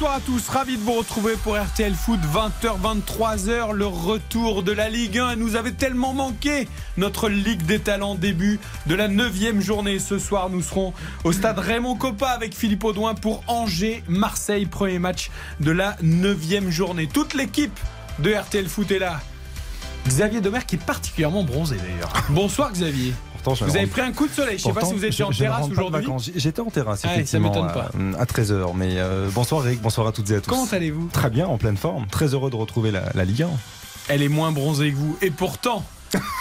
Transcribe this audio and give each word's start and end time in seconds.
Bonsoir 0.00 0.16
à 0.16 0.20
tous, 0.20 0.48
ravi 0.48 0.78
de 0.78 0.82
vous 0.82 0.94
retrouver 0.94 1.34
pour 1.44 1.58
RTL 1.58 1.92
Foot 1.92 2.20
20h 2.20 2.80
23h 2.80 3.72
le 3.72 3.84
retour 3.84 4.62
de 4.62 4.72
la 4.72 4.88
Ligue 4.88 5.18
1 5.18 5.36
nous 5.36 5.56
avait 5.56 5.72
tellement 5.72 6.14
manqué 6.14 6.68
notre 6.96 7.28
Ligue 7.28 7.66
des 7.66 7.80
Talents 7.80 8.14
début 8.14 8.58
de 8.86 8.94
la 8.94 9.08
9 9.08 9.60
journée. 9.60 9.98
Ce 9.98 10.18
soir 10.18 10.48
nous 10.48 10.62
serons 10.62 10.94
au 11.24 11.32
stade 11.32 11.58
Raymond 11.58 11.96
Coppa 11.96 12.28
avec 12.28 12.54
Philippe 12.54 12.84
Audouin 12.84 13.14
pour 13.14 13.44
Angers 13.46 14.02
Marseille 14.08 14.64
premier 14.64 14.98
match 14.98 15.30
de 15.60 15.70
la 15.70 15.98
9 16.00 16.70
journée. 16.70 17.06
Toute 17.06 17.34
l'équipe 17.34 17.78
de 18.20 18.32
RTL 18.32 18.70
Foot 18.70 18.90
est 18.92 19.00
là. 19.00 19.20
Xavier 20.08 20.40
Domer 20.40 20.60
qui 20.66 20.76
est 20.76 20.82
particulièrement 20.82 21.44
bronzé 21.44 21.76
d'ailleurs. 21.76 22.24
Bonsoir 22.30 22.72
Xavier 22.72 23.12
Pourtant, 23.42 23.64
vous 23.66 23.72
ne 23.72 23.78
avez 23.78 23.86
pris 23.86 24.00
un 24.00 24.12
coup 24.12 24.26
de 24.28 24.32
soleil 24.32 24.58
je 24.58 24.64
sais 24.64 24.72
pas 24.72 24.84
si 24.84 24.94
vous 24.94 25.04
étiez 25.04 25.24
en 25.24 25.30
ne 25.30 25.34
terrasse 25.34 25.68
aujourd'hui. 25.68 26.32
J'étais 26.36 26.60
en 26.60 26.70
terrasse, 26.70 27.00
Ah, 27.04 27.08
ça 27.08 27.14
effectivement, 27.14 27.48
m'étonne 27.48 27.72
pas. 27.72 27.90
euh, 27.98 28.12
à 28.18 28.24
13h. 28.24 28.72
Mais 28.74 28.94
euh, 28.96 29.28
bonsoir 29.32 29.66
Eric, 29.66 29.80
bonsoir 29.80 30.06
à 30.06 30.12
toutes 30.12 30.30
et 30.30 30.36
à 30.36 30.40
tous. 30.40 30.50
comment 30.50 30.66
allez-vous? 30.70 31.08
Très 31.12 31.30
bien, 31.30 31.46
en 31.46 31.58
pleine 31.58 31.76
forme. 31.76 32.06
Très 32.06 32.34
heureux 32.34 32.50
de 32.50 32.56
retrouver 32.56 32.90
la, 32.90 33.04
la 33.14 33.24
Ligue 33.24 33.42
1. 33.42 33.48
elle 34.08 34.22
est 34.22 34.28
moins 34.28 34.52
bronzée 34.52 34.90
que 34.90 34.96
vous. 34.96 35.16
Et 35.22 35.30
pourtant, 35.30 35.84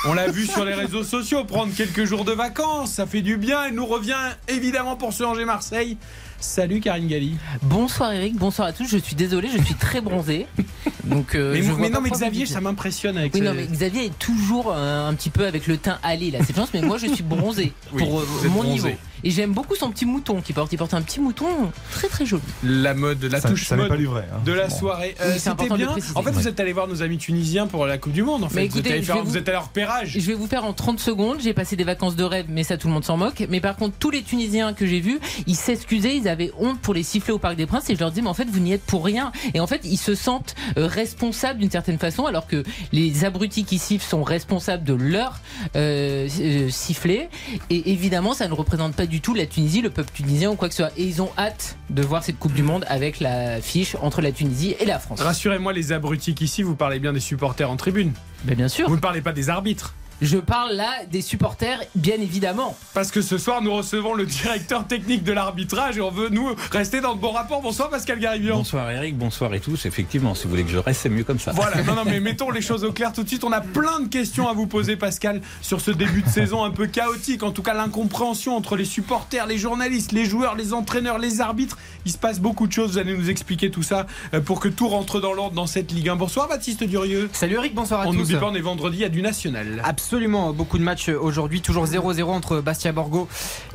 on 0.05 0.13
l'a 0.13 0.27
vu 0.29 0.45
sur 0.47 0.65
les 0.65 0.73
réseaux 0.73 1.03
sociaux, 1.03 1.43
prendre 1.45 1.73
quelques 1.75 2.05
jours 2.05 2.25
de 2.25 2.31
vacances, 2.31 2.93
ça 2.93 3.05
fait 3.05 3.21
du 3.21 3.37
bien. 3.37 3.65
Elle 3.65 3.75
nous 3.75 3.85
revient 3.85 4.15
évidemment 4.47 4.95
pour 4.95 5.13
ce 5.13 5.23
Angers-Marseille. 5.23 5.97
Salut 6.41 6.79
Karine 6.79 7.07
Galli. 7.07 7.35
Bonsoir 7.63 8.13
Eric, 8.13 8.35
bonsoir 8.37 8.69
à 8.69 8.73
tous. 8.73 8.87
Je 8.87 8.97
suis 8.97 9.15
désolé, 9.15 9.49
je 9.55 9.61
suis 9.61 9.75
très 9.75 9.99
bronzé. 9.99 10.47
Donc, 11.03 11.35
euh, 11.35 11.59
mais 11.77 11.89
non, 11.89 11.99
mais 12.01 12.09
Xavier, 12.11 12.45
ça 12.45 12.61
m'impressionne 12.61 13.17
avec 13.17 13.33
Oui, 13.33 13.39
ce- 13.41 13.45
non, 13.45 13.53
mais 13.53 13.65
Xavier 13.65 14.05
est 14.05 14.19
toujours 14.19 14.71
euh, 14.73 15.09
un 15.09 15.13
petit 15.15 15.29
peu 15.29 15.45
avec 15.45 15.67
le 15.67 15.77
teint 15.77 15.97
allé 16.03 16.31
là, 16.31 16.39
c'est 16.45 16.55
chance, 16.55 16.69
mais 16.73 16.81
moi 16.81 16.97
je 16.97 17.07
suis 17.07 17.23
bronzé 17.23 17.73
Oui, 17.93 18.03
pour 18.03 18.19
euh, 18.21 18.25
mon 18.45 18.49
bronzé. 18.63 18.69
niveau. 18.69 18.89
Et 19.23 19.31
j'aime 19.31 19.53
beaucoup 19.53 19.75
son 19.75 19.89
petit 19.91 20.05
mouton 20.05 20.41
qui 20.41 20.53
porte. 20.53 20.71
Il 20.73 20.77
porte 20.77 20.93
un 20.93 21.01
petit 21.01 21.19
mouton 21.19 21.45
très 21.91 22.07
très 22.07 22.25
joli. 22.25 22.41
la 22.63 22.93
mode, 22.93 23.23
la 23.23 23.41
ça 23.41 23.49
touche 23.49 23.65
ça 23.65 23.75
n'est 23.75 23.81
mode 23.83 23.89
pas 23.91 23.95
livré. 23.97 24.21
hein. 24.31 24.39
de 24.45 24.51
la 24.53 24.67
Bon. 24.67 24.75
soirée. 24.75 25.15
Oui, 25.19 25.25
c'est 25.33 25.39
C'était 25.49 25.69
bien. 25.75 25.89
En 26.15 26.21
fait, 26.23 26.31
vous 26.31 26.47
êtes 26.47 26.59
allé 26.59 26.73
voir 26.73 26.87
nos 26.87 27.01
amis 27.01 27.17
tunisiens 27.17 27.67
pour 27.67 27.85
la 27.85 27.97
Coupe 27.97 28.13
du 28.13 28.23
Monde. 28.23 28.43
En 28.43 28.49
fait, 28.49 28.61
Mais 28.61 28.67
vous, 28.67 28.79
êtes 28.79 28.87
allé 28.87 28.99
je 29.01 29.05
faire- 29.05 29.15
vais 29.15 29.21
vous 29.21 29.29
vous- 29.31 29.37
êtes 29.37 29.47
allé 29.49 29.57
en 29.57 29.61
repérage. 29.61 30.09
Je 30.17 30.25
vais 30.27 30.33
vous 30.33 30.47
faire 30.47 30.65
en 30.65 30.73
30 30.73 30.99
secondes. 30.99 31.37
J'ai 31.41 31.53
passé 31.53 31.75
des 31.75 31.83
vacances 31.83 32.15
de 32.15 32.23
rêve, 32.23 32.45
mais 32.49 32.63
ça 32.63 32.77
tout 32.77 32.87
le 32.87 32.93
monde 32.93 33.03
s'en 33.05 33.17
moque. 33.17 33.45
Mais 33.49 33.59
par 33.61 33.75
contre, 33.75 33.95
tous 33.99 34.11
les 34.11 34.21
Tunisiens 34.23 34.73
que 34.73 34.85
j'ai 34.85 34.99
vus, 34.99 35.19
ils 35.47 35.55
s'excusaient, 35.55 36.15
ils 36.17 36.27
avaient 36.27 36.51
honte 36.59 36.79
pour 36.79 36.93
les 36.93 37.03
sifflets 37.03 37.33
au 37.33 37.39
Parc 37.39 37.55
des 37.55 37.65
Princes. 37.65 37.89
Et 37.89 37.95
je 37.95 37.99
leur 37.99 38.11
dis, 38.11 38.21
mais 38.21 38.29
en 38.29 38.33
fait, 38.33 38.47
vous 38.49 38.59
n'y 38.59 38.73
êtes 38.73 38.83
pour 38.83 39.03
rien. 39.05 39.31
Et 39.53 39.59
en 39.59 39.67
fait, 39.67 39.81
ils 39.83 39.97
se 39.97 40.15
sentent 40.15 40.55
euh, 40.77 40.87
responsables 40.87 41.59
d'une 41.59 41.71
certaine 41.71 41.97
façon, 41.99 42.25
alors 42.25 42.47
que 42.47 42.63
les 42.91 43.25
abrutis 43.25 43.63
qui 43.65 43.77
sifflent 43.79 44.05
sont 44.07 44.23
responsables 44.23 44.83
de 44.83 44.93
leur 44.93 45.39
euh, 45.75 46.27
euh, 46.39 46.69
sifflet. 46.69 47.29
Et 47.69 47.91
évidemment, 47.91 48.33
ça 48.33 48.47
ne 48.47 48.53
représente 48.53 48.95
pas 48.95 49.05
du 49.09 49.19
tout 49.19 49.33
la 49.33 49.45
Tunisie, 49.45 49.81
le 49.81 49.89
peuple 49.89 50.11
tunisien 50.13 50.51
ou 50.51 50.55
quoi 50.55 50.69
que 50.69 50.75
ce 50.75 50.83
soit. 50.83 50.91
Et 50.95 51.03
ils 51.03 51.21
ont 51.21 51.31
hâte 51.37 51.77
de 51.89 52.01
voir 52.01 52.23
cette 52.23 52.39
Coupe 52.39 52.53
du 52.53 52.63
Monde 52.63 52.85
avec 52.87 53.19
la 53.19 53.59
fiche 53.61 53.95
entre 54.01 54.21
la 54.21 54.31
Tunisie 54.31 54.75
et 54.79 54.85
la 54.85 54.99
France. 54.99 55.19
Rassurez-moi, 55.19 55.73
les 55.73 55.91
abrutis 55.91 56.33
qu'ici, 56.35 56.63
vous 56.63 56.75
parlez 56.75 56.99
bien 56.99 57.11
des 57.11 57.19
supporters 57.19 57.69
en 57.69 57.75
tribune. 57.75 58.13
Mais 58.45 58.55
bien 58.55 58.69
sûr. 58.69 58.87
Vous 58.87 58.95
ne 58.95 59.01
parlez 59.01 59.21
pas 59.21 59.33
des 59.33 59.49
arbitres. 59.49 59.93
Je 60.21 60.37
parle 60.37 60.73
là 60.73 61.05
des 61.09 61.21
supporters, 61.21 61.79
bien 61.95 62.15
évidemment. 62.15 62.75
Parce 62.93 63.09
que 63.09 63.21
ce 63.21 63.37
soir, 63.37 63.61
nous 63.61 63.73
recevons 63.73 64.13
le 64.13 64.25
directeur 64.25 64.85
technique 64.85 65.23
de 65.23 65.31
l'arbitrage 65.31 65.97
et 65.97 66.01
on 66.01 66.11
veut, 66.11 66.27
nous, 66.27 66.49
rester 66.71 66.99
dans 66.99 67.15
de 67.15 67.21
bons 67.21 67.31
rapports. 67.31 67.61
Bonsoir, 67.61 67.89
Pascal 67.89 68.19
Garibian. 68.19 68.57
Bonsoir 68.57 68.91
Eric, 68.91 69.17
bonsoir 69.17 69.53
et 69.53 69.61
tous. 69.61 69.85
Effectivement, 69.85 70.35
si 70.35 70.43
vous 70.43 70.49
voulez 70.49 70.65
que 70.65 70.71
je 70.71 70.77
reste, 70.77 71.03
c'est 71.03 71.09
mieux 71.09 71.23
comme 71.23 71.39
ça. 71.39 71.53
Voilà, 71.53 71.83
non, 71.83 71.95
non, 71.95 72.03
mais 72.05 72.19
mettons 72.19 72.51
les 72.51 72.61
choses 72.61 72.83
au 72.83 72.91
clair 72.91 73.13
tout 73.13 73.23
de 73.23 73.29
suite. 73.29 73.45
On 73.45 73.53
a 73.53 73.61
plein 73.61 74.01
de 74.01 74.09
questions 74.09 74.49
à 74.49 74.53
vous 74.53 74.67
poser, 74.67 74.97
Pascal, 74.97 75.41
sur 75.61 75.79
ce 75.79 75.91
début 75.91 76.21
de 76.21 76.29
saison 76.29 76.65
un 76.65 76.71
peu 76.71 76.87
chaotique. 76.87 77.41
En 77.43 77.51
tout 77.51 77.63
cas, 77.63 77.73
l'incompréhension 77.73 78.57
entre 78.57 78.75
les 78.75 78.83
supporters, 78.83 79.47
les 79.47 79.57
journalistes, 79.57 80.11
les 80.11 80.25
joueurs, 80.25 80.55
les 80.55 80.73
entraîneurs, 80.73 81.17
les 81.17 81.39
arbitres. 81.39 81.77
Il 82.05 82.11
se 82.11 82.17
passe 82.17 82.41
beaucoup 82.41 82.67
de 82.67 82.73
choses. 82.73 82.91
Vous 82.91 82.97
allez 82.97 83.17
nous 83.17 83.29
expliquer 83.29 83.71
tout 83.71 83.83
ça 83.83 84.05
euh, 84.33 84.41
pour 84.41 84.59
que 84.59 84.67
tout 84.67 84.89
rentre 84.89 85.21
dans 85.21 85.31
l'ordre 85.31 85.55
dans 85.55 85.67
cette 85.67 85.93
Ligue 85.93 86.09
1. 86.09 86.17
Bonsoir, 86.17 86.49
Baptiste 86.49 86.83
Durieux. 86.83 87.29
Salut 87.31 87.55
Eric, 87.55 87.73
bonsoir 87.73 88.01
à 88.01 88.07
On 88.07 88.11
tous. 88.11 88.17
n'oublie 88.17 88.35
pas, 88.35 88.47
on 88.47 88.55
est 88.55 88.59
vendredi, 88.59 88.97
il 88.97 89.01
y 89.01 89.05
a 89.05 89.09
du 89.09 89.21
national. 89.21 89.81
Absolument, 89.85 90.08
beaucoup 90.53 90.79
de 90.79 90.83
matchs 90.83 91.09
aujourd'hui, 91.09 91.61
toujours 91.61 91.85
0-0 91.85 92.23
entre 92.23 92.61
Bastia 92.61 92.91
Borgo 92.91 93.27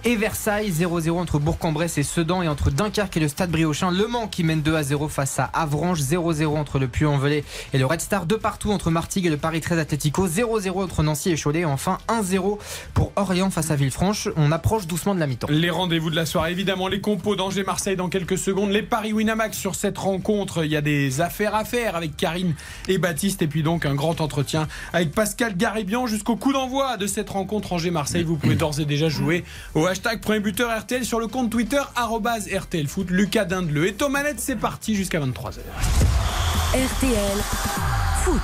et 0.04 0.16
Versailles, 0.16 0.70
0-0 0.70 1.12
entre 1.12 1.38
Bourg-en-Bresse 1.38 1.98
et 1.98 2.02
Sedan 2.02 2.42
et 2.42 2.48
entre 2.48 2.70
Dunkerque 2.70 3.16
et 3.16 3.20
le 3.20 3.28
Stade 3.28 3.50
Briochin, 3.50 3.92
Le 3.92 4.08
Mans 4.08 4.26
qui 4.26 4.42
mène 4.42 4.60
2-0 4.60 5.08
face 5.08 5.38
à 5.38 5.44
Avranches, 5.44 6.00
0-0 6.00 6.46
entre 6.46 6.80
le 6.80 6.88
Puy-en-Velay 6.88 7.44
et 7.72 7.78
le 7.78 7.86
Red 7.86 8.00
Star, 8.00 8.26
de 8.26 8.34
partout 8.34 8.72
entre 8.72 8.90
Martigues 8.90 9.26
et 9.26 9.30
le 9.30 9.36
Paris 9.36 9.60
13 9.60 9.78
Atlético, 9.78 10.26
0-0 10.26 10.82
entre 10.82 11.04
Nancy 11.04 11.30
et 11.30 11.36
Cholet 11.36 11.60
et 11.60 11.64
enfin 11.64 11.98
1-0 12.08 12.58
pour 12.94 13.12
Orléans 13.14 13.50
face 13.50 13.70
à 13.70 13.76
Villefranche. 13.76 14.28
On 14.36 14.50
approche 14.50 14.88
doucement 14.88 15.14
de 15.14 15.20
la 15.20 15.28
mi-temps. 15.28 15.46
Les 15.50 15.70
rendez-vous 15.70 16.10
de 16.10 16.16
la 16.16 16.26
soirée, 16.26 16.50
évidemment, 16.50 16.88
les 16.88 17.00
compos 17.00 17.36
d'Angers-Marseille 17.36 17.96
dans 17.96 18.08
quelques 18.08 18.38
secondes, 18.38 18.70
les 18.70 18.82
paris 18.82 19.12
Winamax 19.12 19.56
sur 19.56 19.76
cette 19.76 19.98
rencontre. 19.98 20.64
Il 20.64 20.72
y 20.72 20.76
a 20.76 20.82
des 20.82 21.20
affaires 21.20 21.54
à 21.54 21.64
faire 21.64 21.94
avec 21.94 22.16
Karine 22.16 22.54
et 22.88 22.98
Baptiste, 22.98 23.40
et 23.42 23.46
puis 23.46 23.62
donc 23.62 23.86
un 23.86 23.94
grand 23.94 24.20
entretien 24.20 24.66
avec 24.92 25.12
Pascal 25.12 25.56
Garibian 25.56 26.06
jusqu'au 26.06 26.23
coup 26.24 26.52
d'envoi 26.52 26.96
de 26.96 27.06
cette 27.06 27.30
rencontre 27.30 27.72
Angers-Marseille. 27.72 28.24
Vous 28.24 28.36
pouvez 28.36 28.54
d'ores 28.56 28.80
et 28.80 28.84
déjà 28.84 29.08
jouer 29.08 29.44
au 29.74 29.86
hashtag 29.86 30.20
premier 30.20 30.40
buteur 30.40 30.76
RTL 30.76 31.04
sur 31.04 31.20
le 31.20 31.26
compte 31.26 31.50
Twitter 31.50 31.82
arrobase 31.94 32.48
RTL 32.52 32.86
Foot. 32.86 33.10
Lucas 33.10 33.44
Dindeleu 33.44 33.86
et 33.86 33.94
Manette, 34.08 34.40
c'est 34.40 34.56
parti 34.56 34.94
jusqu'à 34.94 35.20
23h. 35.20 35.60
RTL 36.72 37.38
Foot. 38.24 38.40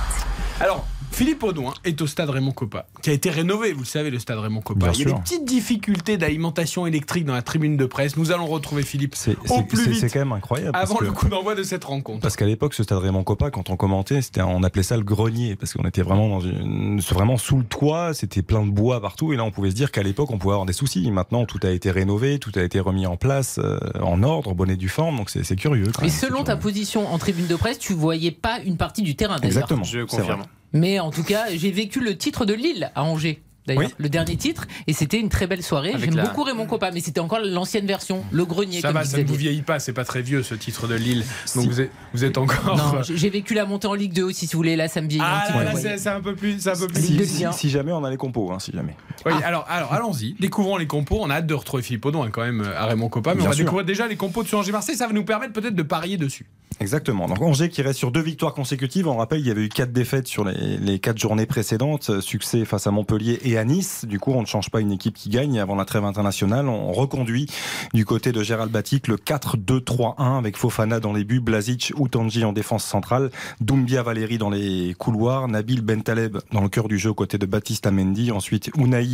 Alors, 0.59 0.85
Philippe 1.21 1.43
Audouin 1.43 1.75
est 1.85 2.01
au 2.01 2.07
stade 2.07 2.31
Raymond 2.31 2.51
Coppa, 2.51 2.87
qui 3.03 3.11
a 3.11 3.13
été 3.13 3.29
rénové, 3.29 3.73
vous 3.73 3.81
le 3.81 3.85
savez, 3.85 4.09
le 4.09 4.17
stade 4.17 4.39
Raymond 4.39 4.61
Coppa. 4.61 4.89
Bien 4.89 4.91
Il 4.93 4.99
y 5.01 5.03
a 5.03 5.07
sûr. 5.09 5.15
des 5.17 5.21
petites 5.21 5.45
difficultés 5.45 6.17
d'alimentation 6.17 6.87
électrique 6.87 7.25
dans 7.25 7.35
la 7.35 7.43
tribune 7.43 7.77
de 7.77 7.85
presse. 7.85 8.17
Nous 8.17 8.31
allons 8.31 8.47
retrouver 8.47 8.81
Philippe 8.81 9.13
C'est 9.13 9.37
au 9.37 9.57
c'est- 9.57 9.63
plus 9.67 9.77
c'est- 9.77 9.89
vite 9.91 9.99
c'est 9.99 10.09
quand 10.09 10.17
même 10.17 10.31
incroyable. 10.31 10.71
parce 10.71 10.85
avant 10.89 10.95
que- 10.95 11.03
le 11.05 11.11
coup 11.11 11.29
d'envoi 11.29 11.53
de 11.53 11.61
cette 11.61 11.83
rencontre. 11.83 12.21
Parce 12.21 12.35
qu'à 12.35 12.47
l'époque, 12.47 12.73
ce 12.73 12.81
stade 12.81 12.97
Raymond 12.97 13.23
Coppa, 13.23 13.51
quand 13.51 13.69
on 13.69 13.75
commentait, 13.75 14.23
c'était, 14.23 14.41
on 14.41 14.63
appelait 14.63 14.81
ça 14.81 14.97
le 14.97 15.03
grenier, 15.03 15.55
parce 15.55 15.73
qu'on 15.73 15.83
était 15.87 16.01
vraiment 16.01 16.27
dans 16.27 16.39
une, 16.39 16.99
vraiment 17.01 17.37
sous 17.37 17.57
le 17.57 17.65
toit, 17.65 18.15
c'était 18.15 18.41
plein 18.41 18.65
de 18.65 18.71
bois 18.71 18.99
partout, 18.99 19.31
et 19.31 19.35
là, 19.37 19.43
on 19.43 19.51
pouvait 19.51 19.69
se 19.69 19.75
dire 19.75 19.91
qu'à 19.91 20.01
l'époque, 20.01 20.31
on 20.31 20.39
pouvait 20.39 20.53
avoir 20.53 20.65
des 20.65 20.73
soucis. 20.73 21.11
Maintenant, 21.11 21.45
tout 21.45 21.59
a 21.61 21.69
été 21.69 21.91
rénové, 21.91 22.39
tout 22.39 22.51
a 22.55 22.63
été 22.63 22.79
remis 22.79 23.05
en 23.05 23.15
place, 23.17 23.59
euh, 23.63 23.77
en 24.01 24.23
ordre, 24.23 24.55
bonnet 24.55 24.75
du 24.75 24.89
forme, 24.89 25.17
donc 25.17 25.29
c'est 25.29 25.55
curieux. 25.55 25.85
quand 25.93 26.01
Mais 26.01 26.07
même, 26.07 26.17
selon 26.17 26.37
ta 26.43 26.53
curieux. 26.53 26.59
position 26.61 27.13
en 27.13 27.19
tribune 27.19 27.45
de 27.45 27.55
presse, 27.55 27.77
tu 27.77 27.93
voyais 27.93 28.31
pas 28.31 28.59
une 28.65 28.77
partie 28.77 29.03
du 29.03 29.15
terrain 29.15 29.35
d'ailleurs. 29.35 29.49
Exactement. 29.57 29.83
Je 29.83 29.99
confirme. 29.99 30.45
Mais 30.73 30.99
en 30.99 31.11
tout 31.11 31.23
cas, 31.23 31.45
j'ai 31.53 31.71
vécu 31.71 31.99
le 31.99 32.17
titre 32.17 32.45
de 32.45 32.53
Lille 32.53 32.91
à 32.95 33.03
Angers. 33.03 33.41
D'ailleurs, 33.67 33.83
Oui. 33.83 33.93
le 33.99 34.09
dernier 34.09 34.35
titre, 34.37 34.65
et 34.87 34.93
c'était 34.93 35.19
une 35.19 35.29
très 35.29 35.45
belle 35.45 35.61
soirée. 35.61 35.93
J'aime 35.95 36.15
la- 36.15 36.23
beaucoup 36.23 36.41
Raymond 36.41 36.65
Coppa, 36.65 36.89
mais 36.89 36.99
c'était 36.99 37.19
encore 37.19 37.37
l'ancienne 37.45 37.85
version, 37.85 38.23
le 38.31 38.43
grenier. 38.43 38.81
Ça 38.81 38.87
comme 38.87 38.97
va, 38.97 39.05
ça 39.05 39.19
ne 39.19 39.23
vous 39.23 39.35
vieillit 39.35 39.61
pas, 39.61 39.77
c'est 39.77 39.93
pas 39.93 40.03
très 40.03 40.23
vieux 40.23 40.41
ce 40.41 40.55
titre 40.55 40.87
de 40.87 40.95
Lille. 40.95 41.23
Donc 41.53 41.63
Si. 41.65 41.69
vous 41.69 41.81
êtes, 41.81 41.91
vous 42.11 42.23
êtes 42.23 42.39
encore. 42.39 42.75
Non, 42.75 43.03
j'ai 43.03 43.29
vécu 43.29 43.53
la 43.53 43.65
montée 43.65 43.85
en 43.85 43.93
Ligue 43.93 44.13
2 44.13 44.23
aussi, 44.23 44.47
si 44.47 44.53
vous 44.53 44.57
voulez. 44.59 44.75
Là, 44.75 44.87
ça 44.87 44.99
me 45.01 45.07
vieillit 45.07 45.23
ah 45.23 45.37
un 45.37 45.45
petit 45.45 45.51
là, 45.53 45.59
peu. 45.59 45.65
là, 45.65 45.71
vous 45.93 45.97
c'est 45.99 46.09
un 46.09 46.21
peu 46.21 46.33
plus, 46.35 46.59
c'est 46.59 46.71
un 46.71 46.75
peu 46.75 46.87
plus. 46.87 47.01
Ligue 47.07 47.23
Si, 47.23 47.35
si- 47.35 47.45
si 47.53 47.69
jamais 47.69 47.91
on 47.91 48.03
a 48.03 48.09
les 48.09 48.17
compos, 48.17 48.51
hein, 48.51 48.57
si 48.57 48.71
jamais. 48.71 48.95
Oui, 49.27 49.33
alors, 49.43 49.67
alors 49.69 49.93
allons-y, 49.93 50.33
découvrons 50.39 50.77
les 50.77 50.87
compos. 50.87 51.19
On 51.21 51.29
a 51.29 51.35
hâte 51.35 51.45
de 51.45 51.53
retrouver 51.53 51.83
Philippe 51.83 52.05
Audouin 52.05 52.31
quand 52.31 52.41
même 52.41 52.61
à 52.75 52.87
Raymond 52.87 53.09
Coppa, 53.09 53.35
mais 53.35 53.41
Bien 53.41 53.45
on 53.45 53.49
va 53.49 53.55
sûr. 53.55 53.63
découvrir 53.65 53.85
déjà 53.85 54.07
les 54.07 54.15
compos 54.15 54.41
de 54.41 54.47
ce 54.47 54.55
Angers-Marseille. 54.55 54.95
Ça 54.95 55.05
va 55.05 55.13
nous 55.13 55.23
permettre 55.23 55.53
peut-être 55.53 55.75
de 55.75 55.83
parier 55.83 56.17
dessus. 56.17 56.47
Exactement. 56.79 57.27
Donc 57.27 57.41
Angers 57.41 57.69
qui 57.69 57.81
reste 57.81 57.99
sur 57.99 58.11
deux 58.11 58.21
victoires 58.21 58.53
consécutives. 58.53 59.07
On 59.07 59.17
rappelle, 59.17 59.39
il 59.39 59.47
y 59.47 59.51
avait 59.51 59.65
eu 59.65 59.69
quatre 59.69 59.91
défaites 59.91 60.27
sur 60.27 60.43
les, 60.45 60.99
quatre 60.99 61.19
journées 61.19 61.45
précédentes. 61.45 62.21
Succès 62.21 62.65
face 62.65 62.87
à 62.87 62.91
Montpellier 62.91 63.39
et 63.43 63.57
à 63.57 63.63
Nice. 63.63 64.05
Du 64.05 64.19
coup, 64.19 64.31
on 64.31 64.41
ne 64.41 64.47
change 64.47 64.69
pas 64.69 64.79
une 64.79 64.91
équipe 64.91 65.15
qui 65.15 65.29
gagne 65.29 65.59
avant 65.59 65.75
la 65.75 65.85
trêve 65.85 66.05
internationale. 66.05 66.67
On 66.67 66.91
reconduit 66.91 67.47
du 67.93 68.05
côté 68.05 68.31
de 68.31 68.41
Gérald 68.41 68.71
Batic 68.71 69.07
le 69.07 69.17
4-2-3-1 69.17 70.37
avec 70.37 70.57
Fofana 70.57 70.99
dans 70.99 71.13
les 71.13 71.23
buts, 71.23 71.39
Blazic, 71.39 71.93
Outanji 71.97 72.45
en 72.45 72.53
défense 72.53 72.83
centrale, 72.83 73.29
Doumbia 73.59 74.01
Valéry 74.01 74.37
dans 74.37 74.49
les 74.49 74.95
couloirs, 74.97 75.47
Nabil 75.47 75.81
Bentaleb 75.81 76.37
dans 76.51 76.61
le 76.61 76.69
cœur 76.69 76.87
du 76.87 76.97
jeu 76.97 77.11
aux 77.11 77.25
de 77.25 77.45
Baptiste 77.45 77.85
Amendi. 77.85 78.31
Ensuite, 78.31 78.71
Unai, 78.77 79.07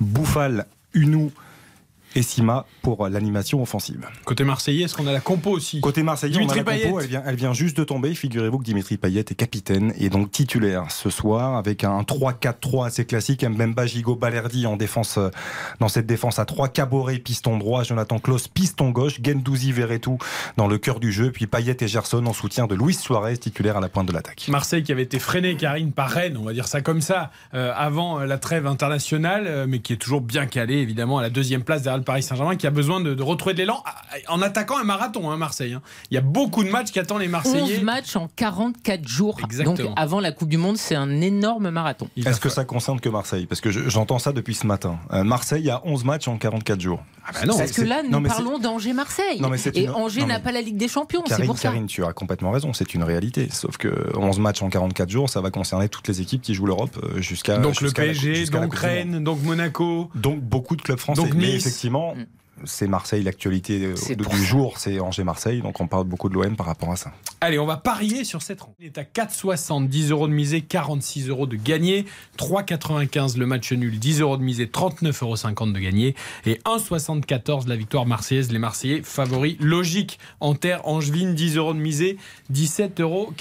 Bouffal, 0.00 0.66
Unou 0.94 1.30
et 2.14 2.22
Sima 2.22 2.66
pour 2.82 3.08
l'animation 3.08 3.62
offensive. 3.62 4.06
Côté 4.24 4.44
Marseillais, 4.44 4.84
est-ce 4.84 4.94
qu'on 4.94 5.06
a 5.06 5.12
la 5.12 5.20
compo 5.20 5.50
aussi? 5.50 5.80
Côté 5.80 6.02
Marseillais, 6.02 6.36
on 6.36 6.40
Dimitri 6.40 6.60
a 6.60 6.64
la 6.64 6.78
compo, 6.78 7.00
elle 7.00 7.06
vient, 7.06 7.22
elle 7.26 7.36
vient 7.36 7.52
juste 7.52 7.76
de 7.76 7.84
tomber. 7.84 8.14
Figurez-vous 8.14 8.58
que 8.58 8.64
Dimitri 8.64 8.96
Payet 8.96 9.20
est 9.20 9.34
capitaine 9.34 9.92
et 9.98 10.08
donc 10.08 10.30
titulaire 10.30 10.90
ce 10.90 11.10
soir 11.10 11.56
avec 11.56 11.84
un 11.84 12.02
3-4-3 12.02 12.86
assez 12.86 13.04
classique. 13.04 13.44
Mbemba, 13.44 13.86
Gigot, 13.86 14.16
Balerdi 14.16 14.66
en 14.66 14.76
défense, 14.76 15.18
euh, 15.18 15.30
dans 15.80 15.88
cette 15.88 16.06
défense 16.06 16.38
à 16.38 16.44
3. 16.44 16.68
Caboret, 16.68 17.18
piston 17.18 17.58
droit. 17.58 17.82
Jonathan 17.82 18.18
Klaus, 18.18 18.48
piston 18.48 18.90
gauche. 18.90 19.20
Gendouzi, 19.22 19.72
Verretou 19.72 20.18
dans 20.56 20.68
le 20.68 20.78
cœur 20.78 21.00
du 21.00 21.12
jeu. 21.12 21.30
Puis 21.30 21.46
Payet 21.46 21.76
et 21.80 21.88
Gerson 21.88 22.24
en 22.26 22.32
soutien 22.32 22.66
de 22.66 22.74
Luis 22.74 22.94
Suarez, 22.94 23.36
titulaire 23.36 23.76
à 23.76 23.80
la 23.80 23.88
pointe 23.88 24.06
de 24.06 24.12
l'attaque. 24.12 24.46
Marseille 24.48 24.82
qui 24.82 24.92
avait 24.92 25.02
été 25.02 25.18
freiné, 25.18 25.56
Karine, 25.56 25.92
par 25.92 26.10
Rennes, 26.10 26.36
on 26.36 26.44
va 26.44 26.52
dire 26.52 26.68
ça 26.68 26.80
comme 26.80 27.00
ça, 27.00 27.30
euh, 27.54 27.72
avant 27.74 28.20
euh, 28.20 28.26
la 28.26 28.38
trêve 28.38 28.66
internationale, 28.66 29.66
mais 29.66 29.80
qui 29.80 29.92
est 29.92 29.96
toujours 29.96 30.20
bien 30.20 30.46
calé, 30.46 30.76
évidemment, 30.76 31.18
à 31.18 31.22
la 31.22 31.30
deuxième 31.30 31.62
place 31.62 31.82
derrière 31.82 31.98
le 31.98 32.01
de 32.02 32.06
Paris 32.06 32.22
Saint-Germain 32.22 32.56
qui 32.56 32.66
a 32.66 32.70
besoin 32.70 33.00
de, 33.00 33.14
de 33.14 33.22
retrouver 33.22 33.54
de 33.54 33.58
l'élan 33.58 33.82
en 34.28 34.42
attaquant 34.42 34.76
un 34.78 34.84
marathon, 34.84 35.30
hein, 35.30 35.36
Marseille. 35.36 35.72
hein. 35.72 35.82
Il 36.10 36.14
y 36.14 36.18
a 36.18 36.20
beaucoup 36.20 36.62
de 36.64 36.70
matchs 36.70 36.90
qui 36.92 36.98
attendent 36.98 37.20
les 37.20 37.26
11 37.26 37.32
Marseillais. 37.32 37.80
matchs 37.82 38.16
en 38.16 38.28
44 38.36 39.08
jours. 39.08 39.38
Exactement. 39.44 39.76
Donc 39.76 39.94
avant 39.96 40.20
la 40.20 40.32
Coupe 40.32 40.48
du 40.48 40.58
Monde, 40.58 40.76
c'est 40.76 40.94
un 40.94 41.20
énorme 41.20 41.70
marathon. 41.70 42.08
Est-ce 42.16 42.40
que 42.40 42.48
ça 42.48 42.64
concerne 42.64 43.00
que 43.00 43.08
Marseille? 43.08 43.46
Parce 43.46 43.60
que 43.60 43.70
je- 43.70 43.88
j'entends 43.88 44.18
ça 44.18 44.32
depuis 44.32 44.54
ce 44.54 44.66
matin. 44.66 44.98
Euh, 45.12 45.24
Marseille 45.24 45.70
a 45.70 45.80
11 45.84 46.04
matchs 46.04 46.28
en 46.28 46.36
44 46.36 46.80
jours. 46.80 47.02
Ah 47.24 47.30
bah 47.32 47.40
non, 47.46 47.56
Parce 47.56 47.70
que 47.72 47.82
là, 47.82 48.02
nous 48.02 48.10
non, 48.10 48.20
mais 48.20 48.28
c'est- 48.28 48.34
parlons 48.34 48.58
d'Angers-Marseille. 48.58 49.40
Non, 49.40 49.48
mais 49.48 49.56
c'est 49.58 49.76
Et 49.76 49.84
une- 49.84 49.90
Angers 49.90 50.22
n'a 50.26 50.38
mais- 50.38 50.42
pas 50.42 50.50
la 50.50 50.60
Ligue 50.60 50.76
des 50.76 50.88
Champions, 50.88 51.22
c'est 51.24 51.30
Karine, 51.34 51.46
pour 51.46 51.56
ça. 51.56 51.68
Karine, 51.68 51.86
tu 51.86 52.04
as 52.04 52.12
complètement 52.12 52.50
raison, 52.50 52.72
c'est 52.72 52.94
une 52.94 53.04
réalité. 53.04 53.48
Sauf 53.52 53.76
que 53.76 54.10
11 54.18 54.40
matchs 54.40 54.60
en 54.62 54.68
44 54.70 55.08
jours, 55.08 55.30
ça 55.30 55.40
va 55.40 55.50
concerner 55.52 55.88
toutes 55.88 56.08
les 56.08 56.20
équipes 56.20 56.42
qui 56.42 56.52
jouent 56.54 56.66
l'Europe 56.66 56.98
euh, 57.02 57.20
jusqu'à 57.20 57.58
donc 57.58 57.80
le 57.80 57.92
PSG, 57.92 58.46
donc. 58.46 58.74
Rennes, 58.74 59.22
donc 59.22 59.40
Monaco. 59.44 60.10
Donc 60.16 60.40
beaucoup 60.40 60.74
de 60.74 60.82
clubs 60.82 60.98
français. 60.98 61.22
Donc 61.22 61.34
Mais 61.34 61.52
Nice. 61.54 61.62
Effectivement, 61.92 62.14
Mm. 62.16 62.41
C'est 62.64 62.86
Marseille 62.86 63.22
l'actualité 63.22 63.84
euh, 63.84 64.14
du 64.14 64.24
ça. 64.24 64.36
jour, 64.36 64.78
c'est 64.78 65.00
Angers-Marseille. 65.00 65.62
Donc 65.62 65.80
on 65.80 65.86
parle 65.86 66.04
beaucoup 66.04 66.28
de 66.28 66.34
l'OM 66.34 66.56
par 66.56 66.66
rapport 66.66 66.92
à 66.92 66.96
ça. 66.96 67.12
Allez, 67.40 67.58
on 67.58 67.66
va 67.66 67.76
parier 67.76 68.24
sur 68.24 68.42
cette 68.42 68.60
rencontre. 68.60 68.78
Il 68.80 68.86
est 68.86 68.98
à 68.98 69.02
4,60, 69.02 69.88
10 69.88 70.10
euros 70.10 70.28
de 70.28 70.32
misée, 70.32 70.60
46 70.60 71.28
euros 71.28 71.46
de 71.46 71.56
gagné. 71.56 72.06
3,95 72.38 73.38
le 73.38 73.46
match 73.46 73.72
nul, 73.72 73.98
10 73.98 74.20
euros 74.20 74.36
de 74.36 74.42
misée, 74.42 74.66
39,50 74.66 75.22
euros 75.22 75.72
de 75.72 75.78
gagné. 75.78 76.14
Et 76.46 76.54
1,74 76.64 77.68
la 77.68 77.76
victoire 77.76 78.06
marseillaise. 78.06 78.52
Les 78.52 78.58
Marseillais 78.58 79.02
favoris 79.02 79.56
logique 79.58 80.18
en 80.40 80.54
terre 80.54 80.86
angevine, 80.86 81.34
10 81.34 81.56
euros 81.56 81.74
de 81.74 81.78
misée, 81.78 82.16
17,40 82.52 83.02
euros 83.02 83.32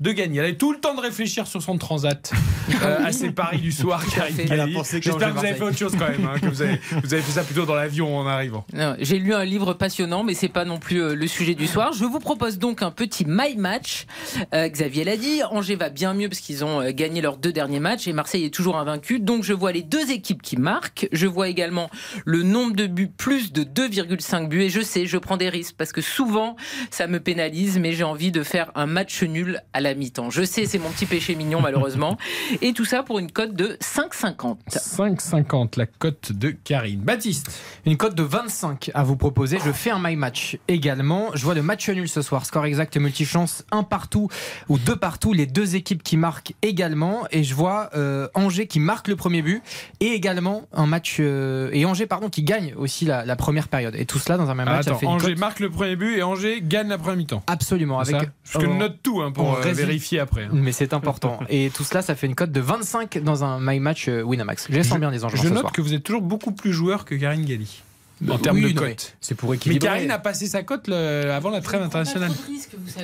de 0.00 0.12
gagné. 0.12 0.40
Elle 0.40 0.52
a 0.52 0.52
tout 0.54 0.72
le 0.72 0.80
temps 0.80 0.94
de 0.94 1.00
réfléchir 1.00 1.46
sur 1.46 1.62
son 1.62 1.78
transat 1.78 2.32
euh, 2.82 3.04
à 3.04 3.12
ses 3.12 3.30
paris 3.30 3.58
du 3.58 3.72
soir, 3.72 4.02
J'espère 4.08 5.34
que 5.34 5.38
vous 5.38 5.44
avez 5.44 5.54
fait 5.54 5.62
autre 5.62 5.78
chose 5.78 5.92
quand 5.98 6.08
même, 6.08 6.26
hein, 6.26 6.38
que 6.40 6.46
vous 6.46 6.62
avez, 6.62 6.80
vous 7.02 7.12
avez 7.12 7.22
fait 7.22 7.32
ça 7.32 7.44
plutôt 7.44 7.66
dans 7.66 7.74
l'avion 7.74 8.16
en 8.18 8.26
arrivant. 8.38 8.64
J'ai 9.00 9.18
lu 9.18 9.34
un 9.34 9.44
livre 9.44 9.74
passionnant, 9.74 10.22
mais 10.22 10.34
c'est 10.34 10.48
pas 10.48 10.64
non 10.64 10.78
plus 10.78 11.02
euh, 11.02 11.14
le 11.14 11.26
sujet 11.26 11.54
du 11.54 11.66
soir. 11.66 11.92
Je 11.92 12.04
vous 12.04 12.20
propose 12.20 12.58
donc 12.58 12.82
un 12.82 12.90
petit 12.90 13.24
my 13.26 13.56
match. 13.56 14.06
Euh, 14.54 14.68
Xavier 14.68 15.04
l'a 15.04 15.16
dit, 15.16 15.42
Angers 15.50 15.74
va 15.74 15.90
bien 15.90 16.14
mieux 16.14 16.28
parce 16.28 16.40
qu'ils 16.40 16.64
ont 16.64 16.80
euh, 16.80 16.90
gagné 16.92 17.20
leurs 17.20 17.36
deux 17.36 17.52
derniers 17.52 17.80
matchs 17.80 18.06
et 18.06 18.12
Marseille 18.12 18.44
est 18.44 18.54
toujours 18.54 18.76
invaincu. 18.76 19.18
Donc 19.18 19.42
je 19.42 19.52
vois 19.52 19.72
les 19.72 19.82
deux 19.82 20.10
équipes 20.10 20.42
qui 20.42 20.56
marquent. 20.56 21.08
Je 21.12 21.26
vois 21.26 21.48
également 21.48 21.90
le 22.24 22.42
nombre 22.42 22.76
de 22.76 22.86
buts 22.86 23.10
plus 23.14 23.52
de 23.52 23.64
2,5 23.64 24.48
buts 24.48 24.62
et 24.62 24.70
je 24.70 24.80
sais, 24.80 25.06
je 25.06 25.18
prends 25.18 25.36
des 25.36 25.48
risques 25.48 25.74
parce 25.76 25.92
que 25.92 26.00
souvent 26.00 26.56
ça 26.90 27.06
me 27.06 27.20
pénalise, 27.20 27.78
mais 27.78 27.92
j'ai 27.92 28.04
envie 28.04 28.30
de 28.30 28.42
faire 28.42 28.70
un 28.74 28.86
match 28.86 29.22
nul 29.22 29.60
à 29.72 29.80
la 29.80 29.94
mi-temps. 29.94 30.30
Je 30.30 30.44
sais, 30.44 30.66
c'est 30.66 30.78
mon 30.78 30.90
petit 30.90 31.06
péché 31.06 31.34
mignon 31.34 31.60
malheureusement. 31.60 32.16
Et 32.62 32.72
tout 32.72 32.84
ça 32.84 33.02
pour 33.02 33.18
une 33.18 33.30
cote 33.30 33.54
de 33.54 33.76
5,50. 33.80 34.58
5,50 34.70 35.78
la 35.78 35.86
cote 35.86 36.32
de 36.32 36.50
Karine. 36.50 37.00
Baptiste. 37.00 37.50
Une 37.84 37.96
cote 37.96 38.14
de 38.14 38.22
25 38.28 38.90
à 38.94 39.02
vous 39.02 39.16
proposer. 39.16 39.58
Je 39.64 39.72
fais 39.72 39.90
un 39.90 39.98
my 40.00 40.14
match 40.16 40.58
également. 40.68 41.30
Je 41.34 41.42
vois 41.44 41.54
le 41.54 41.62
match 41.62 41.88
nul 41.88 42.08
ce 42.08 42.22
soir. 42.22 42.44
Score 42.46 42.66
exact 42.66 42.96
multichance, 42.96 43.64
un 43.72 43.82
partout 43.82 44.28
ou 44.68 44.78
deux 44.78 44.96
partout. 44.96 45.32
Les 45.32 45.46
deux 45.46 45.74
équipes 45.76 46.02
qui 46.02 46.16
marquent 46.16 46.52
également. 46.62 47.24
Et 47.30 47.42
je 47.44 47.54
vois 47.54 47.90
euh, 47.96 48.28
Angers 48.34 48.66
qui 48.66 48.80
marque 48.80 49.08
le 49.08 49.16
premier 49.16 49.42
but 49.42 49.62
et 50.00 50.08
également 50.12 50.62
un 50.72 50.86
match 50.86 51.16
euh, 51.20 51.70
et 51.72 51.84
Angers 51.84 52.06
pardon 52.06 52.28
qui 52.28 52.42
gagne 52.42 52.74
aussi 52.76 53.04
la, 53.04 53.24
la 53.24 53.36
première 53.36 53.68
période. 53.68 53.94
Et 53.96 54.04
tout 54.06 54.18
cela 54.18 54.36
dans 54.36 54.50
un 54.50 54.54
même 54.54 54.66
match. 54.66 54.86
attends, 54.86 54.98
fait 54.98 55.06
Angers 55.06 55.34
marque 55.34 55.60
le 55.60 55.70
premier 55.70 55.96
but 55.96 56.16
et 56.18 56.22
Angers 56.22 56.60
gagne 56.62 56.88
la 56.88 56.98
première 56.98 57.16
mi-temps. 57.16 57.42
Absolument 57.46 57.98
avec. 58.00 58.14
ça? 58.16 58.22
Parce 58.52 58.64
que 58.64 58.70
note 58.70 58.98
tout 59.02 59.20
hein, 59.22 59.32
pour 59.32 59.56
euh, 59.56 59.72
vérifier 59.72 60.20
après. 60.20 60.44
hein. 60.44 60.50
mais 60.52 60.72
c'est 60.72 60.92
important. 60.92 61.38
Et 61.48 61.70
tout 61.74 61.84
cela, 61.84 62.02
ça 62.02 62.14
fait 62.14 62.26
une 62.26 62.34
cote 62.34 62.52
de 62.52 62.60
25 62.60 63.18
dans 63.22 63.44
un 63.44 63.58
my 63.60 63.80
match 63.80 64.08
euh, 64.08 64.22
Winamax. 64.22 64.66
Je 64.70 64.74
les 64.76 64.82
sens 64.82 64.98
bien 64.98 65.10
les 65.10 65.24
Angers 65.24 65.36
Je 65.42 65.48
note 65.48 65.60
soir. 65.60 65.72
que 65.72 65.80
vous 65.80 65.94
êtes 65.94 66.02
toujours 66.02 66.22
beaucoup 66.22 66.52
plus 66.52 66.72
joueur 66.72 67.04
que 67.04 67.14
Karine 67.14 67.44
Galli. 67.44 67.82
En 68.28 68.38
termes 68.38 68.56
Oui, 68.56 68.72
de 68.74 68.80
mais 68.80 68.88
cote. 68.90 69.14
C'est 69.20 69.34
pour 69.34 69.50
Mais 69.50 69.56
équilibrer. 69.56 69.86
Karine 69.88 70.10
a 70.10 70.18
passé 70.18 70.46
sa 70.46 70.62
cote 70.62 70.88
le- 70.88 71.30
avant 71.30 71.50
la 71.50 71.60
trêve 71.60 71.82
internationale. 71.82 72.32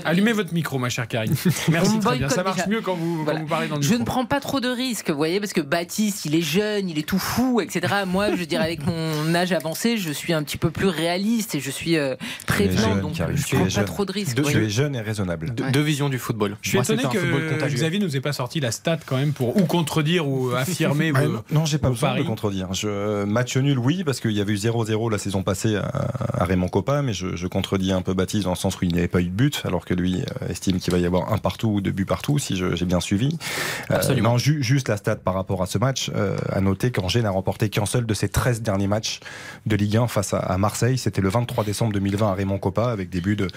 Allumez 0.04 0.32
votre 0.32 0.52
micro, 0.52 0.78
ma 0.78 0.88
chère 0.88 1.06
Karine. 1.08 1.34
On 1.68 1.70
Merci 1.72 1.96
me 1.96 2.02
très 2.02 2.18
bien. 2.18 2.28
Ça 2.28 2.42
marche 2.42 2.56
déjà. 2.56 2.68
mieux 2.68 2.80
quand 2.80 2.94
vous, 2.94 3.24
quand 3.24 3.38
vous 3.38 3.46
parlez 3.46 3.68
dans 3.68 3.76
le 3.76 3.82
Je 3.82 3.88
micro. 3.90 4.00
ne 4.00 4.04
prends 4.06 4.24
pas 4.26 4.40
trop 4.40 4.60
de 4.60 4.68
risques, 4.68 5.10
vous 5.10 5.16
voyez, 5.16 5.40
parce 5.40 5.52
que 5.52 5.60
Baptiste, 5.60 6.24
il 6.24 6.34
est 6.34 6.40
jeune, 6.42 6.88
il 6.88 6.98
est 6.98 7.06
tout 7.08 7.18
fou, 7.18 7.60
etc. 7.60 7.94
Moi, 8.06 8.34
je 8.36 8.44
dirais, 8.44 8.64
avec 8.64 8.84
mon 8.86 9.34
âge 9.34 9.52
avancé, 9.52 9.98
je 9.98 10.10
suis 10.12 10.32
un 10.32 10.42
petit 10.42 10.56
peu 10.56 10.70
plus 10.70 10.86
réaliste 10.88 11.54
et 11.54 11.60
je 11.60 11.70
suis 11.70 11.96
euh, 11.96 12.16
prévenant, 12.46 12.94
jeune, 12.94 13.00
donc 13.00 13.14
je 13.14 13.22
ne 13.22 13.26
prends 13.56 13.62
pas 13.64 13.68
jeune. 13.68 13.84
trop 13.84 14.04
de 14.04 14.12
risques. 14.12 14.42
Tu 14.42 14.64
es 14.64 14.68
jeune 14.70 14.96
et 14.96 15.00
raisonnable. 15.00 15.50
Deux, 15.54 15.70
deux 15.70 15.82
visions 15.82 16.08
du 16.08 16.18
football. 16.18 16.56
Je 16.62 16.70
suis 16.70 16.78
Moi, 16.78 16.84
étonné 16.84 17.02
que. 17.04 17.64
Xavier 17.74 17.98
nous 17.98 18.16
ait 18.16 18.20
pas 18.20 18.32
sorti 18.32 18.60
la 18.60 18.70
stat 18.72 18.98
quand 19.06 19.16
même 19.16 19.32
pour 19.32 19.56
ou 19.56 19.64
contredire 19.64 20.28
ou 20.28 20.50
affirmer. 20.56 21.12
Ah, 21.14 21.22
vos- 21.26 21.38
non, 21.50 21.64
j'ai 21.64 21.78
pas 21.78 21.90
besoin 21.90 22.16
de 22.16 22.22
contredire. 22.22 22.72
Je, 22.74 23.24
match 23.24 23.56
nul, 23.56 23.78
oui, 23.78 24.04
parce 24.04 24.20
qu'il 24.20 24.32
y 24.32 24.40
avait 24.40 24.52
eu 24.52 24.56
0-0 24.56 25.03
la 25.10 25.18
saison 25.18 25.42
passée 25.42 25.76
à, 25.76 25.86
à 26.34 26.44
Raymond 26.44 26.68
Coppa, 26.68 27.02
mais 27.02 27.12
je, 27.12 27.36
je 27.36 27.46
contredis 27.46 27.92
un 27.92 28.02
peu 28.02 28.14
Baptiste 28.14 28.44
dans 28.44 28.50
le 28.50 28.56
sens 28.56 28.76
où 28.80 28.84
il 28.84 28.92
n'y 28.92 28.98
avait 28.98 29.08
pas 29.08 29.20
eu 29.20 29.24
de 29.26 29.30
but, 29.30 29.62
alors 29.64 29.84
que 29.84 29.94
lui 29.94 30.22
euh, 30.42 30.48
estime 30.48 30.78
qu'il 30.78 30.92
va 30.92 30.98
y 30.98 31.06
avoir 31.06 31.32
un 31.32 31.38
partout 31.38 31.68
ou 31.68 31.80
deux 31.80 31.90
buts 31.90 32.04
partout, 32.04 32.38
si 32.38 32.56
j'ai 32.56 32.84
bien 32.84 33.00
suivi. 33.00 33.36
Euh, 33.90 33.96
Absolument. 33.96 34.30
non, 34.32 34.38
ju- 34.38 34.62
juste 34.62 34.88
la 34.88 34.96
stat 34.96 35.16
par 35.16 35.34
rapport 35.34 35.62
à 35.62 35.66
ce 35.66 35.78
match, 35.78 36.10
euh, 36.14 36.36
à 36.50 36.60
noter 36.60 36.90
qu'Angers 36.90 37.22
n'a 37.22 37.30
remporté 37.30 37.68
qu'un 37.68 37.86
seul 37.86 38.06
de 38.06 38.14
ses 38.14 38.28
13 38.28 38.62
derniers 38.62 38.86
matchs 38.88 39.20
de 39.66 39.76
Ligue 39.76 39.96
1 39.96 40.08
face 40.08 40.34
à, 40.34 40.38
à 40.38 40.58
Marseille. 40.58 40.98
C'était 40.98 41.20
le 41.22 41.28
23 41.28 41.64
décembre 41.64 41.92
2020 41.92 42.30
à 42.30 42.34
Raymond 42.34 42.58
Coppa, 42.58 42.90
avec 42.90 43.10
des 43.10 43.20
buts 43.20 43.36
de, 43.36 43.48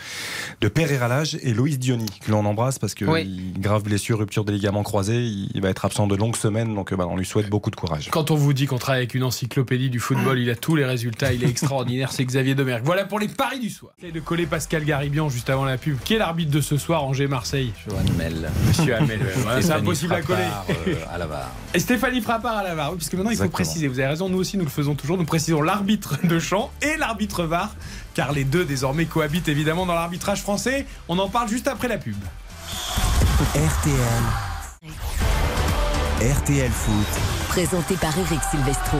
de 0.62 0.68
Pereira 0.68 1.08
Lage 1.08 1.38
et 1.42 1.54
Loïs 1.54 1.80
Diony, 1.80 2.06
que 2.26 2.32
l'on 2.32 2.46
embrasse 2.46 2.80
parce 2.80 2.94
que 2.94 3.06
Oui. 3.06 3.24
il- 3.56 3.62
grave 3.62 3.84
blessure, 3.84 4.20
rupture 4.20 4.46
des 4.46 4.54
ligaments 4.54 4.84
croisés, 4.84 5.24
il, 5.26 5.50
il 5.54 5.62
va 5.62 5.70
être 5.70 5.86
absent 5.86 6.08
de 6.08 6.16
longues 6.16 6.36
semaines, 6.36 6.74
donc 6.76 6.92
euh, 6.94 6.96
bah, 6.96 7.08
on 7.10 7.18
lui 7.18 7.26
souhaite 7.26 7.50
beaucoup 7.50 7.72
de 7.72 7.76
courage. 7.76 8.10
Quand 8.12 8.32
on 8.32 8.36
vous 8.36 8.54
dit 8.54 8.66
qu'on 8.66 8.78
travaille 8.78 9.02
avec 9.02 9.14
une 9.16 9.24
encyclopédie 9.24 9.90
du 9.90 10.00
football, 10.00 10.40
il 10.40 10.50
a 10.50 10.56
tous 10.56 10.76
les 10.76 10.86
résultats, 10.86 11.34
il 11.38 11.44
est 11.44 11.50
extraordinaire, 11.50 12.12
c'est 12.12 12.25
Xavier 12.25 12.56
Demerck. 12.56 12.84
Voilà 12.84 13.06
pour 13.06 13.19
les 13.19 13.28
paris 13.28 13.60
du 13.60 13.69
soir. 13.69 13.94
Et 14.04 14.12
de 14.12 14.19
coller 14.19 14.45
Pascal 14.45 14.84
Garibian 14.84 15.30
juste 15.30 15.50
avant 15.50 15.66
la 15.66 15.78
pub. 15.78 15.98
Qui 16.04 16.16
est 16.16 16.18
l'arbitre 16.18 16.51
de 16.51 16.62
ce 16.62 16.78
soir, 16.78 17.04
Angers-Marseille 17.04 17.74
Johan 17.88 18.01
Mel. 18.18 18.50
Monsieur 18.68 18.95
Hamel. 18.95 19.22
ouais, 19.22 19.62
c'est 19.62 19.72
impossible 19.72 20.13
à 20.13 20.22
coller. 20.22 20.44
Frappard, 20.44 20.66
euh, 20.88 20.95
à 21.13 21.18
la 21.18 21.28
barre. 21.28 21.51
Et 21.74 21.80
Stéphanie 21.80 22.22
Frappard 22.22 22.57
à 22.57 22.63
la 22.63 22.75
VAR. 22.75 22.92
Oui, 22.92 22.98
parce 22.98 23.10
que 23.10 23.16
maintenant 23.16 23.31
il 23.31 23.38
faut 23.38 23.44
Exactement. 23.44 23.63
préciser, 23.66 23.88
vous 23.88 24.00
avez 24.00 24.10
raison, 24.10 24.30
nous 24.30 24.38
aussi 24.38 24.57
nous 24.57 24.63
le 24.66 24.69
faisons 24.69 24.95
toujours, 24.95 25.18
nous 25.18 25.25
précisons 25.25 25.62
l'arbitre 25.62 26.18
de 26.24 26.39
champ 26.39 26.72
et 26.81 26.98
l'arbitre 26.98 27.44
VAR, 27.44 27.75
car 28.13 28.31
les 28.31 28.44
deux 28.44 28.66
désormais 28.66 29.06
cohabitent 29.06 29.48
évidemment 29.48 29.86
dans 29.86 29.95
l'arbitrage 29.95 30.42
français. 30.42 30.86
On 31.07 31.19
en 31.19 31.30
parle 31.30 31.50
juste 31.50 31.68
après 31.68 31.88
la 31.88 31.98
pub. 31.98 32.16
RTL. 33.56 33.95
RTL 36.22 36.72
Foot. 36.72 37.07
Présenté 37.50 37.95
par 37.95 38.18
Eric 38.18 38.39
Silvestro. 38.51 38.98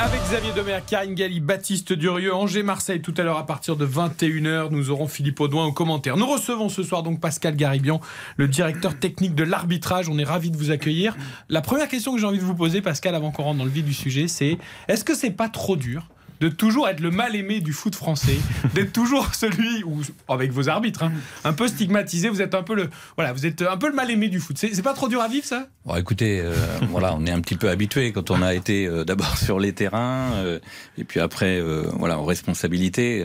Avec 0.00 0.20
Xavier 0.22 0.52
Demer, 0.52 0.80
Karine 0.84 1.14
Galli, 1.14 1.38
Baptiste 1.38 1.92
Durieux, 1.92 2.34
Angers-Marseille 2.34 3.00
tout 3.00 3.14
à 3.16 3.22
l'heure 3.22 3.38
à 3.38 3.46
partir 3.46 3.76
de 3.76 3.86
21h. 3.86 4.70
Nous 4.72 4.90
aurons 4.90 5.06
Philippe 5.06 5.38
Audouin 5.38 5.66
au 5.66 5.72
commentaire. 5.72 6.16
Nous 6.16 6.26
recevons 6.26 6.68
ce 6.68 6.82
soir 6.82 7.04
donc 7.04 7.20
Pascal 7.20 7.54
Garibian, 7.54 8.00
le 8.36 8.48
directeur 8.48 8.98
technique 8.98 9.36
de 9.36 9.44
l'arbitrage. 9.44 10.08
On 10.08 10.18
est 10.18 10.24
ravis 10.24 10.50
de 10.50 10.56
vous 10.56 10.72
accueillir. 10.72 11.16
La 11.48 11.60
première 11.60 11.86
question 11.86 12.12
que 12.12 12.20
j'ai 12.20 12.26
envie 12.26 12.38
de 12.38 12.44
vous 12.44 12.56
poser, 12.56 12.82
Pascal, 12.82 13.14
avant 13.14 13.30
qu'on 13.30 13.44
rentre 13.44 13.58
dans 13.58 13.64
le 13.64 13.70
vif 13.70 13.84
du 13.84 13.94
sujet, 13.94 14.26
c'est 14.26 14.58
est-ce 14.88 15.04
que 15.04 15.14
c'est 15.14 15.30
pas 15.30 15.48
trop 15.48 15.76
dur 15.76 16.08
de 16.44 16.50
toujours 16.50 16.88
être 16.88 17.00
le 17.00 17.10
mal 17.10 17.34
aimé 17.34 17.60
du 17.60 17.72
foot 17.72 17.94
français, 17.94 18.36
d'être 18.74 18.92
toujours 18.92 19.34
celui 19.34 19.82
ou 19.84 20.02
avec 20.28 20.52
vos 20.52 20.68
arbitres, 20.68 21.02
hein, 21.02 21.12
un 21.42 21.54
peu 21.54 21.68
stigmatisé. 21.68 22.28
Vous 22.28 22.42
êtes 22.42 22.54
un 22.54 22.62
peu 22.62 22.74
le 22.74 22.90
voilà, 23.16 23.32
vous 23.32 23.46
êtes 23.46 23.62
un 23.62 23.78
peu 23.78 23.88
le 23.88 23.94
mal 23.94 24.10
aimé 24.10 24.28
du 24.28 24.40
foot. 24.40 24.58
C'est 24.58 24.82
pas 24.82 24.92
trop 24.92 25.08
dur 25.08 25.22
à 25.22 25.28
vivre 25.28 25.46
ça? 25.46 25.68
Bon, 25.86 25.96
écoutez, 25.96 26.40
euh, 26.40 26.52
voilà, 26.90 27.14
on 27.14 27.24
est 27.24 27.30
un 27.30 27.40
petit 27.40 27.56
peu 27.56 27.70
habitué 27.70 28.12
quand 28.12 28.30
on 28.30 28.42
a 28.42 28.52
été 28.52 28.86
euh, 28.86 29.04
d'abord 29.04 29.38
sur 29.38 29.58
les 29.58 29.72
terrains 29.72 30.32
euh, 30.34 30.58
et 30.98 31.04
puis 31.04 31.18
après, 31.18 31.62
voilà, 31.96 32.18
en 32.18 32.24
responsabilité. 32.24 33.24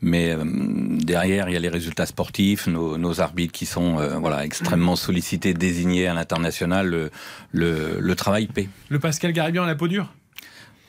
mais 0.00 0.34
derrière, 0.44 1.50
il 1.50 1.52
y 1.52 1.56
a 1.56 1.60
les 1.60 1.68
résultats 1.68 2.06
sportifs, 2.06 2.68
nos, 2.68 2.96
nos 2.96 3.20
arbitres 3.20 3.52
qui 3.52 3.66
sont 3.66 3.96
voilà 4.18 4.44
extrêmement 4.44 4.96
sollicités, 4.96 5.52
désignés 5.52 6.06
à 6.06 6.14
l'international. 6.14 6.86
Le, 6.88 7.10
le, 7.52 7.98
le 8.00 8.14
travail 8.14 8.46
paie. 8.46 8.68
Le 8.88 8.98
Pascal 8.98 9.32
Garibian 9.32 9.64
à 9.64 9.66
la 9.66 9.74
peau 9.74 9.88
dure? 9.88 10.08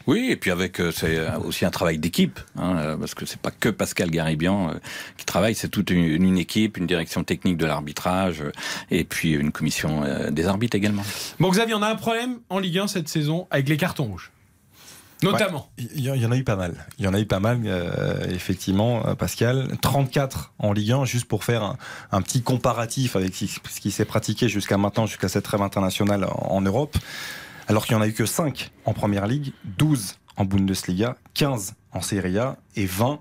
Oui, 0.07 0.27
et 0.31 0.37
puis 0.37 0.51
avec 0.51 0.79
euh, 0.79 0.91
c'est 0.91 1.19
aussi 1.45 1.65
un 1.65 1.69
travail 1.69 1.97
d'équipe, 1.99 2.39
hein, 2.57 2.77
euh, 2.77 2.97
parce 2.97 3.13
que 3.13 3.25
c'est 3.25 3.39
pas 3.39 3.51
que 3.51 3.67
Pascal 3.69 4.09
Garibian 4.09 4.69
euh, 4.69 4.73
qui 5.17 5.25
travaille, 5.25 5.53
c'est 5.53 5.67
toute 5.67 5.89
une, 5.89 6.03
une 6.05 6.37
équipe, 6.37 6.77
une 6.77 6.87
direction 6.87 7.23
technique 7.25 7.57
de 7.57 7.65
l'arbitrage, 7.65 8.41
euh, 8.41 8.51
et 8.89 9.03
puis 9.03 9.33
une 9.33 9.51
commission 9.51 10.03
euh, 10.03 10.31
des 10.31 10.47
arbitres 10.47 10.77
également. 10.77 11.03
Bon 11.39 11.49
Xavier, 11.49 11.75
on 11.75 11.81
a 11.81 11.89
un 11.89 11.95
problème 11.95 12.39
en 12.49 12.59
Ligue 12.59 12.79
1 12.79 12.87
cette 12.87 13.09
saison 13.09 13.47
avec 13.51 13.67
les 13.67 13.77
cartons 13.77 14.05
rouges. 14.05 14.31
Notamment. 15.23 15.69
Il 15.77 15.99
y, 15.99 16.09
il 16.09 16.21
y 16.21 16.25
en 16.25 16.31
a 16.31 16.37
eu 16.37 16.43
pas 16.43 16.55
mal. 16.55 16.85
Il 16.99 17.05
y 17.05 17.07
en 17.07 17.13
a 17.13 17.19
eu 17.19 17.25
pas 17.25 17.39
mal, 17.39 17.61
euh, 17.65 18.29
effectivement, 18.29 19.05
euh, 19.07 19.15
Pascal. 19.15 19.67
34 19.81 20.53
en 20.59 20.73
Ligue 20.73 20.91
1, 20.91 21.05
juste 21.05 21.25
pour 21.25 21.43
faire 21.43 21.63
un, 21.63 21.77
un 22.11 22.21
petit 22.21 22.41
comparatif 22.41 23.15
avec 23.15 23.33
ce 23.33 23.39
qui, 23.39 23.47
ce 23.47 23.79
qui 23.79 23.91
s'est 23.91 24.05
pratiqué 24.05 24.47
jusqu'à 24.47 24.77
maintenant, 24.77 25.05
jusqu'à 25.05 25.27
cette 25.27 25.43
trêve 25.43 25.61
internationale 25.61 26.25
en, 26.25 26.49
en 26.51 26.61
Europe. 26.61 26.97
Alors 27.67 27.85
qu'il 27.85 27.97
n'y 27.97 28.01
en 28.01 28.05
a 28.05 28.07
eu 28.07 28.13
que 28.13 28.25
5 28.25 28.71
en 28.85 28.93
Première 28.93 29.27
Ligue, 29.27 29.51
12 29.77 30.19
en 30.37 30.45
Bundesliga, 30.45 31.17
15 31.33 31.75
en 31.91 32.01
Serie 32.01 32.39
A 32.39 32.57
et 32.77 32.85
20 32.85 33.19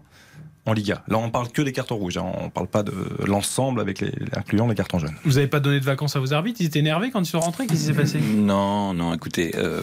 en 0.67 0.73
Liga. 0.73 1.03
Là, 1.07 1.19
on 1.19 1.31
parle 1.31 1.49
que 1.49 1.63
des 1.63 1.73
cartons 1.73 1.97
rouges. 1.97 2.19
Hein. 2.19 2.27
On 2.41 2.51
parle 2.51 2.67
pas 2.67 2.83
de 2.83 2.93
l'ensemble 3.25 3.81
avec 3.81 4.01
les, 4.01 4.13
incluant 4.37 4.67
les 4.67 4.75
cartons 4.75 4.99
jaunes. 4.99 5.15
Vous 5.25 5.35
n'avez 5.35 5.47
pas 5.47 5.61
donné 5.61 5.79
de 5.79 5.85
vacances 5.85 6.17
à 6.17 6.21
vos 6.21 6.33
arbitres? 6.33 6.61
Ils 6.61 6.67
étaient 6.67 6.81
énervés 6.81 7.11
quand 7.11 7.21
ils 7.21 7.27
sont 7.27 7.41
rentrés? 7.41 7.67
Qu'est-ce 7.67 7.81
qui 7.81 7.87
s'est 7.87 7.95
passé? 7.95 8.19
Non, 8.21 8.93
non. 8.93 9.15
Écoutez, 9.15 9.53
euh, 9.55 9.81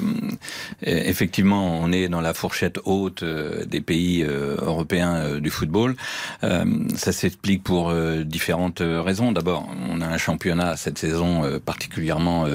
effectivement, 0.82 1.80
on 1.80 1.92
est 1.94 2.10
dans 2.10 2.20
la 2.20 2.34
fourchette 2.34 2.80
haute 2.84 3.24
euh, 3.24 3.64
des 3.66 3.80
pays 3.80 4.24
euh, 4.24 4.58
européens 4.60 5.40
du 5.40 5.50
football. 5.50 5.96
ça 6.42 7.12
s'explique 7.12 7.64
pour 7.64 7.94
différentes 8.26 8.82
raisons. 8.82 9.32
D'abord, 9.32 9.68
on 9.90 10.02
a 10.02 10.08
un 10.08 10.18
championnat 10.18 10.76
cette 10.76 10.98
saison 10.98 11.60
particulièrement 11.66 12.46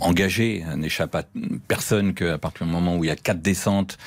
engagé. 0.00 0.64
N'échappe 0.76 1.14
à 1.14 1.22
personne 1.68 2.14
qu'à 2.14 2.38
partir 2.38 2.66
du 2.66 2.72
moment 2.72 2.96
où 2.96 3.04
il 3.04 3.08
y 3.08 3.10
a 3.10 3.16
quatre 3.16 3.40
descentes 3.40 3.98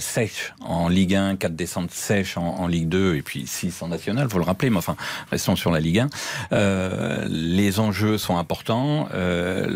sèches 0.00 0.54
en 0.60 0.88
Ligue 0.88 1.14
1, 1.14 1.36
quatre 1.36 1.54
descentes 1.54 1.92
sèches 1.92 2.36
en, 2.36 2.56
en 2.56 2.66
Ligue 2.66 2.88
2 2.88 2.95
et 2.96 3.22
puis 3.22 3.46
6 3.46 3.82
en 3.82 3.88
national, 3.88 4.28
faut 4.30 4.38
le 4.38 4.44
rappeler, 4.44 4.70
mais 4.70 4.78
enfin, 4.78 4.96
restons 5.30 5.56
sur 5.56 5.70
la 5.70 5.80
Ligue 5.80 6.00
1. 6.00 6.08
Euh, 6.52 7.26
les 7.28 7.80
enjeux 7.80 8.18
sont 8.18 8.36
importants. 8.36 9.08
Euh, 9.14 9.66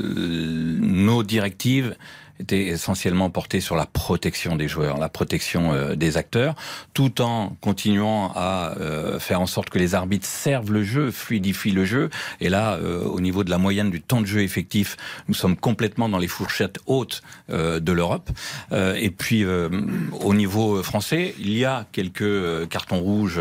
nos 0.80 1.22
directives 1.22 1.96
était 2.40 2.66
essentiellement 2.66 3.30
porté 3.30 3.60
sur 3.60 3.76
la 3.76 3.86
protection 3.86 4.56
des 4.56 4.68
joueurs, 4.68 4.98
la 4.98 5.08
protection 5.08 5.72
euh, 5.72 5.94
des 5.94 6.16
acteurs, 6.16 6.54
tout 6.94 7.20
en 7.20 7.56
continuant 7.60 8.32
à 8.34 8.74
euh, 8.78 9.18
faire 9.18 9.40
en 9.40 9.46
sorte 9.46 9.70
que 9.70 9.78
les 9.78 9.94
arbitres 9.94 10.26
servent 10.26 10.72
le 10.72 10.82
jeu, 10.82 11.10
fluidifient 11.10 11.72
le 11.72 11.84
jeu. 11.84 12.10
Et 12.40 12.48
là, 12.48 12.74
euh, 12.74 13.04
au 13.04 13.20
niveau 13.20 13.44
de 13.44 13.50
la 13.50 13.58
moyenne 13.58 13.90
du 13.90 14.00
temps 14.00 14.20
de 14.20 14.26
jeu 14.26 14.42
effectif, 14.42 14.96
nous 15.28 15.34
sommes 15.34 15.56
complètement 15.56 16.08
dans 16.08 16.18
les 16.18 16.28
fourchettes 16.28 16.78
hautes 16.86 17.22
de 17.48 17.92
l'Europe. 17.92 18.30
et 18.72 19.10
puis, 19.10 19.44
au 19.44 20.34
niveau 20.34 20.82
français, 20.82 21.34
il 21.38 21.56
y 21.56 21.64
a 21.64 21.86
quelques 21.92 22.68
cartons 22.68 23.00
rouges 23.00 23.40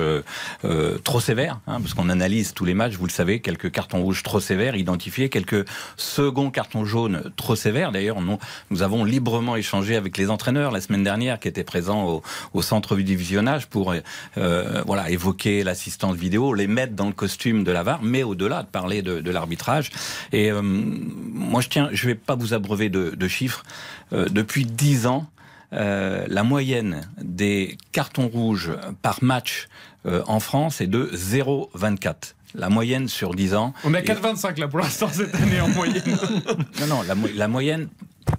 trop 1.04 1.20
sévères, 1.20 1.60
hein, 1.68 1.80
parce 1.80 1.94
qu'on 1.94 2.10
analyse 2.10 2.54
tous 2.54 2.66
les 2.66 2.74
matchs, 2.74 2.96
vous 2.96 3.06
le 3.06 3.12
savez, 3.12 3.40
quelques 3.40 3.72
cartons 3.72 4.02
rouges 4.02 4.24
trop 4.24 4.40
sévères 4.40 4.76
identifiés, 4.76 5.30
quelques 5.30 5.66
seconds 5.96 6.50
cartons 6.50 6.86
jaunes 6.86 7.32
trop 7.36 7.56
sévères. 7.56 7.92
D'ailleurs, 7.92 8.18
nous 8.22 8.82
avons 8.82 8.89
avons 8.90 9.04
librement 9.04 9.56
échangé 9.56 9.96
avec 9.96 10.18
les 10.18 10.32
entraîneurs 10.32 10.72
la 10.72 10.82
semaine 10.82 11.04
dernière 11.04 11.40
qui 11.40 11.48
étaient 11.48 11.64
présents 11.64 12.08
au, 12.08 12.24
au 12.54 12.62
centre 12.64 12.96
du 12.96 13.16
visionnage 13.16 13.68
pour 13.68 13.94
euh, 13.94 14.84
voilà 14.88 15.12
évoquer 15.12 15.64
l'assistance 15.64 16.16
vidéo, 16.16 16.56
les 16.56 16.66
mettre 16.66 16.94
dans 16.94 17.06
le 17.06 17.14
costume 17.14 17.64
de 17.64 17.72
la 17.72 17.84
VAR, 17.84 18.02
mais 18.02 18.24
au-delà 18.24 18.64
de 18.64 18.68
parler 18.68 19.04
de, 19.04 19.20
de 19.20 19.32
l'arbitrage. 19.32 19.92
Et 20.32 20.52
euh, 20.52 20.62
moi, 20.64 21.62
je 21.62 21.70
tiens, 21.70 21.90
je 21.92 22.08
vais 22.08 22.16
pas 22.16 22.36
vous 22.36 22.56
abreuver 22.56 22.90
de, 22.90 23.12
de 23.12 23.28
chiffres. 23.28 23.64
Euh, 24.12 24.28
depuis 24.28 24.66
dix 24.66 25.06
ans, 25.06 25.28
euh, 25.74 26.26
la 26.28 26.42
moyenne 26.42 27.08
des 27.22 27.78
cartons 27.92 28.28
rouges 28.28 28.72
par 29.04 29.24
match 29.24 29.68
euh, 30.08 30.24
en 30.26 30.40
France 30.40 30.82
est 30.82 30.88
de 30.88 31.12
0,24 31.14 32.34
la 32.56 32.70
moyenne 32.70 33.08
sur 33.08 33.36
10 33.36 33.54
ans. 33.54 33.74
On 33.84 33.94
a 33.94 34.02
4,25 34.02 34.60
là 34.60 34.68
pour 34.68 34.80
l'instant 34.80 35.08
cette 35.12 35.36
année 35.36 35.62
en 35.62 35.68
moyenne. 35.68 36.18
non, 36.80 36.88
non, 36.88 37.02
la, 37.04 37.14
la, 37.36 37.48
moyenne 37.48 37.90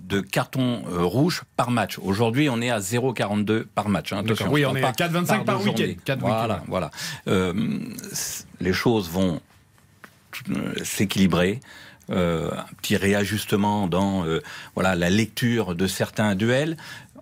de 0.02 0.20
cartons 0.20 0.82
euh, 0.90 1.04
rouges 1.04 1.42
par 1.56 1.70
match. 1.70 1.98
Aujourd'hui, 1.98 2.48
on 2.48 2.60
est 2.60 2.70
à 2.70 2.78
0,42 2.78 3.64
par 3.64 3.88
match. 3.88 4.12
Hein, 4.12 4.24
oui, 4.50 4.64
on 4.66 4.74
est 4.76 4.82
à 4.82 4.92
4,25 4.92 5.44
par, 5.44 5.62
week-end. 5.62 6.16
Voilà, 6.20 6.62
voilà. 6.68 6.90
Euh, 7.28 7.52
les 8.60 8.72
choses 8.72 9.08
vont 9.10 9.40
euh, 10.50 10.74
s'équilibrer. 10.82 11.60
Euh, 12.10 12.50
un 12.50 12.74
petit 12.82 12.96
réajustement 12.96 13.86
dans 13.86 14.24
voilà 14.74 14.96
la 14.96 15.10
lecture 15.10 15.76
de 15.76 15.86
certains 15.86 16.34
duels, 16.34 16.76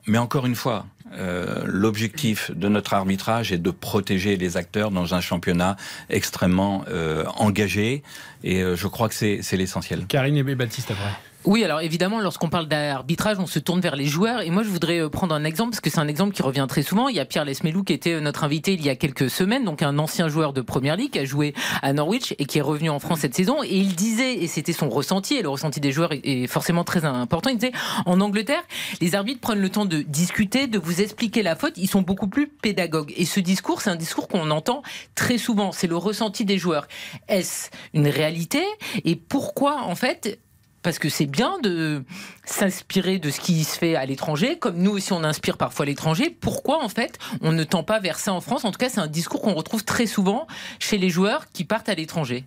mais 0.07 0.17
encore 0.17 0.47
une 0.47 0.55
fois, 0.55 0.87
euh, 1.15 1.63
l'objectif 1.65 2.51
de 2.51 2.69
notre 2.69 2.93
arbitrage 2.95 3.53
est 3.53 3.59
de 3.59 3.71
protéger 3.71 4.37
les 4.37 4.57
acteurs 4.57 4.91
dans 4.91 5.15
un 5.15 5.21
championnat 5.21 5.77
extrêmement 6.11 6.85
euh, 6.89 7.25
engagé, 7.37 8.03
et 8.45 8.63
euh, 8.63 8.77
je 8.77 8.87
crois 8.89 9.09
que 9.09 9.15
c'est 9.15 9.57
l'essentiel. 9.57 10.07
Karine 10.07 10.37
et 10.37 10.55
Baptiste 10.55 10.91
après. 10.91 11.13
Oui, 11.49 11.65
alors 11.65 11.81
évidemment, 11.81 12.21
lorsqu'on 12.21 12.51
parle 12.51 12.69
d'arbitrage, 12.69 13.39
on 13.39 13.47
se 13.47 13.59
tourne 13.59 13.81
vers 13.81 13.97
les 13.97 14.05
joueurs. 14.05 14.43
Et 14.43 14.51
moi, 14.51 14.63
je 14.63 14.69
voudrais 14.69 15.01
euh, 15.01 15.09
prendre 15.09 15.35
un 15.35 15.45
exemple, 15.45 15.71
parce 15.71 15.81
que 15.81 15.89
c'est 15.89 15.99
un 15.99 16.07
exemple 16.07 16.35
qui 16.35 16.43
revient 16.43 16.67
très 16.69 16.83
souvent. 16.83 17.09
Il 17.09 17.17
y 17.17 17.21
a 17.21 17.25
Pierre 17.25 17.47
Lesmelou 17.47 17.85
qui 17.85 17.95
était 17.95 18.13
euh, 18.13 18.21
notre 18.21 18.45
invité 18.45 18.75
il 18.75 18.85
y 18.85 18.91
a 18.91 18.97
quelques 18.97 19.31
semaines, 19.31 19.65
donc 19.65 19.81
un 19.81 19.99
ancien 19.99 20.29
joueur 20.29 20.53
de 20.53 20.61
Première 20.61 20.95
Ligue, 20.95 21.13
qui 21.13 21.21
a 21.21 21.25
joué 21.25 21.55
à 21.81 21.95
Norwich 21.95 22.35
et 22.39 22.45
qui 22.45 22.59
est 22.59 22.61
revenu 22.61 22.91
en 22.91 22.99
France 22.99 23.21
cette 23.21 23.35
saison. 23.35 23.63
Et 23.63 23.79
il 23.79 23.95
disait, 23.95 24.35
et 24.35 24.47
c'était 24.47 24.75
son 24.75 24.91
ressenti, 24.91 25.37
et 25.37 25.43
le 25.43 25.49
ressenti 25.49 25.81
des 25.81 25.91
joueurs 25.91 26.11
est 26.13 26.47
forcément 26.49 26.85
très 26.85 27.07
important, 27.07 27.49
il 27.49 27.57
disait, 27.57 27.73
en 28.05 28.21
Angleterre, 28.21 28.63
les 29.01 29.15
arbitres 29.15 29.41
prennent 29.41 29.63
le 29.63 29.71
temps 29.71 29.87
de 29.87 30.03
discuter, 30.03 30.67
de 30.67 30.79
vous 30.79 31.01
expliquer 31.01 31.43
la 31.43 31.57
faute, 31.57 31.79
ils 31.79 31.89
sont 31.89 32.03
beaucoup 32.03 32.29
plus 32.29 32.49
pédagogues. 32.49 33.15
Et 33.17 33.25
ce 33.25 33.41
discours, 33.41 33.81
c'est 33.81 33.89
un 33.89 33.97
discours 33.97 34.29
qu'on 34.29 34.51
entend 34.51 34.83
très 35.15 35.39
souvent, 35.39 35.73
c'est 35.73 35.87
le 35.87 35.97
ressenti 35.97 36.45
des 36.45 36.59
joueurs. 36.59 36.89
Est-ce 37.27 37.71
une 37.95 38.07
réalité? 38.07 38.63
Et 39.07 39.17
pourquoi, 39.17 39.85
en 39.85 39.95
fait, 39.95 40.39
parce 40.83 40.99
que 40.99 41.09
c'est 41.09 41.27
bien 41.27 41.59
de 41.61 42.05
s'inspirer 42.45 43.19
de 43.19 43.31
ce 43.31 43.41
qui 43.41 43.65
se 43.65 43.79
fait 43.79 43.95
à 43.95 44.07
l'étranger, 44.07 44.59
comme 44.59 44.77
nous 44.77 44.93
aussi 44.93 45.13
on 45.13 45.25
inspire 45.25 45.57
parfois 45.57 45.87
l'étranger. 45.87 46.31
Pourquoi 46.31 46.83
en 46.83 46.89
fait 46.89 47.19
on 47.41 47.53
ne 47.53 47.65
tend 47.65 47.83
pas 47.83 48.01
vers 48.01 48.19
ça 48.19 48.33
en 48.33 48.41
France? 48.41 48.65
En 48.65 48.71
tout 48.71 48.79
cas, 48.79 48.89
c'est 48.89 49.01
un 49.01 49.07
discours 49.07 49.43
qu'on 49.43 49.55
retrouve 49.55 49.85
très 49.85 50.07
souvent 50.07 50.47
chez 50.79 50.99
les 50.99 51.11
joueurs 51.11 51.47
qui 51.53 51.65
partent 51.65 51.89
à 51.89 51.95
l'étranger. 51.95 52.45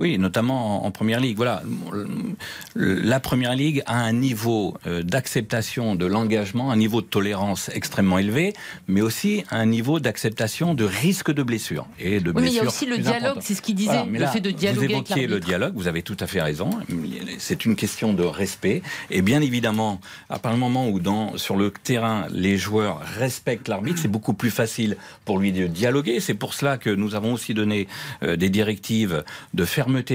Oui, 0.00 0.16
notamment 0.16 0.86
en, 0.86 0.90
première 0.90 1.20
ligue. 1.20 1.36
Voilà, 1.36 1.62
la 2.74 3.20
première 3.20 3.54
ligue 3.54 3.82
a 3.84 3.98
un 4.00 4.14
niveau 4.14 4.74
euh, 4.86 5.02
d'acceptation 5.02 5.94
de 5.94 6.06
l'engagement, 6.06 6.70
un 6.70 6.76
niveau 6.76 7.02
de 7.02 7.06
tolérance 7.06 7.70
extrêmement 7.74 8.16
élevé, 8.16 8.54
mais 8.88 9.02
aussi 9.02 9.44
un 9.50 9.66
niveau 9.66 10.00
d'acceptation 10.00 10.72
de 10.72 10.84
risque 10.84 11.30
de 11.30 11.42
blessure 11.42 11.86
et 11.98 12.18
de 12.20 12.30
oui, 12.30 12.42
mais 12.44 12.48
il 12.48 12.54
y 12.54 12.60
a 12.60 12.64
aussi 12.64 12.86
le 12.86 12.96
dialogue, 12.96 13.36
c'est 13.42 13.54
ce 13.54 13.60
qu'il 13.60 13.74
disait, 13.74 14.06
le 14.06 14.26
fait 14.26 14.40
de 14.40 14.50
dialoguer. 14.50 14.86
Vous 14.86 14.92
évoquiez 14.92 15.26
le 15.26 15.38
dialogue, 15.38 15.74
vous 15.74 15.86
avez 15.86 16.02
tout 16.02 16.16
à 16.18 16.26
fait 16.26 16.40
raison. 16.40 16.70
C'est 17.36 17.66
une 17.66 17.76
question 17.76 18.14
de 18.14 18.22
respect, 18.22 18.80
et 19.10 19.20
bien 19.20 19.42
évidemment, 19.42 20.00
à 20.30 20.38
partir 20.38 20.54
du 20.54 20.60
moment 20.60 20.88
où 20.88 20.98
dans 20.98 21.36
sur 21.36 21.56
le 21.56 21.70
terrain 21.70 22.26
les 22.32 22.56
joueurs 22.56 23.02
respectent 23.18 23.68
l'arbitre, 23.68 23.98
c'est 24.00 24.08
beaucoup 24.08 24.32
plus 24.32 24.50
facile 24.50 24.96
pour 25.26 25.38
lui 25.38 25.52
de 25.52 25.66
dialoguer. 25.66 26.20
C'est 26.20 26.32
pour 26.32 26.54
cela 26.54 26.78
que 26.78 26.88
nous 26.88 27.14
avons 27.14 27.34
aussi 27.34 27.52
donné 27.52 27.86
euh, 28.22 28.36
des 28.36 28.48
directives 28.48 29.24
de 29.52 29.64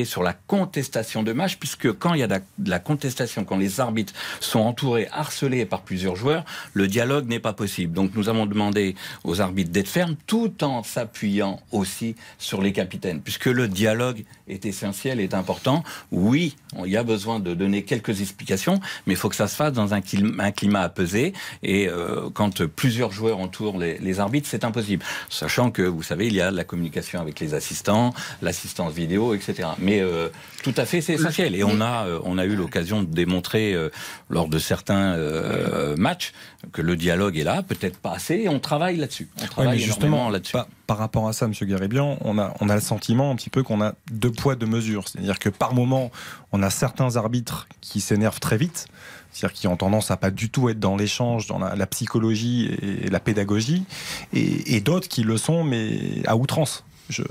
sur 0.06 0.24
la 0.24 0.34
contestation 0.34 1.24
de 1.24 1.34
match, 1.34 1.58
puisque 1.58 1.92
quand 1.94 2.14
il 2.14 2.20
y 2.20 2.24
a 2.24 2.28
de 2.28 2.40
la 2.66 2.80
contestation, 2.80 3.44
quand 3.44 3.58
les 3.58 3.80
arbitres 3.80 4.14
sont 4.40 4.60
entourés, 4.60 5.08
harcelés 5.12 5.66
par 5.66 5.82
plusieurs 5.82 6.16
joueurs, 6.16 6.46
le 6.74 6.88
dialogue 6.88 7.28
n'est 7.28 7.40
pas 7.40 7.54
possible. 7.54 7.94
Donc 7.94 8.12
nous 8.16 8.30
avons 8.30 8.46
demandé 8.46 8.96
aux 9.24 9.42
arbitres 9.42 9.72
d'être 9.72 9.88
fermes, 9.88 10.16
tout 10.28 10.64
en 10.64 10.84
s'appuyant 10.84 11.60
aussi 11.72 12.16
sur 12.38 12.62
les 12.62 12.74
capitaines, 12.74 13.22
puisque 13.22 13.46
le 13.46 13.68
dialogue 13.68 14.24
est 14.48 14.66
essentiel, 14.66 15.20
est 15.20 15.34
important. 15.34 15.84
Oui, 16.12 16.56
il 16.86 16.92
y 16.92 16.98
a 16.98 17.04
besoin 17.04 17.40
de 17.40 17.54
donner 17.54 17.84
quelques 17.84 18.22
explications, 18.22 18.80
mais 19.06 19.14
il 19.14 19.18
faut 19.18 19.30
que 19.30 19.36
ça 19.36 19.48
se 19.48 19.56
fasse 19.56 19.74
dans 19.74 19.94
un 19.94 20.02
climat, 20.02 20.82
apaisé. 20.82 21.34
Et 21.64 21.88
euh, 21.88 22.30
quand 22.34 22.66
plusieurs 22.66 23.12
joueurs 23.12 23.40
entourent 23.40 23.78
les 23.78 24.20
arbitres, 24.20 24.48
c'est 24.50 24.64
impossible. 24.64 25.04
Sachant 25.30 25.72
que, 25.72 25.82
vous 25.82 26.04
savez, 26.04 26.28
il 26.28 26.34
y 26.34 26.42
a 26.42 26.52
la 26.52 26.64
communication 26.64 27.20
avec 27.20 27.40
les 27.40 27.54
assistants, 27.54 28.14
l'assistance 28.42 28.94
vidéo, 28.94 29.34
etc. 29.34 29.65
Mais 29.80 30.02
euh, 30.02 30.30
tout 30.64 30.74
à 30.78 30.86
fait, 30.86 31.02
c'est 31.02 31.14
essentiel. 31.14 31.56
Et 31.56 31.64
on 31.64 31.82
a, 31.82 32.06
euh, 32.06 32.20
on 32.24 32.38
a 32.38 32.46
eu 32.46 32.56
l'occasion 32.56 33.02
de 33.02 33.08
démontrer 33.08 33.74
euh, 33.74 33.90
lors 34.30 34.48
de 34.48 34.60
certains 34.60 35.18
matchs 35.98 36.34
que 36.72 36.82
le 36.82 36.96
dialogue 36.96 37.38
est 37.38 37.44
là, 37.44 37.64
peut-être 37.64 37.98
pas 37.98 38.14
assez, 38.14 38.36
et 38.36 38.50
on 38.50 38.60
travaille 38.60 38.98
là-dessus. 38.98 39.30
On 39.42 39.48
travaille 39.48 39.80
justement 39.80 40.30
là-dessus. 40.30 40.56
Par, 40.88 40.98
rapport 40.98 41.28
à 41.28 41.34
ça, 41.34 41.48
Monsieur 41.48 41.66
Guéribian, 41.66 42.18
on 42.22 42.38
a, 42.38 42.54
on 42.60 42.70
a 42.70 42.76
le 42.76 42.82
sentiment 42.82 43.32
un 43.32 43.36
petit 43.36 43.50
peu 43.50 43.64
qu'on 43.64 43.82
a 43.82 43.94
deux 44.12 44.32
poids, 44.32 44.56
deux 44.56 44.68
mesures. 44.68 45.08
C'est-à-dire 45.08 45.40
que 45.40 45.50
par 45.50 45.74
moment, 45.74 46.12
on 46.52 46.62
a 46.62 46.70
certains 46.70 47.16
arbitres 47.16 47.68
qui 47.82 48.02
s'énervent 48.02 48.40
très 48.40 48.58
vite 48.58 48.88
c'est-à-dire 49.32 49.54
qui 49.54 49.68
ont 49.68 49.76
tendance 49.76 50.12
à 50.12 50.18
pas 50.18 50.32
du 50.32 50.50
tout 50.50 50.70
être 50.70 50.80
dans 50.80 50.96
l'échange, 50.96 51.48
dans 51.48 51.60
la, 51.60 51.88
psychologie 51.88 52.72
et 52.82 53.10
la 53.10 53.20
pédagogie, 53.20 53.84
et, 54.32 54.78
et 54.78 54.80
d'autres 54.80 55.10
qui 55.10 55.24
le 55.24 55.36
sont, 55.36 55.66
mais 55.66 56.24
à 56.26 56.38
outrance. 56.38 56.86
Je, 57.10 57.24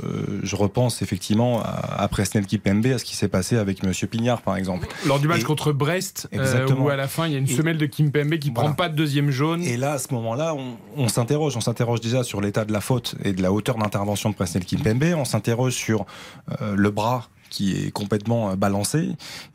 je, 0.42 0.56
repense 0.56 1.02
effectivement 1.02 1.60
à, 1.60 2.02
à 2.02 2.08
Presnel 2.08 2.46
Kipembe, 2.46 2.86
à 2.86 2.98
ce 2.98 3.04
qui 3.04 3.16
s'est 3.16 3.28
passé 3.28 3.56
avec 3.56 3.82
Monsieur 3.82 4.06
Pignard, 4.06 4.42
par 4.42 4.56
exemple. 4.56 4.86
Lors 5.06 5.18
du 5.18 5.26
match 5.26 5.42
contre 5.42 5.72
Brest, 5.72 6.28
euh, 6.34 6.68
où 6.76 6.88
à 6.88 6.96
la 6.96 7.08
fin 7.08 7.26
il 7.26 7.32
y 7.32 7.36
a 7.36 7.38
une 7.38 7.46
semelle 7.46 7.78
de 7.78 7.86
Kimpembe 7.86 8.38
qui 8.38 8.50
prend 8.50 8.72
pas 8.72 8.88
de 8.88 8.96
deuxième 8.96 9.30
jaune. 9.30 9.62
Et 9.62 9.76
là, 9.76 9.92
à 9.92 9.98
ce 9.98 10.12
moment-là, 10.14 10.54
on, 10.54 10.76
on 10.96 11.08
s'interroge. 11.08 11.56
On 11.56 11.60
s'interroge 11.60 12.00
déjà 12.00 12.22
sur 12.22 12.40
l'état 12.40 12.64
de 12.64 12.72
la 12.72 12.80
faute 12.80 13.16
et 13.24 13.32
de 13.32 13.42
la 13.42 13.52
hauteur 13.52 13.76
d'intervention 13.76 14.30
de 14.30 14.34
Presnel 14.34 14.64
Kimpembe. 14.64 15.14
On 15.16 15.24
s'interroge 15.24 15.74
sur 15.74 16.06
euh, 16.62 16.74
le 16.76 16.90
bras 16.90 17.28
qui 17.54 17.66
est 17.72 17.90
complètement 18.00 18.42
euh, 18.50 18.56
balancé 18.56 19.00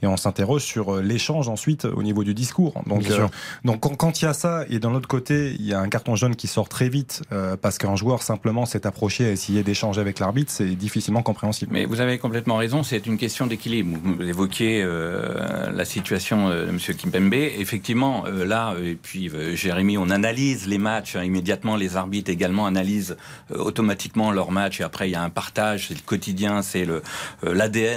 et 0.02 0.08
on 0.08 0.18
s'interroge 0.24 0.64
sur 0.64 0.86
euh, 0.96 1.02
l'échange 1.02 1.48
ensuite 1.56 1.84
au 2.00 2.04
niveau 2.10 2.24
du 2.24 2.34
discours. 2.44 2.74
Donc, 2.92 3.04
euh, 3.10 3.28
donc 3.68 3.78
quand, 3.84 3.96
quand 3.96 4.14
il 4.22 4.26
y 4.26 4.28
a 4.28 4.34
ça 4.34 4.54
et 4.70 4.80
d'un 4.80 4.94
autre 4.98 5.08
côté 5.16 5.36
il 5.60 5.66
y 5.66 5.74
a 5.74 5.80
un 5.86 5.90
carton 5.90 6.16
jaune 6.16 6.36
qui 6.36 6.48
sort 6.48 6.70
très 6.70 6.90
vite 6.98 7.14
euh, 7.32 7.58
parce 7.64 7.78
qu'un 7.78 7.96
joueur 7.96 8.20
simplement 8.24 8.66
s'est 8.66 8.86
approché 8.88 9.26
à 9.26 9.32
essayer 9.32 9.62
d'échanger 9.64 10.00
avec 10.02 10.20
l'arbitre, 10.20 10.52
c'est 10.52 10.76
difficilement 10.88 11.24
compréhensible. 11.30 11.72
Mais 11.74 11.86
vous 11.86 12.00
avez 12.00 12.18
complètement 12.18 12.58
raison, 12.58 12.84
c'est 12.84 13.06
une 13.06 13.18
question 13.18 13.48
d'équilibre. 13.48 13.98
Vous 14.04 14.24
évoquiez 14.24 14.82
euh, 14.82 15.72
la 15.72 15.86
situation 15.86 16.50
euh, 16.50 16.66
de 16.66 16.70
M. 16.70 16.80
Kimpembe. 16.80 17.34
Effectivement, 17.34 18.24
euh, 18.26 18.46
là, 18.46 18.74
euh, 18.74 18.92
et 18.92 18.96
puis 18.96 19.30
euh, 19.30 19.56
Jérémy, 19.56 19.98
on 19.98 20.10
analyse 20.10 20.68
les 20.68 20.78
matchs 20.78 21.16
hein, 21.16 21.24
immédiatement. 21.24 21.76
Les 21.76 21.96
arbitres 21.96 22.32
également 22.32 22.66
analysent 22.66 23.18
euh, 23.52 23.58
automatiquement 23.58 24.32
leurs 24.32 24.52
matchs. 24.52 24.82
Et 24.82 24.84
après, 24.84 25.10
il 25.10 25.14
y 25.14 25.16
a 25.16 25.24
un 25.24 25.30
partage, 25.30 25.88
c'est 25.88 25.96
le 25.96 26.06
quotidien, 26.06 26.62
c'est 26.62 26.86
le 26.86 27.02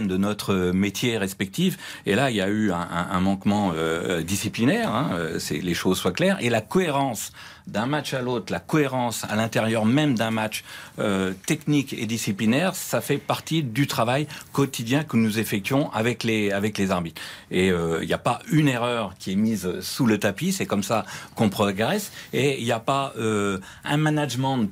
euh, 0.01 0.07
de 0.07 0.17
notre 0.17 0.53
euh, 0.53 0.73
métier 0.73 1.19
respectif. 1.19 1.79
Et 2.07 2.15
là, 2.15 2.31
il 2.31 2.37
y 2.37 2.41
a 2.41 2.49
eu 2.49 2.73
un, 2.73 3.21
manquement 3.21 3.73
euh, 3.75 4.23
disciplinaire. 4.23 4.95
Hein, 4.95 5.11
euh, 5.15 5.39
c'est 5.39 5.59
les 5.59 5.75
choses 5.75 5.99
soient 5.99 6.13
claires. 6.13 6.39
Et 6.41 6.51
la 6.51 6.61
cohérence 6.61 7.33
d'un 7.67 7.87
match 7.87 8.15
à 8.15 8.23
l'autre, 8.23 8.53
la 8.53 8.61
cohérence 8.61 9.25
à 9.25 9.37
l'intérieur 9.37 9.85
même 9.85 10.15
d'un 10.15 10.31
match 10.31 10.65
euh, 10.99 11.33
technique 11.47 11.93
et 11.93 12.07
disciplinaire, 12.07 12.75
ça 12.75 13.01
fait 13.01 13.19
partie 13.19 13.63
du 13.63 13.87
travail 13.87 14.27
quotidien 14.53 15.05
que 15.05 15.17
nous 15.17 15.39
effectuons 15.39 15.91
avec 15.93 16.25
les 16.25 16.51
avec 16.51 16.79
les 16.79 16.91
arbitres. 16.91 17.23
Et 17.51 17.71
euh, 17.71 17.99
il 18.03 18.07
n'y 18.07 18.15
a 18.15 18.19
pas 18.19 18.41
une 18.51 18.69
erreur 18.69 19.15
qui 19.19 19.33
est 19.33 19.37
mise 19.37 19.81
sous 19.81 20.07
le 20.07 20.19
tapis, 20.19 20.53
c'est 20.53 20.67
comme 20.67 20.83
ça 20.83 21.05
qu'on 21.35 21.49
progresse. 21.49 22.13
Et 22.33 22.59
il 22.59 22.65
n'y 22.65 22.73
a 22.73 22.81
pas 22.81 23.13
euh, 23.19 23.59
un 23.85 23.97
management 23.97 24.69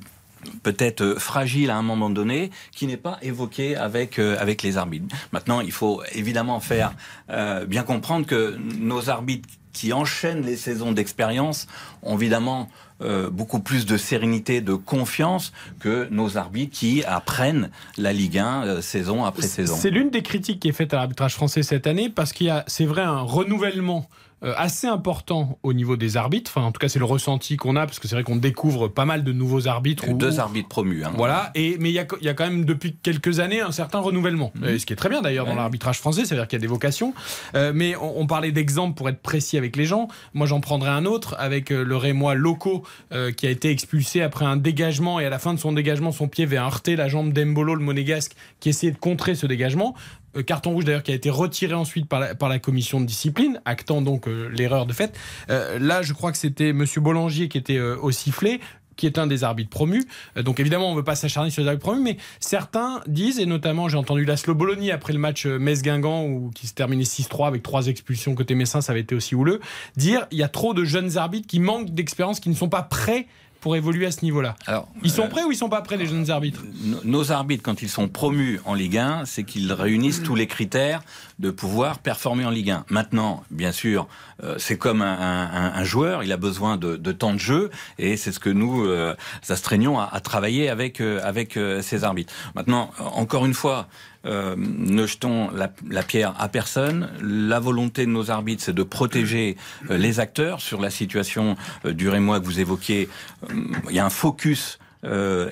peut-être 0.63 1.01
euh, 1.01 1.19
fragile 1.19 1.69
à 1.69 1.77
un 1.77 1.81
moment 1.81 2.09
donné, 2.09 2.51
qui 2.71 2.87
n'est 2.87 2.97
pas 2.97 3.17
évoqué 3.21 3.75
avec 3.75 4.19
euh, 4.19 4.37
avec 4.39 4.63
les 4.63 4.77
arbitres. 4.77 5.15
Maintenant, 5.31 5.61
il 5.61 5.71
faut 5.71 6.01
évidemment 6.13 6.59
faire 6.59 6.93
euh, 7.29 7.65
bien 7.65 7.83
comprendre 7.83 8.25
que 8.25 8.57
nos 8.79 9.09
arbitres 9.09 9.49
qui 9.73 9.93
enchaînent 9.93 10.41
les 10.41 10.57
saisons 10.57 10.91
d'expérience 10.91 11.67
ont 12.03 12.17
évidemment 12.17 12.69
euh, 13.01 13.29
beaucoup 13.29 13.59
plus 13.59 13.85
de 13.85 13.97
sérénité, 13.97 14.61
de 14.61 14.75
confiance 14.75 15.53
que 15.79 16.07
nos 16.11 16.37
arbitres 16.37 16.77
qui 16.77 17.03
apprennent 17.03 17.71
la 17.97 18.13
Ligue 18.13 18.37
1 18.37 18.63
euh, 18.63 18.81
saison 18.81 19.25
après 19.25 19.47
saison. 19.47 19.75
C'est 19.75 19.89
l'une 19.89 20.11
des 20.11 20.21
critiques 20.21 20.59
qui 20.59 20.69
est 20.69 20.73
faite 20.73 20.93
à 20.93 20.97
l'arbitrage 20.97 21.33
français 21.33 21.63
cette 21.63 21.87
année 21.87 22.09
parce 22.09 22.31
qu'il 22.31 22.47
y 22.47 22.51
a, 22.51 22.63
c'est 22.67 22.85
vrai, 22.85 23.01
un 23.01 23.21
renouvellement 23.21 24.07
assez 24.41 24.87
important 24.87 25.59
au 25.63 25.73
niveau 25.73 25.95
des 25.97 26.17
arbitres. 26.17 26.51
Enfin, 26.53 26.65
en 26.65 26.71
tout 26.71 26.79
cas, 26.79 26.89
c'est 26.89 26.99
le 26.99 27.05
ressenti 27.05 27.57
qu'on 27.57 27.75
a 27.75 27.85
parce 27.85 27.99
que 27.99 28.07
c'est 28.07 28.15
vrai 28.15 28.23
qu'on 28.23 28.35
découvre 28.35 28.87
pas 28.87 29.05
mal 29.05 29.23
de 29.23 29.31
nouveaux 29.33 29.67
arbitres. 29.67 30.09
ou- 30.09 30.17
Deux 30.17 30.39
arbitres 30.39 30.67
promus. 30.69 31.03
hein. 31.05 31.11
Voilà, 31.15 31.51
et, 31.55 31.77
mais 31.79 31.89
il 31.89 31.93
y 31.93 32.25
y 32.25 32.29
a 32.29 32.33
quand 32.33 32.43
même 32.45 32.65
depuis 32.65 32.95
quelques 33.01 33.39
années 33.39 33.61
un 33.61 33.71
certain 33.71 33.99
renouvellement. 33.99 34.51
Mhm. 34.55 34.69
Et 34.69 34.79
ce 34.79 34.85
qui 34.85 34.93
est 34.93 34.95
très 34.95 35.09
bien 35.09 35.21
d'ailleurs 35.21 35.45
dans 35.45 35.51
Ouais. 35.51 35.57
l'arbitrage 35.57 35.99
français, 35.99 36.25
c'est-à-dire 36.25 36.47
qu'il 36.47 36.57
y 36.57 36.61
a 36.61 36.65
des 36.65 36.67
vocations. 36.67 37.13
Euh, 37.55 37.71
mais 37.75 37.95
on, 37.95 38.21
on 38.21 38.25
parlait 38.27 38.51
d'exemples 38.51 38.95
pour 38.95 39.09
être 39.09 39.21
précis 39.21 39.57
avec 39.57 39.75
les 39.75 39.85
gens. 39.85 40.07
Moi 40.33 40.47
j'en 40.47 40.59
prendrai 40.61 40.89
un 40.89 41.05
autre 41.05 41.35
avec 41.37 41.71
euh, 41.71 41.83
le 41.83 41.95
Rémois 41.97 42.33
Loco 42.35 42.83
euh, 43.13 43.31
qui 43.31 43.45
a 43.47 43.49
été 43.49 43.69
expulsé 43.69 44.21
après 44.21 44.45
un 44.45 44.57
dégagement 44.57 45.19
et 45.19 45.25
à 45.25 45.29
la 45.29 45.39
fin 45.39 45.53
de 45.53 45.59
son 45.59 45.71
dégagement, 45.71 46.11
son 46.11 46.27
pied 46.27 46.45
avait 46.45 46.57
heurté 46.57 46.95
la 46.95 47.07
jambe 47.07 47.31
d'Embolo, 47.33 47.75
le 47.75 47.83
monégasque, 47.83 48.33
qui 48.59 48.69
essayait 48.69 48.91
de 48.91 48.97
contrer 48.97 49.35
ce 49.35 49.45
dégagement. 49.45 49.93
Euh, 50.37 50.43
carton 50.43 50.71
rouge 50.71 50.85
d'ailleurs 50.85 51.03
qui 51.03 51.11
a 51.11 51.15
été 51.15 51.29
retiré 51.29 51.73
ensuite 51.73 52.07
par 52.07 52.19
la, 52.19 52.35
par 52.35 52.49
la 52.49 52.59
commission 52.59 53.01
de 53.01 53.05
discipline, 53.05 53.61
actant 53.65 54.01
donc 54.01 54.27
euh, 54.27 54.49
l'erreur 54.49 54.85
de 54.85 54.93
fait. 54.93 55.17
Euh, 55.49 55.79
là, 55.79 56.01
je 56.01 56.13
crois 56.13 56.31
que 56.31 56.37
c'était 56.37 56.73
Monsieur 56.73 57.01
Bollangier 57.01 57.49
qui 57.49 57.57
était 57.57 57.79
au 57.79 58.11
sifflet 58.11 58.59
qui 58.97 59.07
est 59.07 59.17
un 59.17 59.25
des 59.25 59.43
arbitres 59.43 59.69
promus. 59.71 60.05
Donc 60.35 60.59
évidemment, 60.59 60.89
on 60.89 60.91
ne 60.91 60.97
veut 60.97 61.03
pas 61.03 61.15
s'acharner 61.15 61.49
sur 61.49 61.63
les 61.63 61.67
arbitres 61.69 61.83
promus, 61.83 62.03
mais 62.03 62.17
certains 62.39 63.01
disent, 63.07 63.39
et 63.39 63.47
notamment 63.47 63.89
j'ai 63.89 63.97
entendu 63.97 64.25
Laszlo 64.25 64.53
Bologna 64.53 64.93
après 64.93 65.11
le 65.11 65.17
match 65.17 65.47
Metz-Guingamp, 65.47 66.51
qui 66.53 66.67
se 66.67 66.73
terminait 66.73 67.05
6-3 67.05 67.47
avec 67.47 67.63
trois 67.63 67.87
expulsions 67.87 68.35
côté 68.35 68.53
messin, 68.53 68.81
ça 68.81 68.91
avait 68.91 69.01
été 69.01 69.15
aussi 69.15 69.33
houleux, 69.33 69.59
dire 69.95 70.27
il 70.29 70.37
y 70.37 70.43
a 70.43 70.49
trop 70.49 70.75
de 70.75 70.83
jeunes 70.83 71.17
arbitres 71.17 71.47
qui 71.47 71.59
manquent 71.59 71.89
d'expérience, 71.89 72.39
qui 72.39 72.49
ne 72.49 72.53
sont 72.53 72.69
pas 72.69 72.83
prêts 72.83 73.27
pour 73.61 73.75
évoluer 73.75 74.05
à 74.07 74.11
ce 74.11 74.25
niveau-là. 74.25 74.55
Alors, 74.67 74.87
Ils 75.03 75.11
sont 75.11 75.23
euh, 75.23 75.27
prêts 75.27 75.43
ou 75.43 75.51
ils 75.51 75.55
sont 75.55 75.69
pas 75.69 75.81
prêts, 75.81 75.95
les 75.95 76.07
jeunes 76.07 76.29
arbitres 76.29 76.61
nos- 76.83 77.03
nos 77.03 77.31
arbitres, 77.31 77.63
quand 77.63 77.81
ils 77.81 77.89
sont 77.89 78.07
promus 78.09 78.59
en 78.65 78.73
Ligue 78.73 78.97
1, 78.97 79.25
c'est 79.25 79.43
qu'ils 79.43 79.71
réunissent 79.71 80.23
tous 80.23 80.35
les 80.35 80.47
critères 80.47 81.01
de 81.39 81.51
pouvoir 81.51 81.99
performer 81.99 82.43
en 82.45 82.49
Ligue 82.49 82.71
1. 82.71 82.85
Maintenant, 82.89 83.43
bien 83.51 83.71
sûr, 83.71 84.07
euh, 84.43 84.55
c'est 84.57 84.77
comme 84.77 85.01
un, 85.01 85.17
un- 85.17 85.73
un 85.75 85.83
joueur, 85.83 86.23
il 86.23 86.31
a 86.31 86.37
besoin 86.37 86.75
de, 86.77 86.97
de 86.97 87.11
temps 87.11 87.33
de 87.33 87.39
jeu, 87.39 87.69
et 87.99 88.17
c'est 88.17 88.31
ce 88.31 88.39
que 88.39 88.49
nous 88.49 88.83
euh, 88.85 89.15
astreignons 89.47 89.99
à, 89.99 90.09
à 90.11 90.19
travailler 90.19 90.67
avec 90.69 90.99
euh, 90.99 91.19
avec 91.23 91.55
euh, 91.55 91.81
ces 91.81 92.03
arbitres. 92.03 92.33
Maintenant, 92.55 92.91
euh, 92.99 93.03
encore 93.13 93.45
une 93.45 93.53
fois. 93.53 93.87
Euh, 94.25 94.55
ne 94.57 95.05
jetons 95.05 95.49
la, 95.51 96.03
pierre 96.03 96.35
à 96.39 96.47
personne. 96.47 97.09
La 97.21 97.59
volonté 97.59 98.05
de 98.05 98.11
nos 98.11 98.31
arbitres, 98.31 98.63
c'est 98.63 98.75
de 98.75 98.83
protéger 98.83 99.57
euh, 99.89 99.97
les 99.97 100.19
acteurs 100.19 100.61
sur 100.61 100.81
la 100.81 100.89
situation 100.89 101.55
euh, 101.85 101.93
du 101.93 102.09
Rémois 102.09 102.39
que 102.39 102.45
vous 102.45 102.59
évoquiez. 102.59 103.09
Euh, 103.49 103.55
Il 103.89 103.95
y 103.95 103.99
a 103.99 104.05
un 104.05 104.09
focus 104.09 104.79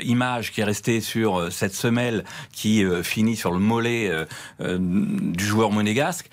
image 0.03 0.51
qui 0.51 0.61
est 0.61 0.63
restée 0.63 1.01
sur 1.01 1.51
cette 1.51 1.73
semelle 1.73 2.23
qui 2.51 2.85
finit 3.01 3.35
sur 3.35 3.51
le 3.51 3.57
mollet 3.57 4.11
du 4.59 5.43
joueur 5.43 5.71
monégasque. 5.71 6.29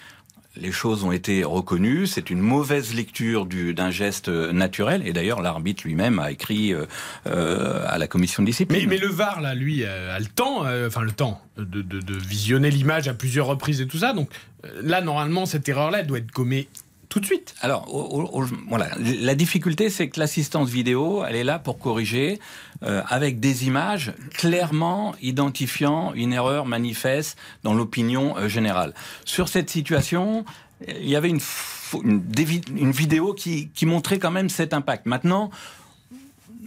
Les 0.60 0.72
choses 0.72 1.04
ont 1.04 1.12
été 1.12 1.44
reconnues. 1.44 2.06
C'est 2.06 2.30
une 2.30 2.40
mauvaise 2.40 2.94
lecture 2.94 3.46
du- 3.46 3.74
d'un 3.74 3.90
geste 3.90 4.28
naturel. 4.28 5.06
Et 5.06 5.12
d'ailleurs, 5.12 5.42
l'arbitre 5.42 5.82
lui-même 5.84 6.18
a 6.18 6.30
écrit 6.30 6.72
euh, 6.72 6.86
euh, 7.26 7.84
à 7.86 7.98
la 7.98 8.06
commission 8.06 8.42
de 8.42 8.46
discipline. 8.48 8.88
mais, 8.88 8.98
le 8.98 9.08
VAR, 9.08 9.40
là, 9.40 9.54
lui, 9.54 9.82
euh, 9.84 10.14
a 10.14 10.18
le 10.18 10.26
temps, 10.26 10.64
enfin 10.86 11.02
le 11.02 11.12
temps 11.12 11.40
de, 11.56 12.18
visionner 12.26 12.70
l'image 12.70 13.08
à 13.08 13.14
plusieurs 13.14 13.46
reprises 13.46 13.80
et 13.80 13.86
tout 13.86 13.98
ça. 13.98 14.12
Donc 14.12 14.30
là, 14.82 15.00
normalement, 15.00 15.46
cette 15.46 15.68
erreur-là, 15.68 16.02
doit 16.02 16.18
être 16.18 16.32
gommée 16.32 16.68
tout 17.16 17.20
de 17.20 17.24
suite. 17.24 17.54
Alors, 17.62 17.88
voilà, 18.68 18.90
la 18.98 19.34
difficulté, 19.34 19.88
c'est 19.88 20.10
que 20.10 20.20
l'assistance 20.20 20.68
vidéo, 20.68 21.24
elle 21.26 21.36
est 21.36 21.44
là 21.44 21.58
pour 21.58 21.78
corriger 21.78 22.38
euh, 22.82 23.00
avec 23.08 23.40
des 23.40 23.66
images 23.66 24.12
clairement 24.34 25.14
identifiant 25.22 26.12
une 26.12 26.34
erreur 26.34 26.66
manifeste 26.66 27.38
dans 27.62 27.72
l'opinion 27.72 28.36
euh, 28.36 28.48
générale. 28.48 28.92
Sur 29.24 29.48
cette 29.48 29.70
situation, 29.70 30.44
il 30.86 31.08
y 31.08 31.16
avait 31.16 31.30
une, 31.30 31.40
vidéo 32.92 33.32
qui, 33.32 33.70
montrait 33.86 34.18
quand 34.18 34.30
même 34.30 34.50
cet 34.50 34.74
impact. 34.74 35.06
Maintenant, 35.06 35.50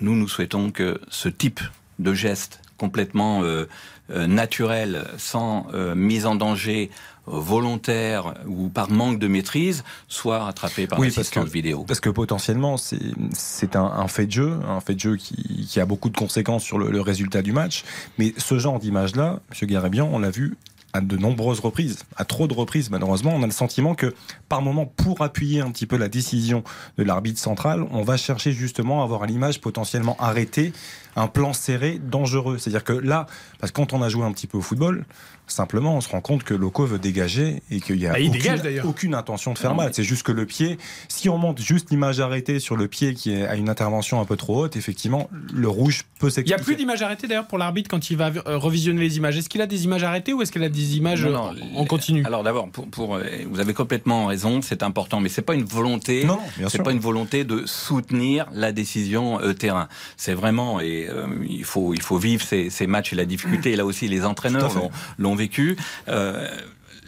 nous, 0.02 0.16
nous 0.16 0.28
souhaitons 0.28 0.72
que 0.72 1.00
ce 1.10 1.30
type 1.30 1.60
de 2.00 2.16
geste 2.16 2.60
complètement 2.78 3.44
euh, 3.44 3.68
naturel, 4.10 5.06
sans 5.20 5.68
mise 5.94 6.26
en 6.26 6.34
danger 6.34 6.90
volontaire 7.28 8.34
ou 8.48 8.70
par 8.70 8.90
manque 8.90 9.20
de 9.20 9.28
maîtrise, 9.28 9.84
soit 10.08 10.40
rattrapé 10.40 10.88
par 10.88 11.00
Oui, 11.00 11.08
parce 11.08 11.18
l'assistance 11.18 11.46
que- 11.46 11.52
vidéo. 11.52 11.84
Parce 11.88 12.00
que 12.00 12.10
potentiellement, 12.10 12.76
c'est 12.78 13.76
un, 13.76 13.84
un 13.86 14.08
fait 14.08 14.26
de 14.28 14.32
jeu, 14.32 14.60
un 14.68 14.80
fait 14.80 14.96
de 14.96 15.00
jeu 15.00 15.16
qui, 15.18 15.66
qui 15.70 15.80
a 15.80 15.86
beaucoup 15.86 16.10
de 16.10 16.18
conséquences 16.18 16.64
sur 16.64 16.78
le, 16.78 16.90
le 16.92 17.02
résultat 17.02 17.42
du 17.42 17.52
match. 17.52 17.84
Mais 18.18 18.34
ce 18.38 18.60
genre 18.60 18.80
d'image-là, 18.80 19.40
M. 19.62 19.68
Garabian, 19.68 20.10
on 20.12 20.20
l'a 20.20 20.30
vu 20.32 20.56
à 20.92 21.02
de 21.02 21.18
nombreuses 21.18 21.60
reprises, 21.60 22.00
à 22.18 22.26
trop 22.26 22.48
de 22.48 22.54
reprises 22.56 22.90
malheureusement. 22.90 23.32
On 23.36 23.44
a 23.44 23.46
le 23.46 23.52
sentiment 23.52 23.94
que 23.94 24.16
par 24.48 24.64
moment, 24.64 24.88
pour 24.88 25.22
appuyer 25.22 25.62
un 25.62 25.70
petit 25.70 25.86
peu 25.86 25.98
la 25.98 26.08
décision 26.08 26.64
de 26.98 27.04
l'arbitre 27.04 27.40
central, 27.40 27.86
on 27.92 28.02
va 28.02 28.18
chercher 28.18 28.54
justement 28.54 29.02
à 29.02 29.04
avoir 29.04 29.22
à 29.22 29.28
l'image 29.28 29.62
potentiellement 29.62 30.16
arrêtée 30.20 30.74
un 31.16 31.28
plan 31.28 31.54
serré, 31.54 32.00
dangereux. 32.04 32.58
C'est-à-dire 32.58 32.84
que 32.84 32.94
là, 32.94 33.28
parce 33.60 33.72
que 33.72 33.76
quand 33.76 33.94
on 33.94 34.02
a 34.02 34.10
joué 34.10 34.24
un 34.26 34.32
petit 34.32 34.48
peu 34.48 34.58
au 34.58 34.62
football, 34.62 35.06
simplement 35.54 35.96
on 35.96 36.02
se 36.02 36.10
rend 36.10 36.22
compte 36.22 36.44
que 36.44 36.54
Loco 36.54 36.86
veut 36.86 37.00
dégager 37.00 37.62
et 37.72 37.80
qu'il 37.82 37.98
y 37.98 38.08
a 38.08 38.12
Bah, 38.14 38.18
aucune, 38.20 38.32
dégage, 38.32 38.62
d'ailleurs. 38.62 38.86
aucune 38.88 39.14
intention 39.16 39.54
de 39.54 39.58
faire 39.58 39.72
Non, 39.72 39.78
mal. 39.78 39.88
mais- 39.88 39.94
C'est 39.94 40.04
juste 40.04 40.24
que 40.24 40.32
le 40.32 40.46
pied, 40.46 40.78
si 41.08 41.30
on 41.30 41.38
monte 41.38 41.60
juste 41.62 41.90
l'image 41.92 42.20
arrêtée 42.20 42.60
sur 42.60 42.76
le 42.76 42.88
pied 42.88 43.14
qui 43.14 43.36
à 43.36 43.56
une 43.56 43.70
intervention 43.70 44.22
un 44.22 44.26
peu 44.26 44.36
trop 44.38 44.64
haute, 44.66 44.76
effectivement, 44.76 45.30
le 45.54 45.68
rouge 45.68 46.04
peut 46.20 46.28
Il 46.28 46.30
n'y 46.30 46.32
s'expliquer. 46.34 46.62
a 46.62 46.64
plus 46.64 46.76
d'images 46.76 47.02
arrêtées 47.02 47.28
d'ailleurs 47.28 47.48
pour 47.48 47.58
l'arbitre 47.58 47.90
quand 47.90 48.10
il 48.10 48.18
va 48.18 48.28
euh, 48.48 48.58
revisionner 48.58 49.02
les 49.02 49.18
images. 49.18 49.38
Est-ce 49.38 49.50
qu'il 49.50 49.62
a 49.62 49.68
des 49.68 49.84
images 49.86 50.04
arrêtées 50.04 50.34
ou 50.34 50.42
est-ce 50.42 50.52
qu'il 50.52 50.64
a 50.64 50.70
des 50.70 50.98
images 50.98 51.26
Non, 51.26 51.50
euh, 51.50 51.60
non, 51.60 51.80
en 51.80 51.86
continu? 51.86 52.24
Alors 52.26 52.44
d'abord, 52.44 52.70
pour, 52.70 52.88
pour, 52.88 53.16
euh, 53.16 53.24
vous 53.50 53.60
avez 53.60 53.74
complètement 53.74 54.28
raison, 54.28 54.62
c'est 54.62 54.84
important, 54.84 55.20
mais 55.20 55.30
c'est 55.30 55.42
pas 55.42 55.56
une 55.56 55.64
volonté. 55.66 56.24
Non, 56.26 56.40
c'est 56.68 56.84
pas 56.84 56.92
une 56.92 57.00
volonté 57.00 57.44
de 57.44 57.66
soutenir 57.66 58.48
la 58.54 58.72
décision 58.72 59.40
euh, 59.42 59.54
terrain. 59.54 59.88
C'est 60.18 60.34
vraiment 60.34 60.80
et 60.80 61.08
euh, 61.10 61.26
il 61.50 61.64
faut 61.64 61.94
il 61.94 62.02
faut 62.02 62.18
vivre 62.18 62.44
ces, 62.44 62.70
ces 62.70 62.88
matchs 62.88 63.14
et 63.14 63.16
la 63.16 63.26
difficulté. 63.26 63.72
Et 63.72 63.76
là 63.76 63.86
aussi, 63.86 64.08
les 64.08 64.26
entraîneurs 64.26 64.90
l'ont 65.18 65.36
vécu. 65.40 65.78
Euh, 66.08 66.48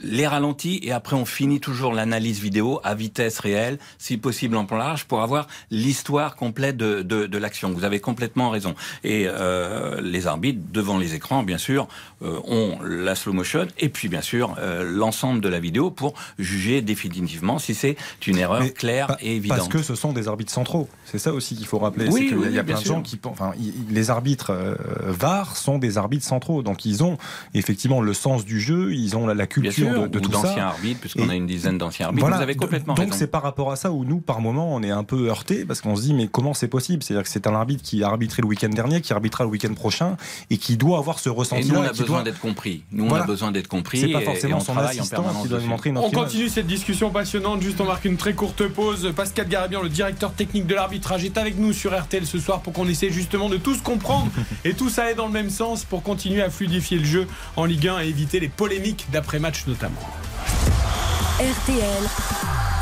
les 0.03 0.27
ralentis 0.27 0.79
et 0.83 0.91
après 0.91 1.15
on 1.15 1.25
finit 1.25 1.59
toujours 1.59 1.93
l'analyse 1.93 2.39
vidéo 2.39 2.79
à 2.83 2.95
vitesse 2.95 3.39
réelle, 3.39 3.77
si 3.97 4.17
possible 4.17 4.55
en 4.57 4.65
plan 4.65 4.77
large, 4.77 5.05
pour 5.05 5.21
avoir 5.21 5.47
l'histoire 5.69 6.35
complète 6.35 6.77
de, 6.77 7.01
de, 7.01 7.25
de 7.27 7.37
l'action. 7.37 7.71
Vous 7.71 7.83
avez 7.83 7.99
complètement 7.99 8.49
raison. 8.49 8.75
Et 9.03 9.25
euh, 9.27 10.01
les 10.01 10.27
arbitres 10.27 10.59
devant 10.71 10.97
les 10.97 11.13
écrans, 11.15 11.43
bien 11.43 11.57
sûr, 11.57 11.87
euh, 12.23 12.39
ont 12.47 12.79
la 12.83 13.15
slow 13.15 13.33
motion 13.33 13.67
et 13.79 13.89
puis 13.89 14.07
bien 14.07 14.21
sûr 14.21 14.55
euh, 14.59 14.83
l'ensemble 14.83 15.41
de 15.41 15.49
la 15.49 15.59
vidéo 15.59 15.91
pour 15.91 16.13
juger 16.39 16.81
définitivement 16.81 17.59
si 17.59 17.73
c'est 17.75 17.95
une 18.27 18.37
erreur 18.37 18.61
Mais 18.61 18.71
claire 18.71 19.07
pa- 19.07 19.17
et 19.21 19.35
évidente. 19.35 19.57
Parce 19.57 19.69
que 19.69 19.81
ce 19.81 19.95
sont 19.95 20.13
des 20.13 20.27
arbitres 20.27 20.51
centraux. 20.51 20.87
C'est 21.05 21.19
ça 21.19 21.33
aussi 21.33 21.55
qu'il 21.55 21.65
faut 21.65 21.79
rappeler. 21.79 22.07
Oui, 22.09 22.27
c'est 22.29 22.35
oui, 22.35 22.45
y 22.53 22.59
a 22.59 22.63
bien 22.63 22.73
plein 22.73 22.75
de 22.75 22.79
sûr. 22.85 22.95
gens 22.95 23.01
qui 23.01 23.17
pensent. 23.17 23.33
Enfin, 23.33 23.51
les 23.89 24.09
arbitres 24.09 24.51
euh, 24.51 24.75
VAR 25.07 25.57
sont 25.57 25.77
des 25.77 25.97
arbitres 25.97 26.25
centraux. 26.25 26.63
Donc 26.63 26.85
ils 26.85 27.03
ont 27.03 27.17
effectivement 27.53 28.01
le 28.01 28.13
sens 28.13 28.45
du 28.45 28.59
jeu, 28.59 28.93
ils 28.93 29.15
ont 29.17 29.27
la, 29.27 29.47
culture 29.47 29.90
sûr, 29.93 30.01
de, 30.03 30.07
de 30.07 30.19
tout 30.19 30.29
d'anciens 30.31 30.55
ça. 30.55 30.67
arbitres, 30.69 30.99
puisqu'on 30.99 31.27
Et- 31.29 31.31
a 31.31 31.35
une 31.35 31.47
dizaine 31.47 31.77
d'anciens 31.77 32.07
arbitres. 32.07 32.27
Vous 32.27 32.33
avez 32.33 32.55
complètement 32.55 32.93
donc 32.93 33.05
raison. 33.05 33.17
c'est 33.17 33.27
par 33.27 33.43
rapport 33.43 33.71
à 33.71 33.75
ça 33.75 33.91
où 33.91 34.03
nous, 34.05 34.19
par 34.21 34.41
moment, 34.41 34.73
on 34.73 34.81
est 34.83 34.89
un 34.91 35.03
peu 35.03 35.27
heurté 35.29 35.65
parce 35.65 35.81
qu'on 35.81 35.95
se 35.95 36.01
dit 36.03 36.13
mais 36.13 36.27
comment 36.27 36.53
c'est 36.53 36.67
possible? 36.67 37.03
C'est-à-dire 37.03 37.23
que 37.23 37.29
c'est 37.29 37.47
un 37.47 37.53
arbitre 37.55 37.83
qui 37.83 38.03
a 38.03 38.07
arbitré 38.07 38.41
le 38.41 38.47
week-end 38.47 38.69
dernier, 38.69 39.01
qui 39.01 39.13
arbitrera 39.13 39.43
le 39.43 39.49
week-end 39.49 39.73
prochain 39.73 40.17
et 40.49 40.57
qui 40.57 40.77
doit 40.77 40.97
avoir 40.97 41.19
ce 41.19 41.29
Et 41.29 41.31
ressenti-là. 41.31 41.73
nous, 41.73 41.79
on 41.79 41.83
a 41.83 41.87
et 41.87 41.91
qui 41.91 42.01
besoin 42.01 42.17
doit- 42.17 42.23
d'être 42.31 42.39
compris. 42.39 42.83
Nous, 42.91 43.05
on 43.05 43.07
Voilà. 43.07 43.23
a 43.23 43.27
besoin 43.27 43.51
d'être 43.51 43.67
compris. 43.67 43.99
C'est 44.01 44.07
pas 44.09 44.21
et- 44.21 44.25
forcément 44.25 44.57
et 44.57 44.61
on 44.61 44.63
son 44.63 44.77
assistant 44.77 45.23
qui 45.41 45.47
doit 45.49 45.59
nous 45.59 45.67
montrer 45.67 45.89
une 45.91 45.97
On 45.97 46.09
continue 46.11 46.49
cette 46.49 46.67
discussion 46.67 47.09
passionnante. 47.11 47.61
Juste, 47.61 47.79
on 47.81 47.85
marque 47.85 48.05
une 48.05 48.17
très 48.17 48.33
courte 48.33 48.67
pause. 48.67 49.11
Pascal 49.15 49.47
Garabian, 49.47 49.81
le 49.81 49.89
directeur 49.89 50.33
technique 50.33 50.67
de 50.67 50.75
l'arbitrage, 50.75 51.23
est 51.25 51.37
avec 51.37 51.57
nous 51.57 51.73
sur 51.73 51.91
RTL 51.97 52.25
ce 52.25 52.39
soir 52.39 52.61
pour 52.61 52.73
qu'on 52.73 52.87
essaie 52.87 53.09
justement 53.11 53.49
de 53.49 53.57
tous 53.57 53.81
comprendre 53.81 54.29
et 54.65 54.73
tous 54.73 54.97
aller 54.99 55.15
dans 55.15 55.27
le 55.27 55.31
même 55.33 55.49
sens 55.49 55.83
pour 55.83 56.03
continuer 56.03 56.41
à 56.41 56.49
fluidifier 56.49 56.97
le 56.97 57.05
jeu 57.05 57.27
en 57.55 57.65
Ligue 57.65 57.87
1 57.87 57.99
et 58.01 58.07
éviter 58.07 58.39
les 58.39 58.49
polémiques 58.49 59.07
d'après-match 59.11 59.65
notamment. 59.67 59.80
RTL 59.83 59.89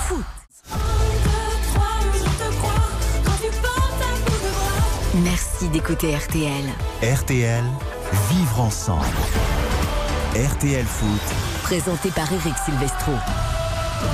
Foot. 0.05 0.25
Merci 5.23 5.69
d'écouter 5.69 6.13
RTL. 6.13 6.51
RTL, 7.01 7.63
vivre 8.29 8.59
ensemble. 8.59 9.05
RTL 10.35 10.85
Foot, 10.85 11.21
Présenté 11.63 12.09
par 12.09 12.29
Eric 12.33 12.55
Silvestro. 12.65 13.13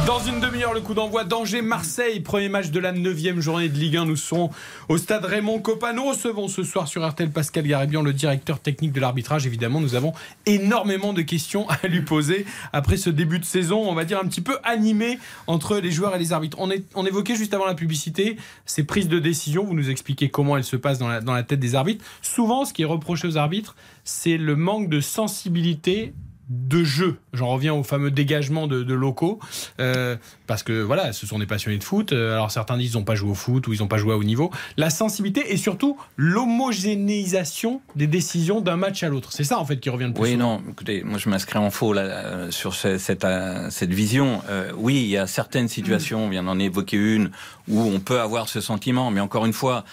Dans 0.07 0.19
une 0.19 0.39
demi-heure, 0.39 0.73
le 0.73 0.81
coup 0.81 0.95
d'envoi 0.95 1.23
d'Angers-Marseille, 1.23 2.19
premier 2.19 2.49
match 2.49 2.69
de 2.69 2.79
la 2.79 2.91
9 2.91 3.39
journée 3.39 3.69
de 3.69 3.77
Ligue 3.77 3.97
1. 3.97 4.05
Nous 4.05 4.15
serons 4.15 4.49
au 4.89 4.97
stade 4.97 5.25
Raymond 5.25 5.59
Coppa. 5.59 5.93
Nous 5.93 6.05
recevons 6.05 6.47
ce 6.47 6.63
soir 6.63 6.87
sur 6.87 7.07
RTL 7.07 7.29
Pascal 7.29 7.67
Garibian, 7.67 8.01
le 8.01 8.13
directeur 8.13 8.59
technique 8.59 8.93
de 8.93 8.99
l'arbitrage. 8.99 9.45
Évidemment, 9.45 9.81
nous 9.81 9.93
avons 9.93 10.13
énormément 10.47 11.13
de 11.13 11.21
questions 11.21 11.67
à 11.69 11.87
lui 11.87 12.01
poser 12.01 12.47
après 12.73 12.97
ce 12.97 13.11
début 13.11 13.37
de 13.37 13.45
saison, 13.45 13.87
on 13.87 13.93
va 13.93 14.05
dire 14.05 14.19
un 14.19 14.27
petit 14.27 14.41
peu 14.41 14.57
animé 14.63 15.19
entre 15.45 15.77
les 15.77 15.91
joueurs 15.91 16.15
et 16.15 16.19
les 16.19 16.33
arbitres. 16.33 16.57
On, 16.59 17.05
évoquait 17.05 17.35
juste 17.35 17.53
avant 17.53 17.65
la 17.65 17.75
publicité 17.75 18.37
ces 18.65 18.83
prises 18.83 19.07
de 19.07 19.19
décision. 19.19 19.65
Vous 19.65 19.75
nous 19.75 19.91
expliquez 19.91 20.29
comment 20.29 20.57
elles 20.57 20.63
se 20.63 20.77
passent 20.77 20.99
dans 20.99 21.09
la, 21.09 21.21
dans 21.21 21.33
la 21.33 21.43
tête 21.43 21.59
des 21.59 21.75
arbitres. 21.75 22.03
Souvent, 22.23 22.65
ce 22.65 22.73
qui 22.73 22.81
est 22.81 22.85
reproché 22.85 23.27
aux 23.27 23.37
arbitres, 23.37 23.75
c'est 24.03 24.37
le 24.37 24.55
manque 24.55 24.89
de 24.89 24.99
sensibilité 24.99 26.13
de 26.49 26.83
jeu. 26.83 27.17
J'en 27.33 27.47
reviens 27.47 27.73
au 27.73 27.83
fameux 27.83 28.11
dégagement 28.11 28.67
de, 28.67 28.83
de 28.83 28.93
locaux. 28.93 29.39
Euh, 29.79 30.15
parce 30.47 30.61
que 30.63 30.81
voilà, 30.81 31.11
ce 31.13 31.25
sont 31.25 31.39
des 31.39 31.45
passionnés 31.47 31.77
de 31.79 31.83
foot. 31.83 32.13
Euh, 32.13 32.33
Alors 32.33 32.51
certains 32.51 32.77
disent 32.77 32.91
qu'ils 32.91 32.99
n'ont 32.99 33.03
pas 33.05 33.15
joué 33.15 33.31
au 33.31 33.35
foot 33.35 33.67
ou 33.67 33.73
ils 33.73 33.79
n'ont 33.79 33.87
pas 33.87 33.97
joué 33.97 34.13
à 34.13 34.17
haut 34.17 34.23
niveau. 34.23 34.51
La 34.77 34.89
sensibilité 34.91 35.51
et 35.53 35.57
surtout 35.57 35.97
l'homogénéisation 36.17 37.81
des 37.95 38.07
décisions 38.07 38.61
d'un 38.61 38.75
match 38.77 39.03
à 39.03 39.09
l'autre. 39.09 39.31
C'est 39.31 39.43
ça 39.43 39.57
en 39.59 39.65
fait 39.65 39.79
qui 39.79 39.89
revient 39.89 40.05
le 40.05 40.13
plus 40.13 40.21
Oui, 40.23 40.31
souvent. 40.33 40.57
non, 40.59 40.63
écoutez, 40.69 41.03
moi 41.03 41.17
je 41.17 41.29
m'inscris 41.29 41.57
en 41.57 41.71
faux 41.71 41.93
là, 41.93 42.01
euh, 42.03 42.51
sur 42.51 42.73
ce- 42.75 42.97
cette, 42.97 43.25
euh, 43.25 43.69
cette 43.69 43.91
vision. 43.93 44.41
Euh, 44.49 44.71
oui, 44.77 44.95
il 44.95 45.07
y 45.09 45.17
a 45.17 45.27
certaines 45.27 45.67
situations, 45.67 46.25
on 46.25 46.29
vient 46.29 46.43
d'en 46.43 46.59
évoquer 46.59 46.97
une, 46.97 47.31
où 47.67 47.81
on 47.81 47.99
peut 47.99 48.19
avoir 48.19 48.47
ce 48.49 48.61
sentiment, 48.61 49.09
mais 49.11 49.21
encore 49.21 49.45
une 49.45 49.53
fois, 49.53 49.83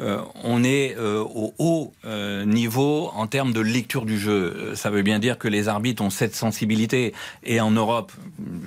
euh, 0.00 0.22
on 0.42 0.64
est 0.64 0.96
euh, 0.96 1.20
au 1.22 1.52
haut 1.58 1.92
euh, 2.04 2.44
niveau 2.44 3.10
en 3.14 3.26
termes 3.26 3.52
de 3.52 3.60
lecture 3.60 4.06
du 4.06 4.18
jeu. 4.18 4.54
Euh, 4.56 4.74
Ça 4.74 4.90
veut 4.90 5.02
bien 5.02 5.18
dire 5.18 5.38
que 5.38 5.48
les 5.48 5.68
arbitres 5.68 6.02
ont 6.02 6.10
cette 6.10 6.34
sensibilité. 6.34 7.12
Et 7.42 7.60
en 7.60 7.70
Europe, 7.70 8.12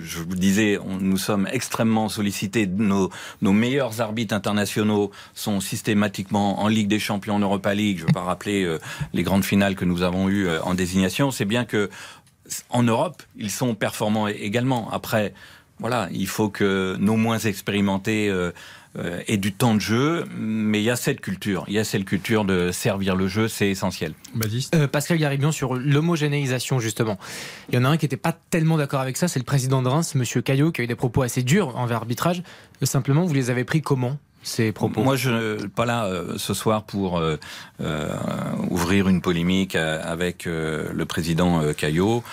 je 0.04 0.20
vous 0.20 0.36
disais, 0.36 0.78
nous 1.00 1.18
sommes 1.18 1.48
extrêmement 1.52 2.10
sollicités. 2.10 2.68
Nos, 2.68 3.10
nos 3.42 3.54
meilleurs 3.54 4.00
arbitres 4.02 4.36
internationaux 4.36 5.12
sont 5.34 5.60
systématiquement 5.60 6.62
en 6.62 6.68
Ligue 6.68 6.88
des 6.88 7.00
Champions, 7.00 7.36
en 7.36 7.40
Europa 7.40 7.74
League. 7.74 7.98
Je 7.98 8.04
ne 8.04 8.08
veux 8.08 8.14
pas 8.14 8.22
rappeler 8.24 8.64
euh, 8.64 8.80
les 9.14 9.24
grandes 9.24 9.46
finales 9.46 9.76
que 9.76 9.86
nous 9.86 10.04
avons 10.04 10.30
eues 10.30 10.48
euh, 10.48 10.62
en 10.64 10.76
désignation. 10.76 11.32
C'est 11.32 11.46
bien 11.46 11.66
que 11.66 11.90
en 12.70 12.84
Europe, 12.84 13.24
ils 13.38 13.50
sont 13.50 13.74
performants 13.74 14.28
également. 14.28 14.92
Après, 14.92 15.34
voilà, 15.80 16.10
il 16.12 16.28
faut 16.28 16.50
que 16.50 16.96
nos 17.00 17.16
moins 17.16 17.40
expérimentés 17.40 18.30
euh, 18.98 19.22
aient 19.28 19.38
du 19.38 19.54
temps 19.54 19.74
de 19.76 19.80
jeu, 19.80 20.26
mais 20.38 20.80
il 20.82 20.84
y 20.84 20.90
a 20.90 20.96
cette 20.96 21.22
culture, 21.22 21.66
il 21.68 21.74
y 21.74 21.80
a 21.80 21.84
cette 21.84 22.06
culture 22.06 22.46
de 22.46 22.72
servir 22.72 23.16
le 23.16 23.28
jeu, 23.28 23.48
c'est 23.48 23.70
essentiel. 23.70 24.14
Baptiste 24.36 24.76
Euh, 24.76 24.88
Pascal 24.88 25.18
Garibian 25.18 25.52
sur 25.52 25.74
l'homogénéisation 25.74 26.80
justement. 26.80 27.18
Il 27.70 27.76
y 27.76 27.78
en 27.78 27.86
a 27.86 27.90
un 27.90 27.98
qui 27.98 28.06
n'était 28.06 28.18
pas 28.18 28.38
tellement 28.50 28.78
d'accord 28.78 29.02
avec 29.02 29.18
ça, 29.18 29.28
c'est 29.28 29.40
le 29.40 29.46
président 29.46 29.82
de 29.82 29.88
Reims, 29.88 30.16
Monsieur 30.16 30.42
Caillot, 30.42 30.72
qui 30.72 30.82
a 30.82 30.84
eu 30.84 30.88
des 30.88 30.96
propos 30.96 31.22
assez 31.24 31.44
durs 31.44 31.76
envers 31.78 32.00
l'arbitrage. 32.00 32.44
Euh, 32.82 32.86
Simplement, 32.86 33.26
vous 33.26 33.34
les 33.34 33.50
avez 33.50 33.64
pris 33.64 33.82
comment 33.82 34.18
ces 34.46 34.74
propos? 34.74 35.02
Moi, 35.04 35.16
je 35.16 35.30
ne 35.30 35.68
pas 35.68 35.86
là 35.86 36.06
euh, 36.06 36.38
ce 36.38 36.54
soir 36.54 36.84
pour 36.84 37.18
euh, 37.18 37.38
euh, 37.80 38.10
ouvrir 38.70 39.08
une 39.08 39.22
polémique 39.22 39.76
avec 39.76 40.48
euh, 40.48 40.92
le 40.94 41.06
président 41.06 41.62
euh, 41.62 41.72
Caillot. 41.72 42.24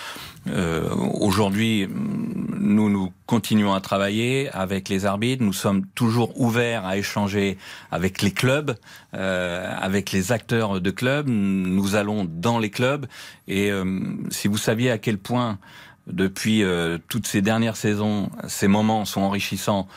Euh, 0.47 0.89
Aujourd'hui, 1.19 1.87
nous 1.89 3.11
continuons 3.25 3.73
à 3.73 3.81
travailler 3.81 4.49
avec 4.51 4.89
les 4.89 5.05
arbitres. 5.05 5.43
Nous 5.43 5.53
sommes 5.53 5.85
toujours 5.87 6.39
ouverts 6.39 6.85
à 6.85 6.97
échanger 6.97 7.57
avec 7.91 8.21
les 8.21 8.31
clubs, 8.31 8.75
euh, 9.13 9.73
avec 9.79 10.11
les 10.11 10.31
acteurs 10.31 10.81
de 10.81 10.91
clubs. 10.91 11.27
Nous 11.27 11.95
allons 11.95 12.25
dans 12.25 12.59
les 12.59 12.69
clubs 12.69 13.05
et 13.47 13.71
euh, 13.71 13.99
si 14.29 14.47
vous 14.47 14.57
saviez 14.57 14.91
à 14.91 14.97
quel 14.97 15.17
point 15.17 15.59
depuis 16.07 16.63
toutes 17.07 17.27
ces 17.27 17.43
dernières 17.43 17.77
saisons, 17.77 18.31
ces 18.47 18.67
moments 18.67 19.05
sont 19.05 19.21
enrichissants 19.21 19.87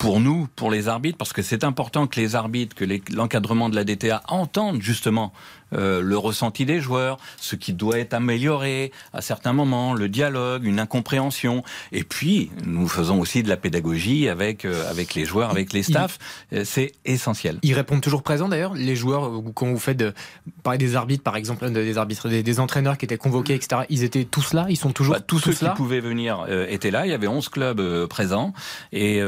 pour 0.00 0.18
nous, 0.18 0.48
pour 0.56 0.70
les 0.70 0.88
arbitres, 0.88 1.18
parce 1.18 1.34
que 1.34 1.42
c'est 1.42 1.62
important 1.62 2.06
que 2.06 2.18
les 2.18 2.34
arbitres, 2.34 2.74
que 2.74 2.86
l'encadrement 3.14 3.68
de 3.68 3.76
la 3.76 3.84
DTA 3.84 4.22
entendent 4.28 4.80
justement 4.80 5.30
euh, 5.74 6.00
le 6.00 6.16
ressenti 6.18 6.64
des 6.64 6.80
joueurs, 6.80 7.18
ce 7.38 7.56
qui 7.56 7.72
doit 7.72 7.98
être 7.98 8.14
amélioré 8.14 8.92
à 9.12 9.20
certains 9.20 9.52
moments, 9.52 9.94
le 9.94 10.08
dialogue, 10.08 10.64
une 10.64 10.80
incompréhension. 10.80 11.62
Et 11.92 12.04
puis, 12.04 12.50
nous 12.66 12.88
faisons 12.88 13.20
aussi 13.20 13.42
de 13.42 13.48
la 13.48 13.56
pédagogie 13.56 14.28
avec, 14.28 14.64
euh, 14.64 14.88
avec 14.90 15.14
les 15.14 15.24
joueurs, 15.24 15.50
avec 15.50 15.72
les 15.72 15.82
staffs. 15.82 16.18
Euh, 16.52 16.64
C'est 16.64 16.92
essentiel. 17.04 17.58
Ils 17.62 17.74
répondent 17.74 18.00
toujours 18.00 18.22
présents 18.22 18.48
d'ailleurs, 18.48 18.74
les 18.74 18.96
joueurs, 18.96 19.30
ou 19.32 19.52
quand 19.52 19.66
vous 19.66 19.78
faites 19.78 19.96
de, 19.96 20.12
parler 20.62 20.78
des 20.78 20.96
arbitres 20.96 21.22
par 21.22 21.36
exemple, 21.36 21.64
de- 21.70 21.72
des 21.74 21.98
arbitres, 21.98 22.28
des, 22.28 22.42
des 22.42 22.60
entraîneurs 22.60 22.98
qui 22.98 23.04
étaient 23.04 23.16
convoqués, 23.18 23.54
etc. 23.54 23.82
Ils 23.90 24.04
étaient 24.04 24.24
tous 24.24 24.52
là, 24.52 24.66
ils 24.68 24.76
sont 24.76 24.92
toujours 24.92 25.14
Bah, 25.14 25.20
tous 25.20 25.38
ceux 25.38 25.52
qui 25.52 25.64
là. 25.64 25.70
pouvaient 25.72 26.00
venir 26.00 26.44
euh, 26.48 26.66
étaient 26.68 26.90
là. 26.90 27.06
Il 27.06 27.10
y 27.10 27.14
avait 27.14 27.26
11 27.28 27.48
clubs 27.48 28.06
présents 28.06 28.52
et 28.92 29.20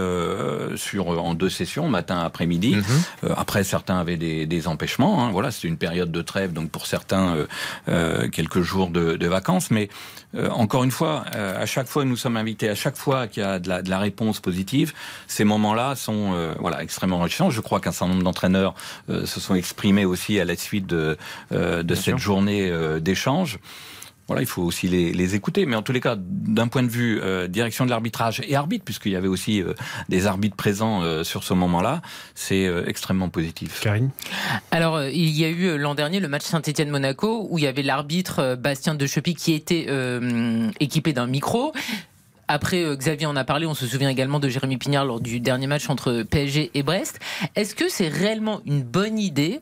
sur 0.77 1.09
en 1.09 1.35
deux 1.35 1.49
sessions, 1.51 1.89
matin 1.89 2.19
après-midi. 2.21 2.77
Mhm. 2.77 3.33
Après, 3.37 3.65
certains 3.65 3.99
avaient 3.99 4.17
des, 4.17 4.47
des 4.47 4.69
empêchements. 4.69 5.25
hein. 5.25 5.31
Voilà, 5.33 5.51
c'était 5.51 5.69
une 5.69 5.77
période 5.77 6.11
de 6.11 6.23
trêve, 6.33 6.51
donc 6.59 6.69
pour 6.71 6.85
certains, 6.87 7.27
euh, 7.37 7.47
euh, 7.89 8.29
quelques 8.37 8.63
jours 8.71 8.91
de, 8.99 9.05
de 9.23 9.29
vacances. 9.39 9.71
Mais 9.71 9.87
euh, 10.35 10.49
encore 10.63 10.83
une 10.89 10.91
fois, 10.99 11.15
euh, 11.35 11.65
à 11.65 11.67
chaque 11.67 11.89
fois, 11.93 12.03
nous 12.05 12.17
sommes 12.23 12.39
invités. 12.45 12.69
À 12.77 12.79
chaque 12.85 12.97
fois 13.05 13.27
qu'il 13.29 13.43
y 13.43 13.47
a 13.47 13.59
de 13.59 13.69
la, 13.73 13.83
de 13.87 13.91
la 13.91 13.99
réponse 14.09 14.41
positive, 14.41 14.89
ces 15.27 15.45
moments-là 15.45 15.95
sont 16.07 16.23
euh, 16.33 16.55
voilà 16.65 16.79
extrêmement 16.83 17.19
enrichissants. 17.21 17.51
Je 17.59 17.63
crois 17.67 17.81
qu'un 17.81 17.93
certain 17.93 18.13
nombre 18.13 18.25
d'entraîneurs 18.29 18.75
euh, 19.11 19.27
se 19.27 19.39
sont 19.41 19.55
exprimés 19.63 20.07
aussi 20.13 20.41
à 20.41 20.45
la 20.45 20.57
suite 20.57 20.87
de, 20.87 21.17
euh, 21.51 21.83
de 21.91 21.95
cette 21.95 22.19
sûr. 22.19 22.29
journée 22.29 22.71
euh, 22.71 23.01
d'échange. 23.01 23.59
Voilà, 24.33 24.43
il 24.43 24.49
faut 24.49 24.63
aussi 24.63 24.89
les, 24.89 25.13
les 25.13 25.35
écouter. 25.35 25.67
Mais 25.67 25.77
en 25.77 25.83
tous 25.83 25.93
les 25.93 26.01
cas, 26.01 26.17
d'un 26.19 26.69
point 26.69 26.83
de 26.83 26.89
vue 26.89 27.21
euh, 27.23 27.49
direction 27.49 27.85
de 27.85 27.91
l'arbitrage 27.91 28.41
et 28.49 28.57
arbitre, 28.57 28.85
puisqu'il 28.85 29.13
y 29.13 29.17
avait 29.17 29.29
aussi 29.29 29.63
euh, 29.63 29.75
des 30.09 30.27
arbitres 30.27 30.57
présents 30.57 31.03
euh, 31.03 31.23
sur 31.23 31.45
ce 31.45 31.53
moment-là, 31.53 32.01
c'est 32.35 32.67
euh, 32.67 32.85
extrêmement 32.87 33.29
positif. 33.29 33.81
Karine? 33.81 34.11
Alors, 34.71 35.03
il 35.03 35.31
y 35.31 35.45
a 35.45 35.49
eu 35.49 35.77
l'an 35.77 35.95
dernier 35.95 36.19
le 36.19 36.29
match 36.29 36.45
Saint-Etienne-Monaco 36.45 37.47
où 37.51 37.59
il 37.59 37.65
y 37.65 37.67
avait 37.67 37.83
l'arbitre 37.83 38.57
Bastien 38.57 38.95
de 38.95 39.07
Chepy 39.07 39.35
qui 39.35 39.53
était 39.53 39.87
euh, 39.89 40.71
équipé 40.81 41.13
d'un 41.13 41.27
micro. 41.27 41.73
Après, 42.49 42.85
Xavier 42.97 43.27
en 43.27 43.37
a 43.37 43.45
parlé, 43.45 43.67
on 43.67 43.75
se 43.75 43.87
souvient 43.87 44.11
également 44.11 44.41
de 44.41 44.49
Jérémy 44.49 44.77
Pignard 44.77 45.05
lors 45.05 45.21
du 45.21 45.41
dernier 45.41 45.67
match 45.67 45.89
entre 45.89 46.23
PSG 46.23 46.71
et 46.75 46.83
Brest. 46.83 47.19
Est-ce 47.55 47.75
que 47.75 47.89
c'est 47.89 48.09
réellement 48.09 48.61
une 48.67 48.83
bonne 48.83 49.19
idée 49.19 49.61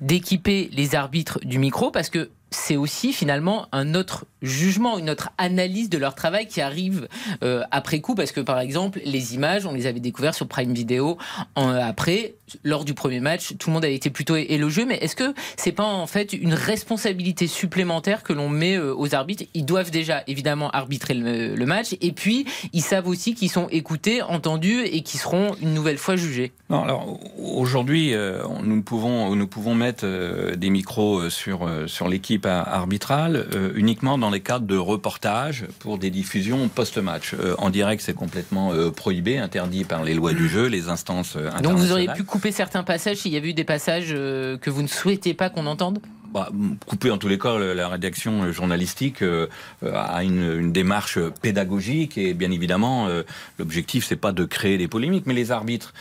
d'équiper 0.00 0.70
les 0.72 0.94
arbitres 0.94 1.38
du 1.44 1.58
micro? 1.58 1.90
Parce 1.90 2.08
que 2.08 2.30
c'est 2.52 2.76
aussi 2.76 3.12
finalement 3.12 3.66
un 3.72 3.94
autre 3.94 4.26
jugement, 4.42 4.98
une 4.98 5.10
autre 5.10 5.30
analyse 5.38 5.88
de 5.90 5.98
leur 5.98 6.14
travail 6.14 6.46
qui 6.46 6.60
arrive 6.60 7.08
euh, 7.42 7.62
après 7.70 8.00
coup. 8.00 8.14
Parce 8.14 8.30
que 8.32 8.40
par 8.40 8.60
exemple, 8.60 9.00
les 9.04 9.34
images, 9.34 9.66
on 9.66 9.72
les 9.72 9.86
avait 9.86 10.00
découvertes 10.00 10.36
sur 10.36 10.46
Prime 10.46 10.72
Video 10.72 11.18
en- 11.56 11.68
après, 11.70 12.34
lors 12.64 12.84
du 12.84 12.94
premier 12.94 13.20
match, 13.20 13.54
tout 13.58 13.70
le 13.70 13.74
monde 13.74 13.84
a 13.84 13.88
été 13.88 14.10
plutôt 14.10 14.36
élogieux, 14.36 14.84
mais 14.86 14.96
est-ce 14.96 15.16
que 15.16 15.34
c'est 15.56 15.72
pas 15.72 15.84
en 15.84 16.06
fait 16.06 16.32
une 16.32 16.54
responsabilité 16.54 17.46
supplémentaire 17.46 18.22
que 18.22 18.32
l'on 18.32 18.48
met 18.48 18.76
euh, 18.76 18.94
aux 18.94 19.14
arbitres? 19.14 19.44
Ils 19.54 19.64
doivent 19.64 19.90
déjà 19.90 20.22
évidemment 20.26 20.70
arbitrer 20.70 21.14
le, 21.14 21.54
le 21.54 21.66
match, 21.66 21.96
et 22.00 22.12
puis 22.12 22.46
ils 22.72 22.82
savent 22.82 23.08
aussi 23.08 23.34
qu'ils 23.34 23.50
sont 23.50 23.68
écoutés, 23.70 24.22
entendus 24.22 24.82
et 24.84 25.02
qu'ils 25.02 25.20
seront 25.20 25.54
une 25.60 25.74
nouvelle 25.74 25.98
fois 25.98 26.16
jugés. 26.16 26.52
Non, 26.70 26.82
alors 26.84 27.18
aujourd'hui, 27.38 28.14
euh, 28.14 28.42
nous 28.62 28.82
pouvons 28.82 29.34
nous 29.36 29.46
pouvons 29.46 29.74
mettre 29.74 30.04
euh, 30.04 30.56
des 30.56 30.70
micros 30.70 31.28
sur 31.30 31.66
euh, 31.66 31.86
sur 31.86 32.08
l'équipe 32.08 32.46
ar- 32.46 32.68
arbitrale 32.68 33.46
uniquement 33.74 34.18
dans 34.18 34.30
les 34.30 34.40
cadres 34.40 34.66
de 34.66 34.76
reportage 34.76 35.66
pour 35.78 35.98
des 35.98 36.10
diffusions 36.10 36.68
post-match. 36.68 37.34
En 37.58 37.70
direct, 37.70 38.02
c'est 38.04 38.14
complètement 38.14 38.72
prohibé, 38.94 39.38
interdit 39.38 39.84
par 39.84 40.02
les 40.02 40.14
lois 40.14 40.32
du 40.32 40.48
jeu, 40.48 40.66
les 40.66 40.88
instances 40.88 41.34
euh, 41.36 41.50
Donc 41.62 41.76
vous 41.76 41.92
auriez 41.92 42.08
internationales. 42.08 42.16
pu 42.16 42.24
couper 42.24 42.41
certains 42.50 42.82
passages 42.82 43.18
s'il 43.18 43.32
y 43.32 43.36
avait 43.36 43.50
eu 43.50 43.54
des 43.54 43.64
passages 43.64 44.10
euh, 44.10 44.58
que 44.58 44.70
vous 44.70 44.82
ne 44.82 44.88
souhaitez 44.88 45.34
pas 45.34 45.50
qu'on 45.50 45.66
entende 45.66 46.00
bah, 46.32 46.48
couper 46.86 47.10
en 47.10 47.18
tous 47.18 47.28
les 47.28 47.38
cas 47.38 47.58
la 47.58 47.88
rédaction 47.88 48.42
euh, 48.44 48.52
journalistique 48.52 49.20
euh, 49.20 49.48
euh, 49.82 49.92
a 49.94 50.24
une, 50.24 50.72
démarche 50.72 51.18
pédagogique 51.42 52.16
et 52.16 52.32
bien 52.32 52.50
évidemment 52.50 53.06
euh, 53.06 53.22
l'objectif 53.58 54.06
c'est 54.06 54.16
pas 54.16 54.32
de 54.32 54.46
créer 54.46 54.78
des 54.78 54.88
polémiques 54.88 55.26
mais 55.26 55.34
les 55.34 55.50
arbitres 55.50 55.92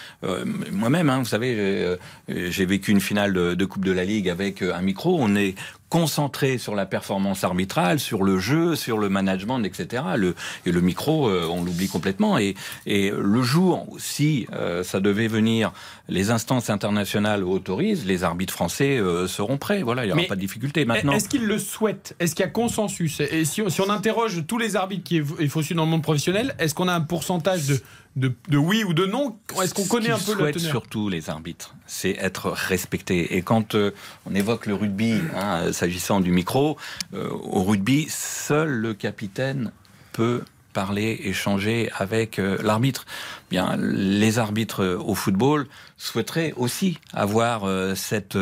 moi-même 0.71 1.09
hein, 1.09 1.19
vous 1.19 1.25
savez 1.25 1.97
j'ai, 2.29 2.65
vécu 2.65 2.91
une 2.91 3.01
finale 3.01 3.33
de, 3.33 3.55
de 3.55 3.65
Coupe 3.65 3.83
de 3.83 3.91
la 3.91 4.05
Ligue 4.05 4.29
avec 4.29 4.61
un 4.61 4.81
micro. 4.81 5.17
On 5.19 5.35
est 5.35 5.55
concentré 5.91 6.57
sur 6.57 6.73
la 6.73 6.85
performance 6.85 7.43
arbitrale, 7.43 7.99
sur 7.99 8.23
le 8.23 8.39
jeu, 8.39 8.77
sur 8.77 8.97
le 8.97 9.09
management, 9.09 9.61
etc. 9.65 10.03
Le, 10.15 10.35
et 10.65 10.71
le 10.71 10.79
micro, 10.79 11.27
euh, 11.27 11.45
on 11.51 11.65
l'oublie 11.65 11.89
complètement. 11.89 12.37
Et, 12.39 12.55
et 12.85 13.11
le 13.11 13.41
jour, 13.43 13.85
si 13.99 14.47
euh, 14.53 14.85
ça 14.85 15.01
devait 15.01 15.27
venir, 15.27 15.73
les 16.07 16.31
instances 16.31 16.69
internationales 16.69 17.43
autorisent, 17.43 18.05
les 18.05 18.23
arbitres 18.23 18.53
français 18.53 18.97
euh, 18.97 19.27
seront 19.27 19.57
prêts. 19.57 19.83
Voilà, 19.83 20.03
il 20.03 20.07
n'y 20.07 20.13
aura 20.13 20.21
Mais 20.21 20.27
pas 20.27 20.35
de 20.35 20.39
difficulté. 20.39 20.85
Maintenant, 20.85 21.11
Est-ce 21.11 21.27
qu'ils 21.27 21.45
le 21.45 21.59
souhaitent? 21.59 22.15
Est-ce 22.19 22.35
qu'il 22.35 22.45
y 22.45 22.47
a 22.47 22.51
consensus? 22.51 23.19
Et 23.19 23.43
si 23.43 23.61
on, 23.61 23.67
si 23.67 23.81
on 23.81 23.89
interroge 23.89 24.45
tous 24.47 24.57
les 24.57 24.77
arbitres 24.77 25.03
qui 25.03 25.17
est 25.17 25.47
faussés 25.49 25.73
dans 25.73 25.83
le 25.83 25.91
monde 25.91 26.03
professionnel, 26.03 26.55
est-ce 26.57 26.73
qu'on 26.73 26.87
a 26.87 26.93
un 26.93 27.01
pourcentage 27.01 27.67
de, 27.67 27.81
de, 28.15 28.33
de 28.49 28.57
oui 28.57 28.83
ou 28.83 28.93
de 28.93 29.05
non 29.05 29.37
Est-ce 29.61 29.73
qu'on 29.73 29.83
Ce 29.83 29.89
connaît 29.89 30.11
un 30.11 30.17
peu 30.17 30.35
teneur 30.35 30.59
surtout 30.59 31.09
les 31.09 31.29
arbitres, 31.29 31.75
c'est 31.87 32.17
être 32.19 32.49
respecté. 32.49 33.37
Et 33.37 33.41
quand 33.41 33.75
euh, 33.75 33.91
on 34.25 34.35
évoque 34.35 34.65
le 34.65 34.75
rugby, 34.75 35.15
hein, 35.35 35.71
s'agissant 35.71 36.19
du 36.19 36.31
micro, 36.31 36.77
euh, 37.13 37.29
au 37.29 37.63
rugby, 37.63 38.07
seul 38.09 38.69
le 38.69 38.93
capitaine 38.93 39.71
peut 40.13 40.43
parler, 40.71 41.19
échanger 41.23 41.89
avec 41.97 42.39
euh, 42.39 42.57
l'arbitre. 42.63 43.05
Bien, 43.49 43.75
les 43.77 44.39
arbitres 44.39 44.83
euh, 44.83 44.97
au 44.97 45.15
football 45.15 45.67
souhaiteraient 45.97 46.53
aussi 46.55 46.99
avoir 47.13 47.65
euh, 47.65 47.95
cette 47.95 48.37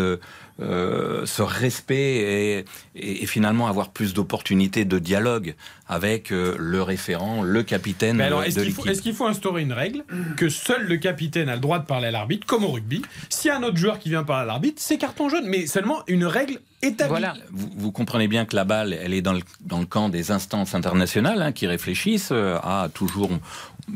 euh, 0.62 1.26
ce 1.26 1.42
respect 1.42 1.96
et, 1.96 2.66
et, 2.96 3.24
et 3.24 3.26
finalement 3.26 3.68
avoir 3.68 3.90
plus 3.90 4.14
d'opportunités 4.14 4.86
de 4.86 5.00
dialogue 5.00 5.56
avec 5.88 6.32
euh, 6.32 6.56
le 6.60 6.84
référent, 6.84 7.42
le 7.42 7.64
capitaine 7.64 8.18
Mais 8.18 8.26
alors, 8.26 8.44
est-ce 8.44 8.60
qu'il 8.60 8.72
faut, 8.72 8.84
l'équipe. 8.84 8.92
est-ce 8.92 9.02
qu'il 9.02 9.14
faut 9.14 9.26
instaurer 9.26 9.62
une 9.62 9.74
règle 9.74 10.04
que 10.38 10.50
seul 10.50 10.86
le 10.86 10.98
capitaine 10.98 11.50
a 11.50 11.56
le 11.56 11.62
droit 11.62 11.80
de 11.80 11.86
parler 11.86 12.08
à 12.08 12.12
l'arbitre, 12.12 12.46
comme 12.46 12.64
au 12.64 12.72
rugby? 12.72 13.02
S'il 13.30 13.50
y 13.50 13.52
a 13.52 13.58
un 13.58 13.64
autre 13.64 13.78
joueur 13.78 14.00
qui 14.00 14.10
vient 14.10 14.24
parler 14.24 14.44
à 14.44 14.46
l'arbitre, 14.46 14.82
c'est 14.82 14.98
carton 14.98 15.30
jaune, 15.30 15.46
mais 15.48 15.66
seulement 15.66 16.04
une 16.08 16.26
règle 16.26 16.60
établie. 16.82 17.10
Voilà. 17.10 17.34
Vous, 17.52 17.70
vous 17.76 17.92
comprenez 17.92 18.28
bien 18.28 18.46
que 18.46 18.56
la 18.56 18.66
balle, 18.66 18.94
elle 18.94 19.14
est 19.14 19.22
dans 19.22 19.34
le, 19.34 19.42
dans 19.62 19.80
le 19.80 19.86
camp 19.86 20.10
des 20.10 20.32
instances 20.32 20.76
internationales 20.76 21.42
hein, 21.42 21.52
qui 21.52 21.66
réfléchissent 21.68 22.32
euh, 22.32 22.58
à 22.62 22.90
toujours 22.94 23.32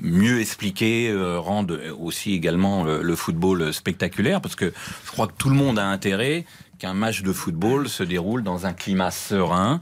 mieux 0.01 0.39
expliquer, 0.39 1.09
euh, 1.09 1.39
rendre 1.39 1.77
aussi 1.99 2.33
également 2.33 2.85
euh, 2.85 3.01
le 3.01 3.15
football 3.15 3.73
spectaculaire, 3.73 4.41
parce 4.41 4.55
que 4.55 4.73
je 5.05 5.11
crois 5.11 5.27
que 5.27 5.33
tout 5.37 5.49
le 5.49 5.55
monde 5.55 5.79
a 5.79 5.85
intérêt 5.85 6.45
qu'un 6.79 6.93
match 6.93 7.21
de 7.21 7.31
football 7.31 7.87
se 7.87 8.03
déroule 8.03 8.43
dans 8.43 8.65
un 8.65 8.73
climat 8.73 9.11
serein 9.11 9.79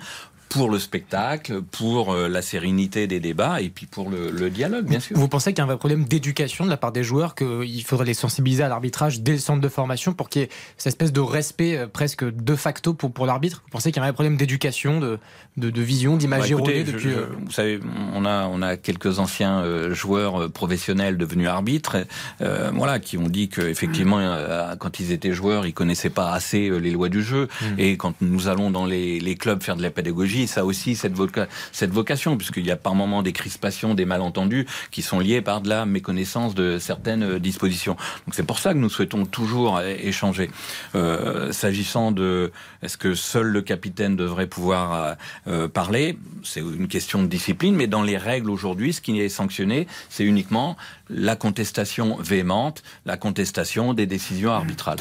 pour 0.52 0.70
le 0.70 0.80
spectacle, 0.80 1.62
pour 1.62 2.14
euh, 2.14 2.28
la 2.28 2.42
sérénité 2.42 3.08
des 3.08 3.20
débats 3.20 3.62
et 3.62 3.70
puis 3.70 3.86
pour 3.86 4.10
le, 4.10 4.30
le 4.30 4.50
dialogue, 4.50 4.86
bien 4.86 5.00
sûr. 5.00 5.18
Vous 5.18 5.28
pensez 5.28 5.52
qu'il 5.52 5.60
y 5.60 5.62
a 5.62 5.64
un 5.64 5.68
vrai 5.68 5.78
problème 5.78 6.06
d'éducation 6.06 6.66
de 6.66 6.70
la 6.70 6.78
part 6.78 6.92
des 6.92 7.04
joueurs, 7.04 7.36
qu'il 7.36 7.84
faudrait 7.84 8.06
les 8.06 8.14
sensibiliser 8.14 8.64
à 8.64 8.68
l'arbitrage 8.68 9.22
dès 9.22 9.34
le 9.34 9.40
centre 9.40 9.62
de 9.62 9.70
formation 9.70 10.14
pour 10.14 10.30
qu'il 10.30 10.42
y 10.42 10.46
ait 10.46 10.50
cette 10.78 10.92
espèce 10.92 11.14
de 11.14 11.22
respect 11.22 11.78
euh, 11.78 11.88
presque 11.88 12.24
de 12.24 12.56
facto 12.56 12.94
pour, 12.94 13.12
pour 13.12 13.26
l'arbitre? 13.26 13.62
Vous 13.66 13.72
pensez 13.72 13.92
qu'il 13.92 14.00
y 14.00 14.00
a 14.02 14.04
un 14.04 14.08
vrai 14.08 14.14
problème 14.14 14.38
d'éducation, 14.38 15.00
de, 15.00 15.20
de, 15.58 15.70
de 15.70 15.82
vision, 15.82 16.18
d'image 16.18 16.52
Bah, 16.52 16.58
depuis... 16.86 17.10
euh, 17.10 17.28
vous 17.46 17.52
savez, 17.52 17.80
on 18.14 18.26
a 18.26 18.48
on 18.48 18.62
a 18.62 18.78
quelques 18.78 19.20
anciens 19.20 19.64
joueurs 19.94 20.52
professionnels 20.52 21.18
devenus 21.18 21.48
arbitres, 21.48 21.98
euh, 22.42 22.72
voilà, 22.76 23.00
qui 23.00 23.18
ont 23.18 23.30
dit 23.30 23.48
que 23.48 23.62
effectivement, 23.62 24.20
euh, 24.20 24.76
quand 24.76 25.00
ils 25.00 25.12
étaient 25.12 25.34
joueurs, 25.34 25.66
ils 25.66 25.74
connaissaient 25.74 26.10
pas 26.10 26.32
assez 26.34 26.70
les 26.80 26.92
lois 26.92 27.10
du 27.10 27.24
jeu. 27.24 27.48
Et 27.78 27.98
quand 27.98 28.16
nous 28.22 28.48
allons 28.48 28.72
dans 28.72 28.86
les, 28.86 29.20
les 29.20 29.36
clubs 29.36 29.62
faire 29.62 29.76
de 29.76 29.82
la 29.82 29.92
pédagogie, 29.92 30.41
ça 30.48 30.66
aussi 30.66 30.96
cette, 30.96 31.14
voca- 31.16 31.48
cette 31.72 31.92
vocation, 31.92 32.38
puisqu'il 32.38 32.66
y 32.66 32.72
a 32.72 32.76
par 32.76 32.96
moments 32.96 33.24
des 33.24 33.34
crispations, 33.34 33.94
des 33.94 34.06
malentendus 34.06 34.66
qui 34.92 35.02
sont 35.02 35.20
liés 35.20 35.42
par 35.42 35.62
de 35.62 35.70
la 35.70 35.86
méconnaissance 35.86 36.56
de 36.56 36.80
certaines 36.80 37.24
euh, 37.24 37.40
dispositions. 37.40 37.96
Donc 38.26 38.34
c'est 38.34 38.44
pour 38.46 38.60
ça 38.60 38.74
que 38.74 38.80
nous 38.80 38.90
souhaitons 38.90 39.26
toujours 39.26 39.82
échanger. 39.82 40.50
Euh, 40.96 41.52
S'agissant 41.52 42.12
de 42.12 42.52
est-ce 42.82 42.98
que 42.98 43.14
seul 43.16 43.48
le 43.48 43.62
capitaine 43.62 44.16
devrait 44.16 44.48
pouvoir 44.48 45.18
euh, 45.48 45.68
parler, 45.68 46.18
c'est 46.44 46.62
une 46.62 46.88
question 46.88 47.22
de 47.22 47.28
discipline, 47.28 47.76
mais 47.76 47.88
dans 47.88 48.04
les 48.04 48.18
règles 48.18 48.50
aujourd'hui, 48.50 48.94
ce 48.94 49.02
qui 49.02 49.20
est 49.20 49.30
sanctionné, 49.30 49.88
c'est 50.10 50.24
uniquement 50.24 50.78
la 51.10 51.36
contestation 51.36 52.18
véhémente, 52.18 52.84
la 53.06 53.18
contestation 53.18 53.94
des 53.94 54.06
décisions 54.06 54.52
arbitrales. 54.52 55.00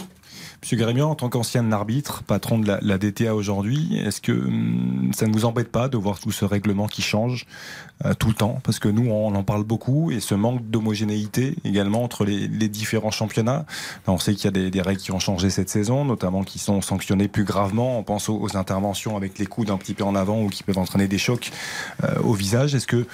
Monsieur 0.62 0.76
Grémian, 0.76 1.08
en 1.08 1.14
tant 1.14 1.30
qu'ancien 1.30 1.72
arbitre, 1.72 2.22
patron 2.22 2.58
de 2.58 2.66
la, 2.66 2.98
DTA 2.98 3.34
aujourd'hui, 3.34 3.96
est-ce 3.96 4.20
que 4.20 4.32
hum, 4.32 5.10
ça 5.14 5.26
ne 5.26 5.32
vous 5.32 5.46
embête 5.46 5.72
pas 5.72 5.88
de 5.88 5.96
voir 5.96 6.20
tout 6.20 6.32
ce 6.32 6.44
règlement 6.44 6.86
qui 6.86 7.00
change 7.00 7.46
euh, 8.04 8.12
tout 8.12 8.28
le 8.28 8.34
temps? 8.34 8.60
Parce 8.62 8.78
que 8.78 8.88
nous, 8.88 9.10
on 9.10 9.34
en 9.34 9.42
parle 9.42 9.64
beaucoup 9.64 10.10
et 10.10 10.20
ce 10.20 10.34
manque 10.34 10.68
d'homogénéité 10.68 11.56
également 11.64 12.02
entre 12.02 12.26
les, 12.26 12.48
différents 12.68 13.10
championnats. 13.10 13.64
On 14.06 14.18
sait 14.18 14.34
qu'il 14.34 14.44
y 14.44 14.66
a 14.66 14.70
des, 14.70 14.82
règles 14.82 15.00
qui 15.00 15.12
ont 15.12 15.18
changé 15.18 15.48
cette 15.48 15.70
saison, 15.70 16.04
notamment 16.04 16.44
qui 16.44 16.58
sont 16.58 16.82
sanctionnées 16.82 17.28
plus 17.28 17.44
gravement. 17.44 17.98
On 17.98 18.02
pense 18.02 18.28
aux, 18.28 18.54
interventions 18.54 19.16
avec 19.16 19.38
les 19.38 19.46
coudes 19.46 19.70
un 19.70 19.78
petit 19.78 19.94
peu 19.94 20.04
en 20.04 20.14
avant 20.14 20.42
ou 20.42 20.48
qui 20.48 20.62
peuvent 20.62 20.78
entraîner 20.78 21.08
des 21.08 21.18
chocs 21.18 21.50
euh, 22.04 22.20
au 22.22 22.34
visage. 22.34 22.74
Est-ce 22.74 22.86
que 22.86 23.06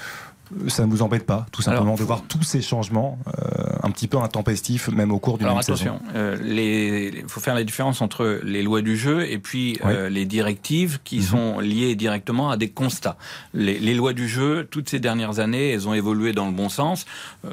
ça 0.69 0.87
ne 0.87 0.91
vous 0.91 1.03
embête 1.03 1.27
pas, 1.27 1.47
tout 1.53 1.63
simplement, 1.63 1.85
Alors, 1.85 1.99
de 1.99 2.05
voir 2.05 2.23
tous 2.29 2.43
ces 2.43 2.63
changements 2.63 3.19
euh, 3.27 3.65
un 3.83 3.91
petit 3.91 4.09
peu 4.09 4.19
intempestifs, 4.19 4.89
même 4.89 5.13
au 5.13 5.19
cours 5.19 5.39
d'une 5.39 5.47
Alors 5.47 5.57
même 5.57 5.63
attention, 5.63 6.01
euh, 6.15 6.37
il 7.17 7.29
faut 7.29 7.41
faire 7.41 7.55
la 7.55 7.65
différence 7.65 8.01
entre 8.01 8.41
les 8.43 8.63
lois 8.63 8.83
du 8.83 8.97
jeu 8.97 9.29
et 9.31 9.39
puis 9.39 9.79
euh, 9.85 10.09
les 10.09 10.25
directives 10.25 10.99
qui 11.05 11.19
Mhm. 11.19 11.23
sont 11.23 11.61
liées 11.61 11.95
directement 11.95 12.51
à 12.51 12.57
des 12.57 12.71
constats. 12.71 13.17
Les, 13.55 13.79
les 13.79 13.95
lois 13.95 14.13
du 14.13 14.29
jeu, 14.29 14.67
toutes 14.71 14.89
ces 14.89 15.01
dernières 15.01 15.39
années, 15.39 15.71
elles 15.73 15.89
ont 15.89 15.95
évolué 15.95 16.33
dans 16.33 16.47
le 16.47 16.53
bon 16.53 16.69
sens. 16.69 17.07
Euh, 17.45 17.51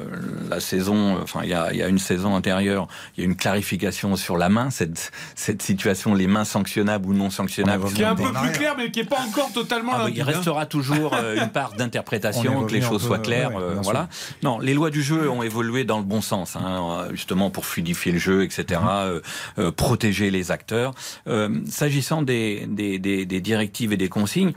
la 0.50 0.60
saison, 0.60 1.18
enfin 1.22 1.42
il 1.44 1.50
y 1.50 1.54
a, 1.54 1.72
il 1.72 1.78
y 1.80 1.84
a 1.84 1.88
une 1.88 2.00
saison 2.00 2.34
antérieure, 2.34 2.88
il 3.18 3.22
y 3.22 3.24
a 3.24 3.30
une 3.30 3.36
clarification 3.36 4.16
sur 4.16 4.38
la 4.38 4.50
main, 4.50 4.70
cette, 4.70 5.12
cette 5.36 5.62
situation, 5.62 6.14
les 6.14 6.28
mains 6.28 6.46
sanctionnables 6.46 7.08
ou 7.08 7.14
non 7.14 7.30
sanctionnables. 7.30 7.92
Qui 7.94 8.02
est 8.02 8.06
un 8.06 8.16
peu 8.16 8.32
plus 8.32 8.52
clair, 8.52 8.76
mais 8.78 8.92
qui 8.92 9.00
n'est 9.00 9.06
pas 9.06 9.22
encore 9.28 9.52
totalement 9.52 9.94
Ah 9.96 9.98
bah, 9.98 10.04
limpide, 10.06 10.18
il 10.18 10.22
hein. 10.22 10.26
restera 10.26 10.66
toujours 10.66 11.14
euh, 11.14 11.42
une 11.42 11.50
part 11.50 11.74
d'interprétation, 11.74 12.64
que 12.66 12.74
les 12.74 12.82
choses 12.84 13.04
soient 13.04 13.20
claires. 13.20 13.50
ouais, 13.52 13.58
ouais, 13.58 13.64
euh, 13.64 13.82
voilà. 13.82 14.10
Non, 14.44 14.60
les 14.60 14.74
lois 14.74 14.90
du 14.90 15.02
jeu 15.02 15.30
ont 15.30 15.44
évolué 15.44 15.84
dans 15.84 15.98
le 15.98 16.04
bon 16.04 16.22
sens, 16.22 16.56
hein, 16.56 17.08
justement 17.12 17.50
pour 17.50 17.66
fluidifier 17.66 18.12
le 18.12 18.20
jeu, 18.20 18.44
etc., 18.44 18.82
euh, 18.86 19.22
euh, 19.60 19.72
protéger 19.72 20.32
les 20.32 20.52
acteurs. 20.52 20.94
Euh, 21.28 21.50
S'agissant 21.68 22.22
des, 22.22 22.66
des, 22.68 23.00
des, 23.00 23.26
des 23.26 23.42
directives 23.42 23.94
et 23.94 23.98
des 23.98 24.10
consignes, 24.10 24.54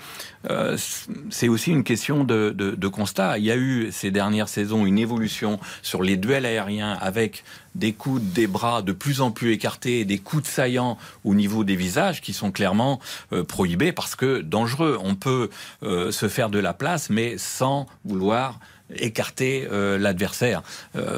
euh, 0.51 0.77
c'est 1.31 1.49
aussi 1.49 1.71
une 1.71 1.85
question 1.85 2.25
de, 2.25 2.55
de, 2.57 2.73
de 2.73 2.89
constat. 2.89 3.39
Il 3.39 3.45
y 3.45 3.51
a 3.51 3.57
eu 3.57 3.91
ces 3.93 4.11
dernières 4.11 4.49
saisons 4.49 4.87
une 4.87 4.99
évolution 4.99 5.59
sur 5.83 6.03
les 6.03 6.17
duels 6.17 6.47
aériens 6.47 6.97
avec 7.01 7.45
des 7.75 7.93
coudes, 7.93 8.33
des 8.33 8.47
bras 8.47 8.83
de 8.83 8.93
plus 8.93 9.21
en 9.21 9.31
plus 9.31 9.53
écartés, 9.53 10.05
des 10.05 10.19
coups 10.19 10.49
saillants 10.49 10.97
au 11.25 11.35
niveau 11.35 11.65
des 11.65 11.77
visages 11.77 12.21
qui 12.21 12.33
sont 12.33 12.51
clairement 12.51 13.01
euh, 13.33 13.45
prohibés 13.45 13.93
parce 13.93 14.17
que 14.17 14.41
dangereux. 14.41 14.99
On 15.03 15.15
peut 15.15 15.51
euh, 15.83 16.11
se 16.11 16.29
faire 16.29 16.49
de 16.51 16.59
la 16.59 16.73
place, 16.73 17.11
mais 17.11 17.39
sans 17.39 17.87
vouloir 18.05 18.59
écarter 18.95 19.67
l'adversaire. 19.99 20.63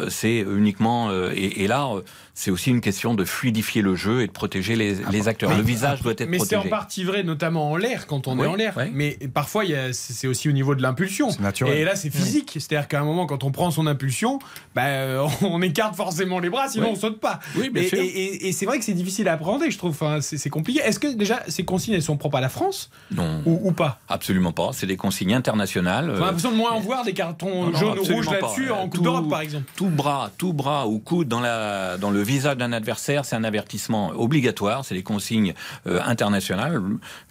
C'est 0.09 0.39
uniquement 0.39 1.13
et, 1.13 1.67
là, 1.67 1.91
c'est 2.41 2.53
aussi 2.53 2.71
une 2.71 2.81
question 2.81 3.15
de 3.15 3.25
fluidifier 3.25 3.83
le 3.83 3.97
jeu 3.97 4.23
et 4.23 4.29
de 4.29 4.33
protéger 4.33 4.77
les, 4.77 4.95
les 5.11 5.27
acteurs. 5.29 5.51
Le 5.57 5.61
visage 5.63 6.03
doit 6.03 6.13
être 6.13 6.29
Mais 6.29 6.39
c'est 6.39 6.55
en 6.55 6.61
protégé. 6.61 6.71
partie 6.71 7.03
vrai, 7.05 7.23
notamment 7.25 7.73
en 7.73 7.77
l'air, 7.77 8.07
quand 8.07 8.29
on 8.29 8.39
Oui, 8.39 8.45
est 8.45 8.49
en 8.49 8.55
l'air. 8.55 8.75
oui. 8.77 8.85
Mais 8.93 9.19
parfois, 9.35 9.65
c'est 9.93 10.29
aussi 10.29 10.49
au 10.49 10.53
niveau 10.53 10.75
de 10.77 10.83
l'impulsion. 10.83 11.31
C'est 11.31 11.41
naturel. 11.41 11.77
Et 11.79 11.85
là, 11.85 11.97
c'est 11.97 12.11
physique. 12.11 12.53
C'est-à-dire 12.55 12.87
qu'à 12.87 13.01
un 13.01 13.05
moment, 13.05 13.27
quand 13.27 13.43
on 13.43 13.51
prend 13.51 13.71
son 13.73 13.87
impulsion, 13.89 14.39
bah, 14.77 14.85
euh, 14.87 15.27
on 15.43 15.61
écarte 15.63 15.97
forcément 15.97 16.39
les 16.39 16.49
bras, 16.51 16.69
sinon 16.69 16.87
Oui. 16.87 16.93
on 16.93 17.01
saute 17.01 17.19
pas. 17.21 17.41
Oui, 17.57 17.71
bien 17.71 17.83
et, 17.83 17.89
sûr. 17.89 17.99
et- 17.99 18.07
et- 18.07 18.49
et 18.49 18.53
c'est 18.53 18.67
vrai 18.67 18.79
que 18.79 18.85
c'est 18.85 18.93
difficile 18.95 19.27
à 19.29 19.33
appréhender, 19.33 19.71
je 19.73 19.79
trouve. 19.79 19.91
Enfin, 19.91 20.19
c'est 20.21 20.49
compliqué. 20.51 20.81
Est-ce 20.85 21.01
que 21.01 21.09
déjà, 21.09 21.41
ces 21.49 21.65
consignes, 21.65 21.95
elles 21.95 22.03
sont 22.03 22.17
propres 22.17 22.37
à 22.39 22.41
la 22.41 22.49
France 22.49 22.91
Non, 23.11 23.43
ou, 23.47 23.59
ou 23.65 23.73
pas? 23.73 23.99
Absolument 24.09 24.53
pas. 24.53 24.71
C'est 24.73 24.87
des 24.87 24.97
consignes 24.97 25.35
internationales. 25.35 26.09
On 26.11 26.15
a 26.15 26.17
euh, 26.19 26.21
l'impression 26.27 26.53
de 26.53 26.57
moins 26.57 26.71
en 26.73 26.79
voir 26.81 27.05
des 27.05 27.15
cartons 27.15 27.29
carton 27.29 27.65
Non, 27.67 27.71
non, 27.73 27.79
jaune 27.79 27.99
ou 27.99 28.03
rouge 28.05 28.29
absolument 28.29 28.33
là-dessus 28.49 28.71
en 28.71 28.89
Coupe 28.89 29.03
d'Europe, 29.03 29.29
par 29.29 29.41
exemple. 29.41 29.65
Tout 29.75 29.89
bras, 29.89 30.31
tout 30.39 30.53
bras 30.53 30.87
ou 30.87 30.99
coude 31.01 31.27
dans, 31.29 31.41
la, 31.41 31.97
dans 31.99 32.11
le 32.11 32.23
visage 32.29 32.57
d'un 32.57 32.73
adversaire, 32.73 33.25
c'est 33.25 33.37
un 33.37 33.45
avertissement 33.45 34.11
obligatoire. 34.11 34.85
C'est 34.85 34.95
les 34.95 35.03
consignes 35.03 35.55
euh, 35.87 36.01
internationales. 36.05 36.81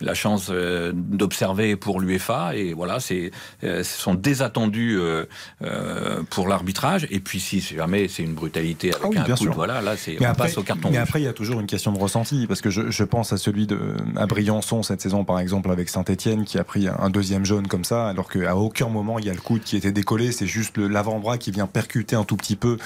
La 0.01 0.13
chance 0.13 0.47
euh, 0.49 0.91
d'observer 0.93 1.75
pour 1.75 1.99
l'UEFA 2.01 2.55
et 2.55 2.73
voilà, 2.73 2.99
c'est 2.99 3.31
euh, 3.63 3.83
ce 3.83 4.01
sont 4.01 4.15
des 4.15 4.41
attendus 4.41 4.97
euh, 4.97 5.25
euh, 5.63 6.23
pour 6.29 6.47
l'arbitrage. 6.47 7.07
Et 7.09 7.19
puis 7.19 7.39
si 7.39 7.59
jamais 7.61 8.07
c'est 8.07 8.23
une 8.23 8.33
brutalité 8.33 8.87
avec 8.93 9.03
Ah 9.17 9.23
oui, 9.25 9.31
un 9.31 9.35
sûr. 9.35 9.53
voilà, 9.53 9.81
là 9.81 9.95
c'est 9.97 10.17
on 10.19 10.25
après, 10.25 10.45
passe 10.45 10.57
au 10.57 10.63
carton 10.63 10.89
mais 10.89 10.97
rouge. 10.99 11.07
après, 11.07 11.21
il 11.21 11.25
y 11.25 11.27
a 11.27 11.33
toujours 11.33 11.59
une 11.59 11.67
question 11.67 11.91
de 11.91 11.99
ressenti, 11.99 12.47
parce 12.47 12.61
que 12.61 12.69
je, 12.69 12.89
je 12.89 13.03
pense 13.03 13.33
à 13.33 13.37
celui 13.37 13.67
de 13.67 13.79
à 14.15 14.25
Briançon 14.25 14.83
cette 14.83 15.01
saison, 15.01 15.23
par 15.25 15.39
exemple, 15.39 15.69
avec 15.71 15.89
Saint-Etienne, 15.89 16.43
qui 16.45 16.57
a 16.57 16.63
pris 16.63 16.87
un 16.87 17.09
deuxième 17.09 17.45
jaune 17.45 17.67
comme 17.67 17.83
ça, 17.83 18.07
alors 18.07 18.29
qu'à 18.29 18.55
aucun 18.55 18.87
moment 18.89 19.19
il 19.19 19.25
y 19.25 19.29
a 19.29 19.33
le 19.33 19.39
coude 19.41 19.61
qui 19.63 19.77
était 19.77 19.91
décollé, 19.91 20.31
c'est 20.31 20.47
juste 20.47 20.77
l'avant-bras 20.77 21.37
qui 21.37 21.51
vient 21.51 21.67
percuter 21.67 22.15
un 22.15 22.23
tout 22.23 22.37
petit 22.37 22.55
peu 22.55 22.77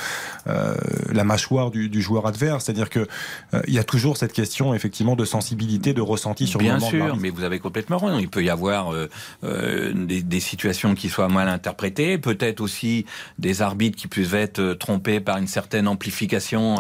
euh, 0.47 0.75
la 1.11 1.23
mâchoire 1.23 1.71
du, 1.71 1.89
du 1.89 2.00
joueur 2.01 2.27
adverse. 2.27 2.65
C'est-à-dire 2.65 2.89
que 2.89 3.07
euh, 3.53 3.61
il 3.67 3.73
y 3.73 3.79
a 3.79 3.83
toujours 3.83 4.17
cette 4.17 4.33
question, 4.33 4.73
effectivement, 4.73 5.15
de 5.15 5.25
sensibilité, 5.25 5.93
de 5.93 6.01
ressenti 6.01 6.47
sur 6.47 6.59
Bien 6.59 6.75
le 6.75 6.79
moment 6.79 6.89
sûr, 6.89 7.17
mais 7.17 7.29
vous 7.29 7.43
avez 7.43 7.59
complètement 7.59 7.97
raison. 7.97 8.19
Il 8.19 8.29
peut 8.29 8.43
y 8.43 8.49
avoir 8.49 8.93
euh, 8.93 9.09
euh, 9.43 9.93
des, 9.93 10.21
des 10.21 10.39
situations 10.39 10.95
qui 10.95 11.09
soient 11.09 11.29
mal 11.29 11.47
interprétées, 11.47 12.17
peut-être 12.17 12.61
aussi 12.61 13.05
des 13.39 13.61
arbitres 13.61 13.97
qui 13.97 14.07
puissent 14.07 14.33
être 14.33 14.73
trompés 14.73 15.19
par 15.19 15.37
une 15.37 15.47
certaine 15.47 15.87
amplification 15.87 16.77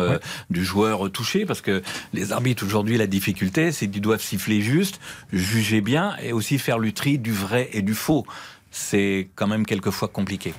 du 0.49 0.63
joueur 0.63 1.11
touché, 1.11 1.45
parce 1.45 1.61
que 1.61 1.81
les 2.13 2.31
arbitres 2.31 2.65
aujourd'hui, 2.65 2.97
la 2.97 3.07
difficulté, 3.07 3.71
c'est 3.71 3.87
qu'ils 3.87 4.01
doivent 4.01 4.21
siffler 4.21 4.61
juste, 4.61 4.99
juger 5.31 5.81
bien, 5.81 6.15
et 6.21 6.33
aussi 6.33 6.57
faire 6.57 6.79
le 6.79 6.91
tri 6.91 7.17
du 7.17 7.31
vrai 7.31 7.69
et 7.73 7.81
du 7.81 7.93
faux. 7.93 8.25
C'est 8.71 9.29
quand 9.35 9.47
même 9.47 9.65
quelquefois 9.65 10.07
compliqué. 10.07 10.53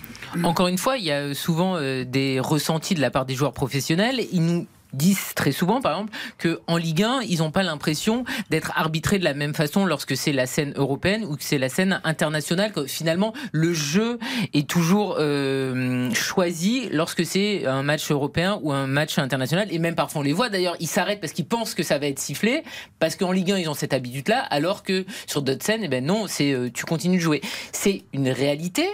Encore 0.44 0.68
une 0.68 0.78
fois, 0.78 0.98
il 0.98 1.04
y 1.04 1.10
a 1.10 1.34
souvent 1.34 1.76
euh, 1.76 2.04
des 2.04 2.40
ressentis 2.40 2.94
de 2.94 3.00
la 3.00 3.10
part 3.10 3.24
des 3.24 3.34
joueurs 3.34 3.54
professionnels. 3.54 4.20
Ils 4.32 4.44
nous 4.44 4.66
disent 4.92 5.34
très 5.34 5.52
souvent, 5.52 5.80
par 5.80 5.92
exemple, 5.92 6.12
que 6.38 6.60
en 6.66 6.76
Ligue 6.76 7.02
1, 7.02 7.20
ils 7.22 7.38
n'ont 7.38 7.50
pas 7.50 7.62
l'impression 7.62 8.24
d'être 8.50 8.72
arbitrés 8.76 9.18
de 9.18 9.24
la 9.24 9.34
même 9.34 9.54
façon 9.54 9.86
lorsque 9.86 10.16
c'est 10.16 10.32
la 10.32 10.46
scène 10.46 10.72
européenne 10.76 11.24
ou 11.24 11.36
que 11.36 11.44
c'est 11.44 11.58
la 11.58 11.68
scène 11.68 12.00
internationale. 12.04 12.72
Finalement, 12.86 13.32
le 13.52 13.72
jeu 13.72 14.18
est 14.54 14.68
toujours 14.68 15.16
euh, 15.18 16.12
choisi 16.14 16.88
lorsque 16.90 17.24
c'est 17.24 17.66
un 17.66 17.82
match 17.82 18.10
européen 18.10 18.58
ou 18.62 18.72
un 18.72 18.86
match 18.86 19.18
international. 19.18 19.68
Et 19.70 19.78
même 19.78 19.94
parfois, 19.94 20.20
on 20.20 20.24
les 20.24 20.32
voit 20.32 20.48
d'ailleurs, 20.48 20.76
ils 20.80 20.88
s'arrêtent 20.88 21.20
parce 21.20 21.32
qu'ils 21.32 21.46
pensent 21.46 21.74
que 21.74 21.82
ça 21.82 21.98
va 21.98 22.06
être 22.06 22.18
sifflé, 22.18 22.62
parce 22.98 23.16
qu'en 23.16 23.32
Ligue 23.32 23.52
1, 23.52 23.58
ils 23.58 23.68
ont 23.68 23.74
cette 23.74 23.94
habitude-là, 23.94 24.40
alors 24.50 24.82
que 24.82 25.04
sur 25.26 25.42
d'autres 25.42 25.64
scènes, 25.64 25.82
eh 25.84 25.88
ben 25.88 26.04
non, 26.04 26.26
c'est 26.26 26.52
euh, 26.52 26.70
tu 26.72 26.84
continues 26.84 27.18
de 27.18 27.22
jouer. 27.22 27.40
C'est 27.72 28.02
une 28.12 28.28
réalité 28.28 28.88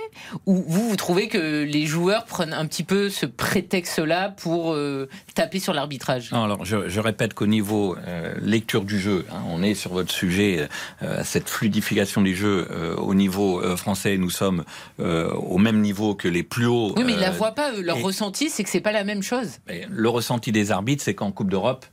ou 0.47 0.63
vous, 0.67 0.89
vous 0.89 0.97
trouvez 0.97 1.29
que 1.29 1.63
les 1.63 1.87
joueurs 1.87 2.25
prennent 2.25 2.53
un 2.53 2.67
petit 2.67 2.85
peu 2.85 3.11
ce 3.11 3.27
prétexte-là 3.27 4.31
pour 4.31 4.73
euh, 4.73 5.09
taper 5.35 5.59
sur 5.59 5.73
l'arbitrage 5.89 6.33
Non, 6.33 6.45
alors 6.45 6.65
je, 6.65 6.89
je 6.89 7.01
répète 7.01 7.35
qu'au 7.35 7.47
niveau 7.47 7.97
euh, 8.07 8.35
lecture 8.43 8.85
du 8.85 9.01
jeu, 9.01 9.25
hein, 9.33 9.41
on 9.49 9.63
est 9.63 9.75
sur 9.75 9.93
votre 9.93 10.13
sujet, 10.13 10.69
euh, 11.03 11.23
cette 11.25 11.49
fluidification 11.49 12.21
du 12.21 12.37
jeu 12.37 12.69
euh, 12.71 12.95
au 12.97 13.15
niveau 13.15 13.61
euh, 13.63 13.77
français, 13.77 14.17
nous 14.19 14.31
sommes 14.31 14.65
au 14.99 15.59
même 15.59 15.81
niveau 15.81 16.15
que 16.15 16.29
les 16.29 16.43
plus 16.43 16.67
hauts. 16.67 16.93
Oui, 16.97 17.05
mais 17.05 17.15
ils 17.15 17.19
la 17.21 17.31
voient 17.31 17.53
pas, 17.53 17.73
eux. 17.73 17.81
Leur 17.83 17.99
et- 17.99 18.03
ressenti, 18.03 18.51
c'est 18.51 18.63
que 18.65 18.71
c'est 18.71 18.81
pas 18.81 18.93
la 18.93 19.05
même 19.05 19.23
chose. 19.23 19.59
le 19.89 20.09
ressenti 20.09 20.53
des 20.53 20.71
arbitres, 20.71 21.03
c'est 21.03 21.15
qu'en 21.15 21.33
Coupe 21.33 21.51
d'Europe, 21.51 21.87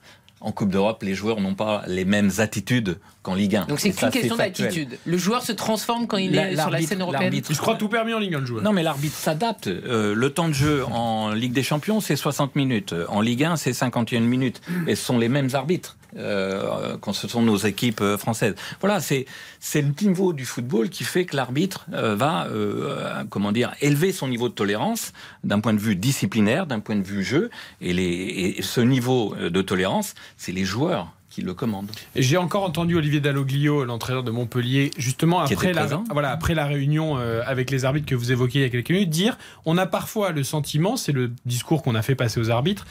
en 0.45 0.51
Coupe 0.51 0.69
d'Europe, 0.69 1.01
les 1.03 1.15
joueurs 1.15 1.41
n'ont 1.41 1.55
pas 1.55 1.81
les 1.87 2.05
mêmes 2.05 2.29
attitudes 2.37 2.99
qu'en 3.23 3.33
Ligue 3.33 3.55
1. 3.55 3.65
Donc 3.65 3.79
c'est 3.79 3.89
une 3.99 4.09
question 4.11 4.35
d'attitude. 4.35 4.97
Le 5.05 5.17
joueur 5.17 5.41
se 5.41 5.51
transforme 5.51 6.05
quand 6.05 6.17
il 6.17 6.31
La- 6.33 6.51
est 6.51 6.55
sur 6.55 6.69
la 6.69 6.81
scène 6.81 7.01
européenne. 7.01 7.23
l'arbitre- 7.23 7.49
Il 7.49 7.55
se 7.55 7.61
croit 7.61 7.75
tout 7.75 7.89
permis 7.89 8.13
en 8.13 8.19
Ligue 8.19 8.35
1, 8.35 8.39
le 8.41 8.45
joueur. 8.45 8.63
Non, 8.63 8.71
mais 8.71 8.83
l'arbitre 8.83 9.15
s'adapte. 9.17 9.67
Euh, 9.67 10.13
le 10.13 10.29
temps 10.29 10.47
de 10.47 10.53
jeu 10.53 10.85
en 10.85 11.31
Ligue 11.31 11.51
des 11.53 11.63
Champions, 11.63 11.99
c'est 11.99 12.15
60 12.15 12.55
minutes. 12.55 12.93
En 13.09 13.21
Ligue 13.21 13.43
1, 13.43 13.55
c'est 13.55 13.73
51 13.73 14.21
minutes. 14.21 14.61
Et 14.87 14.95
ce 14.95 15.03
sont 15.03 15.17
les 15.17 15.29
mêmes 15.29 15.49
arbitres 15.53 15.97
euh, 16.17 16.97
quand 17.01 17.13
ce 17.13 17.27
sont 17.27 17.41
nos 17.41 17.57
équipes 17.57 18.01
euh, 18.01 18.17
françaises. 18.17 18.55
Voilà, 18.79 18.99
c'est 18.99 19.25
c'est 19.59 19.81
le 19.81 19.93
niveau 20.01 20.33
du 20.33 20.45
football 20.45 20.89
qui 20.89 21.03
fait 21.03 21.25
que 21.25 21.35
l'arbitre 21.35 21.85
euh, 21.93 22.15
va, 22.15 22.47
euh, 22.47 23.23
comment 23.29 23.51
dire, 23.51 23.73
élever 23.81 24.11
son 24.11 24.27
niveau 24.27 24.49
de 24.49 24.53
tolérance 24.53 25.11
d'un 25.43 25.59
point 25.59 25.73
de 25.73 25.79
vue 25.79 25.95
disciplinaire, 25.95 26.67
d'un 26.67 26.79
point 26.79 26.95
de 26.95 27.03
vue 27.03 27.23
jeu. 27.23 27.49
Et, 27.81 27.93
les, 27.93 28.55
et 28.57 28.61
ce 28.61 28.81
niveau 28.81 29.35
euh, 29.39 29.49
de 29.49 29.61
tolérance, 29.61 30.13
c'est 30.37 30.51
les 30.51 30.65
joueurs 30.65 31.11
qui 31.29 31.41
le 31.41 31.53
commandent. 31.53 31.91
Et 32.15 32.21
J'ai 32.21 32.37
encore 32.37 32.63
entendu 32.63 32.95
Olivier 32.95 33.19
Dalloglio, 33.19 33.83
l'entraîneur 33.83 34.23
de 34.23 34.31
Montpellier, 34.31 34.91
justement 34.97 35.41
après 35.41 35.73
la, 35.73 35.85
voilà, 36.09 36.31
après 36.31 36.55
la 36.55 36.65
réunion 36.65 37.17
euh, 37.17 37.41
avec 37.45 37.71
les 37.71 37.83
arbitres 37.83 38.05
que 38.05 38.15
vous 38.15 38.31
évoquiez 38.31 38.61
il 38.61 38.63
y 38.63 38.67
a 38.67 38.69
quelques 38.69 38.91
minutes, 38.91 39.09
dire 39.09 39.37
on 39.65 39.77
a 39.77 39.85
parfois 39.85 40.31
le 40.31 40.43
sentiment, 40.43 40.95
c'est 40.95 41.11
le 41.11 41.33
discours 41.45 41.83
qu'on 41.83 41.95
a 41.95 42.01
fait 42.01 42.15
passer 42.15 42.39
aux 42.39 42.51
arbitres, 42.51 42.85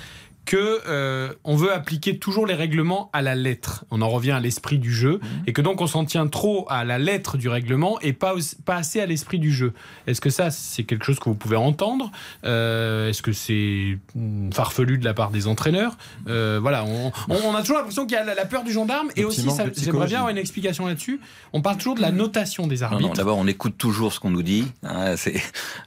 que 0.45 0.81
euh, 0.87 1.33
on 1.45 1.57
veut 1.57 1.73
appliquer 1.73 2.19
toujours 2.19 2.47
les 2.47 2.55
règlements 2.55 3.11
à 3.13 3.23
la 3.23 3.35
lettre. 3.35 3.85
On 3.91 4.03
en 4.03 4.09
revient 4.09 4.33
à 4.33 4.41
l'esprit 4.41 4.79
du 4.79 4.93
jeu 4.93 5.21
Mhm. 5.23 5.29
et 5.47 5.53
que 5.53 5.63
donc 5.63 5.81
on 5.81 5.87
s'en 5.87 6.05
tient 6.05 6.27
trop 6.27 6.67
à 6.69 6.85
la 6.85 6.99
lettre 6.99 7.37
du 7.39 7.49
règlement 7.49 7.99
et 8.01 8.13
pas, 8.13 8.35
assez 8.67 9.01
à 9.01 9.07
l'esprit 9.07 9.39
du 9.39 9.53
jeu. 9.53 9.73
Est-ce 10.07 10.21
que 10.21 10.31
ça 10.31 10.51
c'est 10.51 10.85
quelque 10.85 11.05
chose 11.05 11.19
que 11.19 11.25
vous 11.29 11.35
pouvez 11.35 11.57
entendre? 11.57 12.11
Euh, 12.45 13.09
Est-ce 13.09 13.23
que 13.23 13.33
c'est 13.33 13.99
mm, 14.15 14.53
farfelu 14.53 14.99
de 14.99 15.05
la 15.05 15.15
part 15.15 15.31
des 15.31 15.47
entraîneurs? 15.47 15.97
Euh, 16.29 16.59
Voilà, 16.61 16.85
on, 16.85 17.13
on- 17.29 17.37
on 17.45 17.55
a 17.55 17.61
toujours 17.61 17.77
l'impression 17.79 18.07
qu'il 18.07 18.17
y 18.17 18.21
a 18.21 18.35
la, 18.35 18.45
peur 18.47 18.65
du 18.65 18.73
gendarme 18.73 19.09
et 19.17 19.25
aussi 19.25 19.47
j'aimerais 19.77 20.07
bien 20.07 20.19
avoir 20.19 20.31
une 20.31 20.39
explication 20.39 20.87
là-dessus. 20.87 21.21
On 21.53 21.63
parle 21.63 21.77
toujours 21.79 21.95
de 21.95 22.01
la 22.03 22.11
notation 22.13 22.67
des 22.67 22.77
Non, 22.77 22.81
non, 22.89 22.93
arbitres. 22.97 23.13
D'abord, 23.15 23.39
on 23.39 23.47
écoute 23.47 23.77
toujours 23.79 24.13
ce 24.13 24.21
qu'on 24.21 24.31
nous 24.31 24.43
dit, 24.43 24.67
hein, 24.83 25.15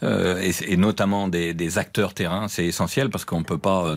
euh, 0.03 0.41
et, 0.41 0.51
et 0.73 0.77
notamment 0.77 1.27
des, 1.27 1.53
des 1.53 1.77
acteurs 1.77 2.13
terrain, 2.13 2.47
c'est 2.47 2.65
essentiel 2.65 3.09
parce 3.09 3.25
qu'on 3.25 3.43
peut 3.43 3.57
pas 3.57 3.85
euh, 3.85 3.95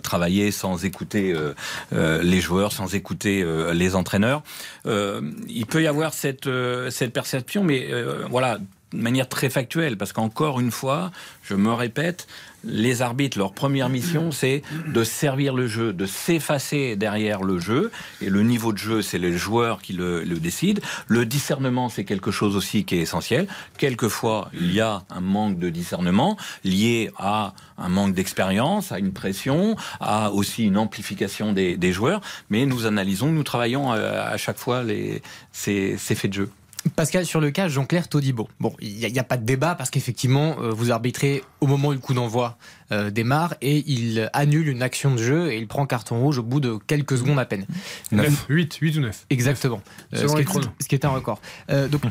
sans 0.51 0.85
écouter 0.85 1.33
euh, 1.33 1.55
euh, 1.93 2.23
les 2.23 2.41
joueurs, 2.41 2.73
sans 2.73 2.95
écouter 2.95 3.43
euh, 3.43 3.73
les 3.73 3.95
entraîneurs. 3.95 4.43
Il 4.87 5.67
peut 5.67 5.83
y 5.83 5.87
avoir 5.87 6.15
cette, 6.15 6.49
cette 6.91 7.13
perception, 7.13 7.65
mais 7.65 7.89
voilà, 8.31 8.59
de 8.93 8.99
manière 9.03 9.29
très 9.29 9.51
factuelle, 9.51 9.97
parce 9.97 10.13
qu'encore 10.13 10.61
une 10.61 10.71
fois, 10.71 11.11
je 11.43 11.55
me 11.55 11.73
répète, 11.73 12.27
les 12.65 13.03
arbitres, 13.03 13.39
leur 13.39 13.53
première 13.53 13.89
mission, 13.89 14.31
c'est 14.31 14.63
de 14.89 15.05
servir 15.05 15.55
le 15.55 15.67
jeu, 15.67 15.93
de 15.93 16.07
s'effacer 16.07 16.97
derrière 16.97 17.43
le 17.43 17.59
jeu. 17.59 17.91
Et 18.21 18.29
le 18.31 18.43
niveau 18.43 18.73
de 18.73 18.79
jeu, 18.79 19.03
c'est 19.03 19.19
les 19.19 19.37
joueurs 19.37 19.83
qui 19.83 19.93
le, 19.93 20.25
décident. 20.25 20.83
Le 21.07 21.25
discernement, 21.27 21.89
c'est 21.89 22.05
quelque 22.05 22.31
chose 22.31 22.57
aussi 22.57 22.85
qui 22.85 22.97
est 22.97 23.01
essentiel. 23.01 23.47
Quelquefois, 23.79 24.51
il 24.55 24.73
y 24.73 24.81
a 24.81 25.03
un 25.11 25.21
manque 25.21 25.59
de 25.59 25.69
discernement 25.69 26.37
lié 26.65 27.11
à 27.19 27.55
un 27.79 27.89
manque 27.89 28.15
d'expérience, 28.15 28.93
à 28.93 28.99
une 28.99 29.13
pression, 29.13 29.77
à 30.01 30.31
aussi 30.31 30.65
une 30.65 30.77
amplification 30.77 31.53
des, 31.53 31.93
joueurs. 31.93 32.21
Mais 32.51 32.67
nous 32.67 32.87
analysons, 32.87 33.33
nous 33.33 33.43
travaillons 33.43 33.93
euh, 33.93 34.33
à 34.33 34.37
chaque 34.37 34.59
fois 34.59 34.85
les, 34.85 35.23
ces 35.53 35.97
faits 35.97 36.31
de 36.31 36.35
jeu. 36.35 36.51
Pascal, 36.97 37.27
sur 37.27 37.41
le 37.41 37.51
cas 37.51 37.69
Jean-Claire 37.69 38.09
Todibo. 38.09 38.49
Bon, 38.59 38.75
il 38.81 38.97
n'y 38.97 39.05
a, 39.05 39.09
il 39.09 39.15
y 39.15 39.19
a 39.19 39.25
pas 39.25 39.37
de 39.37 39.45
débat 39.45 39.75
parce 39.75 39.91
qu'effectivement, 39.91 40.57
euh, 40.61 40.71
vous 40.71 40.91
arbitrez 40.91 41.43
au 41.61 41.67
moment 41.67 41.89
où 41.89 41.93
le 41.93 41.99
coup 41.99 42.15
d'envoi 42.15 42.57
euh, 42.91 43.11
démarre 43.11 43.55
et 43.61 43.85
il 43.87 44.31
annule 44.33 44.69
une 44.69 44.83
action 44.83 45.15
de 45.15 45.23
jeu 45.23 45.53
et 45.53 45.59
il 45.59 45.69
prend 45.69 45.85
carton 45.87 46.19
rouge 46.19 46.39
au 46.39 46.43
bout 46.43 46.61
de 46.61 46.79
quelques 46.87 47.19
secondes 47.19 47.39
à 47.39 47.45
peine. 47.45 47.67
9, 48.13 48.47
8, 48.49 48.75
8 48.77 48.97
ou 48.97 49.01
9. 49.01 49.27
Exactement. 49.29 49.83
Euh, 50.15 50.27
ce, 50.27 50.35
qui 50.35 50.41
est, 50.41 50.63
ce 50.81 50.89
qui 50.89 50.95
est 50.95 51.05
un 51.05 51.11
record. 51.11 51.41
Donc, 51.69 52.03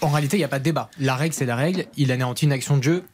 en 0.00 0.08
réalité, 0.08 0.36
il 0.36 0.40
n'y 0.40 0.44
a 0.44 0.48
pas 0.48 0.58
de 0.58 0.64
débat. 0.64 0.90
La 1.00 1.16
règle, 1.16 1.34
c'est 1.34 1.46
la 1.46 1.56
règle. 1.56 1.86
Il 1.96 2.12
anéantit 2.12 2.44
une 2.44 2.52
action 2.52 2.76
de 2.76 2.82
jeu. 2.82 3.04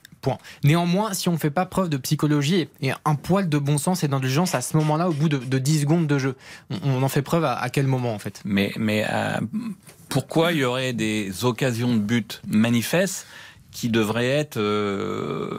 Néanmoins, 0.63 1.15
si 1.15 1.29
on 1.29 1.33
ne 1.33 1.39
fait 1.39 1.51
pas 1.51 1.67
preuve 1.67 1.89
de 1.89 1.97
psychologie 1.97 2.69
et 2.81 2.93
un 3.05 3.15
poil 3.15 3.49
de 3.49 3.59
bon 3.59 3.79
sens 3.79 4.05
et 4.05 4.09
d'indulgence 4.09 4.55
à 4.55 4.61
ce 4.61 4.77
moment-là, 4.77 5.09
au 5.09 5.13
bout 5.13 5.29
de, 5.29 5.39
de 5.39 5.59
10 5.59 5.83
secondes 5.83 6.07
de 6.07 6.19
jeu, 6.19 6.37
on, 6.85 7.03
en 7.03 7.09
fait 7.09 7.23
preuve 7.23 7.45
à, 7.45 7.69
quel 7.71 7.87
moment 7.87 8.15
en 8.15 8.19
fait? 8.19 8.41
Mais, 8.45 8.73
mais 8.77 9.05
euh, 9.11 9.41
pourquoi 10.09 10.53
il 10.53 10.59
y 10.59 10.65
aurait 10.65 10.93
des 10.93 11.45
occasions 11.45 11.95
de 11.95 12.01
but 12.01 12.43
manifestes 12.47 13.27
qui 13.71 13.89
devraient 13.89 14.29
être 14.29 14.57
euh, 14.57 15.59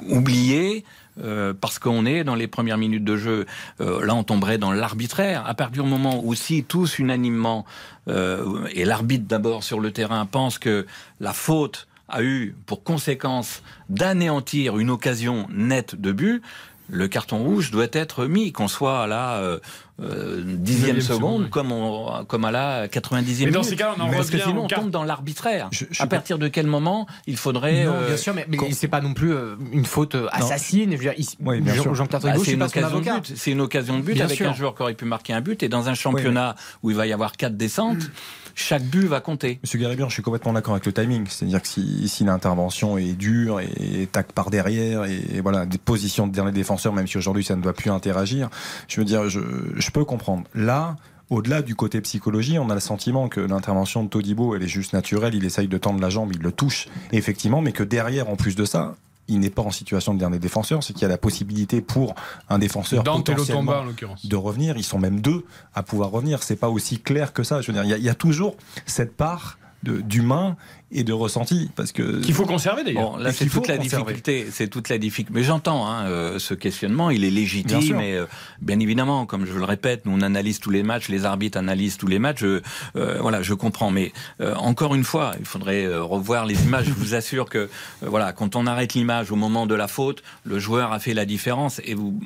oubliées 0.00 0.84
euh, 1.22 1.54
parce 1.58 1.78
qu'on 1.78 2.04
est 2.04 2.24
dans 2.24 2.34
les 2.34 2.48
premières 2.48 2.76
minutes 2.76 3.04
de 3.04 3.16
jeu. 3.16 3.46
Là, 3.78 4.14
on 4.14 4.24
tomberait 4.24 4.58
dans 4.58 4.72
l'arbitraire. 4.72 5.46
À 5.46 5.54
partir 5.54 5.84
du 5.84 5.88
moment 5.88 6.20
où 6.24 6.34
si 6.34 6.64
tous 6.64 6.98
unanimement, 6.98 7.64
et 8.08 8.84
l'arbitre 8.84 9.24
d'abord 9.26 9.64
sur 9.64 9.80
le 9.80 9.90
terrain 9.92 10.26
pense 10.26 10.58
que 10.58 10.86
la 11.20 11.32
faute 11.32 11.88
a 12.08 12.22
eu 12.22 12.54
pour 12.66 12.82
conséquence 12.84 13.62
d'anéantir 13.88 14.78
une 14.78 14.90
occasion 14.90 15.46
nette 15.50 15.94
de 16.00 16.12
but, 16.12 16.42
le 16.88 17.08
carton 17.08 17.38
rouge 17.38 17.72
doit 17.72 17.88
être 17.92 18.26
mis, 18.26 18.52
qu'on 18.52 18.68
soit 18.68 19.02
à 19.02 19.06
la 19.08 19.38
euh, 19.38 19.58
euh, 20.00 20.40
dixième 20.46 21.00
seconde, 21.00 21.50
comme, 21.50 21.72
on- 21.72 22.24
comme 22.26 22.44
à 22.44 22.52
la 22.52 22.86
90e 22.86 23.46
Mais 23.46 23.50
dans 23.50 23.58
minute. 23.58 23.64
ces 23.64 23.74
cas, 23.74 23.92
on 23.98 24.00
en 24.02 24.08
Parce 24.08 24.30
que 24.30 24.38
sinon, 24.38 24.66
on 24.66 24.68
tombe 24.68 24.90
dans 24.90 25.02
l'arbitraire. 25.02 25.68
À 25.98 26.06
partir 26.06 26.38
de 26.38 26.46
quel 26.46 26.68
moment 26.68 27.08
il 27.26 27.36
faudrait... 27.36 27.86
Non, 27.86 27.92
euh, 27.94 28.06
bien 28.06 28.16
sûr, 28.16 28.34
mais, 28.34 28.46
mais 28.48 28.56
c'est 28.70 28.86
pas 28.86 29.00
non 29.00 29.14
plus 29.14 29.34
euh, 29.34 29.56
une 29.72 29.84
faute 29.84 30.16
assassine. 30.30 30.92
Je 30.92 30.96
veux 30.96 31.02
dire, 31.02 31.14
il- 31.18 31.26
Oui, 31.40 31.60
bien 31.60 31.74
Jean- 31.74 32.06
Bah, 32.08 32.20
c'est 32.44 32.52
une 32.52 32.62
occasion 32.62 33.00
de 33.00 33.04
but. 33.04 33.32
C'est 33.34 33.50
une 33.50 33.60
occasion 33.62 33.96
de 33.98 34.02
but 34.04 34.14
Bien 34.14 34.26
avec 34.26 34.36
sûr. 34.36 34.48
un 34.48 34.54
joueur 34.54 34.76
qui 34.76 34.82
aurait 34.82 34.94
pu 34.94 35.06
marquer 35.06 35.32
un 35.32 35.40
but. 35.40 35.64
Et 35.64 35.68
dans 35.68 35.88
un 35.88 35.94
championnat 35.94 36.54
où 36.84 36.90
il 36.90 36.96
va 36.96 37.08
y 37.08 37.12
avoir 37.12 37.32
quatre 37.32 37.56
descentes, 37.56 38.12
chaque 38.56 38.82
but 38.82 39.06
va 39.06 39.20
compter. 39.20 39.60
Monsieur 39.62 39.78
Garibian, 39.78 40.08
je 40.08 40.14
suis 40.14 40.22
complètement 40.22 40.54
d'accord 40.54 40.74
avec 40.74 40.86
le 40.86 40.92
timing. 40.92 41.26
C'est-à-dire 41.28 41.62
que 41.62 41.68
si, 41.68 42.08
si 42.08 42.24
l'intervention 42.24 42.98
est 42.98 43.12
dure 43.12 43.60
et 43.60 44.08
tac 44.10 44.32
par 44.32 44.50
derrière 44.50 45.04
et, 45.04 45.40
voilà 45.42 45.66
des 45.66 45.78
positions 45.78 46.26
de 46.26 46.32
dernier 46.32 46.52
défenseur, 46.52 46.92
même 46.92 47.06
si 47.06 47.18
aujourd'hui 47.18 47.44
ça 47.44 47.54
ne 47.54 47.62
doit 47.62 47.74
plus 47.74 47.90
interagir, 47.90 48.48
je 48.88 48.98
veux 48.98 49.04
dire, 49.04 49.28
je 49.28 49.90
peux 49.92 50.04
comprendre. 50.04 50.44
Là, 50.54 50.96
au-delà 51.28 51.62
du 51.62 51.74
côté 51.74 52.00
psychologie, 52.00 52.58
on 52.58 52.70
a 52.70 52.74
le 52.74 52.80
sentiment 52.80 53.28
que 53.28 53.40
l'intervention 53.40 54.04
de 54.04 54.08
Todibo, 54.08 54.54
elle 54.54 54.62
est 54.62 54.68
juste 54.68 54.92
naturelle. 54.92 55.34
Il 55.34 55.44
essaye 55.44 55.68
de 55.68 55.78
tendre 55.78 56.00
la 56.00 56.08
jambe, 56.08 56.32
il 56.32 56.40
le 56.40 56.52
touche, 56.52 56.88
effectivement, 57.12 57.60
mais 57.60 57.72
que 57.72 57.82
derrière, 57.82 58.30
en 58.30 58.36
plus 58.36 58.54
de 58.56 58.64
ça, 58.64 58.94
il 59.28 59.40
n'est 59.40 59.50
pas 59.50 59.62
en 59.62 59.70
situation 59.70 60.14
de 60.14 60.18
dernier 60.18 60.38
défenseur, 60.38 60.82
c'est 60.82 60.92
qu'il 60.92 61.02
y 61.02 61.06
a 61.06 61.08
la 61.08 61.18
possibilité 61.18 61.80
pour 61.80 62.14
un 62.48 62.58
défenseur 62.58 63.02
potentiellement 63.02 63.84
de 64.24 64.36
revenir. 64.36 64.76
Ils 64.76 64.84
sont 64.84 64.98
même 64.98 65.20
deux 65.20 65.44
à 65.74 65.82
pouvoir 65.82 66.10
revenir. 66.10 66.42
C'est 66.42 66.56
pas 66.56 66.68
aussi 66.68 66.98
clair 66.98 67.32
que 67.32 67.42
ça. 67.42 67.60
Je 67.60 67.68
veux 67.68 67.72
dire, 67.72 67.84
il 67.84 67.90
y 67.90 67.94
a, 67.94 67.98
il 67.98 68.04
y 68.04 68.08
a 68.08 68.14
toujours 68.14 68.56
cette 68.86 69.16
part 69.16 69.58
d'humain 69.82 70.56
et 70.92 71.02
de 71.02 71.12
ressenti 71.12 71.68
parce 71.74 71.90
que 71.90 72.20
qu'il 72.20 72.34
faut 72.34 72.46
conserver 72.46 72.84
d'ailleurs. 72.84 73.18
là 73.18 73.32
c'est 73.32 73.46
toute 73.46 73.66
la 73.66 73.76
difficulté, 73.76 74.46
c'est 74.52 74.68
toute 74.68 74.88
la 74.88 74.98
difficulté. 74.98 75.36
Mais 75.36 75.44
j'entends 75.44 75.86
hein, 75.86 76.06
euh, 76.06 76.38
ce 76.38 76.54
questionnement, 76.54 77.10
il 77.10 77.24
est 77.24 77.30
légitime, 77.30 77.80
bien 77.80 77.96
mais 77.96 78.14
euh, 78.14 78.26
bien 78.60 78.78
évidemment, 78.78 79.26
comme 79.26 79.46
je 79.46 79.52
le 79.52 79.64
répète, 79.64 80.06
nous 80.06 80.12
on 80.12 80.20
analyse 80.20 80.60
tous 80.60 80.70
les 80.70 80.84
matchs, 80.84 81.08
les 81.08 81.24
arbitres 81.24 81.58
analysent 81.58 81.96
tous 81.96 82.06
les 82.06 82.20
matchs. 82.20 82.40
Je, 82.40 82.60
euh, 82.94 83.18
voilà, 83.20 83.42
je 83.42 83.54
comprends, 83.54 83.90
mais 83.90 84.12
encore 84.56 84.94
une 84.94 85.04
fois, 85.04 85.32
il 85.40 85.44
faudrait 85.44 85.88
revoir 85.98 86.46
les 86.46 86.62
images. 86.64 86.86
je 86.86 86.92
vous 86.92 87.14
assure 87.14 87.48
que 87.48 87.68
voilà, 88.00 88.32
quand 88.32 88.54
on 88.54 88.66
arrête 88.66 88.94
l'image 88.94 89.32
au 89.32 89.36
moment 89.36 89.66
de 89.66 89.74
la 89.74 89.88
faute, 89.88 90.22
le 90.44 90.58
joueur 90.58 90.92
a 90.92 91.00
fait 91.00 91.14
la 91.14 91.24
différence 91.24 91.80
et 91.84 91.94
vous 91.94 92.20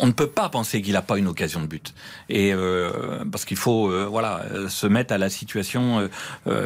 on 0.00 0.06
ne 0.06 0.12
peut 0.12 0.26
pas 0.26 0.48
penser 0.48 0.82
qu'il 0.82 0.94
n'a 0.94 1.02
pas 1.02 1.16
une 1.16 1.28
occasion 1.28 1.60
de 1.60 1.66
but. 1.66 1.94
Et 2.28 2.52
parce 3.30 3.44
qu'il 3.44 3.56
faut 3.56 3.88
voilà 4.08 4.42
se 4.68 4.88
mettre 4.88 5.14
à 5.14 5.18
la 5.18 5.30
situation 5.30 6.08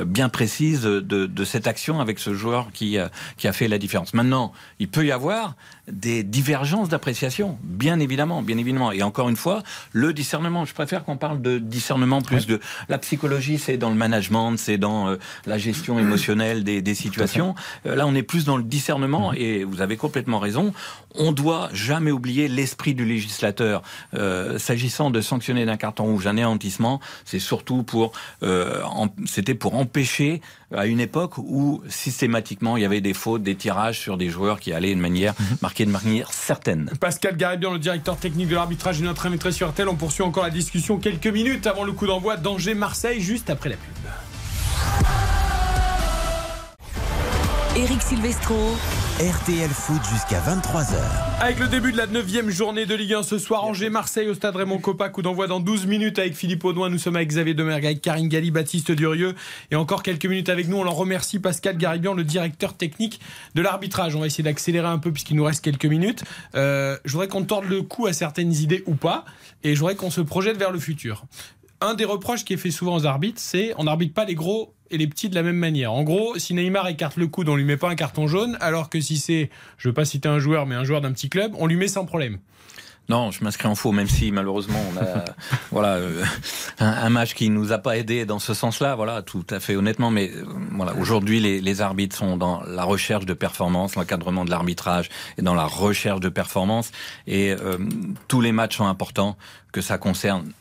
bien 0.06 0.30
précise 0.30 0.77
de, 0.82 1.44
cette 1.44 1.66
action 1.66 2.00
avec 2.00 2.18
ce 2.18 2.34
joueur 2.34 2.70
qui, 2.72 2.98
qui 3.36 3.48
a 3.48 3.52
fait 3.52 3.68
la 3.68 3.78
différence. 3.78 4.14
Maintenant, 4.14 4.52
il 4.78 4.88
peut 4.88 5.06
y 5.06 5.12
avoir 5.12 5.54
des 5.90 6.22
divergences 6.22 6.88
d'appréciation, 6.88 7.58
bien 7.62 7.98
évidemment, 8.00 8.42
bien 8.42 8.58
évidemment. 8.58 8.92
Et 8.92 9.02
encore 9.02 9.28
une 9.28 9.36
fois, 9.36 9.62
le 9.92 10.12
discernement. 10.12 10.64
Je 10.64 10.74
préfère 10.74 11.04
qu'on 11.04 11.16
parle 11.16 11.40
de 11.40 11.58
discernement 11.58 12.20
plus 12.20 12.46
de 12.46 12.60
la 12.88 12.98
psychologie, 12.98 13.58
c'est 13.58 13.78
dans 13.78 13.88
le 13.88 13.96
management, 13.96 14.56
c'est 14.56 14.76
dans 14.76 15.08
euh, 15.08 15.16
la 15.46 15.56
gestion 15.56 15.98
émotionnelle 15.98 16.64
des, 16.64 16.82
des 16.82 16.94
situations. 16.94 17.54
Euh, 17.86 17.94
là, 17.94 18.06
on 18.06 18.14
est 18.14 18.22
plus 18.22 18.44
dans 18.44 18.56
le 18.56 18.62
discernement. 18.62 19.32
Et 19.32 19.64
vous 19.64 19.80
avez 19.80 19.96
complètement 19.96 20.38
raison. 20.38 20.72
On 21.14 21.32
doit 21.32 21.68
jamais 21.72 22.10
oublier 22.10 22.48
l'esprit 22.48 22.94
du 22.94 23.04
législateur. 23.04 23.82
Euh, 24.14 24.58
S'agissant 24.58 25.10
de 25.10 25.20
sanctionner 25.20 25.64
d'un 25.66 25.76
carton 25.76 26.04
rouge 26.04 26.26
un 26.26 26.34
néantissement, 26.34 27.00
c'est 27.24 27.38
surtout 27.38 27.82
pour, 27.82 28.12
euh, 28.42 28.82
c'était 29.26 29.54
pour 29.54 29.74
empêcher 29.74 30.40
à 30.74 30.86
une 30.86 31.00
époque 31.00 31.38
où 31.38 31.82
systématiquement 31.88 32.76
il 32.76 32.82
y 32.82 32.86
avait 32.86 33.00
des 33.00 33.14
fautes, 33.14 33.42
des 33.42 33.54
tirages 33.54 33.98
sur 33.98 34.16
des 34.16 34.28
joueurs 34.28 34.60
qui 34.60 34.72
allaient 34.72 34.94
de 34.94 35.00
manière 35.00 35.34
mhm. 35.38 35.56
marquée 35.62 35.86
de 35.86 35.90
manière 35.90 36.32
certaine. 36.32 36.90
Pascal 37.00 37.36
Garibian, 37.36 37.72
le 37.72 37.78
directeur 37.78 38.16
technique 38.16 38.48
de 38.48 38.54
l'arbitrage, 38.54 39.00
est 39.00 39.04
notre 39.04 39.26
invité 39.26 39.52
sur 39.52 39.68
RTL. 39.70 39.88
On 39.88 39.96
poursuit 39.96 40.22
encore 40.22 40.44
la 40.44 40.50
discussion 40.50 40.98
quelques 40.98 41.26
minutes 41.26 41.66
avant 41.66 41.84
le 41.84 41.92
coup 41.92 42.06
d'envoi 42.06 42.36
d'Angers-Marseille, 42.36 43.20
juste 43.20 43.50
après 43.50 43.70
la 43.70 43.76
pub. 43.76 43.94
Eric 47.76 48.02
Silvestro. 48.02 48.74
RTL 49.18 49.68
Foot 49.70 50.00
jusqu'à 50.12 50.38
23h. 50.38 50.94
Avec 51.40 51.58
le 51.58 51.66
début 51.66 51.90
de 51.90 51.96
la 51.96 52.06
9 52.06 52.50
journée 52.50 52.86
de 52.86 52.94
Ligue 52.94 53.14
1 53.14 53.24
ce 53.24 53.38
soir, 53.38 53.64
Angers-Marseille 53.64 54.28
au 54.28 54.34
stade 54.34 54.54
Raymond 54.54 54.78
Coppa, 54.78 55.08
coup 55.08 55.22
d'envoi 55.22 55.48
dans 55.48 55.58
12 55.58 55.86
minutes 55.86 56.20
avec 56.20 56.36
Philippe 56.36 56.64
Audouin. 56.64 56.88
Nous 56.88 56.98
sommes 56.98 57.16
avec 57.16 57.28
Xavier 57.28 57.52
Demergue, 57.52 57.86
avec 57.86 58.00
Karine 58.00 58.28
Galli, 58.28 58.52
Baptiste 58.52 58.92
Durieux 58.92 59.34
et 59.72 59.74
encore 59.74 60.04
quelques 60.04 60.26
minutes 60.26 60.48
avec 60.48 60.68
nous. 60.68 60.76
On 60.76 60.84
leur 60.84 60.94
remercie 60.94 61.40
Pascal 61.40 61.76
Garibian, 61.78 62.14
le 62.14 62.22
directeur 62.22 62.74
technique 62.74 63.18
de 63.56 63.60
l'arbitrage. 63.60 64.14
On 64.14 64.20
va 64.20 64.26
essayer 64.26 64.44
d'accélérer 64.44 64.86
un 64.86 64.98
peu 64.98 65.10
puisqu'il 65.10 65.34
nous 65.34 65.44
reste 65.44 65.64
quelques 65.64 65.86
minutes. 65.86 66.22
Euh, 66.54 66.96
je 67.04 67.10
voudrais 67.10 67.26
qu'on 67.26 67.42
torde 67.42 67.64
le 67.64 67.82
cou 67.82 68.06
à 68.06 68.12
certaines 68.12 68.52
idées 68.52 68.84
ou 68.86 68.94
pas 68.94 69.24
et 69.64 69.74
je 69.74 69.80
voudrais 69.80 69.96
qu'on 69.96 70.12
se 70.12 70.20
projette 70.20 70.58
vers 70.58 70.70
le 70.70 70.78
futur. 70.78 71.24
Un 71.80 71.94
des 71.94 72.04
reproches 72.04 72.44
qui 72.44 72.54
est 72.54 72.56
fait 72.56 72.72
souvent 72.72 72.96
aux 72.96 73.06
arbitres, 73.06 73.40
c'est 73.40 73.72
on 73.76 73.84
n'arbitre 73.84 74.12
pas 74.12 74.24
les 74.24 74.34
gros 74.34 74.74
et 74.90 74.98
les 74.98 75.06
petits 75.06 75.28
de 75.28 75.34
la 75.36 75.44
même 75.44 75.56
manière. 75.56 75.92
En 75.92 76.02
gros, 76.02 76.36
si 76.38 76.54
Neymar 76.54 76.88
écarte 76.88 77.16
le 77.16 77.28
coude, 77.28 77.48
on 77.48 77.54
lui 77.54 77.64
met 77.64 77.76
pas 77.76 77.88
un 77.88 77.94
carton 77.94 78.26
jaune, 78.26 78.56
alors 78.60 78.90
que 78.90 79.00
si 79.00 79.16
c'est, 79.16 79.50
je 79.76 79.88
veux 79.88 79.94
pas 79.94 80.04
citer 80.04 80.28
un 80.28 80.40
joueur, 80.40 80.66
mais 80.66 80.74
un 80.74 80.84
joueur 80.84 81.00
d'un 81.00 81.12
petit 81.12 81.28
club, 81.28 81.52
on 81.56 81.66
lui 81.66 81.76
met 81.76 81.88
sans 81.88 82.04
problème. 82.04 82.38
Non, 83.08 83.30
je 83.30 83.42
m'inscris 83.42 83.68
en 83.68 83.74
faux, 83.74 83.92
même 83.92 84.08
si 84.08 84.30
malheureusement 84.32 84.80
on 84.92 84.98
a 84.98 85.24
voilà 85.70 85.94
euh, 85.94 86.22
un, 86.78 87.08
match 87.08 87.32
qui 87.32 87.48
nous 87.48 87.72
a 87.72 87.78
pas 87.78 87.96
aidé 87.96 88.26
dans 88.26 88.38
ce 88.38 88.52
sens-là. 88.52 88.96
Voilà, 88.96 89.22
tout 89.22 89.46
à 89.48 89.60
fait 89.60 89.76
honnêtement. 89.76 90.10
Mais 90.10 90.30
euh, 90.30 90.44
voilà, 90.72 90.94
aujourd'hui 90.94 91.40
les, 91.40 91.62
les, 91.62 91.80
arbitres 91.80 92.14
sont 92.14 92.36
dans 92.36 92.62
la 92.64 92.84
recherche 92.84 93.24
de 93.24 93.32
performance, 93.32 93.94
l'encadrement 93.94 94.44
de 94.44 94.50
l'arbitrage 94.50 95.08
et 95.38 95.42
dans 95.42 95.54
la 95.54 95.64
recherche 95.64 96.20
de 96.20 96.28
performance. 96.28 96.90
Et 97.26 97.52
euh, 97.52 97.78
tous 98.26 98.42
les 98.42 98.52
matchs 98.52 98.76
sont 98.76 98.86
importants, 98.86 99.38
que 99.72 99.80
ça 99.80 99.96
concerne 99.96 100.52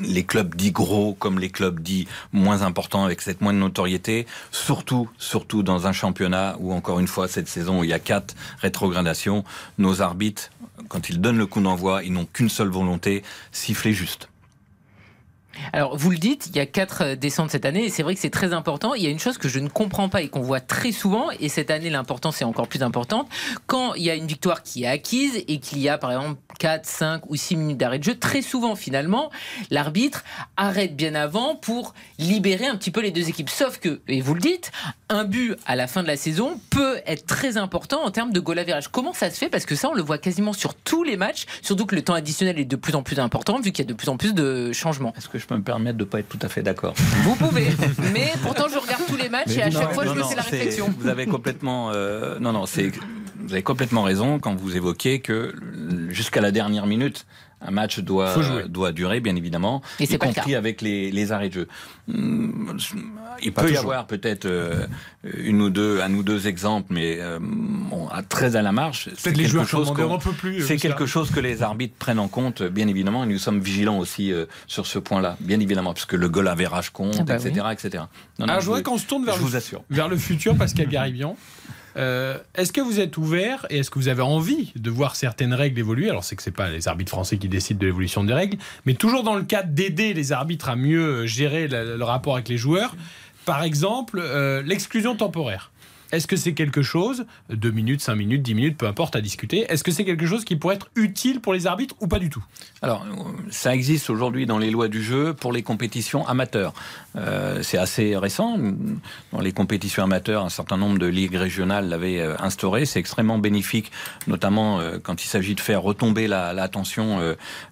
les 0.00 0.24
clubs 0.24 0.54
dits 0.54 0.72
gros 0.72 1.14
comme 1.14 1.38
les 1.38 1.50
clubs 1.50 1.80
dits 1.80 2.06
moins 2.32 2.62
importants 2.62 3.04
avec 3.04 3.20
cette 3.20 3.40
moindre 3.40 3.60
notoriété, 3.60 4.26
surtout, 4.50 5.08
surtout 5.18 5.62
dans 5.62 5.86
un 5.86 5.92
championnat 5.92 6.56
où 6.60 6.72
encore 6.72 7.00
une 7.00 7.08
fois 7.08 7.28
cette 7.28 7.48
saison 7.48 7.80
où 7.80 7.84
il 7.84 7.90
y 7.90 7.94
a 7.94 7.98
quatre 7.98 8.34
rétrogradations, 8.60 9.44
nos 9.78 10.02
arbitres, 10.02 10.50
quand 10.88 11.08
ils 11.08 11.20
donnent 11.20 11.38
le 11.38 11.46
coup 11.46 11.60
d'envoi, 11.60 12.02
ils 12.04 12.12
n'ont 12.12 12.26
qu'une 12.26 12.48
seule 12.48 12.68
volonté, 12.68 13.22
siffler 13.52 13.92
juste. 13.92 14.28
Alors, 15.72 15.96
vous 15.96 16.10
le 16.10 16.18
dites, 16.18 16.46
il 16.48 16.56
y 16.56 16.60
a 16.60 16.66
quatre 16.66 17.02
euh, 17.02 17.16
descentes 17.16 17.50
cette 17.50 17.64
année, 17.64 17.84
et 17.84 17.88
c'est 17.90 18.02
vrai 18.02 18.14
que 18.14 18.20
c'est 18.20 18.30
très 18.30 18.52
important. 18.52 18.94
Il 18.94 19.02
y 19.02 19.06
a 19.06 19.10
une 19.10 19.18
chose 19.18 19.38
que 19.38 19.48
je 19.48 19.58
ne 19.58 19.68
comprends 19.68 20.08
pas 20.08 20.22
et 20.22 20.28
qu'on 20.28 20.42
voit 20.42 20.60
très 20.60 20.92
souvent, 20.92 21.30
et 21.40 21.48
cette 21.48 21.70
année, 21.70 21.90
l'importance 21.90 22.40
est 22.42 22.44
encore 22.44 22.68
plus 22.68 22.82
importante. 22.82 23.28
Quand 23.66 23.94
il 23.94 24.02
y 24.02 24.10
a 24.10 24.14
une 24.14 24.26
victoire 24.26 24.62
qui 24.62 24.84
est 24.84 24.86
acquise 24.86 25.44
et 25.48 25.58
qu'il 25.58 25.78
y 25.78 25.88
a, 25.88 25.98
par 25.98 26.12
exemple, 26.12 26.40
4, 26.58 26.86
5 26.86 27.30
ou 27.30 27.36
6 27.36 27.56
minutes 27.56 27.78
d'arrêt 27.78 27.98
de 27.98 28.04
jeu, 28.04 28.18
très 28.18 28.42
souvent, 28.42 28.76
finalement, 28.76 29.30
l'arbitre 29.70 30.24
arrête 30.56 30.96
bien 30.96 31.14
avant 31.14 31.56
pour 31.56 31.94
libérer 32.18 32.66
un 32.66 32.76
petit 32.76 32.90
peu 32.90 33.00
les 33.00 33.10
deux 33.10 33.28
équipes. 33.28 33.50
Sauf 33.50 33.78
que, 33.78 34.00
et 34.08 34.20
vous 34.20 34.34
le 34.34 34.40
dites, 34.40 34.72
un 35.10 35.24
but 35.24 35.56
à 35.66 35.76
la 35.76 35.86
fin 35.86 36.02
de 36.02 36.08
la 36.08 36.16
saison 36.16 36.58
peut 36.70 36.98
être 37.06 37.26
très 37.26 37.56
important 37.56 38.02
en 38.02 38.10
termes 38.10 38.32
de 38.32 38.40
goal 38.40 38.58
average. 38.58 38.88
Comment 38.88 39.12
ça 39.12 39.30
se 39.30 39.36
fait? 39.36 39.48
Parce 39.48 39.66
que 39.66 39.74
ça, 39.74 39.90
on 39.90 39.94
le 39.94 40.02
voit 40.02 40.18
quasiment 40.18 40.52
sur 40.52 40.74
tous 40.74 41.04
les 41.04 41.16
matchs, 41.16 41.44
surtout 41.60 41.84
que 41.84 41.94
le 41.94 42.02
temps 42.02 42.14
additionnel 42.14 42.58
est 42.58 42.64
de 42.64 42.76
plus 42.76 42.94
en 42.94 43.02
plus 43.02 43.18
important, 43.18 43.60
vu 43.60 43.72
qu'il 43.72 43.84
y 43.84 43.88
a 43.88 43.90
de 43.90 43.96
plus 43.96 44.08
en 44.08 44.16
plus 44.16 44.34
de 44.34 44.72
changements 44.72 45.12
je 45.38 45.46
peux 45.46 45.56
me 45.56 45.62
permettre 45.62 45.98
de 45.98 46.04
ne 46.04 46.08
pas 46.08 46.20
être 46.20 46.28
tout 46.28 46.38
à 46.42 46.48
fait 46.48 46.62
d'accord? 46.62 46.94
Vous 47.22 47.34
pouvez, 47.34 47.66
mais 48.12 48.32
pourtant 48.42 48.66
je 48.72 48.78
regarde 48.78 49.02
tous 49.06 49.16
les 49.16 49.28
matchs 49.28 49.56
et 49.56 49.62
à 49.62 49.70
chaque 49.70 49.92
fois 49.92 50.06
je 50.06 50.12
me 50.12 50.22
fais 50.22 50.36
la 50.36 50.42
réflexion. 50.42 50.94
Vous 50.98 51.08
avez 51.08 51.26
complètement, 51.26 51.90
euh, 51.92 52.38
non 52.38 52.52
non, 52.52 52.66
c'est, 52.66 52.92
vous 53.36 53.52
avez 53.52 53.62
complètement 53.62 54.02
raison 54.02 54.38
quand 54.38 54.54
vous 54.54 54.76
évoquez 54.76 55.20
que 55.20 55.54
jusqu'à 56.08 56.40
la 56.40 56.50
dernière 56.50 56.86
minute, 56.86 57.26
un 57.64 57.70
match 57.70 58.00
doit, 58.00 58.34
doit 58.68 58.92
durer, 58.92 59.20
bien 59.20 59.36
évidemment, 59.36 59.82
et 59.98 60.04
y 60.04 60.18
compris 60.18 60.54
avec 60.54 60.82
les, 60.82 61.10
les, 61.10 61.32
arrêts 61.32 61.48
de 61.48 61.54
jeu. 61.54 61.68
Hmm, 62.06 62.76
il 63.42 63.52
peut 63.52 63.72
y 63.72 63.76
avoir 63.76 64.06
peut-être 64.06 64.44
euh, 64.44 64.86
une 65.38 65.62
ou 65.62 65.70
deux, 65.70 66.00
un 66.00 66.12
ou 66.14 66.22
deux 66.22 66.46
exemples, 66.46 66.88
mais 66.90 67.16
euh, 67.18 67.38
bon, 67.40 68.08
très 68.28 68.56
à 68.56 68.62
la 68.62 68.72
marge. 68.72 69.08
C'est 69.16 69.32
quelque, 69.32 69.64
chose, 69.64 69.92
plus, 70.38 70.62
c'est 70.62 70.76
quelque 70.76 71.06
chose 71.06 71.30
que 71.30 71.40
les 71.40 71.62
arbitres 71.62 71.96
prennent 71.98 72.18
en 72.18 72.28
compte, 72.28 72.62
bien 72.62 72.88
évidemment, 72.88 73.24
et 73.24 73.26
nous 73.26 73.38
sommes 73.38 73.60
vigilants 73.60 73.98
aussi 73.98 74.32
euh, 74.32 74.46
sur 74.66 74.86
ce 74.86 74.98
point-là, 74.98 75.36
bien 75.40 75.60
évidemment, 75.60 75.94
parce 75.94 76.06
que 76.06 76.16
le 76.16 76.28
goal 76.28 76.48
average 76.48 76.90
compte, 76.90 77.30
etc., 77.30 77.52
ah 77.58 77.62
bah 77.62 77.72
etc. 77.72 78.04
Alors, 78.40 78.60
je 78.60 78.66
voudrais 78.66 78.82
qu'on 78.82 78.98
se 78.98 79.06
tourne 79.06 79.24
vers, 79.24 79.38
le, 79.38 79.44
vers 79.90 80.08
le 80.08 80.16
futur, 80.16 80.56
Pascal 80.56 80.88
Garibian. 80.88 81.36
Euh, 81.96 82.38
est-ce 82.54 82.72
que 82.72 82.80
vous 82.80 83.00
êtes 83.00 83.16
ouvert 83.16 83.66
et 83.70 83.78
est-ce 83.78 83.90
que 83.90 83.98
vous 83.98 84.08
avez 84.08 84.22
envie 84.22 84.72
de 84.76 84.90
voir 84.90 85.16
certaines 85.16 85.54
règles 85.54 85.78
évoluer? 85.78 86.10
Alors, 86.10 86.24
c'est 86.24 86.36
que 86.36 86.42
c'est 86.42 86.50
pas 86.50 86.68
les 86.68 86.88
arbitres 86.88 87.10
français 87.10 87.38
qui 87.38 87.48
décident 87.48 87.78
de 87.78 87.86
l'évolution 87.86 88.24
des 88.24 88.32
règles, 88.32 88.58
mais 88.84 88.94
toujours 88.94 89.22
dans 89.22 89.34
le 89.34 89.44
cadre 89.44 89.70
d'aider 89.70 90.14
les 90.14 90.32
arbitres 90.32 90.68
à 90.68 90.76
mieux 90.76 91.26
gérer 91.26 91.68
le, 91.68 92.02
rapport 92.02 92.34
avec 92.34 92.48
les 92.48 92.58
joueurs. 92.58 92.96
Par 93.44 93.62
exemple, 93.62 94.20
euh, 94.20 94.62
l'exclusion 94.62 95.14
temporaire. 95.16 95.70
Est-ce 96.14 96.28
que 96.28 96.36
c'est 96.36 96.54
quelque 96.54 96.82
chose, 96.82 97.26
2 97.50 97.70
minutes, 97.72 98.00
5 98.00 98.14
minutes, 98.14 98.42
10 98.42 98.54
minutes, 98.54 98.78
peu 98.78 98.86
importe 98.86 99.16
à 99.16 99.20
discuter, 99.20 99.66
est-ce 99.68 99.82
que 99.82 99.90
c'est 99.90 100.04
quelque 100.04 100.26
chose 100.26 100.44
qui 100.44 100.54
pourrait 100.54 100.76
être 100.76 100.88
utile 100.94 101.40
pour 101.40 101.52
les 101.52 101.66
arbitres 101.66 101.96
ou 102.00 102.06
pas 102.06 102.20
du 102.20 102.30
tout? 102.30 102.44
Alors, 102.82 103.04
ça 103.50 103.74
existe 103.74 104.10
aujourd'hui 104.10 104.46
dans 104.46 104.58
les 104.58 104.70
lois 104.70 104.86
du 104.86 105.02
jeu 105.02 105.34
pour 105.34 105.52
les 105.52 105.64
compétitions 105.64 106.24
amateurs. 106.28 106.72
Euh, 107.16 107.64
c'est 107.64 107.78
assez 107.78 108.16
récent. 108.16 108.58
Dans 109.32 109.40
les 109.40 109.50
compétitions 109.50 110.04
amateurs, 110.04 110.44
un 110.44 110.50
certain 110.50 110.76
nombre 110.76 110.98
de 110.98 111.06
ligues 111.06 111.34
régionales 111.34 111.88
l'avaient 111.88 112.20
euh, 112.20 112.36
instauré. 112.38 112.86
C'est 112.86 113.00
extrêmement 113.00 113.38
bénéfique, 113.38 113.90
notamment 114.28 114.78
euh, 114.78 114.98
quand 115.02 115.24
il 115.24 115.26
s'agit 115.26 115.56
de 115.56 115.60
faire 115.60 115.82
retomber 115.82 116.28
la, 116.28 116.54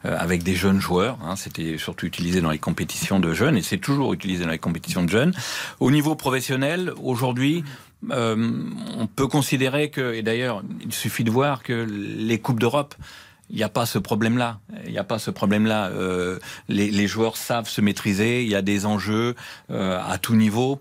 avec 0.05 0.43
des 0.43 0.55
jeunes 0.57 0.80
joueurs. 0.80 1.16
Hein. 1.24 1.36
C'était 1.36 1.78
surtout 1.78 2.07
utilisé 2.07 2.40
dans 2.40 2.51
les 2.51 2.59
compétitions 2.59 3.20
de 3.20 3.32
jeunes 3.32 3.57
et 3.57 3.62
c'est 3.62 3.78
toujours 3.78 4.12
utilisé 4.12 4.45
dans 4.45 4.51
les 4.51 4.59
compétitions 4.59 5.05
de 5.05 5.11
jeunes. 5.11 5.32
Au 5.78 5.93
niveau 5.93 6.16
professionnel, 6.16 6.93
aujourd'hui, 7.03 7.62
euh, 7.62 7.91
on 8.11 9.07
peut 9.07 9.28
considérer 9.28 9.90
que, 9.90 10.14
et 10.14 10.22
d'ailleurs, 10.22 10.62
il 10.84 10.92
suffit 10.92 11.24
de 11.24 11.30
voir 11.30 11.62
que 11.62 11.72
les 11.72 12.38
Coupes 12.38 12.61
d'Europe 12.61 12.94
il 13.53 13.57
n'y 13.57 13.62
a 13.62 13.68
pas 13.68 13.86
ce 13.86 13.98
problème-là. 13.98 14.61
Il 14.86 14.92
n'y 14.92 14.98
a 14.98 15.05
pas 15.05 15.18
ce 15.18 15.30
problème-là. 15.30 15.90
Euh, 15.90 16.38
les, 16.68 17.07
joueurs 17.07 17.36
savent 17.36 17.68
se 17.68 17.82
maîtriser. 17.82 18.42
Il 18.42 18.48
y 18.48 18.55
a 18.55 18.62
des 18.62 18.86
enjeux 18.86 19.34
euh, 19.70 20.00
à 20.09 20.16
tout 20.16 20.34
niveau. 20.34 20.80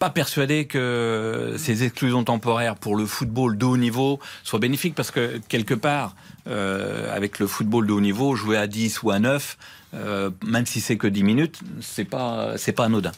Pas 0.00 0.10
persuadé 0.10 0.66
que 0.66 1.54
ces 1.56 1.84
exclusions 1.84 2.24
temporaires 2.24 2.74
pour 2.74 2.96
le 2.96 3.06
football 3.06 3.56
de 3.56 3.64
haut 3.64 3.76
niveau 3.76 4.18
soient 4.42 4.58
bénéfiques 4.58 4.94
parce 4.94 5.12
que 5.12 5.40
quelque 5.48 5.74
part, 5.74 6.16
euh, 6.48 7.14
avec 7.14 7.38
le 7.38 7.46
football 7.46 7.86
de 7.86 7.92
haut 7.92 8.00
niveau, 8.00 8.34
jouer 8.34 8.56
à 8.56 8.66
10 8.66 9.04
ou 9.04 9.10
à 9.12 9.20
9, 9.20 9.56
euh, 9.96 10.30
même 10.44 10.66
si 10.66 10.80
c'est 10.80 10.96
que 10.96 11.06
10 11.06 11.22
minutes, 11.22 11.60
c'est 11.80 12.04
pas 12.04 12.56
c'est 12.56 12.72
pas 12.72 12.84
anodin. 12.84 13.12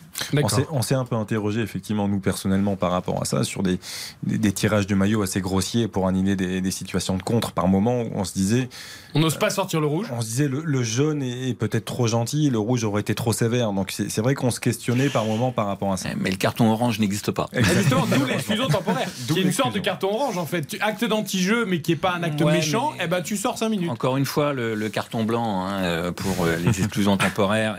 On 0.70 0.82
s'est 0.82 0.94
un 0.94 1.04
peu 1.04 1.16
interrogé 1.16 1.60
effectivement 1.60 2.08
nous 2.08 2.20
personnellement 2.20 2.76
par 2.76 2.90
rapport 2.90 3.20
à 3.20 3.24
ça 3.24 3.44
sur 3.44 3.62
des, 3.62 3.78
des, 4.22 4.52
tirages 4.52 4.86
de 4.86 4.94
maillot 4.94 5.22
assez 5.22 5.40
grossiers 5.40 5.88
pour 5.88 6.06
annihiler 6.06 6.36
des, 6.36 6.60
des, 6.60 6.70
situations 6.70 7.16
de 7.16 7.22
contre 7.22 7.52
par 7.52 7.68
moment 7.68 8.02
où 8.02 8.10
on 8.14 8.24
se 8.24 8.32
disait 8.32 8.68
on 9.14 9.20
n'ose 9.20 9.36
pas 9.36 9.50
sortir 9.50 9.80
le 9.80 9.86
rouge. 9.86 10.08
On 10.12 10.20
se 10.20 10.26
disait 10.26 10.48
le, 10.48 10.62
le 10.64 10.82
jaune 10.82 11.22
est, 11.22 11.54
peut-être 11.54 11.84
trop 11.84 12.06
gentil, 12.06 12.50
le 12.50 12.58
rouge 12.58 12.84
aurait 12.84 13.00
été 13.00 13.14
trop 13.14 13.32
sévère. 13.32 13.72
Donc 13.72 13.90
c'est 13.90 14.20
vrai 14.20 14.34
qu'on 14.34 14.50
se 14.50 14.60
questionnait 14.60 15.08
par 15.08 15.24
moment 15.24 15.52
par 15.52 15.66
rapport 15.66 15.92
à 15.92 15.96
ça. 15.96 16.10
Mais 16.16 16.30
le 16.30 16.36
carton 16.36 16.70
orange 16.70 16.98
n'existe 16.98 17.30
pas. 17.30 17.48
Exactement, 17.52 18.06
d'où 18.06 18.24
l'exclusion 18.26 18.68
temporaire. 18.68 19.08
qui 19.26 19.38
est 19.38 19.42
une 19.42 19.52
sorte 19.52 19.74
de 19.74 19.80
carton 19.80 20.08
orange 20.08 20.38
en 20.38 20.46
fait. 20.46 20.76
Acte 20.80 21.04
d'anti-jeu 21.04 21.64
mais 21.64 21.80
qui 21.80 21.92
est 21.92 21.96
pas 21.96 22.12
un 22.12 22.22
acte 22.22 22.40
ouais, 22.40 22.52
méchant, 22.52 22.92
et 22.94 23.04
eh 23.04 23.06
ben 23.06 23.22
tu 23.22 23.36
sors 23.36 23.58
5 23.58 23.68
minutes. 23.68 23.90
Encore 23.90 24.16
une 24.16 24.26
fois, 24.26 24.52
le, 24.52 24.74
le 24.74 24.88
carton 24.88 25.24
blanc 25.24 25.66
hein, 25.66 25.82
euh, 25.82 26.12
pour 26.12 26.44
euh, 26.44 26.56
les 26.56 26.80
exclusions 26.80 27.16
temporaires 27.18 27.78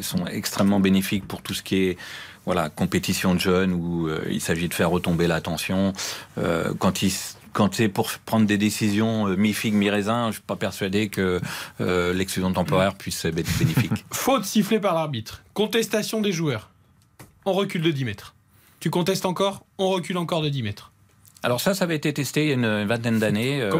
sont 0.00 0.26
extrêmement 0.26 0.80
bénéfiques 0.80 1.26
pour 1.26 1.42
tout 1.42 1.54
ce 1.54 1.62
qui 1.62 1.76
est 1.76 1.96
voilà, 2.48 2.70
compétition 2.70 3.34
de 3.34 3.40
jeunes 3.40 3.74
où 3.74 4.08
euh, 4.08 4.24
il 4.30 4.40
s'agit 4.40 4.68
de 4.68 4.74
faire 4.74 4.88
retomber 4.88 5.26
l'attention. 5.26 5.92
Euh, 6.38 6.72
quand 6.78 7.02
il 7.02 7.12
quand 7.58 7.74
c'est 7.74 7.88
pour 7.88 8.08
prendre 8.24 8.46
des 8.46 8.56
décisions 8.56 9.26
euh, 9.26 9.34
mi-figue, 9.34 9.74
mi-raisin, 9.74 10.22
je 10.22 10.26
ne 10.28 10.32
suis 10.34 10.42
pas 10.42 10.54
persuadé 10.54 11.08
que 11.08 11.40
euh, 11.80 12.14
l'exclusion 12.14 12.52
temporaire 12.52 12.94
puisse 12.94 13.24
être 13.24 13.34
bénéfique. 13.34 14.04
Faute 14.12 14.44
sifflée 14.44 14.78
par 14.78 14.94
l'arbitre. 14.94 15.42
Contestation 15.54 16.20
des 16.20 16.30
joueurs. 16.30 16.70
On 17.46 17.52
recule 17.52 17.82
de 17.82 17.90
10 17.90 18.04
mètres. 18.04 18.36
Tu 18.78 18.90
contestes 18.90 19.26
encore 19.26 19.64
On 19.78 19.88
recule 19.88 20.18
encore 20.18 20.40
de 20.40 20.48
10 20.48 20.62
mètres. 20.62 20.92
Alors 21.42 21.60
ça, 21.60 21.74
ça 21.74 21.84
avait 21.84 21.96
été 21.96 22.12
testé 22.12 22.44
il 22.44 22.48
y 22.48 22.50
a 22.50 22.54
une 22.54 22.86
vingtaine 22.86 23.18
d'années 23.18 23.60
euh, 23.60 23.72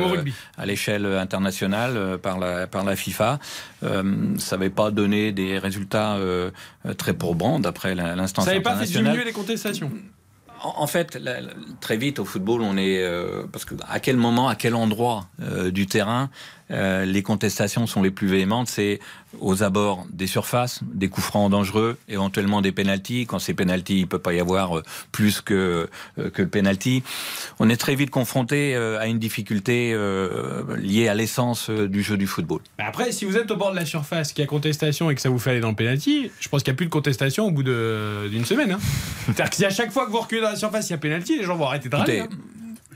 à 0.57 0.65
l'échelle 0.67 1.07
internationale 1.07 1.97
euh, 1.97 2.19
par, 2.19 2.39
la, 2.39 2.67
par 2.67 2.85
la 2.85 2.95
FIFA. 2.95 3.41
Euh, 3.83 4.37
ça 4.39 4.57
n'avait 4.57 4.71
pas 4.71 4.91
donné 4.91 5.33
des 5.33 5.59
résultats 5.59 6.19
très 6.97 7.15
probants 7.15 7.59
d'après 7.59 7.95
l'instance 7.95 8.47
internationale. 8.47 8.47
Ça 8.47 8.53
n'avait 8.53 8.63
pas 8.63 8.77
fait 8.77 8.87
diminuer 8.87 9.25
les 9.25 9.33
contestations 9.33 9.91
en 10.63 10.87
fait, 10.87 11.19
très 11.81 11.97
vite 11.97 12.19
au 12.19 12.25
football, 12.25 12.63
on 12.63 12.77
est 12.77 13.03
euh, 13.03 13.45
parce 13.51 13.65
que 13.65 13.75
à 13.89 14.01
quel 14.01 14.17
moment, 14.17 14.49
à 14.49 14.55
quel 14.55 14.75
endroit 14.75 15.27
euh, 15.41 15.71
du 15.71 15.87
terrain 15.87 16.31
euh, 16.71 17.05
les 17.05 17.23
contestations 17.23 17.87
sont 17.87 18.03
les 18.03 18.11
plus 18.11 18.27
véhémentes, 18.27 18.69
c'est 18.69 19.01
aux 19.41 19.63
abords 19.63 20.07
des 20.11 20.27
surfaces, 20.27 20.81
des 20.83 21.09
coups 21.09 21.27
francs 21.27 21.51
dangereux, 21.51 21.99
éventuellement 22.09 22.63
des 22.63 22.73
pénalties. 22.73 23.27
Quand 23.27 23.39
c'est 23.39 23.55
pénalty, 23.55 24.01
il 24.01 24.07
peut 24.07 24.19
pas 24.19 24.33
y 24.33 24.41
avoir 24.41 24.83
plus 25.13 25.41
que 25.41 25.89
que 26.17 26.43
le 26.43 26.49
pénalty. 26.49 27.03
On 27.59 27.69
est 27.69 27.77
très 27.77 27.95
vite 27.95 28.11
confronté 28.11 28.75
à 28.75 29.07
une 29.07 29.19
difficulté 29.19 29.95
liée 30.79 31.09
à 31.09 31.15
l'essence 31.15 31.69
du 31.69 32.03
jeu 32.03 32.17
du 32.17 32.27
football. 32.27 32.61
Après, 32.79 33.13
si 33.13 33.27
vous 33.27 33.37
êtes 33.37 33.51
au 33.51 33.57
bord 33.57 33.71
de 33.71 33.77
la 33.77 33.85
surface, 33.85 34.33
qu'il 34.33 34.43
y 34.43 34.45
a 34.45 34.49
contestation 34.49 35.11
et 35.11 35.15
que 35.15 35.21
ça 35.21 35.29
vous 35.29 35.39
fait 35.39 35.51
aller 35.51 35.61
dans 35.61 35.69
le 35.69 35.75
pénalty, 35.75 36.31
je 36.41 36.49
pense 36.49 36.63
qu'il 36.63 36.73
n'y 36.73 36.77
a 36.77 36.79
plus 36.79 36.87
de 36.87 36.91
contestation 36.91 37.47
au 37.47 37.51
bout 37.51 37.63
d'une 37.63 38.45
semaine. 38.45 38.73
Hein. 38.73 38.79
C'est-à-dire 39.27 39.51
que 39.51 39.65
à 39.65 39.71
chaque 39.71 39.93
fois 39.93 40.07
que 40.07 40.11
vous 40.11 40.21
reculez 40.21 40.41
dans 40.41 40.51
la 40.51 40.57
surface, 40.57 40.89
il 40.89 40.93
y 40.93 40.95
a 40.95 40.99
pénalty, 40.99 41.39
les 41.39 41.45
gens 41.45 41.57
vont 41.57 41.67
arrêter 41.67 41.89
de 41.89 41.97
râler. 41.97 42.21
Hein. 42.21 42.29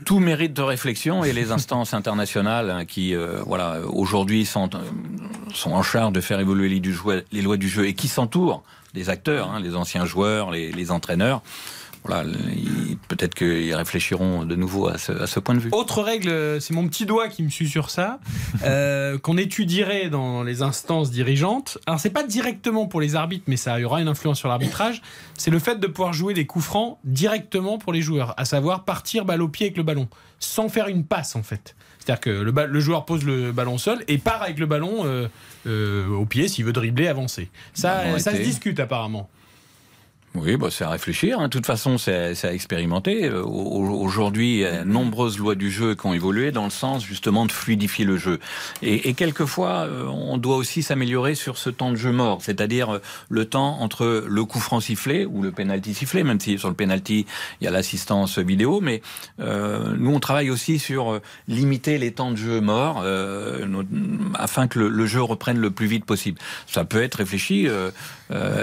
Tout 0.05 0.19
mérite 0.19 0.53
de 0.53 0.61
réflexion 0.61 1.23
et 1.23 1.33
les 1.33 1.51
instances 1.51 1.93
internationales 1.93 2.69
hein, 2.69 2.85
qui, 2.85 3.15
euh, 3.15 3.41
voilà, 3.45 3.79
aujourd'hui 3.87 4.45
sont, 4.45 4.69
euh, 4.75 4.79
sont 5.53 5.71
en 5.71 5.83
charge 5.83 6.13
de 6.13 6.21
faire 6.21 6.39
évoluer 6.39 6.69
les, 6.69 7.41
lois 7.41 7.57
du 7.57 7.69
jeu 7.69 7.87
et 7.87 7.93
qui 7.93 8.07
s'entourent 8.07 8.63
des 8.93 9.09
acteurs, 9.09 9.51
hein, 9.51 9.59
les 9.59 9.75
anciens 9.75 10.05
joueurs, 10.05 10.51
les 10.51 10.91
entraîneurs 10.91 11.41
voilà, 12.05 12.29
peut-être 13.07 13.33
qu'ils 13.33 13.73
réfléchiront 13.73 14.45
de 14.45 14.55
nouveau 14.55 14.87
à 14.87 14.97
ce, 14.97 15.11
à 15.11 15.27
ce, 15.27 15.39
point 15.39 15.55
de 15.55 15.59
vue. 15.59 15.69
Autre 15.71 16.01
règle, 16.01 16.59
c'est 16.59 16.73
mon 16.73 16.87
petit 16.87 17.05
doigt 17.05 17.29
qui 17.29 17.43
me 17.43 17.49
suit 17.49 17.69
sur 17.69 17.89
ça, 17.89 18.19
euh, 18.63 19.17
qu'on 19.23 19.37
étudierait 19.37 20.09
dans 20.09 20.43
les 20.43 20.61
instances 20.61 21.11
dirigeantes. 21.11 21.77
Alors 21.85 21.99
c'est 21.99 22.09
pas 22.09 22.23
directement 22.23 22.87
pour 22.87 22.99
les 22.99 23.15
arbitres, 23.15 23.45
mais 23.47 23.57
ça 23.57 23.79
aura 23.79 24.01
une 24.01 24.07
influence 24.07 24.39
sur 24.39 24.49
l'arbitrage. 24.49 25.01
C'est 25.37 25.51
le 25.51 25.59
fait 25.59 25.79
de 25.79 25.87
pouvoir 25.87 26.13
jouer 26.13 26.33
des 26.33 26.45
coups 26.45 26.65
francs 26.65 26.97
directement 27.03 27.77
pour 27.77 27.93
les 27.93 28.01
joueurs, 28.01 28.33
à 28.37 28.45
savoir 28.45 28.83
partir 28.83 29.25
balle 29.25 29.41
au 29.41 29.47
pied 29.47 29.67
avec 29.67 29.77
le 29.77 29.83
ballon, 29.83 30.07
sans 30.39 30.69
faire 30.69 30.87
une 30.87 31.05
passe 31.05 31.35
en 31.35 31.43
fait. 31.43 31.75
C'est-à-dire 31.99 32.19
que 32.19 32.29
le, 32.29 32.51
le, 32.51 32.79
joueur 32.81 33.05
pose 33.05 33.23
le 33.23 33.53
ballon 33.53 33.77
seul 33.77 34.03
et 34.09 34.17
part 34.17 34.41
avec 34.43 34.59
le 34.59 34.65
ballon 34.65 35.05
euh, 35.05 35.27
euh, 35.67 36.07
au 36.09 36.25
pied 36.25 36.49
s'il 36.49 36.65
veut 36.65 36.73
dribbler, 36.73 37.07
avancer. 37.07 37.49
Ça, 37.73 38.19
ça 38.19 38.31
se 38.31 38.41
discute 38.41 38.79
apparemment. 38.81 39.29
Oui, 40.35 40.57
bah, 40.57 40.69
c'est 40.71 40.83
à 40.83 40.89
réfléchir. 40.89 41.39
Hein. 41.39 41.43
De 41.43 41.49
toute 41.49 41.67
façon, 41.67 41.99
c'est 41.99 42.43
à 42.43 42.53
expérimenter. 42.53 43.25
Euh, 43.25 43.43
aujourd'hui, 43.43 44.53
il 44.53 44.59
y 44.61 44.65
a 44.65 44.83
nombreuses 44.83 45.37
lois 45.37 45.53
du 45.53 45.69
jeu 45.69 45.93
qui 45.93 46.07
ont 46.07 46.13
évolué 46.13 46.51
dans 46.51 46.63
le 46.63 46.71
sens 46.71 47.05
justement 47.05 47.45
de 47.45 47.51
fluidifier 47.51 48.03
le 48.03 48.17
jeu. 48.17 48.39
Et, 48.81 49.09
et 49.09 49.13
quelquefois, 49.13 49.81
euh, 49.81 50.07
on 50.07 50.39
doit 50.39 50.55
aussi 50.55 50.81
s'améliorer 50.81 51.35
sur 51.35 51.59
ce 51.59 51.69
temps 51.69 51.91
de 51.91 51.97
jeu 51.97 52.11
mort, 52.11 52.39
c'est-à-dire 52.41 52.95
euh, 52.95 52.99
le 53.29 53.45
temps 53.45 53.79
entre 53.79 54.25
le 54.27 54.45
coup 54.45 54.59
franc 54.59 54.79
sifflé 54.79 55.27
ou 55.27 55.43
le 55.43 55.51
penalty 55.51 55.93
sifflé, 55.93 56.23
même 56.23 56.39
si 56.39 56.57
sur 56.57 56.69
le 56.69 56.73
penalty 56.73 57.27
il 57.61 57.65
y 57.65 57.67
a 57.67 57.71
l'assistance 57.71 58.39
vidéo. 58.39 58.81
Mais 58.81 59.03
euh, 59.39 59.93
nous, 59.95 60.15
on 60.15 60.19
travaille 60.19 60.49
aussi 60.49 60.79
sur 60.79 61.21
limiter 61.47 61.99
les 61.99 62.11
temps 62.11 62.31
de 62.31 62.37
jeu 62.37 62.59
morts 62.59 63.01
euh, 63.03 63.83
afin 64.33 64.67
que 64.67 64.79
le, 64.79 64.89
le, 64.89 65.05
jeu 65.05 65.21
reprenne 65.21 65.59
le 65.59 65.69
plus 65.69 65.85
vite 65.85 66.05
possible. 66.05 66.39
Ça 66.65 66.85
peut 66.85 67.03
être 67.03 67.15
réfléchi. 67.15 67.67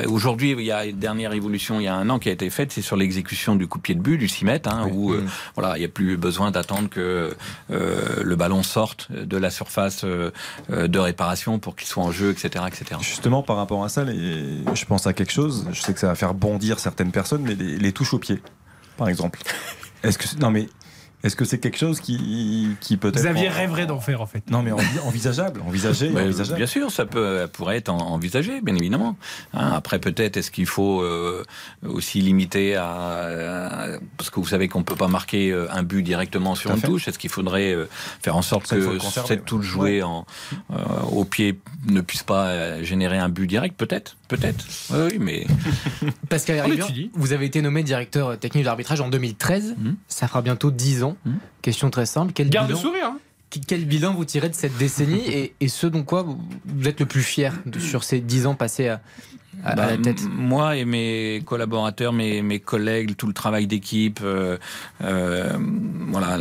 Aujourd'hui, 0.08 0.50
il 0.50 0.64
y 0.64 0.72
a 0.72 0.84
une 0.86 0.98
dernière 0.98 1.32
évolution 1.32 1.59
il 1.68 1.82
y 1.82 1.88
a 1.88 1.94
un 1.94 2.08
an 2.10 2.18
qui 2.18 2.28
a 2.28 2.32
été 2.32 2.48
faite, 2.50 2.72
c'est 2.72 2.82
sur 2.82 2.96
l'exécution 2.96 3.56
du 3.56 3.66
coup 3.66 3.78
de 3.78 3.82
pied 3.82 3.94
de 3.94 4.00
but, 4.00 4.18
du 4.18 4.28
6 4.28 4.44
mètres, 4.44 4.70
hein, 4.72 4.88
où 4.90 5.12
euh, 5.12 5.24
voilà, 5.54 5.76
il 5.76 5.80
n'y 5.80 5.86
a 5.86 5.88
plus 5.88 6.16
besoin 6.16 6.50
d'attendre 6.50 6.88
que 6.88 7.34
euh, 7.70 8.22
le 8.22 8.36
ballon 8.36 8.62
sorte 8.62 9.12
de 9.12 9.36
la 9.36 9.50
surface 9.50 10.04
euh, 10.04 10.30
de 10.70 10.98
réparation 10.98 11.58
pour 11.58 11.76
qu'il 11.76 11.86
soit 11.86 12.02
en 12.02 12.12
jeu, 12.12 12.30
etc., 12.30 12.64
etc. 12.66 13.00
Justement, 13.00 13.42
par 13.42 13.56
rapport 13.56 13.84
à 13.84 13.88
ça, 13.88 14.04
les... 14.04 14.64
je 14.74 14.84
pense 14.84 15.06
à 15.06 15.12
quelque 15.12 15.32
chose. 15.32 15.66
Je 15.72 15.80
sais 15.80 15.92
que 15.92 16.00
ça 16.00 16.08
va 16.08 16.14
faire 16.14 16.34
bondir 16.34 16.78
certaines 16.78 17.12
personnes, 17.12 17.42
mais 17.42 17.54
les, 17.54 17.76
les 17.76 17.92
touches 17.92 18.14
au 18.14 18.18
pied, 18.18 18.40
par 18.96 19.08
exemple. 19.08 19.40
Est-ce 20.02 20.16
que 20.16 20.40
non 20.40 20.50
mais 20.50 20.68
est-ce 21.22 21.36
que 21.36 21.44
c'est 21.44 21.58
quelque 21.58 21.76
chose 21.76 22.00
qui, 22.00 22.76
qui 22.80 22.96
peut 22.96 23.08
être. 23.08 23.16
Xavier 23.16 23.48
rêverait 23.48 23.86
d'en 23.86 24.00
faire 24.00 24.22
en 24.22 24.26
fait. 24.26 24.48
Non, 24.50 24.62
mais 24.62 24.72
envisageable, 25.04 25.60
envisagé, 25.66 26.10
envisageable. 26.10 26.56
Bien 26.56 26.66
sûr, 26.66 26.90
ça 26.90 27.04
peut, 27.04 27.46
pourrait 27.52 27.76
être 27.76 27.90
envisagé, 27.90 28.60
bien 28.62 28.74
évidemment. 28.74 29.16
Hein, 29.52 29.70
après, 29.74 29.98
peut-être, 29.98 30.36
est-ce 30.36 30.50
qu'il 30.50 30.66
faut 30.66 31.02
euh, 31.02 31.44
aussi 31.86 32.20
limiter 32.20 32.76
à, 32.76 33.98
Parce 34.16 34.30
que 34.30 34.40
vous 34.40 34.46
savez 34.46 34.68
qu'on 34.68 34.82
peut 34.82 34.96
pas 34.96 35.08
marquer 35.08 35.50
euh, 35.50 35.66
un 35.70 35.82
but 35.82 36.02
directement 36.02 36.54
sur 36.54 36.70
une 36.70 36.80
touche. 36.80 37.08
Est-ce 37.08 37.18
qu'il 37.18 37.30
faudrait 37.30 37.74
euh, 37.74 37.86
faire 38.22 38.36
en 38.36 38.42
sorte 38.42 38.68
que 38.68 38.98
cette 39.26 39.44
touche 39.44 39.66
jouée 39.66 40.02
en, 40.02 40.24
au 41.12 41.24
pied 41.24 41.58
ne 41.86 42.00
puisse 42.00 42.22
pas 42.22 42.82
générer 42.82 43.18
un 43.18 43.28
but 43.28 43.46
direct? 43.46 43.76
Peut-être, 43.76 44.16
peut-être. 44.28 44.64
Oui, 44.90 45.18
mais. 45.20 45.46
Pascal 46.28 46.60
vous 47.14 47.32
avez 47.32 47.46
été 47.46 47.62
nommé 47.62 47.82
directeur 47.82 48.38
technique 48.38 48.64
de 48.64 48.68
l'arbitrage 48.68 49.00
en 49.00 49.08
2013. 49.08 49.76
Mmh. 49.76 49.90
Ça 50.08 50.28
fera 50.28 50.42
bientôt 50.42 50.70
10 50.70 51.02
ans. 51.04 51.09
Mmh. 51.24 51.32
Question 51.62 51.90
très 51.90 52.06
simple. 52.06 52.32
Quel 52.34 52.50
Garde 52.50 52.68
bilan, 52.68 52.80
sourire. 52.80 53.06
Hein 53.06 53.18
quel 53.66 53.84
bilan 53.84 54.14
vous 54.14 54.24
tirez 54.24 54.48
de 54.48 54.54
cette 54.54 54.76
décennie 54.76 55.22
et, 55.28 55.54
et, 55.60 55.68
ce 55.68 55.86
dont 55.86 56.04
quoi 56.04 56.22
vous 56.22 56.88
êtes 56.88 57.00
le 57.00 57.06
plus 57.06 57.22
fier 57.22 57.54
de, 57.66 57.80
sur 57.80 58.04
ces 58.04 58.20
10 58.20 58.46
ans 58.46 58.54
passés 58.54 58.88
à, 58.88 59.00
à, 59.64 59.74
bah, 59.74 59.84
à 59.84 59.90
la 59.90 59.96
tête 59.96 60.22
Moi 60.30 60.76
et 60.76 60.84
mes 60.84 61.42
collaborateurs, 61.44 62.12
mes, 62.12 62.42
mes 62.42 62.60
collègues, 62.60 63.16
tout 63.16 63.26
le 63.26 63.32
travail 63.32 63.66
d'équipe, 63.66 64.20
euh, 64.22 64.56
euh, 65.02 65.58
voilà, 66.08 66.38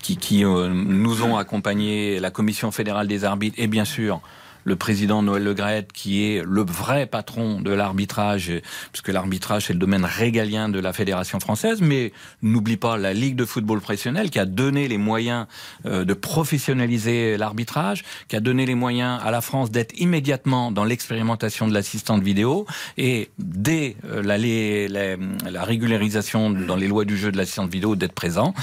qui, 0.00 0.16
qui 0.16 0.44
euh, 0.44 0.68
nous 0.68 1.22
ont 1.22 1.36
accompagnés, 1.36 2.18
la 2.20 2.30
Commission 2.30 2.70
fédérale 2.70 3.08
des 3.08 3.24
arbitres 3.24 3.56
et 3.58 3.66
bien 3.66 3.84
sûr 3.84 4.20
le 4.68 4.76
président 4.76 5.22
Noël 5.22 5.42
Legrette, 5.42 5.92
qui 5.92 6.24
est 6.24 6.42
le 6.44 6.64
vrai 6.64 7.06
patron 7.06 7.60
de 7.60 7.70
l'arbitrage, 7.70 8.52
puisque 8.92 9.08
l'arbitrage 9.08 9.66
c'est 9.66 9.72
le 9.72 9.78
domaine 9.78 10.04
régalien 10.04 10.68
de 10.68 10.78
la 10.78 10.92
Fédération 10.92 11.40
française, 11.40 11.80
mais 11.80 12.12
n'oublie 12.42 12.76
pas 12.76 12.96
la 12.96 13.12
Ligue 13.12 13.34
de 13.34 13.44
football 13.44 13.80
professionnel 13.80 14.30
qui 14.30 14.38
a 14.38 14.44
donné 14.44 14.86
les 14.86 14.98
moyens 14.98 15.46
euh, 15.86 16.04
de 16.04 16.14
professionnaliser 16.14 17.36
l'arbitrage, 17.36 18.04
qui 18.28 18.36
a 18.36 18.40
donné 18.40 18.66
les 18.66 18.74
moyens 18.74 19.20
à 19.24 19.30
la 19.30 19.40
France 19.40 19.70
d'être 19.70 19.98
immédiatement 19.98 20.70
dans 20.70 20.84
l'expérimentation 20.84 21.66
de 21.66 21.74
l'assistante 21.74 22.22
vidéo, 22.22 22.66
et 22.98 23.30
dès 23.38 23.96
euh, 24.04 24.22
la 24.22 25.64
régularisation 25.64 26.50
dans 26.50 26.76
les 26.76 26.88
lois 26.88 27.04
du 27.04 27.16
jeu 27.16 27.32
de 27.32 27.36
l'assistante 27.36 27.70
vidéo 27.70 27.96
d'être 27.96 28.12
présent. 28.12 28.54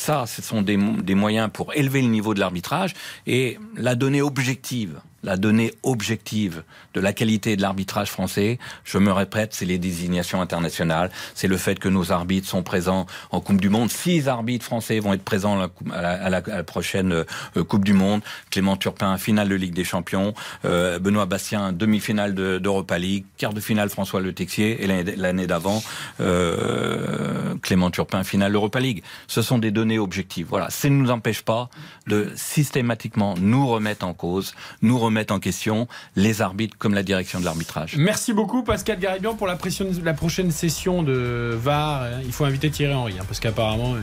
Ça, 0.00 0.24
ce 0.26 0.40
sont 0.40 0.62
des, 0.62 0.78
moyens 0.78 1.50
pour 1.52 1.74
élever 1.74 2.00
le 2.00 2.08
niveau 2.08 2.32
de 2.32 2.40
l'arbitrage 2.40 2.94
et 3.26 3.58
la 3.76 3.94
donnée 3.94 4.22
objective 4.22 4.98
la 5.22 5.36
donnée 5.36 5.74
objective 5.82 6.62
de 6.94 7.00
la 7.00 7.12
qualité 7.12 7.56
de 7.56 7.62
l'arbitrage 7.62 8.10
français, 8.10 8.58
je 8.84 8.98
me 8.98 9.12
répète, 9.12 9.52
c'est 9.54 9.64
les 9.64 9.78
désignations 9.78 10.40
internationales, 10.40 11.10
c'est 11.34 11.48
le 11.48 11.56
fait 11.56 11.78
que 11.78 11.88
nos 11.88 12.10
arbitres 12.12 12.48
sont 12.48 12.62
présents 12.62 13.06
en 13.30 13.40
Coupe 13.40 13.60
du 13.60 13.68
Monde. 13.68 13.90
Six 13.90 14.28
arbitres 14.28 14.64
français 14.64 14.98
vont 14.98 15.12
être 15.12 15.22
présents 15.22 15.68
à 15.92 16.30
la, 16.30 16.40
prochaine 16.62 17.12
euh, 17.12 17.64
Coupe 17.64 17.84
du 17.84 17.92
Monde. 17.92 18.22
Clément 18.50 18.76
Turpin, 18.76 19.18
finale 19.18 19.48
de 19.48 19.54
Ligue 19.54 19.74
des 19.74 19.84
Champions. 19.84 20.34
Euh, 20.64 20.98
Benoît 20.98 21.26
Bastien, 21.26 21.72
demi-finale 21.72 22.34
d'Europa 22.34 22.98
League. 22.98 23.24
Quart 23.36 23.52
de 23.52 23.60
finale, 23.60 23.90
François 23.90 24.20
Le 24.20 24.32
Texier. 24.32 24.82
Et 24.82 24.86
l'année 25.16 25.46
d'avant, 25.46 25.82
euh, 26.20 27.54
Clément 27.62 27.90
Turpin, 27.90 28.24
finale 28.24 28.52
d'Europa 28.52 28.80
League. 28.80 29.02
Ce 29.26 29.42
sont 29.42 29.58
des 29.58 29.70
données 29.70 29.89
objectives. 29.98 30.46
Voilà, 30.48 30.70
ça 30.70 30.88
ne 30.88 30.94
nous 30.94 31.10
empêche 31.10 31.42
pas 31.42 31.68
de 32.06 32.32
systématiquement 32.34 33.34
nous 33.38 33.66
remettre 33.68 34.06
en 34.06 34.14
cause, 34.14 34.54
nous 34.82 34.98
remettre 34.98 35.10
mettre 35.10 35.34
en 35.34 35.38
question 35.40 35.86
les 36.16 36.40
arbitres 36.40 36.76
comme 36.78 36.94
la 36.94 37.02
direction 37.02 37.40
de 37.40 37.44
l'arbitrage. 37.44 37.96
Merci 37.96 38.32
beaucoup 38.32 38.62
Pascal 38.62 38.98
Garibian 38.98 39.34
pour 39.34 39.46
la, 39.46 39.58
la 40.02 40.14
prochaine 40.14 40.50
session 40.50 41.02
de 41.02 41.54
VAR. 41.60 42.06
Il 42.24 42.32
faut 42.32 42.44
inviter 42.44 42.70
Thierry 42.70 42.94
Henry 42.94 43.18
hein, 43.18 43.24
parce 43.26 43.40
qu'apparemment 43.40 43.96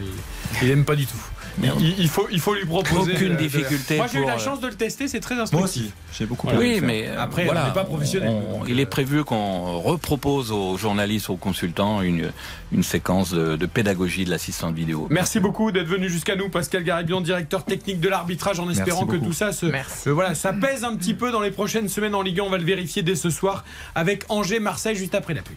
il 0.61 0.67
n'aime 0.67 0.85
pas 0.85 0.95
du 0.95 1.07
tout. 1.07 1.17
Il, 1.61 2.07
faut, 2.07 2.27
il 2.31 2.39
faut 2.39 2.53
lui 2.53 2.65
proposer. 2.65 3.13
Aucune 3.13 3.35
difficulté. 3.35 3.97
Moi, 3.97 4.07
j'ai 4.11 4.19
eu 4.19 4.25
la 4.25 4.37
chance 4.37 4.59
de 4.59 4.67
le 4.67 4.75
tester, 4.75 5.07
c'est 5.07 5.19
très 5.19 5.35
instructif. 5.35 5.53
Moi 5.53 5.63
aussi, 5.63 5.91
j'ai 6.17 6.25
beaucoup 6.25 6.47
Oui, 6.57 6.79
mais 6.81 7.07
après, 7.07 7.45
voilà, 7.45 7.63
on 7.63 7.67
n'est 7.67 7.73
pas 7.73 7.83
professionnel. 7.83 8.33
il 8.67 8.79
est 8.79 8.85
prévu 8.85 9.23
qu'on 9.23 9.79
repropose 9.79 10.51
aux 10.51 10.77
journalistes, 10.77 11.29
aux 11.29 11.35
consultants, 11.35 12.01
une, 12.01 12.31
une 12.71 12.83
séquence 12.83 13.31
de, 13.31 13.65
pédagogie 13.65 14.25
de 14.25 14.29
l'assistant 14.29 14.71
vidéo. 14.71 15.07
Merci 15.09 15.39
beaucoup 15.39 15.71
d'être 15.71 15.87
venu 15.87 16.09
jusqu'à 16.09 16.35
nous, 16.35 16.49
Pascal 16.49 16.83
Garibian, 16.83 17.21
directeur 17.21 17.65
technique 17.65 17.99
de 17.99 18.09
l'arbitrage, 18.09 18.59
en 18.59 18.69
espérant 18.69 19.05
que 19.05 19.17
tout 19.17 19.33
ça 19.33 19.51
se, 19.51 19.65
euh, 19.65 20.13
voilà, 20.13 20.35
ça 20.35 20.53
pèse 20.53 20.83
un 20.83 20.95
petit 20.95 21.13
peu 21.13 21.31
dans 21.31 21.41
les 21.41 21.51
prochaines 21.51 21.89
semaines 21.89 22.15
en 22.15 22.21
Ligue 22.21 22.39
1. 22.39 22.43
On 22.43 22.49
va 22.49 22.57
le 22.57 22.63
vérifier 22.63 23.03
dès 23.03 23.15
ce 23.15 23.29
soir 23.29 23.63
avec 23.95 24.23
Angers-Marseille 24.29 24.95
juste 24.95 25.15
après 25.15 25.33
la 25.33 25.41
pub. 25.41 25.55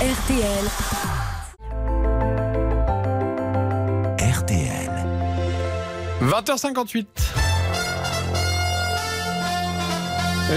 RTL. 0.00 1.31
20h58. 6.32 7.51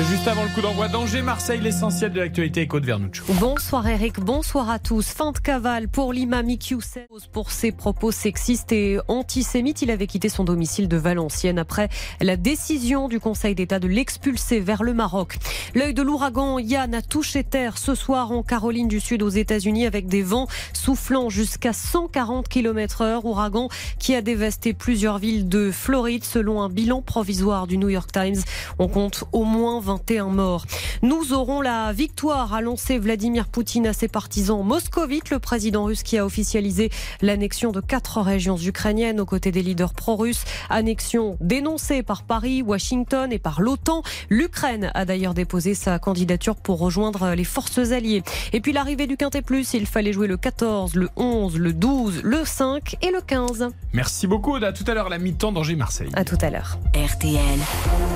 Juste 0.03 0.27
avant 0.27 0.43
le 0.43 0.49
coup 0.49 0.59
d'envoi 0.59 0.89
d'Angers, 0.89 1.21
Marseille, 1.21 1.61
l'essentiel 1.61 2.11
de 2.11 2.19
l'actualité 2.19 2.61
est 2.61 2.67
Côte 2.67 2.83
Vernuccio. 2.83 3.23
Bonsoir 3.39 3.87
Eric, 3.87 4.19
bonsoir 4.19 4.69
à 4.69 4.77
tous. 4.77 5.07
Fin 5.07 5.31
de 5.31 5.37
cavale 5.37 5.87
pour 5.87 6.11
l'imam 6.11 6.49
Iqiyoussen 6.49 7.03
pour 7.31 7.51
ses 7.51 7.71
propos 7.71 8.11
sexistes 8.11 8.73
et 8.73 8.99
antisémites. 9.07 9.81
Il 9.83 9.91
avait 9.91 10.07
quitté 10.07 10.27
son 10.27 10.43
domicile 10.43 10.89
de 10.89 10.97
Valenciennes 10.97 11.59
après 11.59 11.87
la 12.19 12.35
décision 12.35 13.07
du 13.07 13.21
Conseil 13.21 13.55
d'État 13.55 13.79
de 13.79 13.87
l'expulser 13.87 14.59
vers 14.59 14.83
le 14.83 14.93
Maroc. 14.93 15.37
L'œil 15.75 15.93
de 15.93 16.01
l'ouragan 16.01 16.59
Yann 16.59 16.93
a 16.93 17.01
touché 17.01 17.45
terre 17.45 17.77
ce 17.77 17.95
soir 17.95 18.31
en 18.31 18.43
Caroline 18.43 18.89
du 18.89 18.99
Sud 18.99 19.23
aux 19.23 19.29
États-Unis 19.29 19.85
avec 19.85 20.07
des 20.07 20.23
vents 20.23 20.47
soufflant 20.73 21.29
jusqu'à 21.29 21.71
140 21.71 22.49
km 22.49 23.01
heure. 23.01 23.25
Ouragan 23.25 23.69
qui 23.97 24.13
a 24.13 24.21
dévasté 24.21 24.73
plusieurs 24.73 25.19
villes 25.19 25.47
de 25.47 25.71
Floride 25.71 26.25
selon 26.25 26.61
un 26.61 26.69
bilan 26.69 27.01
provisoire 27.01 27.65
du 27.65 27.77
New 27.77 27.89
York 27.89 28.11
Times. 28.11 28.41
On 28.77 28.89
compte 28.89 29.23
au 29.31 29.45
moins 29.45 29.84
21 29.85 30.29
morts. 30.29 30.65
Nous 31.03 31.31
aurons 31.31 31.61
la 31.61 31.93
victoire, 31.93 32.53
a 32.53 32.61
lancé 32.61 32.97
Vladimir 32.97 33.47
Poutine 33.47 33.85
à 33.85 33.93
ses 33.93 34.07
partisans 34.07 34.63
moscovites, 34.63 35.29
le 35.29 35.37
président 35.37 35.85
russe 35.85 36.01
qui 36.01 36.17
a 36.17 36.25
officialisé 36.25 36.89
l'annexion 37.21 37.71
de 37.71 37.81
quatre 37.81 38.19
régions 38.21 38.57
ukrainiennes 38.57 39.19
aux 39.19 39.25
côtés 39.25 39.51
des 39.51 39.61
leaders 39.61 39.93
pro-russes. 39.93 40.43
Annexion 40.69 41.37
dénoncée 41.39 42.01
par 42.01 42.23
Paris, 42.23 42.63
Washington 42.63 43.31
et 43.31 43.39
par 43.39 43.61
l'OTAN. 43.61 44.01
L'Ukraine 44.29 44.91
a 44.95 45.05
d'ailleurs 45.05 45.35
déposé 45.35 45.75
sa 45.75 45.99
candidature 45.99 46.55
pour 46.55 46.79
rejoindre 46.79 47.35
les 47.35 47.43
forces 47.43 47.77
alliées. 47.77 48.23
Et 48.51 48.61
puis 48.61 48.73
l'arrivée 48.73 49.05
du 49.05 49.17
Quintet 49.17 49.43
Plus, 49.43 49.75
il 49.75 49.85
fallait 49.85 50.13
jouer 50.13 50.27
le 50.27 50.37
14, 50.37 50.95
le 50.95 51.09
11, 51.15 51.57
le 51.57 51.73
12, 51.73 52.21
le 52.23 52.43
5 52.43 52.97
et 53.03 53.11
le 53.11 53.21
15. 53.21 53.69
Merci 53.93 54.25
beaucoup. 54.25 54.55
À 54.55 54.73
tout 54.73 54.85
à 54.87 54.95
l'heure, 54.95 55.09
la 55.09 55.19
mi-temps 55.19 55.51
d'Angers-Marseille. 55.51 56.09
À 56.15 56.23
tout 56.23 56.37
à 56.41 56.49
l'heure. 56.49 56.79
RTL. 56.95 57.59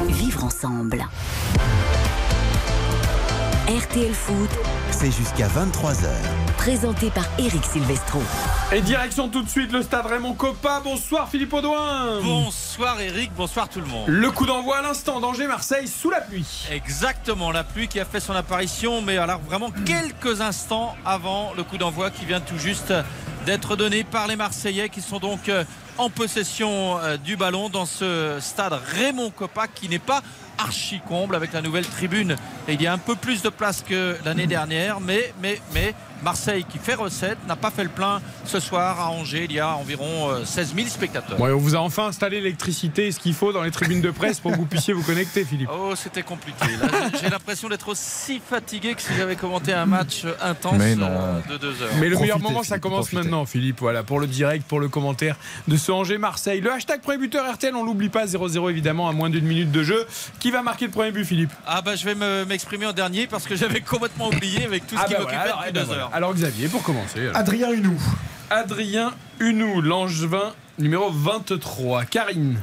Vivre 0.07 0.43
ensemble. 0.43 1.05
RTL 3.70 4.14
Foot, 4.14 4.49
c'est 4.89 5.12
jusqu'à 5.12 5.47
23h. 5.47 6.07
Présenté 6.57 7.12
par 7.12 7.26
Eric 7.38 7.64
Silvestro. 7.64 8.20
Et 8.72 8.82
direction 8.82 9.30
tout 9.30 9.43
de 9.43 9.49
suite 9.49 9.72
le 9.72 9.84
stade 9.84 10.07
Raymond 10.07 10.34
Coppa. 10.34 10.82
Bonsoir 10.84 11.30
Philippe 11.30 11.53
Audouin. 11.53 12.20
Bonsoir 12.22 12.99
Eric, 12.99 13.32
bonsoir 13.38 13.70
tout 13.70 13.80
le 13.80 13.86
monde. 13.86 14.07
Le 14.07 14.32
coup 14.32 14.47
d'envoi 14.47 14.78
à 14.78 14.82
l'instant 14.82 15.20
d'Angers-Marseille 15.20 15.88
sous 15.88 16.10
la 16.10 16.22
pluie. 16.22 16.68
Exactement, 16.72 17.51
la 17.51 17.64
pluie 17.64 17.88
qui 17.88 17.99
a 17.99 18.05
fait 18.05 18.20
son 18.20 18.34
apparition, 18.34 19.03
mais 19.03 19.18
alors 19.18 19.39
vraiment 19.39 19.70
quelques 19.86 20.41
instants 20.41 20.95
avant 21.05 21.53
le 21.55 21.64
coup 21.64 21.78
d'envoi 21.78 22.10
qui 22.10 22.26
vient 22.26 22.41
tout 22.41 22.57
juste 22.57 22.91
d'être 23.45 23.76
donné 23.76 24.03
par 24.03 24.28
les 24.28 24.36
Marseillais 24.36 24.89
qui 24.89 25.01
sont 25.01 25.20
donc 25.20 25.47
euh, 25.47 25.64
en 25.97 26.10
possession 26.10 26.97
euh, 26.99 27.18
du 27.18 27.38
ballon 27.38 27.70
dans 27.70 27.86
ce 27.86 28.38
stade 28.39 28.74
Raymond 28.95 29.30
Coppa 29.32 29.68
qui 29.68 29.89
n'est 29.89 29.99
pas 29.99 30.22
archi 30.60 31.01
comble 31.07 31.36
avec 31.36 31.53
la 31.53 31.62
nouvelle 31.62 31.86
tribune. 31.86 32.36
Et 32.68 32.74
il 32.74 32.82
y 32.82 32.88
a 32.88 32.93
un 32.93 32.97
peu 32.97 33.16
plus 33.16 33.41
de 33.41 33.49
place 33.49 33.84
que 33.88 34.16
l'année 34.26 34.47
dernière, 34.47 34.99
mais, 34.99 35.34
mais, 35.41 35.60
mais 35.74 35.95
Marseille 36.24 36.66
qui 36.68 36.78
fait 36.78 36.95
recette 36.95 37.38
n'a 37.47 37.55
pas 37.55 37.72
fait 37.72 37.84
le 37.84 37.89
plein 37.89 38.22
ce 38.45 38.60
soir 38.60 38.99
à 38.99 39.10
Angers. 39.12 39.45
Il 39.49 39.53
y 39.53 39.60
a 39.60 39.76
environ 39.76 40.30
16 40.43 40.72
euh, 40.72 40.76
000 40.76 40.89
spectateurs. 40.89 41.39
on 41.39 41.57
vous 41.57 41.76
a 41.76 41.80
enfin 41.80 42.07
installé 42.07 42.38
l'électricité 42.38 43.07
et 43.07 43.12
ce 43.12 43.20
qu'il 43.20 43.34
faut 43.34 43.53
dans 43.53 43.64
les 43.64 43.72
tribunes 43.72 44.01
de 44.01 44.12
presse 44.12 44.39
pour 44.39 44.51
que 44.51 44.57
vous 44.57 44.66
puissiez 44.66 44.93
vous 44.93 45.03
connecter, 45.03 45.45
Philippe. 45.45 45.70
Oh, 45.74 45.93
c'était 45.95 46.24
compliqué. 46.24 46.66
J'ai 47.22 47.30
l'impression 47.30 47.70
d'être 47.70 47.88
aussi 47.89 48.41
fatigué 48.47 48.95
que 48.95 49.01
si 49.01 49.14
j'avais 49.18 49.36
commenté 49.36 49.74
un 49.74 49.86
match 49.86 50.26
intense 50.41 50.82
euh, 50.82 51.39
de 51.49 51.57
deux 51.57 51.82
heures. 51.82 51.91
Mais 51.99 52.10
le 52.10 52.18
meilleur 52.18 52.39
moment, 52.39 52.64
ça 52.64 52.80
commence 52.80 53.14
maintenant, 53.14 53.45
Philippe. 53.45 53.80
Voilà, 53.80 54.03
pour 54.03 54.20
le 54.20 54.28
direct, 54.28 54.66
pour 54.68 54.80
le 54.80 54.89
commentaire 54.89 55.38
de 55.68 55.78
ce 55.78 55.91
Angers-Marseille. 55.91 56.62
Le 56.62 56.72
hashtag 56.72 57.01
premier 57.01 57.18
buteur 57.18 57.51
RTL, 57.51 57.76
on 57.76 57.84
l'oublie 57.84 58.10
pas, 58.10 58.26
0-0 58.26 58.70
évidemment, 58.70 59.07
à 59.07 59.14
moins 59.14 59.30
d'une 59.30 59.45
minute 59.45 59.72
de 59.72 59.84
jeu. 59.84 60.05
Qui 60.39 60.48
va 60.51 60.61
marquer 60.61 60.85
le 60.85 60.91
premier 60.91 61.11
but, 61.11 61.25
Philippe? 61.25 61.51
Ah, 61.65 61.81
bah 61.81 61.95
je 61.95 62.05
vais 62.05 62.45
m'exprimer 62.45 62.85
en 62.85 62.93
dernier 62.93 63.27
parce 63.27 63.45
que 63.45 63.55
j'avais 63.55 63.81
complètement 63.81 64.27
oublié 64.27 64.65
avec 64.65 64.87
tout 64.87 64.95
ce 64.95 65.01
ah 65.01 65.05
qui 65.05 65.13
bah 65.13 65.19
m'occupait 65.19 65.37
depuis 65.43 65.65
eh 65.69 65.71
ben 65.71 65.85
deux 65.85 65.91
heures. 65.91 66.09
Alors, 66.13 66.33
Xavier, 66.33 66.67
pour 66.67 66.83
commencer. 66.83 67.29
Adrien 67.33 67.71
Hunou. 67.71 67.99
Adrien 68.49 69.11
Hunou, 69.39 69.81
l'angevin 69.81 70.53
numéro 70.77 71.11
23. 71.11 72.05
Karine. 72.05 72.59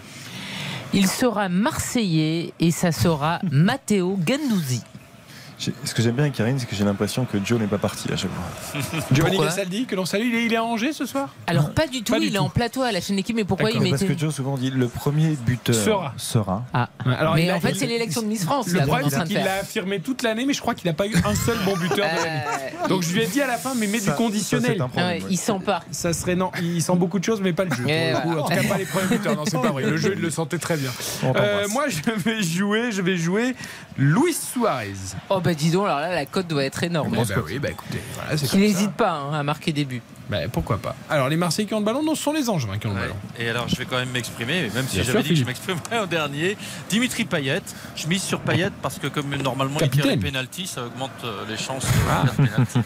Il 0.92 1.08
sera 1.08 1.48
marseillais 1.48 2.54
et 2.60 2.70
ça 2.70 2.92
sera 2.92 3.40
Matteo 3.50 4.16
Gandouzi. 4.16 4.82
Ce 5.58 5.94
que 5.94 6.02
j'aime 6.02 6.14
bien 6.14 6.24
avec 6.24 6.34
Karine, 6.34 6.58
c'est 6.58 6.66
que 6.66 6.76
j'ai 6.76 6.84
l'impression 6.84 7.24
que 7.24 7.38
Joe 7.42 7.58
n'est 7.58 7.66
pas 7.66 7.78
parti 7.78 8.12
à 8.12 8.16
chaque 8.16 8.30
fois. 8.30 8.80
Giovanni 9.12 9.38
Gassaldi, 9.38 9.86
que 9.86 9.94
l'on 9.94 10.04
salue, 10.04 10.32
il 10.34 10.52
est, 10.52 10.56
à 10.56 10.64
Angers 10.64 10.92
ce 10.92 11.06
soir 11.06 11.30
Alors 11.46 11.70
pas 11.70 11.86
du 11.86 12.02
tout, 12.02 12.14
il 12.16 12.34
est 12.34 12.38
en 12.38 12.50
plateau 12.50 12.82
à 12.82 12.92
la 12.92 13.00
chaîne 13.00 13.16
d'équipe, 13.16 13.36
mais 13.36 13.44
pourquoi 13.44 13.70
il 13.70 13.80
met 13.80 13.90
Parce 13.90 14.04
que 14.04 14.16
Joe 14.16 14.34
souvent 14.34 14.56
dit 14.56 14.70
le 14.70 14.88
premier 14.88 15.30
buteur 15.30 15.74
sera. 15.74 16.14
sera. 16.16 16.64
Ah. 16.72 16.88
Alors, 17.04 17.34
mais 17.34 17.50
en 17.52 17.60
fait, 17.60 17.74
c'est 17.74 17.86
l'élection 17.86 18.22
de 18.22 18.26
Miss 18.26 18.44
France. 18.44 18.68
Le 18.68 18.80
problème, 18.80 19.08
c'est 19.10 19.24
qu'il 19.24 19.36
l'a 19.36 19.60
affirmé 19.60 20.00
toute 20.00 20.22
l'année, 20.22 20.44
mais 20.46 20.52
je 20.52 20.60
crois 20.60 20.74
qu'il 20.74 20.88
n'a 20.88 20.94
pas 20.94 21.06
eu 21.06 21.14
un 21.24 21.34
seul 21.34 21.56
bon 21.64 21.76
buteur 21.76 21.96
de 21.96 22.24
l'année. 22.24 22.42
Euh, 22.84 22.88
Donc 22.88 23.02
je 23.02 23.12
lui 23.12 23.22
ai 23.22 23.26
dit 23.26 23.40
à 23.40 23.46
la 23.46 23.56
fin, 23.56 23.74
mais 23.74 23.86
mets 23.86 24.00
du 24.00 24.10
conditionnel. 24.12 24.82
Ah 24.96 25.16
il 25.16 25.38
sent 25.38 25.60
pas. 25.64 25.82
Ça 25.90 26.12
serait 26.12 26.36
non, 26.36 26.50
il 26.60 26.82
sent 26.82 26.96
beaucoup 26.96 27.18
de 27.18 27.24
choses, 27.24 27.40
mais 27.40 27.52
pas 27.52 27.64
le 27.64 27.74
jeu. 27.74 27.84
En 27.84 28.42
tout 28.42 28.48
cas, 28.48 28.62
pas 28.62 28.78
les 28.78 28.84
premiers 28.84 29.16
buteurs. 29.16 29.36
Non, 29.36 29.44
c'est 29.46 29.60
pas 29.60 29.70
vrai. 29.70 29.84
Le 29.84 29.96
jeu, 29.96 30.12
il 30.14 30.20
le 30.20 30.30
sentait 30.30 30.58
très 30.58 30.76
bien. 30.76 30.90
Euh, 31.24 31.66
moi, 31.70 31.86
je 31.88 32.10
vais 32.10 32.42
jouer, 32.42 32.92
je 32.92 33.02
vais 33.02 33.16
jouer 33.16 33.54
Luis 33.96 34.34
Suarez. 34.34 34.92
Bah 35.46 35.54
dis 35.54 35.70
donc, 35.70 35.86
alors 35.86 36.00
là, 36.00 36.12
la 36.12 36.26
cote 36.26 36.48
doit 36.48 36.64
être 36.64 36.82
énorme. 36.82 37.16
Eh 37.16 37.24
ben 37.24 37.42
oui, 37.46 37.58
bah 37.60 37.68
écoutez, 37.70 38.00
voilà, 38.14 38.36
Qu'il 38.36 38.60
n'hésite 38.60 38.92
pas 38.92 39.12
hein, 39.12 39.32
à 39.32 39.42
marquer 39.44 39.72
des 39.72 39.84
buts. 39.84 40.02
Bah, 40.28 40.38
pourquoi 40.52 40.78
pas 40.78 40.96
Alors 41.08 41.28
les 41.28 41.36
Marseillais 41.36 41.68
qui 41.68 41.74
ont 41.74 41.78
le 41.78 41.84
ballon, 41.84 42.02
non, 42.02 42.16
ce 42.16 42.22
sont 42.24 42.32
les 42.32 42.50
Anges 42.50 42.66
qui 42.80 42.86
ont 42.88 42.94
le 42.94 42.98
ballon. 42.98 43.14
Et 43.38 43.48
alors 43.48 43.68
je 43.68 43.76
vais 43.76 43.84
quand 43.84 43.96
même 43.96 44.10
m'exprimer, 44.10 44.68
même 44.74 44.88
si 44.88 45.04
j'avais 45.04 45.22
dit 45.22 45.28
que 45.28 45.34
je 45.36 45.44
m'exprimerais 45.44 45.98
en 46.00 46.06
dernier. 46.06 46.56
Dimitri 46.88 47.24
Payet, 47.24 47.62
je 47.94 48.08
mise 48.08 48.24
sur 48.24 48.40
Payet 48.40 48.70
parce 48.82 48.98
que 48.98 49.06
comme 49.06 49.32
normalement 49.36 49.78
il 49.80 49.88
tire 49.88 50.06
les 50.06 50.16
pénalties, 50.16 50.66
ça 50.66 50.84
augmente 50.84 51.12
euh, 51.22 51.44
les 51.48 51.56
chances 51.56 51.84
de 51.84 51.90
ah. 52.10 52.24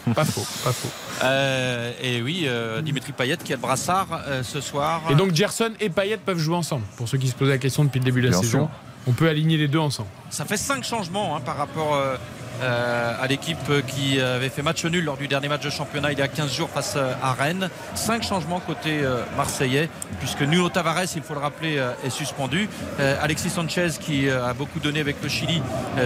Pas 0.13 0.25
faux, 0.25 0.45
pas 0.63 0.71
faux. 0.71 0.91
Euh, 1.23 1.91
et 1.99 2.21
oui, 2.21 2.43
euh, 2.45 2.81
Dimitri 2.83 3.11
Payet 3.11 3.37
qui 3.37 3.53
a 3.53 3.55
le 3.55 3.61
brassard 3.61 4.21
ce 4.43 4.61
soir. 4.61 5.01
Et 5.09 5.15
donc 5.15 5.33
Gerson 5.33 5.71
et 5.79 5.89
Payet 5.89 6.17
peuvent 6.17 6.37
jouer 6.37 6.57
ensemble, 6.57 6.85
pour 6.95 7.07
ceux 7.07 7.17
qui 7.17 7.27
se 7.27 7.33
posaient 7.33 7.53
la 7.53 7.57
question 7.57 7.83
depuis 7.83 7.99
le 7.99 8.05
début 8.05 8.21
de 8.21 8.27
la 8.27 8.37
saison. 8.37 8.69
On 9.07 9.13
peut 9.13 9.27
aligner 9.27 9.57
les 9.57 9.67
deux 9.67 9.79
ensemble. 9.79 10.09
Ça 10.29 10.45
fait 10.45 10.57
5 10.57 10.83
changements 10.83 11.35
hein, 11.35 11.41
par 11.41 11.57
rapport 11.57 11.95
euh, 11.95 12.17
à 12.61 13.27
l'équipe 13.27 13.57
qui 13.87 14.19
avait 14.19 14.49
fait 14.49 14.61
match 14.61 14.83
nul 14.85 15.03
lors 15.03 15.17
du 15.17 15.27
dernier 15.27 15.47
match 15.47 15.61
de 15.63 15.69
championnat 15.69 16.11
il 16.11 16.19
y 16.19 16.21
a 16.21 16.27
15 16.27 16.51
jours 16.53 16.69
face 16.69 16.95
à 16.95 17.33
Rennes. 17.33 17.69
Cinq 17.95 18.23
changements 18.23 18.59
côté 18.59 18.99
euh, 19.03 19.21
marseillais, 19.37 19.89
puisque 20.19 20.41
Nuno 20.41 20.69
Tavares, 20.69 21.03
il 21.15 21.21
faut 21.21 21.33
le 21.33 21.39
rappeler, 21.39 21.77
euh, 21.77 21.91
est 22.05 22.09
suspendu. 22.09 22.69
Alexis 23.21 23.49
Sanchez, 23.49 23.89
qui 23.99 24.29
a 24.29 24.53
beaucoup 24.53 24.79
donné 24.79 24.99
avec 24.99 25.17
le 25.23 25.29
Chili, 25.29 25.61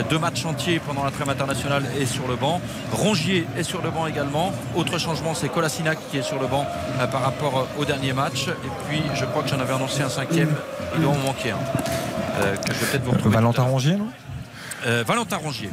deux 0.09 0.19
matchs 0.19 0.45
entiers 0.45 0.79
pendant 0.79 1.03
la 1.03 1.11
trêve 1.11 1.29
internationale, 1.29 1.83
est 1.99 2.05
sur 2.05 2.27
le 2.27 2.35
banc. 2.35 2.61
Rongier 2.91 3.45
est 3.57 3.63
sur 3.63 3.81
le 3.81 3.89
banc 3.89 4.07
également. 4.07 4.53
Autre 4.75 4.97
changement, 4.97 5.33
c'est 5.33 5.49
Kolasinac 5.49 5.97
qui 6.09 6.17
est 6.17 6.23
sur 6.23 6.39
le 6.39 6.47
banc 6.47 6.65
par 7.11 7.21
rapport 7.21 7.67
au 7.77 7.85
dernier 7.85 8.13
match. 8.13 8.47
Et 8.47 8.69
puis, 8.89 9.01
je 9.13 9.25
crois 9.25 9.43
que 9.43 9.49
j'en 9.49 9.59
avais 9.59 9.73
annoncé 9.73 10.01
un 10.03 10.09
cinquième. 10.09 10.53
Il 10.95 11.01
doit 11.01 11.11
en 11.13 11.17
manquer 11.17 11.51
un. 11.51 11.57
euh, 12.41 12.55
que 12.57 12.73
je 12.73 12.79
vais 12.79 12.85
peut-être 12.91 13.03
vous 13.03 13.11
retrouver. 13.11 13.35
Valentin. 13.35 13.63
Rongier, 13.63 13.95
non? 13.95 14.07
Euh, 14.85 15.03
Valentin 15.05 15.37
Rongier. 15.37 15.69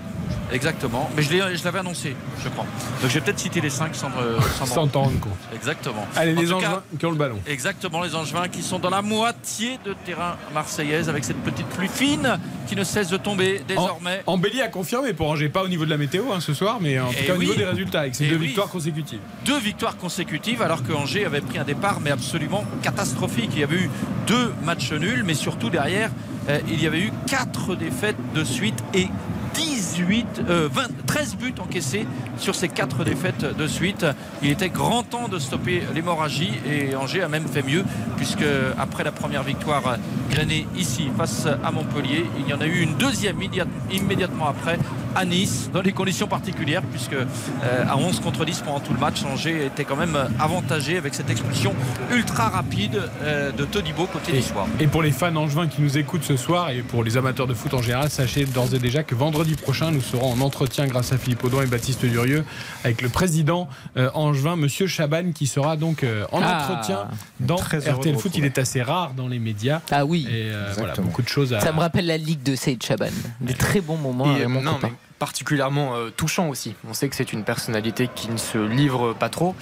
Exactement. 0.50 1.08
Mais 1.16 1.22
je 1.22 1.64
l'avais 1.64 1.78
annoncé, 1.78 2.14
je 2.44 2.48
crois. 2.50 2.66
Donc 3.00 3.08
je 3.10 3.14
vais 3.14 3.20
peut-être 3.20 3.38
citer 3.38 3.60
les 3.62 3.70
cinq 3.70 3.94
sans, 3.94 4.10
me- 4.10 4.38
sans 4.58 4.66
Sans 4.66 4.74
rendre 4.82 5.18
compte. 5.20 5.32
Exactement. 5.54 6.06
Allez, 6.14 6.36
En 6.36 6.40
les 6.40 6.46
cas, 6.46 6.54
Angevins 6.56 6.82
qui 6.98 7.06
ont 7.06 7.10
le 7.10 7.16
ballon. 7.16 7.38
Exactement, 7.46 8.02
les 8.02 8.14
Angevins 8.14 8.48
qui 8.48 8.62
sont 8.62 8.78
dans 8.78 8.90
la 8.90 9.00
moitié 9.00 9.78
de 9.84 9.94
terrain 10.04 10.36
marseillaise 10.52 11.08
avec 11.08 11.24
cette 11.24 11.38
petite 11.42 11.66
pluie 11.68 11.88
fine 11.88 12.38
qui 12.66 12.76
ne 12.76 12.84
cesse 12.84 13.08
de 13.08 13.16
tomber 13.16 13.62
désormais. 13.66 14.22
Embelly 14.26 14.60
a 14.60 14.68
confirmé 14.68 15.14
pour 15.14 15.30
Angers, 15.30 15.48
pas 15.48 15.62
au 15.62 15.68
niveau 15.68 15.86
de 15.86 15.90
la 15.90 15.96
météo 15.98 16.24
hein, 16.32 16.40
ce 16.40 16.52
soir, 16.52 16.78
mais 16.80 16.98
en 17.00 17.08
tout 17.08 17.14
Eh 17.26 17.32
au 17.32 17.36
niveau 17.38 17.54
des 17.54 17.64
résultats, 17.64 18.00
avec 18.00 18.14
ces 18.14 18.24
Eh 18.26 18.28
deux 18.28 18.36
oui. 18.36 18.46
victoires 18.48 18.68
consécutives. 18.68 19.20
Deux 19.46 19.58
victoires 19.58 19.96
consécutives 19.96 20.60
alors 20.60 20.82
que 20.82 20.92
Angers 20.92 21.24
avait 21.24 21.40
pris 21.40 21.58
un 21.58 21.64
départ 21.64 22.00
mais 22.00 22.10
absolument 22.10 22.64
catastrophique. 22.82 23.50
Il 23.54 23.60
y 23.60 23.64
avait 23.64 23.76
eu 23.76 23.90
deux 24.26 24.52
matchs 24.64 24.92
nuls, 24.92 25.22
mais 25.24 25.34
surtout 25.34 25.70
derrière, 25.70 26.10
euh, 26.48 26.58
il 26.68 26.82
y 26.82 26.86
avait 26.86 27.00
eu 27.00 27.12
quatre 27.26 27.74
défaites 27.74 28.16
de 28.34 28.44
suite 28.44 28.82
et 28.94 29.08
18, 29.54 30.42
euh, 30.48 30.68
20, 30.72 30.82
13 31.06 31.36
buts 31.36 31.54
encaissés 31.60 32.06
sur 32.38 32.54
ces 32.54 32.68
quatre 32.68 33.04
défaites 33.04 33.44
de 33.56 33.66
suite. 33.66 34.06
Il 34.42 34.50
était 34.50 34.70
grand 34.70 35.02
temps 35.02 35.28
de 35.28 35.38
stopper 35.38 35.82
l'hémorragie 35.94 36.52
et 36.66 36.96
Angers 36.96 37.22
a 37.22 37.28
même 37.28 37.46
fait 37.46 37.62
mieux 37.62 37.84
puisque 38.16 38.44
après 38.78 39.04
la 39.04 39.12
première 39.12 39.42
victoire 39.42 39.98
grainée 40.30 40.66
ici 40.76 41.10
face 41.18 41.46
à 41.62 41.70
Montpellier, 41.70 42.24
il 42.38 42.48
y 42.48 42.54
en 42.54 42.60
a 42.62 42.66
eu 42.66 42.80
une 42.80 42.94
deuxième 42.96 43.36
immédiat- 43.42 43.66
immédiatement 43.92 44.48
après 44.48 44.78
à 45.14 45.24
Nice 45.24 45.70
dans 45.72 45.82
des 45.82 45.92
conditions 45.92 46.26
particulières 46.26 46.82
puisque 46.90 47.12
euh, 47.14 47.84
à 47.88 47.96
11 47.96 48.20
contre 48.20 48.44
10 48.44 48.62
pendant 48.64 48.80
tout 48.80 48.92
le 48.92 48.98
match 49.00 49.22
Angers 49.24 49.66
était 49.66 49.84
quand 49.84 49.96
même 49.96 50.16
avantagé 50.38 50.96
avec 50.96 51.14
cette 51.14 51.30
expulsion 51.30 51.74
ultra 52.12 52.48
rapide 52.48 53.02
euh, 53.22 53.52
de 53.52 53.64
Todibo 53.64 54.06
côté 54.06 54.32
niçois. 54.32 54.66
Et 54.80 54.86
pour 54.86 55.02
les 55.02 55.10
fans 55.12 55.34
angevins 55.36 55.66
qui 55.68 55.82
nous 55.82 55.98
écoutent 55.98 56.24
ce 56.24 56.36
soir 56.36 56.70
et 56.70 56.82
pour 56.82 57.04
les 57.04 57.16
amateurs 57.16 57.46
de 57.46 57.54
foot 57.54 57.74
en 57.74 57.82
général, 57.82 58.10
sachez 58.10 58.44
d'ores 58.46 58.74
et 58.74 58.78
déjà 58.78 59.02
que 59.02 59.14
vendredi 59.14 59.54
prochain, 59.54 59.90
nous 59.90 60.00
serons 60.00 60.32
en 60.32 60.40
entretien 60.40 60.86
grâce 60.86 61.12
à 61.12 61.18
Philippe 61.18 61.42
Audouin 61.44 61.62
et 61.64 61.66
Baptiste 61.66 62.04
Durieux 62.04 62.44
avec 62.84 63.02
le 63.02 63.08
président 63.08 63.68
euh, 63.96 64.10
angevin, 64.14 64.56
Monsieur 64.56 64.86
Chaban, 64.86 65.32
qui 65.34 65.46
sera 65.46 65.76
donc 65.76 66.02
euh, 66.04 66.24
en 66.32 66.40
Ah. 66.42 66.58
entretien 66.68 66.98
dans 67.40 67.56
RTL 67.56 68.16
Foot. 68.16 68.32
Il 68.36 68.44
est 68.44 68.58
assez 68.58 68.82
rare 68.82 69.12
dans 69.14 69.28
les 69.28 69.38
médias. 69.38 69.80
Ah 69.90 70.04
oui. 70.04 70.26
Et 70.28 70.50
euh, 70.52 70.72
voilà, 70.76 70.94
beaucoup 70.94 71.22
de 71.22 71.28
choses 71.28 71.52
à. 71.52 71.60
Ça 71.60 71.72
me 71.72 71.80
rappelle 71.80 72.06
la 72.06 72.16
Ligue 72.16 72.42
de 72.42 72.54
Saïd 72.54 72.82
Chaban. 72.82 73.06
Des 73.40 73.54
très 73.54 73.80
bons 73.80 73.96
moments. 73.96 74.36
Et, 74.36 74.46
non, 74.46 74.78
mais 74.82 74.92
particulièrement 75.22 75.94
euh, 75.94 76.10
touchant 76.10 76.48
aussi. 76.48 76.74
On 76.88 76.94
sait 76.94 77.08
que 77.08 77.14
c'est 77.14 77.32
une 77.32 77.44
personnalité 77.44 78.08
qui 78.12 78.28
ne 78.28 78.36
se 78.36 78.58
livre 78.58 79.12
pas 79.12 79.28
trop. 79.28 79.54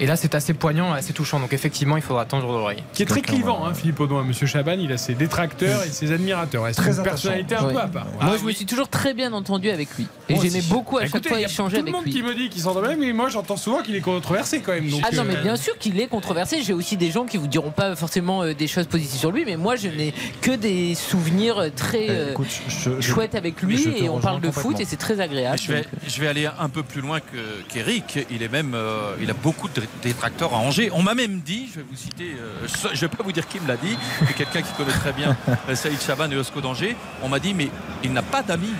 Et 0.00 0.06
là, 0.06 0.16
c'est 0.16 0.34
assez 0.34 0.54
poignant, 0.54 0.92
assez 0.92 1.12
touchant. 1.12 1.38
Donc 1.40 1.52
effectivement, 1.52 1.96
il 1.96 2.02
faudra 2.02 2.24
tendre 2.24 2.46
l'oreille. 2.48 2.82
Qui 2.92 3.02
est 3.02 3.06
très 3.06 3.20
clivant, 3.22 3.64
hein, 3.66 3.74
Philippe 3.74 4.00
Audouin. 4.00 4.24
Monsieur 4.24 4.46
Chaban, 4.46 4.72
il 4.78 4.90
a 4.92 4.96
ses 4.96 5.14
détracteurs 5.14 5.84
et 5.84 5.88
ses 5.88 6.12
admirateurs. 6.12 6.64
C'est 6.68 6.72
Très 6.74 6.96
une 6.96 7.02
personnalité 7.02 7.54
un 7.54 7.64
peu 7.64 7.78
à 7.78 7.86
part. 7.88 8.06
moi, 8.06 8.20
Ah 8.20 8.32
je 8.40 8.44
me 8.44 8.52
suis 8.52 8.66
toujours 8.66 8.88
très 8.88 9.14
bien 9.14 9.32
entendu 9.32 9.70
avec 9.70 9.88
lui. 9.96 10.06
Et 10.28 10.36
j'aimais 10.40 10.62
beaucoup 10.62 10.98
à 10.98 11.06
chaque 11.06 11.26
fois 11.28 11.38
il 11.38 11.42
y 11.42 11.44
a 11.44 11.48
échanger 11.48 11.76
tout 11.78 11.82
le 11.82 11.88
avec 11.88 11.94
monde 11.94 12.04
lui. 12.04 12.12
qui 12.12 12.22
me 12.22 12.34
dit 12.34 12.48
qu'il 12.48 12.62
s'entend 12.62 12.80
bien, 12.82 12.96
mais 12.96 13.12
moi 13.12 13.28
j'entends 13.28 13.56
souvent 13.56 13.82
qu'il 13.82 13.94
est 13.94 14.00
controversé 14.00 14.60
quand 14.60 14.72
même. 14.72 14.88
donc, 14.88 15.02
Ah 15.04 15.14
non, 15.14 15.24
mais 15.24 15.36
euh, 15.36 15.42
bien 15.42 15.56
sûr 15.56 15.76
qu'il 15.78 16.00
est 16.00 16.06
controversé. 16.08 16.62
J'ai 16.62 16.72
aussi 16.72 16.96
des 16.96 17.10
gens 17.10 17.24
qui 17.26 17.36
vous 17.36 17.46
diront 17.46 17.70
pas 17.70 17.94
forcément 17.96 18.42
euh, 18.42 18.54
des 18.54 18.66
choses 18.66 18.86
positives 18.86 19.18
sur 19.20 19.30
lui, 19.30 19.44
mais 19.44 19.56
moi 19.56 19.76
je 19.76 19.88
n'ai 19.88 20.14
que 20.40 20.52
des 20.52 20.94
souvenirs 20.94 21.70
très 21.76 22.04
Eh, 22.06 22.10
euh, 22.10 22.30
écoute, 22.32 22.48
je- 22.68 22.90
je- 22.98 23.00
chouettes 23.00 23.34
avec 23.34 23.60
lui 23.62 23.86
et 24.02 24.08
on 24.08 24.18
parle 24.20 24.40
de 24.40 24.50
foot 24.50 24.80
et 24.80 24.84
c'est 24.84 24.96
très 24.96 25.20
agréable. 25.20 25.58
Je 25.62 25.72
vais, 25.72 25.82
donc, 25.82 25.86
je 26.06 26.20
vais 26.20 26.28
aller 26.28 26.48
un 26.58 26.68
peu 26.68 26.82
plus 26.82 27.00
loin 27.00 27.20
que- 27.20 27.62
qu'Eric. 27.68 28.18
il 28.30 28.42
est 28.42 28.50
même, 28.50 28.72
euh, 28.74 29.14
il 29.20 29.30
a 29.30 29.34
beaucoup 29.34 29.68
de 29.68 29.81
détracteurs 30.02 30.54
à 30.54 30.58
Angers. 30.58 30.90
On 30.92 31.02
m'a 31.02 31.14
même 31.14 31.40
dit, 31.40 31.68
je 31.70 31.80
vais 31.80 31.86
vous 31.88 31.96
citer, 31.96 32.34
euh, 32.38 32.66
je 32.66 32.88
ne 32.88 33.00
vais 33.00 33.08
pas 33.08 33.22
vous 33.22 33.32
dire 33.32 33.46
qui 33.46 33.60
me 33.60 33.68
l'a 33.68 33.76
dit, 33.76 33.96
mais 34.20 34.32
quelqu'un 34.32 34.62
qui 34.62 34.72
connaît 34.72 34.92
très 34.92 35.12
bien 35.12 35.36
euh, 35.68 35.74
Saïd 35.74 36.00
Chaban 36.00 36.30
et 36.30 36.36
Osco 36.36 36.60
d'Angers. 36.60 36.96
On 37.22 37.28
m'a 37.28 37.38
dit, 37.38 37.54
mais 37.54 37.68
il 38.04 38.12
n'a 38.12 38.22
pas 38.22 38.42
d'amis. 38.42 38.74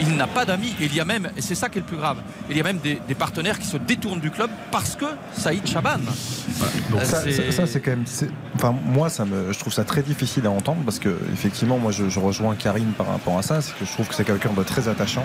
Il 0.00 0.16
n'a 0.16 0.26
pas 0.26 0.44
d'amis. 0.44 0.74
Et 0.80 0.86
Il 0.86 0.94
y 0.94 1.00
a 1.00 1.04
même, 1.04 1.30
et 1.36 1.40
c'est 1.40 1.54
ça 1.54 1.68
qui 1.68 1.78
est 1.78 1.80
le 1.80 1.86
plus 1.86 1.96
grave, 1.96 2.18
il 2.50 2.56
y 2.56 2.60
a 2.60 2.62
même 2.62 2.78
des, 2.78 3.00
des 3.08 3.14
partenaires 3.14 3.58
qui 3.58 3.66
se 3.66 3.76
détournent 3.76 4.20
du 4.20 4.30
club 4.30 4.50
parce 4.70 4.94
que 4.96 5.06
Saïd 5.36 5.66
Chaban. 5.66 5.98
Donc 6.90 7.00
Euh, 7.00 7.04
ça, 7.04 7.22
c'est- 7.22 7.32
ça- 7.32 7.52
ça, 7.52 7.66
c'est 7.66 7.80
quand 7.80 7.90
même. 7.92 8.04
Enfin, 8.54 8.74
moi, 8.84 9.08
ça 9.10 9.24
me, 9.24 9.52
je 9.52 9.58
trouve 9.58 9.72
ça 9.72 9.84
très 9.84 10.02
difficile 10.02 10.46
à 10.46 10.50
entendre 10.50 10.82
parce 10.84 10.98
que, 10.98 11.16
effectivement, 11.32 11.78
moi, 11.78 11.92
je, 11.92 12.08
je 12.08 12.20
rejoins 12.20 12.54
Karine 12.54 12.92
par 12.96 13.06
rapport 13.08 13.38
à 13.38 13.42
ça. 13.42 13.60
C'est 13.60 13.72
que 13.78 13.84
je 13.84 13.92
trouve 13.92 14.06
que 14.08 14.14
c'est 14.14 14.24
quelqu'un 14.24 14.52
de 14.56 14.62
très 14.62 14.88
attachant, 14.88 15.24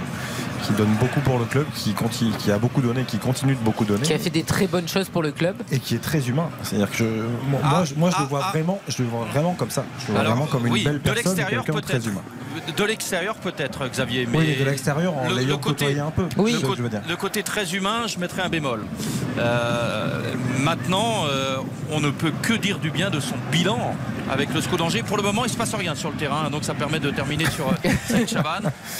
qui 0.63 0.73
donne 0.73 0.93
beaucoup 0.99 1.21
pour 1.21 1.37
le 1.39 1.45
club, 1.45 1.65
qui, 1.75 1.93
continue, 1.93 2.31
qui 2.37 2.51
a 2.51 2.57
beaucoup 2.57 2.81
donné, 2.81 3.03
qui 3.03 3.17
continue 3.17 3.55
de 3.55 3.59
beaucoup 3.59 3.85
donner. 3.85 4.01
qui 4.03 4.13
a 4.13 4.19
fait 4.19 4.29
des 4.29 4.43
très 4.43 4.67
bonnes 4.67 4.87
choses 4.87 5.09
pour 5.09 5.21
le 5.23 5.31
club. 5.31 5.55
Et 5.71 5.79
qui 5.79 5.95
est 5.95 5.99
très 5.99 6.27
humain. 6.27 6.49
C'est-à-dire 6.63 6.89
que 6.91 6.97
je, 6.97 7.03
moi, 7.49 7.59
Ah, 7.63 7.69
moi, 7.69 7.83
je, 7.85 7.93
moi, 7.95 8.09
je 8.09 8.15
ah, 8.17 8.21
le 8.21 8.27
vois 8.27 8.41
ah. 8.45 8.49
vraiment, 8.51 8.81
je 8.87 9.03
le 9.03 9.09
vois 9.09 9.25
vraiment 9.25 9.53
comme 9.53 9.69
ça. 9.71 9.83
Je 9.99 10.07
le 10.07 10.11
vois 10.13 10.21
Alors, 10.21 10.33
vraiment 10.33 10.47
comme 10.47 10.65
une 10.67 10.73
oui, 10.73 10.83
belle 10.83 11.01
de 11.01 11.11
personne, 11.11 11.35
quelqu'un 11.35 11.57
de 11.73 11.79
très 11.79 11.93
peut-être. 11.93 12.07
humain. 12.07 12.21
De 12.75 12.83
l'extérieur 12.83 13.35
peut-être, 13.35 13.87
Xavier. 13.87 14.27
Mais 14.29 14.37
Oui, 14.37 14.45
mais 14.59 14.60
de 14.63 14.69
l'extérieur, 14.69 15.17
en 15.17 15.29
le- 15.29 15.35
l'ayant 15.35 15.47
le 15.49 15.57
côté- 15.57 15.85
côtoyé 15.85 15.99
un 15.99 16.11
peu. 16.11 16.25
Oui. 16.37 16.51
le, 16.53 16.57
ce 16.57 16.61
que 16.63 16.67
cô- 16.67 16.75
je 16.75 16.81
veux 16.83 16.89
dire. 16.89 17.01
le 17.07 17.15
côté 17.15 17.43
très 17.43 17.73
humain, 17.75 18.07
je 18.07 18.17
mettrais 18.19 18.41
un 18.41 18.49
bémol. 18.49 18.85
Euh, 19.39 20.33
maintenant, 20.59 21.25
euh, 21.29 21.57
on 21.89 21.99
ne 21.99 22.09
peut 22.09 22.31
que 22.41 22.53
dire 22.53 22.79
du 22.79 22.91
bien 22.91 23.09
de 23.09 23.19
son 23.19 23.35
bilan 23.51 23.95
avec 24.31 24.53
le 24.53 24.61
SCO 24.61 24.77
d'Angers. 24.77 25.03
Pour 25.03 25.17
le 25.17 25.23
moment, 25.23 25.43
il 25.43 25.47
ne 25.47 25.51
se 25.53 25.57
passe 25.57 25.73
rien 25.73 25.95
sur 25.95 26.09
le 26.09 26.15
terrain, 26.15 26.49
donc 26.49 26.63
ça 26.63 26.73
permet 26.73 26.99
de 26.99 27.09
terminer 27.11 27.49
sur 27.49 27.67
euh. 27.69 27.71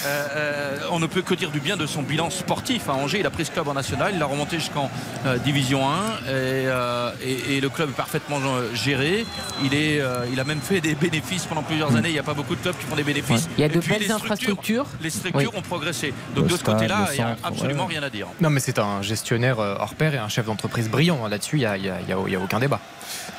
Euh, 0.06 0.28
euh, 0.36 0.78
on 0.92 1.00
ne 1.00 1.06
peut 1.08 1.22
que 1.22 1.34
dire 1.36 1.52
du 1.52 1.60
bien 1.60 1.78
de 1.78 1.86
son 1.86 2.02
bilan 2.02 2.30
sportif. 2.30 2.90
À 2.90 2.94
Angers, 2.94 3.20
il 3.20 3.26
a 3.26 3.30
pris 3.30 3.46
ce 3.46 3.52
club 3.52 3.68
en 3.68 3.74
national, 3.74 4.12
il 4.14 4.20
l'a 4.20 4.26
remonté 4.26 4.58
jusqu'en 4.60 4.90
euh, 5.26 5.38
Division 5.38 5.88
1 5.88 5.92
et, 5.92 5.98
euh, 6.28 7.12
et- 7.24 7.58
et 7.58 7.62
le 7.62 7.70
club 7.70 7.90
est 7.90 7.94
parfaitement 7.94 8.40
géré. 8.74 9.26
Il, 9.64 9.74
est, 9.74 10.00
euh, 10.02 10.26
il 10.32 10.40
a 10.40 10.44
même 10.44 10.60
fait 10.60 10.82
des 10.82 10.96
bénéfices 10.96 11.46
pendant 11.46 11.62
plusieurs 11.64 11.96
années. 11.96 12.10
Il 12.10 12.14
n'y 12.14 12.20
a 12.20 12.24
pas 12.24 12.34
beaucoup 12.34 12.56
de 12.56 12.62
clubs 12.62 12.76
qui 12.78 12.86
font 12.86 12.96
des 12.96 13.04
bénéfices. 13.04 13.48
Il 13.58 13.62
y 13.62 13.64
a 13.64 13.68
Et 13.68 13.70
de 13.70 13.76
belles 13.76 13.84
structures- 13.84 14.16
infrastructures. 14.16 14.86
Les 15.02 15.10
structures 15.10 15.51
Oui. 15.51 15.51
Ont 15.56 15.62
progressé. 15.62 16.14
Donc 16.36 16.46
Le 16.46 16.52
de 16.52 16.58
ce 16.58 16.64
côté-là, 16.64 17.08
il 17.12 17.18
n'y 17.18 17.22
a 17.22 17.38
absolument 17.44 17.86
ouais. 17.86 17.94
rien 17.94 18.04
à 18.04 18.10
dire. 18.10 18.28
Non, 18.40 18.50
mais 18.50 18.60
c'est 18.60 18.80
un 18.80 19.02
gestionnaire 19.02 19.60
euh, 19.60 19.76
hors 19.80 19.96
pair 19.96 20.14
et 20.14 20.18
un 20.18 20.30
chef 20.30 20.46
d'entreprise 20.46 20.90
brillant. 20.90 21.28
Là-dessus, 21.28 21.60
il 21.60 21.68
n'y 21.68 21.88
y 21.88 22.32
y 22.32 22.36
a 22.36 22.40
aucun 22.40 22.60
débat. 22.60 22.80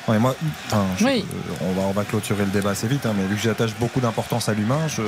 Ouais, 0.07 0.19
moi, 0.19 0.35
je- 0.99 1.05
Oui. 1.05 1.23
euh, 1.33 1.53
on, 1.61 1.71
va, 1.73 1.81
on 1.87 1.91
va 1.91 2.03
clôturer 2.03 2.43
le 2.43 2.51
débat 2.51 2.71
assez 2.71 2.87
vite, 2.87 3.05
hein, 3.05 3.13
mais 3.17 3.25
vu 3.25 3.35
que 3.37 3.41
j'attache 3.41 3.71
beaucoup 3.79 4.01
d'importance 4.01 4.49
à 4.49 4.53
l'humain, 4.53 4.81
je, 4.89 5.01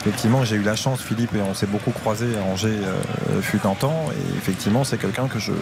effectivement, 0.00 0.42
j'ai 0.44 0.56
eu 0.56 0.62
la 0.62 0.74
chance, 0.74 1.02
Philippe, 1.02 1.34
et 1.34 1.40
on 1.42 1.52
s'est 1.52 1.66
beaucoup 1.66 1.90
croisés 1.90 2.30
à 2.38 2.42
Angers 2.50 2.68
euh, 2.68 3.42
fut 3.42 3.60
un 3.66 3.74
temps, 3.74 4.06
et 4.12 4.36
effectivement, 4.38 4.84
c'est 4.84 4.96
quelqu'un 4.98 5.28
que 5.28 5.38
je 5.38 5.52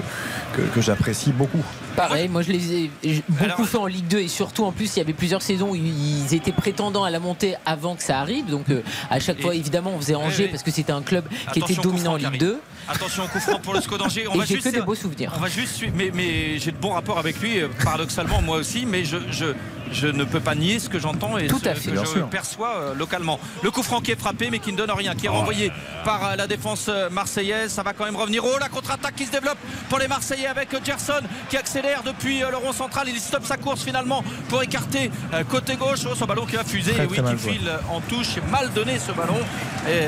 que, 0.53 0.62
que 0.62 0.81
j'apprécie 0.81 1.33
beaucoup. 1.33 1.62
Pareil, 1.97 2.29
moi 2.29 2.43
je 2.43 2.51
les 2.53 2.75
ai 2.75 2.91
beaucoup 3.29 3.45
Alors- 3.45 3.66
fait 3.68 3.77
en 3.77 3.87
Ligue 3.87 4.07
2 4.09 4.18
et 4.21 4.29
surtout 4.29 4.64
en 4.64 4.73
plus 4.73 4.97
il 4.97 4.99
y 4.99 5.03
avait 5.03 5.12
plusieurs 5.12 5.43
saisons 5.43 5.71
où 5.71 5.75
ils 5.77 6.33
étaient 6.35 6.51
prétendants 6.53 7.05
à 7.05 7.11
la 7.11 7.21
montée 7.21 7.55
avant 7.66 7.95
que 7.95 8.03
ça 8.03 8.18
arrive. 8.21 8.47
Donc 8.47 8.68
euh, 8.71 8.83
à 9.11 9.21
chaque 9.21 9.39
Et- 9.39 9.43
fois 9.43 9.55
évidemment 9.55 9.93
on 9.95 9.99
faisait 10.01 10.14
Angers 10.16 10.45
oui. 10.45 10.49
parce 10.51 10.62
que 10.64 10.71
c'était 10.73 10.93
un 10.93 11.03
club 11.03 11.25
qui 11.53 11.59
était 11.61 11.75
dominant 11.75 12.12
en 12.12 12.16
Ligue 12.16 12.25
Karine. 12.27 12.39
2 12.41 12.61
Attention 12.89 13.25
au 13.25 13.29
coup 13.29 13.39
franc 13.41 13.59
pour 13.61 13.75
le 13.75 13.81
SCO 13.81 13.97
d'Angers. 13.99 14.27
On 14.29 14.35
et 14.35 14.39
va 14.39 14.45
j'ai 14.45 14.55
juste 14.57 14.71
que 14.71 14.77
des 14.77 14.83
beaux 14.83 14.95
souvenirs. 14.97 15.33
On 15.37 15.41
va 15.41 15.49
juste 15.49 15.75
suivre, 15.75 15.93
mais, 15.97 16.11
mais 16.14 16.59
j'ai 16.59 16.73
de 16.73 16.77
bons 16.77 16.93
rapports 16.93 17.18
avec 17.18 17.41
lui, 17.41 17.61
euh, 17.61 17.68
paradoxalement 17.85 18.41
moi 18.43 18.60
aussi, 18.61 18.87
mais 18.87 19.05
je, 19.05 19.17
je, 19.31 19.47
je 19.93 20.07
ne 20.07 20.24
peux 20.24 20.41
pas 20.41 20.55
nier 20.55 20.78
ce 20.78 20.88
que 20.88 20.99
j'entends 20.99 21.36
et 21.38 21.47
Tout 21.47 21.59
ce 21.62 21.68
à 21.68 21.74
fait. 21.74 21.91
que 21.91 21.99
je 21.99 22.05
sûr. 22.05 22.28
perçois 22.28 22.74
euh, 22.76 22.95
localement. 22.95 23.38
Le 23.62 23.70
coup 23.70 23.82
franc 23.82 24.01
qui 24.01 24.11
est 24.12 24.18
frappé 24.18 24.49
mais 24.51 24.59
qui 24.59 24.72
ne 24.72 24.76
donne 24.76 24.91
rien, 24.91 25.14
qui 25.14 25.26
est 25.26 25.30
renvoyé 25.30 25.72
par 26.05 26.24
euh, 26.24 26.36
la 26.36 26.47
défense 26.47 26.86
euh, 26.88 27.11
marseillaise. 27.11 27.72
Ça 27.72 27.82
va 27.82 27.93
quand 27.93 28.05
même 28.05 28.16
revenir. 28.16 28.43
Oh, 28.45 28.57
la 28.61 28.68
contre-attaque 28.68 29.16
qui 29.16 29.26
se 29.26 29.32
développe 29.32 29.59
pour 29.88 29.99
les 29.99 30.09
Marseillais 30.09 30.47
avec 30.47 30.68
Gerson 30.84 31.20
qui 31.49 31.57
accélère 31.57 32.03
depuis 32.03 32.41
le 32.41 32.57
rond 32.57 32.72
central. 32.72 33.09
Il 33.09 33.18
stoppe 33.20 33.45
sa 33.47 33.57
course 33.57 33.82
finalement 33.82 34.22
pour 34.49 34.62
écarter 34.62 35.11
côté 35.49 35.76
gauche. 35.76 36.01
Oh, 36.11 36.14
ce 36.14 36.24
ballon 36.24 36.47
qui 36.47 36.57
va 36.57 36.64
fuser, 36.64 36.93
Très, 36.93 37.05
et 37.05 37.07
oui, 37.09 37.16
qui 37.16 37.38
joué. 37.43 37.53
file 37.55 37.70
en 37.91 38.01
touche. 38.01 38.36
Mal 38.51 38.72
donné 38.72 38.99
ce 38.99 39.12
ballon. 39.12 39.38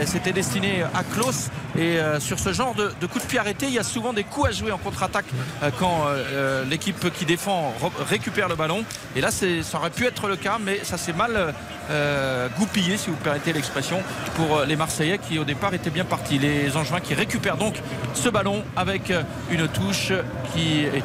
C'était 0.06 0.32
destiné 0.32 0.82
à 0.94 1.02
Klaus. 1.02 1.48
Et 1.76 1.98
euh, 1.98 2.20
sur 2.20 2.38
ce 2.38 2.52
genre 2.52 2.74
de, 2.74 2.92
de 3.00 3.06
coup 3.06 3.18
de 3.18 3.24
pied 3.24 3.38
arrêté, 3.38 3.64
il 3.66 3.72
y 3.72 3.78
a 3.78 3.82
souvent 3.82 4.12
des 4.12 4.24
coups 4.24 4.48
à 4.48 4.52
jouer 4.52 4.72
en 4.72 4.78
contre-attaque 4.78 5.24
euh, 5.62 5.70
quand 5.78 6.04
euh, 6.08 6.64
l'équipe 6.66 7.10
qui 7.14 7.24
défend 7.24 7.72
re- 7.82 8.04
récupère 8.06 8.48
le 8.48 8.56
ballon. 8.56 8.84
Et 9.16 9.22
là, 9.22 9.30
c'est- 9.30 9.62
ça 9.72 9.78
aurait 9.78 9.88
pu 9.88 10.04
être 10.04 10.28
le 10.28 10.36
cas, 10.36 10.58
mais 10.60 10.80
ça 10.84 10.98
s'est 10.98 11.14
mal 11.14 11.54
euh, 11.90 12.48
goupillé, 12.58 12.98
si 12.98 13.08
vous 13.08 13.16
permettez 13.16 13.54
l'expression, 13.54 14.02
pour 14.34 14.58
euh, 14.58 14.66
les 14.66 14.76
Marseillais 14.76 15.16
qui 15.16 15.38
au 15.38 15.44
départ 15.44 15.72
étaient 15.72 15.88
bien 15.88 16.04
partis. 16.04 16.38
Les 16.38 16.76
Angevins 16.76 17.00
qui 17.00 17.14
récupèrent 17.14 17.56
donc 17.56 17.76
ce 18.12 18.28
ballon 18.28 18.64
avec 18.76 19.10
euh, 19.10 19.22
une 19.50 19.66
touche 19.68 20.12
qui 20.52 20.82
est 20.82 21.02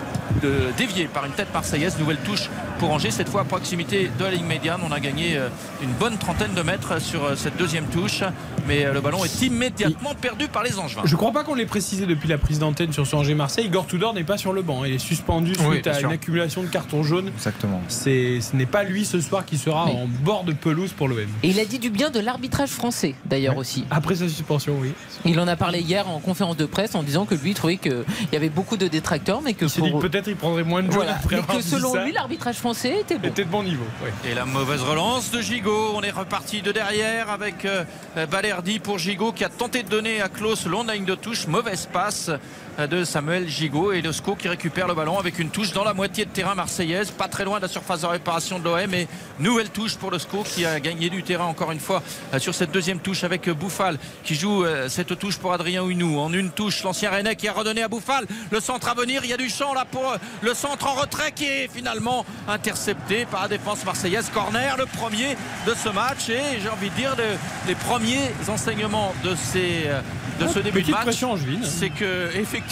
déviée 0.77 1.05
par 1.05 1.25
une 1.25 1.31
tête 1.31 1.53
marseillaise. 1.53 1.97
Nouvelle 1.97 2.17
touche 2.17 2.49
pour 2.77 2.91
Angers, 2.91 3.11
cette 3.11 3.29
fois 3.29 3.41
à 3.41 3.43
proximité 3.43 4.09
de 4.19 4.23
la 4.23 4.31
ligne 4.31 4.45
médiane. 4.45 4.81
On 4.87 4.91
a 4.91 4.99
gagné 4.99 5.35
euh, 5.37 5.49
une 5.81 5.91
bonne 5.91 6.17
trentaine 6.17 6.53
de 6.53 6.61
mètres 6.61 7.01
sur 7.01 7.23
euh, 7.23 7.35
cette 7.35 7.57
deuxième 7.57 7.85
touche, 7.87 8.23
mais 8.67 8.85
euh, 8.85 8.93
le 8.93 9.01
ballon 9.01 9.23
est 9.25 9.41
immédiatement 9.41 10.13
perdu 10.13 10.47
par 10.47 10.63
les 10.63 10.77
Angevins. 10.79 11.01
Je 11.05 11.15
crois 11.15 11.31
pas 11.31 11.43
qu'on 11.43 11.55
l'ait 11.55 11.65
précisé 11.65 12.05
depuis 12.05 12.27
la 12.29 12.37
prise 12.37 12.59
d'antenne 12.59 12.93
sur 12.93 13.07
ce 13.07 13.15
Angers-Marseille. 13.15 13.65
Igor 13.65 13.87
Tudor 13.87 14.13
n'est 14.13 14.23
pas 14.23 14.37
sur 14.37 14.53
le 14.53 14.61
banc. 14.61 14.83
Il 14.85 14.93
est 14.93 14.97
suspendu 14.99 15.53
suite 15.55 15.87
à 15.87 15.95
sûr. 15.95 16.07
une 16.09 16.13
accumulation 16.13 16.61
de 16.61 16.67
cartons 16.67 17.03
jaunes. 17.03 17.29
Exactement. 17.29 17.81
C'est, 17.87 18.39
ce 18.41 18.55
n'est 18.55 18.65
pas 18.65 18.83
lui 18.83 19.05
ce 19.05 19.19
soir 19.21 19.45
qui 19.45 19.57
sera 19.57 19.85
Oui. 19.85 19.91
en 19.93 20.07
bord 20.23 20.43
de 20.43 20.53
pelouse 20.53 20.91
pour 20.93 21.07
l'OM. 21.07 21.19
Et 21.43 21.49
il 21.49 21.59
a 21.59 21.65
dit 21.65 21.79
du 21.79 21.89
bien 21.89 22.09
de 22.11 22.19
l'arbitrage 22.19 22.69
français 22.69 23.15
d'ailleurs 23.25 23.57
aussi. 23.57 23.85
Après 23.89 24.15
sa 24.15 24.27
suspension, 24.29 24.75
oui. 24.79 24.93
Il 25.25 25.39
en 25.39 25.47
a 25.47 25.55
parlé 25.55 25.79
hier 25.79 26.07
en 26.07 26.19
conférence 26.19 26.57
de 26.57 26.65
presse 26.65 26.93
en 26.95 27.03
disant 27.03 27.25
que 27.25 27.35
lui 27.35 27.53
trouvait 27.53 27.77
qu'il 27.77 28.03
y 28.31 28.35
avait 28.35 28.49
beaucoup 28.49 28.77
de 28.77 28.87
détracteurs 28.87 29.41
mais 29.41 29.53
que 29.53 29.65
Il 29.65 29.69
s'est 29.69 29.81
dit 29.81 29.89
pour 29.89 30.01
que 30.01 30.07
peut-être 30.07 30.27
il 30.27 30.35
prendrait 30.35 30.63
moins 30.63 30.81
de 30.83 30.87
jaunes 30.91 30.95
Voilà. 30.97 31.15
après 31.15 31.37
Mais 31.37 31.41
avoir 31.41 31.57
que 31.57 31.63
dit 31.63 31.69
selon 31.69 31.93
ça. 31.93 32.03
lui, 32.05 32.11
l'arbitrage 32.11 32.55
Français 32.57 32.66
était 32.73 33.17
bon. 33.17 33.27
Était 33.27 33.45
de 33.45 33.49
bon 33.49 33.63
niveau. 33.63 33.85
Et 34.25 34.33
la 34.33 34.45
mauvaise 34.45 34.81
relance 34.81 35.31
de 35.31 35.41
Gigot. 35.41 35.91
On 35.95 36.01
est 36.01 36.11
reparti 36.11 36.61
de 36.61 36.71
derrière 36.71 37.29
avec 37.29 37.65
euh, 37.65 37.85
Balerdi 38.29 38.79
pour 38.79 38.97
Gigot 38.97 39.31
qui 39.31 39.43
a 39.43 39.49
tenté 39.49 39.83
de 39.83 39.89
donner 39.89 40.21
à 40.21 40.29
Klaus 40.29 40.65
le 40.65 40.71
long 40.71 40.83
de 40.83 40.89
la 40.89 40.95
ligne 40.95 41.05
de 41.05 41.15
touche. 41.15 41.47
Mauvaise 41.47 41.87
passe 41.91 42.29
euh, 42.29 42.37
de 42.85 43.03
Samuel 43.03 43.47
Gigot 43.47 43.91
et 43.91 44.01
Losco 44.03 44.35
qui 44.35 44.47
récupère 44.47 44.87
le 44.87 44.93
ballon 44.93 45.17
avec 45.17 45.39
une 45.39 45.49
touche 45.49 45.71
dans 45.73 45.83
la 45.83 45.93
moitié 45.95 46.25
de 46.25 46.29
terrain 46.29 46.53
marseillaise. 46.53 47.09
Pas 47.09 47.27
très 47.27 47.43
loin 47.43 47.57
de 47.57 47.63
la 47.63 47.67
surface 47.67 48.01
de 48.01 48.05
réparation 48.05 48.59
de 48.59 48.65
l'OM. 48.65 48.93
Et 48.93 49.07
nouvelle 49.39 49.69
touche 49.69 49.95
pour 49.95 50.11
Losco 50.11 50.43
qui 50.43 50.63
a 50.63 50.79
gagné 50.79 51.09
du 51.09 51.23
terrain 51.23 51.45
encore 51.45 51.71
une 51.71 51.79
fois 51.79 52.03
euh, 52.33 52.39
sur 52.39 52.53
cette 52.53 52.71
deuxième 52.71 52.99
touche 52.99 53.23
avec 53.23 53.47
euh, 53.47 53.53
Bouffal 53.55 53.97
qui 54.23 54.35
joue 54.35 54.63
euh, 54.63 54.89
cette 54.89 55.17
touche 55.17 55.37
pour 55.39 55.53
Adrien 55.53 55.87
Hunou. 55.87 56.19
En 56.19 56.31
une 56.33 56.51
touche, 56.51 56.83
l'ancien 56.83 57.09
Rennais 57.09 57.35
qui 57.35 57.47
a 57.47 57.53
redonné 57.53 57.81
à 57.81 57.87
Bouffal. 57.87 58.25
Le 58.51 58.59
centre 58.59 58.87
à 58.89 58.93
venir. 58.93 59.21
Il 59.23 59.29
y 59.31 59.33
a 59.33 59.37
du 59.37 59.49
champ 59.49 59.73
là 59.73 59.85
pour 59.89 60.11
euh, 60.11 60.17
le 60.43 60.53
centre 60.53 60.85
en 60.85 60.93
retrait 60.93 61.31
qui 61.31 61.45
est 61.45 61.69
finalement 61.73 62.25
intercepté 62.47 63.25
par 63.25 63.41
la 63.43 63.47
défense 63.47 63.83
marseillaise. 63.85 64.29
Corner, 64.33 64.75
le 64.77 64.85
premier 64.85 65.35
de 65.65 65.73
ce 65.73 65.89
match. 65.89 66.29
Et 66.29 66.59
j'ai 66.61 66.69
envie 66.69 66.91
de 66.91 66.95
dire 66.95 67.15
le- 67.17 67.37
les 67.67 67.75
premiers 67.75 68.31
enseignements 68.47 69.13
de, 69.23 69.33
ces, 69.35 69.85
euh, 69.87 69.99
de 70.39 70.47
ce 70.47 70.59
début 70.59 70.83
de 70.83 70.91
match. 70.91 71.23
angevine. 71.23 71.63
C'est 71.63 71.89
que 71.89 72.29
effectivement 72.35 72.66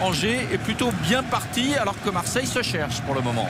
Angers 0.00 0.46
est 0.52 0.58
plutôt 0.58 0.90
bien 1.02 1.22
parti 1.22 1.74
alors 1.74 1.94
que 2.04 2.10
Marseille 2.10 2.46
se 2.46 2.62
cherche 2.62 3.00
pour 3.02 3.14
le 3.14 3.20
moment. 3.20 3.48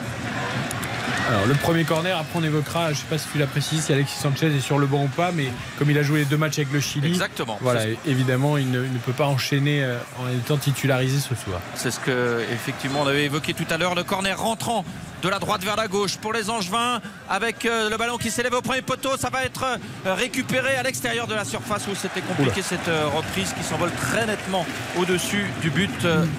Alors 1.29 1.45
le 1.45 1.53
premier 1.53 1.83
corner, 1.83 2.17
après 2.17 2.39
on 2.39 2.43
évoquera, 2.43 2.91
je 2.91 2.97
sais 2.97 3.05
pas 3.07 3.19
si 3.19 3.27
tu 3.31 3.37
l'apprécies, 3.37 3.79
si 3.79 3.93
Alexis 3.93 4.17
Sanchez 4.17 4.47
est 4.47 4.61
sur 4.61 4.79
le 4.79 4.87
banc 4.87 5.03
ou 5.03 5.07
pas, 5.07 5.31
mais 5.31 5.45
comme 5.77 5.91
il 5.91 5.97
a 5.97 6.01
joué 6.01 6.19
les 6.19 6.25
deux 6.25 6.37
matchs 6.37 6.57
avec 6.57 6.71
le 6.73 6.79
Chili, 6.79 7.07
Exactement. 7.07 7.59
voilà, 7.61 7.81
évidemment 8.07 8.57
il 8.57 8.71
ne, 8.71 8.83
il 8.83 8.91
ne 8.91 8.97
peut 8.97 9.13
pas 9.13 9.27
enchaîner 9.27 9.83
euh, 9.83 9.99
en 10.19 10.27
étant 10.29 10.57
titularisé 10.57 11.19
ce 11.19 11.35
soir. 11.35 11.59
C'est 11.75 11.91
ce 11.91 11.99
que 11.99 12.43
effectivement 12.51 13.01
on 13.03 13.07
avait 13.07 13.25
évoqué 13.25 13.53
tout 13.53 13.67
à 13.69 13.77
l'heure. 13.77 13.93
Le 13.93 14.03
corner 14.03 14.39
rentrant 14.39 14.83
de 15.21 15.29
la 15.29 15.39
droite 15.39 15.63
vers 15.63 15.75
la 15.75 15.87
gauche 15.87 16.17
pour 16.17 16.33
les 16.33 16.49
Angevins 16.49 17.01
avec 17.29 17.65
euh, 17.65 17.89
le 17.89 17.97
ballon 17.97 18.17
qui 18.17 18.31
s'élève 18.31 18.53
au 18.53 18.61
premier 18.61 18.81
poteau. 18.81 19.17
Ça 19.17 19.29
va 19.29 19.43
être 19.43 19.63
euh, 19.63 20.13
récupéré 20.13 20.75
à 20.75 20.83
l'extérieur 20.83 21.27
de 21.27 21.35
la 21.35 21.45
surface 21.45 21.87
où 21.87 21.95
c'était 21.95 22.21
compliqué 22.21 22.61
cette 22.61 22.87
euh, 22.87 23.07
reprise 23.07 23.53
qui 23.53 23.63
s'envole 23.63 23.91
très 23.91 24.25
nettement 24.25 24.65
au-dessus 24.97 25.45
du 25.61 25.69
but 25.69 25.89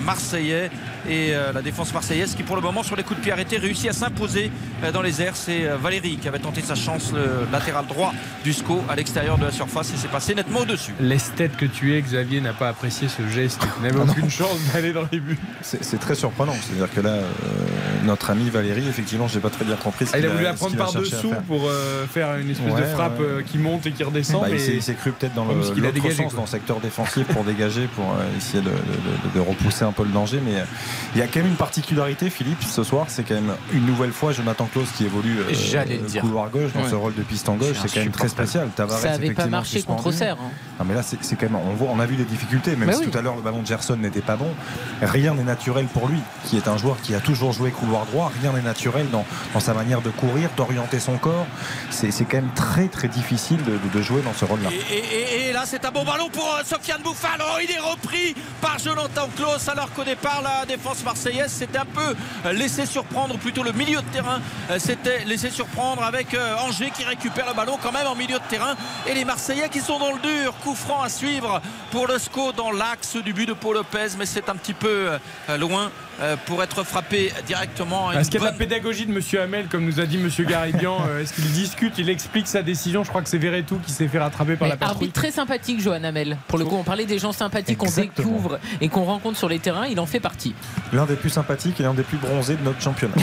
marseillais. 0.04 0.70
Et 1.08 1.34
euh, 1.34 1.52
la 1.52 1.62
défense 1.62 1.92
marseillaise 1.92 2.34
qui 2.34 2.42
pour 2.42 2.56
le 2.56 2.62
moment 2.62 2.82
sur 2.82 2.96
les 2.96 3.02
coups 3.02 3.18
de 3.18 3.22
pied 3.24 3.32
arrêtés 3.32 3.56
réussit 3.58 3.88
à 3.88 3.92
s'imposer 3.92 4.50
euh, 4.84 4.92
dans 4.92 5.02
les 5.02 5.22
airs. 5.22 5.34
C'est 5.36 5.64
euh, 5.66 5.76
Valérie 5.76 6.16
qui 6.16 6.28
avait 6.28 6.38
tenté 6.38 6.60
sa 6.62 6.74
chance, 6.74 7.12
le 7.12 7.46
latéral 7.52 7.86
droit 7.86 8.12
du 8.44 8.52
SCO 8.52 8.82
à 8.88 8.96
l'extérieur 8.96 9.38
de 9.38 9.44
la 9.44 9.50
surface 9.52 9.90
et 9.92 9.96
c'est 9.96 10.10
passé 10.10 10.34
nettement 10.34 10.60
au-dessus. 10.60 10.92
L'esthète 11.00 11.56
que 11.56 11.66
tu 11.66 11.94
es, 11.96 12.02
Xavier, 12.02 12.40
n'a 12.40 12.52
pas 12.52 12.68
apprécié 12.68 13.08
ce 13.08 13.26
geste. 13.28 13.60
Il 13.78 13.82
n'avait 13.84 13.98
Ah 14.06 14.10
aucune 14.10 14.30
chance 14.30 14.58
d'aller 14.72 14.92
dans 14.92 15.04
les 15.10 15.20
buts. 15.20 15.38
C'est 15.62 15.98
très 16.00 16.14
surprenant. 16.14 16.54
C'est-à-dire 16.62 16.92
que 16.92 17.00
là, 17.00 17.10
euh, 17.10 17.24
notre 18.04 18.30
ami 18.30 18.50
Valérie, 18.50 18.86
effectivement, 18.88 19.28
j'ai 19.28 19.40
pas 19.40 19.50
très 19.50 19.64
bien 19.64 19.76
compris 19.76 20.06
ce 20.06 20.12
Ah, 20.14 20.18
il 20.18 20.26
a 20.26 20.28
voulu 20.30 20.44
ce 20.44 20.48
apprendre 20.50 20.72
qu'il 20.72 20.80
a 20.80 20.84
par 20.84 20.92
dessous 20.94 21.32
pour 21.46 21.68
euh, 21.68 22.06
faire 22.06 22.36
une 22.36 22.50
espèce 22.50 22.72
Ouais, 22.72 22.80
de 22.80 22.86
frappe 22.86 23.18
ouais. 23.20 23.24
euh, 23.26 23.42
qui 23.42 23.58
monte 23.58 23.86
et 23.86 23.92
qui 23.92 24.02
redescend. 24.04 24.42
Bah, 24.42 24.48
mais 24.50 24.56
il 24.56 24.60
s'est- 24.60 24.74
il 24.76 24.82
s'est 24.82 24.94
cru 24.94 25.12
peut-être 25.12 25.34
dans 25.34 25.44
le 25.44 25.62
ce 25.62 25.72
qu'il 25.72 25.82
a 25.82 25.86
l'autre 25.88 25.94
dégagé, 25.94 26.16
sens, 26.22 26.26
quoi. 26.32 26.36
dans 26.36 26.42
le 26.42 26.48
secteur 26.48 26.80
défensif 26.80 27.26
pour 27.28 27.44
dégager, 27.44 27.86
pour 27.94 28.04
euh, 28.10 28.24
essayer 28.36 28.62
de, 28.62 28.68
de- 28.68 28.72
de- 28.72 29.34
de 29.34 29.40
repousser 29.40 29.84
un 29.84 29.92
peu 29.92 30.02
le 30.04 30.10
danger. 30.10 30.40
Mais 30.44 30.56
euh, 30.56 30.64
il 31.14 31.18
y 31.20 31.22
a 31.22 31.26
quand 31.26 31.40
même 31.40 31.48
une 31.48 31.56
particularité, 31.56 32.30
Philippe, 32.30 32.62
ce 32.62 32.82
soir, 32.84 33.06
c'est 33.08 33.22
quand 33.24 33.34
même 33.34 33.54
une 33.72 33.86
nouvelle 33.86 34.12
fois 34.12 34.32
Jonathan 34.32 34.68
Klaus 34.72 34.88
qui 34.96 35.04
évolue 35.04 35.38
euh, 35.40 35.52
J'allais 35.52 35.96
le 35.96 36.06
dire. 36.06 36.22
couloir 36.22 36.50
gauche 36.50 36.72
dans 36.74 36.82
Ouais. 36.82 36.90
ce 36.90 36.94
rôle 36.94 37.14
de 37.14 37.22
piston 37.22 37.54
gauche. 37.54 37.76
C'est 37.82 37.92
quand 37.92 38.00
même 38.00 38.10
très 38.12 38.28
spécial. 38.28 38.68
Tavares, 38.74 38.98
Ça 38.98 39.12
avait 39.12 39.32
pas 39.32 39.46
marché 39.46 39.78
suspendu. 39.78 39.96
contre 39.98 40.08
Auxerre. 40.14 40.36
hein. 40.40 40.50
Non 40.78 40.86
mais 40.88 40.94
là 40.94 41.02
c'est 41.02 41.36
quand 41.36 41.42
même 41.50 41.56
on 41.56 41.74
voit 41.74 41.88
on 41.92 42.00
a 42.00 42.06
vu 42.06 42.16
les 42.16 42.24
difficultés 42.24 42.74
même 42.74 42.88
Bah 42.88 42.94
si 42.94 43.00
oui. 43.04 43.10
tout 43.10 43.18
à 43.18 43.20
l'heure 43.20 43.36
le 43.36 43.42
ballon 43.42 43.60
de 43.60 43.66
Gerson 43.66 43.96
n'était 43.96 44.22
pas 44.22 44.36
bon 44.36 44.48
rien 45.02 45.34
n'est 45.34 45.42
naturel 45.42 45.84
pour 45.86 46.08
lui 46.08 46.20
qui 46.46 46.56
est 46.56 46.68
un 46.68 46.78
joueur 46.78 46.96
qui 47.02 47.14
a 47.14 47.20
toujours 47.20 47.52
joué 47.52 47.70
couloir 47.70 48.06
droit 48.06 48.32
rien 48.40 48.52
n'est 48.54 48.62
naturel 48.62 49.06
dans, 49.10 49.26
dans 49.52 49.60
sa 49.60 49.74
manière 49.74 50.00
de 50.00 50.08
courir 50.08 50.48
d'orienter 50.56 50.98
son 50.98 51.18
corps 51.18 51.46
c'est 51.90 52.10
c'est 52.10 52.24
quand 52.24 52.38
même 52.38 52.54
très 52.54 52.88
très 52.88 53.08
difficile 53.08 53.58
de, 53.62 53.72
de- 53.72 53.98
de 53.98 54.02
jouer 54.02 54.22
dans 54.22 54.32
ce 54.32 54.46
rôle 54.46 54.62
là 54.62 54.70
Et, 54.90 54.94
et- 54.94 54.98
et- 54.98 55.48
et 55.50 55.52
là, 55.52 55.64
c'est 55.66 55.84
un 55.84 55.90
bon 55.90 56.04
ballon 56.04 56.30
pour 56.32 56.46
euh, 56.46 56.62
Sofiane 56.64 57.02
Bouffal. 57.02 57.38
Oh, 57.40 57.58
il 57.62 57.70
est 57.70 57.78
repris 57.78 58.34
par 58.62 58.78
Jonathan 58.78 59.28
Klaus, 59.36 59.68
alors 59.68 59.92
qu'au 59.92 60.04
départ, 60.04 60.40
la 60.42 60.64
défense 60.64 60.79
marseillaise 61.04 61.50
s'était 61.52 61.78
un 61.78 61.84
peu 61.84 62.14
euh, 62.46 62.52
laissé 62.52 62.86
surprendre, 62.86 63.38
plutôt 63.38 63.62
le 63.62 63.72
milieu 63.72 64.00
de 64.00 64.08
terrain 64.12 64.40
euh, 64.70 64.78
s'était 64.78 65.24
laissé 65.24 65.50
surprendre 65.50 66.02
avec 66.02 66.34
euh, 66.34 66.56
Angers 66.58 66.90
qui 66.96 67.04
récupère 67.04 67.48
le 67.48 67.54
ballon 67.54 67.78
quand 67.82 67.92
même 67.92 68.06
en 68.06 68.14
milieu 68.14 68.38
de 68.38 68.48
terrain. 68.48 68.74
Et 69.06 69.14
les 69.14 69.24
Marseillais 69.24 69.68
qui 69.68 69.80
sont 69.80 69.98
dans 69.98 70.12
le 70.12 70.20
dur. 70.20 70.54
Coup 70.62 70.74
franc 70.74 71.02
à 71.02 71.08
suivre 71.08 71.60
pour 71.90 72.06
le 72.06 72.18
SCO 72.18 72.52
dans 72.52 72.70
l'axe 72.70 73.16
du 73.16 73.32
but 73.32 73.46
de 73.46 73.52
Paul 73.52 73.76
Lopez, 73.76 74.08
mais 74.18 74.26
c'est 74.26 74.48
un 74.48 74.56
petit 74.56 74.74
peu 74.74 75.18
loin 75.58 75.90
pour 76.46 76.62
être 76.62 76.82
frappé 76.84 77.32
directement. 77.46 78.12
Est-ce 78.12 78.30
qu'il 78.30 78.34
y 78.34 78.36
a 78.38 78.40
de 78.40 78.44
la 78.46 78.50
bonne- 78.50 78.58
pédagogie 78.58 79.06
de 79.06 79.12
Monsieur 79.12 79.40
Hamel, 79.40 79.66
comme 79.66 79.84
nous 79.84 80.00
a 80.00 80.06
dit 80.06 80.18
Monsieur 80.18 80.44
Garidian 80.44 80.98
euh, 81.08 81.22
Est-ce 81.22 81.32
qu'il 81.32 81.50
discute, 81.50 81.94
il 81.98 82.08
explique 82.10 82.46
sa 82.46 82.62
décision? 82.62 83.04
Je 83.04 83.08
crois 83.08 83.22
que 83.22 83.28
c'est 83.28 83.38
Verretou 83.38 83.78
qui 83.84 83.92
s'est 83.92 84.08
fait 84.08 84.18
rattraper 84.18 84.56
par 84.56 84.66
Mais 84.68 84.74
la 84.74 84.76
patrouille. 84.76 84.96
arbitre 84.96 85.12
très 85.20 85.30
sympathique, 85.30 85.80
Johan 85.80 86.04
Hamel. 86.04 86.36
Pour 86.48 86.58
le 86.58 86.64
coup, 86.64 86.76
on 86.76 86.82
parlait 86.84 87.06
des 87.06 87.18
gens 87.18 87.32
sympathiques 87.32 87.78
qu'on 87.78 87.90
découvre 87.90 88.58
et 88.80 88.88
qu'on 88.88 89.04
rencontre 89.04 89.38
sur 89.38 89.48
les 89.48 89.58
terrains. 89.58 89.86
Il 89.86 89.98
en 90.00 90.06
fait 90.06 90.20
partie. 90.20 90.54
l'un 90.92 91.06
des 91.06 91.16
plus 91.16 91.30
sympathiques 91.30 91.80
et 91.80 91.82
l'un 91.82 91.94
des 91.94 92.02
plus 92.02 92.18
bronzés 92.18 92.56
de 92.56 92.62
notre 92.64 92.80
championnat 92.80 93.14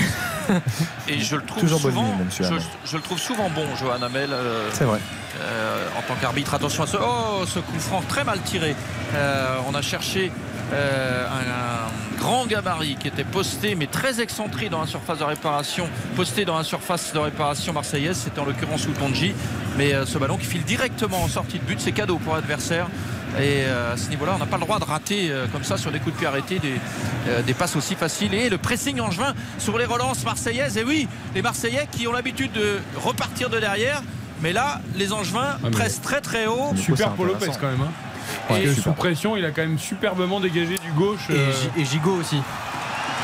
Et 1.07 1.19
je 1.19 1.35
le 1.35 1.41
trouve 1.43 1.61
Toujours 1.61 1.79
bonne 1.79 1.91
souvent, 1.93 2.15
monsieur 2.25 2.43
je, 2.45 2.49
Hamel. 2.49 2.61
je 2.85 2.95
le 2.97 3.01
trouve 3.03 3.19
souvent 3.19 3.49
bon, 3.49 3.65
Johan 3.79 4.01
Hamel. 4.01 4.29
euh, 4.31 4.69
c'est 4.71 4.85
vrai 4.85 4.99
euh, 5.41 5.87
en 5.97 6.01
tant 6.01 6.15
qu'arbitre. 6.19 6.53
Attention 6.53 6.83
à 6.83 6.87
ce, 6.87 6.97
oh, 6.97 7.45
ce 7.45 7.59
coup 7.59 7.77
franc 7.79 8.01
très 8.07 8.23
mal 8.23 8.39
tiré. 8.41 8.75
Euh, 9.13 9.57
on 9.69 9.75
a 9.75 9.81
cherché 9.81 10.31
euh, 10.73 11.25
un, 11.27 12.17
un 12.17 12.17
grand 12.19 12.45
gabarit 12.45 12.95
qui 12.95 13.07
était 13.07 13.23
posté, 13.23 13.75
mais 13.75 13.87
très 13.87 14.19
excentré 14.21 14.69
dans 14.69 14.81
la 14.81 14.87
surface 14.87 15.19
de 15.19 15.23
réparation, 15.23 15.87
posté 16.15 16.45
dans 16.45 16.57
la 16.57 16.63
surface 16.63 17.13
de 17.13 17.19
réparation 17.19 17.73
marseillaise. 17.73 18.17
C'était 18.23 18.39
en 18.39 18.45
l'occurrence 18.45 18.85
Outonji. 18.87 19.33
Mais 19.77 19.93
euh, 19.93 20.05
ce 20.05 20.17
ballon 20.17 20.37
qui 20.37 20.45
file 20.45 20.63
directement 20.63 21.23
en 21.23 21.27
sortie 21.27 21.59
de 21.59 21.63
but, 21.63 21.79
c'est 21.79 21.91
cadeau 21.91 22.17
pour 22.17 22.35
l'adversaire. 22.35 22.87
Et 23.39 23.63
euh, 23.65 23.93
à 23.93 23.97
ce 23.97 24.09
niveau-là, 24.09 24.33
on 24.35 24.39
n'a 24.39 24.45
pas 24.45 24.57
le 24.57 24.63
droit 24.63 24.79
de 24.79 24.85
rater 24.85 25.29
euh, 25.29 25.45
comme 25.51 25.63
ça 25.63 25.77
sur 25.77 25.91
des 25.91 25.99
coups 25.99 26.13
de 26.15 26.19
pied 26.19 26.27
arrêtés 26.27 26.59
des, 26.59 26.73
euh, 27.27 27.41
des 27.43 27.53
passes 27.53 27.75
aussi 27.75 27.95
faciles. 27.95 28.33
Et 28.33 28.49
le 28.49 28.57
pressing 28.57 28.99
angevin 28.99 29.33
sur 29.59 29.77
les 29.77 29.85
relances 29.85 30.23
marseillaises. 30.23 30.77
Et 30.77 30.83
oui, 30.83 31.07
les 31.35 31.41
Marseillais 31.41 31.87
qui 31.91 32.07
ont 32.07 32.13
l'habitude 32.13 32.51
de 32.53 32.79
repartir 33.03 33.49
de 33.49 33.59
derrière. 33.59 34.01
Mais 34.41 34.53
là, 34.53 34.79
les 34.95 35.13
Angevins 35.13 35.57
mais- 35.63 35.71
pressent 35.71 36.01
très 36.01 36.21
très 36.21 36.45
haut. 36.47 36.71
Super 36.75 37.11
pour 37.11 37.25
Lopez 37.25 37.47
quand 37.59 37.67
même. 37.67 37.81
hein. 37.81 37.91
Super. 38.69 38.83
sous 38.83 38.91
pression, 38.93 39.37
il 39.37 39.45
a 39.45 39.51
quand 39.51 39.61
même 39.61 39.79
superbement 39.79 40.39
dégagé 40.39 40.75
du 40.77 40.91
gauche 40.95 41.29
Et, 41.29 41.33
euh, 41.33 41.51
Gi- 41.51 41.81
et 41.81 41.85
Gigot 41.85 42.15
aussi. 42.19 42.37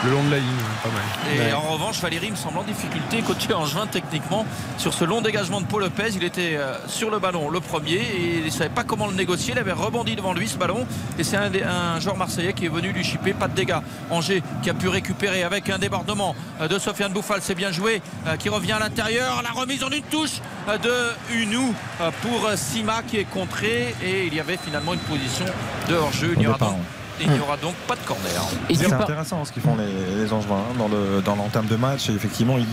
Le 0.05 0.11
long 0.11 0.23
de 0.23 0.31
la 0.31 0.37
ligne. 0.37 0.47
Pas 0.83 0.89
mal. 0.89 1.35
Et 1.35 1.39
Ouais. 1.39 1.53
en 1.53 1.61
revanche, 1.73 1.99
Valérie 2.01 2.31
me 2.31 2.35
semble 2.35 2.57
en 2.57 2.63
difficulté 2.63 3.21
côté 3.21 3.53
Angevin 3.53 3.87
techniquement 3.87 4.45
sur 4.77 4.93
ce 4.93 5.03
long 5.05 5.21
dégagement 5.21 5.61
de 5.61 5.65
Paul 5.65 5.81
Lopez. 5.83 6.09
Il 6.15 6.23
était 6.23 6.55
euh, 6.57 6.75
sur 6.87 7.09
le 7.09 7.19
ballon 7.19 7.49
le 7.49 7.59
premier 7.59 7.93
et 7.95 8.37
il 8.39 8.45
ne 8.45 8.49
savait 8.49 8.69
pas 8.69 8.83
comment 8.83 9.07
le 9.07 9.13
négocier. 9.13 9.53
Il 9.53 9.59
avait 9.59 9.71
rebondi 9.71 10.15
devant 10.15 10.33
lui 10.33 10.47
ce 10.47 10.57
ballon 10.57 10.85
et 11.17 11.23
c'est 11.23 11.37
un, 11.37 11.99
joueur 11.99 12.17
marseillais 12.17 12.53
qui 12.53 12.65
est 12.65 12.69
venu 12.69 12.91
lui 12.91 13.03
chipper. 13.03 13.33
Pas 13.33 13.47
de 13.47 13.55
dégâts. 13.55 13.79
Angers 14.09 14.43
qui 14.61 14.69
a 14.69 14.73
pu 14.73 14.87
récupérer 14.87 15.43
avec 15.43 15.69
un 15.69 15.79
débordement 15.79 16.35
euh, 16.61 16.67
de 16.67 16.77
Sofiane 16.79 17.13
Bouffal. 17.13 17.39
C'est 17.41 17.55
bien 17.55 17.71
joué. 17.71 18.01
euh, 18.27 18.35
qui 18.37 18.49
revient 18.49 18.73
à 18.73 18.79
l'intérieur. 18.79 19.41
La 19.43 19.51
remise 19.51 19.83
en 19.83 19.89
une 19.89 20.01
touche 20.03 20.41
de 20.67 21.33
Unou 21.33 21.73
pour 22.21 22.49
Sima 22.55 23.01
qui 23.07 23.17
est 23.17 23.25
contré 23.25 23.95
et 24.03 24.25
il 24.27 24.33
y 24.33 24.39
avait 24.39 24.57
finalement 24.57 24.93
une 24.93 24.99
position 25.01 25.45
de 25.89 25.95
hors-jeu. 25.95 26.31
Il 26.33 26.39
n'y 26.39 26.47
On 26.47 26.51
aura, 26.51 26.75
donc- 27.19 27.27
il 27.27 27.31
n'y 27.31 27.39
aura 27.39 27.57
donc 27.57 27.75
pas 27.87 27.95
de 27.95 28.01
corner. 28.01 28.23
Et 28.69 28.75
C'est 28.75 28.91
intéressant 28.91 29.43
ce 29.45 29.51
qu'ils 29.51 29.61
font 29.61 29.75
les, 29.75 30.23
les 30.23 30.33
Angevins 30.33 30.55
hein, 30.55 30.75
dans 30.77 30.87
le 30.87 31.21
dans 31.23 31.35
l'entame 31.35 31.65
de 31.67 31.75
match. 31.75 32.09
Et 32.09 32.13
effectivement, 32.13 32.57
ils, 32.57 32.65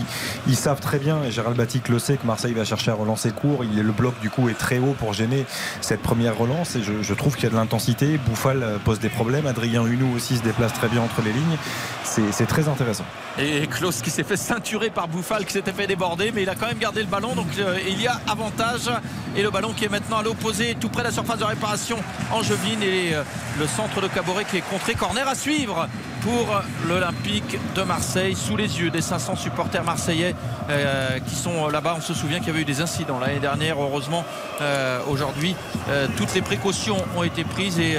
ils 0.47 0.55
savent 0.55 0.79
très 0.79 0.99
bien, 0.99 1.23
et 1.23 1.31
Gérald 1.31 1.55
Batic 1.57 1.89
le 1.89 1.99
sait, 1.99 2.17
que 2.17 2.25
Marseille 2.25 2.53
va 2.53 2.65
chercher 2.65 2.91
à 2.91 2.95
relancer 2.95 3.31
court. 3.31 3.63
Il, 3.63 3.81
le 3.81 3.91
bloc 3.91 4.19
du 4.21 4.29
coup 4.29 4.49
est 4.49 4.57
très 4.57 4.79
haut 4.79 4.95
pour 4.97 5.13
gêner 5.13 5.45
cette 5.81 6.01
première 6.01 6.37
relance. 6.37 6.75
Et 6.75 6.83
je, 6.83 7.01
je 7.01 7.13
trouve 7.13 7.35
qu'il 7.35 7.43
y 7.45 7.47
a 7.47 7.51
de 7.51 7.55
l'intensité. 7.55 8.17
Bouffal 8.27 8.63
euh, 8.63 8.77
pose 8.83 8.99
des 8.99 9.09
problèmes. 9.09 9.47
Adrien 9.47 9.85
Hunou 9.85 10.15
aussi 10.15 10.37
se 10.37 10.43
déplace 10.43 10.73
très 10.73 10.87
bien 10.87 11.01
entre 11.01 11.21
les 11.21 11.31
lignes. 11.33 11.57
C'est 12.03 12.31
c'est 12.31 12.45
très 12.45 12.67
intéressant. 12.67 13.05
Et 13.39 13.67
Klaus 13.67 14.01
qui 14.01 14.09
s'est 14.09 14.23
fait 14.23 14.35
ceinturer 14.37 14.89
par 14.89 15.07
Bouffal 15.07 15.45
qui 15.45 15.53
s'était 15.53 15.71
fait 15.71 15.87
déborder 15.87 16.31
mais 16.35 16.43
il 16.43 16.49
a 16.49 16.55
quand 16.55 16.67
même 16.67 16.77
gardé 16.77 16.99
le 17.01 17.07
ballon 17.07 17.33
donc 17.33 17.47
euh, 17.59 17.77
il 17.87 18.01
y 18.01 18.05
a 18.07 18.19
avantage 18.29 18.89
et 19.37 19.41
le 19.41 19.49
ballon 19.49 19.71
qui 19.71 19.85
est 19.85 19.89
maintenant 19.89 20.17
à 20.17 20.23
l'opposé 20.23 20.75
tout 20.77 20.89
près 20.89 21.01
de 21.03 21.07
la 21.07 21.13
surface 21.13 21.39
de 21.39 21.45
réparation 21.45 21.97
angevine 22.33 22.83
et 22.83 23.13
euh, 23.13 23.23
le 23.57 23.67
centre 23.67 24.01
de 24.01 24.07
Caboret 24.31 24.45
qui 24.45 24.57
est 24.57 24.69
contré. 24.69 24.95
Corner 24.95 25.27
à 25.27 25.35
suivre 25.35 25.89
pour 26.21 26.61
l'Olympique 26.87 27.57
de 27.75 27.81
Marseille. 27.83 28.35
Sous 28.35 28.55
les 28.55 28.79
yeux 28.79 28.89
des 28.89 29.01
500 29.01 29.35
supporters 29.35 29.83
marseillais 29.83 30.35
euh, 30.69 31.19
qui 31.19 31.35
sont 31.35 31.67
là-bas 31.67 31.95
on 31.97 32.01
se 32.01 32.13
souvient 32.13 32.39
qu'il 32.39 32.49
y 32.49 32.51
avait 32.51 32.61
eu 32.61 32.65
des 32.65 32.81
incidents 32.81 33.19
l'année 33.19 33.39
dernière. 33.39 33.81
Heureusement 33.81 34.23
euh, 34.61 34.99
aujourd'hui 35.09 35.55
euh, 35.89 36.07
toutes 36.17 36.33
les 36.33 36.41
précautions 36.41 36.97
ont 37.17 37.23
été 37.23 37.43
prises 37.43 37.79
et 37.79 37.97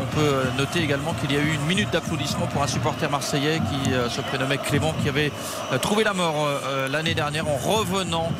on 0.00 0.14
peut 0.14 0.42
noter 0.58 0.82
également 0.82 1.14
qu'il 1.14 1.32
y 1.32 1.36
a 1.36 1.40
eu 1.40 1.54
une 1.54 1.66
minute 1.66 1.90
d'applaudissement 1.90 2.46
pour 2.46 2.62
un 2.62 2.66
supporter 2.66 3.10
marseillais 3.10 3.60
qui 3.60 3.90
se 4.10 4.20
prénommait 4.20 4.58
Clément 4.58 4.94
qui 5.02 5.08
avait 5.08 5.32
trouvé 5.80 6.04
la 6.04 6.12
mort 6.12 6.46
l'année 6.90 7.14
dernière 7.14 7.48
en 7.48 7.56
revenant 7.56 8.30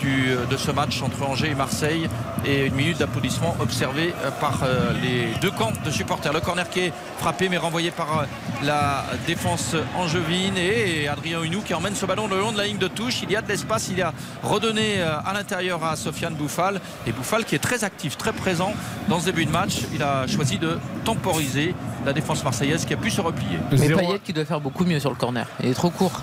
du, 0.00 0.36
de 0.50 0.56
ce 0.56 0.70
match 0.70 1.00
entre 1.02 1.22
Angers 1.22 1.50
et 1.50 1.54
Marseille. 1.54 2.08
Et 2.44 2.66
une 2.66 2.74
minute 2.74 2.98
d'applaudissement 2.98 3.56
observée 3.60 4.12
par 4.40 4.66
les 5.02 5.28
deux 5.40 5.50
camps 5.50 5.72
de 5.82 5.90
supporters. 5.90 6.32
Le 6.32 6.40
corner 6.40 6.68
qui 6.68 6.80
est 6.80 6.92
frappé 7.18 7.48
mais 7.48 7.56
renvoyé 7.56 7.90
par 7.90 8.26
la 8.62 9.04
défense 9.26 9.74
angevine 9.96 10.56
et 10.56 11.08
Adrien 11.08 11.42
Hunou 11.42 11.60
qui 11.60 11.74
emmène 11.74 11.94
ce 11.94 12.06
ballon 12.06 12.26
le 12.26 12.38
long 12.38 12.52
de 12.52 12.58
la 12.58 12.66
ligne 12.66 12.78
de 12.78 12.88
touche. 12.88 13.22
Il 13.22 13.30
y 13.30 13.36
a 13.36 13.42
de 13.42 13.48
l'espace, 13.48 13.88
il 13.90 14.00
a 14.02 14.12
redonné 14.42 15.00
euh, 15.00 15.18
à 15.24 15.32
l'intérieur 15.32 15.84
à 15.84 15.96
Sofiane 15.96 16.34
Bouffal 16.34 16.80
et 17.06 17.12
Bouffal 17.12 17.44
qui 17.44 17.54
est 17.54 17.58
très 17.58 17.84
actif, 17.84 18.16
très 18.16 18.32
présent 18.32 18.72
dans 19.08 19.20
ce 19.20 19.26
début 19.26 19.46
de 19.46 19.50
match. 19.50 19.82
Il 19.94 20.02
a 20.02 20.26
choisi 20.26 20.58
de 20.58 20.78
temporiser 21.04 21.74
la 22.04 22.12
défense 22.12 22.42
marseillaise 22.44 22.84
qui 22.84 22.94
a 22.94 22.96
pu 22.96 23.10
se 23.10 23.20
replier. 23.20 23.58
Mais 23.70 23.88
Payet 23.88 24.18
qui 24.24 24.32
doit 24.32 24.44
faire 24.44 24.60
beaucoup 24.60 24.84
mieux 24.84 25.00
sur 25.00 25.10
le 25.10 25.16
corner. 25.16 25.46
Il 25.62 25.70
est 25.70 25.74
trop 25.74 25.90
court. 25.90 26.22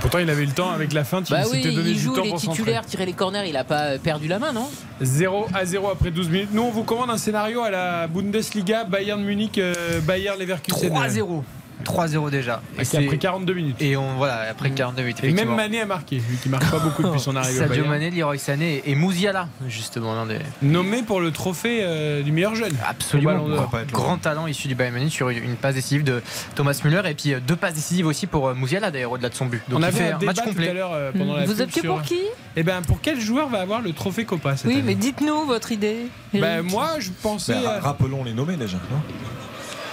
Pourtant, 0.00 0.18
il 0.18 0.28
avait 0.30 0.42
eu 0.42 0.46
le 0.46 0.52
temps 0.52 0.70
avec 0.70 0.92
la 0.92 1.04
fin. 1.04 1.22
Il 1.22 1.30
Bah 1.30 1.42
oui, 1.50 1.62
s'était 1.62 1.74
donné 1.74 1.90
il 1.90 1.96
du 1.96 2.00
joue 2.02 2.14
temps 2.14 2.22
les 2.22 2.30
pour 2.30 2.40
titulaires, 2.40 2.84
tirer 2.84 3.06
les 3.06 3.12
corners, 3.12 3.48
il 3.48 3.56
a 3.56 3.64
pas 3.64 3.82
euh, 3.82 3.98
perdu 3.98 4.28
la 4.28 4.38
main, 4.38 4.52
non? 4.52 4.68
0 5.00 5.46
à 5.54 5.64
0 5.64 5.88
après 5.90 6.10
12 6.10 6.28
minutes. 6.28 6.48
Nous, 6.52 6.62
on 6.62 6.70
vous 6.70 6.84
commande 6.84 7.10
un 7.10 7.18
scénario 7.18 7.62
à 7.62 7.70
la 7.70 8.06
Bundesliga, 8.06 8.84
Bayern 8.84 9.22
Munich, 9.22 9.58
euh, 9.58 10.00
Bayern 10.00 10.38
Leverkusen. 10.38 10.90
3-0. 10.90 11.42
3-0 11.84 12.30
déjà. 12.30 12.62
Et 12.78 12.82
Et, 12.82 12.84
c'est 12.84 12.98
après 12.98 13.10
c'est- 13.10 13.18
42 13.18 13.54
minutes. 13.54 13.76
et 13.80 13.96
on 13.96 14.16
voilà 14.16 14.42
après 14.50 14.70
42 14.70 15.02
minutes. 15.02 15.24
Et 15.24 15.32
même. 15.32 15.54
Mané 15.54 15.80
a 15.80 15.86
marqué, 15.86 16.16
lui 16.16 16.36
qui 16.42 16.48
marque 16.48 16.70
pas 16.70 16.78
beaucoup 16.78 17.02
depuis 17.02 17.20
son 17.20 17.34
arrivée 17.36 17.58
Sadio. 17.58 17.84
Mané, 17.86 18.10
Leroy 18.10 18.38
Sané 18.38 18.82
et 18.86 18.94
Mouziala 18.94 19.48
justement 19.68 20.14
l'un 20.14 20.26
des 20.26 20.38
Nommé 20.62 21.02
pour 21.02 21.20
le 21.20 21.30
trophée 21.30 21.80
euh, 21.82 22.22
du 22.22 22.32
meilleur 22.32 22.54
jeune. 22.54 22.72
absolument 22.88 23.44
grand 23.92 24.18
talent 24.18 24.46
issu 24.46 24.68
du 24.68 24.74
Bayern 24.74 24.94
Munich 24.94 25.12
sur 25.12 25.28
une- 25.30 25.56
passe 25.56 25.74
décisive 25.74 26.04
de 26.04 26.22
Thomas 26.54 26.78
Müller 26.84 27.02
et 27.08 27.14
puis 27.14 27.34
euh, 27.34 27.40
deux 27.46 27.56
passes 27.56 27.74
décisives 27.74 28.06
aussi 28.06 28.26
pour 28.26 28.48
euh, 28.48 28.54
Mouziala 28.54 28.90
d'ailleurs 28.90 29.12
au-delà 29.12 29.28
de 29.28 29.34
son 29.34 29.46
but. 29.46 29.62
Donc 29.68 29.78
on 29.78 29.82
il 29.82 29.84
avait 29.84 29.96
fait 29.98 30.10
un 30.12 30.18
match 30.18 30.36
tout 30.36 30.42
à 30.42 30.44
complet. 30.46 30.72
l'heure 30.74 30.92
euh, 30.92 31.12
pendant 31.12 31.36
la 31.36 31.44
Vous 31.44 31.60
optez 31.60 31.80
sur- 31.80 31.94
pour 31.94 32.02
qui? 32.02 32.20
Eh 32.56 32.62
ben, 32.62 32.82
pour 32.82 33.00
quel 33.00 33.20
joueur 33.20 33.48
va 33.48 33.60
avoir 33.60 33.80
le 33.82 33.92
trophée 33.92 34.24
Copa 34.24 34.56
cette 34.56 34.66
Oui, 34.66 34.74
année? 34.74 34.82
mais 34.86 34.94
dites-nous 34.94 35.44
votre 35.46 35.72
idée. 35.72 36.06
Ben, 36.32 36.62
moi, 36.62 36.90
je 37.00 37.10
pensais. 37.22 37.54
Ben, 37.54 37.66
à- 37.68 37.80
rappelons 37.80 38.22
les 38.24 38.32
nommés 38.32 38.56
déjà. 38.56 38.76
non? 38.90 38.98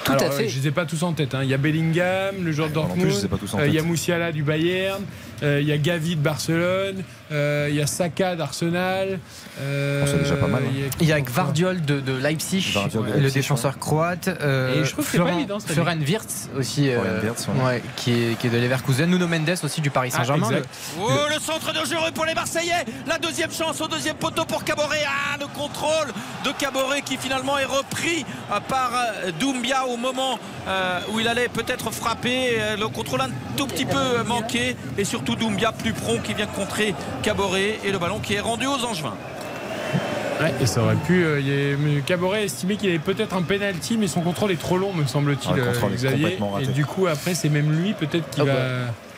Tout 0.04 0.12
Alors, 0.14 0.28
à 0.28 0.32
fait. 0.32 0.47
je 0.49 0.60
les 0.60 0.68
ai 0.68 0.72
pas 0.72 0.86
tous 0.86 1.04
en 1.04 1.14
tête. 1.14 1.36
hein. 1.36 1.41
Il 1.43 1.49
y 1.49 1.54
a 1.54 1.58
Bellingham, 1.58 2.36
le 2.43 2.52
joueur 2.52 2.70
de 2.70 2.74
plus, 2.99 3.26
euh, 3.56 3.68
il 3.68 3.74
y 3.74 3.80
a. 3.80 3.84
Moussiala 3.84 4.32
du 4.32 4.43
Bayern. 4.43 5.02
euh, 5.43 5.60
il 5.62 5.68
y 5.68 5.72
a 5.72 5.78
Gavi 5.78 6.16
de 6.16 6.22
Barcelone. 6.22 7.04
Euh, 7.32 7.67
il 7.69 7.75
y 7.75 7.82
a 7.82 7.88
Saka 7.88 8.36
d'Arsenal. 8.36 9.19
euh, 9.59 10.01
Bon, 10.01 10.07
c'est 10.11 10.19
déjà 10.19 10.36
pas 10.36 10.47
mal, 10.47 10.63
hein. 10.65 10.89
il 10.99 11.07
y 11.07 11.13
a- 11.13 11.21
Gvardiol 11.21 11.82
de, 11.82 11.99
de 11.99 12.13
Leipzig, 12.13 12.65
Gvardiol 12.71 13.11
de 13.11 13.19
le 13.19 13.29
défenseur 13.32 13.77
croate. 13.79 14.27
euh, 14.27 14.82
Et 14.82 14.86
je 14.86 14.91
trouve 14.91 15.05
que 15.05 15.11
c'est 15.11 15.17
pas 15.17 15.25
Florent- 15.25 15.38
évident, 15.39 15.57
Wirtz 16.07 16.49
aussi, 16.57 16.89
euh, 16.89 16.99
Florian 17.01 17.23
Wirtz, 17.23 17.47
ouais. 17.47 17.65
ouais, 17.65 17.84
qui, 17.95 18.11
est, 18.11 18.38
qui 18.39 18.47
est 18.47 18.49
de 18.49 18.57
Leverkusen. 18.57 19.09
Nuno 19.09 19.27
Mendes 19.27 19.55
aussi 19.63 19.82
du 19.82 19.89
Paris 19.89 20.09
Ah, 20.13 20.17
Saint-Germain. 20.17 20.49
exact. 20.49 20.69
Oh, 21.01 21.09
le 21.34 21.39
centre 21.39 21.73
dangereux 21.73 22.11
pour 22.13 22.25
les 22.25 22.34
Marseillais. 22.34 22.86
La 23.07 23.17
deuxième 23.17 23.51
chance 23.51 23.79
au 23.82 23.88
deuxième 23.88 24.15
poteau 24.15 24.45
pour 24.45 24.63
Caboret. 24.63 25.03
Ah, 25.07 25.38
le 25.39 25.47
contrôle 25.47 26.07
de 26.45 26.51
Caboret 26.57 27.01
qui 27.01 27.17
finalement 27.17 27.57
est 27.57 27.65
repris 27.65 28.25
par 28.67 28.91
Doumbia 29.39 29.86
au 29.86 29.97
moment 29.97 30.39
où 31.13 31.19
il 31.19 31.27
allait 31.27 31.49
peut-être 31.49 31.91
frapper. 31.91 32.57
Le 32.79 32.88
contrôle 32.88 33.21
un 33.21 33.29
tout 33.57 33.67
petit 33.67 33.86
peu 33.86 34.23
manqué. 34.27 34.75
Et 34.97 35.05
surtout 35.05 35.36
Doumbia 35.36 35.71
plus 35.71 35.93
prompt 35.93 36.19
qui 36.23 36.34
vient 36.34 36.47
contrer 36.47 36.93
Caboret. 37.22 37.80
Et 37.86 37.91
le 37.91 37.97
ballon 37.99 38.19
qui 38.19 38.34
est 38.36 38.39
rendu 38.39 38.65
aux 38.67 38.84
Angevins. 38.86 39.13
Ouais, 40.41 40.53
et 40.59 40.65
ça 40.65 40.82
aurait 40.82 40.95
pu. 40.95 41.24
euh, 41.24 41.39
il 41.39 41.47
y 41.47 41.74
a- 41.74 41.78
mais 41.78 42.01
Caboret 42.01 42.39
a 42.39 42.43
estimé 42.43 42.76
qu'il 42.76 42.89
avait 42.89 42.97
peut-être 42.99 43.36
un 43.36 43.43
penalty, 43.43 43.97
mais 43.97 44.07
son 44.07 44.22
contrôle 44.22 44.51
est 44.51 44.59
trop 44.59 44.78
long, 44.78 44.91
me 44.91 45.05
semble-t-il, 45.05 45.51
Ah, 45.55 45.59
euh, 45.59 45.89
Xavier. 45.93 46.39
Et 46.61 46.65
du 46.67 46.86
coup, 46.86 47.05
après, 47.05 47.36
c'est 47.36 47.49
même 47.49 47.72
lui 47.72 47.93
peut-être 47.93 48.28
qui 48.32 48.41
Ah 48.41 48.45
va. 48.45 48.53
bah. 48.53 48.59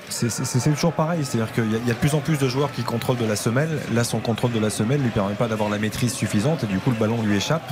C'est- 0.10 0.30
toujours 0.76 0.92
pareil, 0.94 1.22
c'est-à-dire 1.24 1.52
qu'il 1.54 1.72
y, 1.72 1.76
a- 1.76 1.80
il 1.82 1.88
y 1.88 1.92
a 1.92 1.94
de 1.94 2.00
plus 2.00 2.14
en 2.14 2.20
plus 2.20 2.38
de 2.38 2.48
joueurs 2.48 2.72
qui 2.72 2.84
contrôlent 2.84 3.18
de 3.18 3.26
la 3.26 3.36
semelle. 3.38 3.80
Là, 3.96 4.04
son 4.04 4.20
contrôle 4.20 4.52
de 4.52 4.60
la 4.60 4.70
semelle 4.70 5.02
lui 5.02 5.10
permet 5.10 5.34
pas 5.34 5.48
d'avoir 5.48 5.70
la 5.70 5.80
maîtrise 5.80 6.14
suffisante 6.14 6.64
et 6.66 6.68
du 6.68 6.78
coup, 6.78 6.92
le 6.92 6.98
ballon 6.98 7.22
lui 7.24 7.36
échappe. 7.38 7.64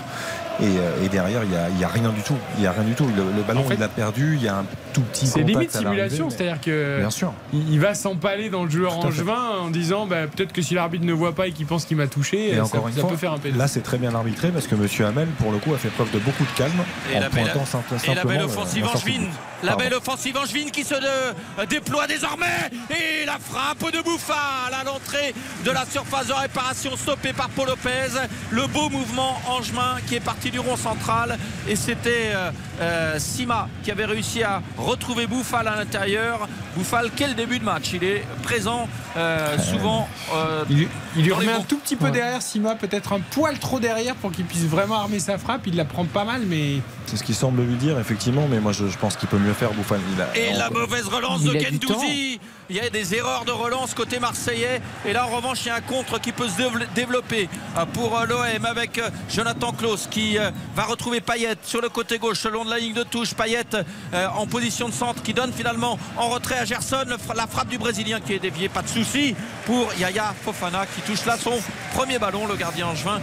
Et, 0.60 0.66
euh, 0.66 1.06
et 1.06 1.10
derrière, 1.10 1.43
il 1.43 1.49
n'y 1.49 1.56
a, 1.56 1.70
il 1.70 1.80
y 1.80 1.84
a 1.84 1.88
rien 1.88 2.10
du 2.10 2.22
tout. 2.22 2.36
Il 2.58 2.64
y 2.64 2.68
a 2.68 2.72
rien 2.72 2.84
du 2.84 2.93
tout. 2.93 3.06
Le, 3.08 3.24
le 3.36 3.41
ballon, 3.47 3.62
En 3.62 3.64
fait, 3.64 3.76
il 3.76 3.80
l'a 3.80 3.88
perdu. 3.88 4.36
Il 4.36 4.43
y 4.43 4.47
a 4.47 4.58
un 4.58 4.66
tout 4.93 5.02
petit 5.02 5.26
C'est 5.26 5.41
limite 5.41 5.72
simulation, 5.72 6.30
c'est-à-dire 6.30 6.60
que. 6.62 6.99
Bien 6.99 7.10
sûr. 7.10 7.34
Il 7.54 7.72
il 7.74 7.80
va 7.80 7.93
s'empaler 7.95 8.49
dans 8.49 8.64
le 8.66 8.70
joueur 8.70 8.97
angevin 8.99 9.60
en 9.62 9.70
disant 9.70 10.06
bah, 10.06 10.28
peut-être 10.28 10.52
que 10.54 10.62
si 10.62 10.74
l'arbitre 10.76 11.06
ne 11.06 11.14
voit 11.14 11.34
pas 11.34 11.47
et 11.47 11.52
qu'il 11.52 11.66
pense 11.66 11.86
qu'il 11.86 11.97
m'a 11.97 12.08
touché, 12.08 12.49
Et 12.49 12.58
euh, 12.58 12.64
encore 12.64 12.84
ça, 12.84 12.89
une 12.89 12.95
ça 12.95 13.02
fois, 13.02 13.10
peut 13.12 13.16
faire 13.18 13.32
un 13.34 13.38
pénalty. 13.39 13.58
là, 13.60 13.68
c'est 13.68 13.82
très 13.82 13.97
bien 13.97 14.14
arbitré 14.14 14.49
parce 14.49 14.68
que 14.68 14.76
Monsieur 14.76 15.06
Hamel, 15.06 15.28
pour 15.39 15.52
le 15.52 15.58
coup, 15.58 15.74
a 15.74 15.78
fait 15.78 15.89
preuve 15.89 16.12
de 16.12 16.20
beaucoup 16.20 16.43
de 16.43 16.58
calme 16.58 16.72
Et 17.12 17.18
en 17.18 17.22
la 17.22 17.30
belle- 17.30 17.43
pointant 17.45 17.66
simple- 17.66 17.86
Et 17.91 17.93
la 17.93 17.99
simplement, 18.16 18.30
belle 18.30 18.41
euh, 18.41 18.45
offensive 18.45 18.86
angevine. 18.86 19.28
La 19.64 19.76
belle 19.76 19.93
offensive 19.93 20.38
angevine 20.38 20.72
qui 20.72 20.84
se 20.84 20.95
de- 20.95 21.66
déploie 21.66 22.07
désormais. 22.07 22.70
Et 22.89 23.26
la 23.26 23.38
frappe 23.38 23.91
de 23.91 24.01
Bouffal 24.01 24.74
à 24.74 24.84
l'entrée 24.84 25.34
de 25.64 25.72
la 25.72 25.86
surface 25.86 26.28
de 26.28 26.34
réparation 26.34 26.95
stoppée 26.97 27.34
par 27.34 27.49
Paul 27.49 27.68
Lopez. 27.68 28.09
Le 28.49 28.66
beau 28.68 28.89
mouvement 28.89 29.39
angevin 29.47 29.97
qui 30.07 30.16
est 30.16 30.20
parti 30.20 30.49
du 30.49 30.59
rond 30.59 30.78
central. 30.78 31.38
Et 31.68 31.76
c'était 31.76 32.32
euh, 32.34 32.51
euh, 32.82 33.19
Sima 33.19 33.67
qui 33.84 33.91
avait 33.91 34.05
réussi 34.05 34.43
à 34.43 34.61
retrouver 34.77 35.27
Bouffal 35.27 35.67
à 35.67 35.75
l'intérieur. 35.75 36.47
Bouffal, 36.75 37.09
quel 37.15 37.36
début 37.36 37.59
de 37.59 37.65
match. 37.65 37.91
Il 37.93 38.03
est 38.03 38.23
présent 38.43 38.88
euh, 39.17 39.57
souvent. 39.59 40.07
euh, 40.34 40.63
Il, 40.69 40.88
il 41.17 41.23
lui 41.25 41.32
remet 41.34 41.51
un 41.51 41.61
tout 41.61 41.77
petit 41.77 41.95
peu 41.95 42.05
Ouais. 42.05 42.11
derrière, 42.11 42.41
Sima, 42.41 42.75
peut-être 42.75 43.13
un 43.13 43.19
poil 43.19 43.59
trop 43.59 43.79
derrière 43.79 44.15
pour 44.15 44.32
qu'il 44.32 44.45
puisse 44.45 44.63
vraiment 44.65 44.95
armer 44.95 45.19
sa 45.19 45.38
frappe. 45.38 45.67
Il 45.67 45.75
la 45.75 45.86
prend 45.86 46.05
pas 46.05 46.23
mal, 46.23 46.41
mais 46.47 46.77
C'est 47.05 47.17
ce 47.17 47.23
qu'il 47.23 47.36
semble 47.36 47.61
lui 47.63 47.75
dire, 47.75 47.99
effectivement, 47.99 48.47
mais 48.49 48.59
moi, 48.59 48.71
je, 48.71 48.88
je 48.88 48.97
pense 48.97 49.17
qu'il 49.17 49.27
peut 49.29 49.38
mieux 49.38 49.53
faire, 49.53 49.71
Bouffal. 49.73 49.99
Il 50.15 50.21
a- 50.21 50.38
Et 50.38 50.53
on- 50.53 50.57
la 50.57 50.69
mauvaise 50.69 51.07
relance 51.07 51.41
Il 51.43 51.53
de 51.53 51.59
Gendouzi. 51.59 52.39
Il 52.72 52.78
y 52.78 52.80
a 52.80 52.89
des 52.89 53.13
erreurs 53.15 53.43
de 53.43 53.51
relance 53.51 53.93
côté 53.93 54.17
marseillais. 54.17 54.82
Et 55.05 55.11
là, 55.11 55.26
en 55.28 55.30
revanche, 55.36 55.59
il 55.65 55.67
y 55.67 55.72
a 55.72 55.76
un 55.76 55.82
contre 55.82 56.22
qui 56.22 56.32
peut 56.32 56.47
se 56.47 56.55
dév- 56.55 56.88
développer 56.95 57.49
euh, 57.78 57.86
pour 57.86 58.17
euh, 58.17 58.26
l'OM 58.26 58.63
avec 58.65 58.97
euh, 58.97 59.09
Jonathan 59.30 59.74
Klaus 59.74 60.07
qui 60.09 60.38
euh, 60.38 60.51
va 60.74 60.84
retrouver 60.84 61.19
Payet 61.19 61.55
sur 61.63 61.82
le 61.82 61.89
côté 61.89 62.17
gauche, 62.17 62.45
le 62.45 62.51
long 62.51 62.63
de 62.63 62.69
la 62.69 62.80
ligne 62.80 62.93
de 62.93 63.03
touche. 63.03 63.34
Payet 63.34 63.65
en 64.13 64.47
position 64.47 64.88
de 64.88 64.93
centre 64.93 65.22
qui 65.22 65.34
donne 65.34 65.51
finalement 65.51 65.99
en 66.15 66.30
retrait 66.30 66.59
à 66.59 66.63
Gerson. 66.63 67.03
La 67.36 67.45
frappe 67.47 67.67
du 67.67 67.78
Brésilien 67.78 68.22
qui 68.22 68.34
est 68.36 68.39
déviée, 68.39 68.69
pas 68.69 68.84
de 68.84 68.88
souci 68.88 69.36
pour 69.65 69.91
Yaya 69.99 70.34
Fofana 70.45 70.86
qui 70.86 71.01
touche 71.01 71.26
là 71.26 71.36
son 71.38 71.59
premier 71.93 72.19
ballon. 72.19 72.47
Le 72.47 72.55
gardien 72.55 72.88
angevin 72.88 73.19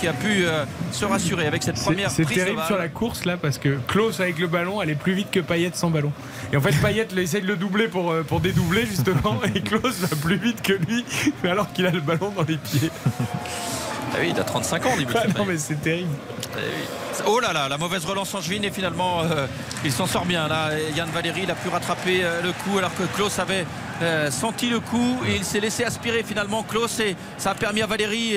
qui 0.00 0.06
a 0.06 0.12
pu 0.12 0.46
se 0.94 1.04
rassurer 1.04 1.46
avec 1.46 1.62
cette 1.62 1.80
première 1.80 2.10
c'est 2.10 2.24
terrible 2.24 2.62
sur 2.66 2.76
la 2.76 2.88
course 2.88 3.24
là 3.24 3.36
parce 3.36 3.58
que 3.58 3.78
Klaus 3.88 4.20
avec 4.20 4.38
le 4.38 4.46
ballon 4.46 4.80
allait 4.80 4.94
plus 4.94 5.14
vite 5.14 5.30
que 5.30 5.40
Payet 5.40 5.70
sans 5.74 5.90
ballon. 5.90 6.12
Et 6.52 6.56
en 6.56 6.60
fait, 6.60 6.72
Payet 6.80 7.08
essaie 7.16 7.40
de 7.40 7.46
le 7.46 7.56
doubler 7.56 7.88
pour, 7.88 8.10
euh, 8.10 8.22
pour 8.22 8.40
dédoubler 8.40 8.86
justement, 8.86 9.40
et 9.54 9.60
Klaus 9.60 9.98
va 10.00 10.16
plus 10.16 10.36
vite 10.36 10.62
que 10.62 10.72
lui, 10.72 11.04
mais 11.42 11.50
alors 11.50 11.72
qu'il 11.72 11.86
a 11.86 11.90
le 11.90 12.00
ballon 12.00 12.30
dans 12.36 12.44
les 12.44 12.56
pieds. 12.56 12.90
Ah 14.14 14.18
oui, 14.20 14.32
il 14.34 14.38
a 14.38 14.44
35 14.44 14.86
ans, 14.86 14.96
dit 14.98 15.06
Ah 15.14 15.22
non, 15.38 15.46
mais 15.46 15.56
c'est 15.56 15.80
terrible. 15.80 16.10
Eh 16.54 16.58
oui. 16.58 17.02
Oh 17.26 17.40
là 17.40 17.52
là, 17.52 17.68
la 17.68 17.78
mauvaise 17.78 18.04
relance 18.04 18.34
angevine 18.34 18.64
et 18.64 18.70
finalement 18.70 19.20
euh, 19.22 19.46
il 19.84 19.92
s'en 19.92 20.06
sort 20.06 20.24
bien. 20.24 20.48
Là, 20.48 20.70
Yann 20.94 21.08
Valéry 21.10 21.42
il 21.44 21.50
a 21.50 21.54
pu 21.54 21.68
rattraper 21.68 22.20
euh, 22.22 22.42
le 22.42 22.52
coup 22.52 22.78
alors 22.78 22.94
que 22.94 23.04
Klaus 23.14 23.38
avait 23.38 23.66
euh, 24.02 24.30
senti 24.30 24.68
le 24.68 24.80
coup 24.80 25.18
et 25.26 25.36
il 25.36 25.44
s'est 25.44 25.60
laissé 25.60 25.84
aspirer 25.84 26.22
finalement 26.22 26.62
Klaus 26.62 27.00
et 27.00 27.16
ça 27.38 27.50
a 27.50 27.54
permis 27.54 27.82
à 27.82 27.86
Valéry 27.86 28.36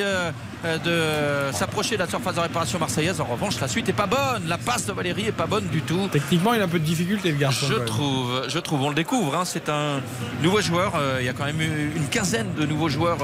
de 0.83 1.51
s'approcher 1.53 1.95
de 1.95 2.01
la 2.01 2.07
surface 2.09 2.35
de 2.35 2.39
réparation 2.41 2.79
marseillaise. 2.79 3.21
En 3.21 3.25
revanche, 3.25 3.59
la 3.59 3.67
suite 3.67 3.87
est 3.89 3.93
pas 3.93 4.07
bonne. 4.07 4.47
La 4.47 4.57
passe 4.57 4.85
de 4.85 4.93
Valéry 4.93 5.25
est 5.27 5.31
pas 5.31 5.45
bonne 5.45 5.67
du 5.67 5.81
tout. 5.81 6.07
Techniquement, 6.11 6.53
il 6.53 6.61
a 6.61 6.65
un 6.65 6.67
peu 6.67 6.79
de 6.79 6.83
difficulté 6.85 7.31
le 7.31 7.37
garçon. 7.37 7.67
Je 7.69 7.79
trouve, 7.83 8.45
je 8.47 8.59
trouve, 8.59 8.81
on 8.83 8.89
le 8.89 8.95
découvre. 8.95 9.35
hein, 9.35 9.45
c'est 9.45 9.69
un 9.69 10.01
nouveau 10.41 10.61
joueur. 10.61 10.93
euh, 10.95 11.17
il 11.19 11.25
y 11.25 11.29
a 11.29 11.33
quand 11.33 11.45
même 11.45 11.61
eu 11.61 11.91
une 11.95 12.07
quinzaine 12.07 12.53
de 12.59 12.65
nouveaux 12.65 12.89
joueurs 12.89 13.17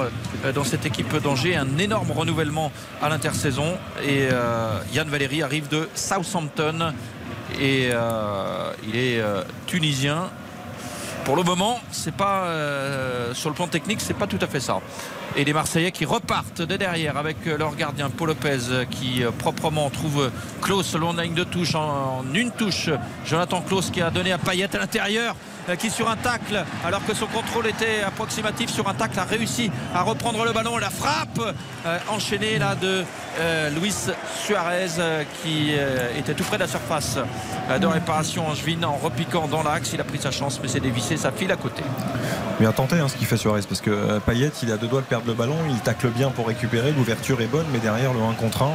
euh, 0.45 0.51
dans 0.51 0.63
cette 0.63 0.85
équipe 0.85 1.15
d'Angers. 1.21 1.55
Un 1.55 1.77
énorme 1.77 2.11
renouvellement 2.11 2.71
à 3.01 3.09
l'intersaison. 3.09 3.77
Et 4.03 4.29
euh, 4.31 4.79
Yann 4.93 5.07
Valéry 5.09 5.43
arrive 5.43 5.67
de 5.67 5.89
Southampton 5.95 6.93
et 7.59 7.89
euh, 7.91 8.71
il 8.87 8.95
est 8.95 9.19
euh, 9.19 9.43
tunisien. 9.67 10.29
Pour 11.25 11.35
le 11.35 11.43
moment, 11.43 11.79
c'est 11.91 12.13
pas 12.15 12.45
euh, 12.45 13.33
sur 13.33 13.49
le 13.49 13.55
plan 13.55 13.67
technique, 13.67 14.01
c'est 14.01 14.15
pas 14.15 14.25
tout 14.25 14.39
à 14.41 14.47
fait 14.47 14.59
ça. 14.59 14.79
Et 15.35 15.45
les 15.45 15.53
Marseillais 15.53 15.91
qui 15.91 16.03
repartent 16.03 16.61
de 16.63 16.75
derrière 16.75 17.15
avec 17.15 17.37
euh, 17.45 17.57
leur 17.57 17.75
gardien 17.75 18.09
Paul 18.09 18.29
Lopez 18.29 18.57
euh, 18.69 18.85
qui 18.85 19.21
proprement 19.37 19.89
trouve 19.91 20.31
Klaus 20.61 20.93
de 20.93 21.17
la 21.17 21.23
ligne 21.23 21.35
de 21.35 21.43
touche 21.43 21.75
en, 21.75 22.23
une 22.33 22.51
touche. 22.51 22.89
Jonathan 23.25 23.61
Klaus 23.61 23.91
qui 23.91 24.01
a 24.01 24.09
donné 24.09 24.31
à 24.31 24.39
Payet 24.39 24.75
à 24.75 24.79
l'intérieur 24.79 25.35
qui 25.79 25.89
sur 25.89 26.09
un 26.09 26.15
tacle 26.17 26.63
alors 26.85 27.05
que 27.05 27.13
son 27.13 27.27
contrôle 27.27 27.67
était 27.67 28.01
approximatif 28.05 28.69
sur 28.69 28.87
un 28.89 28.93
tacle 28.93 29.17
a 29.19 29.23
réussi 29.23 29.71
à 29.95 30.01
reprendre 30.01 30.43
le 30.43 30.51
ballon 30.51 30.77
la 30.77 30.89
frappe 30.89 31.39
euh, 31.85 31.97
enchaînée 32.09 32.59
là 32.59 32.75
de 32.75 33.03
euh, 33.39 33.69
Luis 33.69 33.95
Suarez 34.43 34.87
euh, 34.99 35.23
qui 35.43 35.69
euh, 35.71 36.09
était 36.17 36.33
tout 36.33 36.43
près 36.43 36.57
de 36.57 36.63
la 36.63 36.67
surface 36.67 37.17
euh, 37.69 37.79
de 37.79 37.87
réparation 37.87 38.47
angevine 38.47 38.83
en 38.85 38.95
repiquant 38.95 39.47
dans 39.47 39.63
l'axe 39.63 39.91
il 39.93 40.01
a 40.01 40.03
pris 40.03 40.17
sa 40.19 40.31
chance 40.31 40.59
mais 40.61 40.67
c'est 40.67 40.79
dévissé 40.81 41.15
ça 41.17 41.31
file 41.31 41.51
à 41.51 41.55
côté 41.57 41.83
bien 42.59 42.71
tenté 42.71 42.99
hein, 42.99 43.07
ce 43.07 43.15
qu'il 43.15 43.27
fait 43.27 43.37
Suarez 43.37 43.61
parce 43.67 43.81
que 43.81 43.89
euh, 43.91 44.19
Payet 44.19 44.51
il 44.63 44.71
a 44.71 44.77
deux 44.77 44.87
doigts 44.87 45.01
de 45.01 45.05
perdre 45.05 45.25
le 45.27 45.33
ballon, 45.33 45.55
il 45.69 45.79
tacle 45.79 46.09
bien 46.09 46.29
pour 46.29 46.47
récupérer, 46.47 46.91
l'ouverture 46.91 47.41
est 47.41 47.47
bonne, 47.47 47.65
mais 47.71 47.79
derrière 47.79 48.13
le 48.13 48.19
1 48.21 48.33
contre 48.33 48.63
1, 48.63 48.65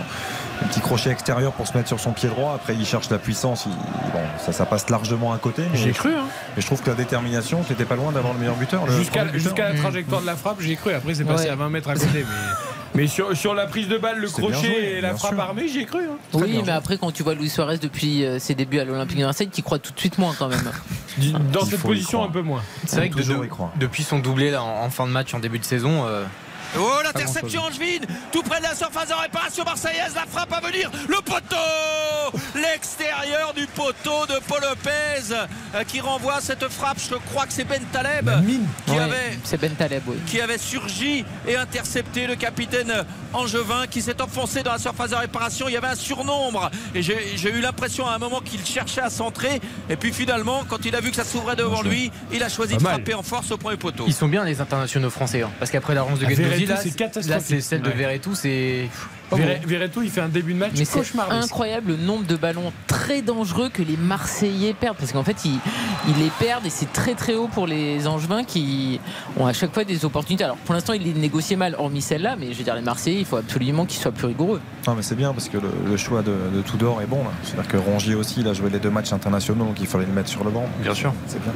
un 0.63 0.67
petit 0.69 0.81
crochet 0.81 1.11
extérieur 1.11 1.53
pour 1.53 1.67
se 1.69 1.77
mettre 1.77 1.87
sur 1.89 2.01
son 2.01 2.13
pied 2.13 2.29
droit. 2.29 2.55
Après 2.55 2.75
il 2.75 2.85
cherche 2.87 3.11
la 3.11 3.19
puissance, 3.19 3.67
il- 3.67 3.73
bon, 4.13 4.23
ça, 4.45 4.53
ça 4.53 4.67
passe 4.67 4.89
largement 4.91 5.33
à 5.33 5.39
côté. 5.39 5.63
Mais 5.71 5.79
J'ai 5.79 5.93
cru, 5.93 6.15
hein. 6.15 6.25
mais 6.57 6.63
je 6.63 6.67
trouve 6.67 6.76
que 6.83 6.91
la 6.91 6.97
détermination, 6.97 7.63
t'étais 7.63 7.85
pas 7.85 7.97
loin 7.97 8.13
d'avoir 8.13 8.33
le 8.35 8.39
meilleur 8.41 8.57
buteur. 8.57 8.89
Jusqu'à 8.91 9.27
jusqu'à 9.33 9.73
la 9.73 9.75
trajectoire 9.79 10.21
de 10.21 10.27
la 10.27 10.37
frappe, 10.37 10.57
j'ai 10.61 10.77
cru. 10.77 10.93
Après, 10.93 11.15
c'est 11.15 11.25
passé 11.25 11.45
Ouais. 11.45 11.51
à 11.51 11.57
20 11.57 11.69
mètres 11.71 11.89
à 11.91 11.95
côté. 11.95 12.07
Mais, 12.15 12.25
mais 13.03 13.07
sur, 13.07 13.37
sur 13.37 13.55
la 13.55 13.67
prise 13.67 13.89
de 13.89 13.99
balle, 13.99 14.19
le 14.19 14.29
crochet 14.29 14.55
joué, 14.55 14.95
et 14.97 15.01
la 15.01 15.15
frappe 15.15 15.33
sûr. 15.35 15.41
armée, 15.43 15.69
j'ai 15.69 15.85
cru. 15.85 16.01
hein. 16.05 16.17
Oui, 16.35 16.53
mais 16.57 16.61
joué. 16.65 16.71
après, 16.71 16.99
quand 16.99 17.11
tu 17.13 17.23
vois 17.23 17.35
Luis 17.35 17.49
Suarez 17.51 17.79
depuis 17.79 18.25
euh, 18.25 18.39
ses 18.39 18.55
débuts 18.55 18.79
à 18.79 18.85
l'Olympique 18.85 19.19
de 19.19 19.25
Marseille, 19.25 19.49
tu 19.53 19.63
crois 19.63 19.79
tout 19.79 19.93
de 19.93 19.99
suite 19.99 20.19
moins 20.19 20.35
quand 20.39 20.49
même. 20.49 20.71
Dans 21.53 21.61
Il 21.65 21.71
cette 21.71 21.81
position, 21.81 22.23
un 22.25 22.29
peu 22.31 22.43
moins. 22.43 22.63
C'est 22.87 22.97
vrai 22.97 23.11
que 23.11 23.17
de- 23.17 23.49
depuis 23.81 24.03
son 24.03 24.19
doublé 24.19 24.51
là, 24.51 24.63
en, 24.63 24.85
en 24.85 24.91
fin 24.91 25.07
de 25.07 25.13
match, 25.13 25.33
en 25.35 25.39
début 25.41 25.59
de 25.59 25.65
saison, 25.65 26.05
euh, 26.07 26.25
Oh 26.79 27.01
l'interception 27.05 27.63
angevine 27.63 28.05
Tout 28.33 28.43
près 28.43 28.59
de 28.59 28.65
la 28.65 28.75
surface 28.75 29.09
de 29.09 29.15
réparation 29.15 29.65
marseillaise 29.65 30.13
La 30.15 30.27
frappe 30.27 30.53
à 30.53 30.61
venir 30.61 30.91
Le 31.09 31.17
poteau 31.17 32.37
L'extérieur 32.55 33.53
du 33.55 33.67
poteau 33.67 34.27
de 34.27 34.39
Paul 34.47 34.61
Lopez 34.61 35.33
euh, 35.75 35.85
Qui 35.85 36.01
renvoie 36.01 36.41
cette 36.41 36.69
frappe 36.69 36.99
Je 36.99 37.15
crois 37.31 37.47
que 37.47 37.53
c'est 37.53 37.65
Ben 37.65 37.83
Taleb 37.93 38.31
qui, 38.87 38.93
Ouais, 38.93 38.99
avait, 38.99 39.39
C'est 39.45 39.61
Ben 39.61 39.73
Taleb, 39.75 40.03
oui. 40.07 40.17
qui 40.27 40.41
avait 40.41 40.59
surgi 40.59 41.25
et 41.47 41.57
intercepté 41.57 42.27
le 42.27 42.35
capitaine 42.37 42.93
Angevin 43.33 43.87
qui 43.91 44.01
s'est 44.03 44.21
enfoncé 44.23 44.63
dans 44.63 44.73
la 44.73 44.79
surface 44.79 45.11
de 45.11 45.17
réparation. 45.17 45.69
Il 45.69 45.73
y 45.73 45.77
avait 45.77 45.89
un 45.89 45.95
surnombre 45.95 46.71
et 46.95 47.03
j'ai 47.03 47.37
j'ai 47.37 47.51
eu 47.53 47.61
l'impression 47.61 48.07
à 48.07 48.15
un 48.15 48.19
moment 48.19 48.41
qu'il 48.41 48.65
cherchait 48.65 49.01
à 49.03 49.11
centrer. 49.11 49.61
Et 49.91 49.97
puis 49.97 50.13
finalement, 50.13 50.65
quand 50.69 50.85
il 50.85 50.95
a 50.97 51.01
vu 51.01 51.11
que 51.11 51.17
ça 51.17 51.25
s'ouvrait 51.25 51.57
devant 51.57 51.83
lui, 51.83 52.11
il 52.33 52.43
a 52.43 52.49
choisi 52.49 52.75
Pas 52.75 52.79
de 52.79 52.83
mal. 52.85 52.93
frapper 52.95 53.15
en 53.15 53.23
force 53.23 53.51
au 53.51 53.57
premier 53.57 53.77
poteau. 53.77 54.05
ils 54.07 54.15
sont 54.15 54.29
bien 54.29 54.45
les 54.45 54.61
internationaux 54.61 55.11
français. 55.11 55.43
hein. 55.43 55.51
parce 55.59 55.71
qu'après 55.71 55.95
la 55.95 56.03
ronde 56.03 56.19
de 56.19 56.25
Guendouzi, 56.27 56.66
Verretou, 56.67 56.87
là, 56.87 56.91
c'est 56.91 56.97
catastrophique. 56.97 57.31
là, 57.31 57.41
c'est 57.41 57.61
celle 57.61 57.83
de. 57.83 57.91
Verretou, 57.91 58.35
c'est. 58.35 58.89
Verretou, 59.33 60.03
il 60.03 60.11
fait 60.11 60.21
un 60.21 60.29
début 60.29 60.55
de 60.55 60.59
match 60.59 60.71
Mais 60.79 60.85
c'est 60.85 60.99
cauchemardesque. 60.99 61.45
incroyable 61.45 61.93
le 61.93 61.97
nombre 61.97 62.25
de 62.27 62.37
ballons 62.37 62.73
très 62.87 63.23
dangereux 63.23 63.71
que 63.71 63.83
les 63.83 63.97
Marseillais 63.97 64.73
perdent. 64.73 64.97
Parce 64.99 65.11
qu'en 65.13 65.25
fait, 65.25 65.45
ils, 65.45 65.59
ils 66.09 66.17
les 66.23 66.31
perdent 66.39 66.65
et 66.65 66.71
c'est 66.71 66.93
très 66.93 67.15
très 67.15 67.35
haut 67.35 67.49
pour 67.49 67.67
les 67.67 68.07
Angevins 68.07 68.45
qui 68.45 69.01
ont 69.37 69.47
à 69.47 69.53
chaque 69.53 69.75
fois 69.75 69.83
des 69.85 70.05
opportunités. 70.05 70.45
Alors 70.45 70.57
pour 70.59 70.75
l'instant, 70.75 70.93
ils 70.93 71.03
les 71.03 71.13
négociaient 71.13 71.57
mal, 71.57 71.75
hormis 71.77 72.03
celle-là, 72.03 72.37
mais 72.39 72.53
je 72.53 72.59
veux 72.59 72.65
dire, 72.65 72.77
les 72.77 72.83
Marseillais, 72.83 73.19
il 73.19 73.25
faut 73.27 73.37
absolument 73.37 73.85
qu'ils 73.85 74.01
soient 74.01 74.13
plus 74.13 74.29
rigoureux. 74.29 74.61
Non 74.87 74.95
mais 74.95 75.03
c'est 75.03 75.17
bien 75.17 75.33
parce 75.33 75.49
que 75.49 75.59
le, 75.59 75.71
le 75.89 75.97
choix 75.97 76.23
de, 76.23 76.35
de 76.55 76.63
Tudor 76.63 77.03
est 77.03 77.07
bon. 77.07 77.25
C'est-à-dire 77.43 77.67
que 77.69 77.77
Rongier 77.79 78.15
aussi, 78.15 78.41
il 78.43 78.49
a 78.49 78.53
joué 78.53 78.71
les 78.71 78.79
deux 78.79 78.91
matchs 78.91 79.13
internationaux, 79.13 79.65
donc 79.65 79.81
il 79.81 79.89
fallait 79.89 80.07
le 80.07 80.13
mettre 80.13 80.29
sur 80.29 80.45
le 80.45 80.51
banc. 80.53 80.67
Bien 80.83 80.95
sûr. 80.95 81.13
C'est 81.27 81.43
bien. 81.43 81.53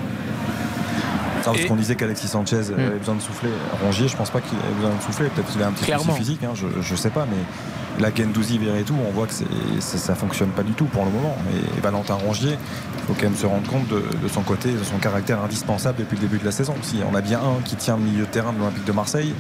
Ça, 1.43 1.51
parce 1.53 1.61
Et- 1.61 1.67
qu'on 1.67 1.77
disait 1.77 1.97
qu'Alexis 1.97 2.29
Sanchez 2.29 2.57
avait 2.73 2.99
besoin 2.99 3.15
de 3.15 3.21
souffler. 3.21 3.51
Rongier, 3.83 4.09
je 4.09 4.17
pense 4.17 4.31
pas 4.31 4.41
qu'il 4.41 4.59
ait 4.59 4.75
besoin 4.77 4.95
de 4.95 5.03
souffler. 5.03 5.29
Peut-être 5.29 5.51
qu'il 5.51 5.63
a 5.63 5.69
un 5.69 5.73
petit 5.73 5.91
souci 5.91 6.11
physique, 6.19 6.45
hein, 6.45 6.53
je, 6.55 6.67
je 6.81 6.95
sais 6.97 7.11
pas. 7.11 7.27
Mais 7.31 8.03
la 8.03 8.15
Gendouzi, 8.15 8.59
tout, 8.87 8.95
on 9.09 9.11
voit 9.13 9.27
que 9.27 9.33
c'est- 9.33 9.45
ça, 9.81 9.99
ça 9.99 10.15
fonctionne 10.15 10.51
pas 10.51 10.63
du 10.63 10.73
tout 10.73 10.85
pour 10.87 11.05
le 11.05 11.11
moment. 11.11 11.37
Et, 11.77 11.81
Valentin 11.81 12.15
Rongier, 12.15 12.53
il 12.59 13.01
faut 13.07 13.15
quand 13.15 13.25
même 13.25 13.37
se 13.37 13.47
rendre 13.47 13.69
compte 13.69 13.89
de, 13.89 14.05
de 14.23 14.29
son 14.29 14.43
côté, 14.43 14.71
de 14.73 14.85
son 14.85 14.99
caractère 14.99 15.41
indispensable 15.43 15.99
depuis 15.99 16.17
le 16.17 16.23
début 16.23 16.39
de 16.39 16.45
la 16.45 16.53
saison. 16.53 16.75
Si 16.83 16.97
on 17.11 17.15
a 17.15 17.21
bien 17.21 17.39
un 17.41 17.63
qui 17.65 17.77
tient 17.77 17.97
le 17.97 18.03
milieu 18.03 18.27
de 18.27 18.31
terrain 18.31 18.53
de 18.53 18.59
l'Olympique 18.59 18.85
de 18.85 18.93
Marseille, 18.93 19.35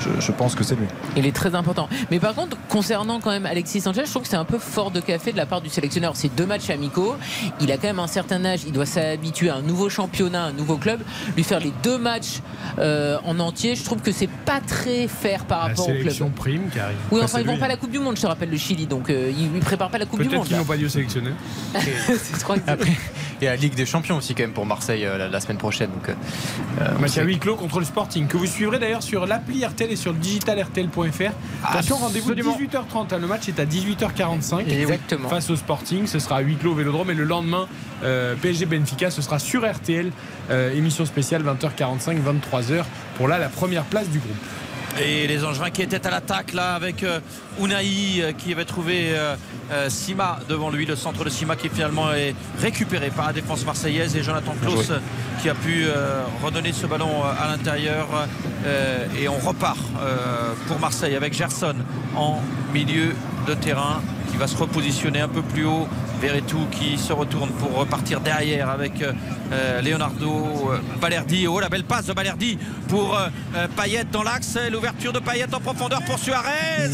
je, 0.00 0.20
je 0.20 0.32
pense 0.32 0.54
que 0.54 0.64
c'est 0.64 0.74
lui. 0.76 0.86
Il 1.16 1.26
est 1.26 1.34
très 1.34 1.54
important. 1.54 1.88
Mais 2.10 2.18
par 2.20 2.34
contre, 2.34 2.56
concernant 2.68 3.20
quand 3.20 3.30
même 3.30 3.46
Alexis 3.46 3.80
Sanchez, 3.80 4.02
je 4.06 4.10
trouve 4.10 4.22
que 4.22 4.28
c'est 4.28 4.36
un 4.36 4.44
peu 4.44 4.58
fort 4.58 4.90
de 4.90 5.00
café 5.00 5.32
de 5.32 5.36
la 5.36 5.46
part 5.46 5.60
du 5.60 5.68
sélectionneur. 5.68 6.12
C'est 6.14 6.34
deux 6.34 6.46
matchs 6.46 6.70
amicaux. 6.70 7.16
Il 7.60 7.70
a 7.72 7.76
quand 7.76 7.86
même 7.88 7.98
un 7.98 8.06
certain 8.06 8.44
âge. 8.44 8.60
Il 8.66 8.72
doit 8.72 8.86
s'habituer 8.86 9.50
à 9.50 9.56
un 9.56 9.62
nouveau 9.62 9.88
championnat, 9.88 10.44
un 10.44 10.52
nouveau 10.52 10.76
club. 10.76 11.00
Lui 11.36 11.44
faire 11.44 11.60
les 11.60 11.72
deux 11.82 11.98
matchs 11.98 12.40
euh, 12.78 13.18
en 13.24 13.38
entier, 13.40 13.74
je 13.74 13.84
trouve 13.84 14.00
que 14.00 14.12
c'est 14.12 14.28
pas 14.30 14.60
très 14.60 15.08
fair 15.08 15.44
par 15.44 15.60
La 15.60 15.64
rapport 15.68 15.84
au 15.86 15.88
club. 15.88 15.98
sélection 16.02 16.30
prime 16.30 16.68
qui 16.70 16.78
arrive. 16.78 16.96
Oui, 17.10 17.20
Enfin, 17.22 17.40
ils 17.40 17.46
vont 17.46 17.58
pas 17.58 17.66
à 17.66 17.68
la 17.68 17.76
Coupe 17.76 17.90
du 17.90 17.98
Monde, 17.98 18.16
je 18.16 18.22
te 18.22 18.26
rappelle, 18.26 18.50
le 18.50 18.56
Chili. 18.56 18.86
Donc, 18.86 19.10
euh, 19.10 19.30
ils 19.36 19.52
ne 19.52 19.60
préparent 19.60 19.90
pas 19.90 19.98
la 19.98 20.06
Coupe 20.06 20.20
du 20.22 20.26
Peut-être 20.28 20.38
Monde. 20.38 20.46
qu'ils 20.46 20.56
là. 20.56 20.62
n'ont 20.62 20.66
pas 20.68 20.76
dû 20.76 20.88
sélectionner. 20.88 21.30
Je 21.74 22.42
crois 22.42 22.56
que 22.56 22.62
c'est- 22.66 22.70
Après, 22.72 22.92
y 23.44 23.48
a 23.48 23.50
la 23.52 23.56
Ligue 23.56 23.74
des 23.74 23.86
Champions 23.86 24.16
aussi 24.16 24.34
quand 24.34 24.42
même 24.42 24.52
pour 24.52 24.66
Marseille 24.66 25.04
euh, 25.04 25.16
la, 25.18 25.28
la 25.28 25.40
semaine 25.40 25.56
prochaine. 25.58 25.90
Donc, 25.90 26.14
on 26.96 26.98
Match 27.00 27.18
à 27.18 27.22
huis 27.22 27.38
clos 27.38 27.56
contre 27.56 27.78
le 27.78 27.84
Sporting, 27.84 28.26
que 28.26 28.36
vous 28.36 28.46
suivrez 28.46 28.78
d'ailleurs 28.78 29.02
sur 29.02 29.26
l'appli 29.26 29.64
RTL 29.64 29.90
et 29.90 29.96
sur 29.96 30.12
le 30.12 30.18
digitalrtl.fr. 30.18 31.32
Attention, 31.64 31.96
rendez-vous 31.96 32.30
Absolument. 32.32 32.56
18h30. 32.58 33.14
hein, 33.14 33.18
Le 33.20 33.26
match 33.26 33.48
est 33.48 33.58
à 33.60 33.64
18h45. 33.64 34.68
Exactement. 34.68 35.28
Face 35.28 35.50
au 35.50 35.56
Sporting, 35.56 36.06
ce 36.06 36.18
sera 36.18 36.36
à 36.36 36.40
huis 36.40 36.56
clos 36.56 36.72
au 36.72 36.74
Vélodrome. 36.74 37.10
Et 37.10 37.14
le 37.14 37.24
lendemain, 37.24 37.66
euh, 38.04 38.34
PSG 38.40 38.66
Benfica, 38.66 39.10
ce 39.10 39.22
sera 39.22 39.38
sur 39.38 39.70
RTL. 39.70 40.10
euh, 40.50 40.74
émission 40.74 41.04
spéciale 41.06 41.42
20h45, 41.42 42.18
23h. 42.22 42.84
Pour 43.16 43.28
là, 43.28 43.38
la 43.38 43.48
première 43.48 43.84
place 43.84 44.08
du 44.08 44.18
groupe. 44.18 44.36
Et 44.98 45.26
les 45.26 45.44
Angevins 45.44 45.70
qui 45.70 45.82
étaient 45.82 46.06
à 46.06 46.10
l'attaque 46.10 46.52
là 46.52 46.74
avec 46.74 47.02
euh, 47.02 47.20
Unai 47.60 48.22
euh, 48.22 48.32
qui 48.32 48.52
avait 48.52 48.64
trouvé 48.64 49.12
euh, 49.12 49.36
Sima 49.88 50.40
devant 50.48 50.70
lui, 50.70 50.84
le 50.84 50.96
centre 50.96 51.24
de 51.24 51.30
Sima 51.30 51.54
qui 51.56 51.68
finalement 51.68 52.12
est 52.12 52.34
récupéré 52.60 53.10
par 53.10 53.28
la 53.28 53.32
défense 53.32 53.64
marseillaise. 53.64 54.16
Et 54.16 54.22
Jonathan 54.22 54.54
Klaus 54.60 54.92
qui 55.40 55.48
a 55.48 55.54
pu 55.54 55.86
redonner 56.42 56.72
ce 56.72 56.86
ballon 56.86 57.22
à 57.22 57.46
l'intérieur 57.48 58.08
et 59.18 59.28
on 59.28 59.38
repart 59.38 59.78
pour 60.66 60.80
Marseille 60.80 61.14
avec 61.14 61.32
Gerson 61.34 61.76
en 62.16 62.40
milieu 62.74 63.14
de 63.46 63.54
terrain 63.54 64.02
qui 64.30 64.36
va 64.36 64.46
se 64.46 64.56
repositionner 64.56 65.20
un 65.20 65.28
peu 65.28 65.42
plus 65.42 65.64
haut. 65.64 65.88
Verretou 66.20 66.66
qui 66.70 66.98
se 66.98 67.14
retourne 67.14 67.48
pour 67.52 67.74
repartir 67.78 68.20
derrière 68.20 68.68
avec 68.68 69.00
euh, 69.00 69.12
euh, 69.52 69.80
Leonardo 69.80 70.70
euh, 70.70 70.78
Balerdi. 71.00 71.46
Oh 71.46 71.60
la 71.60 71.70
belle 71.70 71.84
passe 71.84 72.06
de 72.06 72.12
Balerdi 72.12 72.58
pour 72.88 73.16
euh, 73.16 73.28
Payet 73.76 74.04
dans 74.12 74.22
l'axe. 74.22 74.58
L'ouverture 74.70 75.14
de 75.14 75.18
Payet 75.18 75.46
en 75.54 75.60
profondeur 75.60 76.02
pour 76.04 76.18
Suarez. 76.18 76.90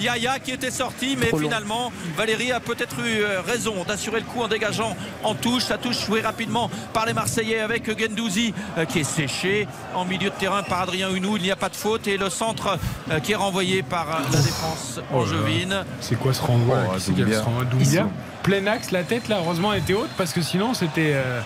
Et 0.00 0.02
Yaya 0.02 0.40
qui 0.40 0.50
était 0.50 0.72
sorti, 0.72 1.16
mais 1.18 1.28
Trop 1.28 1.38
long. 1.38 1.44
finalement 1.48 1.92
Valérie 2.16 2.50
a 2.50 2.58
peut-être 2.58 2.96
eu 2.98 3.22
raison 3.46 3.84
d'assurer 3.86 4.18
le 4.18 4.26
coup 4.26 4.42
en 4.42 4.48
dégageant 4.48 4.96
en 5.22 5.34
touche. 5.36 5.62
Ça 5.66 5.78
touche 5.78 6.04
joué 6.06 6.20
rapidement 6.20 6.68
par 6.92 7.06
les 7.06 7.12
Marseillais 7.12 7.60
avec 7.60 7.88
Gendouzi 7.96 8.52
euh, 8.76 8.84
qui 8.86 8.98
est 9.00 9.04
séché 9.04 9.68
en 9.94 10.04
milieu 10.04 10.30
de 10.30 10.34
terrain 10.34 10.64
par 10.64 10.80
Adrien 10.82 11.10
Hunou. 11.14 11.36
Il 11.36 11.44
n'y 11.44 11.52
a 11.52 11.56
pas 11.56 11.68
de 11.68 11.76
faute 11.76 12.08
et 12.08 12.16
le 12.16 12.28
centre 12.28 12.76
qui 13.22 13.32
est 13.32 13.36
renvoyé 13.36 13.82
par 13.84 14.22
la 14.32 14.38
défense 14.40 14.98
Oh 15.14 15.18
angevine. 15.20 15.84
C'est 16.00 16.18
quoi 16.18 16.32
ce 16.34 16.41
Oh, 16.48 16.96
Qui 16.98 17.12
qui 17.14 17.22
Doumbia. 17.70 18.08
Plein 18.42 18.66
axe, 18.66 18.90
la 18.90 19.02
tête 19.04 19.28
là, 19.28 19.38
heureusement, 19.44 19.72
elle 19.72 19.80
était 19.80 19.94
haute 19.94 20.10
parce 20.16 20.32
que 20.32 20.42
sinon 20.42 20.74
c'était 20.74 21.12
euh, 21.14 21.40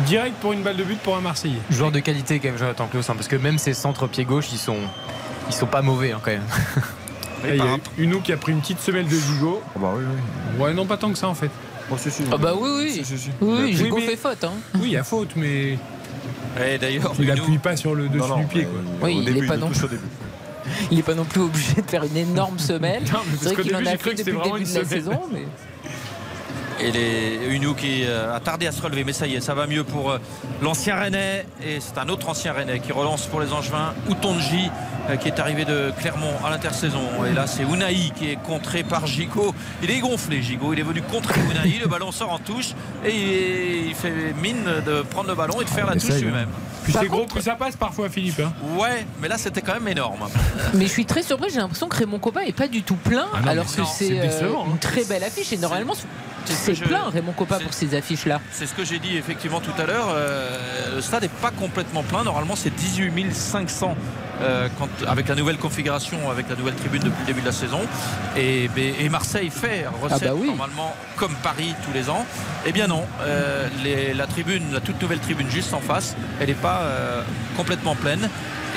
direct 0.00 0.36
pour 0.40 0.52
une 0.52 0.62
balle 0.62 0.76
de 0.76 0.84
but 0.84 0.98
pour 0.98 1.16
un 1.16 1.20
Marseillais. 1.20 1.58
Joueur 1.70 1.90
de 1.92 2.00
qualité 2.00 2.38
quand 2.40 2.48
même 2.48 2.58
Jonathan 2.58 2.86
Klaus 2.86 3.08
hein, 3.08 3.14
parce 3.16 3.28
que 3.28 3.36
même 3.36 3.58
ses 3.58 3.72
centres 3.74 4.06
pied 4.06 4.24
gauche 4.24 4.46
ils 4.52 4.58
sont 4.58 4.76
ils 5.48 5.54
sont 5.54 5.66
pas 5.66 5.82
mauvais 5.82 6.12
hein, 6.12 6.20
quand 6.22 6.30
même. 6.32 6.42
Il 7.44 7.56
y 7.56 7.60
a 7.60 7.76
Unou 7.98 8.20
qui 8.20 8.32
a 8.32 8.36
pris 8.36 8.52
une 8.52 8.60
petite 8.60 8.78
semelle 8.80 9.06
de 9.06 9.16
Gigot. 9.16 9.60
Oh, 9.74 9.78
bah 9.80 9.88
oui, 9.96 10.04
oui. 10.06 10.62
Ouais, 10.62 10.72
non, 10.74 10.86
pas 10.86 10.96
tant 10.96 11.10
que 11.10 11.18
ça 11.18 11.26
en 11.28 11.34
fait. 11.34 11.50
Oh, 11.90 11.96
si, 11.98 12.08
si. 12.08 12.22
Ah 12.30 12.36
bah 12.36 12.52
oui, 12.56 12.68
oui. 12.76 13.04
Si. 13.04 13.30
Oui, 13.40 13.76
mais- 13.92 14.00
fait 14.02 14.16
faute. 14.16 14.44
Hein. 14.44 14.52
Oui, 14.74 14.82
il 14.84 14.90
y 14.92 14.96
a 14.96 15.02
faute, 15.02 15.30
mais 15.34 15.76
Et 16.64 16.78
d'ailleurs, 16.78 17.12
il 17.18 17.24
Hunou- 17.28 17.32
appuie 17.42 17.58
pas 17.58 17.74
sur 17.76 17.96
le 17.96 18.06
dessus 18.08 18.18
Non, 18.20 18.28
non, 18.28 18.36
du 18.38 18.44
pied. 18.46 18.62
euh, 18.62 18.66
Quoi. 19.00 19.08
Oui, 19.08 19.16
au 19.16 19.20
il 19.22 19.24
début, 19.24 19.44
est 19.44 19.48
pas 19.48 19.54
il 19.56 19.60
non 19.60 19.66
au 19.70 19.88
début. 19.88 20.02
Il 20.90 20.96
n'est 20.96 21.02
pas 21.02 21.14
non 21.14 21.24
plus 21.24 21.40
obligé 21.40 21.82
de 21.82 21.90
faire 21.90 22.04
une 22.04 22.16
énorme 22.16 22.58
semelle. 22.58 23.02
Non, 23.12 23.20
mais 23.26 23.32
parce 23.32 23.42
C'est 23.42 23.44
vrai 23.46 23.54
qu'au 23.56 23.62
qu'il 23.62 23.74
en 23.74 23.78
début, 23.78 23.88
a 23.88 23.92
j'ai 23.92 23.98
cru 23.98 24.10
fait 24.10 24.16
que 24.16 24.18
c'était 24.18 24.30
depuis 24.30 24.32
le 24.32 24.38
vraiment 24.38 24.54
début 24.58 24.68
une 24.68 24.74
de 24.74 24.78
la 24.78 24.84
semelle. 24.84 25.02
saison. 25.02 25.20
Mais... 25.32 25.46
Et 26.80 26.90
les 26.90 27.54
Unou 27.54 27.74
qui 27.74 28.02
euh, 28.04 28.34
a 28.34 28.40
tardé 28.40 28.66
à 28.66 28.72
se 28.72 28.82
relever, 28.82 29.04
mais 29.04 29.12
ça 29.12 29.26
y 29.28 29.36
est, 29.36 29.40
ça 29.40 29.54
va 29.54 29.68
mieux 29.68 29.84
pour 29.84 30.10
euh, 30.10 30.18
l'ancien 30.62 30.96
Rennais. 30.96 31.46
Et 31.64 31.78
c'est 31.78 31.96
un 31.98 32.08
autre 32.08 32.28
ancien 32.28 32.52
Rennais 32.52 32.80
qui 32.80 32.90
relance 32.90 33.26
pour 33.26 33.40
les 33.40 33.52
Angevins, 33.52 33.94
Outonji, 34.08 34.68
euh, 35.08 35.16
qui 35.16 35.28
est 35.28 35.38
arrivé 35.38 35.64
de 35.64 35.92
Clermont 36.00 36.32
à 36.44 36.50
l'intersaison. 36.50 37.02
Et 37.30 37.34
là, 37.34 37.46
c'est 37.46 37.62
Unai 37.62 38.10
qui 38.16 38.30
est 38.30 38.42
contré 38.42 38.82
par 38.82 39.06
Gigot. 39.06 39.54
Il 39.82 39.92
est 39.92 40.00
gonflé, 40.00 40.42
Gigot. 40.42 40.72
Il 40.72 40.80
est 40.80 40.84
venu 40.84 41.02
contrer 41.02 41.40
Unai. 41.50 41.78
Le 41.80 41.86
ballon 41.88 42.10
sort 42.10 42.32
en 42.32 42.38
touche 42.38 42.70
et 43.04 43.86
il, 43.86 43.94
fait 43.94 44.34
mine 44.42 44.64
de 44.84 45.02
prendre 45.02 45.28
le 45.28 45.36
ballon 45.36 45.60
et 45.60 45.64
de 45.64 45.70
faire 45.70 45.86
la 45.86 45.92
touche 45.92 46.06
Essaye, 46.10 46.22
hein. 46.22 46.26
lui-même. 46.26 46.48
Par 46.92 47.02
c'est 47.02 47.08
gros, 47.08 47.26
plus 47.26 47.42
ça 47.42 47.54
passe 47.54 47.76
parfois, 47.76 48.08
Philippe. 48.08 48.40
hein. 48.40 48.52
Ouais, 48.78 49.06
mais 49.20 49.28
là, 49.28 49.38
c'était 49.38 49.60
quand 49.62 49.74
même 49.74 49.88
énorme. 49.88 50.28
mais 50.74 50.86
je 50.86 50.90
suis 50.90 51.04
très 51.06 51.22
surpris. 51.22 51.50
J'ai 51.50 51.58
l'impression 51.60 51.88
que 51.88 51.96
Raymond 51.96 52.18
Coppa 52.18 52.44
est 52.44 52.56
pas 52.56 52.66
du 52.68 52.82
tout 52.82 52.96
plein, 52.96 53.26
Ah 53.34 53.40
non, 53.42 53.48
alors 53.48 53.66
que 53.66 53.82
c'est 53.84 54.18
euh, 54.18 54.22
décevant, 54.22 54.64
hein. 54.64 54.70
une 54.72 54.78
très 54.78 55.04
belle 55.04 55.22
affiche. 55.24 55.52
Et 55.52 55.58
normalement, 55.58 55.94
C'est 56.44 56.74
ce 56.74 56.84
plein 56.84 57.08
Raymond 57.10 57.32
Coppa 57.32 57.58
pour 57.58 57.72
ces 57.74 57.94
affiches-là. 57.94 58.40
C'est 58.50 58.66
ce 58.66 58.74
que 58.74 58.84
j'ai 58.84 58.98
dit 58.98 59.16
effectivement 59.16 59.60
tout 59.60 59.72
à 59.78 59.86
l'heure. 59.86 60.08
Euh, 60.10 60.96
le 60.96 61.00
stade 61.00 61.22
n'est 61.22 61.28
pas 61.28 61.50
complètement 61.50 62.02
plein. 62.02 62.24
Normalement, 62.24 62.56
c'est 62.56 62.74
18 62.74 63.32
500 63.34 63.96
euh, 64.40 64.68
quand, 64.78 64.88
avec 65.06 65.28
la 65.28 65.34
nouvelle 65.34 65.58
configuration, 65.58 66.30
avec 66.30 66.48
la 66.48 66.56
nouvelle 66.56 66.74
tribune 66.74 67.02
depuis 67.02 67.20
le 67.20 67.26
début 67.26 67.40
de 67.42 67.46
la 67.46 67.52
saison. 67.52 67.80
Et, 68.36 68.68
et 69.00 69.08
Marseille 69.08 69.50
fait 69.50 69.86
recette 70.02 70.18
Ah 70.22 70.26
bah 70.28 70.34
oui. 70.36 70.46
normalement 70.48 70.94
comme 71.16 71.34
Paris 71.42 71.74
tous 71.86 71.92
les 71.92 72.08
ans. 72.10 72.26
Eh 72.66 72.72
bien 72.72 72.86
non, 72.86 73.04
euh, 73.22 73.68
les- 73.84 74.14
la 74.14 74.26
tribune, 74.26 74.72
la 74.72 74.80
toute 74.80 75.00
nouvelle 75.00 75.20
tribune 75.20 75.48
juste 75.50 75.74
en 75.74 75.80
face, 75.80 76.16
elle 76.40 76.48
n'est 76.48 76.54
pas 76.54 76.82
complètement 77.56 77.94
pleine. 77.94 78.28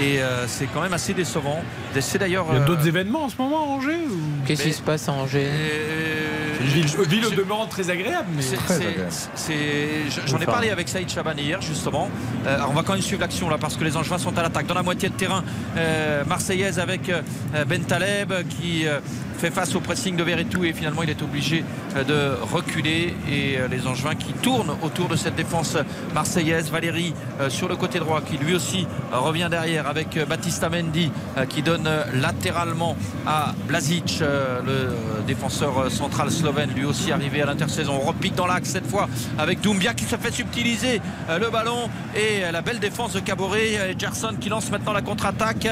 Et 0.02 0.22
euh, 0.22 0.46
c'est 0.48 0.68
quand 0.68 0.82
même 0.82 0.94
assez 0.94 1.14
décevant. 1.14 1.62
C'est 2.00 2.18
d'ailleurs. 2.18 2.46
Il 2.50 2.56
y 2.56 2.60
a 2.60 2.62
euh, 2.62 2.66
d'autres 2.66 2.86
événements 2.88 3.24
en 3.24 3.30
ce 3.30 3.36
moment 3.38 3.60
à 3.64 3.68
Angers 3.78 4.06
ou... 4.10 4.46
Qu'est-ce 4.46 4.64
qui 4.64 4.74
se 4.74 4.82
passe 4.82 5.08
à 5.08 5.14
Angers? 5.14 5.48
Euh, 5.50 6.58
Une 6.60 6.68
ville, 6.68 6.86
ville 7.08 7.26
au 7.26 7.30
je- 7.32 7.36
demeurant 7.36 7.66
très 7.68 7.90
agréable, 7.90 8.28
mais 8.36 8.42
c'est- 8.42 8.58
Très 8.58 8.78
c'est- 8.78 8.88
agréable. 8.88 9.12
c'est- 9.36 10.28
J'en 10.28 10.40
ai 10.40 10.46
parlé 10.46 10.70
avec 10.70 10.90
Saïd 10.90 11.10
Chaban 11.10 11.34
hier 11.38 11.62
justement. 11.62 12.10
Euh, 12.46 12.56
alors 12.56 12.72
on 12.72 12.74
va 12.74 12.84
quand 12.84 12.94
même 12.94 13.02
suivre 13.02 13.22
l'action 13.22 13.50
là 13.50 13.58
parce 13.58 13.78
que 13.78 13.84
les 13.86 13.96
Angevins 13.96 14.18
sont 14.18 14.38
à 14.38 14.42
l'attaque. 14.42 14.66
Dans 14.68 14.74
la 14.74 14.84
moitié 14.84 15.08
de 15.10 15.14
terrain 15.14 15.44
euh, 15.78 16.26
marseillaise 16.26 16.80
avec 16.80 17.08
euh, 17.10 17.22
Ben 17.66 17.82
Taleb 17.84 18.34
qui 18.50 18.86
euh, 18.88 19.00
fait 19.36 19.52
face 19.52 19.76
au 19.76 19.80
pressing 19.80 20.16
de 20.16 20.24
Verretou 20.24 20.64
et 20.64 20.74
finalement 20.74 21.04
il 21.04 21.10
est 21.10 21.22
obligé 21.22 21.64
euh, 21.96 22.04
de 22.04 22.44
reculer 22.44 23.14
et 23.30 23.58
euh, 23.58 23.68
les 23.68 23.88
Angevins 23.88 24.16
qui 24.16 24.34
tournent 24.34 24.76
autour 24.82 25.08
de 25.08 25.16
cette 25.16 25.36
défense 25.36 25.78
marseillaise. 26.14 26.72
Valérie 26.72 27.14
euh, 27.40 27.50
sur 27.50 27.68
le 27.68 27.76
côté 27.76 28.00
droit 28.00 28.22
qui 28.22 28.38
lui 28.38 28.56
aussi 28.56 28.88
revient 29.12 29.48
derrière 29.50 29.88
avec 29.88 30.18
Baptista 30.28 30.70
Mendy 30.70 31.12
qui 31.50 31.62
donne 31.62 31.90
latéralement 32.14 32.96
à 33.26 33.54
Blazic, 33.68 34.20
le 34.22 34.90
défenseur 35.28 35.92
central 35.92 36.32
slovène, 36.32 36.72
lui 36.72 36.86
aussi 36.86 37.12
arrivé 37.12 37.42
à 37.42 37.46
l'intersaison. 37.46 38.00
On 38.02 38.06
repique 38.06 38.36
dans 38.36 38.48
l'axe 38.48 38.70
cette 38.70 38.88
fois 38.88 39.08
avec 39.38 39.62
Doumbia 39.62 39.94
qui 39.94 40.06
se 40.06 40.16
fait 40.16 40.32
subtiliser 40.32 41.02
le 41.30 41.50
ballon 41.50 41.90
et 42.16 42.52
la 42.52 42.62
belle 42.62 42.80
défense 42.80 43.14
de 43.14 43.20
Caboret. 43.20 43.78
Euh, 43.78 43.94
Gerson 43.98 44.36
qui 44.40 44.50
lance 44.50 44.70
maintenant 44.72 44.94
la 44.94 45.02
contre-attaque, 45.02 45.68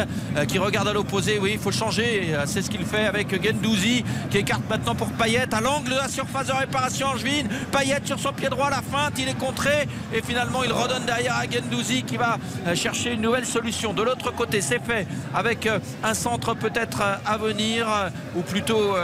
qui 0.48 0.58
regarde 0.58 0.88
à 0.88 0.94
l'opposé. 0.94 1.40
Oui, 1.42 1.52
il 1.54 1.60
faut 1.60 1.72
changer. 1.72 2.30
Et, 2.30 2.36
C'est 2.46 2.62
ce 2.62 2.70
qu'il 2.70 2.86
fait 2.86 3.06
avec 3.06 3.34
Gendouzi 3.54 4.04
qui 4.30 4.40
écarte 4.40 4.64
maintenant 4.70 4.96
pour 4.96 5.10
Payet 5.10 5.54
à 5.54 5.62
l'angle 5.62 5.92
de 5.92 5.96
la 5.96 6.08
surface 6.08 6.48
de 6.48 6.54
réparation 6.54 7.08
angevine. 7.08 7.48
Payet 7.72 8.00
sur 8.06 8.20
son 8.20 8.34
pied 8.34 8.50
droit, 8.50 8.70
la 8.70 8.82
feinte, 8.82 9.14
il 9.18 9.30
est 9.30 9.38
contré 9.38 9.88
et 10.14 10.22
finalement 10.22 10.64
il 10.64 10.72
redonne 10.72 11.06
derrière 11.06 11.36
à 11.36 11.44
Gendouzi 11.50 12.04
qui 12.04 12.18
va 12.18 12.38
euh, 12.68 12.76
chercher 12.76 13.14
une 13.14 13.22
nouvelle 13.22 13.46
solution. 13.46 13.94
De 13.94 14.04
l'autre 14.04 14.32
côté, 14.32 14.62
c'est 14.62 14.84
fait 14.84 15.08
avec 15.34 15.68
euh, 15.68 15.80
un 16.04 16.14
centre 16.14 16.54
peut-être 16.56 17.02
euh, 17.02 17.16
à 17.26 17.38
venir 17.38 17.88
ou 18.36 18.42
plutôt 18.42 18.96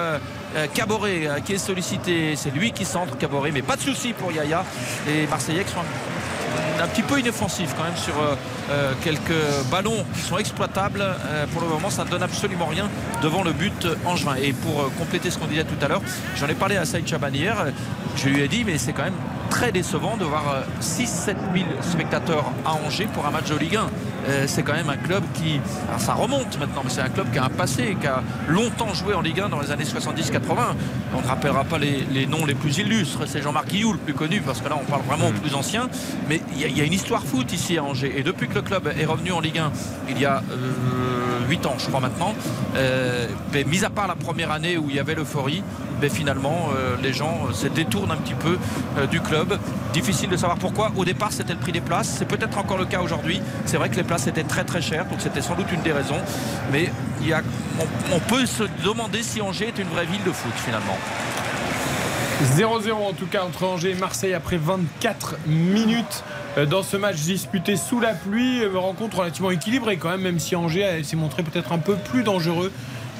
Caboret 0.74 1.41
qui 1.45 1.53
est 1.53 1.57
sollicité. 1.57 2.36
C'est 2.36 2.52
lui 2.52 2.72
qui 2.72 2.86
centre 2.86 3.18
Caboret, 3.18 3.52
mais 3.52 3.61
pas 3.61 3.76
de 3.76 3.82
souci 3.82 4.14
pour 4.14 4.32
Yaya. 4.32 4.64
Les 5.07 5.28
Marseillais 5.28 5.64
qui 5.64 5.72
sont 5.72 5.80
un, 6.80 6.88
petit 6.88 7.01
peu 7.01 7.19
inoffensifs 7.19 7.73
quand 7.77 7.84
même 7.84 7.95
sur 7.95 8.18
euh, 8.19 8.35
euh, 8.72 8.93
quelques 9.03 9.69
ballons 9.72 10.06
qui 10.14 10.22
sont 10.22 10.38
exploitables. 10.38 11.01
Euh, 11.01 11.45
pour 11.47 11.61
le 11.61 11.68
moment, 11.68 11.89
ça 11.89 12.06
ne 12.06 12.10
donne 12.10 12.23
absolument 12.23 12.65
rien 12.65 12.89
devant 13.22 13.43
le 13.43 13.53
but 13.53 13.88
angevin. 14.06 14.35
Et 14.35 14.53
pour 14.53 14.91
compléter 14.97 15.30
ce 15.30 15.38
qu'on 15.38 15.47
disait 15.47 15.64
tout 15.64 15.84
à 15.84 15.88
l'heure, 15.88 16.01
j'en 16.38 16.47
ai 16.47 16.56
parlé 16.56 16.77
à 16.77 16.85
Saïd 16.85 17.07
Chaban 17.07 17.30
hier. 17.34 17.56
Je 18.15 18.30
lui 18.30 18.41
ai 18.41 18.47
dit, 18.47 18.64
mais 18.64 18.77
c'est 18.77 18.93
quand 18.93 19.03
même 19.03 19.14
très 19.50 19.72
décevant 19.72 20.16
de 20.18 20.24
voir 20.26 20.64
6-7 20.82 21.36
000 21.54 21.66
spectateurs 21.82 22.46
à 22.66 22.74
Angers 22.74 23.08
pour 23.14 23.26
un 23.26 23.32
match 23.32 23.50
de 23.50 23.56
Ligue 23.58 23.76
1. 23.78 23.88
Euh, 24.28 24.44
c'est 24.48 24.64
quand 24.64 24.74
même 24.74 24.90
un 24.90 24.98
club 24.98 25.24
qui. 25.34 25.60
Alors 25.88 26.00
ça 26.02 26.14
remonte 26.14 26.60
maintenant, 26.60 26.82
mais 26.84 26.90
c'est 26.90 27.02
un 27.02 27.10
club 27.10 27.32
qui 27.32 27.40
a 27.40 27.46
un 27.46 27.50
passé, 27.50 27.96
qui 28.00 28.06
a 28.08 28.22
longtemps 28.48 28.94
joué 28.94 29.14
en 29.14 29.22
Ligue 29.22 29.40
1 29.40 29.50
dans 29.50 29.60
les 29.62 29.72
années 29.72 29.86
70-80. 29.86 30.40
On 31.16 31.22
ne 31.22 31.28
rappellera 31.28 31.64
pas 31.64 31.78
les, 31.78 32.02
les 32.12 32.26
noms 32.28 32.46
les 32.46 32.54
plus 32.54 32.78
illustres. 32.78 33.22
C'est 33.28 33.42
Jean-Marc 33.42 33.68
Guillou 33.70 33.94
le 33.94 33.98
plus 34.00 34.14
connu, 34.14 34.42
parce 34.42 34.60
que 34.62 34.70
là 34.70 34.76
on 34.80 34.86
parle 34.86 35.02
vraiment 35.04 35.30
aux 35.30 35.34
plus 35.42 35.56
anciens. 35.56 35.90
Mais 36.28 36.42
il 36.54 36.60
y, 36.62 36.66
a- 36.66 36.68
il 36.68 36.78
y 36.78 36.82
a 36.82 36.84
une 36.84 36.94
histoire 36.94 37.24
foot 37.24 37.52
ici 37.54 37.78
à 37.78 37.84
Angers. 37.84 38.14
Et 38.18 38.24
depuis 38.24 38.48
que 38.48 38.56
le 38.56 38.62
club 38.62 38.92
est 39.00 39.06
revenu 39.06 39.32
en 39.32 39.40
Ligue 39.40 39.58
1, 39.60 39.72
il 40.10 40.20
y 40.20 40.26
a 40.26 40.44
8 41.48 41.66
ans, 41.66 41.76
je 41.80 41.88
crois 41.88 42.00
maintenant, 42.02 42.36
euh, 42.76 43.28
mais 43.54 43.64
mis 43.64 43.84
à 43.84 43.90
part 43.90 44.08
la 44.08 44.16
première 44.16 44.52
année 44.52 44.78
où 44.78 44.90
il 44.90 44.96
y 44.96 45.00
avait 45.00 45.16
l'euphorie, 45.16 45.64
mais 46.02 46.10
finalement 46.10 46.70
euh, 46.76 46.96
les 47.02 47.14
gens 47.14 47.48
euh, 47.50 47.54
se 47.54 47.68
détournent 47.68 48.12
un 48.12 48.18
petit 48.18 48.34
peu 48.34 48.58
euh, 48.98 49.08
du 49.08 49.22
club. 49.22 49.58
Difficile 49.94 50.30
de 50.30 50.38
savoir 50.38 50.58
pourquoi. 50.58 50.92
Au 50.96 51.06
départ, 51.06 51.32
c'était 51.32 51.54
le 51.54 51.60
prix 51.60 51.72
des 51.72 51.82
places. 51.82 52.16
C'est 52.18 52.28
peut-être 52.28 52.58
encore 52.58 52.78
le 52.78 52.86
cas 52.86 53.02
aujourd'hui. 53.02 53.42
C'est 53.66 53.78
vrai 53.78 53.90
que 53.90 53.96
les 53.96 54.04
places 54.04 54.28
étaient 54.28 54.44
très 54.44 54.64
très 54.64 54.82
chères, 54.82 55.06
donc 55.06 55.20
c'était 55.20 55.42
sans 55.42 55.56
doute 55.56 55.72
une 55.72 55.82
des 55.82 55.92
raisons. 55.92 56.20
Mais 56.72 56.92
y 57.22 57.34
a, 57.34 57.42
on, 57.80 58.16
on 58.16 58.20
peut 58.20 58.46
se 58.46 58.64
demander 58.84 59.24
si 59.24 59.42
Angers 59.42 59.68
est 59.68 59.80
une 59.80 59.88
vraie 59.88 60.06
ville 60.06 60.24
de 60.24 60.32
foot 60.32 60.54
finalement. 60.56 60.98
0-0 62.56 62.94
en 62.94 63.12
tout 63.12 63.26
cas 63.26 63.44
entre 63.44 63.66
Angers 63.66 63.92
et 63.92 63.96
Marseille 63.96 64.34
après 64.34 64.56
24 64.56 65.36
minutes 65.46 66.24
dans 66.70 66.84
ce 66.84 66.96
match 66.96 67.18
disputé 67.18 67.76
sous 67.76 68.00
la 68.00 68.14
pluie. 68.14 68.66
Rencontre 68.66 69.20
relativement 69.20 69.52
équilibrée 69.52 69.98
quand 69.98 70.10
même, 70.10 70.22
même 70.22 70.40
si 70.40 70.56
Angers 70.56 71.04
s'est 71.04 71.18
montré 71.18 71.44
peut-être 71.44 71.74
un 71.74 71.80
peu 71.80 71.96
plus 71.96 72.24
dangereux 72.24 72.72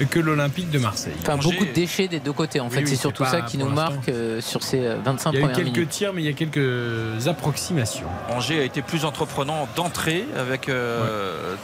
que 0.06 0.20
l'Olympique 0.20 0.70
de 0.70 0.80
Marseille. 0.80 1.14
Enfin, 1.22 1.38
beaucoup 1.38 1.66
de 1.66 1.72
déchets 1.74 2.08
des 2.08 2.20
deux 2.20 2.34
côtés. 2.34 2.60
En 2.60 2.66
Oui, 2.68 2.72
fait, 2.72 2.80
oui, 2.82 2.88
c'est 2.88 2.96
surtout 2.96 3.26
ça 3.26 3.42
qui 3.42 3.58
nous 3.58 3.70
marque 3.70 4.10
euh, 4.10 4.42
sur 4.42 4.64
ces 4.64 4.86
euh, 4.86 4.98
25 5.04 5.32
Il 5.32 5.34
y 5.34 5.38
a 5.38 5.40
eu 5.40 5.42
premières 5.44 5.58
quelques 5.58 5.76
minutes. 5.78 5.90
tirs, 5.90 6.14
mais 6.14 6.22
il 6.22 6.26
y 6.26 6.30
a 6.30 6.34
quelques 6.34 7.28
approximations. 7.28 8.08
Angers 8.30 8.60
a 8.60 8.64
été 8.64 8.82
plus 8.82 9.06
entreprenant 9.06 9.68
d'entrée 9.76 10.26
avec 10.38 10.70
euh, 10.70 11.56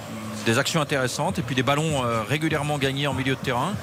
des 0.45 0.57
actions 0.59 0.81
intéressantes 0.81 1.39
et 1.39 1.41
puis 1.41 1.55
des 1.55 1.63
ballons 1.63 2.03
euh, 2.03 2.21
régulièrement 2.27 2.77
gagnés 2.77 3.07
en 3.07 3.13
milieu 3.13 3.35
de 3.35 3.39
terrain. 3.39 3.73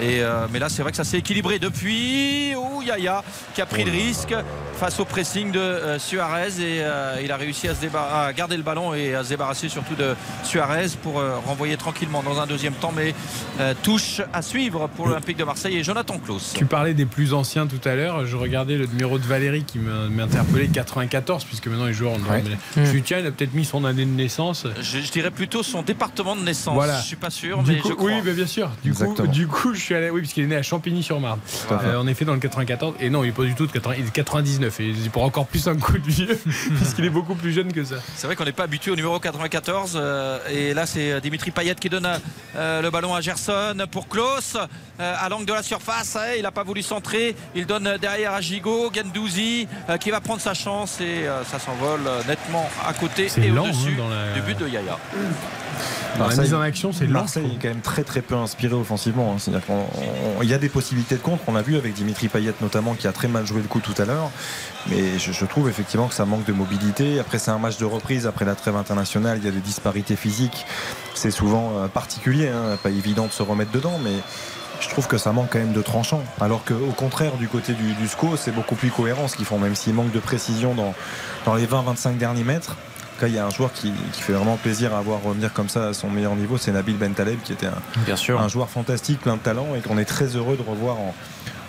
Et, 0.00 0.22
euh, 0.22 0.46
mais 0.50 0.58
là, 0.58 0.68
c'est 0.70 0.80
vrai 0.82 0.90
que 0.90 0.96
ça 0.96 1.04
s'est 1.04 1.18
équilibré 1.18 1.58
depuis 1.58 2.54
oh, 2.56 2.80
Yaya 2.82 3.22
qui 3.54 3.60
a 3.60 3.66
pris 3.66 3.84
le 3.84 3.90
risque 3.92 4.34
face 4.74 4.98
au 4.98 5.04
pressing 5.04 5.52
de 5.52 5.60
euh, 5.60 5.98
Suarez 5.98 6.48
et 6.60 6.80
euh, 6.82 7.20
il 7.22 7.30
a 7.30 7.36
réussi 7.36 7.68
à, 7.68 7.74
se 7.74 7.80
débar- 7.82 8.12
à 8.26 8.32
garder 8.32 8.56
le 8.56 8.62
ballon 8.62 8.94
et 8.94 9.14
à 9.14 9.22
se 9.22 9.28
débarrasser 9.28 9.68
surtout 9.68 9.94
de 9.94 10.14
Suarez 10.44 10.86
pour 11.02 11.20
euh, 11.20 11.36
renvoyer 11.46 11.76
tranquillement 11.76 12.22
dans 12.22 12.40
un 12.40 12.46
deuxième 12.46 12.72
temps. 12.72 12.92
Mais 12.96 13.14
euh, 13.60 13.74
touche 14.02 14.22
à 14.32 14.42
suivre 14.42 14.88
pour 14.88 15.06
l'Olympique 15.06 15.36
de 15.36 15.44
Marseille 15.44 15.76
et 15.76 15.84
Jonathan 15.84 16.18
Klaus. 16.18 16.52
Tu 16.56 16.64
parlais 16.66 16.94
des 16.94 17.06
plus 17.06 17.32
anciens 17.34 17.66
tout 17.66 17.80
à 17.88 17.94
l'heure. 17.94 18.26
Je 18.26 18.36
regardais 18.36 18.76
le 18.76 18.86
numéro 18.86 19.18
de 19.18 19.24
Valérie 19.24 19.64
qui 19.64 19.78
interpellé 20.20 20.68
94, 20.68 21.44
puisque 21.44 21.66
maintenant 21.66 21.86
il 21.86 21.92
joue 21.94 22.08
en. 22.08 22.14
Ouais. 22.30 22.42
Je 22.76 22.84
suis 22.84 23.00
dit, 23.00 23.02
tiens, 23.02 23.18
il 23.18 23.26
a 23.26 23.30
peut-être 23.30 23.54
mis 23.54 23.64
son 23.64 23.84
année 23.84 24.04
de 24.04 24.10
naissance. 24.10 24.66
Je, 24.80 24.98
je 25.00 25.10
dirais 25.10 25.30
plutôt 25.30 25.62
son 25.62 25.82
département 25.82 26.36
de 26.36 26.42
naissance. 26.42 26.74
Voilà. 26.74 27.00
Je 27.00 27.06
suis 27.06 27.16
pas 27.16 27.30
sûr, 27.30 27.62
Du 27.62 27.72
mais 27.72 27.78
coup, 27.78 27.88
je 27.88 27.94
crois. 27.94 28.06
oui, 28.10 28.14
mais 28.24 28.32
bien 28.32 28.46
sûr. 28.46 28.70
Du 28.84 28.92
coup, 28.94 29.26
du 29.26 29.46
coup, 29.46 29.74
je 29.74 29.80
suis 29.80 29.94
allé. 29.94 30.10
Oui, 30.10 30.20
parce 30.22 30.32
qu'il 30.32 30.44
est 30.44 30.48
né 30.48 30.56
à 30.56 30.62
Champigny-sur-Marne. 30.62 31.40
Fait. 31.44 31.74
Euh, 31.74 32.00
en 32.00 32.06
effet, 32.06 32.24
dans 32.24 32.34
le 32.34 32.40
94. 32.40 32.94
Et 33.00 33.10
non, 33.10 33.24
il 33.24 33.28
est 33.28 33.32
pas 33.32 33.44
du 33.44 33.54
tout 33.54 33.66
de 33.66 33.72
80, 33.72 33.94
il 33.98 34.02
est 34.04 34.06
de 34.06 34.10
99. 34.10 34.80
Et 34.80 34.94
c'est 35.02 35.10
pour 35.10 35.24
encore 35.24 35.46
plus 35.46 35.66
un 35.68 35.76
coup 35.76 35.98
de 35.98 36.10
vieux, 36.10 36.38
puisqu'il 36.76 37.04
est 37.04 37.10
beaucoup 37.10 37.34
plus 37.34 37.52
jeune 37.52 37.72
que 37.72 37.84
ça. 37.84 37.96
C'est 38.16 38.26
vrai 38.26 38.36
qu'on 38.36 38.44
n'est 38.44 38.52
pas 38.52 38.64
habitué 38.64 38.90
au 38.90 38.96
numéro 38.96 39.18
94. 39.18 39.94
euh, 39.96 40.38
et 40.50 40.74
là, 40.74 40.86
c'est 40.86 41.20
Dimitri 41.20 41.50
Payet 41.50 41.74
qui 41.74 41.88
donne 41.88 42.08
euh, 42.56 42.82
le 42.82 42.90
ballon 42.90 43.14
à 43.14 43.20
Gerson 43.20 43.74
pour 43.92 44.08
Klaus. 44.08 44.56
euh, 45.00 45.14
à 45.20 45.28
l'angle 45.28 45.46
de 45.46 45.52
la 45.52 45.62
surface. 45.62 46.16
hein, 46.16 46.32
il 46.36 46.42
n'a 46.42 46.50
pas 46.50 46.64
voulu 46.64 46.82
centrer. 46.82 47.36
Il 47.54 47.66
donne 47.66 47.96
derrière 48.00 48.32
à 48.32 48.40
Gigot. 48.40 48.90
Gendouzi 48.92 49.68
euh, 49.88 49.96
qui 49.98 50.10
va 50.10 50.20
prendre 50.20 50.40
sa 50.40 50.54
chance. 50.54 51.00
Et 51.00 51.28
euh, 51.28 51.44
ça 51.44 51.58
s'envole 51.60 52.00
nettement 52.26 52.68
à 52.86 52.92
côté 52.94 53.26
et 53.36 53.50
au-dessus 53.52 53.96
hein, 54.00 54.04
la- 54.10 54.32
du 54.34 54.40
but 54.42 54.58
de 54.58 54.66
Yaya. 54.68 54.98
Dans 56.14 56.18
la 56.18 56.24
Marseille- 56.26 56.40
mise 56.44 56.54
en 56.54 56.60
action, 56.60 56.92
c'est 56.92 57.06
lent. 57.06 57.20
Marseille 57.20 57.52
est 57.54 57.62
quand 57.62 57.68
même 57.68 57.80
très 57.80 58.02
très 58.04 58.20
peu 58.20 58.34
inspiré 58.34 58.74
offensivement. 58.74 59.32
hein. 59.32 59.36
C'est-à-dire 59.38 59.62
qu'il 60.40 60.48
y 60.48 60.52
a 60.54 60.58
des 60.58 60.68
possibilités 60.68 61.14
de 61.16 61.20
contre. 61.22 61.42
On 61.46 61.52
l'a 61.54 61.62
vu 61.62 61.76
avec 61.76 61.94
Dimitri 61.94 62.28
Payet 62.28 62.52
notamment 62.60 62.94
qui 62.94 63.06
a 63.06 63.12
très 63.12 63.28
mal 63.28 63.46
joué 63.46 63.62
le 63.62 63.68
coup 63.68 63.80
tout 63.80 63.94
à 64.00 64.04
l'heure. 64.04 64.30
Mais 64.90 65.18
je, 65.18 65.32
je 65.32 65.44
trouve 65.44 65.68
effectivement 65.68 66.08
que 66.08 66.14
ça 66.14 66.24
manque 66.24 66.44
de 66.44 66.52
mobilité. 66.52 67.18
Après 67.20 67.38
c'est 67.38 67.50
un 67.50 67.58
match 67.58 67.78
de 67.78 67.84
reprise 67.84 68.26
après 68.26 68.44
la 68.44 68.54
trêve 68.54 68.76
internationale. 68.76 69.38
Il 69.40 69.44
y 69.44 69.48
a 69.48 69.52
des 69.52 69.60
disparités 69.60 70.16
physiques. 70.16 70.66
C'est 71.14 71.30
souvent 71.30 71.72
euh, 71.78 71.88
particulier. 71.88 72.48
hein. 72.48 72.76
Pas 72.82 72.90
évident 72.90 73.26
de 73.26 73.32
se 73.32 73.42
remettre 73.42 73.70
dedans, 73.70 73.98
mais 74.02 74.14
je 74.80 74.88
trouve 74.88 75.06
que 75.06 75.18
ça 75.18 75.30
manque 75.32 75.50
quand 75.50 75.60
même 75.60 75.72
de 75.72 75.82
tranchant. 75.82 76.22
Alors 76.40 76.64
qu'au 76.64 76.92
contraire, 76.96 77.32
du 77.36 77.46
côté 77.48 77.72
du, 77.74 77.92
du 77.94 78.08
SCO, 78.08 78.36
c'est 78.36 78.50
beaucoup 78.50 78.74
plus 78.74 78.90
cohérent 78.90 79.28
ce 79.28 79.36
qu'ils 79.36 79.44
font, 79.46 79.58
même 79.58 79.76
s'il 79.76 79.94
manque 79.94 80.10
de 80.10 80.18
précision 80.18 80.74
dans, 80.74 80.94
dans 81.46 81.54
les 81.54 81.66
20-25 81.66 82.16
derniers 82.16 82.42
mètres. 82.44 82.76
Là, 83.20 83.28
il 83.28 83.34
y 83.34 83.38
a 83.38 83.46
un 83.46 83.50
joueur 83.50 83.72
qui, 83.72 83.92
qui 84.12 84.20
fait 84.20 84.32
vraiment 84.32 84.56
plaisir 84.56 84.92
à 84.96 85.00
voir 85.00 85.22
revenir 85.22 85.52
comme 85.52 85.68
ça 85.68 85.86
à 85.86 85.92
son 85.94 86.10
meilleur 86.10 86.34
niveau, 86.34 86.58
c'est 86.58 86.72
Nabil 86.72 86.96
Bentaleb, 86.96 87.38
qui 87.44 87.52
était 87.52 87.66
un, 87.66 87.78
Bien 88.04 88.16
sûr. 88.16 88.40
un 88.40 88.48
joueur 88.48 88.68
fantastique, 88.68 89.20
plein 89.20 89.34
de 89.34 89.40
talent, 89.40 89.76
et 89.76 89.80
qu'on 89.80 89.96
est 89.98 90.04
très 90.04 90.26
heureux 90.34 90.56
de 90.56 90.62
revoir 90.68 90.96
en, 90.98 91.14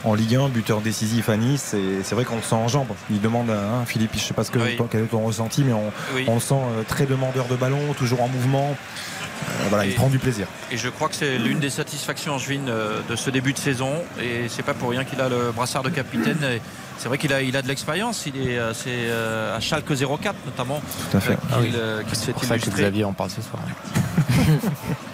en 0.03 0.13
Ligue 0.15 0.35
1, 0.35 0.49
buteur 0.49 0.81
décisif 0.81 1.29
à 1.29 1.37
Nice. 1.37 1.73
Et 1.73 2.03
c'est 2.03 2.15
vrai 2.15 2.25
qu'on 2.25 2.35
le 2.37 2.41
sent 2.41 2.55
en 2.55 2.67
jambes. 2.67 2.87
Il 3.09 3.21
demande 3.21 3.49
à 3.49 3.53
hein, 3.53 3.85
Philippe, 3.85 4.11
je 4.15 4.19
sais 4.19 4.33
pas 4.33 4.43
ce 4.43 4.51
que, 4.51 4.59
Oui. 4.59 4.75
toi, 4.75 4.87
quel 4.91 5.03
est 5.03 5.07
ton 5.07 5.23
ressenti, 5.25 5.63
mais 5.63 5.73
on, 5.73 5.91
Oui. 6.15 6.25
on 6.27 6.35
le 6.35 6.39
sent 6.41 6.55
euh, 6.55 6.83
très 6.87 7.05
demandeur 7.05 7.45
de 7.47 7.55
ballon, 7.55 7.93
toujours 7.97 8.21
en 8.21 8.27
mouvement. 8.27 8.75
Euh, 8.75 9.65
voilà, 9.69 9.85
il 9.85 9.93
prend 9.93 10.07
du 10.09 10.19
plaisir. 10.19 10.47
Et 10.71 10.77
je 10.77 10.87
crois 10.89 11.09
que 11.09 11.15
c'est 11.15 11.37
l'une 11.37 11.59
des 11.59 11.69
satisfactions 11.69 12.33
angevines 12.33 12.69
euh, 12.69 12.99
de 13.09 13.15
ce 13.15 13.29
début 13.29 13.51
de 13.53 13.57
saison. 13.57 13.91
Et 14.21 14.47
c'est 14.47 14.63
pas 14.63 14.73
pour 14.73 14.89
rien 14.89 15.03
qu'il 15.03 15.19
a 15.21 15.27
le 15.29 15.51
brassard 15.51 15.83
de 15.83 15.89
capitaine. 15.89 16.37
Et 16.43 16.61
C'est 16.97 17.07
vrai 17.09 17.17
qu'il 17.17 17.33
a, 17.33 17.41
il 17.41 17.57
a 17.57 17.61
de 17.61 17.67
l'expérience. 17.67 18.25
Il 18.25 18.37
est, 18.37 18.57
c'est 18.73 18.89
euh, 18.89 19.55
à 19.57 19.59
Schalke 19.59 19.85
04 19.89 20.35
notamment 20.45 20.81
Tout 21.11 21.17
à 21.17 21.19
fait. 21.19 21.33
euh, 21.33 21.63
qu'il, 21.63 21.75
euh, 21.75 22.03
qu'il 22.03 22.15
C'est 22.15 22.25
s'est 22.27 22.31
pour 22.33 22.43
ça 22.43 22.57
que. 22.57 22.69
Xavier 22.69 23.03
en 23.03 23.13
parle 23.13 23.31
ce 23.31 23.41
soir. 23.41 23.61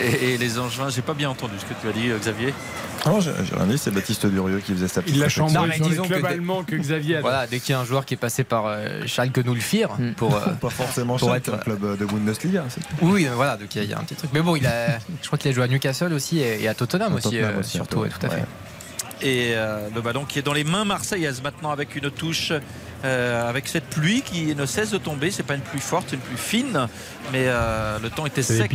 Et, 0.00 0.34
et 0.34 0.38
les 0.38 0.58
Angevins, 0.58 0.90
j'ai 0.90 1.02
pas 1.02 1.14
bien 1.14 1.28
entendu 1.30 1.54
ce 1.58 1.64
que 1.64 1.74
tu 1.80 1.88
as 1.88 1.92
dit, 1.92 2.10
euh, 2.10 2.18
Xavier. 2.18 2.54
Non, 3.06 3.20
j'ai 3.20 3.30
j'ai 3.48 3.54
rien 3.56 3.66
dit, 3.66 3.78
c'est 3.78 3.90
Baptiste 3.90 4.26
Durieux 4.26 4.58
qui 4.60 4.72
faisait 4.72 4.88
sa 4.88 5.02
petite 5.02 5.16
Il 5.16 5.20
l'a 5.20 5.28
chambré 5.28 5.54
Non, 5.54 5.64
le 5.64 5.72
disons 5.88 6.02
club 6.04 6.22
que- 6.22 6.26
allemand 6.26 6.62
que 6.64 6.76
Xavier 6.76 7.16
a. 7.16 7.20
Voilà, 7.20 7.46
dès 7.46 7.58
qu'il 7.60 7.72
y 7.72 7.74
a 7.74 7.80
un 7.80 7.84
joueur 7.84 8.04
qui 8.04 8.14
est 8.14 8.18
passé 8.18 8.44
par 8.44 8.66
euh, 8.66 9.06
Schalke 9.06 9.38
nous 9.44 9.54
le 9.54 9.60
firent 9.60 9.94
Mm. 9.98 10.12
pour. 10.12 10.34
euh, 10.36 10.40
Pas 10.60 10.70
forcément 10.70 11.16
Pour 11.16 11.28
Schalke, 11.30 11.48
être- 11.48 11.54
un 11.54 11.58
club 11.58 11.96
de 11.98 12.04
Bundesliga. 12.04 12.64
Oui, 13.02 13.26
euh, 13.26 13.30
voilà, 13.34 13.56
donc 13.56 13.74
il 13.74 13.78
y, 13.78 13.80
a- 13.80 13.84
il 13.84 13.90
y 13.90 13.94
a 13.94 13.98
un 13.98 14.02
petit 14.02 14.14
truc. 14.16 14.30
Mais 14.32 14.40
bon, 14.40 14.56
il 14.56 14.66
a, 14.66 14.98
je 15.22 15.26
crois 15.26 15.38
qu'il 15.38 15.50
a 15.50 15.54
joué 15.54 15.64
à 15.64 15.68
Newcastle 15.68 16.12
aussi 16.12 16.38
et, 16.40 16.62
et 16.62 16.68
à 16.68 16.74
Tottenham 16.74 17.12
À 17.12 17.16
aussi, 17.16 17.30
Tottenham 17.30 17.58
aussi, 17.58 17.76
un 17.78 17.80
surtout, 17.80 17.98
ouais, 18.00 18.08
tout 18.08 18.26
à 18.26 18.28
fait. 18.30 18.36
ouais. 18.36 18.44
Et 19.20 19.52
euh, 19.56 19.88
le 19.92 20.00
ballon 20.00 20.24
qui 20.24 20.38
est 20.38 20.42
dans 20.42 20.52
les 20.52 20.62
mains 20.62 20.84
marseillaises 20.84 21.42
maintenant 21.42 21.70
avec 21.72 21.96
une 21.96 22.08
touche 22.08 22.52
euh, 23.04 23.48
avec 23.50 23.66
cette 23.66 23.86
pluie 23.86 24.22
qui 24.22 24.54
ne 24.54 24.64
cesse 24.64 24.90
de 24.90 24.98
tomber. 24.98 25.32
C'est 25.32 25.42
pas 25.42 25.54
une 25.56 25.60
pluie 25.60 25.80
forte, 25.80 26.06
c'est 26.10 26.14
une 26.16 26.22
pluie 26.22 26.36
fine, 26.36 26.86
mais 27.32 27.44
euh, 27.46 27.98
le 28.00 28.10
temps 28.10 28.26
était 28.26 28.42
sec. 28.42 28.72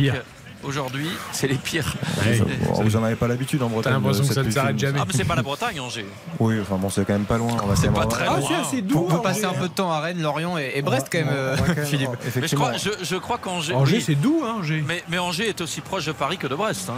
Aujourd'hui, 0.66 1.08
c'est 1.32 1.46
les 1.46 1.54
pires. 1.56 1.94
Ouais. 2.24 2.40
Bon, 2.66 2.82
vous 2.82 2.96
en 2.96 3.04
avez 3.04 3.16
pas 3.16 3.28
l'habitude 3.28 3.62
en 3.62 3.68
Bretagne. 3.68 3.92
T'as 3.92 3.98
l'impression 3.98 4.22
de 4.24 4.28
que 4.28 4.34
ça 4.34 4.42
ne 4.42 4.50
s'arrête 4.50 4.78
jamais. 4.78 4.98
Ah, 5.00 5.04
mais 5.06 5.12
c'est 5.16 5.24
pas 5.24 5.34
la 5.34 5.42
Bretagne, 5.42 5.80
Angers. 5.80 6.06
Oui, 6.38 6.56
enfin 6.60 6.76
bon, 6.76 6.88
c'est 6.90 7.04
quand 7.04 7.12
même 7.12 7.24
pas 7.24 7.38
loin. 7.38 7.56
On 7.62 7.66
va 7.66 7.76
C'est 7.76 7.92
pas 7.92 8.06
très 8.06 8.26
Ah, 8.28 8.38
loin. 8.38 8.60
assez 8.62 8.82
doux. 8.82 9.06
On 9.08 9.14
peut 9.16 9.22
passer 9.22 9.44
un 9.44 9.52
peu 9.52 9.68
de 9.68 9.74
temps 9.74 9.90
à 9.92 10.00
Rennes, 10.00 10.22
Lorient 10.22 10.56
et, 10.58 10.72
et 10.76 10.82
Brest 10.82 11.08
quand 11.12 11.18
même, 11.18 11.28
euh, 11.30 11.56
quand 11.56 11.82
Philippe. 11.84 12.10
Mais 12.40 12.48
je 12.48 12.56
crois, 12.56 12.72
je, 12.76 12.90
je 13.02 13.16
crois 13.16 13.38
qu'Angers. 13.38 13.74
Angers, 13.74 13.96
oui, 13.96 14.02
c'est 14.02 14.14
doux, 14.14 14.42
hein, 14.44 14.56
Angers. 14.60 14.82
mais, 14.86 15.04
mais 15.08 15.18
Angers 15.18 15.48
est 15.48 15.60
aussi 15.60 15.80
proche 15.80 16.06
de 16.06 16.12
Paris 16.12 16.38
que 16.38 16.46
de 16.46 16.54
Brest. 16.54 16.88
hein. 16.90 16.94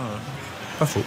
Pas 0.79 0.85
faux. 0.87 1.03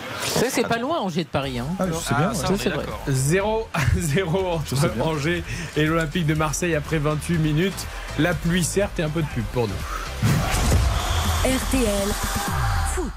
C'est 0.49 0.67
pas 0.67 0.79
loin, 0.79 0.97
Angers 0.99 1.23
de 1.25 1.29
Paris. 1.29 1.59
Hein. 1.59 1.65
Ah, 1.79 1.85
je 1.87 1.93
sais 1.93 2.15
bien. 2.15 2.29
Ah, 2.31 2.33
ça, 2.33 2.47
ouais. 2.47 2.53
on 2.53 2.57
c'est 2.57 2.67
est 2.69 2.71
vrai. 2.71 2.85
d'accord. 2.85 3.01
0 3.07 3.67
à 3.73 3.79
0 3.99 4.61
Je 4.67 4.75
sais 4.75 4.85
entre. 4.87 5.07
Angers 5.07 5.43
et 5.77 5.85
l'Olympique 5.85 6.25
de 6.25 6.33
Marseille 6.33 6.73
après 6.75 6.97
28 6.97 7.37
minutes. 7.37 7.85
La 8.17 8.33
pluie, 8.33 8.63
certes, 8.63 8.99
et 8.99 9.03
un 9.03 9.09
peu 9.09 9.21
de 9.21 9.27
pub 9.27 9.43
pour 9.53 9.67
nous. 9.67 10.78
RTL 11.45 12.09
Foot. 12.93 13.11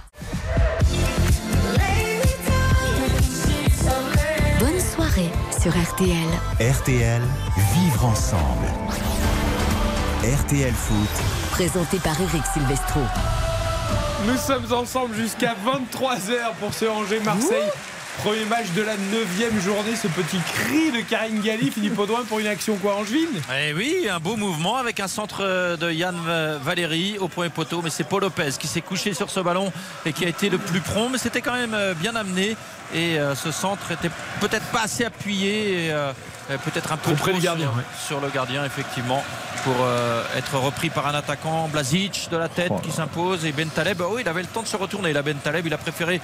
Bonne 4.60 4.80
soirée 4.80 5.28
sur 5.60 5.72
RTL. 5.72 6.14
RTL, 6.60 7.20
vivre 7.74 8.04
ensemble. 8.04 8.68
RTL 10.22 10.72
Foot, 10.72 10.96
Présenté 11.50 11.98
par 11.98 12.20
Eric 12.20 12.42
Silvestro. 12.54 13.00
Nous 14.28 14.36
sommes 14.36 14.72
ensemble 14.72 15.16
jusqu'à 15.16 15.56
23h 15.66 16.54
pour 16.60 16.72
ce 16.72 16.84
Angers-Marseille. 16.84 17.70
Premier 18.18 18.44
match 18.44 18.66
de 18.76 18.82
la 18.82 18.96
9 18.96 19.64
journée. 19.64 19.96
Ce 19.96 20.06
petit 20.06 20.38
cri 20.38 20.92
de 20.92 21.00
Karine 21.00 21.40
Galli, 21.40 21.70
Philippe 21.70 21.98
Audouin 21.98 22.24
pour 22.28 22.38
une 22.38 22.46
action 22.46 22.76
quoi 22.76 22.96
Eh 23.58 23.72
oui, 23.72 24.06
un 24.08 24.20
beau 24.20 24.36
mouvement 24.36 24.76
avec 24.76 25.00
un 25.00 25.08
centre 25.08 25.76
de 25.76 25.90
Yann 25.90 26.16
Valéry 26.62 27.16
au 27.18 27.28
premier 27.28 27.48
poteau, 27.48 27.80
mais 27.82 27.90
c'est 27.90 28.04
Paul 28.04 28.22
Lopez 28.22 28.50
qui 28.58 28.68
s'est 28.68 28.80
couché 28.80 29.14
sur 29.14 29.30
ce 29.30 29.40
ballon 29.40 29.72
et 30.06 30.12
qui 30.12 30.24
a 30.24 30.28
été 30.28 30.50
le 30.50 30.58
plus 30.58 30.80
prompt, 30.80 31.08
mais 31.10 31.18
c'était 31.18 31.40
quand 31.40 31.54
même 31.54 31.74
euh, 31.74 31.94
bien 31.94 32.14
amené 32.14 32.56
et 32.94 33.18
euh, 33.18 33.34
ce 33.34 33.50
centre 33.50 33.90
était 33.90 34.10
peut-être 34.40 34.66
pas 34.66 34.82
assez 34.82 35.04
appuyé 35.04 35.86
et 35.86 35.92
euh, 35.92 36.12
peut-être 36.64 36.92
un 36.92 36.96
peu 36.96 37.14
Trop 37.14 37.32
gardien, 37.38 37.68
sur, 37.68 37.76
ouais. 37.76 37.84
sur 38.06 38.20
le 38.20 38.28
gardien 38.28 38.64
effectivement 38.64 39.22
pour 39.64 39.76
euh, 39.80 40.24
être 40.36 40.58
repris 40.58 40.90
par 40.90 41.06
un 41.06 41.14
attaquant. 41.14 41.68
Blazic 41.68 42.28
de 42.30 42.36
la 42.36 42.48
tête 42.48 42.72
qui 42.82 42.90
s'impose 42.90 43.44
et 43.46 43.52
Ben 43.52 43.68
Taleb 43.68 44.02
oh, 44.02 44.18
il 44.18 44.28
avait 44.28 44.42
le 44.42 44.48
temps 44.48 44.62
de 44.62 44.66
se 44.66 44.76
retourner 44.76 45.12
là 45.12 45.22
Ben 45.22 45.36
Taleb. 45.36 45.66
Il 45.66 45.74
a 45.74 45.78
préféré 45.78 46.20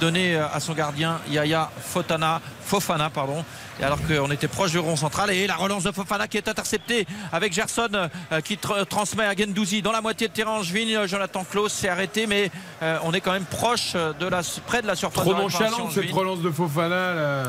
donner 0.00 0.36
à 0.36 0.60
son 0.60 0.74
gardien 0.74 1.20
Yaya 1.28 1.70
Fofana 1.80 2.40
Fofana 2.64 3.10
pardon 3.10 3.44
alors 3.82 3.98
qu'on 4.06 4.30
était 4.30 4.48
proche 4.48 4.70
du 4.70 4.78
rond 4.78 4.96
central 4.96 5.30
et 5.30 5.46
la 5.46 5.56
relance 5.56 5.82
de 5.84 5.92
Fofana 5.92 6.28
qui 6.28 6.36
est 6.36 6.48
interceptée 6.48 7.06
avec 7.32 7.52
Gerson 7.52 7.88
euh, 7.94 8.40
qui 8.40 8.54
tr- 8.56 8.86
transmet 8.86 9.24
à 9.24 9.34
Gendouzi 9.36 9.82
dans 9.82 9.92
la 9.92 10.00
moitié 10.00 10.28
de 10.28 10.32
terrain 10.32 10.52
Angevin 10.52 11.06
Jonathan 11.06 11.44
Klaus 11.48 11.72
s'est 11.72 11.88
arrêté 11.88 12.26
mais 12.26 12.50
euh, 12.82 12.98
on 13.04 13.12
est 13.12 13.20
quand 13.20 13.32
même 13.32 13.44
proche 13.44 13.94
de 13.94 14.26
la 14.26 14.40
près 14.66 14.82
de 14.82 14.86
la 14.86 14.94
surface 14.94 15.24
Trop 15.24 15.34
nonchalante 15.34 15.92
cette 15.92 16.10
relance 16.12 16.40
de 16.40 16.50
Fofana 16.50 17.14
là. 17.14 17.42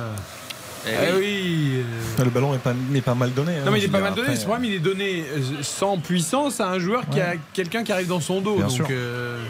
Eh 0.85 0.89
Eh 0.91 1.13
oui. 1.13 1.19
oui. 1.19 1.83
euh, 2.19 2.23
Le 2.25 2.29
ballon 2.29 2.57
pas, 2.57 2.73
n'est 2.89 3.01
pas 3.01 3.15
mal 3.15 3.31
donné. 3.33 3.53
hein, 3.53 3.61
Non 3.65 3.71
mais 3.71 3.77
il 3.77 3.81
je 3.81 3.85
est 3.85 3.87
veux 3.87 3.93
pas 3.93 4.01
mal 4.03 4.15
donné, 4.15 4.35
ce 4.35 4.41
problème 4.45 4.65
il 4.65 4.73
est 4.75 4.79
donné 4.79 5.23
euh, 5.31 5.39
sans 5.61 5.97
puissance 5.97 6.59
à 6.59 6.67
un 6.67 6.79
joueur 6.79 7.03
qui 7.09 7.21
a 7.21 7.35
quelqu'un 7.53 7.83
qui 7.85 7.91
arrive 7.93 8.07
dans 8.07 8.19
son 8.19 8.41
dos. 8.41 8.55
Bien 8.57 8.67
donc 8.67 8.75
sûr. 8.75 8.87
euh, 8.91 9.41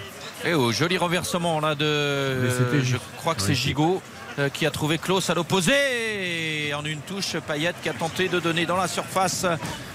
Et 0.45 0.53
au 0.53 0.71
joli 0.71 0.95
renversement 0.97 1.59
là 1.59 1.73
de. 1.73 2.49
Je 2.83 2.97
crois 3.17 3.33
que 3.33 3.41
c'est 3.41 3.55
Gigot 3.55 3.95
euh, 3.95 4.22
qui 4.53 4.65
a 4.65 4.71
trouvé 4.71 4.97
Klaus 4.97 5.29
à 5.29 5.33
l'opposé. 5.33 5.73
Et 6.67 6.73
en 6.73 6.83
une 6.85 6.99
touche, 7.01 7.35
Payet 7.47 7.73
qui 7.81 7.89
a 7.89 7.93
tenté 7.93 8.27
de 8.29 8.39
donner 8.39 8.65
dans 8.65 8.77
la 8.77 8.87
surface. 8.87 9.45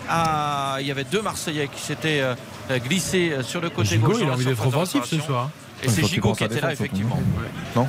À... 0.08 0.76
Il 0.80 0.86
y 0.86 0.90
avait 0.90 1.04
deux 1.04 1.22
Marseillais 1.22 1.68
qui 1.68 1.80
s'étaient 1.82 2.20
euh, 2.22 2.78
glissés 2.78 3.36
sur 3.42 3.60
le 3.60 3.70
côté 3.70 3.90
Gigot, 3.90 4.06
gauche. 4.08 4.18
il 4.22 4.28
a 4.28 4.32
envie 4.32 4.44
d'être 4.44 4.66
offensif 4.66 5.04
ce 5.04 5.18
soir. 5.20 5.50
Et 5.82 5.86
Il 5.86 5.92
c'est 5.92 6.04
Gigot 6.06 6.32
qui 6.34 6.44
était 6.44 6.60
là, 6.60 6.72
effectivement. 6.72 7.20
Non? 7.76 7.86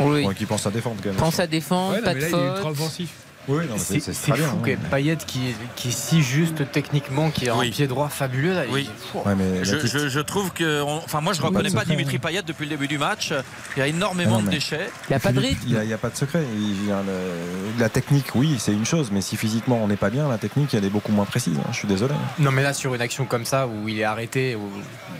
Oui. 0.00 0.24
Ouais, 0.26 0.34
Qui 0.34 0.44
pense 0.46 0.66
à 0.66 0.70
défendre 0.70 0.96
quand 1.02 1.08
même. 1.08 1.16
Pense 1.18 1.40
à 1.40 1.46
défendre, 1.46 1.94
Ouais, 1.94 2.02
pas 2.02 2.12
de 2.14 2.18
il 2.20 2.24
est 2.24 2.28
faute. 2.28 2.64
offensif. 2.66 3.10
Oui, 3.48 3.64
C'est 3.78 4.00
très 4.00 4.32
bien. 4.32 4.46
fou 4.48 4.56
hein. 4.58 4.62
que 4.64 4.90
Payet 4.90 5.16
qui, 5.26 5.40
qui 5.74 5.88
est 5.88 5.90
si 5.90 6.22
juste 6.22 6.70
techniquement, 6.70 7.30
qui 7.30 7.48
a 7.48 7.56
Oui. 7.56 7.68
un 7.68 7.70
pied 7.70 7.86
droit 7.86 8.08
fabuleux. 8.08 8.52
Là, 8.54 8.66
il- 8.66 8.72
Oui. 8.72 8.90
Pouah. 9.10 9.22
Ouais, 9.26 9.34
mais 9.34 9.64
Je, 9.64 9.72
Baptiste- 9.72 9.98
je- 9.98 10.08
je 10.08 10.20
trouve 10.20 10.52
que. 10.52 10.82
on- 10.82 10.98
Enfin, 10.98 11.20
moi, 11.20 11.32
je 11.32 11.40
ne 11.40 11.46
reconnais 11.46 11.70
pas 11.70 11.80
secret, 11.80 11.96
Dimitri 11.96 12.16
hein. 12.16 12.20
Payet 12.22 12.42
depuis 12.42 12.64
le 12.66 12.70
début 12.70 12.86
du 12.86 12.98
match. 12.98 13.32
Il 13.76 13.80
y 13.80 13.82
a 13.82 13.86
énormément 13.88 14.36
Ah 14.38 14.42
non, 14.42 14.44
de 14.44 14.50
déchets. 14.50 14.88
Il 15.08 15.12
n'y 15.12 15.16
a 15.16 15.20
pas 15.20 15.32
de 15.32 15.40
rythme. 15.40 15.62
Il 15.66 15.78
n'y 15.80 15.92
a, 15.92 15.98
pas 15.98 16.10
de 16.10 16.16
secret. 16.16 16.44
Il 16.54 16.86
y 16.88 16.92
a 16.92 17.02
le- 17.02 17.80
la 17.80 17.88
technique, 17.88 18.34
oui, 18.34 18.56
c'est 18.58 18.72
une 18.72 18.84
chose, 18.86 19.10
mais 19.12 19.20
si 19.20 19.36
physiquement 19.36 19.80
on 19.82 19.88
n'est 19.88 19.96
pas 19.96 20.10
bien, 20.10 20.28
la 20.28 20.38
technique, 20.38 20.74
elle 20.74 20.84
est 20.84 20.90
beaucoup 20.90 21.12
moins 21.12 21.24
précise. 21.24 21.56
hein, 21.58 21.68
je 21.72 21.76
suis 21.78 21.88
désolé. 21.88 22.14
Non, 22.38 22.50
mais 22.52 22.62
là, 22.62 22.72
sur 22.74 22.94
une 22.94 23.00
action 23.00 23.24
comme 23.24 23.44
ça, 23.46 23.66
où 23.66 23.88
il 23.88 23.98
est 23.98 24.04
arrêté, 24.04 24.54
où 24.54 24.68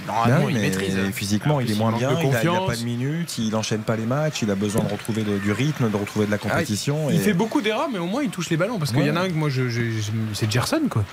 normalement 0.06 0.48
il 0.48 0.58
maîtrise. 0.58 0.96
Physiquement, 1.14 1.56
En 1.56 1.60
il 1.60 1.72
est 1.72 1.74
moins 1.74 1.92
bien. 1.92 2.10
Il 2.10 2.16
a, 2.16 2.20
il 2.20 2.20
a 2.20 2.22
confiance. 2.36 2.66
pas 2.68 2.76
de 2.76 2.84
minutes. 2.84 3.38
Il 3.38 3.56
enchaîne 3.56 3.80
pas 3.80 3.96
les 3.96 4.06
matchs. 4.06 4.42
Il 4.42 4.50
a 4.50 4.54
besoin 4.54 4.84
de 4.84 4.90
retrouver 4.92 5.22
de- 5.22 5.38
du 5.38 5.52
rythme, 5.52 5.90
de 5.90 5.96
retrouver 5.96 6.26
de 6.26 6.30
la 6.30 6.38
compétition. 6.38 7.08
Il 7.10 7.16
et 7.16 7.18
fait 7.18 7.32
beaucoup 7.32 7.60
d'erreurs, 7.60 7.88
mais 7.92 7.98
au 7.98 8.06
moins 8.10 8.22
il 8.22 8.30
touche 8.30 8.50
les 8.50 8.56
ballons. 8.56 8.78
Parce 8.78 8.90
qu'il 8.90 9.00
Ouais. 9.00 9.06
y 9.06 9.10
en 9.10 9.16
a 9.16 9.20
un 9.22 9.28
que 9.28 9.34
moi, 9.34 9.48
je, 9.48 9.68
je- 9.68 9.90
je- 9.90 10.10
c'est 10.34 10.50
Gerson 10.50 10.82
quoi. 10.90 11.04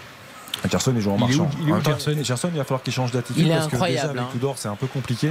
Gerson 0.69 0.95
est 0.95 1.01
joueur 1.01 1.15
en 1.15 1.27
Il 1.27 1.31
est 1.31 1.35
où- 1.35 1.43
marchant. 1.43 1.57
il 1.61 1.69
est 1.69 1.71
où, 1.71 1.75
En 1.75 1.79
temps, 1.81 1.91
Gerson 1.91 2.15
Gerson, 2.23 2.49
il 2.53 2.57
va 2.57 2.63
falloir 2.63 2.81
qu'il 2.83 2.93
change 2.93 3.11
d'attitude 3.11 3.37
Il 3.45 3.51
est 3.51 3.55
parce 3.55 3.67
que 3.67 3.73
incroyable, 3.75 3.99
déjà 4.09 4.09
avec 4.09 4.21
hein. 4.23 4.29
Tudor, 4.33 4.55
c'est 4.57 4.67
un 4.67 4.75
peu 4.75 4.87
compliqué. 4.87 5.29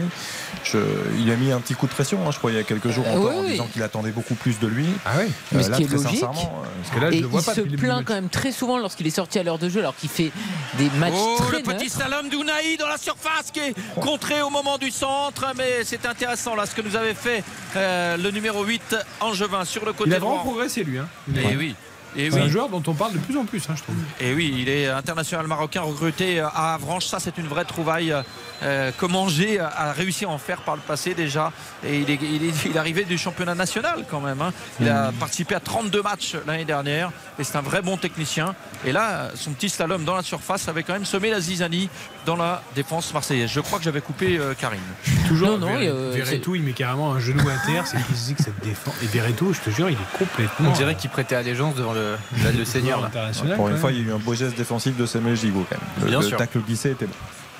Je- 0.65 0.79
il 1.19 1.31
a 1.31 1.37
mis 1.37 1.53
un 1.53 1.61
petit 1.61 1.75
coup 1.75 1.87
de 1.87 1.93
pression, 1.93 2.19
hein, 2.27 2.31
je 2.33 2.39
crois, 2.39 2.51
il 2.53 2.57
y 2.57 2.61
a 2.61 2.63
quelques 2.63 2.91
jours 2.91 3.07
encore, 3.09 3.31
oui, 3.31 3.37
en 3.37 3.41
oui. 3.43 3.51
disant 3.53 3.67
qu'il 3.73 3.83
attendait 3.83 4.11
beaucoup 4.13 4.35
plus 4.35 4.59
de 4.59 4.67
lui. 4.67 4.87
Ah 5.05 5.11
oui. 5.19 5.31
Mais 5.53 5.63
ce 5.63 5.71
là, 5.71 5.77
qui 5.77 5.83
est 5.83 5.87
très 5.87 5.97
logique. 5.97 6.11
sincèrement, 6.13 6.63
euh, 6.65 6.69
Parce 6.83 6.95
que 6.97 7.01
là, 7.05 7.11
je 7.11 7.17
Et 7.17 7.21
le 7.21 7.27
vois 7.27 7.41
il 7.41 7.45
pas 7.45 7.55
se 7.55 7.61
plaint 7.61 8.05
quand 8.05 8.15
même 8.15 8.29
très 8.29 8.53
souvent 8.53 8.79
lorsqu'il 8.79 9.07
est 9.07 9.11
sorti 9.11 9.39
à 9.39 9.43
l'heure 9.43 9.59
de 9.59 9.69
jeu, 9.69 9.81
alors 9.81 9.97
qu'il 9.97 10.09
fait 10.09 10.31
des 10.79 10.89
matchs 10.99 11.13
Oh, 11.17 11.37
très 11.39 11.59
le 11.59 11.63
petit 11.65 11.89
slalom 11.91 12.29
d'Ounaï 12.29 12.77
dans 12.79 12.89
la 12.89 12.99
surface 12.99 13.51
qui 13.53 13.61
est 13.61 13.75
contré 14.01 14.43
au 14.43 14.51
moment 14.51 14.79
du 14.79 14.91
centre. 14.91 15.45
Mais 15.57 15.85
c'est 15.85 16.07
intéressant 16.07 16.55
là 16.55 16.67
ce 16.67 16.75
que 16.75 16.83
nous 16.83 16.97
avait 16.97 17.15
fait 17.15 17.43
euh, 17.77 18.17
le 18.17 18.31
numéro 18.31 18.65
8 18.65 18.97
Angevin 19.21 19.65
sur 19.65 19.85
le 19.85 19.93
côté 19.93 20.11
Il 20.11 20.15
a 20.15 20.19
vraiment 20.19 20.35
droit. 20.37 20.45
progressé 20.53 20.85
lui. 20.85 20.99
Hein. 20.99 21.07
Il 21.29 21.39
Et 21.39 21.57
oui. 21.57 21.75
Et 22.17 22.31
C'est 22.31 22.41
un 22.41 22.49
joueur 22.49 22.69
dont 22.69 22.83
on 22.87 22.95
parle 22.95 23.13
de 23.13 23.19
plus 23.19 23.37
en 23.37 23.45
plus, 23.45 23.63
hein, 23.69 23.75
je 23.77 23.83
trouve. 23.83 23.95
Et 24.21 24.33
oui, 24.35 24.55
il 24.59 24.69
est 24.69 24.89
international 24.89 25.47
marocain 25.47 25.83
recruté 25.83 26.41
à 26.41 26.75
Avranches. 26.75 27.07
Ça, 27.07 27.19
c'est 27.21 27.37
une 27.39 27.47
vraie 27.47 27.65
trouvaille 27.65 28.15
euh, 28.63 28.91
que 28.97 29.07
Angers 29.07 29.59
a 29.61 29.93
réussi 29.93 30.25
à 30.25 30.29
en 30.29 30.39
faire 30.39 30.59
par 30.63 30.77
le 30.77 30.83
passé 30.83 31.15
déjà. 31.15 31.53
Et 31.85 32.01
il 32.01 32.11
est, 32.11 32.19
il 32.23 32.45
est, 32.45 32.53
il 32.67 32.75
est 32.75 32.79
arrivé 32.79 33.05
du 33.05 33.19
championnat 33.19 33.55
national 33.55 34.05
quand 34.11 34.21
même. 34.21 34.41
hein. 34.41 34.53
Il 34.81 34.89
a 34.89 35.11
participé 35.19 35.55
à 35.55 35.61
32 35.61 36.03
matchs 36.03 36.37
l'année 36.47 36.65
dernière. 36.65 37.11
Et 37.39 37.45
c'est 37.45 37.57
un 37.57 37.63
vrai 37.63 37.83
bon 37.83 37.97
technicien. 37.97 38.55
Et 38.85 38.93
là, 38.93 39.31
son 39.35 39.53
petit 39.53 39.69
slalom 39.69 40.05
dans 40.05 40.15
la 40.15 40.23
surface 40.23 40.69
avait 40.69 40.83
quand 40.83 40.93
même 40.93 41.05
semé 41.05 41.31
la 41.31 41.41
zizanie 41.41 41.89
dans 42.25 42.37
la 42.37 42.63
défense 42.75 43.13
marseillaise. 43.13 43.51
Je 43.51 43.61
crois 43.61 43.79
que 43.79 43.85
j'avais 43.85 44.01
coupé 44.01 44.39
euh, 44.39 44.55
Karine. 44.55 44.81
Toujours. 45.29 45.59
Non, 45.59 45.59
non, 45.59 45.75
euh, 45.81 46.13
Verretou, 46.15 46.55
il 46.55 46.63
met 46.63 46.73
carrément 46.73 47.13
un 47.13 47.21
genou 47.21 47.43
à 47.49 47.67
terre. 47.67 47.87
C'est 47.87 48.03
qu'il 48.05 48.17
se 48.17 48.27
dit 48.27 48.35
que 48.35 48.43
cette 48.43 48.63
défense. 48.63 48.95
Et 49.03 49.07
Verretou, 49.07 49.53
je 49.53 49.61
te 49.61 49.71
jure, 49.71 49.89
il 49.91 49.95
est 49.97 50.19
complètement. 50.19 50.71
On 50.71 50.73
dirait 50.73 50.95
qu'il 50.95 51.11
prêtait 51.11 51.35
allégeance 51.37 51.75
devant 51.75 51.93
le, 51.93 52.06
là, 52.45 52.53
le 52.57 52.65
seigneur. 52.65 53.01
Là. 53.01 53.11
Pour 53.57 53.69
une 53.69 53.77
fois, 53.77 53.93
il 53.93 53.99
y 53.99 54.01
a 54.03 54.05
eu 54.09 54.13
un 54.13 54.19
beau 54.19 54.35
geste 54.35 54.57
défensif 54.57 54.97
de 54.97 55.07
Samuel 55.07 55.37
Gigot 55.37 55.65
quand 55.69 55.77
même. 55.79 56.05
Le, 56.05 56.11
Bien 56.11 56.21
le 56.21 56.27
sûr. 56.27 56.37
tacle 56.37 56.59
glissé 56.61 56.91
était 56.93 57.07
bon. 57.07 57.13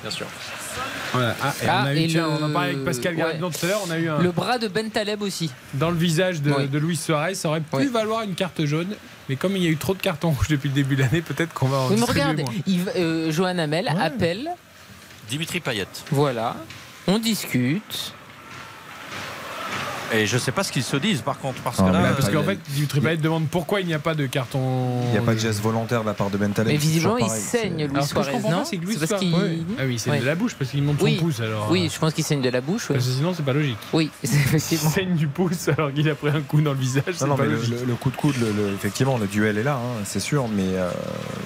Bien 0.03 0.11
sûr. 0.11 0.27
Voilà. 1.13 1.35
Ah, 1.43 1.55
et 1.63 1.67
Ah, 1.69 1.81
on 1.83 1.87
a 1.87 1.95
eu, 1.95 1.99
et 1.99 2.07
tiens, 2.09 2.27
le- 2.27 2.33
on 2.45 2.47
en 2.49 2.53
parlait 2.53 2.71
avec 2.73 2.85
Pascal 2.85 3.13
ouais. 3.15 3.19
Garabedian 3.19 3.51
tout 3.51 3.65
à 3.65 3.69
l'heure. 3.69 3.81
On 3.87 3.91
a 3.91 3.99
eu 3.99 4.09
un. 4.09 4.19
Le 4.19 4.31
bras 4.31 4.59
de 4.59 4.69
Ben 4.69 4.91
Taleb 4.91 5.23
aussi. 5.23 5.51
Dans 5.75 5.91
le 5.91 5.97
visage 5.97 6.43
de, 6.43 6.53
Ouais. 6.53 6.67
de 6.67 6.79
Luis 6.79 6.97
Suarez, 6.97 7.35
ça 7.35 7.49
aurait 7.49 7.61
pu 7.61 7.77
Ouais. 7.77 7.87
valoir 7.87 8.23
une 8.23 8.35
carte 8.35 8.65
jaune. 8.67 8.95
Mais 9.29 9.37
comme 9.37 9.57
il 9.57 9.63
y 9.63 9.67
a 9.67 9.71
eu 9.71 9.77
trop 9.77 9.95
de 9.95 10.01
cartons 10.03 10.31
rouges 10.37 10.49
depuis 10.49 10.69
le 10.69 10.75
début 10.75 10.97
de 10.97 11.03
l'année, 11.03 11.23
peut-être 11.23 11.53
qu'on 11.55 11.69
va 11.69 11.79
en 11.79 11.89
Oui, 11.89 11.97
mais 11.99 12.05
regarde, 12.05 12.43
euh, 12.97 13.31
Johan 13.33 13.59
Hamel 13.59 13.87
Ouais. 13.87 14.01
appelle, 14.03 14.51
Dimitri 15.29 15.61
Payet. 15.61 15.87
voilà, 16.11 16.57
on 17.09 17.19
discute. 17.19 18.13
Et 20.17 20.27
je 20.27 20.35
ne 20.35 20.41
sais 20.41 20.53
pas 20.53 20.63
ce 20.63 20.73
qu'ils 20.73 20.83
se 20.83 20.97
disent 20.97 21.23
par 21.23 21.39
contre. 21.39 21.61
Parce 21.63 21.79
ah, 21.81 21.85
que 21.85 21.93
là, 21.93 22.13
parce 22.13 22.31
qu'en 22.31 22.43
fait, 22.43 22.59
Dimitri 22.71 23.01
Payet 23.01 23.17
demande 23.17 23.49
pourquoi 23.49 23.81
il 23.81 23.87
n'y 23.87 23.95
a 23.95 23.99
pas 23.99 24.15
de 24.15 24.27
carton. 24.27 24.61
Il 25.07 25.11
n'y 25.11 25.19
a 25.19 25.23
pas 25.23 25.35
de 25.35 25.39
geste 25.39 25.61
volontaire 25.61 26.03
de 26.03 26.07
la 26.07 26.15
part 26.15 26.31
de 26.31 26.37
Bentaleb. 26.37 26.73
Mais 26.73 26.79
visiblement, 26.79 27.19
il 27.19 27.29
saigne, 27.29 27.87
Louis 27.87 28.05
Suarez, 28.05 28.39
non 28.51 28.65
C'est 28.65 28.79
parce 28.79 29.21
qu'il. 29.21 29.35
Ah 29.79 29.83
oui, 29.87 29.95
il 29.95 30.01
saigne 30.01 30.21
de 30.21 30.27
la 30.27 30.35
bouche 30.35 30.55
parce 30.55 30.71
qu'il 30.71 30.83
monte 30.83 31.01
son 31.01 31.15
pouce. 31.17 31.41
Alors... 31.41 31.69
Oui, 31.71 31.91
je 31.93 31.99
pense 31.99 32.13
qu'il 32.13 32.25
saigne 32.25 32.43
de 32.43 32.51
la 32.51 32.61
bouche. 32.61 32.89
Parce 32.89 33.05
que 33.05 33.13
sinon, 33.13 33.33
c'est 33.35 33.45
pas 33.45 33.53
logique. 33.53 33.79
Oui, 33.93 34.11
effectivement. 34.23 34.91
Il 34.91 34.95
saigne 34.95 35.15
du 35.15 35.27
pouce 35.29 35.69
alors 35.69 35.93
qu'il 35.93 36.09
a 36.09 36.15
pris 36.15 36.31
un 36.31 36.41
coup 36.41 36.61
dans 36.61 36.73
le 36.73 36.79
visage. 36.79 37.21
Non, 37.21 37.29
non 37.29 37.37
mais 37.39 37.47
le, 37.47 37.95
coup 37.95 38.11
de 38.11 38.17
coude, 38.17 38.35
effectivement, 38.75 39.19
le 39.19 39.27
duel 39.27 39.59
est 39.59 39.63
là, 39.63 39.75
hein, 39.75 40.03
c'est 40.05 40.21
sûr, 40.21 40.49
mais 40.49 40.63
euh, 40.75 40.91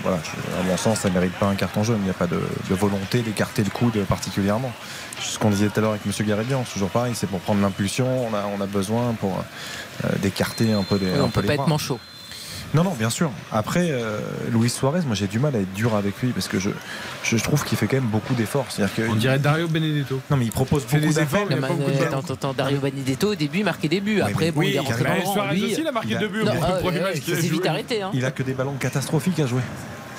voilà, 0.02 0.18
à 0.58 0.62
mon 0.64 0.76
sens, 0.76 1.00
ça 1.00 1.08
ne 1.08 1.14
mérite 1.14 1.32
pas 1.34 1.46
un 1.46 1.54
carton 1.54 1.82
jaune. 1.82 1.98
Il 2.00 2.04
n'y 2.04 2.10
a 2.10 2.14
pas 2.14 2.26
de, 2.26 2.40
volonté 2.70 3.20
d'écarter 3.20 3.62
le 3.62 3.70
coude 3.70 4.04
particulièrement. 4.04 4.72
Ce 5.20 5.38
qu'on 5.38 5.50
disait 5.50 5.68
tout 5.68 5.78
à 5.78 5.82
l'heure 5.82 5.90
avec 5.90 6.02
M. 6.06 6.26
Garedian, 6.26 6.64
toujours 6.72 6.88
pareil, 6.88 7.12
c'est 7.14 7.26
pour 7.26 7.40
prendre 7.40 7.60
l'impulsion, 7.60 8.06
on 8.26 8.59
a, 8.59 8.59
on 8.60 8.64
a 8.64 8.66
besoin 8.66 9.14
pour 9.18 9.42
euh, 10.04 10.08
d'écarter 10.22 10.72
un 10.72 10.82
peu 10.82 10.98
des. 10.98 11.10
on 11.18 11.26
ne 11.26 11.32
peut 11.32 11.42
pas 11.42 11.54
être 11.54 11.68
manchot. 11.68 11.98
Non, 12.72 12.84
non, 12.84 12.92
bien 12.92 13.10
sûr. 13.10 13.32
Après, 13.50 13.88
euh, 13.90 14.20
Luis 14.52 14.70
Suarez, 14.70 15.00
moi 15.04 15.16
j'ai 15.16 15.26
du 15.26 15.40
mal 15.40 15.56
à 15.56 15.58
être 15.58 15.72
dur 15.72 15.96
avec 15.96 16.22
lui 16.22 16.28
parce 16.30 16.46
que 16.46 16.60
je, 16.60 16.70
je 17.24 17.36
trouve 17.38 17.64
qu'il 17.64 17.76
fait 17.76 17.88
quand 17.88 17.96
même 17.96 18.04
beaucoup 18.04 18.34
d'efforts. 18.34 18.66
On 19.08 19.14
dirait 19.16 19.40
Dario 19.40 19.66
Benedetto. 19.66 20.20
Non, 20.30 20.36
mais 20.36 20.44
il 20.44 20.52
propose 20.52 20.84
beaucoup 20.86 21.12
d'efforts. 21.12 22.54
Dario 22.56 22.78
Benedetto, 22.78 23.32
au 23.32 23.34
début, 23.34 23.58
il 23.58 23.64
marquait 23.64 23.88
des 23.88 24.00
buts. 24.00 24.20
Après, 24.20 24.52
bon, 24.52 24.62
il 24.62 24.76
est 24.76 24.78
rentré 24.78 25.02
dans 25.02 25.14
le 25.14 25.22
Suarez 25.22 25.62
aussi, 25.62 25.80
il 25.80 25.86
a 25.88 25.92
marqué 25.92 26.14
deux 26.16 26.28
buts. 26.28 26.44
C'est 27.24 27.34
vite 27.40 27.66
arrêté. 27.66 28.02
Il 28.12 28.24
a 28.24 28.30
que 28.30 28.42
des 28.42 28.54
ballons 28.54 28.76
catastrophiques 28.78 29.40
à 29.40 29.46
jouer. 29.46 29.62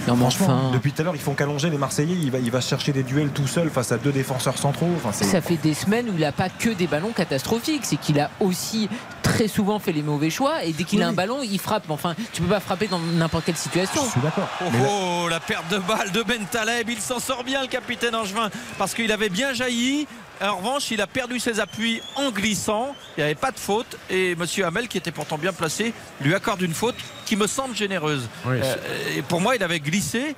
Non, 0.07 0.72
depuis 0.73 0.91
tout 0.91 1.02
à 1.02 1.06
l'heure, 1.06 1.15
ils 1.15 1.22
font 1.22 1.34
qu'allonger 1.34 1.69
les 1.69 1.78
Marseillais. 1.78 2.15
Il 2.19 2.32
va, 2.32 2.40
il 2.40 2.52
va 2.52 2.61
chercher 2.61 2.91
des 2.91 3.03
duels 3.03 3.30
tout 3.30 3.48
seul 3.48 3.69
face 3.69 3.91
à 3.91 3.98
deux 3.98 4.11
défenseurs 4.11 4.57
centraux. 4.57 4.90
Enfin, 4.98 5.11
ça 5.11 5.41
fait 5.41 5.57
des 5.57 5.73
semaines 5.73 6.10
où 6.10 6.14
il 6.15 6.22
n'a 6.22 6.32
pas 6.32 6.49
que 6.49 6.69
des 6.69 6.88
ballons 6.88 7.11
catastrophiques. 7.11 7.86
C'est 7.86 7.98
qu'il 7.98 8.19
a 8.19 8.30
aussi 8.40 8.90
très 9.31 9.47
souvent 9.47 9.79
fait 9.79 9.91
les 9.91 10.03
mauvais 10.03 10.29
choix. 10.29 10.63
Et 10.63 10.73
dès 10.73 10.83
qu'il 10.83 11.01
a 11.01 11.07
un 11.07 11.13
ballon, 11.13 11.39
il 11.43 11.59
frappe. 11.59 11.89
Enfin, 11.89 12.15
tu 12.33 12.41
peux 12.41 12.49
pas 12.49 12.59
frapper 12.59 12.87
dans 12.87 12.99
n'importe 12.99 13.45
quelle 13.45 13.55
situation. 13.55 14.03
Je 14.05 14.11
suis 14.11 14.21
d'accord. 14.21 14.47
Oh, 14.61 15.27
la 15.29 15.39
perte 15.39 15.69
de 15.71 15.77
balle 15.77 16.11
de 16.11 16.21
Ben 16.23 16.45
Taleb. 16.49 16.89
Il 16.89 16.99
s'en 16.99 17.19
sort 17.19 17.43
bien, 17.43 17.61
le 17.61 17.67
capitaine 17.67 18.15
Angevin, 18.15 18.49
parce 18.77 18.93
qu'il 18.93 19.11
avait 19.11 19.29
bien 19.29 19.53
jailli. 19.53 20.07
En 20.41 20.57
revanche, 20.57 20.89
il 20.91 21.01
a 21.01 21.07
perdu 21.07 21.39
ses 21.39 21.59
appuis 21.59 22.01
en 22.15 22.31
glissant. 22.31 22.95
Il 23.15 23.21
n'y 23.21 23.25
avait 23.25 23.35
pas 23.35 23.51
de 23.51 23.59
faute. 23.59 23.97
Et 24.09 24.31
M. 24.31 24.45
Hamel, 24.65 24.87
qui 24.87 24.97
était 24.97 25.11
pourtant 25.11 25.37
bien 25.37 25.53
placé, 25.53 25.93
lui 26.21 26.33
accorde 26.33 26.61
une 26.61 26.73
faute 26.73 26.95
qui 27.25 27.35
me 27.35 27.47
semble 27.47 27.75
généreuse. 27.75 28.27
Euh, 28.47 28.75
et 29.15 29.21
pour 29.21 29.39
moi, 29.39 29.55
il 29.55 29.63
avait 29.63 29.79
glissé. 29.79 30.35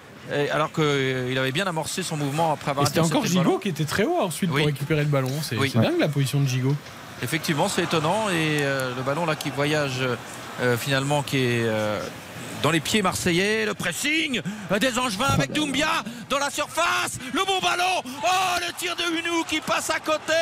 Alors 0.53 0.71
qu'il 0.71 1.37
avait 1.37 1.51
bien 1.51 1.67
amorcé 1.67 2.01
son 2.01 2.15
mouvement 2.15 2.53
après 2.53 2.71
avoir 2.71 2.87
C'était 2.87 3.01
encore 3.01 3.25
Gigot 3.25 3.59
qui 3.59 3.67
était 3.67 3.83
très 3.83 4.05
haut 4.05 4.19
ensuite 4.21 4.49
pour 4.49 4.65
récupérer 4.65 5.01
le 5.01 5.09
ballon. 5.09 5.31
C'est 5.41 5.57
dingue 5.57 5.99
la 5.99 6.07
position 6.07 6.39
de 6.39 6.47
Gigot. 6.47 6.75
Effectivement, 7.23 7.69
c'est 7.69 7.83
étonnant. 7.83 8.29
Et 8.29 8.59
euh, 8.61 8.93
le 8.95 9.01
ballon 9.01 9.25
là 9.25 9.35
qui 9.35 9.49
voyage 9.49 10.01
euh, 10.61 10.77
finalement, 10.77 11.23
qui 11.23 11.37
est 11.37 11.65
dans 12.63 12.71
les 12.71 12.79
pieds 12.79 13.03
marseillais. 13.03 13.65
Le 13.65 13.75
pressing 13.75 14.41
des 14.79 14.97
Angevins 14.97 15.27
avec 15.27 15.51
Doumbia 15.51 16.03
dans 16.29 16.39
la 16.39 16.49
surface. 16.49 17.19
Le 17.33 17.45
bon 17.45 17.59
ballon. 17.61 18.01
Oh, 18.23 18.59
le 18.65 18.73
tir 18.79 18.95
de 18.95 19.03
Hunou 19.03 19.43
qui 19.43 19.59
passe 19.59 19.91
à 19.91 19.99
côté. 19.99 20.33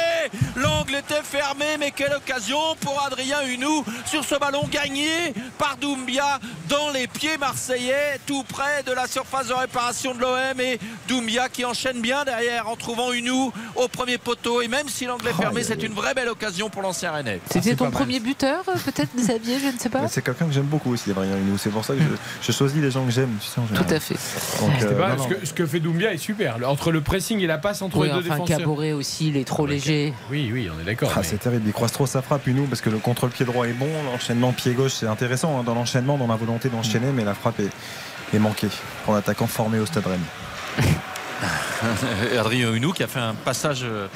L'angle 0.55 0.95
était 0.95 1.23
fermé, 1.23 1.65
mais 1.79 1.91
quelle 1.91 2.13
occasion 2.13 2.59
pour 2.79 3.01
Adrien 3.03 3.41
Hunou 3.45 3.83
sur 4.05 4.23
ce 4.23 4.35
ballon 4.35 4.63
gagné 4.71 5.33
par 5.57 5.75
Doumbia 5.77 6.39
dans 6.69 6.91
les 6.91 7.07
pieds 7.07 7.37
marseillais, 7.37 8.19
tout 8.25 8.43
près 8.43 8.83
de 8.83 8.91
la 8.91 9.07
surface 9.07 9.47
de 9.47 9.53
réparation 9.53 10.13
de 10.13 10.21
l'OM. 10.21 10.59
Et 10.59 10.79
Doumbia 11.07 11.49
qui 11.49 11.65
enchaîne 11.65 12.01
bien 12.01 12.23
derrière 12.23 12.69
en 12.69 12.75
trouvant 12.75 13.11
Hunou 13.11 13.51
au 13.75 13.87
premier 13.87 14.19
poteau. 14.19 14.61
Et 14.61 14.67
même 14.67 14.87
si 14.87 15.05
l'angle 15.05 15.27
est 15.27 15.33
fermé, 15.33 15.63
c'est 15.63 15.81
une 15.81 15.93
vraie 15.93 16.13
belle 16.13 16.29
occasion 16.29 16.69
pour 16.69 16.83
l'ancien 16.83 17.11
Rennais. 17.11 17.41
C'était 17.49 17.75
ton 17.75 17.89
premier 17.89 18.19
buteur, 18.19 18.63
peut-être, 18.63 19.09
Xavier, 19.15 19.57
je 19.59 19.73
ne 19.73 19.79
sais 19.79 19.89
pas. 19.89 20.07
C'est 20.07 20.21
quelqu'un 20.21 20.45
que 20.45 20.53
j'aime 20.53 20.65
beaucoup 20.65 20.93
aussi, 20.93 21.09
Adrien 21.09 21.35
Hunou. 21.35 21.57
C'est 21.57 21.71
pour 21.71 21.83
ça 21.83 21.93
que 21.95 21.99
je 21.99 22.10
je, 22.41 22.51
choisis 22.51 22.81
les 22.81 22.91
gens 22.91 23.05
que 23.05 23.11
j'aime. 23.11 23.37
Tout 23.55 23.93
à 23.93 23.99
fait. 23.99 24.15
Euh, 24.15 25.17
ce, 25.43 25.53
que, 25.53 25.65
fait 25.65 25.79
Doumbia 25.79 26.13
est 26.13 26.17
super. 26.17 26.57
Entre 26.65 26.91
le 26.91 27.01
pressing 27.01 27.39
et 27.39 27.47
la 27.47 27.57
passe 27.57 27.81
entre 27.81 28.03
les 28.03 28.09
deux 28.09 28.19
enfin, 28.19 28.35
défenseurs. 28.35 28.57
Caboret 28.59 28.91
aussi, 28.91 29.29
il 29.29 29.37
est 29.37 29.45
trop 29.45 29.65
léger. 29.65 30.13
Oui, 30.29 30.49
oui, 30.53 30.69
on 30.75 30.79
est 30.81 30.85
d'accord. 30.85 31.11
Ah, 31.15 31.23
c'est 31.23 31.37
terrible. 31.37 31.63
Il 31.65 31.73
croise 31.73 31.91
trop 31.91 32.05
sa 32.05 32.21
frappe, 32.21 32.47
nous, 32.47 32.65
parce 32.65 32.81
que 32.81 32.89
le 32.89 32.97
contrôle 32.97 33.29
pied 33.29 33.45
droit 33.45 33.67
est 33.67 33.73
bon. 33.73 33.89
L'enchaînement 34.11 34.51
pied 34.51 34.73
gauche, 34.73 34.93
c'est 34.93 35.07
intéressant 35.07 35.59
hein, 35.59 35.63
dans 35.63 35.75
l'enchaînement, 35.75 36.17
dans 36.17 36.27
la 36.27 36.35
volonté 36.35 36.69
d'enchaîner, 36.69 37.11
mais 37.13 37.23
la 37.23 37.33
frappe 37.33 37.59
est, 37.59 38.35
est 38.35 38.39
manquée 38.39 38.69
pour 39.05 39.13
l'attaquant 39.13 39.47
formé 39.47 39.79
au 39.79 39.85
Stade 39.85 40.05
Rennes. 40.07 40.85
Adrien 42.39 42.73
Hunou 42.73 42.93
qui 42.93 43.03
a 43.03 43.07
fait 43.07 43.19
un 43.19 43.33
passage 43.33 43.81
euh, 43.83 44.07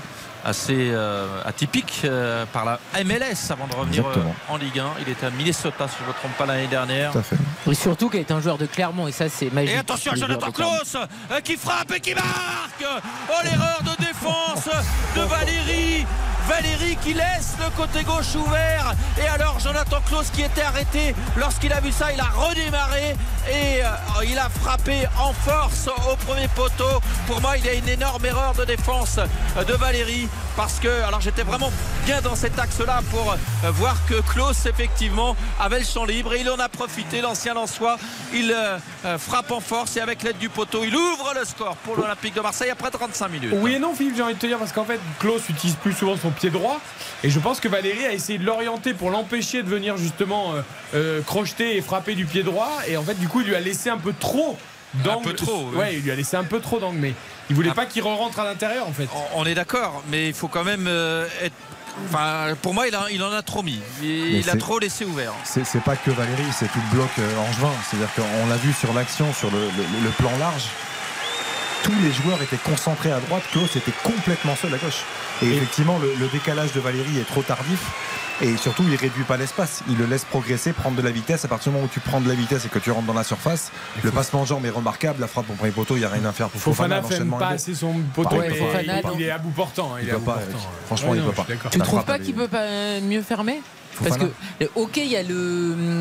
assez 0.46 0.92
euh, 0.92 1.42
atypique 1.44 2.02
euh, 2.06 2.46
par 2.54 2.66
la 2.66 2.80
MLS 3.04 3.50
avant 3.50 3.66
de 3.68 3.76
revenir 3.76 4.06
euh, 4.06 4.14
en 4.48 4.58
Ligue 4.58 4.80
1. 4.80 4.86
Il 5.02 5.10
était 5.12 5.26
à 5.26 5.32
Minnesota, 5.32 5.88
si 5.88 5.96
je 6.00 6.04
ne 6.04 6.10
me 6.10 6.14
trompe 6.14 6.38
pas, 6.38 6.46
l'année 6.46 6.68
dernière. 6.68 7.12
Oui, 7.66 7.76
surtout 7.76 8.10
qu'il 8.10 8.20
est 8.20 8.32
un 8.32 8.40
joueur 8.40 8.60
de 8.60 8.68
Clermont, 8.68 9.08
et 9.08 9.12
ça, 9.12 9.28
c'est 9.28 9.52
magique. 9.52 9.74
Et 9.74 9.80
attention 9.80 10.12
à 10.12 10.16
Jonathan 10.16 10.52
Klaus 10.52 10.98
qui 11.44 11.58
frappe 11.58 11.92
et 11.96 12.00
qui 12.00 12.14
marque 12.14 12.86
Oh, 12.86 13.34
l'erreur 13.44 13.82
de 13.82 14.06
défense 14.06 14.70
de 15.16 15.22
Valérie 15.22 16.06
Valérie 16.48 16.96
qui 16.98 17.14
laisse 17.14 17.56
le 17.60 17.72
côté 17.76 18.04
gauche 18.04 18.36
ouvert. 18.36 18.94
Et 19.18 19.28
alors 19.28 19.60
Jonathan 19.60 19.98
Klaus 20.08 20.30
qui 20.30 20.44
était 20.44 20.62
arrêté 20.62 21.16
lorsqu'il 21.38 21.74
a 21.74 21.80
vu 21.80 21.92
ça, 21.92 22.12
il 22.14 22.20
a 22.20 22.26
redémarré 22.26 23.16
et 23.50 23.82
il 24.30 24.38
a 24.38 24.50
frappé 24.50 25.08
en 25.20 25.34
force 25.34 25.88
au 25.88 26.16
premier 26.18 26.48
poteau. 26.50 27.02
Pour 27.26 27.42
moi, 27.42 27.58
il 27.58 27.66
y 27.66 27.70
a 27.70 27.74
une 27.74 27.90
énorme 27.90 28.24
erreur 28.26 28.54
de 28.54 28.64
défense 28.64 29.20
de 29.68 29.74
Valérie 29.74 30.30
parce 30.56 30.80
que 30.80 30.88
alors 31.04 31.22
j'étais 31.22 31.44
vraiment 31.44 31.72
bien 32.06 32.22
dans 32.22 32.36
cet 32.36 32.58
axe-là 32.58 33.02
pour 33.12 33.32
euh, 33.32 33.72
voir 33.72 33.98
que 34.08 34.22
Klaus 34.22 34.66
effectivement 34.66 35.36
avait 35.60 35.80
le 35.80 35.86
champ 35.86 36.06
libre 36.06 36.34
et 36.34 36.42
il 36.42 36.50
en 36.50 36.60
a 36.60 36.70
profité, 36.70 37.22
l'ancien 37.22 37.54
Lançois. 37.54 37.98
Il 38.34 38.52
euh, 38.52 38.78
euh, 39.06 39.18
frappe 39.18 39.52
en 39.52 39.60
force 39.60 39.98
et 39.98 40.02
avec 40.02 40.24
l'aide 40.24 40.38
du 40.38 40.50
poteau, 40.50 40.84
il 40.84 40.96
ouvre 40.96 41.34
le 41.38 41.46
score 41.46 41.76
pour 41.78 41.96
l'Olympique 41.96 42.34
de 42.34 42.42
Marseille 42.42 42.70
après 42.70 42.92
35 42.92 43.28
minutes. 43.28 43.54
Oui 43.54 43.74
et 43.76 43.80
non 43.80 43.94
Philippe, 43.94 44.16
j'ai 44.16 44.24
envie 44.24 44.36
de 44.36 44.40
te 44.40 44.48
dire 44.48 44.58
parce 44.58 44.72
qu'en 44.72 44.86
fait 44.86 45.00
Klaus 45.20 45.50
utilise 45.50 45.76
plus 45.76 45.94
souvent 45.94 46.16
son 46.18 46.32
pied 46.32 46.50
droit 46.50 46.80
et 47.24 47.30
je 47.30 47.40
pense 47.40 47.60
que 47.60 47.68
Valérie 47.68 48.06
a 48.06 48.14
essayé 48.14 48.40
de 48.40 48.46
l'orienter 48.46 48.94
pour 48.94 49.12
l'empêcher 49.12 49.64
de 49.64 49.70
venir 49.70 49.98
justement 49.98 50.54
crocheter 51.26 51.78
et 51.78 51.82
frapper 51.82 52.16
du 52.16 52.26
pied 52.26 52.44
droit 52.44 52.72
et 52.88 52.98
en 52.98 53.04
fait 53.04 53.16
du 53.16 53.28
coup 53.28 53.42
il 53.42 53.48
lui 53.48 53.56
a 53.56 53.60
laissé 53.60 53.90
un 53.90 53.98
peu 53.98 54.14
trop 54.14 54.58
un 55.06 55.22
peu 55.22 55.34
trop. 55.34 55.70
Ouais, 55.76 55.96
il 55.96 56.02
lui 56.02 56.12
a 56.12 56.16
laissé 56.16 56.38
un 56.38 56.44
peu 56.44 56.60
trop 56.60 56.80
d'angle, 56.80 56.98
mais 57.00 57.14
il 57.50 57.56
voulait 57.56 57.70
ah. 57.72 57.76
pas 57.76 57.86
qu'il 57.86 58.04
rentre 58.04 58.40
à 58.40 58.46
l'intérieur 58.46 58.88
en 58.88 58.92
fait. 58.92 59.08
On 59.36 59.46
est 59.46 59.56
d'accord, 59.56 60.04
mais 60.10 60.28
il 60.28 60.34
faut 60.34 60.48
quand 60.48 60.64
même 60.64 60.88
euh, 60.88 61.28
être. 61.42 61.56
Enfin, 62.10 62.56
pour 62.62 62.74
moi, 62.74 62.88
il, 62.88 63.24
en 63.24 63.32
a 63.32 63.42
trop 63.42 63.64
mis. 63.64 63.80
Il, 64.04 64.50
a 64.50 64.58
trop 64.58 64.80
laissé 64.80 65.06
ouvert. 65.06 65.32
C'est 65.46 65.82
pas 65.82 65.96
que 65.96 66.12
Valérie, 66.12 66.44
c'est 66.52 66.68
tout 66.68 66.80
le 66.92 66.98
bloc 66.98 67.10
euh, 67.20 67.38
angevin. 67.38 67.72
C'est-à-dire 67.90 68.14
qu'on 68.16 68.50
l'a 68.50 68.58
vu 68.58 68.74
sur 68.74 68.94
l'action, 68.94 69.32
sur 69.32 69.50
le, 69.50 70.10
plan 70.18 70.32
large. 70.38 70.66
Tous 71.86 71.94
les 72.02 72.12
joueurs 72.12 72.42
étaient 72.42 72.58
concentrés 72.58 73.12
à 73.12 73.20
droite. 73.20 73.44
Klaus 73.52 73.76
était 73.76 73.94
complètement 74.04 74.56
seul 74.56 74.74
à 74.74 74.78
gauche. 74.78 75.04
Et, 75.44 75.52
effectivement, 75.52 76.00
le, 76.00 76.28
décalage 76.30 76.74
de 76.74 76.80
Valérie 76.80 77.20
est 77.20 77.28
trop 77.28 77.44
tardif. 77.44 77.80
Et 78.42 78.58
surtout, 78.58 78.84
il 78.90 78.96
réduit 78.96 79.24
pas 79.24 79.38
l'espace. 79.38 79.84
Il 79.88 79.96
le 79.96 80.08
laisse 80.08 80.26
progresser, 80.26 80.74
prendre 80.74 80.98
de 80.98 81.04
la 81.04 81.12
vitesse. 81.12 81.46
À 81.46 81.48
partir 81.48 81.72
du 81.72 81.76
moment 81.76 81.88
où 81.88 81.94
tu 81.94 82.00
prends 82.00 82.22
de 82.22 82.28
la 82.28 82.34
vitesse 82.34 82.66
et 82.66 82.70
que 82.70 82.80
tu 82.80 82.90
rentres 82.90 83.06
dans 83.06 83.14
la 83.14 83.24
surface, 83.24 83.72
le 84.04 84.10
passement 84.10 84.42
de 84.42 84.48
jambes 84.48 84.66
est 84.66 84.72
remarquable. 84.72 85.22
La 85.22 85.28
frappe 85.28 85.48
au 85.52 85.54
premier 85.54 85.72
poteau, 85.72 85.96
il 85.96 86.00
n'y 86.00 86.06
a 86.06 86.10
rien 86.10 86.26
à 86.26 86.32
faire. 86.32 86.50
Pour 86.50 86.60
Fofana, 86.60 87.04
Fofana 87.04 87.38
pas 87.38 87.50
assez 87.50 87.76
son 87.76 87.94
poteau. 88.16 88.42
il, 88.42 89.22
est 89.22 89.30
à 89.30 89.38
bout 89.38 89.52
portant. 89.52 89.96
Il, 90.02 90.10
Franchement, 90.88 91.14
il 91.14 91.22
ne 91.22 91.28
peut 91.28 91.34
pas. 91.34 91.46
Tu 91.70 91.78
ne 91.78 91.84
trouves 91.84 92.04
pas 92.04 92.18
qu'il 92.18 92.34
peut 92.34 92.48
pas 92.48 93.00
mieux 93.00 93.22
fermer? 93.22 93.62
Parce 94.04 94.18
que, 94.18 94.26
ok, 94.76 94.98
il 94.98 95.08
y 95.08 95.16
a 95.16 95.24
le 95.24 95.36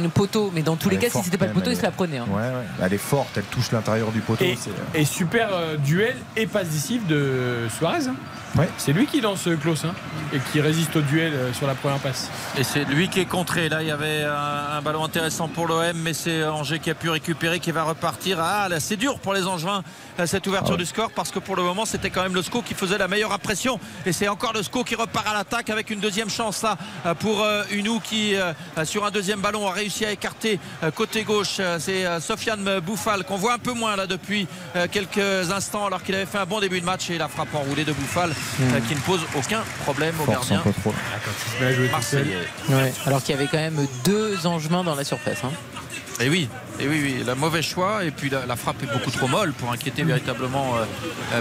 hum, 0.04 0.10
poteau, 0.12 0.50
mais 0.54 0.62
dans 0.62 0.76
tous 0.76 0.88
les 0.88 0.96
cas, 0.96 1.08
si 1.10 1.22
c'était 1.22 1.38
pas 1.38 1.46
le 1.46 1.52
poteau, 1.52 1.70
il 1.70 1.76
se 1.76 1.82
la 1.82 1.90
prenait. 1.90 2.18
Hein. 2.18 2.26
Ouais, 2.30 2.42
ouais. 2.42 2.64
Elle 2.82 2.94
est 2.94 2.98
forte, 2.98 3.30
elle 3.36 3.44
touche 3.44 3.72
l'intérieur 3.72 4.10
du 4.12 4.20
poteau. 4.20 4.44
Et, 4.44 4.56
euh, 4.96 5.04
super 5.04 5.48
euh, 5.52 5.76
duel 5.76 6.16
et 6.36 6.46
passe 6.46 6.68
décisive 6.68 7.06
de 7.06 7.66
Suarez. 7.76 8.08
Hein. 8.08 8.16
C'est 8.78 8.92
lui 8.92 9.06
qui 9.06 9.20
lance 9.20 9.48
Klaus 9.60 9.84
hein, 9.84 9.94
et 10.32 10.38
qui 10.52 10.60
résiste 10.60 10.94
au 10.94 11.00
duel 11.00 11.32
euh, 11.34 11.52
sur 11.52 11.66
la 11.66 11.74
première 11.74 11.98
passe. 11.98 12.30
Et 12.56 12.62
c'est 12.62 12.84
lui 12.84 13.08
qui 13.08 13.18
est 13.18 13.24
contré. 13.24 13.68
Là, 13.68 13.82
il 13.82 13.88
y 13.88 13.90
avait 13.90 14.22
un, 14.22 14.80
ballon 14.80 15.02
intéressant 15.02 15.48
pour 15.48 15.66
l'OM, 15.66 15.96
mais 15.96 16.14
c'est 16.14 16.44
Angers 16.44 16.78
qui 16.78 16.90
a 16.90 16.94
pu 16.94 17.10
récupérer, 17.10 17.58
qui 17.58 17.72
va 17.72 17.82
repartir. 17.82 18.38
Ah, 18.40 18.68
là, 18.68 18.78
c'est 18.78 18.96
dur 18.96 19.18
pour 19.18 19.34
les 19.34 19.46
Angevins 19.46 19.82
cette 20.26 20.46
ouverture 20.46 20.74
ah 20.74 20.78
du 20.78 20.86
score 20.86 21.10
parce 21.10 21.32
que 21.32 21.40
pour 21.40 21.56
le 21.56 21.64
moment, 21.64 21.84
c'était 21.84 22.10
quand 22.10 22.22
même 22.22 22.34
le 22.34 22.42
SCO 22.42 22.62
qui 22.62 22.74
faisait 22.74 22.98
la 22.98 23.08
meilleure 23.08 23.32
impression. 23.32 23.80
Et 24.06 24.12
c'est 24.12 24.28
encore 24.28 24.52
le 24.52 24.62
SCO 24.62 24.84
qui 24.84 24.94
repart 24.94 25.26
à 25.26 25.34
l'attaque 25.34 25.70
avec 25.70 25.90
une 25.90 25.98
deuxième 25.98 26.30
chance 26.30 26.62
là 26.62 26.76
pour 27.18 27.44
Unou 27.72 27.98
qui, 27.98 28.34
sur 28.84 29.04
un 29.04 29.10
deuxième 29.10 29.40
ballon, 29.40 29.66
a 29.66 29.72
réussi 29.72 30.04
à 30.04 30.12
écarter 30.12 30.60
côté 30.94 31.24
gauche. 31.24 31.60
C'est 31.80 32.20
Sofiane 32.20 32.78
Bouffal 32.78 33.24
qu'on 33.24 33.36
voit 33.36 33.54
un 33.54 33.58
peu 33.58 33.72
moins 33.72 33.96
là 33.96 34.06
depuis 34.06 34.46
quelques 34.92 35.50
instants 35.50 35.86
alors 35.86 36.04
qu'il 36.04 36.14
avait 36.14 36.26
fait 36.26 36.38
un 36.38 36.46
bon 36.46 36.60
début 36.60 36.80
de 36.80 36.86
match 36.86 37.10
et 37.10 37.18
la 37.18 37.26
frappe 37.26 37.52
enroulée 37.54 37.84
de 37.84 37.92
Bouffal 37.92 38.32
euh, 38.60 38.80
qui 38.88 38.94
ne 38.94 39.00
pose 39.00 39.20
aucun 39.36 39.62
problème 39.84 40.14
au 40.20 40.30
gardien 40.30 40.62
alors 43.06 43.22
qu'il 43.22 43.34
y 43.34 43.38
avait 43.38 43.48
quand 43.48 43.58
même 43.58 43.86
deux 44.04 44.46
Angevins 44.46 44.84
dans 44.84 44.94
la 44.94 45.04
surface. 45.04 45.44
Hein. 45.44 45.50
Et 46.20 46.28
oui, 46.28 46.48
Et 46.78 46.86
oui, 46.86 47.00
oui, 47.02 47.24
le 47.26 47.34
mauvais 47.34 47.62
choix. 47.62 48.04
Et 48.04 48.12
puis 48.12 48.30
la, 48.30 48.56
frappe 48.56 48.82
est 48.82 48.92
beaucoup 48.92 49.10
trop 49.10 49.26
molle 49.26 49.52
pour 49.52 49.72
inquiéter 49.72 50.04
véritablement 50.04 50.74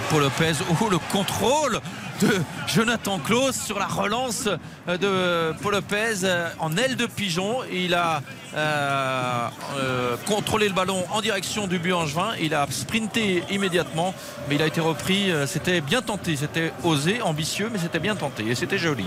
Paul 0.10 0.22
Lopez. 0.22 0.54
Oh, 0.82 0.90
le 0.90 0.98
contrôle 0.98 1.80
de 2.22 2.42
Jonathan 2.68 3.20
Klaus 3.20 3.56
sur 3.56 3.78
la 3.78 3.86
relance 3.86 4.50
de 4.88 5.54
Paul 5.62 5.74
Lopez 5.74 6.28
en 6.60 6.76
aile 6.76 6.96
de 6.96 7.06
pigeon. 7.06 7.60
Il 7.72 7.94
a 7.94 8.22
euh, 8.56 9.48
euh, 9.78 10.03
contrôlé 10.26 10.68
le 10.68 10.74
ballon 10.74 11.04
en 11.12 11.22
direction 11.22 11.68
du 11.68 11.80
but 11.80 11.94
angevin. 11.94 12.32
Il 12.42 12.54
a 12.54 12.66
sprinté 12.70 13.44
immédiatement, 13.50 14.14
mais 14.48 14.56
il 14.56 14.62
a 14.62 14.68
été 14.68 14.82
repris. 14.82 15.32
Euh, 15.32 15.48
c'était 15.48 15.82
bien 15.82 16.02
tenté, 16.02 16.36
c'était 16.36 16.72
osé, 16.84 17.22
ambitieux, 17.22 17.70
mais 17.72 17.80
c'était 17.80 18.00
bien 18.00 18.16
tenté 18.16 18.46
et 18.48 18.56
c'était 18.56 18.78
joli. 18.78 19.06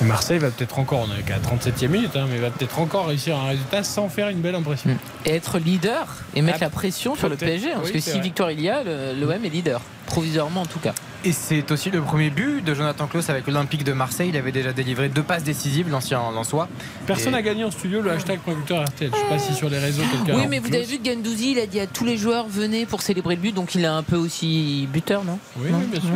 Marseille 0.00 0.38
va 0.38 0.50
peut-être 0.50 0.78
encore, 0.78 1.06
on 1.08 1.18
est 1.18 1.22
qu'à 1.22 1.38
37e 1.38 1.88
minute, 1.88 2.16
hein, 2.16 2.26
mais 2.30 2.38
va 2.38 2.50
peut-être 2.50 2.78
encore 2.78 3.06
réussir 3.06 3.38
un 3.38 3.48
résultat 3.48 3.82
sans 3.82 4.08
faire 4.08 4.28
une 4.28 4.40
belle 4.40 4.54
impression. 4.54 4.96
Et 5.24 5.30
être 5.30 5.58
leader 5.58 6.06
et 6.34 6.42
mettre 6.42 6.58
ah, 6.60 6.64
la 6.64 6.70
pression 6.70 7.14
sur 7.14 7.28
le 7.28 7.36
PSG, 7.36 7.72
hein, 7.72 7.76
parce 7.78 7.90
que 7.90 8.00
si 8.00 8.20
victoire 8.20 8.50
il 8.50 8.60
y 8.60 8.68
a, 8.68 8.82
l'OM 8.84 9.44
est 9.44 9.48
leader, 9.48 9.80
provisoirement 10.06 10.62
en 10.62 10.66
tout 10.66 10.80
cas. 10.80 10.94
Et 11.26 11.32
c'est 11.32 11.72
aussi 11.72 11.90
le 11.90 12.02
premier 12.02 12.28
but 12.28 12.62
de 12.62 12.74
Jonathan 12.74 13.06
Klaus 13.06 13.30
avec 13.30 13.46
l'Olympique 13.46 13.82
de 13.82 13.94
Marseille. 13.94 14.28
Il 14.28 14.36
avait 14.36 14.52
déjà 14.52 14.74
délivré 14.74 15.08
deux 15.08 15.22
passes 15.22 15.42
décisives, 15.42 15.88
l'ancien 15.88 16.18
Lançois. 16.18 16.68
Personne 17.06 17.32
n'a 17.32 17.40
gagné 17.40 17.64
en 17.64 17.70
studio 17.70 18.02
le 18.02 18.10
hashtag 18.10 18.40
producteur 18.40 18.84
RTL. 18.84 19.10
Je 19.10 19.16
sais 19.16 19.24
pas 19.30 19.38
si 19.38 19.54
sur 19.54 19.70
les 19.70 19.78
réseaux 19.78 20.02
quelqu'un. 20.02 20.38
Oui, 20.38 20.46
mais 20.50 20.58
vous 20.58 20.68
avez 20.74 20.84
vu 20.84 20.98
que 20.98 21.08
Gendouzi, 21.08 21.52
il 21.52 21.58
a 21.60 21.66
dit 21.66 21.80
à 21.80 21.86
tous 21.86 22.04
les 22.04 22.18
joueurs 22.18 22.46
venez 22.46 22.84
pour 22.84 23.00
célébrer 23.00 23.36
le 23.36 23.40
but, 23.40 23.54
donc 23.54 23.74
il 23.74 23.84
est 23.84 23.86
un 23.86 24.02
peu 24.02 24.16
aussi 24.16 24.86
buteur, 24.92 25.24
non? 25.24 25.38
Oui, 25.56 25.70
bien 25.90 26.00
sûr. 26.00 26.10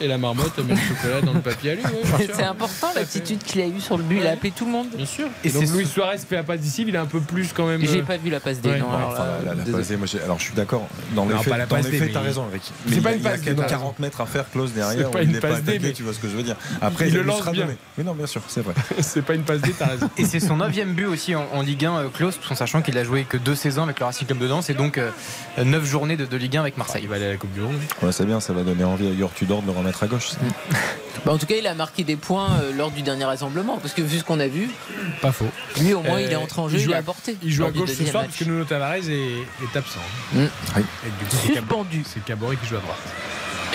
Et 0.00 0.08
la 0.08 0.16
marmotte 0.16 0.56
met 0.60 0.74
le 0.74 0.80
chocolat 0.80 1.20
dans 1.20 1.34
le 1.34 1.40
papier 1.40 1.72
à 1.72 1.74
lui. 1.74 1.82
c'est 2.32 2.42
important 2.42 2.88
l'attitude 2.94 3.42
qu'il 3.42 3.60
a 3.60 3.66
eue 3.66 3.80
sur 3.80 3.98
le 3.98 4.02
but. 4.02 4.16
Il 4.20 4.26
a 4.26 4.30
appelé 4.30 4.50
tout 4.50 4.64
le 4.64 4.72
monde. 4.72 4.86
Bien 4.96 5.04
sûr. 5.04 5.28
Et 5.44 5.50
donc 5.50 5.68
Luis 5.74 5.86
Suarez 5.86 6.16
fait 6.16 6.36
la 6.36 6.42
passe 6.42 6.60
décisive, 6.60 6.88
il 6.88 6.94
est 6.94 6.98
un 6.98 7.04
peu 7.04 7.20
plus 7.20 7.52
quand 7.52 7.66
même. 7.66 7.82
J'ai 7.84 8.00
euh, 8.00 8.02
pas 8.02 8.16
vu 8.16 8.30
la 8.30 8.40
passe 8.40 8.62
D. 8.62 8.70
alors, 8.70 8.94
alors, 8.94 10.38
je 10.38 10.44
suis 10.44 10.54
d'accord. 10.54 10.88
Dans 11.14 11.26
les 11.26 11.36
faits, 11.36 12.12
t'as 12.14 12.20
raison, 12.20 12.46
Eric. 12.50 12.62
C'est 12.88 13.02
pas 13.02 13.12
une 13.12 13.20
passe. 13.20 13.40
Il 13.44 13.58
y 13.58 13.60
a 13.60 13.64
40 13.64 13.98
mètres 13.98 14.22
à 14.22 14.26
faire, 14.26 14.46
close 14.54 14.72
derrière 14.72 15.10
n'est 15.10 15.40
pas 15.40 15.56
attaqué, 15.56 15.92
tu 15.92 16.02
vois 16.02 16.14
ce 16.14 16.18
que 16.18 16.28
je 16.28 16.36
veux 16.36 16.42
dire. 16.42 16.56
Après, 16.80 17.08
il, 17.08 17.14
le 17.14 17.22
lance 17.22 17.46
bien. 17.50 17.66
Mais 17.98 18.04
non, 18.04 18.14
bien 18.14 18.26
sûr, 18.26 18.40
c'est 18.48 18.62
vrai. 18.62 18.74
c'est 19.00 19.22
pas 19.22 19.34
une 19.34 19.42
passe 19.42 19.60
D, 19.60 19.74
t'as 19.76 19.86
raison. 19.86 20.08
Et 20.16 20.24
c'est 20.24 20.40
son 20.40 20.56
9 20.56 20.72
but 20.94 21.06
aussi 21.06 21.34
en, 21.34 21.62
Ligue 21.62 21.84
1, 21.84 22.10
close, 22.12 22.38
en 22.50 22.54
sachant 22.54 22.82
qu'il 22.82 22.96
a 22.98 23.04
joué 23.04 23.24
que 23.24 23.36
deux 23.36 23.54
saisons 23.54 23.82
avec 23.82 23.98
le 23.98 24.06
Racing 24.06 24.26
Club 24.26 24.38
de 24.38 24.48
Danse 24.48 24.70
et 24.70 24.74
donc 24.74 24.98
9 24.98 25.08
euh, 25.58 25.84
journées 25.84 26.16
de, 26.16 26.36
Ligue 26.36 26.56
1 26.56 26.60
avec 26.60 26.78
Marseille. 26.78 27.02
Il 27.02 27.08
va 27.08 27.16
aller 27.16 27.26
à 27.26 27.30
la 27.30 27.36
Coupe 27.36 27.52
du 27.52 27.60
Monde. 27.60 27.74
Ouais, 28.02 28.12
c'est 28.12 28.26
bien, 28.26 28.40
ça 28.40 28.52
va 28.52 28.62
donner 28.62 28.84
envie 28.84 29.08
à 29.08 29.12
Yor 29.12 29.32
Tudor 29.32 29.62
de 29.62 29.66
le 29.66 29.72
remettre 29.72 30.02
à 30.02 30.06
gauche. 30.06 30.30
bah, 31.26 31.32
en 31.32 31.38
tout 31.38 31.46
cas, 31.46 31.56
il 31.56 31.66
a 31.66 31.74
marqué 31.74 32.04
des 32.04 32.16
points 32.16 32.50
euh, 32.62 32.72
lors 32.76 32.90
du 32.90 33.02
dernier 33.02 33.24
rassemblement, 33.24 33.78
parce 33.78 33.94
que 33.94 34.02
vu 34.02 34.18
ce 34.18 34.24
qu'on 34.24 34.40
a 34.40 34.46
vu, 34.46 34.68
pas 35.20 35.32
faux. 35.32 35.48
Lui, 35.80 35.94
au 35.94 36.02
moins, 36.02 36.20
il 36.20 36.30
est 36.30 36.36
entré 36.36 36.60
en 36.60 36.68
jeu, 36.68 36.78
il, 36.78 36.94
a 36.94 36.98
apporté. 36.98 37.36
Il 37.42 37.50
joue 37.50 37.64
à 37.64 37.70
gauche 37.70 37.90
ce 37.90 38.04
soir, 38.04 38.24
parce 38.24 38.36
que 38.36 38.44
Nuno 38.44 38.64
Tavares 38.64 39.08
est, 39.08 39.08
est 39.10 39.76
absent. 39.76 40.00
Mm. 40.32 40.44
Suspendu. 41.28 42.02
C'est 42.06 42.24
Caboret 42.24 42.56
qui 42.56 42.66
joue 42.66 42.76
à 42.76 42.80
droite. 42.80 42.98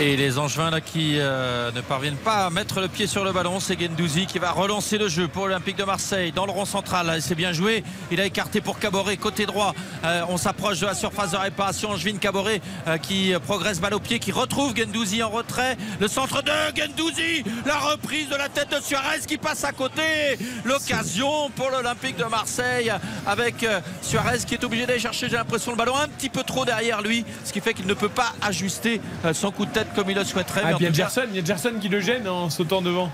Et 0.02 0.16
les 0.16 0.38
Angevins 0.38 0.70
là 0.70 0.80
qui 0.80 1.16
euh, 1.18 1.72
ne 1.74 1.82
parviennent 1.82 2.16
pas 2.16 2.46
à 2.46 2.50
mettre 2.50 2.80
le 2.80 2.88
pied 2.88 3.06
sur 3.06 3.26
le 3.26 3.34
ballon, 3.34 3.60
c'est 3.60 3.78
Gendouzi 3.78 4.28
qui 4.28 4.40
va 4.40 4.52
relancer 4.52 4.98
le 4.98 5.10
jeu 5.10 5.28
pour 5.28 5.48
l'Olympique 5.48 5.76
de 5.76 5.84
Marseille 5.84 6.32
dans 6.32 6.46
le 6.46 6.54
rond 6.54 6.64
central. 6.64 7.22
C'est 7.22 7.36
bien 7.36 7.52
joué. 7.52 7.84
Il 8.10 8.22
a 8.22 8.26
écarté 8.26 8.62
pour 8.62 8.80
Caboret 8.80 9.18
côté 9.18 9.46
droit. 9.46 9.76
Euh, 10.06 10.22
on 10.30 10.38
s'approche 10.38 10.80
de 10.80 10.86
la 10.86 10.94
surface 10.94 11.32
de 11.32 11.38
réparation. 11.38 11.90
Angevin 11.90 12.16
Caboret 12.16 12.62
euh, 12.88 12.98
qui 12.98 13.34
progresse 13.46 13.82
balle 13.82 13.94
au 13.94 14.00
pied, 14.00 14.20
qui 14.20 14.32
retrouve 14.32 14.74
Gendouzi 14.74 15.22
en 15.22 15.30
retrait. 15.30 15.76
Le 16.00 16.08
centre 16.08 16.44
de 16.44 16.52
Gendouzi, 16.78 17.44
la 17.66 17.78
reprise 17.78 18.30
de 18.30 18.38
la 18.38 18.48
tête 18.48 18.70
de 18.72 18.82
Suarez 18.82 19.20
qui 19.28 19.38
passe 19.38 19.66
à 19.66 19.74
côté. 19.74 20.38
L'occasion 20.64 21.50
pour 21.58 21.72
l'Olympique 21.72 22.16
de 22.16 22.24
Marseille 22.24 22.90
avec 23.28 23.66
Suarez 24.02 24.40
qui 24.48 24.54
est 24.54 24.64
obligé 24.64 24.86
d'aller 24.86 25.00
chercher, 25.00 25.28
j'ai 25.28 25.36
l'impression, 25.36 25.72
le 25.72 25.78
ballon 25.78 25.98
un 25.98 26.08
petit 26.08 26.30
peu 26.30 26.44
trop 26.44 26.64
derrière 26.64 27.02
lui, 27.02 27.26
ce 27.44 27.52
qui 27.52 27.60
fait 27.60 27.74
qu'il 27.74 27.88
ne 27.88 27.94
peut 27.94 28.08
pas 28.08 28.32
ajuster 28.42 29.02
son 29.34 29.52
coup 29.52 29.66
de 29.66 29.72
tête 29.72 29.89
comme 29.96 30.10
il 30.10 30.16
le 30.16 30.24
souhaiterait. 30.24 30.62
Ah, 30.66 30.72
il 30.80 30.84
y 30.84 30.88
a 30.88 30.92
Gerson, 30.92 31.26
il 31.30 31.36
y 31.36 31.40
a 31.40 31.46
Gerson 31.46 31.74
qui 31.80 31.90
le 31.90 32.00
gêne 32.00 32.28
en 32.28 32.50
sautant 32.50 32.82
devant. 32.82 33.12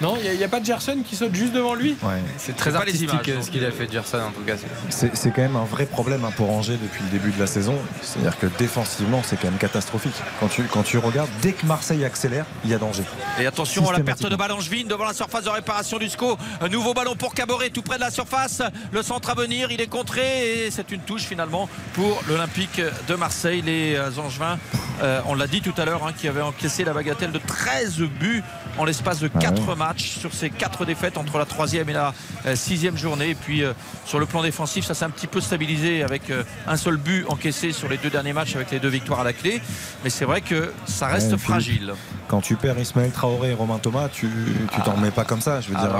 Non, 0.00 0.16
il 0.22 0.36
n'y 0.36 0.44
a, 0.44 0.48
pas 0.48 0.60
de 0.60 0.64
Gerson 0.64 0.98
qui 1.06 1.14
saute 1.14 1.34
juste 1.34 1.52
devant 1.52 1.74
lui 1.74 1.96
C'est 2.38 2.56
très 2.56 2.74
artistique 2.74 3.10
ce 3.42 3.50
qu'il 3.50 3.64
a 3.64 3.70
fait 3.70 3.90
Gerson 3.90 4.18
en 4.18 4.30
tout 4.30 4.42
cas. 4.42 4.54
C'est 4.88 5.30
quand 5.30 5.42
même 5.42 5.56
un 5.56 5.64
vrai 5.64 5.86
problème 5.86 6.24
hein, 6.24 6.32
pour 6.36 6.50
Angers 6.50 6.78
depuis 6.80 7.02
le 7.04 7.10
début 7.10 7.30
de 7.30 7.38
la 7.38 7.46
saison. 7.46 7.74
C'est-à-dire 8.02 8.38
que 8.38 8.46
défensivement, 8.58 9.22
c'est 9.24 9.36
quand 9.36 9.48
même 9.48 9.58
catastrophique. 9.58 10.14
Quand 10.38 10.48
tu, 10.48 10.62
quand 10.64 10.82
tu 10.82 10.98
regardes, 10.98 11.28
dès 11.42 11.52
que 11.52 11.66
Marseille 11.66 12.04
accélère, 12.04 12.46
il 12.64 12.70
y 12.70 12.74
a 12.74 12.78
danger. 12.78 13.02
Et 13.38 13.46
attention 13.46 13.88
à 13.88 13.92
la 13.92 14.00
perte 14.00 14.26
de 14.26 14.36
balle 14.36 14.52
Angevine 14.52 14.88
devant 14.88 15.04
la 15.04 15.14
surface 15.14 15.44
de 15.44 15.50
réparation 15.50 15.98
du 15.98 16.08
SCO. 16.08 16.38
Un 16.60 16.68
nouveau 16.68 16.94
ballon 16.94 17.14
pour 17.14 17.34
Caboret 17.34 17.70
tout 17.70 17.82
près 17.82 17.96
de 17.96 18.00
la 18.00 18.10
surface. 18.10 18.62
Le 18.92 19.02
centre 19.02 19.30
à 19.30 19.34
venir, 19.34 19.70
il 19.70 19.80
est 19.80 19.86
contré 19.86 20.66
et 20.66 20.70
c'est 20.70 20.92
une 20.92 21.00
touche 21.00 21.22
finalement 21.22 21.68
pour 21.92 22.22
l'Olympique 22.28 22.80
de 23.08 23.14
Marseille. 23.14 23.62
Les 23.62 23.96
euh, 23.96 24.10
Angevins, 24.18 24.58
euh, 25.02 25.20
on 25.26 25.34
l'a 25.34 25.46
dit 25.46 25.60
tout 25.60 25.74
à 25.76 25.84
l'heure, 25.84 26.06
hein, 26.06 26.12
qui 26.16 26.28
avaient 26.28 26.40
encaissé 26.40 26.84
la 26.84 26.92
bagatelle 26.92 27.32
de 27.32 27.38
13 27.38 27.98
buts 27.98 28.42
en 28.78 28.84
l'espace 28.84 29.20
de 29.20 29.28
4 29.28 29.62
ah 29.68 29.74
matchs 29.74 29.89
sur 29.98 30.32
ces 30.32 30.50
4 30.50 30.84
défaites 30.84 31.16
entre 31.16 31.38
la 31.38 31.44
troisième 31.44 31.88
et 31.88 31.92
la 31.92 32.14
euh, 32.46 32.54
sixième 32.54 32.96
journée. 32.96 33.30
Et 33.30 33.34
puis 33.34 33.64
euh, 33.64 33.72
sur 34.04 34.18
le 34.18 34.26
plan 34.26 34.42
défensif, 34.42 34.84
ça 34.84 34.94
s'est 34.94 35.04
un 35.04 35.10
petit 35.10 35.26
peu 35.26 35.40
stabilisé 35.40 36.02
avec 36.02 36.30
euh, 36.30 36.44
un 36.66 36.76
seul 36.76 36.96
but 36.96 37.24
encaissé 37.28 37.72
sur 37.72 37.88
les 37.88 37.96
deux 37.96 38.10
derniers 38.10 38.32
matchs 38.32 38.56
avec 38.56 38.70
les 38.70 38.80
deux 38.80 38.88
victoires 38.88 39.20
à 39.20 39.24
la 39.24 39.32
clé. 39.32 39.60
Mais 40.04 40.10
c'est 40.10 40.24
vrai 40.24 40.40
que 40.40 40.72
ça 40.86 41.06
reste 41.06 41.36
fragile. 41.36 41.94
Quand 42.30 42.40
tu 42.40 42.54
perds 42.54 42.78
Ismaël 42.78 43.10
Traoré 43.10 43.50
et 43.50 43.54
Romain 43.54 43.80
Thomas, 43.80 44.08
tu 44.08 44.28
tu 44.72 44.80
t'en 44.82 44.92
ah. 44.92 44.94
remets 44.94 45.10
pas 45.10 45.24
comme 45.24 45.40
ça. 45.40 45.60
Je 45.60 45.70
veux 45.70 45.74
dire, 45.74 45.90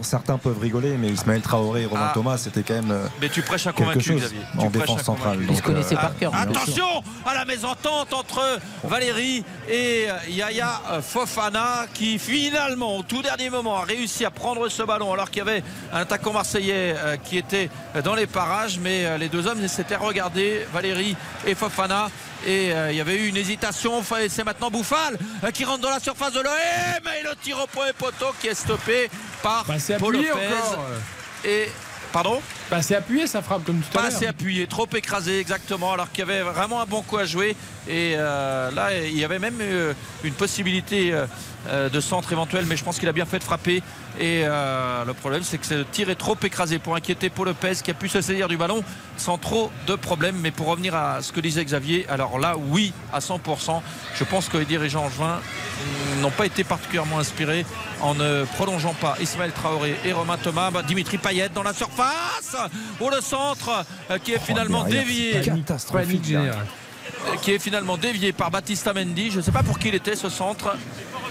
certains 0.00 0.38
peuvent 0.38 0.58
rigoler, 0.58 0.96
mais 0.96 1.08
Ismaël 1.08 1.42
Traoré 1.42 1.82
et 1.82 1.86
Romain 1.86 2.06
ah. 2.08 2.14
Thomas, 2.14 2.38
c'était 2.38 2.62
quand 2.62 2.72
même. 2.72 2.98
Mais 3.20 3.28
tu 3.28 3.42
prêches 3.42 3.66
à 3.66 3.72
quelque 3.74 4.00
chose 4.00 4.32
en 4.56 4.70
défense 4.70 5.02
centrale. 5.02 5.40
Ils 5.46 5.56
se 5.56 5.60
connaissaient 5.60 5.94
par 5.94 6.16
cœur. 6.16 6.34
Attention 6.34 7.02
à 7.26 7.34
la 7.34 7.44
mésentente 7.44 8.14
entre 8.14 8.40
Valérie 8.82 9.44
et 9.68 10.06
Yaya 10.30 10.80
Fofana 11.02 11.86
qui 11.92 12.18
finalement 12.18 12.96
au 12.96 13.02
tout 13.02 13.20
dernier 13.20 13.50
moment 13.50 13.76
a 13.76 13.84
réussi 13.84 14.24
à 14.24 14.30
prendre 14.30 14.68
ce 14.70 14.82
ballon 14.82 15.12
alors 15.12 15.30
qu'il 15.30 15.38
y 15.38 15.48
avait 15.48 15.62
un 15.92 16.00
attaquant 16.00 16.32
marseillais 16.32 16.94
euh, 16.96 17.16
qui 17.16 17.36
était 17.38 17.70
dans 18.04 18.14
les 18.14 18.26
parages 18.26 18.78
mais 18.80 19.04
euh, 19.04 19.18
les 19.18 19.28
deux 19.28 19.46
hommes 19.46 19.66
s'étaient 19.68 19.96
regardés 19.96 20.66
Valérie 20.72 21.16
et 21.46 21.54
Fofana 21.54 22.08
et 22.46 22.72
euh, 22.72 22.92
il 22.92 22.96
y 22.96 23.00
avait 23.00 23.16
eu 23.16 23.28
une 23.28 23.36
hésitation. 23.36 24.02
C'est 24.28 24.44
maintenant 24.44 24.70
Bouffal 24.70 25.18
qui 25.52 25.64
rentre 25.64 25.80
dans 25.80 25.90
la 25.90 26.00
surface 26.00 26.32
de 26.32 26.40
l'OM. 26.40 27.12
Et 27.18 27.22
le 27.22 27.34
tir 27.42 27.58
au 27.62 27.66
point 27.66 27.86
poteau 27.96 28.34
qui 28.40 28.48
est 28.48 28.54
stoppé 28.54 29.10
par 29.42 29.64
bah, 29.64 29.74
Paul 29.98 30.14
Lopez. 30.14 30.28
et 31.44 31.68
Pardon? 32.14 32.40
Pas 32.74 32.80
assez 32.80 32.94
appuyé 32.94 33.26
sa 33.26 33.42
frappe 33.42 33.64
comme 33.64 33.80
tout 33.80 33.98
à 33.98 34.02
l'heure. 34.02 34.10
Pas 34.10 34.16
assez 34.16 34.26
appuyé, 34.26 34.66
trop 34.66 34.88
écrasé 34.94 35.38
exactement, 35.38 35.92
alors 35.92 36.10
qu'il 36.10 36.20
y 36.26 36.30
avait 36.30 36.42
vraiment 36.42 36.80
un 36.80 36.86
bon 36.86 37.02
coup 37.02 37.18
à 37.18 37.24
jouer. 37.24 37.56
Et 37.88 38.16
là, 38.16 38.90
il 39.04 39.16
y 39.16 39.24
avait 39.24 39.38
même 39.38 39.60
une 40.24 40.32
possibilité 40.32 41.14
euh, 41.66 41.88
de 41.88 41.98
centre 41.98 42.30
éventuel, 42.30 42.66
mais 42.66 42.76
je 42.76 42.84
pense 42.84 42.98
qu'il 42.98 43.08
a 43.08 43.12
bien 43.12 43.24
fait 43.24 43.38
de 43.38 43.44
frapper. 43.44 43.82
Et 44.20 44.42
euh, 44.44 45.02
le 45.06 45.14
problème, 45.14 45.42
c'est 45.42 45.56
que 45.56 45.64
ce 45.64 45.82
tir 45.92 46.10
est 46.10 46.14
trop 46.14 46.36
écrasé 46.42 46.78
pour 46.78 46.94
inquiéter 46.94 47.30
Paul 47.30 47.46
Lopez 47.46 47.76
qui 47.82 47.90
a 47.90 47.94
pu 47.94 48.10
se 48.10 48.20
saisir 48.20 48.48
du 48.48 48.58
ballon 48.58 48.84
sans 49.16 49.38
trop 49.38 49.70
de 49.86 49.94
problèmes. 49.94 50.36
Mais 50.42 50.50
pour 50.50 50.66
revenir 50.66 50.94
à 50.94 51.22
ce 51.22 51.32
que 51.32 51.40
disait 51.40 51.64
Xavier, 51.64 52.06
alors 52.10 52.38
là, 52.38 52.56
oui, 52.68 52.92
à 53.14 53.20
100%. 53.20 53.80
Je 54.14 54.24
pense 54.24 54.50
que 54.50 54.58
les 54.58 54.66
dirigeants 54.66 55.08
juin 55.08 55.40
n'ont 56.20 56.30
pas 56.30 56.44
été 56.44 56.64
particulièrement 56.64 57.18
inspirés 57.18 57.64
en 58.02 58.14
ne 58.14 58.44
prolongeant 58.56 58.94
pas 58.94 59.16
Ismaël 59.20 59.52
Traoré 59.52 59.96
et 60.04 60.12
Romain 60.12 60.36
Thomas. 60.36 60.70
Bah, 60.70 60.82
Dimitri 60.82 61.16
Payet 61.16 61.48
dans 61.48 61.62
la 61.62 61.72
surface. 61.72 62.56
Pour 62.98 63.10
le 63.10 63.20
centre 63.20 63.84
euh, 64.10 64.18
qui 64.18 64.32
est 64.32 64.38
oh, 64.40 64.44
finalement 64.44 64.84
dévié. 64.84 65.40
qui 67.42 67.52
est 67.52 67.58
finalement 67.58 67.96
dévié 67.96 68.32
par 68.32 68.50
Baptiste 68.50 68.90
Mendy. 68.94 69.30
Je 69.30 69.38
ne 69.38 69.42
sais 69.42 69.52
pas 69.52 69.62
pour 69.62 69.78
qui 69.78 69.88
il 69.88 69.94
était 69.94 70.16
ce 70.16 70.28
centre 70.28 70.76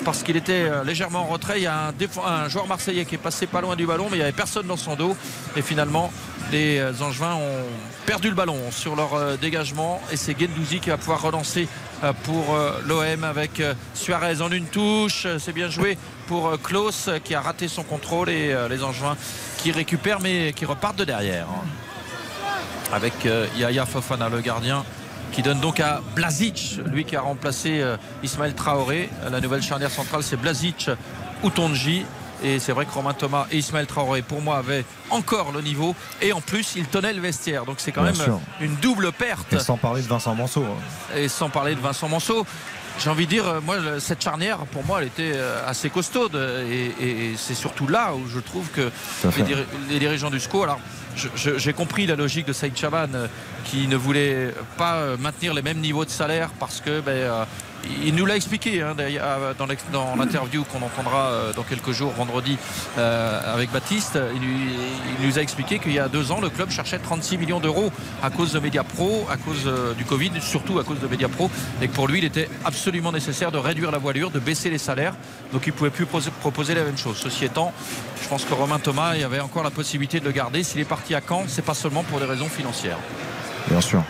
parce 0.03 0.23
qu'il 0.23 0.35
était 0.35 0.63
euh, 0.63 0.83
légèrement 0.83 1.21
en 1.21 1.27
retrait. 1.27 1.59
Il 1.59 1.63
y 1.63 1.67
a 1.67 1.93
un, 2.25 2.49
joueur 2.49 2.67
marseillais 2.67 3.05
qui 3.05 3.15
est 3.15 3.19
passé 3.19 3.47
pas 3.47 3.61
loin 3.61 3.75
du 3.75 3.85
ballon, 3.85 4.07
mais 4.09 4.17
il 4.17 4.19
n'y 4.19 4.23
avait 4.23 4.31
personne 4.31 4.67
dans 4.67 4.77
son 4.77 4.95
dos. 4.95 5.15
Et 5.55 5.61
finalement, 5.61 6.11
les 6.51 6.79
euh, 6.79 6.91
Angevins 7.01 7.35
ont 7.35 7.65
perdu 8.05 8.29
le 8.29 8.35
ballon 8.35 8.59
sur 8.71 8.95
leur 8.95 9.13
euh, 9.13 9.37
dégagement. 9.37 10.01
Et 10.11 10.17
c'est 10.17 10.39
Gendouzi 10.39 10.79
qui 10.79 10.89
va 10.89 10.97
pouvoir 10.97 11.21
relancer 11.21 11.67
pour 12.25 12.57
l'OM 12.85 13.23
avec 13.23 13.61
Suarez 13.93 14.41
en 14.41 14.51
une 14.51 14.65
touche. 14.65 15.25
C'est 15.39 15.53
bien 15.53 15.69
joué 15.69 15.97
pour 16.27 16.61
Klaus 16.61 17.09
qui 17.23 17.33
a 17.33 17.39
raté 17.39 17.69
son 17.69 17.83
contrôle 17.83 18.29
et 18.29 18.53
les 18.69 18.83
Angevins 18.83 19.15
qui 19.57 19.71
récupèrent 19.71 20.19
mais 20.19 20.51
qui 20.51 20.65
repartent 20.65 20.97
de 20.97 21.05
derrière. 21.05 21.47
Avec 22.91 23.13
Yaya 23.55 23.85
Fofana, 23.85 24.27
le 24.27 24.41
gardien 24.41 24.83
qui 25.34 25.41
donne 25.41 25.60
donc 25.60 25.80
à 25.80 26.01
Blazic, 26.15 26.80
lui 26.85 27.05
qui 27.05 27.15
a 27.15 27.22
remplacé 27.22 27.81
euh, 27.81 27.97
Ismaël 28.22 28.53
Traoré. 28.53 29.10
La 29.30 29.41
nouvelle 29.41 29.64
charnière 29.64 29.89
centrale, 29.89 30.22
c'est 30.22 30.38
Blazic 30.38 30.89
ou 31.43 31.49
Tonji. 31.49 32.05
Et 32.43 32.60
c'est 32.60 32.72
vrai 32.73 32.85
que 32.85 32.91
Romain 32.91 33.14
Thomas 33.14 33.47
et 33.51 33.57
Ismaël 33.57 33.88
Traoré, 33.88 34.22
pour 34.22 34.41
moi, 34.41 34.57
avaient 34.57 34.85
encore 35.10 35.51
le 35.51 35.61
niveau. 35.61 35.95
Et 36.22 36.34
en 36.34 36.41
plus, 36.41 36.76
ils 36.76 36.85
tenaient 36.85 37.14
le 37.14 37.22
vestiaire. 37.22 37.65
Donc 37.65 37.77
c'est 37.80 37.91
quand 37.91 38.03
même 38.03 38.15
une 38.61 38.76
double 38.76 39.11
perte. 39.11 39.53
Et 39.53 39.60
sans 39.60 39.77
parler 39.77 40.01
de 40.01 40.07
Vincent 40.07 40.35
Manceau. 40.35 40.64
Hein. 40.64 41.18
Et 41.18 41.27
sans 41.30 41.49
parler 41.49 41.73
de 41.73 41.80
Vincent 41.80 42.10
Manceau. 42.10 42.45
j'ai 42.99 43.10
envie 43.10 43.26
de 43.26 43.31
dire, 43.31 43.47
euh, 43.47 43.61
moi, 43.61 43.77
cette 43.99 44.22
charnière, 44.22 44.60
pour 44.72 44.85
moi, 44.85 45.01
elle 45.01 45.07
était 45.07 45.31
euh, 45.34 45.68
assez 45.68 45.89
costaude. 45.89 46.35
Et, 46.69 47.34
c'est 47.38 47.55
surtout 47.55 47.88
là 47.88 48.14
où 48.14 48.27
je 48.27 48.39
trouve 48.39 48.68
que 48.69 48.91
les, 49.89 49.99
dirigeants 49.99 50.30
du 50.30 50.39
SCO, 50.39 50.64
alors 50.64 50.80
j'ai 51.15 51.73
compris 51.73 52.06
la 52.06 52.15
logique 52.15 52.48
de 52.48 52.53
Saïd 52.53 52.77
Chaban 52.77 53.07
qui 53.65 53.88
ne 53.88 53.95
voulait 53.95 54.53
pas 54.77 55.18
maintenir 55.18 55.53
les 55.53 55.61
mêmes 55.61 55.80
niveaux 55.80 56.06
de 56.06 56.10
salaire 56.10 56.49
parce 56.60 56.81
que 56.81 57.02
ben, 57.02 57.45
il 58.05 58.15
nous 58.15 58.26
l'a 58.26 58.35
expliqué 58.35 58.81
hein, 58.81 58.95
dans 59.57 60.15
l'interview 60.15 60.64
qu'on 60.64 60.81
entendra 60.81 61.27
euh, 61.27 61.53
dans 61.53 61.64
quelques 61.64 61.91
jours, 61.91 62.11
vendredi, 62.11 62.57
euh, 62.97 63.53
avec 63.53 63.72
Baptiste. 63.72 64.18
Il, 64.35 65.27
nous 65.27 65.39
a 65.39 65.41
expliqué 65.41 65.80
qu'il 65.80 65.93
y 65.93 65.99
a 65.99 66.07
deux 66.07 66.31
ans, 66.31 66.41
le 66.41 66.49
club 66.49 66.69
cherchait 66.69 66.99
36 66.99 67.38
millions 67.38 67.60
d'euros 67.60 67.91
à 68.22 68.30
cause 68.30 68.53
de 68.53 68.60
Mediapro, 68.60 69.26
à 69.30 69.38
cause 69.38 69.64
euh, 69.65 69.93
du 69.93 70.05
Covid, 70.05 70.31
surtout 70.41 70.80
à 70.80 70.84
cause 70.84 70.99
de 70.99 71.07
Mediapro, 71.07 71.49
et 71.81 71.88
que 71.88 71.93
pour 71.93 72.07
lui, 72.07 72.19
il 72.19 72.26
était 72.26 72.49
absolument 72.65 73.11
nécessaire 73.11 73.51
de 73.51 73.57
réduire 73.57 73.91
la 73.91 73.97
voilure, 73.97 74.31
de 74.31 74.39
baisser 74.39 74.69
les 74.69 74.77
salaires. 74.77 75.15
Donc 75.51 75.65
il 75.65 75.73
ne 75.73 75.77
pouvait 75.77 75.89
plus 75.89 76.05
proposer 76.05 76.76
la 76.76 76.84
même 76.84 76.97
chose. 76.97 77.18
Ceci 77.22 77.45
étant, 77.45 77.73
je 78.22 78.27
pense 78.27 78.45
que 78.45 78.53
Romain 78.53 78.80
Thomas, 78.80 79.15
il 79.15 79.23
avait 79.23 79.39
encore 79.39 79.64
la 79.64 79.72
possibilité 79.72 80.19
de 80.19 80.26
le 80.26 80.31
garder. 80.31 80.64
S'il 80.64 80.80
est 80.80 80.85
parti 80.85 81.15
à 81.15 81.22
Caen, 81.27 81.45
c'est 81.47 81.65
pas 81.65 81.73
seulement 81.73 82.03
pour 82.03 82.19
des 82.19 82.26
raisons 82.26 82.49
financières. 82.49 82.97
Bien 83.69 83.81
sûr. 83.81 84.03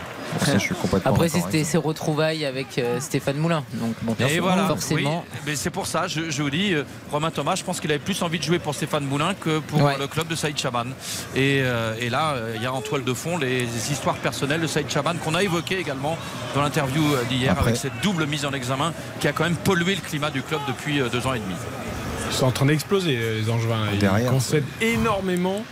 Après, 1.06 1.30
c'était 1.30 1.64
ses 1.64 1.78
retrouvailles 1.78 2.46
avec 2.46 2.78
euh, 2.78 3.00
Stéphane 3.00 3.38
Moulin. 3.38 3.64
Donc, 3.74 3.96
bon, 4.02 4.16
et 4.20 4.40
voilà, 4.40 4.68
forcément. 4.68 5.26
mais 5.46 5.56
c'est 5.56 5.70
pour 5.70 5.88
ça, 5.88 6.08
je, 6.08 6.42
vous 6.42 6.50
dis, 6.50 6.74
euh, 6.74 6.84
Romain 7.12 7.32
Thomas, 7.32 7.56
je 7.56 7.64
pense 7.64 7.80
qu'il 7.80 7.92
avait 7.92 8.00
plus 8.00 8.22
envie 8.22 8.40
de 8.40 8.44
jouer 8.44 8.60
pour 8.60 8.76
Stéphane 8.76 9.06
Moulin 9.06 9.34
que 9.34 9.60
pour 9.60 9.82
le 10.00 10.08
club 10.08 10.28
de 10.28 10.36
Saïd 10.36 10.58
Chaban. 10.58 10.86
Et, 11.36 11.62
euh, 11.64 12.10
là, 12.10 12.36
il 12.56 12.62
y 12.62 12.66
a 12.66 12.74
en 12.74 12.82
toile 12.82 13.04
de 13.04 13.14
fond 13.14 13.38
les, 13.38 13.64
histoires 13.92 14.16
personnelles 14.16 14.62
de 14.62 14.68
Saïd 14.68 14.90
Chaban 14.90 15.16
qu'on 15.24 15.36
a 15.36 15.44
évoquées 15.44 15.80
également 15.80 16.18
dans 16.54 16.62
l'interview 16.62 17.04
d'hier 17.30 17.58
avec 17.60 17.76
cette 17.76 18.00
double 18.02 18.28
mise 18.28 18.46
en 18.46 18.52
examen 18.52 18.94
qui 19.20 19.28
a 19.28 19.32
quand 19.32 19.44
même 19.44 19.56
pollué 19.56 19.96
le 19.96 20.02
climat 20.02 20.30
du 20.30 20.42
club 20.42 20.62
depuis 20.68 21.00
deux 21.12 21.26
ans 21.26 21.34
et 21.34 21.40
demi. 21.40 21.56
Ils 22.30 22.36
sont 22.36 22.46
en 22.46 22.52
train 22.52 22.66
d'exploser, 22.66 23.18
les 23.18 23.50
Angevins. 23.50 23.88
Ils 23.94 24.30
concèdent 24.30 24.64
énormément. 24.82 25.64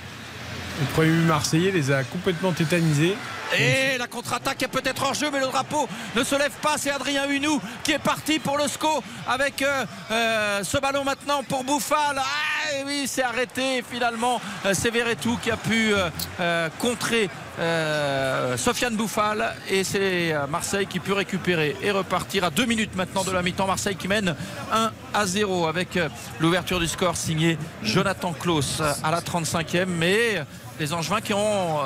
Le 0.79 0.85
premier 0.93 1.11
Marseillais 1.27 1.71
les 1.71 1.91
a 1.91 2.03
complètement 2.03 2.51
tétanisés. 2.51 3.15
Et 3.57 3.97
la 3.97 4.07
contre-attaque 4.07 4.63
est 4.63 4.67
peut-être 4.67 5.03
en 5.03 5.13
jeu, 5.13 5.29
mais 5.31 5.39
le 5.39 5.47
drapeau 5.47 5.87
ne 6.15 6.23
se 6.23 6.35
lève 6.35 6.53
pas. 6.61 6.77
C'est 6.77 6.91
Adrien 6.91 7.27
Hunou 7.27 7.61
qui 7.83 7.91
est 7.91 7.99
parti 7.99 8.39
pour 8.39 8.57
le 8.57 8.67
SCO 8.67 9.03
avec 9.27 9.61
euh, 9.61 9.85
euh, 10.11 10.63
ce 10.63 10.77
ballon 10.77 11.03
maintenant 11.03 11.43
pour 11.43 11.63
Bouffal. 11.63 12.17
Ah 12.17 12.83
oui, 12.85 13.05
c'est 13.07 13.23
arrêté 13.23 13.83
finalement. 13.89 14.39
Euh, 14.65 14.73
c'est 14.73 14.89
Verretou 14.89 15.37
qui 15.41 15.51
a 15.51 15.57
pu 15.57 15.93
contrer 16.79 17.29
Sofiane 18.57 18.95
Bouffal 18.95 19.55
et 19.69 19.83
c'est 19.83 20.33
Marseille 20.49 20.87
qui 20.87 20.99
peut 20.99 21.13
récupérer 21.13 21.75
et 21.81 21.91
repartir 21.91 22.45
à 22.45 22.49
deux 22.49 22.65
minutes 22.65 22.95
maintenant 22.95 23.23
de 23.23 23.31
la 23.31 23.41
mi-temps. 23.41 23.67
Marseille 23.67 23.95
qui 23.95 24.07
mène 24.07 24.35
1 24.71 24.91
à 25.13 25.25
0 25.25 25.67
avec 25.67 25.99
l'ouverture 26.39 26.79
du 26.79 26.87
score 26.87 27.17
signé 27.17 27.57
Jonathan 27.83 28.33
Klaus 28.33 28.81
à 29.03 29.11
la 29.11 29.21
35e. 29.21 29.85
Mais 29.85 30.43
les 30.79 30.93
Angevins 30.93 31.21
qui 31.21 31.33
ont 31.33 31.79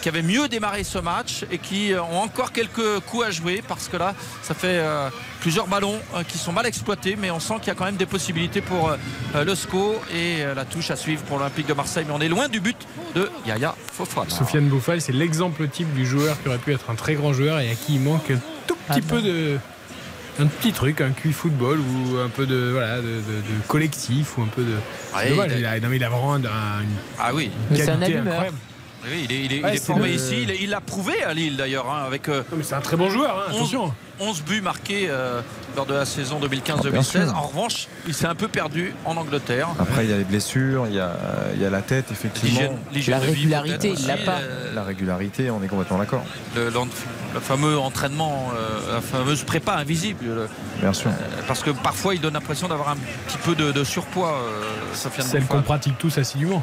qui 0.00 0.08
avaient 0.08 0.22
mieux 0.22 0.48
démarré 0.48 0.84
ce 0.84 0.98
match 0.98 1.44
et 1.50 1.58
qui 1.58 1.92
euh, 1.92 2.02
ont 2.02 2.18
encore 2.18 2.52
quelques 2.52 3.00
coups 3.00 3.26
à 3.26 3.30
jouer 3.30 3.62
parce 3.66 3.88
que 3.88 3.96
là, 3.96 4.14
ça 4.42 4.54
fait 4.54 4.78
euh, 4.78 5.08
plusieurs 5.40 5.66
ballons 5.66 5.98
qui 6.28 6.38
sont 6.38 6.52
mal 6.52 6.66
exploités, 6.66 7.16
mais 7.16 7.30
on 7.30 7.40
sent 7.40 7.54
qu'il 7.58 7.68
y 7.68 7.70
a 7.70 7.74
quand 7.74 7.84
même 7.84 7.96
des 7.96 8.06
possibilités 8.06 8.60
pour 8.60 8.92
le 9.34 9.54
SCO 9.54 9.96
et 10.14 10.44
la 10.54 10.64
touche 10.64 10.90
à 10.90 10.96
suivre 10.96 11.22
pour 11.22 11.38
l'Olympique 11.38 11.66
de 11.66 11.74
Marseille. 11.74 12.04
Mais 12.06 12.14
on 12.14 12.20
est 12.20 12.28
loin 12.28 12.48
du 12.48 12.60
but 12.60 12.76
de 13.14 13.30
Yaya 13.46 13.74
Fofana. 13.92 14.30
Sofiane 14.30 14.68
Bouffal, 14.68 15.00
c'est 15.00 15.12
l'exemple 15.12 15.68
type 15.68 15.92
du 15.94 16.06
joueur 16.06 16.40
qui 16.42 16.48
aurait 16.48 16.58
pu 16.58 16.72
être 16.72 16.90
un 16.90 16.94
très 16.94 17.14
grand 17.14 17.32
joueur 17.32 17.60
et 17.60 17.70
à 17.70 17.74
qui 17.74 17.96
il 17.96 18.00
manque 18.00 18.30
un 18.30 18.40
tout 18.66 18.76
petit 18.88 19.00
ah 19.02 19.08
peu 19.08 19.20
de 19.20 19.58
un 20.40 20.46
petit 20.46 20.72
truc, 20.72 21.00
un 21.00 21.10
QI 21.10 21.32
football 21.32 21.78
ou 21.78 22.18
un 22.18 22.28
peu 22.28 22.46
de, 22.46 22.70
voilà, 22.72 23.00
de, 23.00 23.22
collectif 23.68 24.36
ou 24.36 24.42
un 24.42 24.46
peu 24.46 24.62
de. 24.62 24.74
il, 25.26 25.66
a, 25.66 25.80
non, 25.80 25.92
il 25.92 26.02
a 26.02 26.08
vraiment 26.08 26.34
un, 26.34 26.42
ah 27.18 27.32
oui. 27.34 27.50
c'est 27.74 27.88
un 27.88 28.02
allumeur. 28.02 28.46
Oui, 29.10 29.26
il 29.28 29.52
est, 29.52 29.76
formé 29.76 30.10
ici. 30.10 30.46
Il 30.60 30.70
l'a 30.70 30.80
prouvé 30.80 31.22
à 31.22 31.34
Lille 31.34 31.56
d'ailleurs. 31.56 31.90
Hein, 31.90 32.04
avec, 32.06 32.28
euh, 32.28 32.42
c'est 32.62 32.74
un 32.74 32.80
très 32.80 32.96
bon 32.96 33.10
joueur, 33.10 33.38
hein, 33.38 33.52
attention. 33.54 33.92
11 34.20 34.42
buts 34.42 34.60
marqués 34.60 35.06
euh, 35.08 35.40
lors 35.76 35.86
de 35.86 35.94
la 35.94 36.04
saison 36.04 36.40
2015-2016. 36.40 37.28
Ah, 37.28 37.38
en 37.38 37.46
revanche, 37.48 37.88
il 38.06 38.14
s'est 38.14 38.26
un 38.26 38.34
peu 38.34 38.48
perdu 38.48 38.94
en 39.04 39.16
Angleterre. 39.16 39.68
Après, 39.78 40.04
il 40.04 40.10
y 40.10 40.12
a 40.12 40.18
les 40.18 40.24
blessures, 40.24 40.86
il 40.86 40.94
y 40.94 41.00
a, 41.00 41.16
il 41.54 41.62
y 41.62 41.64
a 41.64 41.70
la 41.70 41.82
tête, 41.82 42.06
effectivement. 42.10 42.78
La 43.06 43.18
régularité, 43.18 43.94
il 43.98 44.06
l'a 44.06 44.16
pas. 44.16 44.38
La 44.74 44.84
régularité, 44.84 45.50
on 45.50 45.62
est 45.62 45.68
complètement 45.68 45.98
d'accord. 45.98 46.24
Le, 46.56 46.70
fameux 47.40 47.78
entraînement, 47.78 48.52
euh, 48.56 48.94
la 48.94 49.00
fameuse 49.00 49.42
prépa 49.42 49.74
invisible. 49.74 50.48
Bien 50.80 50.92
sûr. 50.92 51.10
parce 51.48 51.62
que 51.62 51.70
parfois, 51.70 52.14
il 52.14 52.20
donne 52.20 52.34
l'impression 52.34 52.68
d'avoir 52.68 52.90
un 52.90 52.96
petit 53.26 53.38
peu 53.38 53.54
de, 53.54 53.84
surpoids. 53.84 54.38
Celle 54.92 55.46
qu'on 55.46 55.62
pratique 55.62 55.98
tous 55.98 56.18
assidûment. 56.18 56.62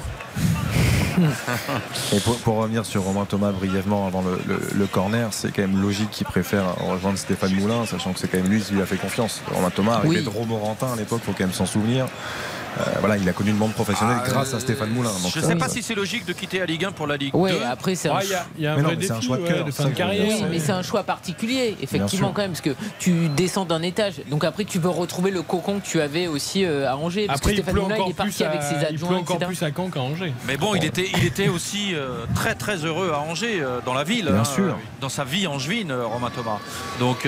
Et 2.13 2.19
pour, 2.19 2.55
revenir 2.55 2.85
sur 2.85 3.03
Romain 3.03 3.25
Thomas 3.25 3.51
brièvement 3.51 4.07
avant 4.07 4.23
le, 4.23 4.85
corner, 4.87 5.29
c'est 5.31 5.51
quand 5.51 5.61
même 5.61 5.81
logique 5.81 6.11
qu'il 6.11 6.27
préfère 6.27 6.75
rejoindre 6.75 7.17
Stéphane 7.17 7.40
Moulin, 7.49 7.85
sachant 7.85 8.13
que 8.13 8.19
c'est 8.19 8.27
quand 8.27 8.37
même 8.37 8.49
lui 8.51 8.61
qui 8.61 8.73
lui 8.73 8.81
a 8.81 8.85
fait 8.85 8.97
confiance. 8.97 9.41
Romain 9.51 9.69
Thomas 9.69 9.95
arrivé 9.95 10.21
de 10.21 10.29
Romorantin 10.29 10.93
à 10.93 10.95
l'époque, 10.95 11.21
faut 11.23 11.31
quand 11.31 11.43
même 11.43 11.53
s'en 11.53 11.65
souvenir. 11.65 12.07
Euh, 12.79 12.83
voilà, 12.99 13.17
il 13.17 13.27
a 13.27 13.33
connu 13.33 13.49
une 13.49 13.57
bande 13.57 13.73
professionnelle 13.73 14.17
ah, 14.21 14.29
grâce 14.29 14.53
à 14.53 14.59
Stéphane 14.59 14.89
Moulin. 14.89 15.09
je 15.33 15.39
ne 15.39 15.45
sais 15.45 15.55
pas 15.55 15.67
si 15.67 15.83
c'est 15.83 15.95
logique 15.95 16.25
de 16.25 16.33
quitter 16.33 16.59
la 16.59 16.65
Ligue 16.65 16.85
1 16.85 16.91
pour 16.93 17.05
la 17.05 17.17
Ligue 17.17 17.33
2. 17.33 17.37
Oui, 17.37 17.51
après 17.69 17.95
c'est 17.95 18.09
un, 18.09 18.19
choix 19.21 19.37
de, 19.37 19.71
fin 19.71 19.85
de 19.85 19.89
carrière. 19.89 20.25
Oui, 20.27 20.45
mais 20.49 20.59
c'est 20.59 20.71
un 20.71 20.81
choix 20.81 21.03
particulier, 21.03 21.75
effectivement 21.81 22.31
quand 22.31 22.41
même, 22.41 22.51
parce 22.51 22.61
que 22.61 22.75
tu 22.99 23.27
descends 23.29 23.65
d'un 23.65 23.81
étage, 23.81 24.21
donc 24.29 24.43
après 24.43 24.63
tu 24.63 24.79
veux 24.79 24.89
retrouver 24.89 25.31
le 25.31 25.41
cocon 25.41 25.79
que 25.79 25.85
tu 25.85 25.99
avais 25.99 26.27
aussi 26.27 26.63
euh, 26.63 26.89
à 26.89 26.95
Angers. 26.95 27.27
Parce 27.27 27.39
après, 27.39 27.51
que 27.51 27.61
Stéphane 27.61 27.81
Moulin, 27.81 27.97
il 28.05 28.11
est 28.11 28.13
parti 28.13 28.43
avec 28.43 28.61
ses 28.61 28.75
adjoints. 28.75 29.17
Il 29.19 29.25
pleut 29.25 29.35
encore 29.35 29.47
plus 29.47 29.63
à 29.63 29.71
Caen 29.75 29.89
qu'à 29.89 29.99
Angers. 29.99 30.33
Mais 30.47 30.57
bon, 30.57 30.75
il 30.75 30.85
était, 30.85 31.09
il 31.17 31.25
était 31.25 31.49
aussi 31.49 31.93
euh, 31.93 32.25
très 32.35 32.55
très 32.55 32.77
heureux 32.85 33.11
à 33.13 33.19
Angers, 33.19 33.61
dans 33.85 33.93
la 33.93 34.03
ville, 34.03 34.29
Bien 34.31 34.43
sûr. 34.43 34.77
dans 35.01 35.09
sa 35.09 35.23
vie 35.23 35.47
angevine, 35.47 35.91
Romain 35.91 36.31
Thomas. 36.33 36.59
Donc 36.99 37.27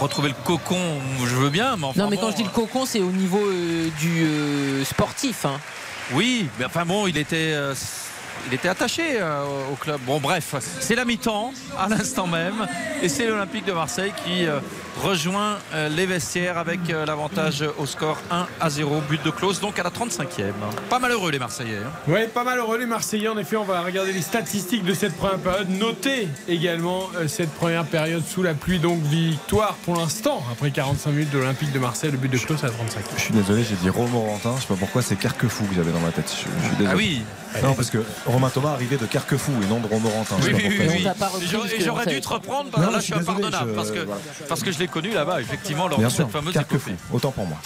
retrouver 0.00 0.28
le 0.28 0.34
cocon, 0.44 0.78
je 1.24 1.34
veux 1.34 1.50
bien, 1.50 1.76
mais 1.76 1.86
enfin 1.86 2.02
Non, 2.02 2.10
mais 2.10 2.18
quand 2.18 2.30
je 2.30 2.36
dis 2.36 2.42
le 2.42 2.50
cocon, 2.50 2.84
c'est 2.84 3.00
au 3.00 3.10
niveau 3.10 3.40
du 3.98 4.26
sportif. 4.84 5.44
Hein. 5.44 5.60
Oui, 6.12 6.48
mais 6.58 6.64
enfin 6.64 6.84
bon, 6.84 7.06
il 7.06 7.16
était. 7.16 7.54
Il 8.46 8.54
était 8.54 8.68
attaché 8.68 9.02
euh, 9.20 9.44
au 9.72 9.76
club. 9.76 10.00
Bon, 10.06 10.18
bref, 10.18 10.54
c'est 10.80 10.94
la 10.94 11.04
mi-temps 11.04 11.52
à 11.78 11.88
l'instant 11.88 12.26
même. 12.26 12.66
Et 13.02 13.08
c'est 13.08 13.26
l'Olympique 13.26 13.64
de 13.64 13.72
Marseille 13.72 14.12
qui 14.24 14.46
euh, 14.46 14.60
rejoint 15.02 15.58
euh, 15.72 15.88
les 15.88 16.06
vestiaires 16.06 16.58
avec 16.58 16.80
l'avantage 16.88 17.64
au 17.78 17.86
score 17.86 18.18
1 18.30 18.46
à 18.60 18.70
0. 18.70 19.02
But 19.08 19.24
de 19.24 19.30
close, 19.30 19.60
donc 19.60 19.78
à 19.78 19.82
la 19.82 19.90
35e. 19.90 20.52
Pas 20.88 20.98
malheureux 20.98 21.30
les 21.30 21.38
Marseillais. 21.38 21.78
Hein. 21.78 21.90
Oui, 22.08 22.20
pas 22.32 22.44
malheureux 22.44 22.78
les 22.78 22.86
Marseillais. 22.86 23.28
En 23.28 23.38
effet, 23.38 23.56
on 23.56 23.64
va 23.64 23.82
regarder 23.82 24.12
les 24.12 24.22
statistiques 24.22 24.84
de 24.84 24.94
cette 24.94 25.16
première 25.16 25.38
période. 25.38 25.68
Notez 25.70 26.28
également 26.48 27.08
cette 27.28 27.52
première 27.52 27.84
période 27.84 28.24
sous 28.26 28.42
la 28.42 28.54
pluie. 28.54 28.78
Donc, 28.78 29.00
victoire 29.02 29.74
pour 29.84 29.96
l'instant, 29.96 30.42
après 30.50 30.70
45 30.70 31.10
minutes 31.10 31.30
de 31.30 31.38
l'Olympique 31.38 31.72
de 31.72 31.78
Marseille. 31.78 32.10
Le 32.10 32.18
but 32.18 32.30
de 32.30 32.38
close 32.38 32.62
à 32.64 32.68
la 32.68 32.72
35e. 32.72 33.00
Je 33.16 33.20
suis 33.20 33.34
désolé, 33.34 33.64
j'ai 33.64 33.76
dit 33.76 33.90
Romorantin. 33.90 34.54
Je 34.56 34.62
sais 34.62 34.68
pas 34.68 34.74
pourquoi 34.74 35.02
c'est 35.02 35.16
Carquefou 35.16 35.64
que 35.64 35.74
j'avais 35.74 35.92
dans 35.92 36.00
ma 36.00 36.10
tête. 36.10 36.34
ah 36.86 36.92
oui, 36.96 37.22
non, 37.62 37.74
parce 37.74 37.90
que 37.90 37.98
Romain 38.26 38.50
Thomas 38.50 38.72
arrivait 38.72 38.96
de 38.96 39.06
Carquefou 39.06 39.52
et 39.62 39.66
non 39.66 39.80
de 39.80 39.86
Romorantin. 39.86 40.36
Oui, 40.42 40.52
oui, 40.54 40.80
oui, 40.80 41.06
Et 41.78 41.80
j'aurais 41.84 42.06
dû 42.06 42.20
te 42.20 42.28
reprendre, 42.28 42.70
là 42.78 42.90
je 42.96 43.00
suis 43.00 43.14
impardonnable, 43.14 43.74
parce, 43.74 43.90
que, 43.90 44.06
parce 44.48 44.62
que 44.62 44.72
je 44.72 44.78
l'ai 44.78 44.88
connu 44.88 45.10
là-bas, 45.10 45.40
effectivement, 45.40 45.88
lors 45.88 45.98
de 45.98 46.08
cette 46.08 46.30
fameuse 46.30 46.54
Carquefou. 46.54 46.92
Autant 47.12 47.30
pour 47.32 47.46
moi. 47.46 47.58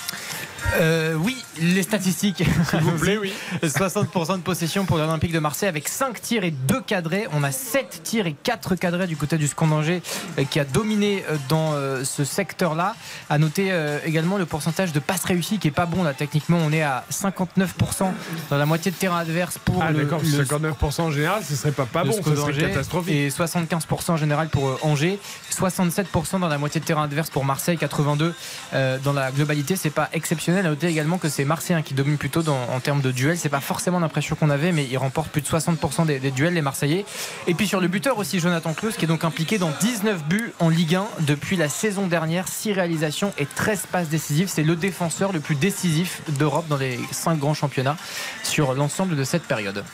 Euh, 0.81 1.15
oui, 1.15 1.45
les 1.61 1.83
statistiques. 1.83 2.45
S'il 2.71 2.81
vous 2.81 2.99
plaît, 2.99 3.17
oui. 3.17 3.33
60% 3.63 4.37
de 4.37 4.43
possession 4.43 4.85
pour 4.85 4.99
l'Olympique 4.99 5.33
de 5.33 5.39
Marseille 5.39 5.69
avec 5.69 5.89
5 5.89 6.21
tirs 6.21 6.45
et 6.45 6.51
2 6.51 6.81
cadrés. 6.81 7.27
On 7.33 7.45
a 7.45 7.53
7 7.53 8.01
tirs 8.03 8.27
et 8.27 8.35
4 8.43 8.75
cadrés 8.75 9.07
du 9.07 9.17
côté 9.17 9.39
du 9.39 9.47
Scandanger 9.47 10.03
euh, 10.39 10.45
qui 10.45 10.59
a 10.59 10.65
dominé 10.65 11.25
euh, 11.31 11.37
dans 11.49 11.75
ce 12.05 12.25
secteur-là. 12.25 12.95
À 13.31 13.39
noter 13.39 13.73
également 14.05 14.37
le 14.37 14.47
pourcentage 14.47 14.93
de 14.93 15.01
passes 15.01 15.25
réussies 15.25 15.59
qui 15.59 15.69
est 15.69 15.73
pas 15.73 15.87
bon 15.87 16.03
là 16.03 16.15
techniquement. 16.15 16.59
On 16.61 16.73
est 16.73 16.83
à 16.83 17.05
59% 17.11 18.13
dans 18.51 18.59
la 18.59 18.67
moitié 18.67 18.91
de 18.91 18.97
terrain 18.97 19.19
adverse 19.19 19.59
pour 19.59 19.83
ah, 19.83 19.91
le, 19.91 20.07
59% 20.07 21.01
en 21.01 21.11
général, 21.11 21.43
ce 21.45 21.57
serait 21.57 21.73
pas, 21.73 21.87
pas 21.87 22.05
bon, 22.05 22.13
ce 22.13 22.37
serait 22.37 22.53
catastrophique. 22.53 23.15
Et 23.15 23.29
75% 23.29 24.13
en 24.13 24.17
général 24.17 24.49
pour 24.49 24.79
Angers, 24.83 25.19
67% 25.53 26.41
dans 26.41 26.49
la 26.49 26.59
moitié 26.59 26.81
de 26.81 26.87
terrain 26.87 27.05
adverse 27.05 27.31
pour 27.31 27.45
Marseille, 27.45 27.79
82 27.79 28.35
dans 28.73 29.13
la 29.13 29.31
globalité. 29.31 29.77
C'est 29.77 29.91
pas 29.91 30.09
exceptionnel 30.13 30.54
à 30.59 30.63
noter 30.63 30.87
également 30.87 31.19
que 31.19 31.29
c'est 31.29 31.45
Marseillais 31.45 31.83
qui 31.83 31.95
domine 31.95 32.19
plutôt 32.19 32.43
en 32.49 32.81
termes 32.81 33.01
de 33.01 33.11
duels. 33.11 33.39
C'est 33.39 33.49
pas 33.49 33.61
forcément 33.61 34.01
l'impression 34.01 34.37
qu'on 34.37 34.51
avait, 34.51 34.73
mais 34.73 34.87
il 34.91 34.97
remporte 34.97 35.29
plus 35.29 35.41
de 35.41 35.47
60% 35.47 36.07
des, 36.07 36.31
duels, 36.31 36.55
les 36.55 36.63
Marseillais. 36.63 37.05
Et 37.47 37.55
puis 37.55 37.67
sur 37.67 37.81
le 37.81 37.89
buteur 37.89 38.19
aussi, 38.19 38.41
Jonathan 38.41 38.73
Klaus, 38.73 38.97
qui 38.97 39.05
est 39.05 39.09
donc 39.09 39.25
impliqué 39.25 39.59
dans 39.59 39.71
19 39.81 40.25
buts 40.25 40.53
en 40.59 40.69
Ligue 40.69 40.97
1 40.97 41.07
depuis 41.21 41.57
la 41.57 41.69
saison 41.69 42.07
dernière, 42.07 42.49
6 42.49 42.73
réalisations 42.73 43.33
et 43.39 43.47
13 43.47 43.87
passes 43.91 44.09
décisives. 44.09 44.49
C'est 44.49 44.63
le 44.63 44.77
défenseur 44.77 45.33
le 45.33 45.41
plus 45.41 45.55
décisif 45.55 46.23
d'Europe 46.39 46.67
dans 46.69 46.77
les 46.77 46.99
5 47.11 47.39
grands 47.39 47.55
championnats 47.55 47.97
sur 48.43 48.75
l'ensemble 48.75 49.17
de 49.17 49.25
cette 49.25 49.45
période. 49.45 49.85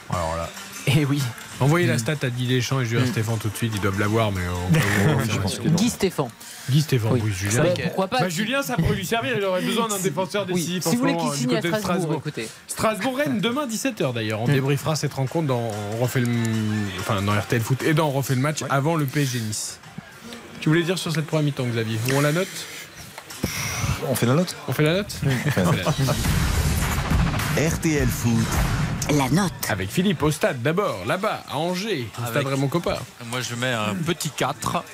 Et 0.87 1.05
oui. 1.05 1.21
Envoyez 1.61 1.87
la 1.87 1.99
stat 1.99 2.15
à 2.23 2.31
Guy 2.31 2.47
Deschamps 2.47 2.81
et 2.81 2.87
Julien 2.87 3.05
Stéphane 3.05 3.37
tout 3.39 3.51
de 3.51 3.57
suite, 3.57 3.73
ils 3.75 3.81
doivent 3.83 4.01
l'avoir, 4.01 4.33
mais 4.33 4.41
on 4.49 5.69
Guy 5.77 5.91
Stéphane. 5.91 6.31
Guy 6.71 6.81
Stéphane, 6.81 7.13
oui, 7.13 7.31
Julien. 7.31 7.65
Bah, 7.65 7.69
pourquoi 7.83 8.09
pas 8.09 8.21
Bah, 8.21 8.29
Julien, 8.31 8.63
ça 8.63 8.77
pourrait 8.77 8.95
lui 8.95 9.05
servir, 9.05 9.35
il 9.37 9.45
aurait 9.45 9.61
besoin 9.61 9.87
d'un 9.87 9.99
défenseur 9.99 10.47
Oui, 10.49 10.55
décisif. 10.55 10.87
en 10.87 10.91
Si 10.91 10.97
vous 10.97 11.03
voulez 11.03 11.17
qu'il 11.17 11.33
signe 11.33 11.57
à 11.57 11.61
de 11.61 11.71
Strasbourg, 11.71 12.15
écoutez. 12.17 12.49
Strasbourg-Rennes, 12.67 13.41
demain 13.43 13.67
17h 13.67 14.15
d'ailleurs. 14.15 14.41
On 14.41 14.47
débriefera 14.47 14.97
cette 14.97 15.13
rencontre 15.13 15.49
dans, 15.49 15.71
on 15.93 16.03
refait 16.03 16.21
le, 16.21 16.29
enfin, 17.01 17.21
dans 17.21 17.39
RTL 17.39 17.61
Foot 17.61 17.83
et 17.83 17.93
dans 17.93 18.09
On 18.09 18.13
refait 18.13 18.37
le 18.37 18.41
match 18.41 18.61
avant 18.71 18.97
le 18.97 19.05
PSG 19.05 19.41
Nice. 19.41 19.81
Tu 20.61 20.71
voulais 20.71 20.83
dire 20.83 20.97
sur 20.99 21.13
cette 21.13 21.27
première 21.27 21.45
mi-temps, 21.45 21.67
Xavier 21.67 21.99
Ou 22.11 22.17
on 22.17 22.21
la 22.23 22.33
note? 22.33 22.49
On 24.09 24.15
fait 24.15 24.27
la 24.27 24.35
note? 24.35 24.57
On 24.67 24.73
fait 24.73 24.83
la 24.85 24.95
note? 24.95 25.19
RTL 27.57 28.09
Foot. 28.09 28.47
La 29.09 29.29
note. 29.29 29.53
Avec 29.69 29.91
Philippe 29.91 30.23
au 30.23 30.31
stade 30.31 30.63
d'abord, 30.63 31.05
là-bas, 31.07 31.43
à 31.51 31.59
Angers, 31.59 32.09
au 32.23 32.27
stade 32.27 32.47
Raymond 32.47 32.69
Coppa. 32.69 32.99
Moi, 33.27 33.41
je 33.41 33.55
mets 33.55 33.73
un 33.73 33.95
petit 33.95 34.31
4. 34.31 34.85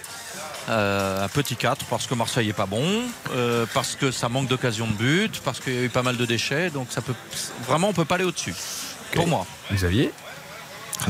Euh, 0.68 1.24
un 1.24 1.28
petit 1.28 1.54
4 1.54 1.84
parce 1.86 2.06
que 2.08 2.14
Marseille 2.14 2.48
est 2.48 2.52
pas 2.52 2.66
bon, 2.66 2.84
euh, 3.32 3.66
parce 3.72 3.94
que 3.94 4.10
ça 4.10 4.28
manque 4.28 4.48
d'occasion 4.48 4.88
de 4.88 4.92
but, 4.94 5.40
parce 5.44 5.60
qu'il 5.60 5.74
y 5.74 5.78
a 5.78 5.82
eu 5.82 5.88
pas 5.88 6.02
mal 6.02 6.16
de 6.16 6.26
déchets, 6.26 6.70
donc 6.70 6.88
ça 6.90 7.02
peut 7.02 7.14
vraiment 7.68 7.88
on 7.90 7.92
peut 7.92 8.04
pas 8.04 8.16
aller 8.16 8.24
au-dessus. 8.24 8.54
Pour 9.14 9.28
moi. 9.28 9.46
Xavier? 9.72 10.10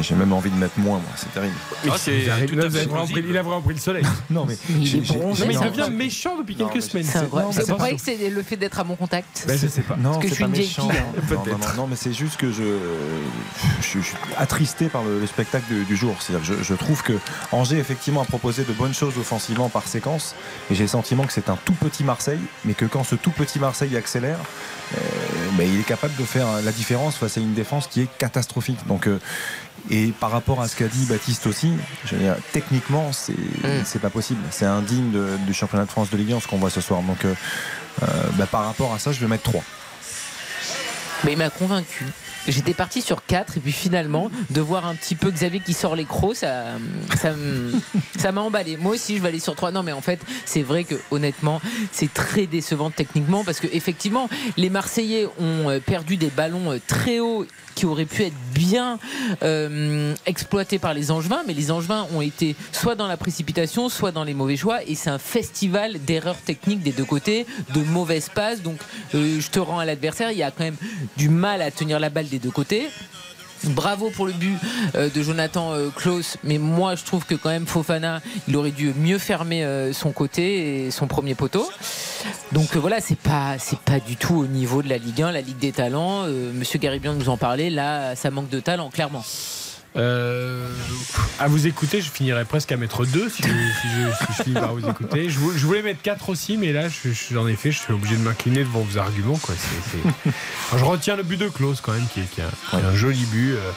J'ai 0.01 0.15
même 0.15 0.33
envie 0.33 0.51
de 0.51 0.57
mettre 0.57 0.79
moins, 0.79 0.99
moi, 0.99 1.11
c'est 1.17 1.33
terrible. 1.33 1.55
Ah, 1.89 1.95
c'est 1.97 2.19
il, 2.19 2.29
a 2.31 3.43
vraiment 3.43 3.61
pris 3.63 3.75
le 3.75 3.81
soleil. 3.81 4.05
Non, 4.31 4.45
mais 4.47 4.57
Il 4.69 5.01
devient 5.03 5.89
méchant 5.91 6.37
depuis 6.39 6.57
Non, 6.57 6.69
quelques 6.69 6.83
semaines. 6.83 7.05
Vous 7.05 7.53
c'est 7.53 7.63
croyez 7.73 7.95
pas 7.95 7.99
que 7.99 8.03
c'est 8.03 8.31
le 8.31 8.43
fait 8.43 8.57
d'être 8.57 8.79
à 8.81 8.85
mon 8.85 8.97
contact 8.97 9.45
Ben, 9.47 9.57
je 9.59 9.67
sais 9.69 9.83
pas. 9.83 9.97
Non, 9.97 10.19
que 10.19 10.29
je 10.29 10.35
suis 10.35 10.43
pas 10.43 10.49
une 10.49 10.55
vieille 10.55 10.67
méchant. 10.67 10.89
fille, 10.89 10.99
hein. 10.99 11.23
Non, 11.31 11.45
non, 11.45 11.59
non, 11.59 11.67
non, 11.77 11.87
mais 11.87 11.97
c'est 11.97 12.13
juste 12.13 12.37
que 12.37 12.51
je, 12.51 12.63
je, 13.81 13.99
je 14.01 14.05
suis 14.05 14.17
attristé 14.37 14.89
par 14.89 15.03
le, 15.05 15.21
le 15.21 15.27
spectacle 15.27 15.73
du, 15.73 15.85
du 15.85 15.97
jour. 15.97 16.17
C'est-à-dire 16.21 16.49
que 16.49 16.57
je, 16.59 16.63
je 16.63 16.75
trouve 16.75 17.03
que 17.03 17.15
Angers 17.53 17.79
effectivement 17.79 18.23
a 18.23 18.27
proposé 18.27 18.65
de 18.65 18.73
bonnes 18.73 18.95
choses 18.95 19.17
offensivement 19.19 19.69
par 19.69 19.87
séquence, 19.87 20.35
mais 20.69 20.77
j'ai 20.77 20.85
le 20.85 20.89
sentiment 20.89 21.25
que 21.25 21.33
c'est 21.33 21.49
un 21.49 21.59
tout 21.65 21.75
petit 21.75 22.05
Marseille, 22.05 22.41
mais 22.65 22.75
que 22.75 22.85
quand 22.85 23.05
ce 23.05 23.15
tout 23.15 23.31
petit 23.31 23.59
Marseille 23.59 23.97
accélère, 23.97 24.39
euh, 24.95 24.99
ben, 25.53 25.67
il 25.69 25.81
est 25.81 25.85
capable 25.85 26.15
de 26.17 26.25
faire 26.25 26.47
la 26.63 26.73
différence 26.73 27.17
face 27.17 27.37
à 27.39 27.41
une 27.41 27.55
défense 27.55 27.87
qui 27.87 28.03
est 28.03 28.09
catastrophique. 28.19 28.79
Donc 28.87 29.07
euh, 29.07 29.19
et 29.91 30.13
par 30.19 30.31
rapport 30.31 30.61
à 30.61 30.69
ce 30.69 30.77
qu'a 30.77 30.89
dit 30.89 31.05
Baptiste 31.07 31.47
aussi, 31.47 31.73
je 32.05 32.15
veux 32.17 32.23
dire, 32.23 32.37
techniquement, 32.53 33.13
c'est 33.13 33.33
Mm. 33.33 33.83
c'est 33.85 33.99
pas 34.01 34.11
possible. 34.11 34.41
C'est 34.51 34.65
indigne 34.67 35.11
de- 35.13 35.37
du 35.47 35.55
championnat 35.55 35.85
de 35.85 35.91
France 35.91 36.11
de 36.11 36.17
Ligue 36.17 36.33
1 36.33 36.41
ce 36.41 36.47
qu'on 36.49 36.59
voit 36.59 36.71
ce 36.71 36.81
soir. 36.81 37.01
Donc, 37.03 37.25
euh, 37.25 37.35
euh, 38.03 38.07
bah, 38.35 38.47
par 38.47 38.65
rapport 38.67 38.93
à 38.95 38.99
ça, 38.99 39.13
je 39.13 39.21
vais 39.21 39.27
mettre 39.29 39.45
3. 39.45 39.63
Mais 41.25 41.33
il 41.33 41.39
m'a 41.39 41.51
convaincu. 41.51 42.05
J'étais 42.48 42.74
parti 42.74 43.02
sur 43.02 43.24
4 43.24 43.56
et 43.56 43.60
puis 43.60 43.73
finalement 43.73 44.31
de 44.51 44.60
voir 44.60 44.86
un 44.86 44.94
petit 44.94 45.14
peu 45.14 45.31
Xavier 45.31 45.60
qui 45.60 45.73
sort 45.73 45.97
les 45.97 46.05
crocs 46.05 46.36
ça 46.36 46.77
ça 48.18 48.32
m'a 48.32 48.40
emballé. 48.40 48.77
Moi 48.77 48.94
aussi 48.94 49.16
je 49.16 49.23
vais 49.23 49.28
aller 49.28 49.40
sur 49.40 49.55
3. 49.55 49.70
Non 49.70 49.82
mais 49.82 49.93
en 49.93 50.01
fait, 50.01 50.20
c'est 50.44 50.62
vrai 50.62 50.85
que 50.85 50.94
honnêtement, 51.10 51.60
c'est 51.93 52.12
très 52.12 52.47
décevant 52.47 52.90
techniquement 52.90 53.44
parce 53.44 53.60
que 53.60 53.66
effectivement, 53.73 54.28
les 54.56 54.70
Marseillais 54.70 55.27
ont 55.39 55.70
euh, 55.70 55.81
perdu 55.81 56.16
des 56.16 56.28
ballons 56.28 56.73
euh, 56.73 56.78
très 56.86 57.20
hauts 57.20 57.47
qui 57.74 57.85
auraient 57.85 58.06
pu 58.06 58.23
être 58.23 58.35
bien 58.55 58.98
euh, 59.43 60.14
exploités 60.24 60.78
par 60.78 60.94
les 60.94 61.10
Angevins, 61.10 61.43
mais 61.47 61.52
les 61.52 61.70
Angevins 61.70 62.06
ont 62.14 62.23
été 62.23 62.56
soit 62.73 62.94
dans 62.94 63.06
la 63.06 63.18
précipitation, 63.18 63.90
soit 63.90 64.12
dans 64.12 64.24
les 64.24 64.32
mauvais 64.32 64.56
choix, 64.56 64.82
et 64.86 64.94
c'est 64.94 65.10
un 65.10 65.18
festival 65.18 66.02
d'erreurs 66.06 66.39
techniques 66.39 66.82
des 66.82 66.93
deux 66.93 67.05
côtés, 67.05 67.47
de 67.74 67.82
mauvaises 67.82 68.31
passes. 68.31 68.62
Donc, 68.62 68.78
je 69.12 69.47
te 69.51 69.59
rends 69.59 69.78
à 69.78 69.85
l'adversaire, 69.85 70.31
il 70.31 70.39
y 70.39 70.43
a 70.43 70.51
quand 70.51 70.64
même 70.64 70.77
du 71.18 71.28
mal 71.28 71.60
à 71.60 71.70
tenir 71.70 72.01
la 72.01 72.09
balle 72.09 72.28
des 72.28 72.36
deux 72.39 72.51
côtés. 72.51 72.89
Bravo 73.65 74.11
pour 74.11 74.27
le 74.27 74.33
but 74.33 74.57
euh, 74.95 75.09
de 75.09 75.23
Jonathan 75.23 75.73
euh, 75.73 75.89
Klaus, 75.89 76.37
mais 76.45 76.59
moi 76.59 76.95
je 76.95 77.05
trouve 77.05 77.25
que 77.25 77.35
quand 77.35 77.49
même 77.49 77.67
Fofana, 77.67 78.21
il 78.49 78.57
aurait 78.57 78.71
dû 78.71 78.93
mieux 78.97 79.19
fermer 79.19 79.65
euh, 79.65 79.93
son 79.93 80.13
côté 80.13 80.87
et 80.87 80.91
son 80.91 81.07
premier 81.07 81.35
poteau. 81.35 81.69
Donc 82.53 82.77
voilà, 82.77 83.01
c'est 83.01 83.19
pas 83.19 83.57
c'est 83.59 83.79
pas 83.79 83.99
du 83.99 84.17
tout 84.17 84.35
au 84.35 84.47
niveau 84.47 84.83
de 84.83 84.89
la 84.89 84.99
Ligue 84.99 85.23
1, 85.23 85.33
la 85.33 85.41
Ligue 85.41 85.59
des 85.59 85.73
talents. 85.73 86.27
Monsieur 86.27 86.79
Garibian 86.79 87.15
nous 87.15 87.29
en 87.29 87.37
parlait, 87.37 87.71
là 87.71 88.15
ça 88.15 88.31
manque 88.31 88.51
de 88.51 88.61
talent 88.61 88.91
clairement. 88.91 89.25
Euh, 89.97 90.68
à 91.39 91.48
vous 91.48 91.66
écouter, 91.66 92.01
je 92.01 92.10
finirais 92.10 92.44
presque 92.44 92.70
à 92.73 92.77
mettre 92.77 93.06
2 93.06 93.28
si, 93.31 93.43
je- 93.43 94.43
finis 94.43 94.55
par 94.55 94.74
vous 94.74 94.86
écouter. 94.89 95.31
Je, 95.31 95.39
vou- 95.39 95.52
je 95.56 95.64
voulais 95.66 95.82
mettre 95.82 96.02
4 96.02 96.28
aussi, 96.28 96.56
mais 96.56 96.73
là, 96.73 96.89
je, 96.89 97.10
je- 97.12 97.36
en 97.39 97.47
effet, 97.48 97.73
je 97.73 97.78
suis 97.78 97.93
obligé 97.93 98.16
de 98.16 98.23
m'incliner 98.23 98.60
devant 98.64 98.81
vos 98.81 98.98
arguments. 98.98 99.39
Je 100.77 100.85
retiens 100.85 101.16
le 101.16 101.23
but 101.23 101.39
de 101.39 101.48
Klaus 101.48 101.81
quand 101.81 101.93
même, 101.93 102.06
qui 102.12 102.20
est, 102.20 102.43
un, 102.73 102.94
joli 102.94 103.24
but. 103.27 103.52
euh, 103.52 103.70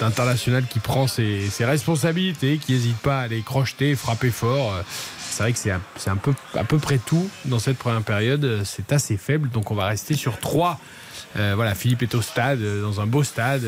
d'international 0.00 0.64
qui 0.66 0.78
prend 0.78 1.06
ses, 1.06 1.50
responsabilités, 1.60 2.56
qui 2.56 2.72
n'hésite 2.72 2.96
pas 2.96 3.20
à 3.20 3.26
les 3.28 3.42
crocheter, 3.42 3.94
frapper 3.94 4.30
fort. 4.30 4.72
Euh, 4.72 4.82
C'est 5.30 5.42
vrai 5.42 5.52
que 5.52 5.58
c'est 5.58 5.70
peu, 6.16 6.32
à 6.58 6.64
peu 6.64 6.78
près 6.78 6.96
tout 6.98 7.28
dans 7.44 7.58
cette 7.58 7.76
première 7.76 8.00
période. 8.02 8.42
Euh, 8.44 8.62
C'est 8.64 8.92
assez 8.94 9.18
faible, 9.18 9.50
donc 9.50 9.70
on 9.70 9.74
va 9.74 9.86
rester 9.86 10.14
sur 10.14 10.38
3. 10.40 10.80
voilà, 11.54 11.74
Philippe 11.74 12.02
est 12.02 12.14
au 12.14 12.22
stade, 12.22 12.60
euh, 12.62 12.80
dans 12.82 13.00
un 13.02 13.06
beau 13.06 13.22
stade. 13.22 13.62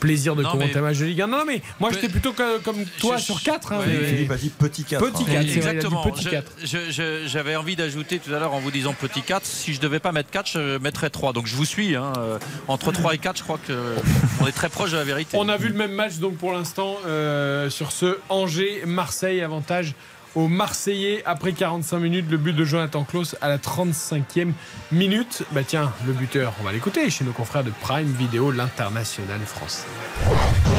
Plaisir 0.00 0.34
de 0.34 0.42
Non, 0.42 0.50
commenter 0.52 0.72
mais- 0.74 0.78
un 0.78 0.82
match 0.82 0.98
de 0.98 1.04
Ligue 1.04 1.20
1. 1.22 1.26
Non, 1.28 1.38
non, 1.38 1.44
mais 1.46 1.62
moi 1.78 1.90
Mais- 1.90 1.94
j'étais 1.94 2.08
plutôt 2.08 2.32
comme 2.32 2.84
toi 2.98 3.16
Je- 3.18 3.22
sur 3.22 3.42
4. 3.42 3.72
Ouais, 3.72 3.86
ouais. 3.86 4.06
Philippe 4.06 4.30
a 4.32 4.36
dit 4.36 4.48
petit 4.50 4.84
4. 4.84 5.00
Petit 5.04 5.22
hein. 5.22 5.26
4, 5.26 5.26
c'est 5.26 5.30
vrai, 5.30 5.34
il 5.34 5.38
a 5.38 5.44
dit 5.44 5.56
Exactement. 5.58 6.02
petit 6.10 6.24
Je- 6.24 6.30
4. 6.30 6.52
je- 6.64 6.90
je- 6.90 7.26
J'avais 7.28 7.54
envie 7.56 7.76
d'ajouter 7.76 8.18
tout 8.18 8.32
à 8.34 8.38
l'heure 8.40 8.54
en 8.54 8.58
vous 8.60 8.70
disant 8.70 8.94
petit 8.94 9.22
4. 9.22 9.44
Si 9.46 9.74
je 9.74 9.80
devais 9.80 10.00
pas 10.00 10.10
mettre 10.12 10.30
4, 10.30 10.48
je 10.50 10.78
mettrais 10.78 11.10
3. 11.10 11.32
Donc 11.32 11.46
je 11.46 11.54
vous 11.54 11.64
suis. 11.64 11.94
hein. 11.96 12.12
Euh, 12.18 12.38
Entre 12.68 12.90
3 12.92 13.14
et 13.14 13.18
4, 13.18 13.36
je 13.38 13.42
crois 13.42 13.58
qu'on 13.64 14.46
est 14.46 14.52
très 14.52 14.68
proche 14.68 14.90
de 14.92 14.96
la 14.96 15.04
vérité. 15.04 15.36
On 15.38 15.48
a 15.48 15.56
vu 15.56 15.68
le 15.68 15.74
même 15.74 15.92
match 15.92 16.16
donc 16.16 16.36
pour 16.36 16.52
l'instant 16.52 16.96
euh, 17.06 17.68
sur 17.70 17.92
ce 17.92 18.16
Angers-Marseille 18.28 19.40
avantage 19.42 19.94
aux 20.34 20.48
Marseillais 20.48 21.22
après 21.26 21.52
45 21.52 21.98
minutes 21.98 22.26
le 22.30 22.36
but 22.36 22.52
de 22.52 22.64
Jonathan 22.64 23.04
Klaus 23.04 23.36
à 23.40 23.48
la 23.48 23.58
35e 23.58 24.52
minute. 24.92 25.42
Bah 25.52 25.62
tiens, 25.66 25.92
le 26.06 26.12
buteur, 26.12 26.52
on 26.60 26.64
va 26.64 26.72
l'écouter 26.72 27.10
chez 27.10 27.24
nos 27.24 27.32
confrères 27.32 27.64
de 27.64 27.72
Prime 27.80 28.06
Vidéo, 28.06 28.50
l'international 28.50 29.40
français. 29.40 29.86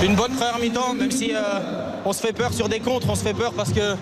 Une 0.03 0.15
bonne 0.15 0.33
première 0.33 0.59
mi-temps, 0.59 0.93
même 0.93 1.11
si 1.11 1.31
euh, 1.33 1.39
on 2.05 2.13
se 2.13 2.21
fait 2.21 2.33
peur 2.33 2.53
sur 2.53 2.69
des 2.69 2.79
contres, 2.79 3.07
on 3.09 3.15
se 3.15 3.23
fait 3.23 3.33
peur 3.33 3.53
parce 3.53 3.71
que 3.71 3.95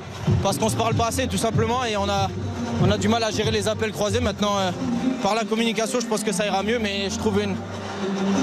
parce 0.43 0.57
qu'on 0.57 0.69
se 0.69 0.75
parle 0.75 0.95
pas 0.95 1.07
assez 1.07 1.27
tout 1.27 1.37
simplement 1.37 1.83
et 1.83 1.97
on 1.97 2.07
a 2.07 2.29
on 2.81 2.91
a 2.91 2.97
du 2.97 3.07
mal 3.07 3.23
à 3.23 3.31
gérer 3.31 3.51
les 3.51 3.67
appels 3.67 3.91
croisés. 3.91 4.19
Maintenant, 4.21 4.57
euh, 4.57 4.71
par 5.23 5.35
la 5.35 5.43
communication, 5.43 5.99
je 5.99 6.05
pense 6.05 6.23
que 6.23 6.31
ça 6.31 6.45
ira 6.45 6.63
mieux, 6.63 6.79
mais 6.79 7.09
je 7.09 7.17
trouve 7.17 7.41
une 7.41 7.55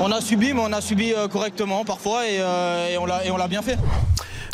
on 0.02 0.12
a 0.12 0.20
subi, 0.20 0.52
mais 0.52 0.60
on 0.62 0.72
a 0.72 0.80
subi 0.80 1.14
euh, 1.14 1.28
correctement 1.28 1.84
parfois 1.84 2.26
et, 2.28 2.36
et 2.36 2.98
on 2.98 3.06
l'a 3.36 3.48
bien 3.48 3.62
fait. 3.62 3.78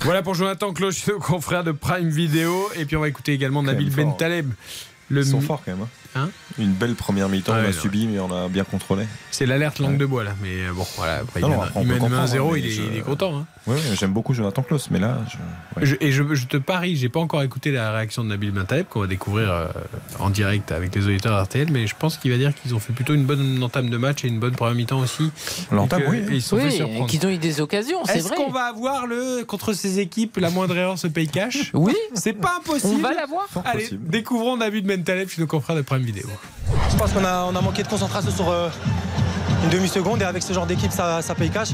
Voilà 0.04 0.22
pour 0.22 0.34
Jonathan 0.34 0.72
nos 1.06 1.18
confrères 1.20 1.64
de 1.64 1.72
Prime 1.72 2.08
Vidéo 2.08 2.68
et 2.76 2.84
puis 2.84 2.96
on 2.96 3.00
va 3.00 3.08
écouter 3.08 3.32
également 3.32 3.62
Nabil 3.62 3.90
fort. 3.90 4.04
Bentaleb. 4.04 4.52
Le 5.08 5.20
Ils 5.22 5.26
sont 5.26 5.40
forts 5.40 5.62
quand 5.64 5.72
même. 5.72 5.82
hein. 5.82 5.88
Hein 6.14 6.28
Une 6.58 6.72
belle 6.72 6.94
première 6.94 7.28
mi-temps, 7.28 7.52
on 7.54 7.68
a 7.68 7.72
subi, 7.72 8.06
mais 8.06 8.18
on 8.18 8.30
a 8.30 8.48
bien 8.48 8.64
contrôlé. 8.64 9.04
C'est 9.30 9.46
l'alerte 9.46 9.78
langue 9.78 9.96
de 9.96 10.04
bois 10.04 10.24
là, 10.24 10.34
mais 10.42 10.66
euh, 10.66 10.72
bon 10.74 10.86
voilà, 10.96 11.18
après, 11.20 11.40
Non, 11.40 11.48
il 11.48 11.50
mène- 11.52 11.60
après, 11.62 11.72
on 11.74 11.82
il 11.82 11.86
peut 11.86 11.92
mène 11.94 12.02
comprendre, 12.02 12.22
1-0, 12.34 12.52
mais 12.52 12.60
il, 12.60 12.70
je- 12.70 12.82
il 12.82 12.96
est 12.98 13.00
content. 13.00 13.36
Hein. 13.38 13.46
Ouais, 13.66 13.76
j'aime 13.98 14.12
beaucoup 14.12 14.34
Jonathan 14.34 14.62
Klaus, 14.62 14.90
mais 14.90 14.98
là, 14.98 15.18
je- 15.30 15.80
ouais. 15.80 15.86
Je- 15.86 15.96
et 16.00 16.12
je, 16.12 16.34
je 16.34 16.46
te 16.46 16.56
parie, 16.58 16.96
j'ai 16.96 17.08
pas 17.08 17.20
encore 17.20 17.42
écouté 17.42 17.70
la 17.70 17.92
réaction 17.92 18.24
de 18.24 18.28
Nabil 18.28 18.50
Bentaleb 18.50 18.86
qu'on 18.88 19.00
va 19.00 19.06
découvrir 19.06 19.50
euh, 19.50 19.66
en 20.18 20.28
direct 20.30 20.70
avec 20.72 20.94
les 20.94 21.06
auditeurs 21.06 21.42
RTL, 21.42 21.68
mais 21.70 21.86
je 21.86 21.94
pense 21.98 22.18
qu'il 22.18 22.30
va 22.30 22.36
dire 22.36 22.52
qu'ils 22.54 22.74
ont 22.74 22.78
fait 22.80 22.92
plutôt 22.92 23.14
une 23.14 23.24
bonne 23.24 23.62
entame 23.62 23.88
de 23.88 23.96
match 23.96 24.24
et 24.24 24.28
une 24.28 24.38
bonne 24.40 24.54
première 24.54 24.74
mi-temps 24.74 24.98
aussi. 24.98 25.30
l'entame, 25.70 26.02
oui. 26.08 26.18
et 26.30 26.34
ils 26.34 26.42
sont 26.42 26.58
fait 26.58 26.64
Oui, 26.64 26.72
surprendre. 26.72 27.06
qu'ils 27.06 27.24
ont 27.26 27.30
eu 27.30 27.38
des 27.38 27.60
occasions, 27.62 28.04
c'est 28.04 28.18
Est-ce 28.18 28.28
vrai. 28.28 28.36
qu'on 28.36 28.50
va 28.50 28.64
avoir 28.64 29.06
le 29.06 29.44
contre 29.46 29.72
ces 29.72 29.98
équipes 30.00 30.36
la 30.38 30.50
moindre 30.50 30.76
erreur 30.76 30.98
se 30.98 31.06
paye 31.06 31.28
cash? 31.28 31.70
Oui, 31.72 31.94
C'est 32.14 32.32
pas 32.34 32.56
on 32.56 32.60
impossible. 32.60 33.00
va 33.00 33.14
l'avoir. 33.14 33.46
Allez, 33.64 33.88
découvrons 33.92 34.56
Nabil 34.58 34.84
Bentaleb 34.84 35.28
chez 35.28 35.40
nos 35.40 35.46
confrères 35.46 35.76
de 35.76 35.82
Vidéo. 36.04 36.28
Je 36.90 36.96
pense 36.96 37.12
qu'on 37.12 37.24
a, 37.24 37.44
on 37.44 37.54
a 37.54 37.60
manqué 37.60 37.82
de 37.82 37.88
concentration 37.88 38.30
sur 38.30 38.50
euh, 38.50 38.68
une 39.64 39.70
demi-seconde 39.70 40.22
et 40.22 40.24
avec 40.24 40.42
ce 40.42 40.52
genre 40.52 40.66
d'équipe, 40.66 40.92
ça, 40.92 41.22
ça 41.22 41.34
paye 41.34 41.50
cash. 41.50 41.70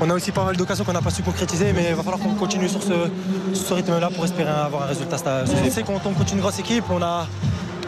On 0.00 0.10
a 0.10 0.14
aussi 0.14 0.32
pas 0.32 0.44
mal 0.44 0.56
d'occasions 0.56 0.84
qu'on 0.84 0.92
n'a 0.92 1.02
pas 1.02 1.10
su 1.10 1.22
concrétiser, 1.22 1.72
mais 1.72 1.90
il 1.90 1.94
va 1.94 2.02
falloir 2.02 2.20
qu'on 2.20 2.34
continue 2.34 2.68
sur 2.68 2.82
ce, 2.82 3.10
ce 3.54 3.74
rythme-là 3.74 4.10
pour 4.14 4.24
espérer 4.24 4.50
avoir 4.50 4.82
un 4.82 4.86
résultat. 4.86 5.16
sait 5.18 5.82
qu'on 5.82 5.98
tombe 5.98 6.14
contre 6.14 6.32
une 6.32 6.40
grosse 6.40 6.58
équipe, 6.58 6.84
on 6.90 7.02
a. 7.02 7.26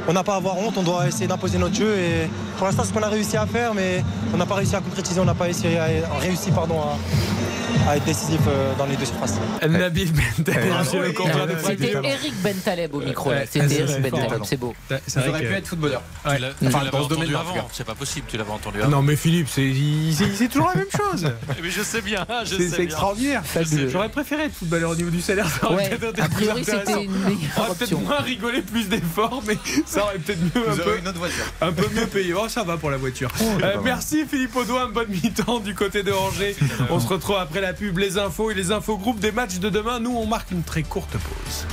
On 0.08 0.12
n'a 0.12 0.22
pas 0.22 0.34
à 0.34 0.36
avoir 0.36 0.56
honte, 0.58 0.76
on 0.78 0.82
doit 0.82 1.06
essayer 1.08 1.26
d'imposer 1.26 1.58
notre 1.58 1.74
jeu 1.74 1.96
et 1.96 2.28
pour 2.58 2.66
l'instant 2.66 2.82
c'est 2.84 2.90
ce 2.90 2.94
qu'on 2.94 3.02
a 3.02 3.08
réussi 3.08 3.36
à 3.36 3.46
faire 3.46 3.74
mais 3.74 4.04
on 4.32 4.36
n'a 4.36 4.46
pas 4.46 4.54
réussi 4.54 4.76
à 4.76 4.80
concrétiser, 4.80 5.20
on 5.20 5.24
n'a 5.24 5.34
pas 5.34 5.44
réussi 5.44 5.66
à, 5.76 5.86
réussi, 6.20 6.50
pardon, 6.52 6.80
à, 6.80 7.90
à 7.90 7.96
être 7.96 8.04
décisif 8.04 8.40
euh, 8.48 8.72
dans 8.78 8.86
les 8.86 8.96
deux 8.96 9.04
surfaces. 9.04 9.34
Nabil 9.68 10.12
Bentaleb 10.12 11.58
C'était. 11.64 11.92
Eric 11.92 12.34
Bentaleb 12.42 12.94
au 12.94 13.00
micro. 13.00 13.30
C'était 13.50 13.68
c'est- 13.68 13.80
Eric 13.80 14.02
Bentaleb, 14.02 14.42
c'est 14.44 14.56
beau. 14.56 14.74
C'est 15.06 15.20
vrai 15.26 15.40
que- 15.40 15.46
être 15.46 15.68
footballeur. 15.68 16.02
Ouais. 16.24 16.38
Tu 16.60 16.66
Enfin, 16.68 16.78
l'avais 16.78 16.90
dans 16.90 17.08
ce 17.08 17.14
tout 17.14 17.20
avant. 17.36 17.68
C'est 17.72 17.84
pas 17.86 17.94
possible, 17.94 18.26
tu 18.28 18.36
l'avais 18.36 18.50
entendu 18.50 18.80
avant. 18.82 18.90
Non 18.90 19.02
mais 19.02 19.16
Philippe, 19.16 19.48
c'est 19.48 20.48
toujours 20.48 20.68
la 20.72 20.80
même 20.80 20.86
chose. 20.96 21.30
Mais 21.62 21.70
je 21.70 21.82
sais 21.82 22.00
bien, 22.02 22.24
je 22.44 22.56
C'est 22.56 22.82
extraordinaire. 22.82 23.42
J'aurais 23.88 24.08
préféré 24.08 24.44
être 24.44 24.54
footballeur 24.54 24.90
au 24.90 24.96
niveau 24.96 25.10
du 25.10 25.20
salaire. 25.20 25.48
Ça 25.48 25.70
aurait 25.70 25.90
a 25.92 25.96
plus 25.96 26.28
priori 26.30 26.64
c'était 26.64 26.76
intéressant. 26.78 27.02
une 27.02 27.10
On 27.10 27.28
meilleure 27.28 27.58
aurait 27.58 27.74
peut-être 27.74 28.00
moins 28.00 28.20
rigolé, 28.20 28.62
plus 28.62 28.88
d'efforts, 28.88 29.42
mais 29.46 29.56
ça 29.96 30.04
aurait 30.04 30.18
peut-être 30.18 30.40
mieux 30.40 30.68
un 30.68 30.76
peu, 30.76 31.08
autre 31.08 31.18
voiture. 31.18 31.44
un 31.60 31.72
peu 31.72 31.88
mieux 31.94 32.06
payé. 32.06 32.34
Oh, 32.34 32.48
ça 32.48 32.62
va 32.64 32.76
pour 32.76 32.90
la 32.90 32.98
voiture. 32.98 33.30
Euh, 33.62 33.78
merci 33.82 34.26
Philippe 34.26 34.54
Audouin, 34.54 34.88
bonne 34.88 35.08
mi-temps 35.08 35.60
du 35.60 35.74
côté 35.74 36.02
de 36.02 36.12
Angers. 36.12 36.54
On 36.90 37.00
se 37.00 37.08
retrouve 37.08 37.36
après 37.36 37.62
la 37.62 37.72
pub, 37.72 37.96
les 37.96 38.18
infos 38.18 38.50
et 38.50 38.54
les 38.54 38.72
infos 38.72 38.98
groupes 38.98 39.20
des 39.20 39.32
matchs 39.32 39.58
de 39.58 39.70
demain. 39.70 39.98
Nous, 39.98 40.14
on 40.14 40.26
marque 40.26 40.50
une 40.50 40.62
très 40.62 40.82
courte 40.82 41.12
pause. 41.12 41.66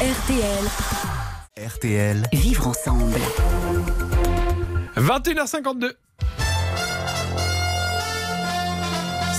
RTL. 0.00 1.66
RTL. 1.66 2.28
Vivre 2.32 2.68
ensemble. 2.68 3.18
21h52. 4.96 5.92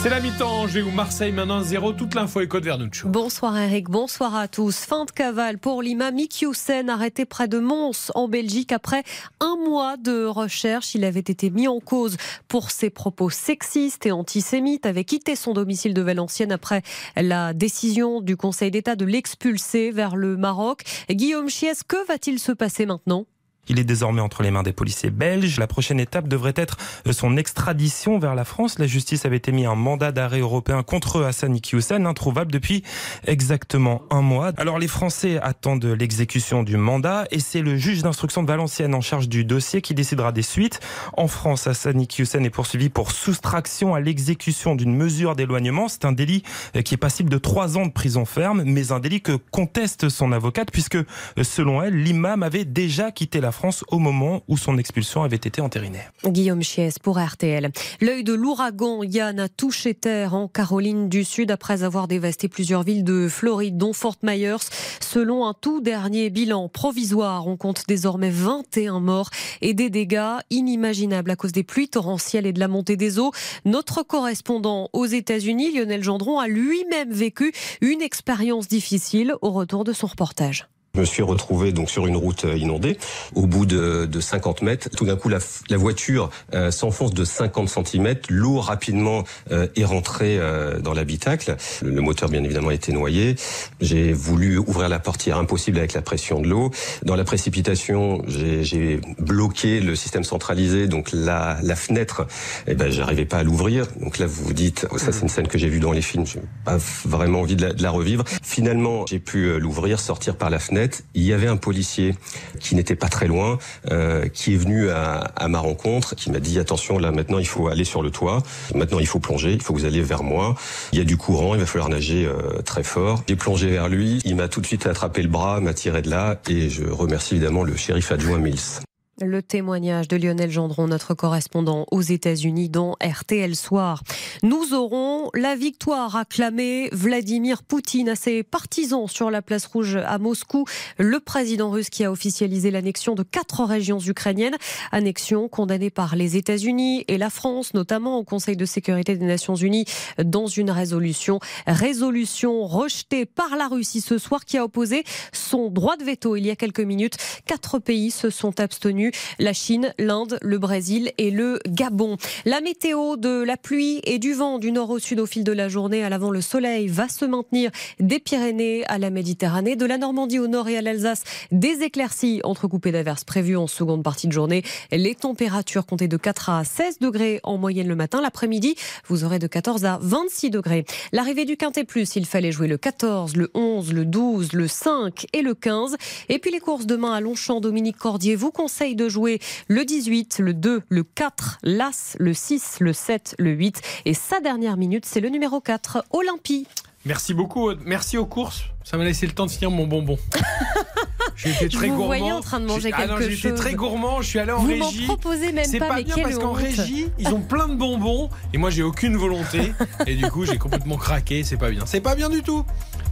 C'est 0.01 0.07
la 0.07 0.21
mi-temps 0.21 0.61
Angers 0.61 0.81
ou 0.81 0.91
Marseille 0.91 1.33
maintenant 1.33 1.61
0 1.61 1.91
toute 1.91 2.15
l'info 2.15 2.39
est 2.39 2.47
code 2.47 2.63
Vernuccio. 2.63 3.09
Bonsoir 3.09 3.57
Eric, 3.57 3.89
bonsoir 3.89 4.33
à 4.33 4.47
tous. 4.47 4.85
Fin 4.85 5.03
de 5.03 5.11
cavale 5.11 5.57
pour 5.57 5.81
l'imam 5.81 6.15
Mikyusen 6.15 6.89
arrêté 6.89 7.25
près 7.25 7.49
de 7.49 7.59
Mons 7.59 8.09
en 8.15 8.29
Belgique 8.29 8.71
après 8.71 9.03
un 9.41 9.57
mois 9.57 9.97
de 9.97 10.23
recherche. 10.23 10.95
Il 10.95 11.03
avait 11.03 11.19
été 11.19 11.49
mis 11.49 11.67
en 11.67 11.81
cause 11.81 12.15
pour 12.47 12.71
ses 12.71 12.89
propos 12.89 13.29
sexistes 13.29 14.05
et 14.05 14.13
antisémites, 14.13 14.85
avait 14.85 15.03
quitté 15.03 15.35
son 15.35 15.51
domicile 15.51 15.93
de 15.93 16.01
Valenciennes 16.01 16.53
après 16.53 16.81
la 17.17 17.51
décision 17.51 18.21
du 18.21 18.37
Conseil 18.37 18.71
d'État 18.71 18.95
de 18.95 19.03
l'expulser 19.03 19.91
vers 19.91 20.15
le 20.15 20.37
Maroc. 20.37 20.83
Guillaume 21.09 21.49
Chies, 21.49 21.83
que 21.85 22.07
va-t-il 22.07 22.39
se 22.39 22.53
passer 22.53 22.85
maintenant? 22.85 23.25
Il 23.69 23.79
est 23.79 23.83
désormais 23.83 24.21
entre 24.21 24.43
les 24.43 24.51
mains 24.51 24.63
des 24.63 24.73
policiers 24.73 25.11
belges. 25.11 25.59
La 25.59 25.67
prochaine 25.67 25.99
étape 25.99 26.27
devrait 26.27 26.53
être 26.55 26.77
son 27.11 27.37
extradition 27.37 28.17
vers 28.17 28.35
la 28.35 28.43
France. 28.43 28.79
La 28.79 28.87
justice 28.87 29.25
avait 29.25 29.41
émis 29.47 29.65
un 29.65 29.75
mandat 29.75 30.11
d'arrêt 30.11 30.39
européen 30.39 30.83
contre 30.83 31.23
Hassan 31.23 31.55
Iqiyoussen, 31.55 32.05
introuvable 32.05 32.51
depuis 32.51 32.83
exactement 33.25 34.01
un 34.09 34.21
mois. 34.21 34.51
Alors 34.57 34.79
les 34.79 34.87
Français 34.87 35.39
attendent 35.41 35.85
l'exécution 35.85 36.63
du 36.63 36.77
mandat 36.77 37.25
et 37.31 37.39
c'est 37.39 37.61
le 37.61 37.77
juge 37.77 38.01
d'instruction 38.01 38.41
de 38.41 38.47
Valenciennes 38.47 38.95
en 38.95 39.01
charge 39.01 39.29
du 39.29 39.45
dossier 39.45 39.81
qui 39.81 39.93
décidera 39.93 40.31
des 40.31 40.41
suites. 40.41 40.79
En 41.15 41.27
France, 41.27 41.67
Hassan 41.67 42.01
Iqiyoussen 42.01 42.43
est 42.45 42.49
poursuivi 42.49 42.89
pour 42.89 43.11
soustraction 43.11 43.93
à 43.93 43.99
l'exécution 43.99 44.75
d'une 44.75 44.95
mesure 44.95 45.35
d'éloignement. 45.35 45.87
C'est 45.87 46.05
un 46.05 46.11
délit 46.11 46.43
qui 46.83 46.95
est 46.95 46.97
passible 46.97 47.29
de 47.29 47.37
trois 47.37 47.77
ans 47.77 47.85
de 47.85 47.91
prison 47.91 48.25
ferme, 48.25 48.63
mais 48.65 48.91
un 48.91 48.99
délit 48.99 49.21
que 49.21 49.33
conteste 49.51 50.09
son 50.09 50.31
avocate 50.31 50.71
puisque, 50.71 50.97
selon 51.41 51.83
elle, 51.83 52.01
l'imam 52.01 52.41
avait 52.41 52.65
déjà 52.65 53.11
quitté 53.11 53.41
la 53.41 53.51
France 53.51 53.58
Au 53.89 53.99
moment 53.99 54.41
où 54.47 54.57
son 54.57 54.77
expulsion 54.77 55.23
avait 55.23 55.35
été 55.35 55.61
entérinée. 55.61 55.99
Guillaume 56.23 56.63
Chies 56.63 56.93
pour 57.03 57.19
RTL. 57.19 57.71
L'œil 57.99 58.23
de 58.23 58.33
l'ouragan 58.33 59.03
Yann 59.03 59.37
a 59.37 59.49
touché 59.49 59.93
terre 59.93 60.33
en 60.33 60.47
Caroline 60.47 61.09
du 61.09 61.25
Sud 61.25 61.51
après 61.51 61.83
avoir 61.83 62.07
dévasté 62.07 62.47
plusieurs 62.47 62.83
villes 62.83 63.03
de 63.03 63.27
Floride, 63.27 63.77
dont 63.77 63.91
Fort 63.91 64.15
Myers. 64.23 64.69
Selon 65.01 65.45
un 65.45 65.53
tout 65.53 65.81
dernier 65.81 66.29
bilan 66.29 66.69
provisoire, 66.69 67.47
on 67.47 67.57
compte 67.57 67.83
désormais 67.87 68.29
21 68.29 69.01
morts 69.01 69.29
et 69.61 69.73
des 69.73 69.89
dégâts 69.89 70.39
inimaginables 70.49 71.31
à 71.31 71.35
cause 71.35 71.51
des 71.51 71.63
pluies 71.63 71.89
torrentielles 71.89 72.45
et 72.45 72.53
de 72.53 72.59
la 72.61 72.69
montée 72.69 72.95
des 72.95 73.19
eaux. 73.19 73.31
Notre 73.65 74.03
correspondant 74.03 74.89
aux 74.93 75.05
États-Unis, 75.05 75.73
Lionel 75.73 76.03
Gendron, 76.03 76.39
a 76.39 76.47
lui-même 76.47 77.11
vécu 77.11 77.51
une 77.81 78.01
expérience 78.01 78.69
difficile 78.69 79.35
au 79.41 79.51
retour 79.51 79.83
de 79.83 79.91
son 79.91 80.07
reportage. 80.07 80.69
Je 80.95 81.01
me 81.01 81.05
suis 81.05 81.21
retrouvé 81.21 81.71
donc 81.71 81.89
sur 81.89 82.07
une 82.07 82.15
route 82.15 82.45
euh, 82.45 82.57
inondée. 82.57 82.97
Au 83.35 83.45
bout 83.45 83.67
de, 83.67 84.07
de 84.07 84.19
50 84.19 84.63
mètres, 84.63 84.89
tout 84.89 85.05
d'un 85.05 85.15
coup, 85.15 85.29
la, 85.29 85.37
la 85.69 85.77
voiture 85.77 86.31
euh, 86.55 86.71
s'enfonce 86.71 87.13
de 87.13 87.23
50 87.23 87.69
cm. 87.69 88.15
L'eau 88.27 88.59
rapidement 88.59 89.23
euh, 89.51 89.67
est 89.75 89.85
rentrée 89.85 90.39
euh, 90.39 90.79
dans 90.79 90.93
l'habitacle. 90.93 91.57
Le, 91.83 92.01
moteur, 92.01 92.29
bien 92.29 92.43
évidemment, 92.43 92.71
été 92.71 92.91
noyé. 92.91 93.35
J'ai 93.79 94.13
voulu 94.13 94.57
ouvrir 94.57 94.89
la 94.89 94.97
portière, 94.97 95.37
impossible 95.37 95.77
avec 95.77 95.93
la 95.93 96.01
pression 96.01 96.41
de 96.41 96.47
l'eau. 96.47 96.71
Dans 97.05 97.15
la 97.15 97.23
précipitation, 97.23 98.23
j'ai 98.27 98.99
bloqué 99.19 99.81
le 99.81 99.95
système 99.95 100.23
centralisé, 100.23 100.87
donc 100.87 101.09
la, 101.13 101.59
la 101.61 101.75
fenêtre. 101.75 102.25
Eh 102.65 102.73
ben, 102.73 102.89
j'arrivais 102.89 103.25
pas 103.25 103.37
à 103.37 103.43
l'ouvrir. 103.43 103.85
Donc 104.01 104.17
là, 104.17 104.25
vous 104.25 104.43
vous 104.43 104.53
dites, 104.53 104.87
oh, 104.89 104.97
ça, 104.97 105.11
c'est 105.11 105.21
une 105.21 105.29
scène 105.29 105.47
que 105.47 105.59
j'ai 105.59 105.69
vue 105.69 105.79
dans 105.79 105.91
les 105.91 106.01
films. 106.01 106.25
J'ai 106.25 106.41
pas 106.65 106.77
vraiment 107.05 107.41
envie 107.41 107.55
de 107.55 107.61
la, 107.67 107.73
de 107.73 107.83
la 107.83 107.91
revivre. 107.91 108.23
Finalement, 108.41 109.05
j'ai 109.07 109.19
pu 109.19 109.59
l'ouvrir, 109.59 109.99
sortir 109.99 110.35
par 110.35 110.49
la 110.49 110.57
fenêtre 110.57 110.78
il 111.13 111.23
y 111.23 111.33
avait 111.33 111.47
un 111.47 111.57
policier 111.57 112.15
qui 112.59 112.75
n'était 112.75 112.95
pas 112.95 113.09
très 113.09 113.27
loin, 113.27 113.57
euh, 113.91 114.27
qui 114.27 114.53
est 114.53 114.57
venu 114.57 114.89
à, 114.89 115.19
à, 115.35 115.47
ma 115.47 115.59
rencontre, 115.59 116.15
qui 116.15 116.31
m'a 116.31 116.39
dit 116.39 116.59
attention 116.59 116.99
là 116.99 117.11
maintenant 117.11 117.39
il 117.39 117.47
faut 117.47 117.67
aller 117.67 117.85
sur 117.85 118.01
le 118.01 118.11
toit, 118.11 118.43
maintenant 118.75 118.99
il 118.99 119.07
faut 119.07 119.19
plonger, 119.19 119.53
il 119.53 119.61
faut 119.61 119.73
que 119.73 119.79
vous 119.79 119.85
alliez 119.85 120.01
vers 120.01 120.23
moi. 120.23 120.55
Il 120.91 120.99
y 120.99 121.01
a 121.01 121.05
du 121.05 121.17
courant, 121.17 121.55
il 121.55 121.59
va 121.59 121.65
falloir 121.65 121.89
nager 121.89 122.25
euh, 122.25 122.61
très 122.61 122.83
fort. 122.83 123.23
J'ai 123.27 123.35
plongé 123.35 123.69
vers 123.69 123.89
lui, 123.89 124.21
il 124.25 124.35
m'a 124.35 124.47
tout 124.47 124.61
de 124.61 124.65
suite 124.65 124.85
attrapé 124.85 125.21
le 125.21 125.29
bras, 125.29 125.59
m'a 125.59 125.73
tiré 125.73 126.01
de 126.01 126.09
là 126.09 126.39
et 126.49 126.69
je 126.69 126.85
remercie 126.85 127.35
évidemment 127.35 127.63
le 127.63 127.75
shérif 127.75 128.11
adjoint 128.11 128.39
Mills. 128.39 128.88
Le 129.21 129.41
témoignage 129.41 130.07
de 130.07 130.15
Lionel 130.15 130.49
Gendron, 130.49 130.87
notre 130.87 131.13
correspondant 131.13 131.85
aux 131.91 132.01
États-Unis 132.01 132.69
dans 132.69 132.95
RTL 133.03 133.53
Soir. 133.53 134.01
Nous 134.43 134.73
aurons 134.73 135.29
la 135.33 135.57
victoire 135.57 136.15
acclamée 136.15 136.87
Vladimir 136.93 137.63
Poutine 137.63 138.07
à 138.07 138.15
ses 138.15 138.43
partisans 138.43 139.09
sur 139.09 139.29
la 139.29 139.41
place 139.41 139.65
rouge 139.65 139.97
à 139.97 140.17
Moscou. 140.19 140.63
Le 140.97 141.19
président 141.19 141.69
russe 141.69 141.89
qui 141.89 142.05
a 142.05 142.11
officialisé 142.13 142.71
l'annexion 142.71 143.13
de 143.13 143.23
quatre 143.23 143.65
régions 143.65 143.99
ukrainiennes. 143.99 144.55
Annexion 144.93 145.49
condamnée 145.49 145.89
par 145.89 146.15
les 146.15 146.37
États-Unis 146.37 147.03
et 147.09 147.17
la 147.17 147.29
France, 147.29 147.73
notamment 147.73 148.19
au 148.19 148.23
Conseil 148.23 148.55
de 148.55 148.65
sécurité 148.65 149.17
des 149.17 149.25
Nations 149.25 149.55
Unies 149.55 149.83
dans 150.23 150.47
une 150.47 150.71
résolution. 150.71 151.41
Résolution 151.67 152.65
rejetée 152.65 153.25
par 153.25 153.57
la 153.57 153.67
Russie 153.67 153.99
ce 153.99 154.17
soir 154.17 154.45
qui 154.45 154.57
a 154.57 154.63
opposé 154.63 155.03
son 155.33 155.69
droit 155.69 155.97
de 155.97 156.05
veto 156.05 156.37
il 156.37 156.45
y 156.45 156.51
a 156.51 156.55
quelques 156.55 156.79
minutes. 156.79 157.17
Quatre 157.45 157.79
pays 157.79 158.11
se 158.11 158.29
sont 158.29 158.61
abstenus 158.61 159.08
la 159.39 159.53
Chine, 159.53 159.93
l'Inde, 159.97 160.37
le 160.41 160.57
Brésil 160.57 161.11
et 161.17 161.31
le 161.31 161.59
Gabon. 161.67 162.17
La 162.45 162.61
météo 162.61 163.17
de 163.17 163.43
la 163.43 163.57
pluie 163.57 164.01
et 164.03 164.19
du 164.19 164.33
vent 164.33 164.59
du 164.59 164.71
nord 164.71 164.89
au 164.89 164.99
sud 164.99 165.19
au 165.19 165.25
fil 165.25 165.43
de 165.43 165.51
la 165.51 165.69
journée. 165.69 166.03
À 166.03 166.09
l'avant, 166.09 166.31
le 166.31 166.41
soleil 166.41 166.87
va 166.87 167.07
se 167.07 167.25
maintenir 167.25 167.71
des 167.99 168.19
Pyrénées 168.19 168.85
à 168.87 168.97
la 168.97 169.09
Méditerranée, 169.09 169.75
de 169.75 169.85
la 169.85 169.97
Normandie 169.97 170.39
au 170.39 170.47
nord 170.47 170.69
et 170.69 170.77
à 170.77 170.81
l'Alsace. 170.81 171.23
Des 171.51 171.83
éclaircies 171.83 172.41
entrecoupées 172.43 172.91
d'averses 172.91 173.23
prévues 173.23 173.57
en 173.57 173.67
seconde 173.67 174.03
partie 174.03 174.27
de 174.27 174.33
journée. 174.33 174.63
Les 174.91 175.15
températures 175.15 175.85
comptées 175.85 176.07
de 176.07 176.17
4 176.17 176.49
à 176.49 176.63
16 176.63 176.99
degrés 176.99 177.39
en 177.43 177.57
moyenne 177.57 177.87
le 177.87 177.95
matin. 177.95 178.21
L'après-midi, 178.21 178.75
vous 179.07 179.23
aurez 179.23 179.39
de 179.39 179.47
14 179.47 179.85
à 179.85 179.99
26 180.01 180.49
degrés. 180.49 180.85
L'arrivée 181.11 181.45
du 181.45 181.57
Quintet 181.57 181.83
Plus, 181.83 182.15
il 182.15 182.25
fallait 182.25 182.51
jouer 182.51 182.67
le 182.67 182.77
14, 182.77 183.35
le 183.35 183.49
11, 183.53 183.93
le 183.93 184.05
12, 184.05 184.53
le 184.53 184.67
5 184.67 185.27
et 185.33 185.41
le 185.41 185.53
15. 185.53 185.95
Et 186.29 186.39
puis 186.39 186.51
les 186.51 186.59
courses 186.59 186.85
demain 186.85 187.13
à 187.13 187.21
Longchamp, 187.21 187.61
Dominique 187.61 187.97
Cordier 187.97 188.35
vous 188.35 188.51
conseille 188.51 188.95
de 188.99 189.07
jouer 189.07 189.39
le 189.67 189.85
18, 189.85 190.39
le 190.39 190.53
2, 190.53 190.81
le 190.89 191.03
4, 191.03 191.59
l'As, 191.63 192.17
le 192.19 192.33
6, 192.33 192.77
le 192.81 192.91
7, 192.91 193.35
le 193.39 193.51
8. 193.51 193.81
Et 194.05 194.13
sa 194.13 194.41
dernière 194.41 194.75
minute, 194.75 195.05
c'est 195.05 195.21
le 195.21 195.29
numéro 195.29 195.61
4, 195.61 196.03
Olympie. 196.11 196.67
Merci 197.05 197.33
beaucoup. 197.33 197.71
Merci 197.85 198.17
aux 198.17 198.25
courses. 198.25 198.65
Ça 198.83 198.97
m'a 198.97 199.05
laissé 199.05 199.25
le 199.25 199.31
temps 199.31 199.45
de 199.45 199.51
finir 199.51 199.71
mon 199.71 199.87
bonbon. 199.87 200.17
J'étais 201.35 201.69
très 201.69 201.87
je 201.87 201.91
vous 201.93 201.97
gourmand. 201.97 202.37
en 202.37 202.41
train 202.41 202.59
de 202.59 202.65
manger 202.65 202.91
quelque 202.91 203.11
ah 203.11 203.19
non, 203.19 203.29
J'étais 203.29 203.53
très 203.53 203.73
gourmand. 203.73 204.21
Je 204.21 204.27
suis 204.27 204.39
allé 204.39 204.51
en 204.51 204.59
vous 204.59 204.67
régie. 204.67 205.05
Vous 205.05 205.15
proposez 205.15 205.53
même 205.53 205.71
pas, 205.79 205.87
pas 205.87 205.95
mais 205.95 206.03
bien 206.03 206.17
parce 206.21 206.37
qu'en 206.37 206.51
régie, 206.51 207.07
ils 207.17 207.29
ont 207.29 207.39
plein 207.39 207.69
de 207.69 207.75
bonbons 207.75 208.29
et 208.53 208.57
moi 208.57 208.69
j'ai 208.69 208.83
aucune 208.83 209.15
volonté. 209.15 209.71
et 210.07 210.15
du 210.15 210.29
coup, 210.29 210.45
j'ai 210.45 210.57
complètement 210.57 210.97
craqué. 210.97 211.45
C'est 211.45 211.55
pas 211.55 211.71
bien. 211.71 211.85
C'est 211.85 212.01
pas 212.01 212.15
bien 212.15 212.29
du 212.29 212.43
tout. 212.43 212.65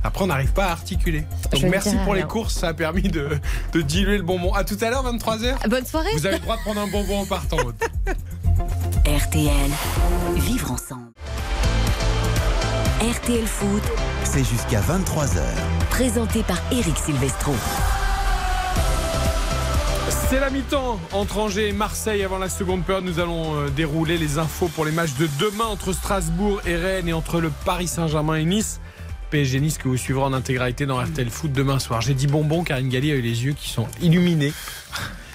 Après, 0.03 0.23
on 0.23 0.27
n'arrive 0.27 0.53
pas 0.53 0.65
à 0.65 0.71
articuler. 0.71 1.25
Donc 1.51 1.63
merci 1.63 1.95
pour 2.03 2.13
les 2.13 2.23
courses. 2.23 2.55
Ça 2.55 2.69
a 2.69 2.73
permis 2.73 3.03
de, 3.09 3.29
de 3.73 3.81
diluer 3.81 4.17
le 4.17 4.23
bonbon. 4.23 4.53
À 4.53 4.63
tout 4.63 4.77
à 4.81 4.89
l'heure, 4.89 5.03
23h. 5.03 5.67
Bonne 5.69 5.85
soirée. 5.85 6.09
Vous 6.13 6.25
avez 6.25 6.37
le 6.37 6.41
droit 6.43 6.57
de 6.57 6.61
prendre 6.61 6.81
un 6.81 6.87
bonbon 6.87 7.19
en 7.21 7.25
partant. 7.25 7.57
RTL. 9.05 9.71
Vivre 10.35 10.71
ensemble. 10.71 11.11
RTL 13.01 13.45
Foot. 13.45 13.83
C'est 14.23 14.43
jusqu'à 14.43 14.81
23h. 14.81 15.39
Présenté 15.89 16.43
par 16.43 16.57
Eric 16.71 16.97
Silvestro. 16.97 17.53
C'est 20.29 20.39
la 20.39 20.49
mi-temps 20.49 20.99
entre 21.13 21.37
Angers 21.37 21.69
et 21.69 21.73
Marseille. 21.73 22.23
Avant 22.23 22.37
la 22.37 22.49
seconde 22.49 22.83
période, 22.83 23.05
nous 23.05 23.19
allons 23.19 23.55
euh, 23.55 23.69
dérouler 23.69 24.17
les 24.17 24.39
infos 24.39 24.67
pour 24.67 24.83
les 24.83 24.91
matchs 24.91 25.13
de 25.13 25.29
demain 25.39 25.65
entre 25.65 25.93
Strasbourg 25.93 26.59
et 26.65 26.75
Rennes 26.75 27.07
et 27.07 27.13
entre 27.13 27.39
le 27.39 27.49
Paris 27.49 27.87
Saint-Germain 27.87 28.35
et 28.35 28.43
Nice. 28.43 28.81
PSG 29.29 29.59
Nice 29.59 29.77
que 29.77 29.87
vous 29.87 29.97
suivrez 29.97 30.23
en 30.23 30.33
intégralité 30.33 30.85
dans 30.85 31.01
RTL 31.01 31.29
Foot 31.29 31.51
demain 31.51 31.79
soir. 31.79 32.01
J'ai 32.01 32.13
dit 32.13 32.27
bonbon 32.27 32.63
car 32.63 32.81
Gali 32.81 33.11
a 33.11 33.15
eu 33.15 33.21
les 33.21 33.45
yeux 33.45 33.53
qui 33.53 33.69
sont 33.69 33.87
illuminés. 34.01 34.53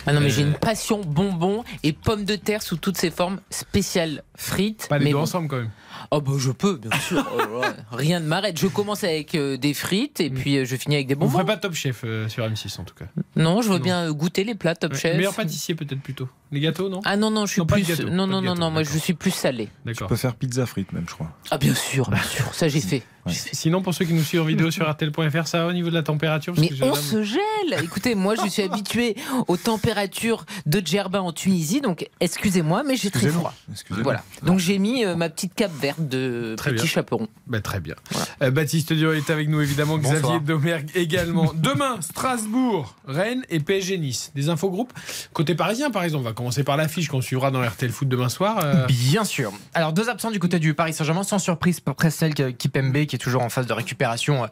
Ah 0.06 0.12
non, 0.12 0.20
mais 0.20 0.30
j'ai 0.30 0.42
une 0.42 0.54
passion 0.54 1.00
bonbon 1.00 1.62
et 1.82 1.92
pommes 1.92 2.24
de 2.24 2.34
terre 2.34 2.62
sous 2.62 2.76
toutes 2.76 2.96
ses 2.96 3.10
formes 3.10 3.40
spéciales 3.50 4.24
frites. 4.34 4.86
Pas 4.88 4.98
les 4.98 5.04
mais 5.04 5.10
deux 5.10 5.16
bon. 5.16 5.22
ensemble 5.22 5.48
quand 5.48 5.58
même. 5.58 5.70
Oh 6.10 6.20
bah 6.20 6.32
je 6.38 6.50
peux, 6.50 6.76
bien 6.76 6.90
sûr. 7.00 7.24
Oh. 7.36 7.60
Rien 7.92 8.20
ne 8.20 8.26
m'arrête. 8.26 8.58
Je 8.58 8.66
commence 8.66 9.04
avec 9.04 9.34
euh, 9.34 9.56
des 9.56 9.74
frites 9.74 10.20
et 10.20 10.30
puis 10.30 10.56
euh, 10.58 10.64
je 10.64 10.76
finis 10.76 10.96
avec 10.96 11.06
des 11.06 11.14
Vous 11.14 11.20
bonbons. 11.20 11.32
ne 11.32 11.42
ferez 11.44 11.46
pas 11.46 11.56
Top 11.56 11.74
Chef 11.74 12.02
euh, 12.04 12.28
sur 12.28 12.44
M6 12.44 12.80
en 12.80 12.84
tout 12.84 12.94
cas. 12.94 13.06
Non, 13.36 13.62
je 13.62 13.68
veux 13.68 13.78
Non. 13.78 13.84
bien 13.84 14.10
goûter 14.12 14.44
les 14.44 14.54
plats 14.54 14.74
Top 14.74 14.92
Ouais. 14.92 14.98
Chef. 14.98 15.16
Meilleur 15.16 15.34
pâtissier 15.34 15.74
peut-être 15.74 16.00
plutôt. 16.00 16.28
Les 16.50 16.60
gâteaux, 16.60 16.88
non? 16.90 17.00
Ah 17.04 17.16
non 17.16 17.30
non, 17.30 17.46
je 17.46 17.52
suis 17.52 17.60
Non, 17.60 17.66
pas 17.66 17.78
de 17.78 17.84
plus 17.84 18.00
non 18.04 18.26
pas 18.26 18.32
non 18.32 18.42
non 18.42 18.54
non, 18.54 18.70
moi 18.70 18.82
je 18.82 18.88
d'accord. 18.90 19.02
suis 19.04 19.14
plus 19.14 19.30
salé. 19.30 19.68
Je 19.86 19.92
D'accord. 19.92 20.08
peux 20.08 20.16
faire 20.16 20.34
pizza 20.34 20.66
frites 20.66 20.92
même, 20.92 21.04
je 21.08 21.14
crois. 21.14 21.30
Ah 21.50 21.56
bien 21.56 21.74
sûr, 21.74 22.10
bien 22.10 22.22
sûr. 22.22 22.52
Ça 22.54 22.68
j'ai 22.68 22.80
fait. 22.80 23.02
Ouais. 23.24 23.32
Sinon, 23.52 23.82
pour 23.82 23.94
ceux 23.94 24.04
qui 24.04 24.12
nous 24.14 24.22
suivent 24.24 24.42
en 24.42 24.44
vidéo 24.44 24.70
sur 24.72 24.90
RTL.fr, 24.90 25.46
ça 25.46 25.62
va 25.62 25.68
au 25.68 25.72
niveau 25.72 25.88
de 25.90 25.94
la 25.94 26.02
température 26.02 26.54
parce 26.54 26.68
Mais 26.68 26.76
que 26.76 26.84
on 26.84 26.94
se 26.96 27.22
gèle 27.22 27.38
Écoutez, 27.82 28.14
moi 28.16 28.34
je 28.34 28.48
suis 28.50 28.62
habitué 28.62 29.14
aux 29.46 29.56
températures 29.56 30.44
de 30.66 30.82
Djerba 30.84 31.22
en 31.22 31.32
Tunisie, 31.32 31.80
donc 31.80 32.08
excusez-moi, 32.20 32.82
mais 32.86 32.96
j'ai 32.96 33.10
très 33.10 33.28
froid. 33.28 33.54
Excusez-nous. 33.70 34.02
Voilà. 34.04 34.22
Donc 34.42 34.58
j'ai 34.58 34.78
mis 34.78 35.04
euh, 35.04 35.14
ma 35.16 35.28
petite 35.30 35.54
cape 35.54 35.72
verte 35.80 35.91
de 35.98 36.54
Très 36.56 36.70
petit 36.70 36.82
bien. 36.82 36.90
chaperon. 36.90 37.28
Bah, 37.46 37.60
très 37.60 37.80
bien. 37.80 37.94
Euh, 38.42 38.50
Baptiste 38.50 38.92
Dior 38.92 39.14
est 39.14 39.30
avec 39.30 39.48
nous 39.48 39.60
évidemment, 39.60 39.98
Xavier. 39.98 40.40
Domergue 40.40 40.90
également. 40.94 41.52
Demain, 41.56 41.96
Strasbourg, 42.00 42.94
Rennes 43.06 43.44
et 43.50 43.60
PSG 43.60 43.98
Nice. 43.98 44.32
Des 44.34 44.48
infogroupes 44.48 44.92
côté 45.32 45.54
parisien 45.54 45.90
par 45.90 46.04
exemple. 46.04 46.22
On 46.24 46.28
va 46.28 46.32
commencer 46.34 46.64
par 46.64 46.76
l'affiche 46.76 47.08
qu'on 47.08 47.20
suivra 47.20 47.50
dans 47.50 47.62
RTL 47.62 47.90
Foot 47.90 48.08
demain 48.08 48.28
soir. 48.28 48.58
Euh, 48.62 48.86
Bien 48.86 49.24
sûr. 49.24 49.52
Alors 49.74 49.92
deux 49.92 50.08
absents 50.08 50.30
du 50.30 50.38
côté 50.38 50.58
du 50.58 50.74
Paris 50.74 50.92
Saint-Germain, 50.92 51.22
sans 51.22 51.38
surprise 51.38 51.80
Presnel 51.80 52.34
Kipembe 52.34 53.04
qui 53.06 53.16
est 53.16 53.18
toujours 53.18 53.42
en 53.42 53.48
phase 53.48 53.66
de 53.66 53.72
récupération 53.72 54.46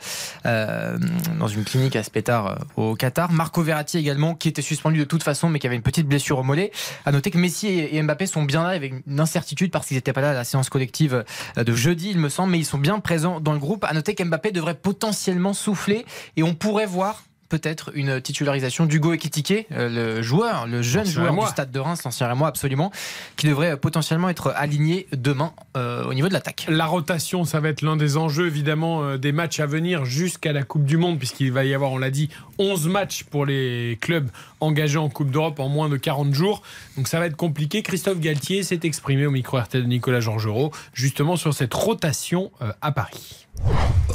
euh, 0.47 0.99
dans 1.39 1.49
une 1.49 1.65
clinique 1.65 1.97
à 1.97 2.03
Spétard 2.03 2.47
euh, 2.47 2.55
au 2.77 2.95
Qatar. 2.95 3.33
Marco 3.33 3.63
Verratti 3.63 3.99
également 3.99 4.35
qui 4.35 4.49
était 4.49 4.63
suspendu 4.63 4.99
de 4.99 5.05
toute 5.05 5.23
façon 5.23 5.49
mais 5.49 5.59
qui 5.59 5.67
avait 5.67 5.77
une 5.77 5.83
petite 5.83 6.07
blessure 6.07 6.39
au 6.39 6.43
mollet. 6.43 6.71
À 7.07 7.13
noter 7.13 7.31
que 7.31 7.39
Messi 7.39 7.69
et 7.69 8.03
Mbappé 8.03 8.27
sont 8.27 8.43
bien 8.43 8.63
là 8.63 8.71
avec 8.71 8.93
une 9.07 9.21
incertitude 9.21 9.71
parce 9.71 9.87
qu'ils 9.87 9.97
n'étaient 9.97 10.13
pas 10.13 10.21
là 10.21 10.31
à 10.31 10.35
la 10.35 10.45
séance 10.45 10.69
collective 10.69 11.25
de 11.57 11.75
jeudi 11.75 12.11
il 12.11 12.19
me 12.19 12.29
semble, 12.29 12.53
mais 12.53 12.59
ils 12.59 12.65
sont 12.65 12.79
bien 12.79 13.01
présents 13.01 13.41
dans 13.41 13.53
le 13.53 13.59
groupe. 13.59 13.85
À 13.85 13.93
noter 13.93 14.15
qu'Mbappé 14.15 14.53
devrait 14.53 14.75
potentiellement 14.75 15.53
souffler 15.53 16.05
et 16.37 16.43
on 16.43 16.55
pourrait 16.55 16.87
voir 16.87 17.23
peut-être 17.51 17.91
une 17.95 18.23
titularisation 18.23 18.87
d'Hugo 18.87 19.13
Ekitike, 19.13 19.67
euh, 19.73 19.89
le 19.91 20.23
joueur, 20.23 20.67
le 20.67 20.81
jeune 20.81 21.05
joueur 21.05 21.35
du 21.35 21.47
Stade 21.47 21.71
de 21.71 21.79
Reims, 21.79 22.03
l'ancien 22.05 22.29
Rémois 22.29 22.49
absolument, 22.49 22.91
qui 23.37 23.47
devrait 23.49 23.73
euh, 23.73 23.77
potentiellement 23.77 24.31
être 24.31 24.55
aligné 24.57 25.07
demain 25.13 25.53
euh, 25.77 26.05
au 26.05 26.15
niveau 26.15 26.29
de 26.29 26.33
l'attaque. 26.33 26.65
La 26.69 26.87
rotation, 26.87 27.45
ça 27.45 27.61
va 27.61 27.69
être 27.69 27.83
l'un 27.83 27.97
des 27.97 28.17
enjeux 28.17 28.47
évidemment 28.47 29.03
euh, 29.03 29.19
des 29.19 29.33
matchs 29.33 29.61
à 29.61 29.67
venir 29.67 30.05
jusqu'à 30.05 30.53
la 30.53 30.63
Coupe 30.63 30.85
du 30.85 30.97
Monde, 30.97 31.19
puisqu'il 31.19 31.53
va 31.53 31.65
y 31.65 31.75
avoir, 31.75 31.93
on 31.93 31.99
l'a 31.99 32.11
dit, 32.11 32.31
11 32.59 32.89
matchs 32.89 33.25
pour 33.25 33.45
les 33.45 33.99
clubs 34.01 34.31
engagés 34.61 34.99
en 34.99 35.09
Coupe 35.09 35.31
d'Europe 35.31 35.59
en 35.59 35.69
moins 35.69 35.89
de 35.89 35.97
40 35.97 36.33
jours. 36.35 36.63
Donc 36.97 37.09
ça 37.09 37.19
va 37.19 37.27
être 37.27 37.37
compliqué. 37.37 37.83
Christophe 37.83 38.21
Galtier 38.21 38.63
s'est 38.63 38.81
exprimé 38.85 39.27
au 39.27 39.31
micro 39.31 39.59
RTL 39.59 39.83
de 39.83 39.89
Nicolas 39.89 40.21
Georgerot, 40.21 40.73
justement 40.95 41.37
sur 41.37 41.53
cette 41.55 41.75
rotation 41.75 42.51
euh, 42.63 42.73
à 42.81 42.93
Paris. 42.93 43.47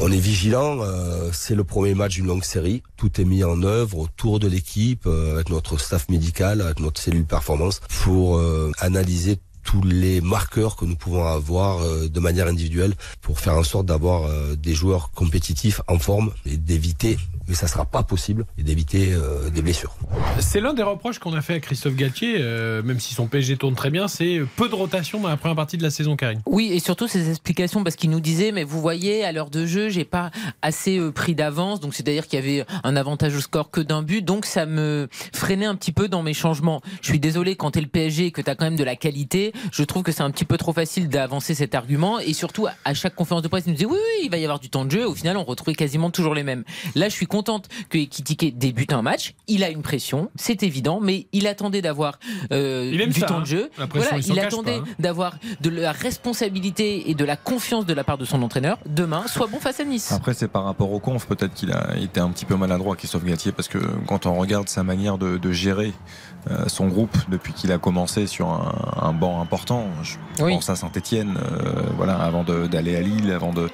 On 0.02 0.12
est 0.12 0.20
vigilant, 0.20 0.80
euh, 0.82 1.30
c'est 1.32 1.56
le 1.56 1.64
premier 1.64 1.94
match 1.94 2.16
d'une 2.16 2.28
longue 2.28 2.44
série. 2.44 2.84
Tout 2.98 3.22
est 3.22 3.24
mis 3.24 3.44
en 3.44 3.64
œuvre 3.64 4.00
autour 4.00 4.40
de 4.40 4.48
l'équipe, 4.48 5.06
euh, 5.08 5.34
avec 5.34 5.50
notre 5.50 5.78
staff 5.78 6.10
médical, 6.10 6.62
avec 6.62 6.80
notre 6.80 7.00
cellule 7.00 7.26
performance, 7.26 7.80
pour 8.04 8.38
euh, 8.38 8.72
analyser 8.80 9.38
tous 9.66 9.82
les 9.82 10.22
marqueurs 10.22 10.78
que 10.78 10.86
nous 10.86 10.96
pouvons 10.96 11.26
avoir 11.26 11.80
euh, 11.80 12.08
de 12.08 12.20
manière 12.22 12.48
individuelle 12.48 12.94
pour 13.22 13.40
faire 13.40 13.56
en 13.56 13.64
sorte 13.64 13.88
d'avoir 13.88 14.24
euh, 14.24 14.56
des 14.56 14.74
joueurs 14.74 15.12
compétitifs 15.12 15.82
en 15.88 16.00
forme 16.00 16.32
et 16.46 16.56
d'éviter, 16.56 17.18
mais 17.48 17.56
ça 17.56 17.68
sera 17.68 17.86
pas 17.86 18.04
possible, 18.04 18.46
et 18.58 18.64
d'éviter 18.64 19.14
euh, 19.14 19.50
des 19.50 19.62
blessures. 19.62 19.96
C'est 20.40 20.60
l'un 20.60 20.74
des 20.74 20.84
reproches 20.84 21.20
qu'on 21.20 21.34
a 21.34 21.42
fait 21.42 21.56
à 21.56 21.60
Christophe 21.60 21.96
Galtier, 21.96 22.38
euh, 22.40 22.82
même 22.82 23.00
si 23.00 23.14
son 23.14 23.28
PSG 23.28 23.58
tourne 23.58 23.76
très 23.76 23.92
bien, 23.92 24.08
c'est 24.08 24.42
peu 24.56 24.68
de 24.68 24.76
rotation 24.76 25.20
dans 25.20 25.30
la 25.30 25.38
première 25.38 25.56
partie 25.56 25.78
de 25.78 25.84
la 25.84 25.90
saison, 25.90 26.16
Karine. 26.16 26.42
Oui, 26.46 26.72
et 26.74 26.80
surtout 26.80 27.08
ces 27.08 27.30
explications 27.30 27.84
parce 27.84 27.96
qu'il 27.96 28.10
nous 28.10 28.20
disait, 28.20 28.52
mais 28.52 28.64
vous 28.64 28.82
voyez, 28.82 29.24
à 29.24 29.32
l'heure 29.32 29.50
de 29.50 29.66
jeu, 29.66 29.90
j'ai 29.90 30.06
pas 30.06 30.32
assez 30.62 30.98
euh, 30.98 31.12
pris 31.12 31.36
d'avance, 31.36 31.80
donc 31.80 31.94
c'est-à-dire 31.94 32.28
qu'il 32.28 32.40
y 32.40 32.42
avait 32.42 32.66
un 32.84 32.96
avantage 32.96 33.36
au 33.36 33.42
score 33.42 33.70
que 33.70 33.82
d'un 33.82 34.02
but, 34.02 34.24
donc 34.24 34.46
ça 34.46 34.66
me 34.66 35.08
freinait 35.34 35.66
un 35.66 35.76
petit 35.76 35.92
peu 35.92 36.08
dans 36.08 36.24
mes 36.24 36.34
changements. 36.34 36.82
Je 37.02 37.10
suis 37.10 37.20
désolé 37.20 37.56
quand 37.56 37.72
t'es 37.72 37.82
le 37.82 37.88
PSG 37.88 38.28
et 38.28 38.32
que 38.32 38.42
t'as 38.42 38.56
quand 38.56 38.66
même 38.66 38.76
de 38.76 38.84
la 38.84 38.96
qualité, 38.96 39.54
je 39.72 39.84
trouve 39.84 40.03
que 40.03 40.11
c'est 40.11 40.23
un 40.23 40.32
petit 40.32 40.45
peu 40.45 40.57
trop 40.57 40.73
facile 40.73 41.10
d'avancer 41.10 41.56
cet 41.56 41.76
argument, 41.76 42.19
et 42.19 42.34
surtout 42.34 42.68
à 42.84 42.94
chaque 42.94 43.15
conférence 43.15 43.44
de 43.44 43.48
presse, 43.48 43.64
il 43.65 43.69
nous 43.69 43.76
disait 43.76 43.90
oui, 43.90 43.98
oui, 43.98 44.26
il 44.26 44.32
va 44.32 44.38
y 44.38 44.44
avoir 44.44 44.60
du 44.60 44.69
temps 44.69 44.86
de 44.86 44.91
jeu, 44.91 45.07
au 45.07 45.15
final 45.15 45.38
on 45.38 45.44
retrouvait 45.44 45.76
quasiment 45.76 46.10
toujours 46.10 46.34
les 46.34 46.44
mêmes. 46.44 46.64
Là, 46.95 47.10
je 47.10 47.14
suis 47.14 47.27
contente 47.27 47.68
que 47.90 47.98
Ekitike 47.98 48.57
débute 48.57 48.94
un 48.94 49.02
match, 49.02 49.34
il 49.48 49.64
a 49.64 49.69
une 49.69 49.82
pression, 49.82 50.30
c'est 50.36 50.64
évident, 50.64 50.99
mais 51.02 51.27
il 51.34 51.48
attendait 51.48 51.82
d'avoir 51.82 52.19
euh, 52.52 52.91
du 53.06 53.19
ça, 53.19 53.27
temps 53.27 53.38
hein. 53.38 53.41
de 53.41 53.45
jeu. 53.45 53.69
Pression, 53.90 54.18
Voilà, 54.18 54.18
il 54.26 54.40
attendait 54.40 54.76
hein. 54.76 54.84
d'avoir 54.99 55.38
de 55.61 55.69
la 55.69 55.91
responsabilité 55.91 57.10
et 57.10 57.15
de 57.15 57.26
la 57.26 57.36
confiance 57.36 57.86
de 57.86 57.94
la 57.94 58.03
part 58.03 58.18
de 58.18 58.26
son 58.26 58.41
entraîneur 58.41 58.77
demain 58.86 59.26
soit 59.27 59.48
bon 59.48 59.60
face 59.60 59.80
à 59.80 59.84
Nice. 59.86 60.11
Après, 60.11 60.34
c'est 60.34 60.48
par 60.48 60.64
rapport 60.64 60.91
au 60.91 60.99
conf. 60.99 61.26
Peut-être 61.27 61.53
qu'il 61.53 61.72
a 61.72 61.95
été 61.98 62.19
un 62.19 62.30
petit 62.30 62.45
peu 62.45 62.56
maladroit, 62.56 62.95
Christophe 62.95 63.23
Galtier, 63.26 63.52
parce 63.52 63.68
que 63.68 63.77
quand 64.07 64.26
on 64.26 64.36
regarde 64.36 64.69
sa 64.69 64.84
manière 64.84 65.18
de, 65.18 65.38
de 65.38 65.52
gérer 65.52 65.94
euh, 66.49 66.68
son 66.68 66.88
groupe 66.88 67.18
depuis 67.30 67.53
qu'il 67.53 67.72
a 67.72 67.77
commencé 67.77 68.27
sur 68.27 68.49
un, 68.49 69.02
un 69.02 69.14
banc 69.14 69.41
important, 69.46 69.88
je 70.04 70.44
Oui. 70.44 70.54
pense 70.56 70.70
à 70.70 70.76
Saint-Etienne, 70.76 71.36
voilà, 71.96 72.16
avant 72.18 72.44
d'aller 72.44 72.96
à 72.96 73.02
Lille, 73.02 73.32
avant 73.32 73.54
de. 73.54 73.70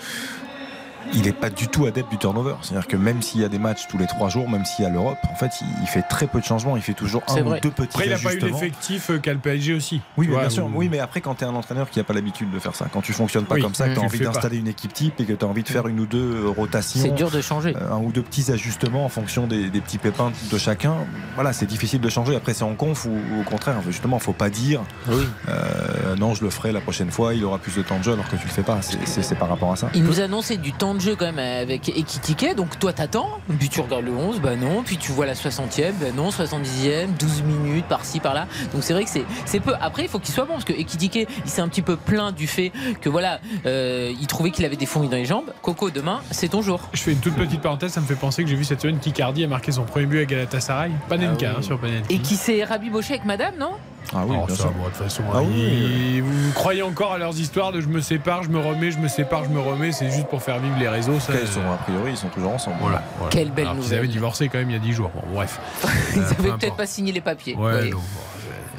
Il 1.13 1.23
n'est 1.23 1.33
pas 1.33 1.49
du 1.49 1.67
tout 1.67 1.85
adepte 1.85 2.09
du 2.09 2.17
turnover. 2.17 2.55
C'est-à-dire 2.61 2.87
que 2.87 2.95
même 2.95 3.21
s'il 3.21 3.41
y 3.41 3.43
a 3.43 3.49
des 3.49 3.59
matchs 3.59 3.87
tous 3.89 3.97
les 3.97 4.07
trois 4.07 4.29
jours, 4.29 4.49
même 4.49 4.63
s'il 4.65 4.85
y 4.85 4.87
a 4.87 4.91
l'Europe, 4.91 5.17
en 5.31 5.35
fait, 5.35 5.51
il, 5.81 5.87
fait 5.87 6.03
très 6.03 6.25
peu 6.27 6.39
de 6.39 6.45
changements. 6.45 6.77
Il 6.77 6.81
fait 6.81 6.93
toujours 6.93 7.21
un 7.27 7.41
ou 7.41 7.59
deux 7.59 7.69
petits 7.71 7.89
Après, 7.97 8.05
il 8.05 8.11
n'a 8.11 8.17
pas 8.17 8.33
eu 8.33 8.39
l'effectif 8.39 9.09
euh, 9.09 9.17
qu'a 9.19 9.33
le 9.33 9.39
PSG 9.39 9.73
aussi. 9.73 10.01
Oui, 10.17 10.25
Tu 10.25 10.29
mais 10.29 10.35
vois, 10.35 10.41
bien 10.43 10.49
sûr. 10.49 10.69
Oui, 10.73 10.87
mais 10.89 10.99
après, 10.99 11.19
quand 11.19 11.35
tu 11.35 11.43
es 11.43 11.47
un 11.47 11.53
entraîneur 11.55 11.89
qui 11.89 11.99
n'a 11.99 12.05
pas 12.05 12.13
l'habitude 12.13 12.49
de 12.49 12.59
faire 12.59 12.75
ça, 12.75 12.87
quand 12.91 13.01
tu 13.01 13.11
fonctionnes 13.13 13.45
pas 13.45 13.55
Oui, 13.55 13.61
comme 13.61 13.75
ça, 13.75 13.85
que 13.85 13.89
tu 13.89 13.95
tu 13.95 14.01
as 14.01 14.05
envie 14.05 14.19
d'installer 14.19 14.57
une 14.57 14.67
équipe 14.69 14.93
type 14.93 15.19
et 15.19 15.25
que 15.25 15.33
tu 15.33 15.43
as 15.43 15.47
envie 15.47 15.63
de 15.63 15.67
faire 15.69 15.87
une 15.87 15.99
ou 15.99 16.05
deux 16.05 16.47
rotations, 16.47 17.01
C'est 17.01 17.09
dur 17.11 17.29
de 17.29 17.41
changer. 17.41 17.75
euh, 17.75 17.91
un 17.93 17.97
ou 17.99 18.11
deux 18.11 18.23
petits 18.23 18.49
ajustements 18.51 19.03
en 19.05 19.09
fonction 19.09 19.47
des, 19.47 19.69
des 19.69 19.81
petits 19.81 19.97
pépins 19.97 20.31
de 20.51 20.57
chacun, 20.57 20.95
voilà, 21.35 21.51
c'est 21.51 21.65
difficile 21.65 21.99
de 21.99 22.09
changer. 22.09 22.35
Après, 22.37 22.53
c'est 22.53 22.63
en 22.63 22.75
conf 22.75 23.05
ou, 23.05 23.09
ou 23.09 23.41
au 23.41 23.43
contraire, 23.43 23.81
justement, 23.85 24.17
faut 24.19 24.31
pas 24.33 24.49
dire 24.49 24.81
Oui. 25.09 25.27
euh, 25.49 26.15
non, 26.15 26.33
je 26.35 26.43
le 26.43 26.49
ferai 26.49 26.71
la 26.71 26.81
prochaine 26.81 27.11
fois, 27.11 27.33
il 27.33 27.43
aura 27.43 27.57
plus 27.57 27.75
de 27.75 27.81
temps 27.81 27.97
de 27.99 28.03
jeu 28.03 28.13
alors 28.13 28.29
que 28.29 28.35
tu 28.37 28.45
le 28.47 28.51
fais 28.51 28.63
pas. 28.63 28.79
C'est 28.81 29.35
par 29.37 29.49
rapport 29.49 29.71
à 29.71 29.75
ça. 29.75 29.89
Il 29.93 30.03
nous 30.03 30.19
annonçait 30.19 30.57
du 30.57 30.71
temps 30.73 30.93
de 30.93 31.00
jeu 31.01 31.15
quand 31.15 31.31
même 31.31 31.39
avec 31.39 31.89
Ekitike, 31.89 32.55
donc 32.55 32.79
toi 32.79 32.93
t'attends, 32.93 33.29
puis 33.59 33.67
tu 33.69 33.81
regardes 33.81 34.05
le 34.05 34.13
11, 34.13 34.39
bah 34.39 34.55
non, 34.55 34.83
puis 34.83 34.97
tu 34.97 35.11
vois 35.11 35.25
la 35.25 35.33
60e, 35.33 35.91
bah 35.99 36.07
non, 36.15 36.29
70e, 36.29 37.07
12 37.19 37.43
minutes 37.43 37.85
par-ci 37.87 38.19
par-là. 38.19 38.47
Donc 38.73 38.83
c'est 38.83 38.93
vrai 38.93 39.03
que 39.03 39.09
c'est 39.09 39.23
c'est 39.45 39.59
peu. 39.59 39.73
Après 39.81 40.03
il 40.03 40.07
faut 40.09 40.19
qu'il 40.19 40.33
soit 40.33 40.45
bon 40.45 40.53
parce 40.53 40.65
que 40.65 40.73
Ekitike 40.73 41.27
il 41.45 41.49
s'est 41.49 41.61
un 41.61 41.67
petit 41.67 41.81
peu 41.81 41.95
plaint 41.97 42.33
du 42.33 42.47
fait 42.47 42.71
que 43.01 43.09
voilà, 43.09 43.39
euh, 43.65 44.13
il 44.19 44.27
trouvait 44.27 44.51
qu'il 44.51 44.63
avait 44.65 44.75
des 44.77 44.85
fourmis 44.85 45.09
dans 45.09 45.17
les 45.17 45.25
jambes. 45.25 45.51
Coco 45.61 45.89
demain 45.89 46.21
c'est 46.31 46.49
ton 46.49 46.61
jour. 46.61 46.81
Je 46.93 47.01
fais 47.01 47.11
une 47.11 47.19
toute 47.19 47.35
petite 47.35 47.61
parenthèse, 47.61 47.91
ça 47.91 48.01
me 48.01 48.05
fait 48.05 48.15
penser 48.15 48.43
que 48.43 48.49
j'ai 48.49 48.55
vu 48.55 48.63
cette 48.63 48.81
semaine 48.81 48.99
qu'Icardi 48.99 49.43
a 49.43 49.47
marqué 49.47 49.71
son 49.71 49.83
premier 49.83 50.05
but 50.05 50.21
à 50.21 50.25
Galatasaray. 50.25 50.91
Panenka 51.09 51.47
Ah 51.49 51.51
oui. 51.53 51.55
hein, 51.59 51.61
sur 51.61 51.79
Panenka. 51.79 52.05
Et 52.09 52.19
qui 52.19 52.35
s'est 52.35 52.63
rabiboché 52.63 53.13
avec 53.15 53.25
madame, 53.25 53.55
non? 53.59 53.71
Ah 54.13 54.23
oui, 54.25 54.35
Oh, 54.41 54.45
bien 54.45 54.55
ça, 54.55 54.63
sûr. 54.63 54.71
bon, 54.71 54.83
de 54.83 54.89
toute 54.89 54.97
façon, 55.03 55.23
Ah 55.33 55.41
oui. 55.41 56.19
vous 56.21 56.51
croyez 56.53 56.81
encore 56.81 57.13
à 57.13 57.17
leurs 57.17 57.39
histoires 57.39 57.71
de 57.71 57.79
je 57.81 57.87
me 57.87 58.01
sépare, 58.01 58.43
je 58.43 58.49
me 58.49 58.59
remets, 58.59 58.91
je 58.91 58.99
me 58.99 59.07
sépare, 59.07 59.43
je 59.45 59.49
me 59.49 59.59
remets, 59.59 59.91
c'est 59.91 60.09
juste 60.11 60.27
pour 60.27 60.41
faire 60.41 60.59
vivre 60.59 60.75
les 60.79 60.87
réseaux. 60.89 61.19
Ça, 61.19 61.33
Ils 61.41 61.47
sont, 61.47 61.61
a 61.61 61.77
priori, 61.77 62.11
ils 62.11 62.17
sont 62.17 62.27
toujours 62.29 62.51
ensemble. 62.53 62.77
Voilà, 62.81 63.01
voilà. 63.17 63.31
Quelle 63.31 63.51
belle 63.51 63.65
Alors 63.65 63.75
nouvelle. 63.75 63.99
avaient 63.99 64.07
divorcé 64.07 64.49
quand 64.49 64.57
même 64.57 64.69
il 64.69 64.73
y 64.73 64.75
a 64.75 64.79
10 64.79 64.93
jours. 64.93 65.11
Bon, 65.15 65.21
bref. 65.33 65.59
Ils 66.15 66.19
Euh, 66.19 66.23
peu 66.35 66.43
avaient 66.49 66.57
peut-être 66.57 66.75
pas 66.75 66.85
signé 66.87 67.11
les 67.11 67.21
papiers. 67.21 67.55
Ouais, 67.55 67.71
Oui. 67.83 67.89
non, 67.91 67.97
bon, 67.97 68.03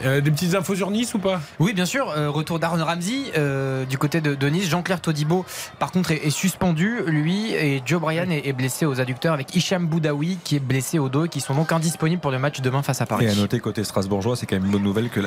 euh, 0.04 0.20
des 0.20 0.30
petites 0.30 0.54
infos 0.54 0.74
sur 0.74 0.90
Nice 0.90 1.14
ou 1.14 1.18
pas? 1.18 1.40
Oui, 1.58 1.72
bien 1.72 1.86
sûr. 1.86 2.10
euh, 2.10 2.30
retour 2.30 2.58
d'Aaron 2.58 2.84
Ramsey 2.84 3.32
euh, 3.36 3.84
du 3.84 3.98
côté 3.98 4.20
de, 4.20 4.34
de 4.34 4.48
Nice. 4.48 4.68
Jean-Claire 4.68 5.00
Todibo, 5.00 5.44
par 5.78 5.92
contre, 5.92 6.10
est, 6.12 6.26
est 6.26 6.30
suspendu. 6.30 7.00
Lui 7.06 7.52
et 7.52 7.82
Joe 7.84 8.00
Bryan 8.00 8.30
est, 8.30 8.46
est 8.46 8.52
blessé 8.52 8.86
aux 8.86 9.00
adducteurs 9.00 9.34
avec 9.34 9.54
Hicham 9.54 9.86
Boudaoui 9.86 10.38
qui 10.44 10.56
est 10.56 10.60
blessé 10.60 10.98
au 10.98 11.08
dos 11.08 11.24
et 11.26 11.28
qui 11.28 11.40
sont 11.40 11.54
donc 11.54 11.72
indisponibles 11.72 12.20
pour 12.20 12.30
le 12.30 12.38
match 12.38 12.60
demain 12.60 12.82
face 12.82 13.00
à 13.00 13.06
Paris. 13.06 13.26
Et 13.26 13.30
à 13.30 13.34
noter 13.34 13.60
côté 13.60 13.84
strasbourgeois, 13.84 14.36
c'est 14.36 14.46
quand 14.46 14.56
même 14.56 14.66
une 14.66 14.72
bonne 14.72 14.82
nouvelle 14.82 15.08
que 15.10 15.20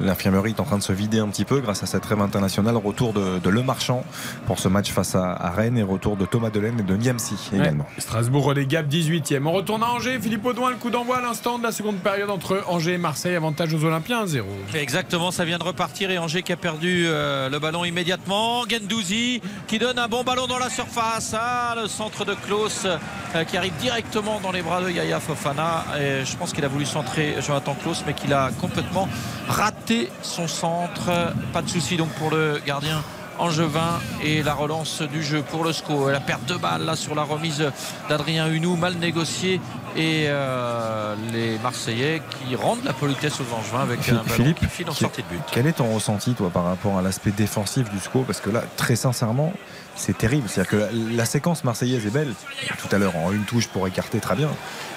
l'infirmerie 0.00 0.50
est 0.50 0.60
en 0.60 0.64
train 0.64 0.78
de 0.78 0.82
se 0.82 0.92
vider 0.92 1.18
un 1.18 1.28
petit 1.28 1.44
peu 1.44 1.60
grâce 1.60 1.82
à 1.82 1.86
cette 1.86 2.02
trêve 2.02 2.20
internationale. 2.20 2.76
Retour 2.76 3.12
de, 3.12 3.38
de 3.38 3.50
Le 3.50 3.62
Marchand 3.62 4.04
pour 4.46 4.58
ce 4.58 4.68
match 4.68 4.90
face 4.90 5.14
à, 5.14 5.32
à 5.32 5.50
Rennes 5.50 5.78
et 5.78 5.82
retour 5.82 6.16
de 6.16 6.24
Thomas 6.26 6.50
Delaine 6.50 6.80
et 6.80 6.82
de 6.82 6.96
Niamsi 6.96 7.36
également. 7.52 7.84
Ouais. 7.84 8.00
Strasbourg 8.00 8.44
relégable 8.44 8.88
18e. 8.88 9.44
On 9.46 9.52
retourne 9.52 9.82
à 9.82 9.86
Angers. 9.86 10.18
Philippe 10.20 10.44
Audouin, 10.44 10.70
le 10.70 10.76
coup 10.76 10.90
d'envoi 10.90 11.18
à 11.18 11.20
l'instant 11.20 11.58
de 11.58 11.62
la 11.64 11.72
seconde 11.72 11.96
période 11.96 12.30
entre 12.30 12.62
Angers 12.68 12.94
et 12.94 12.98
Marseille. 12.98 13.34
Avantage 13.36 13.67
aux 13.74 13.84
Olympiens 13.84 14.24
1-0. 14.24 14.42
Exactement, 14.74 15.30
ça 15.30 15.44
vient 15.44 15.58
de 15.58 15.64
repartir 15.64 16.10
et 16.10 16.18
Angers 16.18 16.42
qui 16.42 16.52
a 16.52 16.56
perdu 16.56 17.04
euh, 17.06 17.48
le 17.48 17.58
ballon 17.58 17.84
immédiatement. 17.84 18.64
Gendouzi 18.68 19.40
qui 19.66 19.78
donne 19.78 19.98
un 19.98 20.08
bon 20.08 20.24
ballon 20.24 20.46
dans 20.46 20.58
la 20.58 20.70
surface. 20.70 21.34
Ah, 21.38 21.74
le 21.80 21.88
centre 21.88 22.24
de 22.24 22.34
Klaus 22.34 22.84
euh, 22.86 23.44
qui 23.44 23.56
arrive 23.56 23.74
directement 23.80 24.40
dans 24.40 24.52
les 24.52 24.62
bras 24.62 24.80
de 24.80 24.90
Yaya 24.90 25.20
Fofana. 25.20 25.84
Et 26.00 26.24
je 26.24 26.36
pense 26.36 26.52
qu'il 26.52 26.64
a 26.64 26.68
voulu 26.68 26.86
centrer 26.86 27.36
Jonathan 27.40 27.74
Klaus, 27.74 28.04
mais 28.06 28.14
qu'il 28.14 28.32
a 28.32 28.50
complètement 28.60 29.08
raté 29.48 30.10
son 30.22 30.48
centre. 30.48 31.34
Pas 31.52 31.62
de 31.62 31.68
souci 31.68 31.96
donc 31.96 32.10
pour 32.10 32.30
le 32.30 32.60
gardien. 32.66 33.02
Angevin 33.38 34.00
et 34.22 34.42
la 34.42 34.54
relance 34.54 35.02
du 35.02 35.22
jeu 35.22 35.42
pour 35.42 35.64
le 35.64 35.72
SCO. 35.72 36.10
La 36.10 36.20
perte 36.20 36.46
de 36.46 36.56
balle 36.56 36.84
là 36.84 36.96
sur 36.96 37.14
la 37.14 37.22
remise 37.22 37.64
d'Adrien 38.08 38.48
Hunou, 38.48 38.76
mal 38.76 38.94
négociée. 38.94 39.60
Et 39.96 40.26
euh, 40.28 41.14
les 41.32 41.58
Marseillais 41.58 42.22
qui 42.30 42.54
rendent 42.54 42.84
la 42.84 42.92
politesse 42.92 43.40
aux 43.40 43.54
Angevins 43.54 43.82
avec 43.82 44.08
un 44.08 44.16
ballon 44.16 44.28
Philippe, 44.28 44.58
qui 44.58 44.66
file 44.66 44.90
en 44.90 44.94
sortie 44.94 45.22
de 45.22 45.28
but. 45.28 45.40
Quel 45.50 45.66
est 45.66 45.72
ton 45.72 45.92
ressenti, 45.92 46.34
toi, 46.34 46.50
par 46.50 46.64
rapport 46.64 46.98
à 46.98 47.02
l'aspect 47.02 47.32
défensif 47.32 47.90
du 47.90 47.98
SCO? 47.98 48.22
Parce 48.22 48.40
que 48.40 48.50
là, 48.50 48.62
très 48.76 48.96
sincèrement, 48.96 49.52
c'est 49.98 50.16
terrible. 50.16 50.48
C'est-à-dire 50.48 50.70
que 50.70 50.88
la, 51.16 51.24
séquence 51.26 51.64
marseillaise 51.64 52.06
est 52.06 52.10
belle. 52.10 52.32
Tout 52.78 52.88
à 52.94 52.98
l'heure, 52.98 53.14
en 53.16 53.32
une 53.32 53.44
touche 53.44 53.66
pour 53.68 53.86
écarter, 53.86 54.20
très 54.20 54.34
bien. 54.36 54.48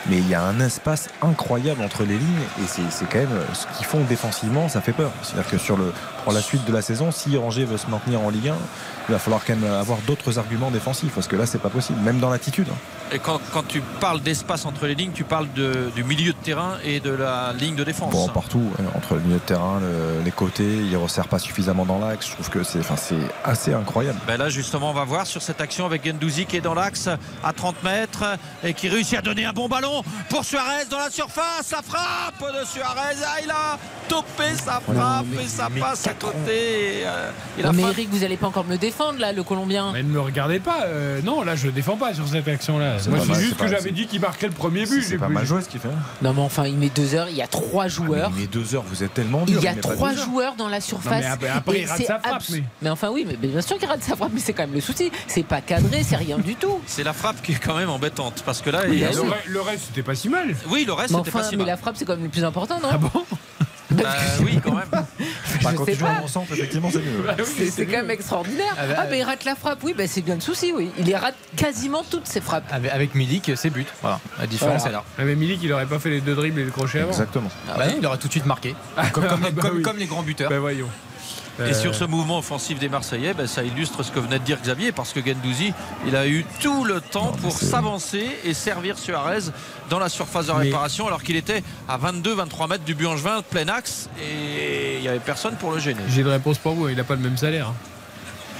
Mais 0.09 0.17
il 0.17 0.27
y 0.29 0.33
a 0.35 0.43
un 0.43 0.59
espace 0.61 1.09
incroyable 1.21 1.81
entre 1.83 2.03
les 2.03 2.17
lignes. 2.17 2.45
Et 2.63 2.67
c'est 2.67 3.05
quand 3.09 3.19
même 3.19 3.41
ce 3.53 3.65
qu'ils 3.77 3.85
font 3.85 4.01
défensivement, 4.07 4.69
ça 4.69 4.79
fait 4.81 4.93
peur. 4.93 5.11
C'est-à-dire 5.23 5.49
que 5.51 5.57
sur 5.57 5.75
le, 5.77 5.91
pour 6.23 6.33
la 6.33 6.41
suite 6.41 6.65
de 6.65 6.71
la 6.71 6.81
saison, 6.81 7.11
si 7.11 7.37
Angers 7.37 7.65
veut 7.65 7.77
se 7.77 7.87
maintenir 7.87 8.21
en 8.21 8.29
Ligue 8.29 8.49
1, 8.49 8.55
il 9.09 9.11
va 9.11 9.19
falloir 9.19 9.41
quand 9.45 9.55
même 9.55 9.69
avoir 9.73 9.97
d'autres 10.07 10.39
arguments 10.39 10.71
défensifs. 10.71 11.11
Parce 11.13 11.27
que 11.27 11.35
là, 11.35 11.45
c'est 11.45 11.61
pas 11.61 11.69
possible, 11.69 11.99
même 12.01 12.19
dans 12.19 12.29
l'attitude. 12.29 12.67
hein. 12.71 12.75
Et 13.13 13.19
quand, 13.19 13.41
quand 13.51 13.67
tu 13.67 13.81
parles 13.99 14.21
d'espace 14.21 14.65
entre 14.65 14.85
les 14.87 14.95
lignes, 14.95 15.11
tu 15.11 15.25
parles 15.25 15.47
de- 15.53 15.91
du 15.93 16.03
milieu 16.05 16.31
de 16.31 16.37
terrain 16.37 16.75
et 16.85 17.01
de 17.01 17.11
la 17.11 17.51
ligne 17.51 17.75
de 17.75 17.83
défense. 17.83 18.09
Bon, 18.13 18.29
partout, 18.29 18.63
hein, 18.79 18.83
entre 18.95 19.15
le 19.15 19.19
milieu 19.19 19.35
de 19.35 19.39
terrain, 19.41 19.81
le- 19.81 20.23
les 20.23 20.31
côtés, 20.31 20.63
il 20.77 20.89
ne 20.91 20.95
resserre 20.97 21.27
pas 21.27 21.37
suffisamment 21.39 21.85
dans 21.85 21.99
l'axe. 21.99 22.27
Je 22.27 22.33
trouve 22.35 22.49
que 22.49 22.63
c'est 22.63 22.79
enfin, 22.79 22.95
c'est 22.95 23.15
assez 23.43 23.73
incroyable. 23.73 24.17
Ben 24.25 24.37
là 24.37 24.47
justement 24.47 24.90
on 24.91 24.93
va 24.93 25.05
voir 25.05 25.25
sur 25.25 25.41
cette 25.41 25.61
action 25.61 25.85
avec 25.85 26.05
Gendouzi 26.05 26.45
qui 26.45 26.57
est 26.57 26.61
dans 26.61 26.73
l'axe 26.73 27.07
à 27.43 27.53
30 27.53 27.81
mètres 27.83 28.25
et 28.61 28.73
qui 28.73 28.89
réussit 28.89 29.17
à 29.17 29.21
donner 29.21 29.45
un 29.45 29.53
bon 29.53 29.69
ballon 29.69 30.03
pour 30.29 30.43
Suarez 30.43 30.83
dans 30.89 30.97
la 30.99 31.09
surface. 31.09 31.71
La 31.71 31.81
frappe 31.81 32.41
de 32.59 32.65
Suarez. 32.67 33.15
Ah, 33.25 33.37
il 33.41 33.49
a 33.49 33.77
topé 34.09 34.53
sa 34.55 34.81
frappe 34.81 35.25
et 35.41 35.47
ça 35.47 35.69
passe 35.79 36.05
à 36.07 36.13
côté. 36.13 36.99
Et, 36.99 37.03
euh, 37.05 37.31
il 37.57 37.65
a 37.65 37.71
Non, 37.71 37.73
mais. 37.73 37.83
Eric, 37.91 38.09
vous 38.11 38.23
allez 38.25 38.35
pas 38.35 38.47
encore 38.47 38.65
me 38.65 38.71
le 38.71 38.77
défendre 38.77 39.19
là, 39.19 39.31
le 39.31 39.43
Colombien. 39.43 39.91
Mais 39.93 40.03
ne 40.03 40.09
me 40.09 40.19
regardez 40.19 40.59
pas. 40.59 40.83
euh, 40.87 41.21
non, 41.23 41.41
là, 41.43 41.55
je 41.55 41.67
ne 41.67 41.71
défends 41.71 41.95
pas 41.95 42.13
sur 42.13 42.27
cette 42.27 42.47
action-là. 42.49 42.97
C'est 42.99 43.09
Moi, 43.09 43.19
c'est 43.25 43.39
juste 43.41 43.55
que 43.57 43.67
j'avais 43.67 43.91
dit 43.91 44.07
qu'il 44.07 44.19
marquait 44.19 44.47
le 44.47 44.53
premier 44.53 44.85
but. 44.85 45.03
C'est 45.03 45.17
pas 45.17 45.29
mal 45.29 45.45
joué 45.45 45.61
ce 45.61 45.69
qu'il 45.69 45.79
fait. 45.79 45.87
Non, 46.21 46.33
mais 46.33 46.41
enfin, 46.41 46.65
il 46.65 46.75
met 46.77 46.89
deux 46.89 47.15
heures. 47.15 47.29
Il 47.29 47.35
y 47.37 47.41
a 47.41 47.47
trois 47.47 47.87
joueurs. 47.87 48.31
Mais 48.35 48.47
deux 48.47 48.75
heures, 48.75 48.83
vous 48.85 49.03
êtes 49.03 49.13
tellement 49.13 49.43
Il 49.47 49.53
dur. 49.53 49.63
y 49.63 49.67
a 49.69 49.75
met 49.75 49.79
trois 49.81 50.13
joueurs 50.13 50.55
dans 50.55 50.67
la 50.67 50.81
surface. 50.81 51.23
mais 51.41 51.47
après- 51.47 51.79
il 51.81 51.85
rate 51.87 51.97
c'est 51.97 52.05
sa 52.05 52.19
frappe, 52.19 52.43
mais 52.81 52.89
enfin, 52.89 53.09
oui, 53.09 53.25
mais 53.27 53.35
bien 53.37 53.61
sûr 53.61 53.77
qu'il 53.77 53.87
rate 53.87 54.03
sa 54.03 54.15
frappe, 54.17 54.31
mais 54.33 54.39
c'est 54.41 54.51
quand 54.53 54.63
même 54.63 54.73
le 54.73 54.80
souci. 54.81 55.11
C'est 55.27 55.43
pas 55.45 55.61
cadré, 55.61 56.03
c'est 56.03 56.15
rien 56.15 56.37
du 56.37 56.55
tout. 56.55 56.81
C'est 56.87 57.03
la 57.03 57.13
frappe 57.13 57.41
qui 57.41 57.53
est 57.53 57.59
quand 57.63 57.75
même 57.77 57.89
embêtante 57.89 58.43
parce 58.45 58.61
que 58.61 58.69
là, 58.69 58.81
Oui, 58.87 58.97
il 58.97 58.99
y 58.99 59.05
a- 59.05 59.09
bien 59.09 59.21
Le, 59.47 59.61
reste, 59.61 59.85
c'était 59.87 60.03
pas 60.03 60.15
si 60.15 60.29
mal. 60.29 60.55
oui, 60.69 60.83
le 60.85 60.93
reste 60.93 61.11
Mais 61.11 61.17
c'était 61.19 61.29
enfin, 61.29 61.39
pas 61.39 61.45
si 61.45 61.51
mais 61.55 61.63
mal. 61.63 61.67
la 61.67 61.77
frappe, 61.77 61.95
c'est 61.97 62.05
quand 62.05 62.13
même 62.15 62.23
le 62.23 62.29
plus 62.29 62.43
important, 62.43 62.79
non 62.81 62.89
Ah 62.91 62.97
bon 62.97 63.09
Bah, 63.91 64.03
oui, 64.41 64.57
quand 64.63 64.71
même. 64.73 64.85
Bah, 65.63 65.71
quand 65.75 65.83
tu 65.85 65.95
joues 65.95 66.05
en 66.05 66.25
centre, 66.27 66.53
effectivement, 66.53 66.89
c'est 66.89 66.99
mieux. 66.99 67.23
Bah 67.27 67.35
oui, 67.37 67.69
C'est 67.69 67.85
quand 67.85 67.97
même 67.97 68.09
extraordinaire. 68.09 68.73
Ah 68.79 68.87
bah, 68.87 68.93
Ah, 68.99 69.05
mais 69.11 69.19
il 69.19 69.23
rate 69.23 69.43
la 69.43 69.53
frappe, 69.55 69.79
oui, 69.83 69.93
bah, 69.95 70.07
c'est 70.07 70.21
bien 70.21 70.35
le 70.35 70.41
souci, 70.41 70.71
oui. 70.73 70.89
Il 70.97 71.05
les 71.05 71.15
rate 71.15 71.35
quasiment 71.57 72.01
toutes 72.09 72.25
ses 72.25 72.39
frappes. 72.39 72.63
Avec, 72.71 72.89
avec 72.91 73.15
Milik, 73.15 73.51
c'est 73.55 73.69
but. 73.69 73.87
Voilà. 74.01 74.21
La 74.39 74.47
différence 74.47 74.85
est 74.85 74.91
là. 74.91 75.03
Ah, 75.19 75.23
mais 75.25 75.35
Milik, 75.35 75.59
il 75.61 75.73
aurait 75.73 75.85
pas 75.85 75.99
fait 75.99 76.09
les 76.09 76.21
deux 76.21 76.33
dribbles 76.35 76.61
et 76.61 76.63
le 76.63 76.71
crochet 76.71 76.99
avant. 77.01 77.09
Exactement. 77.11 77.49
Ah 77.69 77.73
bah 77.77 77.85
il 77.95 78.05
aurait 78.05 78.17
tout 78.17 78.27
de 78.27 78.31
suite 78.31 78.45
marqué. 78.45 78.75
Comme, 79.11 79.27
comme 79.27 79.43
les, 79.43 79.51
bah 79.51 79.61
comme- 79.61 79.75
oui. 79.77 79.81
comme 79.83 79.97
les 79.97 80.05
grands 80.07 80.23
buteurs. 80.23 80.49
Ben 80.49 80.59
voyons. 80.59 80.87
Et 81.59 81.61
Euh, 81.63 81.73
sur 81.73 81.93
ce 81.93 82.05
mouvement 82.05 82.39
offensif 82.39 82.79
des 82.79 82.89
Marseillais, 82.89 83.33
ben, 83.33 83.45
ça 83.47 83.63
illustre 83.63 84.03
ce 84.03 84.11
que 84.11 84.19
venait 84.19 84.39
de 84.39 84.43
dire 84.43 84.57
Xavier, 84.61 84.91
parce 84.91 85.11
que 85.13 85.19
Gendouzi, 85.23 85.73
il 86.07 86.15
a 86.15 86.27
eu 86.27 86.45
tout 86.61 86.83
le 86.85 87.01
temps 87.01 87.33
pour 87.41 87.51
s'avancer 87.51 88.25
et 88.43 88.53
servir 88.53 88.97
Suarez 88.97 89.51
dans 89.89 89.99
la 89.99 90.09
surface 90.09 90.47
de 90.47 90.53
Mais- 90.53 90.59
réparation, 90.65 91.07
alors 91.07 91.21
qu'il 91.23 91.35
était 91.35 91.61
à 91.87 91.97
22-23 91.97 92.67
mètres 92.67 92.83
du 92.85 92.95
but 92.95 93.05
angevin, 93.07 93.41
plein 93.47 93.67
axe, 93.67 94.09
et 94.21 94.95
il 94.97 95.01
n'y 95.01 95.07
avait 95.07 95.19
personne 95.19 95.55
pour 95.55 95.71
le 95.71 95.79
gêner. 95.79 96.01
J'ai 96.09 96.21
une 96.21 96.27
réponse 96.29 96.57
pour 96.57 96.73
vous. 96.73 96.87
Il 96.89 96.95
n'a 96.95 97.03
pas 97.03 97.15
le 97.15 97.21
même 97.21 97.37
salaire. 97.37 97.73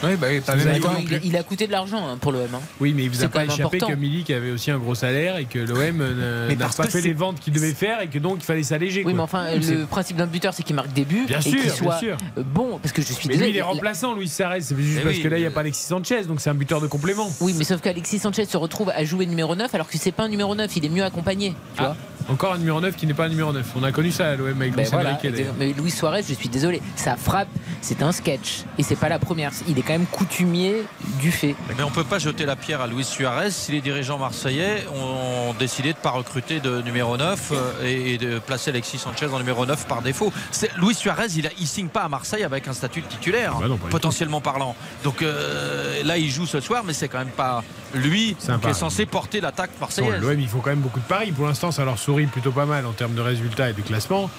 Oui, 0.03 0.15
bah 0.19 0.27
pas 0.45 0.55
même 0.55 0.81
il, 1.23 1.35
a 1.37 1.43
coûté 1.43 1.67
de 1.67 1.71
l'argent 1.71 2.07
hein, 2.07 2.17
pour 2.19 2.31
l'OM. 2.31 2.41
hein. 2.53 2.59
Oui, 2.79 2.93
mais 2.95 3.03
il 3.03 3.09
vous 3.09 3.23
a 3.23 3.27
pas 3.29 3.45
échappé 3.45 3.63
important. 3.63 3.87
que 3.87 3.93
Milik 3.93 4.29
avait 4.31 4.51
aussi 4.51 4.71
un 4.71 4.77
gros 4.79 4.95
salaire 4.95 5.37
et 5.37 5.45
que 5.45 5.59
l'OM 5.59 6.01
euh, 6.01 6.55
n'a 6.55 6.69
pas 6.69 6.87
fait 6.87 7.01
les 7.01 7.13
ventes 7.13 7.39
qu'il 7.39 7.53
devait 7.53 7.73
faire 7.73 8.01
et 8.01 8.07
que 8.07 8.17
donc 8.19 8.37
il 8.39 8.43
fallait 8.45 8.63
s'alléger. 8.63 8.99
Oui, 8.99 9.03
quoi. 9.05 9.13
mais 9.13 9.19
enfin, 9.21 9.45
le 9.55 9.85
principe 9.85 10.17
d'un 10.17 10.27
buteur, 10.27 10.53
c'est 10.53 10.63
qu'il 10.63 10.75
marque 10.75 10.93
des 10.93 11.05
buts 11.05 11.25
Bien 11.27 11.39
et 11.39 11.41
sûr, 11.41 11.51
qu'il 11.51 11.61
bien 11.63 11.73
soit 11.73 11.97
sûr. 11.99 12.17
bon. 12.37 12.79
Parce 12.81 12.91
que 12.93 13.01
je 13.01 13.13
suis 13.13 13.27
Mais 13.29 13.35
lui, 13.37 13.49
il 13.49 13.55
est 13.55 13.59
la- 13.59 13.65
remplaçant, 13.65 14.15
Luis 14.15 14.27
Sarez. 14.27 14.61
C'est 14.61 14.75
juste 14.77 14.97
Mais 14.97 15.01
parce 15.03 15.15
oui, 15.17 15.21
que 15.21 15.27
là, 15.27 15.37
il 15.37 15.41
n'y 15.41 15.47
a 15.47 15.51
pas 15.51 15.59
Alexis 15.61 15.85
Sanchez, 15.85 16.23
donc 16.23 16.41
c'est 16.41 16.49
un 16.49 16.53
buteur 16.55 16.81
de 16.81 16.87
complément. 16.87 17.31
Oui, 17.41 17.53
mais 17.57 17.63
sauf 17.63 17.81
qu'Alexis 17.81 18.19
Sanchez 18.19 18.45
se 18.45 18.57
retrouve 18.57 18.89
à 18.95 19.03
jouer 19.03 19.25
numéro 19.25 19.55
9 19.55 19.73
alors 19.75 19.87
que 19.87 19.97
c'est 19.97 20.11
pas 20.11 20.23
un 20.23 20.29
numéro 20.29 20.55
9, 20.55 20.75
il 20.77 20.85
est 20.85 20.89
mieux 20.89 21.03
accompagné. 21.03 21.53
Tu 21.75 21.81
vois 21.83 21.95
Ah, 21.95 22.20
encore 22.29 22.53
un 22.53 22.57
numéro 22.57 22.79
9 22.79 22.95
qui 22.95 23.07
n'est 23.07 23.13
pas 23.13 23.25
un 23.25 23.29
numéro 23.29 23.51
9. 23.51 23.65
On 23.75 23.83
a 23.83 23.91
connu 23.91 24.11
ça 24.11 24.29
à 24.29 24.35
l'OM 24.35 24.61
avec 24.61 24.75
Ben 24.75 24.87
voilà, 24.91 25.19
mais 25.57 25.73
Luis 25.73 25.91
Suarez, 25.91 26.23
je 26.27 26.33
suis 26.33 26.49
désolé, 26.49 26.81
sa 26.95 27.15
frappe, 27.15 27.47
c'est 27.81 28.01
un 28.01 28.11
sketch 28.11 28.63
et 28.77 28.83
c'est 28.83 28.95
pas 28.95 29.09
la 29.09 29.19
première. 29.19 29.51
Il 29.67 29.77
est 29.77 29.81
quand 29.81 29.93
même 29.93 30.05
coutumier 30.05 30.83
du 31.19 31.31
fait. 31.31 31.55
Mais 31.77 31.83
on 31.83 31.89
ne 31.89 31.95
peut 31.95 32.03
pas 32.03 32.19
jeter 32.19 32.45
la 32.45 32.55
pierre 32.55 32.81
à 32.81 32.87
Luis 32.87 33.03
Suarez 33.03 33.51
si 33.51 33.71
les 33.71 33.81
dirigeants 33.81 34.17
marseillais 34.17 34.85
ont 34.93 35.53
décidé 35.53 35.93
de 35.93 35.97
ne 35.97 36.03
pas 36.03 36.11
recruter 36.11 36.59
de 36.59 36.81
numéro 36.81 37.17
9 37.17 37.51
euh, 37.51 37.71
et 37.85 38.17
de 38.17 38.39
placer 38.39 38.71
Alexis 38.71 38.97
Sanchez 38.97 39.27
en 39.27 39.39
numéro 39.39 39.65
9 39.65 39.87
par 39.87 40.01
défaut. 40.01 40.31
Luis 40.77 40.95
Suarez, 40.95 41.27
il 41.35 41.43
ne 41.43 41.65
signe 41.65 41.87
pas 41.87 42.01
à 42.01 42.09
Marseille 42.09 42.43
avec 42.43 42.67
un 42.67 42.73
statut 42.73 43.01
de 43.01 43.07
titulaire, 43.07 43.55
Bah 43.59 43.67
non, 43.67 43.77
pas 43.77 43.85
du 43.85 43.91
potentiellement 43.91 44.41
parlant. 44.41 44.75
Donc 45.03 45.21
euh, 45.21 46.03
là, 46.03 46.17
il 46.17 46.29
joue 46.29 46.45
ce 46.45 46.59
soir, 46.59 46.83
mais 46.85 46.93
c'est 46.93 47.07
quand 47.07 47.19
même 47.19 47.29
pas 47.29 47.63
lui 47.93 48.35
qui 48.35 48.69
est 48.69 48.73
censé 48.73 49.05
porter 49.05 49.41
l'attaque 49.41 49.71
marseillaise. 49.79 50.21
L'OM, 50.21 50.39
il 50.39 50.47
faut 50.47 50.59
quand 50.59 50.69
même 50.69 50.79
beaucoup 50.79 50.99
de 50.99 51.05
paris. 51.05 51.31
Pour 51.31 51.45
l'instant, 51.45 51.71
ça 51.71 51.85
leur 51.85 51.97
sourit 51.97 52.25
plutôt 52.25 52.51
pas 52.51 52.65
mal 52.65 52.85
en 52.85 52.93
termes 52.93 53.13
de 53.13 53.21
résultats 53.21 53.69
et 53.69 53.73
de 53.73 53.81
classement. 53.81 54.29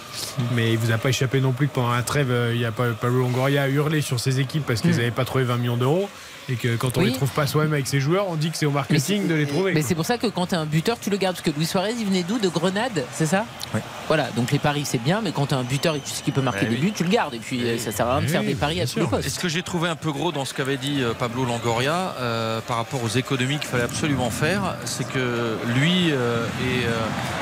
Mais 0.55 0.73
il 0.73 0.79
vous 0.79 0.93
a 0.93 0.99
pas 0.99 1.11
échappé 1.11 1.41
non 1.41 1.53
plus 1.53 1.69
que 1.69 1.75
pendant 1.75 1.91
un 1.91 2.03
trêve, 2.03 2.31
euh, 2.31 2.53
il 2.55 2.61
y 2.61 2.65
a 2.65 2.73
pas 2.73 2.91
Pablo 2.91 3.21
Longoria 3.21 3.63
a 3.63 3.69
hurlé 3.69 4.01
sur 4.01 4.21
ses 4.21 4.41
équipes 4.41 4.65
parce 4.67 4.81
qu'ils 4.81 4.93
n'avaient 4.93 5.11
pas 5.11 5.25
trouvé 5.25 5.45
20 5.45 5.57
millions 5.57 5.77
d'euros. 5.77 6.09
Et 6.49 6.55
que 6.57 6.75
quand 6.77 6.97
on 6.99 7.01
Oui. 7.03 7.07
les 7.11 7.13
trouve 7.13 7.31
pas 7.31 7.47
soi-même 7.47 7.73
avec 7.73 7.87
ses 7.87 8.01
joueurs, 8.01 8.27
on 8.29 8.35
dit 8.35 8.51
que 8.51 8.57
c'est 8.57 8.67
au 8.67 8.71
marketing 8.73 9.29
de 9.29 9.35
les 9.35 9.47
trouver. 9.47 9.73
Mais 9.75 9.83
c'est 9.83 9.95
pour 9.95 10.05
ça 10.05 10.19
que 10.19 10.27
quand 10.27 10.47
t'es 10.47 10.57
un 10.57 10.67
buteur, 10.67 10.99
tu 10.99 11.09
le 11.09 11.17
gardes. 11.17 11.37
Parce 11.37 11.45
que 11.49 11.57
Luis 11.57 11.67
Suarez, 11.67 11.95
il 11.99 12.05
venait 12.05 12.25
d'où 12.25 12.39
De 12.39 12.49
Grenade, 12.49 13.05
c'est 13.13 13.27
ça 13.27 13.45
Oui. 13.75 13.81
Voilà, 14.09 14.25
donc 14.35 14.51
les 14.51 14.59
paris, 14.59 14.83
c'est 14.85 14.99
bien, 15.03 15.21
mais 15.23 15.31
quand 15.31 15.47
t'es 15.47 15.55
un 15.55 15.63
buteur 15.63 15.95
et 15.95 16.01
tu 16.01 16.11
sais 16.11 16.23
qu'il 16.23 16.33
peut 16.33 16.41
marquer 16.43 16.63
Ouais, 16.65 16.71
des 16.71 16.75
oui. 16.77 16.81
buts, 16.87 16.93
tu 16.97 17.05
le 17.05 17.11
gardes. 17.11 17.35
Et 17.35 17.39
puis 17.39 17.63
euh, 17.65 17.79
ça 17.79 17.93
sert 17.93 18.07
à 18.09 18.15
rien 18.17 18.21
de 18.23 18.27
Oui, 18.27 18.33
faire 18.33 18.43
des 18.43 18.55
paris 18.57 18.81
à 18.81 18.87
tous 18.87 18.99
les 18.99 19.07
postes. 19.07 19.27
Et 19.27 19.31
ce 19.31 19.39
que 19.39 19.49
j'ai 19.49 19.63
trouvé 19.63 19.89
un 19.89 19.95
peu 19.97 20.11
gros 20.11 20.33
dans 20.33 20.45
ce 20.45 20.53
qu'avait 20.53 20.77
dit 20.79 20.99
euh, 21.01 21.15
Pablo 21.15 21.45
Longoria 21.45 22.17
euh, 22.19 22.61
par 22.61 22.77
rapport 22.79 23.03
aux 23.05 23.09
économies 23.09 23.59
qu'il 23.59 23.69
fallait 23.69 23.85
absolument 23.85 24.31
faire, 24.31 24.75
c'est 24.85 25.07
que 25.09 25.57
lui 25.77 26.11
euh, 26.11 26.45
et 26.47 26.87
euh, 26.87 26.91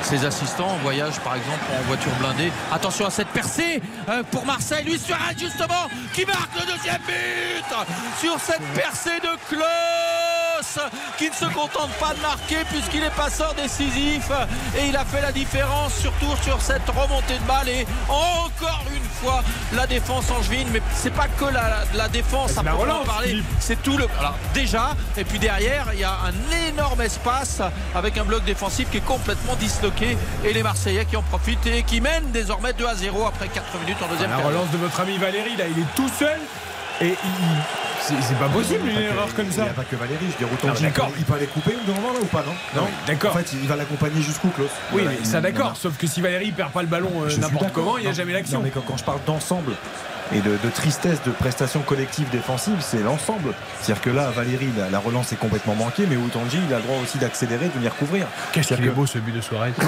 ses 0.03 0.27
assistants 0.27 0.77
voyagent 0.83 1.21
par 1.21 1.37
exemple 1.37 1.65
en 1.79 1.83
voiture 1.87 2.13
blindée. 2.21 2.53
Attention 2.71 3.07
à 3.07 3.11
cette 3.11 3.29
percée 3.29 3.81
euh, 4.11 4.23
pour 4.31 4.45
Marseille, 4.45 4.85
Luis 4.85 4.99
Suarez 4.99 5.35
justement 5.39 5.89
qui 6.13 6.27
marque 6.27 6.51
le 6.55 6.67
deuxième 6.77 7.01
but 7.07 7.65
sur 8.21 8.39
cette 8.39 8.61
percée 8.75 8.90
de 8.95 9.39
Klaus 9.49 10.79
qui 11.17 11.29
ne 11.31 11.35
se 11.35 11.45
contente 11.47 11.91
pas 12.01 12.13
de 12.13 12.21
marquer 12.21 12.65
puisqu'il 12.71 13.03
est 13.05 13.15
passeur 13.15 13.55
décisif. 13.55 14.31
Et 14.77 14.89
il 14.89 14.97
a 14.97 15.05
fait 15.05 15.21
la 15.21 15.31
différence 15.33 15.95
surtout 15.95 16.35
sur 16.43 16.61
cette 16.61 16.87
remontée 16.89 17.39
de 17.39 17.45
balle. 17.47 17.69
Et 17.69 17.87
encore 18.09 18.83
une 18.93 19.03
fois 19.03 19.43
la 19.75 19.87
défense 19.87 20.29
angevine. 20.31 20.69
Mais 20.73 20.83
c'est 20.95 21.13
pas 21.15 21.29
que 21.29 21.45
la, 21.45 21.85
la 21.95 22.09
défense 22.09 22.59
à 22.59 22.63
relance, 22.73 23.07
parler. 23.07 23.43
C'est 23.61 23.81
tout 23.83 23.97
le 23.97 24.07
alors 24.19 24.35
déjà 24.53 24.97
et 25.17 25.25
puis 25.25 25.39
derrière 25.39 25.87
il 25.93 26.01
y 26.01 26.05
a 26.05 26.17
un 26.27 26.69
énorme 26.69 27.01
espace 27.03 27.63
avec 27.95 28.19
un 28.19 28.25
bloc 28.25 28.45
défensif 28.45 28.91
qui 28.91 28.97
est 28.99 29.07
complètement 29.07 29.55
disloqué. 29.55 30.19
Et 30.45 30.53
les 30.53 30.63
Marseillais 30.65 31.05
qui 31.05 31.17
en 31.17 31.23
profitent 31.23 31.67
et 31.67 31.85
qui 31.85 32.01
mènent 32.01 32.31
désormais 32.33 32.73
2 32.73 32.87
à 32.87 32.95
0 32.97 33.25
après 33.27 33.49
4 33.49 33.65
minutes 33.83 34.03
en 34.03 34.09
deuxième 34.09 34.31
La 34.31 34.37
période. 34.39 34.55
relance 34.57 34.71
de 34.73 34.79
votre 34.79 34.99
ami 35.01 35.17
Valérie, 35.17 35.57
là, 35.57 35.65
il 35.75 35.81
est 35.83 35.95
tout 35.95 36.11
seul. 36.19 36.39
Et 37.03 37.07
il- 37.09 38.17
c'est 38.23 38.39
pas 38.39 38.49
possible 38.49 38.89
une 38.89 38.97
erreur 38.99 39.33
comme 39.35 39.47
Il 39.47 39.53
ça. 39.53 39.63
n'y 39.63 39.69
a 39.69 39.73
pas 39.73 39.85
que 39.85 39.97
Valérie, 39.97 40.27
je 40.33 40.45
dis 40.45 40.53
autant 40.53 40.69
Non, 40.69 40.75
Gilles, 40.75 40.87
d'accord. 40.89 41.11
Il 41.19 41.25
peut 41.25 41.35
aller 41.35 41.47
couper 41.47 41.77
au 41.89 41.93
moment 41.95 42.13
là 42.13 42.19
ou 42.21 42.27
pas, 42.27 42.45
non 42.47 42.81
Non, 42.83 42.89
d'accord. 43.07 43.35
En 43.35 43.39
fait, 43.39 43.53
il 43.55 43.67
va 43.69 43.77
l'accompagner 43.77 44.21
jusqu'où, 44.21 44.49
Klaus 44.49 44.71
Oui, 44.93 45.03
mais 45.07 45.17
il- 45.21 45.27
ça 45.27 45.39
il- 45.39 45.43
d'accord. 45.43 45.77
Sauf 45.77 45.97
que 45.97 46.07
si 46.07 46.21
Valérie 46.21 46.51
perd 46.53 46.73
pas 46.73 46.83
le 46.83 46.89
ballon 46.89 47.11
euh, 47.25 47.37
n'importe 47.39 47.73
comment, 47.73 47.97
il 47.99 48.03
n'y 48.05 48.09
a 48.11 48.13
jamais 48.13 48.33
l'action. 48.33 48.61
mais 48.63 48.71
quand, 48.71 48.83
quand 48.87 48.97
je 48.97 49.05
parle 49.05 49.21
d'ensemble 49.27 49.73
et 50.33 50.41
de, 50.41 50.51
de 50.63 50.71
tristesse 50.73 51.19
de 51.25 51.31
prestations 51.33 51.81
collectives 51.81 52.29
défensives, 52.31 52.77
c'est 52.81 53.03
l'ensemble. 53.03 53.53
C'est-à-dire 53.81 54.03
que 54.03 54.11
là, 54.11 54.31
Valérie, 54.31 54.69
la, 54.77 54.91
la 54.91 54.99
relance 54.99 55.33
est 55.33 55.37
complètement 55.37 55.75
manquée, 55.75 56.05
mais 56.09 56.17
Outanji, 56.17 56.59
il 56.69 56.75
a 56.75 56.79
le 56.79 56.83
droit 56.85 56.97
aussi 57.03 57.19
d'accélérer, 57.19 57.67
de 57.67 57.73
venir 57.73 57.95
couvrir. 57.97 58.27
Qu'est-ce 58.53 58.75
qu'il 58.75 58.85
est 58.87 58.91
beau 58.91 59.07
ce 59.07 59.19
but 59.19 59.33
de 59.35 59.41
soirée. 59.41 59.73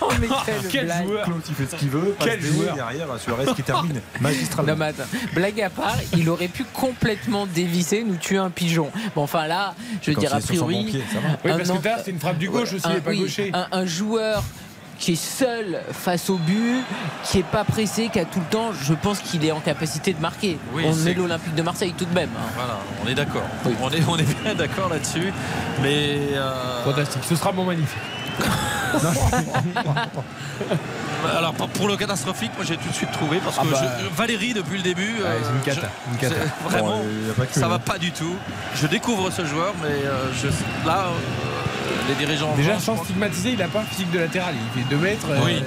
Oh, 0.00 0.08
mais 0.20 0.28
Quel 0.70 0.86
joueur 0.86 1.24
Claude, 1.24 1.40
il 1.48 1.54
fait 1.54 1.66
ce 1.70 1.76
qu'il 1.76 1.88
veut. 1.88 2.14
Quel 2.20 2.40
joueur. 2.40 2.74
derrière 2.74 3.06
Suarez 3.18 3.46
qui 3.56 3.62
termine 3.62 4.00
magistralement. 4.20 4.72
Non, 4.72 4.78
mais 4.78 4.86
attends. 4.86 5.04
Blague 5.34 5.60
à 5.62 5.70
part, 5.70 5.96
il 6.16 6.28
aurait 6.28 6.48
pu 6.48 6.64
complètement 6.72 7.46
dévisser, 7.46 8.04
nous 8.04 8.16
tuer 8.16 8.36
un 8.36 8.50
pigeon. 8.50 8.90
Bon, 9.16 9.22
enfin 9.22 9.46
là, 9.46 9.74
je 10.02 10.10
veux 10.12 10.16
dire, 10.16 10.34
a 10.34 10.40
priori. 10.40 10.90
Oui, 10.92 11.02
parce 11.42 11.68
que 11.70 11.76
c'était 11.98 12.10
une 12.10 12.20
frappe 12.20 12.38
du 12.38 12.48
gauche 12.48 12.74
aussi, 12.74 12.86
un- 12.86 12.92
et 12.96 13.00
pas 13.00 13.10
oui, 13.10 13.20
gaucher. 13.20 13.50
un, 13.54 13.66
un 13.72 13.86
joueur 13.86 14.42
qui 14.98 15.12
est 15.12 15.16
seul 15.16 15.80
face 15.92 16.30
au 16.30 16.36
but, 16.36 16.82
qui 17.24 17.38
est 17.40 17.42
pas 17.44 17.64
pressé, 17.64 18.08
qui 18.12 18.18
a 18.20 18.24
tout 18.24 18.38
le 18.40 18.46
temps, 18.46 18.70
je 18.72 18.94
pense 18.94 19.18
qu'il 19.20 19.44
est 19.44 19.52
en 19.52 19.60
capacité 19.60 20.12
de 20.12 20.20
marquer. 20.20 20.58
Oui, 20.72 20.84
On 20.86 21.06
est 21.06 21.14
l'Olympique 21.14 21.54
de 21.54 21.62
Marseille 21.62 21.94
tout 21.96 22.04
de 22.04 22.14
même. 22.14 22.30
hein. 22.36 22.42
voilà 22.56 22.78
on 23.04 23.08
est 23.08 23.14
d'accord 23.14 23.42
Oui. 23.66 23.74
on, 23.82 23.90
est, 23.90 24.02
on 24.08 24.16
est 24.16 24.42
bien 24.42 24.54
d'accord 24.54 24.88
là-dessus 24.88 25.32
mais 25.82 26.18
euh, 26.34 26.84
Fantastique. 26.84 27.22
Ce 27.28 27.36
sera 27.36 27.52
mon 27.52 27.64
magnifique. 27.64 27.98
alors 31.36 31.54
pour- 31.54 31.88
le 31.88 31.96
catastrophique 31.96 32.50
moi 32.56 32.64
j'ai 32.66 32.76
tout 32.76 32.88
de 32.88 32.94
suite 32.94 33.10
trouvé 33.12 33.38
parce 33.44 33.56
Ah 33.58 33.62
que 33.64 33.70
bah. 33.70 33.80
je- 34.02 34.08
Valérie 34.16 34.52
depuis 34.54 34.76
le 34.76 34.82
début 34.82 35.14
Ouais, 35.22 35.40
c'est 35.42 35.50
une 35.50 35.56
euh, 35.56 35.74
cata, 35.74 35.88
je- 36.06 36.12
une 36.12 36.18
cata. 36.18 36.34
vraiment 36.64 36.98
Bon, 37.36 37.44
ça 37.50 37.64
hein. 37.64 37.68
va 37.68 37.78
pas 37.78 37.98
du 37.98 38.12
tout 38.12 38.34
je 38.76 38.86
découvre 38.86 39.30
ce 39.30 39.44
joueur 39.44 39.74
mais 39.82 39.88
euh, 40.04 40.30
je, 40.42 40.48
là 40.86 41.06
euh, 41.06 41.10
les 42.08 42.14
dirigeants 42.14 42.54
Déjà, 42.56 42.78
sans 42.78 42.96
stigmatiser, 43.04 43.50
il 43.52 43.58
n'a 43.58 43.68
pas 43.68 43.80
un 43.80 43.84
physique 43.84 44.10
de 44.10 44.18
latéral. 44.20 44.54
Il 44.76 44.82
fait 44.82 44.88
2 44.88 44.96
mètres. 44.96 45.26
euh, 45.30 45.38
Oui. 45.44 45.62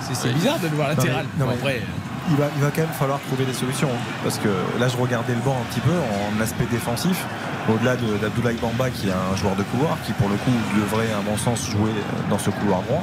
c'est 0.00 0.14
c'est 0.14 0.28
Oui. 0.28 0.34
bizarre 0.34 0.58
de 0.58 0.68
le 0.68 0.76
voir 0.76 0.88
latéral. 0.88 1.24
Non, 1.38 1.46
mais- 1.46 1.46
Bon, 1.46 1.50
non, 1.50 1.52
mais- 1.64 1.70
après, 1.70 1.82
Il 2.30 2.36
va, 2.36 2.70
quand 2.74 2.82
même 2.82 2.90
falloir 2.98 3.20
trouver 3.20 3.44
des 3.44 3.52
solutions. 3.54 3.88
hein. 3.92 4.14
parce 4.24 4.38
que 4.38 4.48
là, 4.80 4.88
je 4.88 4.96
regardais 4.96 5.34
le 5.34 5.40
banc 5.40 5.56
un 5.60 5.64
petit 5.72 5.80
peu 5.80 5.92
en 5.92 6.40
aspect 6.42 6.66
défensif. 6.70 7.24
Au-delà 7.68 7.96
de- 7.96 8.16
d'Abdoulaye 8.18 8.56
Bamba, 8.60 8.90
qui 8.90 9.08
est 9.08 9.12
un 9.12 9.34
joueur 9.36 9.56
de 9.56 9.64
couloir, 9.64 9.96
qui 10.06 10.12
pour 10.12 10.28
le 10.28 10.36
coup 10.36 10.52
devrait, 10.76 11.10
à 11.12 11.20
mon 11.28 11.36
sens, 11.36 11.68
jouer 11.68 11.90
dans 12.30 12.38
ce 12.38 12.50
couloir 12.50 12.82
droit. 12.82 13.02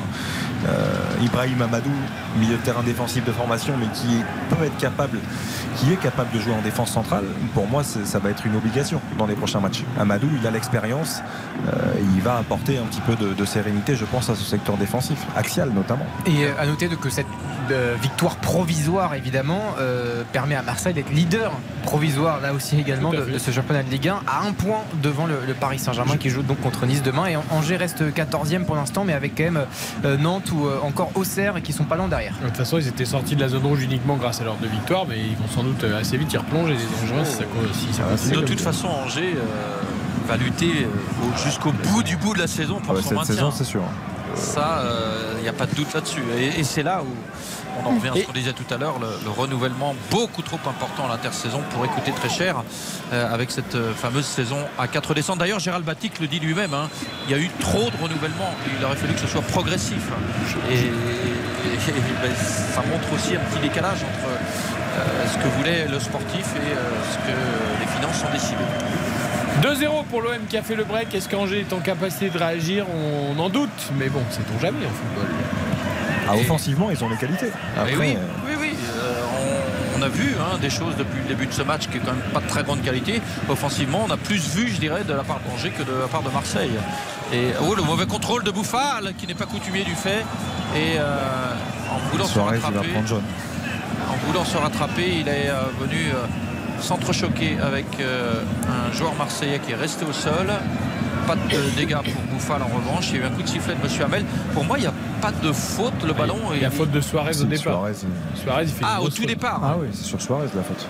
Euh, 0.68 0.96
Ibrahim 1.22 1.62
Amadou, 1.62 1.90
milieu 2.38 2.56
de 2.56 2.62
terrain 2.62 2.82
défensif 2.84 3.26
de 3.26 3.32
formation, 3.34 3.74
mais 3.78 3.88
qui 3.88 4.24
peut 4.50 4.64
être 4.64 4.78
capable, 4.78 5.20
qui 5.76 5.92
est 5.92 5.98
capable 5.98 6.32
de 6.34 6.40
jouer 6.40 6.54
en 6.54 6.62
défense 6.62 6.92
centrale, 6.92 7.26
pour 7.54 7.68
moi, 7.68 7.84
ça 7.84 8.20
va 8.20 8.30
être 8.30 8.46
une 8.46 8.56
obligation 8.56 9.02
dans 9.18 9.26
les 9.26 9.36
prochains 9.36 9.60
matchs. 9.60 9.84
Amadou, 10.00 10.30
il 10.40 10.48
a 10.48 10.52
l'expérience, 10.52 11.22
il 12.16 12.22
va 12.22 12.38
apporter 12.38 12.78
un 12.78 12.84
petit 12.86 13.02
peu 13.02 13.16
de, 13.18 13.34
de, 13.34 13.46
sérénité, 13.46 13.98
je 13.98 14.06
pense, 14.06 14.30
à 14.30 14.36
ce 14.36 14.44
secteur 14.46 14.78
défensif, 14.78 15.20
axial 15.36 15.72
notamment. 15.72 16.06
Et 16.26 16.48
à 16.58 16.66
noter 16.66 16.88
que 16.88 17.10
cette 17.10 17.28
victoire 18.02 18.38
provisoire, 18.38 19.13
évidemment, 19.18 19.76
permet 20.32 20.56
à 20.56 20.62
Marseille 20.62 20.94
d'être 20.94 21.12
leader 21.12 21.52
provisoire, 21.84 22.40
là 22.42 22.54
aussi 22.54 22.80
également, 22.80 23.12
de, 23.12 23.22
de, 23.26 23.38
ce 23.38 23.52
championnat 23.52 23.84
de 23.84 23.90
Ligue 23.90 24.08
1, 24.10 24.22
à 24.28 24.48
un 24.48 24.54
point 24.54 24.82
devant 25.02 25.26
le, 25.26 25.36
le 25.48 25.54
Paris 25.54 25.80
Saint-Germain 25.80 26.18
qui 26.18 26.30
joue 26.30 26.42
donc 26.44 26.60
contre 26.62 26.86
Nice 26.86 27.04
demain. 27.04 27.28
Et 27.28 27.36
Angers 27.52 27.78
reste 27.78 28.02
14e 28.02 28.66
pour 28.66 28.76
l'instant, 28.76 29.04
mais 29.04 29.14
avec 29.14 29.36
quand 29.36 29.44
même 29.44 29.66
euh, 30.06 30.18
Nantes 30.18 30.52
ou 30.52 30.66
euh, 30.66 30.80
encore 30.84 31.12
Auxerre 31.16 31.62
qui 31.62 31.74
sont 31.74 31.84
pas 31.84 31.96
loin 31.96 32.08
derrière. 32.08 32.34
De 32.42 32.48
toute 32.48 32.58
façon, 32.58 32.78
ils 32.78 32.88
étaient 32.88 33.06
sortis 33.06 33.36
de 33.36 33.42
la 33.42 33.50
zone 33.50 33.66
rouge 33.66 33.84
uniquement 33.84 34.16
grâce 34.16 34.42
à 34.42 34.44
leur 34.44 34.56
deux 34.56 34.68
victoires, 34.68 35.06
mais 35.08 35.18
ils 35.20 35.36
vont 35.36 35.48
sans 35.54 35.64
doute 35.64 35.84
euh, 35.84 36.00
assez 36.00 36.18
vite 36.18 36.32
y 36.34 36.38
replonger 36.38 36.74
les 36.74 37.12
Angers 37.14 37.30
si 37.74 37.94
ça, 37.94 38.04
si 38.18 38.28
ça 38.30 38.36
De 38.36 38.42
toute 38.42 38.62
façon, 38.62 38.88
Angers 38.88 39.36
va 40.28 40.38
lutter 40.38 40.88
jusqu'au 41.44 41.72
bout 41.72 42.04
du 42.04 42.16
bout 42.18 42.34
de 42.34 42.40
la 42.40 42.48
saison 42.48 42.80
pour 42.80 42.92
Ah 42.92 42.96
ouais, 42.96 43.02
son 43.02 43.10
cette 43.10 43.18
maintien. 43.18 43.36
saison, 43.36 43.52
c'est 43.52 43.64
sûr. 43.66 43.82
Ça, 44.36 44.84
il 45.38 45.44
n'y 45.44 45.50
a 45.50 45.54
pas 45.54 45.66
de 45.66 45.76
doute 45.76 45.94
là-dessus. 45.94 46.24
Et, 46.40 46.60
et 46.60 46.64
c'est 46.64 46.84
là 46.84 47.02
où 47.04 47.08
on 47.82 47.88
en 47.88 47.96
revient 47.96 48.10
à 48.10 48.16
ce 48.16 48.26
qu'on 48.26 48.34
disait 48.34 48.54
tout 48.54 48.72
à 48.74 48.78
l'heure, 48.78 49.00
le, 49.00 49.08
le 49.24 49.30
renouvellement 49.30 49.96
beaucoup 50.12 50.42
trop 50.42 50.60
important 50.68 51.06
à 51.06 51.10
l'intersaison 51.10 51.62
pourrait 51.72 51.88
coûter 51.90 52.12
très 52.12 52.30
cher 52.30 52.64
euh, 53.12 53.34
avec 53.34 53.52
cette 53.52 53.76
euh, 53.76 53.94
fameuse 53.94 54.26
saison 54.26 54.58
à 54.78 54.88
4 54.88 55.14
descentes. 55.14 55.40
D'ailleurs, 55.40 55.60
Gérald 55.60 55.86
Batic 55.86 56.20
le 56.20 56.28
dit 56.28 56.40
lui-même, 56.40 56.74
hein, 56.74 56.90
il 57.28 57.32
y 57.32 57.34
a 57.34 57.38
eu 57.38 57.50
trop 57.60 57.90
de 57.90 58.02
renouvellement. 58.02 58.54
Il 58.78 58.84
aurait 58.86 58.96
fallu 58.96 59.14
que 59.14 59.20
ce 59.20 59.28
soit 59.28 59.42
progressif. 59.42 60.10
Et, 60.72 60.92
ben, 62.22 62.32
ça 62.36 62.82
montre 62.90 63.14
aussi 63.14 63.36
un 63.36 63.40
petit 63.40 63.60
décalage 63.60 64.00
entre 64.00 64.30
euh, 64.30 65.28
ce 65.28 65.38
que 65.38 65.48
voulait 65.58 65.88
le 65.88 66.00
sportif 66.00 66.46
et 66.56 67.12
ce 67.12 67.18
que 67.18 67.38
les 67.80 67.88
finances 67.88 68.24
ont 68.24 68.32
décidé. 68.32 68.64
2-0 69.62 70.06
pour 70.06 70.22
l'OM 70.22 70.46
qui 70.50 70.58
a 70.58 70.64
fait 70.64 70.76
le 70.76 70.84
break. 70.84 71.14
Est-ce 71.14 71.30
qu'Angers 71.30 71.62
est 71.62 71.74
en 71.74 71.80
capacité 71.80 72.30
de 72.30 72.38
réagir? 72.38 72.86
On 72.90 73.38
en 73.40 73.50
doute, 73.50 73.70
mais 73.98 74.10
bon, 74.10 74.22
sait-on 74.30 74.60
jamais 74.60 74.86
en 74.86 74.90
football. 74.90 75.63
Ah, 76.30 76.36
offensivement, 76.36 76.90
ils 76.92 77.04
ont 77.04 77.10
les 77.10 77.18
qualités. 77.18 77.52
Après, 77.78 77.96
oui, 77.96 78.16
euh, 78.18 78.48
oui, 78.48 78.54
oui. 78.60 78.74
euh, 78.96 79.22
on, 79.96 80.00
on 80.00 80.02
a 80.04 80.08
vu 80.10 80.36
hein, 80.40 80.58
des 80.60 80.70
choses 80.70 80.96
depuis 80.98 81.20
le 81.22 81.28
début 81.28 81.46
de 81.48 81.54
ce 81.54 81.62
match 81.62 81.88
qui 81.88 81.98
est 81.98 82.00
quand 82.02 82.14
même 82.14 82.32
pas 82.34 82.40
de 82.42 82.48
très 82.48 82.64
grande 82.64 82.82
qualité. 82.82 83.22
Offensivement, 83.50 84.06
on 84.08 84.12
a 84.12 84.18
plus 84.18 84.48
vu, 84.56 84.70
je 84.70 84.80
dirais, 84.80 85.04
de 85.04 85.14
la 85.14 85.24
part 85.24 85.40
d'Angers 85.48 85.72
que 85.72 85.84
de 85.84 85.92
la 86.00 86.08
part 86.08 86.22
de 86.24 86.30
Marseille. 86.30 86.72
Et 87.34 87.48
oh, 87.62 87.74
le 87.76 87.84
mauvais 87.84 88.06
contrôle 88.06 88.44
de 88.44 88.52
Bouffal, 88.52 89.14
qui 89.18 89.28
n'est 89.28 89.34
pas 89.34 89.46
coutumier 89.46 89.84
du 89.84 89.96
fait. 89.96 90.24
Et 90.76 90.98
euh, 90.98 91.54
en 91.92 91.98
voulant 92.12 92.26
se 92.26 92.40
rattraper, 92.40 92.90
en 92.98 94.28
voulant 94.28 94.46
se 94.46 94.58
rattraper, 94.58 95.20
il 95.22 95.28
est 95.28 95.50
euh, 95.50 95.62
venu 95.80 95.98
euh, 96.14 96.82
s'entrechoquer 96.82 97.58
avec 97.62 97.86
euh, 98.00 98.42
un 98.68 98.92
joueur 98.94 99.14
marseillais 99.16 99.60
qui 99.60 99.72
est 99.72 99.76
resté 99.76 100.06
au 100.06 100.14
sol. 100.14 100.48
Pas 101.28 101.36
de 101.36 101.76
dégâts 101.78 101.96
pour 101.96 102.22
Bouffal 102.34 102.62
en 102.62 102.66
revanche. 102.76 103.10
Il 103.12 103.16
y 103.16 103.20
a 103.20 103.24
eu 103.24 103.26
un 103.28 103.30
coup 103.30 103.42
de 103.44 103.48
sifflet 103.48 103.76
de 103.76 103.82
Monsieur 103.84 104.04
Hamel. 104.04 104.26
Pour 104.54 104.66
moi, 104.66 104.78
il 104.78 104.82
n'y 104.82 104.88
a 104.88 104.94
pas 105.22 105.32
de 105.32 105.52
faute. 105.54 105.94
Le 106.06 106.14
ballon 106.14 106.36
Il 106.54 106.62
y 106.62 106.66
a 106.66 106.70
faute 106.72 106.92
de 106.92 107.00
Suarez 107.00 107.40
au 107.42 107.46
départ. 107.46 107.62
Suarez, 107.62 107.94
il- 108.36 108.40
Suarez, 108.42 108.64
il 108.64 108.70
fait 108.70 108.82
une 108.82 108.88
Ah, 108.90 109.02
au 109.02 109.10
tout 109.10 109.16
faute. 109.18 109.28
départ. 109.28 109.62
Ah 109.64 109.76
oui, 109.80 109.88
c'est 109.94 110.04
sur 110.04 110.22
Suarez 110.22 110.48
la 110.56 110.64
faute. 110.64 110.86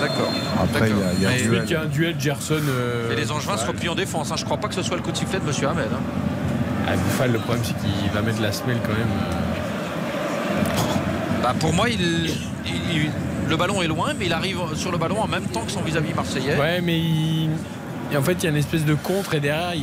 D'accord. 0.00 0.30
Après, 0.62 0.90
il 0.90 1.22
y 1.22 1.26
a, 1.26 1.30
y 1.30 1.34
un 1.34 1.38
Celui 1.38 1.48
duel. 1.50 1.64
qui 1.64 1.74
a 1.74 1.80
un 1.80 1.86
duel 1.86 2.14
Gerson. 2.20 2.54
euh, 2.68 3.10
Et 3.12 3.16
les 3.16 3.32
Angevins 3.32 3.54
se 3.56 3.60
Bouffal. 3.62 3.68
replient 3.74 3.88
en 3.88 3.94
défense. 3.96 4.30
hein. 4.30 4.36
Je 4.36 4.44
crois 4.44 4.58
pas 4.58 4.68
que 4.68 4.74
ce 4.74 4.82
soit 4.82 4.96
le 4.96 5.02
coup 5.02 5.10
de 5.10 5.16
sifflet 5.16 5.40
de 5.40 5.44
Monsieur 5.44 5.66
Hamel. 5.66 5.88
hein. 5.92 5.98
Ah, 6.86 6.92
Bouffal, 6.96 7.32
le 7.32 7.38
problème, 7.40 7.64
c'est 7.64 7.76
qu'il 7.78 8.10
va 8.14 8.22
mettre 8.22 8.40
la 8.40 8.52
semelle 8.52 8.78
quand 8.86 8.92
même. 8.92 9.08
Bah, 11.42 11.54
pour 11.58 11.72
moi, 11.72 11.88
il, 11.88 12.00
il- 12.00 12.34
il- 12.92 13.10
le 13.48 13.56
ballon 13.56 13.82
est 13.82 13.86
loin, 13.88 14.12
mais 14.18 14.26
il 14.26 14.32
arrive 14.32 14.58
sur 14.74 14.92
le 14.92 14.98
ballon 14.98 15.20
en 15.20 15.26
même 15.26 15.44
temps 15.44 15.62
que 15.62 15.72
son 15.72 15.80
vis-à-vis 15.80 16.14
marseillais. 16.14 16.56
Ouais, 16.56 16.80
mais 16.80 16.98
il- 16.98 17.50
et 18.12 18.16
en 18.16 18.22
fait, 18.22 18.32
il 18.34 18.44
y 18.44 18.46
a 18.46 18.50
une 18.50 18.56
espèce 18.56 18.84
de 18.84 18.94
contre 18.94 19.34
et 19.34 19.40
derrière, 19.40 19.74
il, 19.74 19.82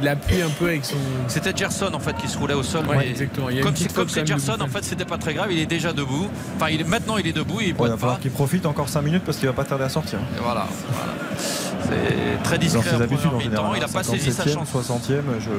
il 0.00 0.08
appuie 0.08 0.42
un 0.42 0.48
peu 0.48 0.66
avec 0.66 0.84
son. 0.84 0.96
C'était 1.26 1.54
Gerson 1.56 1.90
en 1.92 1.98
fait 1.98 2.16
qui 2.16 2.28
se 2.28 2.38
roulait 2.38 2.54
au 2.54 2.62
sol. 2.62 2.86
Ouais, 2.86 2.96
mais 2.98 3.08
exactement. 3.08 3.50
Il 3.50 3.56
y 3.56 3.60
a 3.60 3.62
Comme 3.62 3.74
c'est 4.08 4.26
Gerson, 4.26 4.56
en 4.60 4.68
fait, 4.68 4.84
c'était 4.84 5.04
pas 5.04 5.18
très 5.18 5.34
grave. 5.34 5.52
Il 5.52 5.58
est 5.58 5.66
déjà 5.66 5.92
debout. 5.92 6.28
Enfin, 6.56 6.70
il 6.70 6.80
est, 6.80 6.88
maintenant, 6.88 7.18
il 7.18 7.26
est 7.26 7.32
debout. 7.32 7.60
Il 7.60 7.68
Ouais, 7.68 7.68
il 7.68 7.74
pointe 7.74 7.90
va 7.90 7.96
falloir 7.96 8.20
qu'il 8.20 8.30
profite 8.30 8.66
encore 8.66 8.88
5 8.88 9.02
minutes 9.02 9.22
parce 9.24 9.38
qu'il 9.38 9.46
va 9.46 9.52
pas 9.52 9.64
tarder 9.64 9.84
à 9.84 9.88
sortir. 9.88 10.18
Et 10.18 10.40
voilà. 10.42 10.66
voilà. 10.92 11.12
C'est 11.36 12.42
très 12.42 12.56
Dans 12.56 12.62
discret 12.62 12.90
ses 12.90 12.96
en 12.96 13.00
habitudes 13.00 13.34
en 13.34 13.40
général. 13.40 13.70
Il 13.74 13.80
n'a 13.80 13.88
pas 13.88 14.02
saisi 14.02 14.32
sa 14.32 14.44
57e, 14.44 14.54
chance. 14.54 14.68
60e, 14.74 15.22
je... 15.40 15.50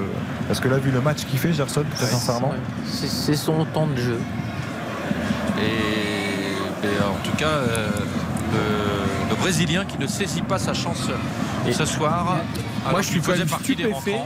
Parce 0.48 0.60
que 0.60 0.68
là, 0.68 0.77
vu 0.77 0.91
le 0.91 1.02
match 1.02 1.26
qu'il 1.26 1.40
fait, 1.40 1.53
Gerson, 1.53 1.84
très 1.95 2.06
sincèrement. 2.06 2.53
C'est 2.91 3.07
c'est 3.07 3.36
son 3.36 3.65
temps 3.65 3.88
de 3.88 3.95
jeu. 3.98 4.19
Et, 5.60 6.86
et, 6.86 6.90
en 7.02 7.23
tout 7.23 7.36
cas, 7.36 7.48
euh, 7.48 7.90
le, 8.53 9.30
le 9.30 9.36
Brésilien 9.36 9.86
qui 9.86 9.98
ne 9.98 10.07
saisit 10.07 10.41
pas 10.41 10.60
sa 10.60 10.73
chance 10.73 11.10
ce 11.74 11.86
soir. 11.86 12.38
Moi, 12.90 13.02
je 13.02 13.08
suis 13.08 13.22
quand 13.22 13.38
même 13.38 13.48
stupéfait 13.48 14.20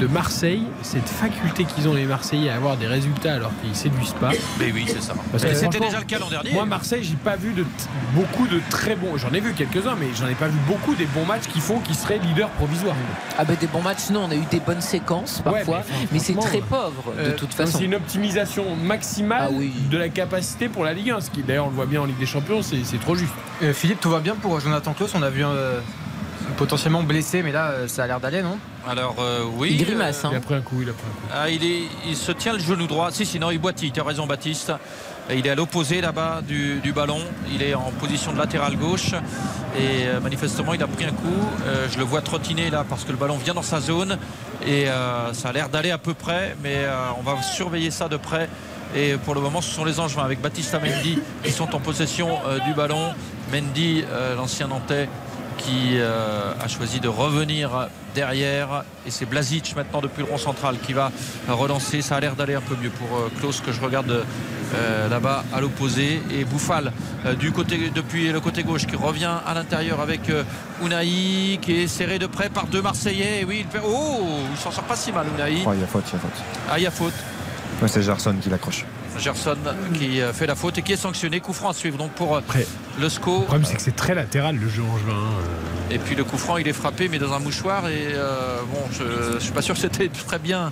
de 0.00 0.06
Marseille, 0.06 0.62
cette 0.82 1.08
faculté 1.08 1.64
qu'ils 1.64 1.88
ont 1.88 1.92
les 1.92 2.04
Marseillais 2.04 2.50
à 2.50 2.54
avoir 2.54 2.76
des 2.76 2.86
résultats 2.86 3.34
alors 3.34 3.50
qu'ils 3.60 3.74
séduisent 3.74 4.14
pas. 4.20 4.30
Mais 4.60 4.70
oui, 4.70 4.84
c'est 4.86 5.02
ça. 5.02 5.12
Parce 5.32 5.42
Mais 5.42 5.50
que 5.50 5.56
c'était 5.56 5.80
déjà 5.80 5.98
le 5.98 6.04
cas 6.04 6.20
l'an 6.20 6.28
dernier. 6.30 6.52
Moi, 6.52 6.66
Marseille, 6.66 7.02
j'ai 7.02 7.16
pas 7.16 7.34
vu 7.34 7.52
de 7.52 7.64
t- 7.64 7.68
beaucoup 8.14 8.46
de 8.46 8.60
très 8.70 8.94
bons. 8.94 9.16
J'en 9.16 9.32
ai 9.32 9.40
vu 9.40 9.54
quelques-uns, 9.54 9.96
mais 9.98 10.06
j'en 10.16 10.28
ai 10.28 10.36
pas 10.36 10.46
vu 10.46 10.58
beaucoup 10.68 10.94
des 10.94 11.06
bons 11.06 11.24
matchs 11.26 11.48
qui 11.52 11.58
font 11.58 11.80
qu'ils 11.80 11.96
seraient 11.96 12.18
leaders 12.20 12.48
provisoires. 12.50 12.94
Ah 13.36 13.44
bah 13.44 13.54
des 13.60 13.66
bons 13.66 13.82
matchs, 13.82 14.10
non, 14.12 14.26
on 14.28 14.30
a 14.30 14.36
eu 14.36 14.44
des 14.52 14.60
bonnes 14.60 14.80
séquences 14.80 15.42
Ouais, 15.44 15.50
parfois, 15.64 15.80
mais 15.90 16.06
mais, 16.12 16.18
c'est 16.20 16.34
très 16.36 16.60
pauvre 16.60 17.12
de 17.16 17.20
Euh, 17.30 17.36
toute 17.36 17.52
façon. 17.52 17.78
C'est 17.78 17.84
une 17.86 17.96
optimisation 17.96 18.76
maximale 18.76 19.46
Ah 19.48 19.52
oui. 19.52 19.72
de 19.90 19.98
la 19.98 20.10
capacité 20.10 20.68
pour 20.68 20.84
la 20.84 20.92
Ligue 20.92 21.10
1. 21.10 21.22
Ce 21.22 21.30
qui, 21.30 21.42
d'ailleurs, 21.42 21.66
on 21.66 21.70
le 21.70 21.74
voit 21.74 21.86
bien 21.86 22.02
en 22.02 22.04
Ligue 22.04 22.18
des 22.20 22.26
Champions, 22.26 22.62
c'est 22.62 22.84
c'est 22.84 23.00
trop 23.00 23.16
juste. 23.16 23.32
Euh, 23.64 23.72
Philippe, 23.72 23.98
tout 24.00 24.10
va 24.10 24.20
bien 24.20 24.36
pour 24.36 24.60
Jonathan 24.60 24.92
Klaus? 24.92 25.10
On 25.16 25.22
a 25.24 25.30
vu 25.30 25.44
euh, 25.44 25.80
potentiellement 26.58 27.04
blessé, 27.04 27.42
mais 27.42 27.52
là, 27.52 27.70
euh, 27.70 27.88
ça 27.88 28.02
a 28.02 28.06
l'air 28.08 28.20
d'aller, 28.20 28.42
non? 28.42 28.58
Alors 28.86 29.16
euh, 29.20 29.44
oui. 29.56 29.76
Il 29.78 29.84
grimace, 29.84 30.24
euh, 30.24 30.28
hein. 30.28 30.30
Il 30.32 30.36
a 30.36 30.40
pris 30.40 30.54
un 30.54 30.60
coup, 30.60 30.82
il 30.82 30.90
a 30.90 30.92
pris 30.92 31.04
un 31.06 31.20
coup. 31.20 31.32
Ah, 31.32 31.48
il, 31.48 31.64
est, 31.64 31.82
il 32.06 32.16
se 32.16 32.32
tient 32.32 32.52
le 32.52 32.58
genou 32.58 32.86
droit. 32.86 33.10
Si, 33.12 33.24
sinon 33.24 33.50
il 33.50 33.58
boitille. 33.58 33.92
Tu 33.92 34.00
as 34.00 34.04
raison, 34.04 34.26
Baptiste. 34.26 34.72
Il 35.30 35.46
est 35.46 35.50
à 35.50 35.54
l'opposé 35.54 36.00
là-bas 36.00 36.40
du, 36.46 36.80
du 36.80 36.92
ballon. 36.92 37.20
Il 37.52 37.62
est 37.62 37.74
en 37.74 37.92
position 38.00 38.32
de 38.32 38.38
latéral 38.38 38.76
gauche. 38.76 39.12
Et 39.78 40.06
euh, 40.06 40.20
manifestement, 40.20 40.74
il 40.74 40.82
a 40.82 40.86
pris 40.86 41.04
un 41.04 41.12
coup. 41.12 41.40
Euh, 41.66 41.86
je 41.92 41.98
le 41.98 42.04
vois 42.04 42.22
trottiner 42.22 42.70
là 42.70 42.84
parce 42.88 43.04
que 43.04 43.12
le 43.12 43.18
ballon 43.18 43.36
vient 43.36 43.54
dans 43.54 43.62
sa 43.62 43.80
zone. 43.80 44.18
Et 44.66 44.88
euh, 44.88 45.32
ça 45.34 45.50
a 45.50 45.52
l'air 45.52 45.68
d'aller 45.68 45.90
à 45.92 45.98
peu 45.98 46.14
près. 46.14 46.56
Mais 46.62 46.76
euh, 46.76 47.10
on 47.18 47.22
va 47.22 47.40
surveiller 47.42 47.90
ça 47.90 48.08
de 48.08 48.16
près. 48.16 48.48
Et 48.96 49.16
pour 49.22 49.34
le 49.34 49.42
moment, 49.42 49.60
ce 49.60 49.70
sont 49.70 49.84
les 49.84 50.00
Angevins 50.00 50.24
avec 50.24 50.40
Baptiste 50.40 50.74
Mendy 50.74 51.18
qui 51.44 51.52
sont 51.52 51.74
en 51.76 51.78
possession 51.78 52.38
euh, 52.46 52.58
du 52.60 52.72
ballon. 52.72 53.12
Mendy, 53.52 54.02
euh, 54.10 54.34
l'ancien 54.34 54.68
Nantais, 54.68 55.10
qui 55.58 55.98
euh, 55.98 56.54
a 56.58 56.68
choisi 56.68 57.00
de 57.00 57.08
revenir 57.08 57.88
derrière. 58.14 58.84
Et 59.06 59.10
c'est 59.10 59.26
Blazic 59.26 59.76
maintenant 59.76 60.00
depuis 60.00 60.22
le 60.22 60.30
rond 60.30 60.38
central 60.38 60.76
qui 60.78 60.94
va 60.94 61.12
relancer. 61.48 62.00
Ça 62.00 62.16
a 62.16 62.20
l'air 62.20 62.36
d'aller 62.36 62.54
un 62.54 62.60
peu 62.60 62.76
mieux 62.80 62.90
pour 62.90 63.16
euh, 63.16 63.30
Klaus 63.38 63.60
que 63.60 63.72
je 63.72 63.80
regarde 63.80 64.24
euh, 64.74 65.08
là-bas 65.08 65.44
à 65.52 65.60
l'opposé. 65.60 66.22
Et 66.30 66.44
Bouffal 66.44 66.92
du 67.38 67.52
côté 67.52 67.90
depuis 67.94 68.32
le 68.32 68.40
côté 68.40 68.62
gauche 68.62 68.86
qui 68.86 68.96
revient 68.96 69.36
à 69.44 69.52
l'intérieur 69.52 70.00
avec 70.00 70.20
Unai 70.82 71.58
qui 71.60 71.82
est 71.82 71.86
serré 71.88 72.18
de 72.18 72.26
près 72.26 72.48
par 72.48 72.66
deux 72.66 72.80
Marseillais. 72.80 73.42
Et 73.42 73.44
oui 73.44 73.64
il 73.64 73.70
fait 73.70 73.84
oh 73.84 74.20
il 74.50 74.56
s'en 74.56 74.70
sort 74.70 74.84
pas 74.84 74.96
si 74.96 75.12
mal 75.12 75.26
Unai. 75.36 75.62
Oh, 75.66 75.72
il 75.74 75.80
y 75.80 75.84
a 75.84 75.86
faute, 75.86 76.04
il 76.08 76.14
y 76.14 76.16
a 76.16 76.20
faute. 76.20 76.44
ah 76.70 76.78
il 76.78 76.84
y 76.84 76.86
a 76.86 76.90
faute. 76.90 77.14
C'est 77.86 78.02
Gerson 78.02 78.34
qui 78.40 78.48
l'accroche. 78.48 78.84
Gerson 79.18 79.56
qui 79.94 80.20
euh, 80.20 80.32
fait 80.32 80.46
la 80.46 80.54
faute 80.54 80.78
et 80.78 80.82
qui 80.82 80.92
est 80.92 80.96
sanctionné 80.96 81.40
coup 81.40 81.52
franc 81.52 81.70
à 81.70 81.74
suivre 81.74 81.98
donc 81.98 82.10
pour 82.12 82.34
euh, 82.34 82.38
Après, 82.38 82.66
le 83.00 83.08
SCO 83.08 83.38
le 83.40 83.44
problème, 83.44 83.64
c'est 83.64 83.76
que 83.76 83.82
c'est 83.82 83.96
très 83.96 84.14
latéral 84.14 84.56
le 84.56 84.68
jeu 84.68 84.82
en 84.82 84.98
juin. 84.98 85.14
euh. 85.14 85.94
Et 85.94 85.98
puis 85.98 86.14
le 86.14 86.24
coup 86.24 86.36
franc, 86.36 86.58
il 86.58 86.68
est 86.68 86.72
frappé, 86.74 87.08
mais 87.08 87.18
dans 87.18 87.32
un 87.32 87.38
mouchoir. 87.38 87.88
Et 87.88 88.08
euh, 88.12 88.58
bon, 88.70 88.80
je 88.92 89.34
ne 89.34 89.40
suis 89.40 89.52
pas 89.52 89.62
sûr 89.62 89.74
que 89.74 89.80
c'était 89.80 90.08
très 90.08 90.38
bien 90.38 90.70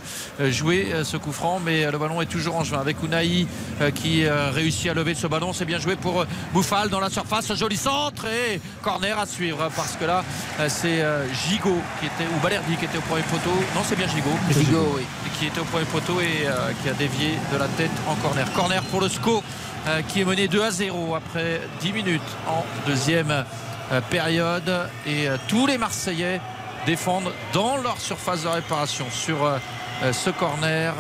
joué 0.50 0.92
ce 1.04 1.16
coup 1.16 1.32
franc, 1.32 1.58
mais 1.64 1.90
le 1.90 1.96
ballon 1.96 2.20
est 2.20 2.26
toujours 2.26 2.56
en 2.56 2.64
juin. 2.64 2.80
Avec 2.80 3.02
Unai 3.02 3.46
qui 3.94 4.28
réussit 4.28 4.90
à 4.90 4.94
lever 4.94 5.14
ce 5.14 5.26
ballon, 5.26 5.54
c'est 5.54 5.64
bien 5.64 5.78
joué 5.78 5.96
pour 5.96 6.26
Bouffal 6.52 6.90
dans 6.90 7.00
la 7.00 7.08
surface, 7.08 7.54
joli 7.54 7.78
centre 7.78 8.26
et 8.26 8.60
corner 8.82 9.18
à 9.18 9.24
suivre 9.24 9.70
parce 9.74 9.96
que 9.96 10.04
là, 10.04 10.22
c'est 10.68 11.02
Gigot 11.48 11.80
qui 11.98 12.06
était 12.06 12.30
ou 12.36 12.40
Balerdi 12.42 12.76
qui 12.76 12.84
était 12.84 12.98
au 12.98 13.02
premier 13.02 13.22
poteau. 13.22 13.56
Non, 13.74 13.80
c'est 13.88 13.96
bien 13.96 14.08
Gigot. 14.08 14.36
Gigot, 14.50 14.96
oui. 14.96 15.02
Qui 15.38 15.46
était 15.46 15.60
au 15.60 15.64
premier 15.64 15.84
poteau 15.86 16.20
et 16.20 16.46
euh, 16.46 16.70
qui 16.82 16.88
a 16.88 16.94
dévié 16.94 17.34
de 17.52 17.58
la 17.58 17.66
tête 17.68 17.90
en 18.08 18.14
corner. 18.44 18.52
Corner 18.54 18.82
pour 18.82 19.00
le 19.00 19.08
SCO 19.08 19.42
euh, 19.86 20.02
qui 20.02 20.20
est 20.20 20.24
mené 20.24 20.48
2 20.48 20.62
à 20.62 20.70
0 20.70 21.14
après 21.14 21.60
10 21.80 21.92
minutes 21.92 22.22
en 22.48 22.64
deuxième 22.86 23.30
euh, 23.30 24.00
période 24.10 24.88
et 25.06 25.28
euh, 25.28 25.36
tous 25.48 25.66
les 25.66 25.78
Marseillais 25.78 26.40
défendent 26.86 27.32
dans 27.52 27.76
leur 27.78 28.00
surface 28.00 28.42
de 28.42 28.48
réparation 28.48 29.06
sur 29.10 29.38
ce 30.12 30.30
corner 30.30 30.94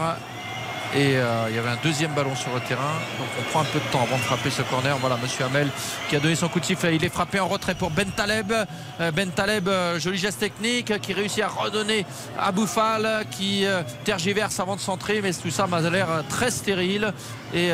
Et 0.96 1.18
euh, 1.18 1.44
il 1.50 1.54
y 1.54 1.58
avait 1.58 1.68
un 1.68 1.78
deuxième 1.82 2.12
ballon 2.14 2.34
sur 2.34 2.54
le 2.54 2.60
terrain. 2.60 2.94
Donc 3.18 3.28
on 3.38 3.42
prend 3.50 3.60
un 3.60 3.64
peu 3.64 3.78
de 3.78 3.84
temps 3.92 4.02
avant 4.02 4.16
de 4.16 4.22
frapper 4.22 4.48
ce 4.48 4.62
corner. 4.62 4.96
Voilà, 4.98 5.18
monsieur 5.22 5.44
Hamel 5.44 5.68
qui 6.08 6.16
a 6.16 6.20
donné 6.20 6.34
son 6.34 6.48
coup 6.48 6.58
de 6.58 6.64
sifflet. 6.64 6.96
Il 6.96 7.04
est 7.04 7.10
frappé 7.10 7.38
en 7.38 7.48
retrait 7.48 7.74
pour 7.74 7.90
Ben 7.90 8.08
Taleb. 8.08 8.50
Euh, 8.50 9.10
Ben 9.10 9.28
Taleb, 9.28 9.68
euh, 9.68 9.98
joli 9.98 10.16
geste 10.16 10.40
technique, 10.40 10.98
qui 11.02 11.12
réussit 11.12 11.42
à 11.42 11.48
redonner 11.48 12.06
à 12.38 12.50
Bouffal, 12.50 13.26
qui 13.30 13.66
tergiverse 14.04 14.58
avant 14.58 14.74
de 14.74 14.80
centrer. 14.80 15.20
Mais 15.20 15.34
tout 15.34 15.50
ça 15.50 15.66
m'a 15.66 15.82
l'air 15.82 16.08
très 16.30 16.50
stérile. 16.50 17.12
Et 17.54 17.70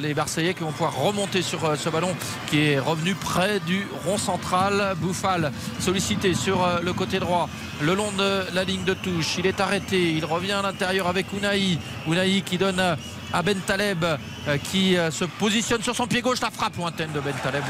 les 0.00 0.14
Marseillais 0.14 0.54
qui 0.54 0.60
vont 0.60 0.70
pouvoir 0.70 0.96
remonter 0.96 1.42
sur 1.42 1.76
ce 1.76 1.88
ballon 1.88 2.14
qui 2.48 2.70
est 2.70 2.78
revenu 2.78 3.14
près 3.14 3.58
du 3.60 3.86
rond 4.06 4.18
central. 4.18 4.94
Bouffal 4.98 5.50
sollicité 5.80 6.34
sur 6.34 6.66
le 6.82 6.92
côté 6.92 7.18
droit, 7.18 7.48
le 7.80 7.94
long 7.94 8.12
de 8.12 8.54
la 8.54 8.64
ligne 8.64 8.84
de 8.84 8.94
touche. 8.94 9.36
Il 9.38 9.46
est 9.46 9.60
arrêté. 9.60 10.12
Il 10.12 10.24
revient 10.24 10.52
à 10.52 10.62
l'intérieur 10.62 11.08
avec 11.08 11.26
Unai. 11.32 11.78
Unai 12.06 12.42
qui 12.42 12.58
donne 12.58 12.65
euh, 12.78 12.96
à 13.32 13.42
Ben 13.42 13.58
Taleb 13.60 14.04
euh, 14.04 14.58
qui 14.58 14.96
euh, 14.96 15.10
se 15.10 15.24
positionne 15.24 15.82
sur 15.82 15.94
son 15.94 16.06
pied 16.06 16.20
gauche. 16.20 16.40
La 16.40 16.50
frappe 16.50 16.76
lointaine 16.76 17.12
de 17.12 17.20
Ben 17.20 17.34
Taleb. 17.42 17.62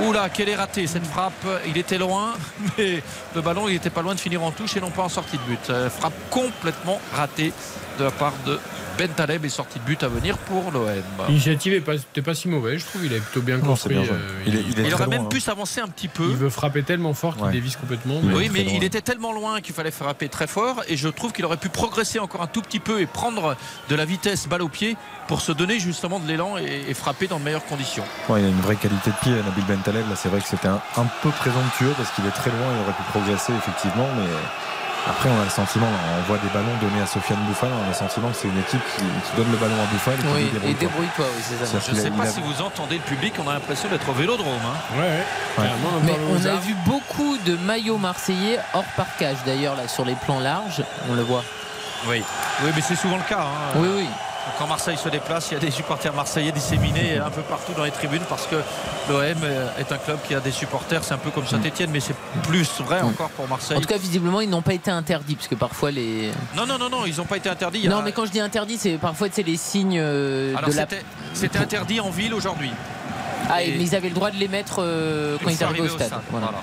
Ouh 0.00 0.12
là, 0.12 0.28
quelle 0.28 0.48
est 0.48 0.56
ratée 0.56 0.86
cette 0.86 1.06
frappe. 1.06 1.46
Il 1.66 1.76
était 1.76 1.98
loin, 1.98 2.34
mais 2.78 3.02
le 3.34 3.40
ballon 3.40 3.68
il 3.68 3.74
n'était 3.74 3.90
pas 3.90 4.02
loin 4.02 4.14
de 4.14 4.20
finir 4.20 4.42
en 4.42 4.52
touche 4.52 4.76
et 4.76 4.80
non 4.80 4.90
pas 4.90 5.02
en 5.02 5.08
sortie 5.08 5.36
de 5.36 5.42
but. 5.42 5.90
Frappe 5.90 6.14
complètement 6.30 7.00
ratée 7.12 7.52
de 8.00 8.04
la 8.04 8.10
part 8.10 8.32
de 8.46 8.58
Ben 8.98 9.08
Taleb 9.10 9.44
et 9.44 9.48
sortie 9.48 9.78
de 9.78 9.84
but 9.84 10.02
à 10.02 10.08
venir 10.08 10.36
pour 10.38 10.70
l'OM. 10.72 10.88
L'initiative 11.28 11.72
n'est 11.74 12.22
pas, 12.22 12.34
si 12.34 12.48
mauvaise, 12.48 12.80
je 12.80 12.86
trouve. 12.86 13.04
Il 13.06 13.12
est 13.12 13.20
plutôt 13.20 13.40
bien 13.42 13.58
construit. 13.58 13.96
bien 13.96 14.06
euh, 14.10 14.42
Il 14.46 14.56
est- 14.56 14.60
il 14.60 14.66
est 14.66 14.68
Il 14.68 14.74
très 14.74 14.92
aurait 14.94 15.04
loin, 15.04 15.06
même 15.16 15.22
hein. 15.22 15.28
pu 15.28 15.40
s'avancer 15.40 15.80
un 15.80 15.88
petit 15.88 16.08
peu. 16.08 16.26
il 16.28 16.36
veut 16.36 16.50
frapper 16.50 16.82
tellement 16.82 17.14
fort 17.14 17.34
qu'il 17.36 17.44
Ouais. 17.44 17.52
dévisse 17.52 17.76
complètement. 17.76 18.14
Est 18.16 18.34
Oui, 18.34 18.50
mais 18.52 18.64
loin. 18.64 18.72
il 18.76 18.84
était 18.84 19.00
tellement 19.00 19.32
loin 19.32 19.60
qu'il 19.60 19.74
fallait 19.74 19.90
frapper 19.90 20.28
très 20.28 20.46
fort 20.46 20.82
et 20.88 20.96
je 20.96 21.08
trouve 21.08 21.32
qu'il 21.32 21.44
aurait 21.44 21.56
pu 21.56 21.68
progresser 21.68 22.18
encore 22.18 22.42
un 22.42 22.46
tout 22.46 22.62
petit 22.62 22.80
peu 22.80 23.00
et 23.00 23.06
prendre 23.06 23.56
de 23.88 23.94
la 23.94 24.04
vitesse 24.04 24.48
balle 24.48 24.62
au 24.62 24.68
pied 24.68 24.96
pour 25.28 25.40
se 25.40 25.52
donner 25.52 25.78
justement 25.78 26.18
de 26.18 26.26
l'élan 26.26 26.56
et, 26.58 26.84
et 26.88 26.94
frapper 26.94 27.26
dans 27.26 27.38
de 27.38 27.44
meilleures 27.44 27.64
conditions. 27.66 28.04
Ouais, 28.28 28.40
il 28.40 28.46
a 28.46 28.48
une 28.48 28.60
vraie 28.60 28.76
qualité 28.76 29.10
de 29.10 29.16
pied, 29.22 29.32
Nabil 29.32 29.64
Bentaleb. 29.64 30.08
Là, 30.08 30.16
c'est 30.16 30.28
vrai 30.28 30.40
que 30.40 30.48
c'était 30.48 30.68
un, 30.68 30.80
un 30.96 31.06
peu 31.22 31.30
présomptueux 31.30 31.92
parce 31.96 32.10
qu'il 32.10 32.26
est 32.26 32.30
très 32.30 32.50
loin. 32.50 32.66
Il 32.76 32.82
aurait 32.82 32.96
pu 32.96 33.02
progresser 33.10 33.52
effectivement, 33.54 34.08
mais 34.16 34.24
après, 35.08 35.28
on 35.30 35.40
a 35.40 35.44
le 35.44 35.50
sentiment, 35.50 35.86
là, 35.86 35.96
on 36.18 36.22
voit 36.28 36.38
des 36.38 36.48
ballons 36.48 36.76
donnés 36.80 37.00
à 37.02 37.06
Sofiane 37.06 37.38
Bouffal. 37.48 37.70
On 37.72 37.84
a 37.84 37.88
le 37.88 37.94
sentiment 37.94 38.28
que 38.28 38.36
c'est 38.36 38.48
une 38.48 38.58
équipe 38.58 38.80
qui, 38.96 39.02
qui 39.02 39.36
donne 39.36 39.50
le 39.50 39.56
ballon 39.56 39.74
à 39.82 39.86
Bouffal 39.92 40.14
et 40.14 40.18
qui 40.18 40.26
Oui, 40.28 40.44
dit 40.44 40.50
débrouille-toi. 40.50 40.70
et 40.70 40.74
débrouille-toi, 40.74 41.24
oui, 41.36 41.42
c'est 41.48 41.64
ça. 41.66 41.78
Je 41.86 41.94
ne 41.96 42.00
sais 42.00 42.10
pas 42.10 42.24
a- 42.24 42.26
si 42.26 42.40
vous 42.40 42.62
entendez 42.62 42.96
le 42.96 43.02
public, 43.02 43.34
on 43.44 43.48
a 43.48 43.54
l'impression 43.54 43.88
d'être 43.88 44.08
au 44.08 44.12
vélodrome. 44.12 44.46
hein. 44.64 44.96
Ouais, 44.98 45.64
ouais. 45.64 45.70
Mais 46.04 46.16
on 46.30 46.44
a 46.46 46.56
vu 46.56 46.74
beaucoup 46.84 47.36
de 47.38 47.56
maillots 47.56 47.98
marseillais 47.98 48.58
hors 48.74 48.84
parcage 48.96 49.38
d'ailleurs 49.46 49.74
là 49.76 49.88
sur 49.88 50.04
les 50.04 50.14
plans 50.14 50.40
larges, 50.40 50.82
on 51.08 51.14
le 51.14 51.22
voit. 51.22 51.44
Oui. 52.06 52.22
Oui, 52.62 52.70
mais 52.74 52.80
c'est 52.82 52.96
souvent 52.96 53.16
le 53.16 53.22
cas. 53.28 53.40
hein. 53.40 53.72
Oui, 53.76 53.88
oui. 53.96 54.06
Quand 54.60 54.66
Marseille 54.66 54.98
se 54.98 55.08
déplace, 55.08 55.48
il 55.50 55.54
y 55.54 55.56
a 55.56 55.60
des 55.60 55.70
supporters 55.70 56.12
marseillais 56.12 56.52
disséminés 56.52 57.16
un 57.16 57.30
peu 57.30 57.40
partout 57.40 57.72
dans 57.74 57.82
les 57.84 57.90
tribunes 57.90 58.20
parce 58.28 58.46
que 58.46 58.56
l'OM 59.08 59.22
est 59.78 59.90
un 59.90 59.96
club 59.96 60.18
qui 60.28 60.34
a 60.34 60.40
des 60.40 60.50
supporters. 60.50 61.02
C'est 61.02 61.14
un 61.14 61.18
peu 61.18 61.30
comme 61.30 61.46
Saint-Etienne, 61.46 61.88
mais 61.90 62.00
c'est 62.00 62.14
plus 62.42 62.68
vrai 62.82 63.00
encore 63.00 63.30
pour 63.30 63.48
Marseille. 63.48 63.78
En 63.78 63.80
tout 63.80 63.88
cas, 63.88 63.96
visiblement, 63.96 64.42
ils 64.42 64.50
n'ont 64.50 64.60
pas 64.60 64.74
été 64.74 64.90
interdits 64.90 65.36
parce 65.36 65.48
que 65.48 65.54
parfois 65.54 65.90
les. 65.90 66.30
Non, 66.54 66.66
non, 66.66 66.76
non, 66.76 66.90
non, 66.90 67.06
ils 67.06 67.16
n'ont 67.16 67.24
pas 67.24 67.38
été 67.38 67.48
interdits. 67.48 67.86
A- 67.86 67.90
Non, 67.90 68.02
mais 68.02 68.12
quand 68.12 68.26
je 68.26 68.32
dis 68.32 68.40
interdit, 68.40 68.76
c'est 68.76 68.98
parfois 68.98 69.28
c'est 69.32 69.42
les 69.42 69.56
signes 69.56 69.98
euh, 69.98 70.54
Alors 70.54 70.68
de 70.68 70.74
la. 70.76 70.86
c'était 71.32 71.58
interdit 71.58 72.00
en 72.00 72.10
ville 72.10 72.34
aujourd'hui. 72.34 72.70
Ah, 73.48 73.62
et- 73.62 73.78
mais 73.78 73.84
ils 73.84 73.94
avaient 73.94 74.10
le 74.10 74.14
droit 74.14 74.30
de 74.30 74.36
les 74.36 74.48
mettre 74.48 74.82
euh, 74.82 75.38
quand 75.42 75.48
ils 75.50 75.64
arrivaient 75.64 75.80
au 75.88 75.88
stade. 75.88 76.12
Voilà. 76.30 76.48
Voilà. 76.48 76.62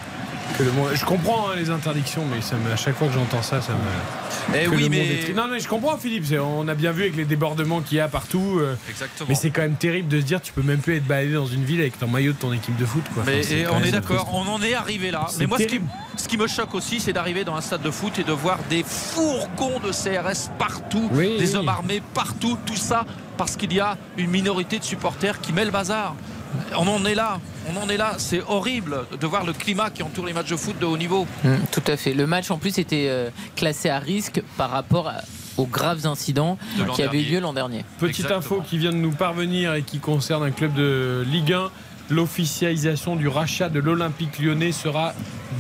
Que 0.58 0.64
le 0.64 0.72
monde- 0.72 0.90
Je 0.96 1.06
comprends 1.06 1.50
hein, 1.50 1.54
les 1.56 1.70
interdictions, 1.70 2.24
mais 2.34 2.42
ça 2.42 2.56
me- 2.56 2.72
à 2.72 2.76
chaque 2.76 2.96
fois 2.96 3.08
que 3.08 3.14
j'entends 3.14 3.44
ça, 3.44 3.62
ça 3.62 3.74
me. 3.74 4.56
Eh 4.60 4.66
que 4.66 4.70
oui, 4.72 4.88
mais- 4.90 5.30
est 5.30 5.34
Non, 5.36 5.48
mais 5.52 5.60
je 5.60 5.68
comprends, 5.68 5.98
Philippe. 5.98 6.26
On 6.42 6.68
a 6.68 6.74
bien 6.74 6.92
vu 6.92 7.04
avec 7.04 7.16
les 7.16 7.26
débordements 7.26 7.82
qu'il 7.82 7.98
y 7.98 8.02
a 8.02 8.08
partout. 8.08 8.58
euh, 8.60 8.76
Exactement. 8.90 9.28
Mais 9.30 9.36
c'est 9.36 9.52
quand 9.52 9.62
même 9.62 9.76
terrible 9.76 10.08
de 10.08 10.20
se 10.20 10.26
dire 10.26 10.42
tu 10.42 10.54
peux 10.54 10.62
même 10.64 10.80
plus 10.80 10.96
être 10.96 11.06
baladé 11.06 11.34
dans 11.34 11.46
une 11.46 11.64
ville 11.64 11.80
avec 11.82 12.00
ton 12.00 12.08
maillot 12.08 12.32
de 12.34 12.38
ton 12.38 12.52
équipe 12.54 12.76
de 12.76 12.86
foot. 12.86 13.04
Quoi. 13.14 13.24
Mais 13.28 13.42
Enfin, 13.42 13.54
et 13.56 13.68
on 13.68 13.84
est 13.84 13.92
d'accord, 13.92 14.32
on 14.34 14.48
en 14.50 14.62
est 14.64 14.74
arrivé 14.74 15.12
là. 15.12 15.28
Mais 15.38 15.46
moi, 15.46 15.58
ce 15.60 15.64
qui, 15.64 15.70
terrible. 15.70 15.88
ce 16.16 16.28
qui 16.28 16.38
me 16.38 16.48
choque 16.48 16.74
aussi, 16.74 17.00
c'est 17.00 17.14
d'arriver 17.14 17.44
dans 17.44 17.56
un 17.56 17.62
stade 17.62 17.82
de 17.84 17.92
foot 17.92 18.18
et 18.18 18.24
de 18.24 18.32
voir 18.32 18.58
des 18.70 18.84
fourgons 18.84 19.80
de 19.80 19.92
CRS 19.92 20.50
partout, 20.58 21.08
Oui, 21.12 21.38
des 21.38 21.52
oui. 21.52 21.56
hommes 21.58 21.70
armés 21.70 22.02
partout, 22.14 22.58
tout 22.66 22.76
ça 22.76 23.06
parce 23.38 23.56
qu'il 23.56 23.72
y 23.74 23.80
a 23.80 23.96
une 24.18 24.32
minorité 24.32 24.80
de 24.80 24.84
supporters 24.84 25.40
qui 25.40 25.54
met 25.54 25.66
le 25.66 25.72
bazar. 25.72 26.16
On 26.78 26.88
en 26.88 27.04
est 27.06 27.16
là, 27.16 27.40
on 27.74 27.78
en 27.82 27.90
est 27.90 27.98
là. 27.98 28.14
C'est 28.18 28.42
horrible 28.48 29.06
de 29.20 29.28
voir 29.28 29.46
le 29.46 29.54
climat 29.54 29.90
qui 29.90 30.04
entoure 30.04 30.26
les 30.26 30.34
matchs 30.34 30.50
de 30.50 30.56
foot 30.58 30.78
de 30.80 30.86
haut 30.86 30.98
niveau. 30.98 31.26
Mm, 31.44 31.56
tout 31.72 31.84
à 31.88 31.98
fait. 31.98 32.14
Le 32.14 32.28
match 32.28 32.50
en 32.52 32.58
plus 32.58 32.78
était 32.78 33.08
euh, 33.10 33.30
classé 33.56 33.90
à 33.90 34.00
risque 34.00 34.42
par 34.58 34.70
rapport 34.72 35.08
à- 35.10 35.22
aux 35.58 35.66
graves 35.66 36.06
incidents 36.06 36.58
qui 36.96 37.02
avaient 37.02 37.22
eu 37.22 37.26
lieu 37.26 37.40
l'an 37.40 37.54
dernier. 37.54 37.84
Petite 38.00 38.26
Exactement. 38.26 38.40
info 38.60 38.64
qui 38.68 38.78
vient 38.78 38.92
de 38.92 38.98
nous 38.98 39.12
parvenir 39.12 39.74
et 39.74 39.82
qui 39.82 39.98
concerne 40.00 40.44
un 40.44 40.52
club 40.52 40.74
de 40.76 41.26
Ligue 41.32 41.54
1. 41.54 41.72
L'officialisation 42.10 43.16
du 43.16 43.28
rachat 43.28 43.68
de 43.70 43.80
l'Olympique 43.80 44.40
lyonnais 44.40 44.72
sera 44.72 45.14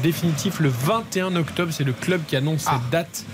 définitif 0.03 0.59
le 0.59 0.69
21 0.69 1.35
octobre. 1.35 1.71
C'est 1.73 1.83
le 1.83 1.93
club 1.93 2.21
qui 2.27 2.35
annonce 2.35 2.65
Ah. 2.67 2.79
cette 2.81 2.89
date 2.91 3.25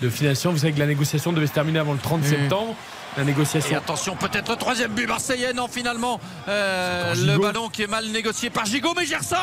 de 0.00 0.08
finalisation. 0.08 0.52
Vous 0.52 0.58
savez 0.58 0.72
que 0.72 0.78
la 0.78 0.86
négociation 0.86 1.32
devait 1.32 1.46
se 1.46 1.52
terminer 1.52 1.78
avant 1.80 1.92
le 1.92 1.98
30 1.98 2.20
Mm. 2.22 2.24
septembre. 2.26 2.74
La 3.16 3.22
Et 3.22 3.26
négociation. 3.26 3.76
attention, 3.76 4.16
peut-être 4.16 4.48
le 4.50 4.56
troisième 4.56 4.92
but 4.92 5.06
marseillais. 5.06 5.52
Non, 5.52 5.68
finalement, 5.68 6.18
euh, 6.48 7.14
le 7.14 7.38
ballon 7.38 7.68
qui 7.68 7.82
est 7.82 7.86
mal 7.86 8.06
négocié 8.06 8.48
par 8.48 8.64
Gigot, 8.64 8.94
mais 8.96 9.04
Gerson 9.04 9.36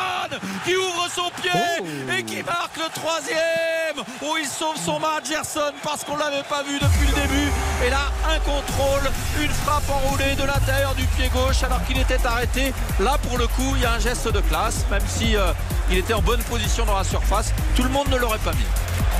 qui 0.64 0.74
ouvre 0.76 1.06
son 1.14 1.30
pied 1.40 1.50
Oh. 1.80 1.84
et 2.16 2.22
qui 2.24 2.42
marque 2.42 2.76
le 2.76 2.90
troisième. 2.92 4.04
Oh, 4.22 4.36
il 4.40 4.46
sauve 4.46 4.76
son 4.84 4.98
match, 4.98 5.28
Gerson, 5.28 5.72
parce 5.84 6.02
qu'on 6.04 6.16
l'avait 6.16 6.42
pas 6.48 6.62
vu 6.64 6.78
depuis 6.80 7.06
le 7.06 7.14
début. 7.22 7.48
Et 7.86 7.90
là, 7.90 8.10
un 8.28 8.38
contrôle, 8.40 9.08
une 9.40 9.50
frappe 9.50 9.88
enroulée 9.88 10.34
de 10.34 10.42
l'intérieur 10.44 10.94
du 10.96 11.04
pied 11.04 11.28
gauche 11.28 11.62
alors 11.62 11.84
qu'il 11.86 11.98
était 11.98 12.24
arrêté. 12.26 12.72
Là, 12.98 13.18
pour 13.28 13.38
le 13.38 13.46
coup, 13.46 13.74
il 13.76 13.82
y 13.82 13.86
a 13.86 13.92
un 13.94 13.98
geste 14.00 14.26
de 14.32 14.40
classe, 14.40 14.84
même 14.90 15.06
si 15.06 15.36
euh, 15.36 15.52
il 15.90 15.98
était 15.98 16.14
en 16.14 16.22
bonne 16.22 16.42
position 16.42 16.84
dans 16.86 16.96
la 16.96 17.04
surface. 17.04 17.52
Tout 17.76 17.84
le 17.84 17.88
monde 17.90 18.08
ne 18.08 18.16
l'aurait 18.16 18.38
pas 18.38 18.52
mis. 18.52 18.58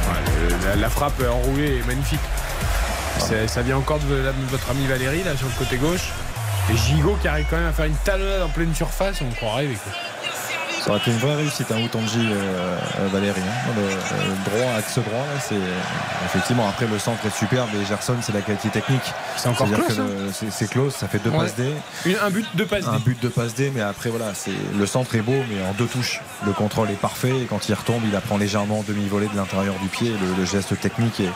Ouais, 0.08 0.56
la, 0.66 0.76
la 0.76 0.90
frappe 0.90 1.20
enroulée 1.22 1.78
est 1.78 1.86
magnifique. 1.86 2.20
Ça 3.20 3.62
vient 3.62 3.76
encore 3.76 3.98
de, 3.98 4.14
la- 4.16 4.32
de 4.32 4.46
votre 4.50 4.70
ami 4.70 4.86
Valérie, 4.86 5.22
là, 5.22 5.36
sur 5.36 5.46
le 5.46 5.52
côté 5.58 5.76
gauche. 5.76 6.10
Et 6.72 6.76
Gigot 6.76 7.16
qui 7.20 7.28
arrive 7.28 7.46
quand 7.50 7.56
même 7.56 7.66
à 7.68 7.72
faire 7.72 7.86
une 7.86 7.96
talonnade 8.04 8.42
en 8.42 8.48
pleine 8.48 8.74
surface, 8.74 9.20
on 9.22 9.30
croit 9.34 9.54
rêver. 9.56 9.76
quoi. 9.82 9.92
Ça 10.84 10.90
aurait 10.90 10.98
été 11.00 11.10
une 11.10 11.18
vraie 11.18 11.34
réussite, 11.34 11.70
un 11.72 11.82
Outonji 11.82 12.20
euh, 12.32 12.78
euh, 13.00 13.08
Valérie. 13.12 13.40
hein. 13.40 13.72
Le, 13.76 13.82
le 13.82 14.58
droit, 14.58 14.72
axe 14.78 14.94
droit, 14.98 15.18
là, 15.18 15.40
c'est 15.46 15.54
effectivement 16.24 16.66
après 16.70 16.86
le 16.86 16.98
centre 16.98 17.18
est 17.26 17.36
superbe 17.36 17.68
et 17.80 17.84
Gerson, 17.84 18.14
c'est 18.22 18.32
la 18.32 18.40
qualité 18.40 18.70
technique. 18.70 19.02
C'est 19.36 19.48
encore 19.50 19.70
close, 19.70 19.86
que 19.88 19.92
hein. 20.00 20.46
c'est- 20.50 20.70
close, 20.70 20.94
ça 20.94 21.06
fait 21.06 21.18
deux 21.18 21.28
Ouais. 21.30 21.38
passes 21.40 21.54
D. 21.56 21.70
Une- 22.06 22.16
un 22.22 22.30
but, 22.30 22.46
deux 22.54 22.64
passes. 22.64 22.86
Un 22.86 22.92
D. 22.96 23.02
but 23.04 23.22
de 23.22 23.28
passe 23.28 23.54
D, 23.54 23.70
mais 23.74 23.82
après 23.82 24.08
voilà, 24.08 24.32
le 24.78 24.86
centre 24.86 25.14
est 25.16 25.20
beau, 25.20 25.36
mais 25.50 25.62
en 25.68 25.74
deux 25.74 25.86
touches. 25.86 26.20
Le 26.46 26.52
contrôle 26.52 26.90
est 26.90 26.94
parfait 27.00 27.40
et 27.42 27.44
quand 27.44 27.68
il 27.68 27.74
retombe, 27.74 28.02
il 28.08 28.16
apprend 28.16 28.38
légèrement 28.38 28.82
demi-volée 28.88 29.28
de 29.28 29.36
l'intérieur 29.36 29.74
du 29.82 29.88
pied. 29.88 30.12
Le, 30.18 30.34
le 30.40 30.46
geste 30.46 30.80
technique 30.80 31.20
est, 31.20 31.28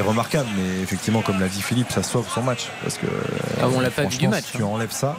est 0.00 0.02
remarquable, 0.02 0.48
mais 0.56 0.82
effectivement, 0.82 1.22
comme 1.22 1.40
l'a 1.40 1.48
dit 1.48 1.62
Philippe, 1.62 1.90
ça 1.92 2.02
sauve 2.02 2.28
son 2.32 2.42
match 2.42 2.68
parce 2.82 2.98
que 2.98 3.06
Ah, 3.60 3.66
on 3.74 3.80
l'a 3.80 3.90
pas 3.90 4.04
vu 4.04 4.16
du 4.18 4.28
match, 4.28 4.44
Si 4.46 4.56
tu 4.58 4.62
hein. 4.62 4.66
enlèves 4.66 4.92
ça, 4.92 5.16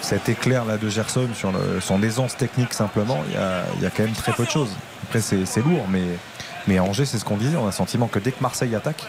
cet 0.00 0.28
éclair 0.28 0.64
là 0.64 0.78
de 0.78 0.88
Gerson 0.88 1.28
sur 1.34 1.52
le- 1.52 1.80
son 1.80 2.02
aisance 2.02 2.36
technique 2.36 2.72
simplement, 2.72 3.22
il 3.28 3.34
y 3.34 3.36
a, 3.36 3.64
il 3.76 3.82
y 3.82 3.86
a 3.86 3.90
quand 3.90 4.02
même 4.04 4.12
très 4.14 4.32
peu 4.32 4.44
de 4.44 4.50
choses. 4.50 4.70
Après, 5.04 5.20
c'est 5.20 5.46
c'est 5.46 5.60
lourd, 5.62 5.86
mais 5.88 6.02
mais 6.66 6.78
à 6.78 6.84
Angers, 6.84 7.04
c'est 7.06 7.18
ce 7.18 7.24
qu'on 7.24 7.36
disait. 7.36 7.56
On 7.56 7.62
a 7.64 7.66
le 7.66 7.72
sentiment 7.72 8.06
que 8.08 8.18
dès 8.18 8.32
que 8.32 8.40
Marseille 8.40 8.74
attaque, 8.74 9.04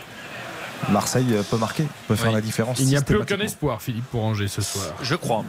Marseille 0.89 1.37
peut 1.49 1.57
marquer, 1.57 1.85
peut 2.09 2.15
faire 2.15 2.27
Oui. 2.29 2.33
la 2.35 2.41
différence. 2.41 2.79
Il 2.79 2.87
n'y 2.87 2.97
a 2.97 3.01
plus 3.01 3.15
aucun 3.15 3.39
espoir, 3.39 3.81
Philippe, 3.81 4.05
pour 4.11 4.23
Angers 4.25 4.49
ce 4.49 4.61
soir. 4.61 4.85
Je 5.01 5.15
crois. 5.15 5.45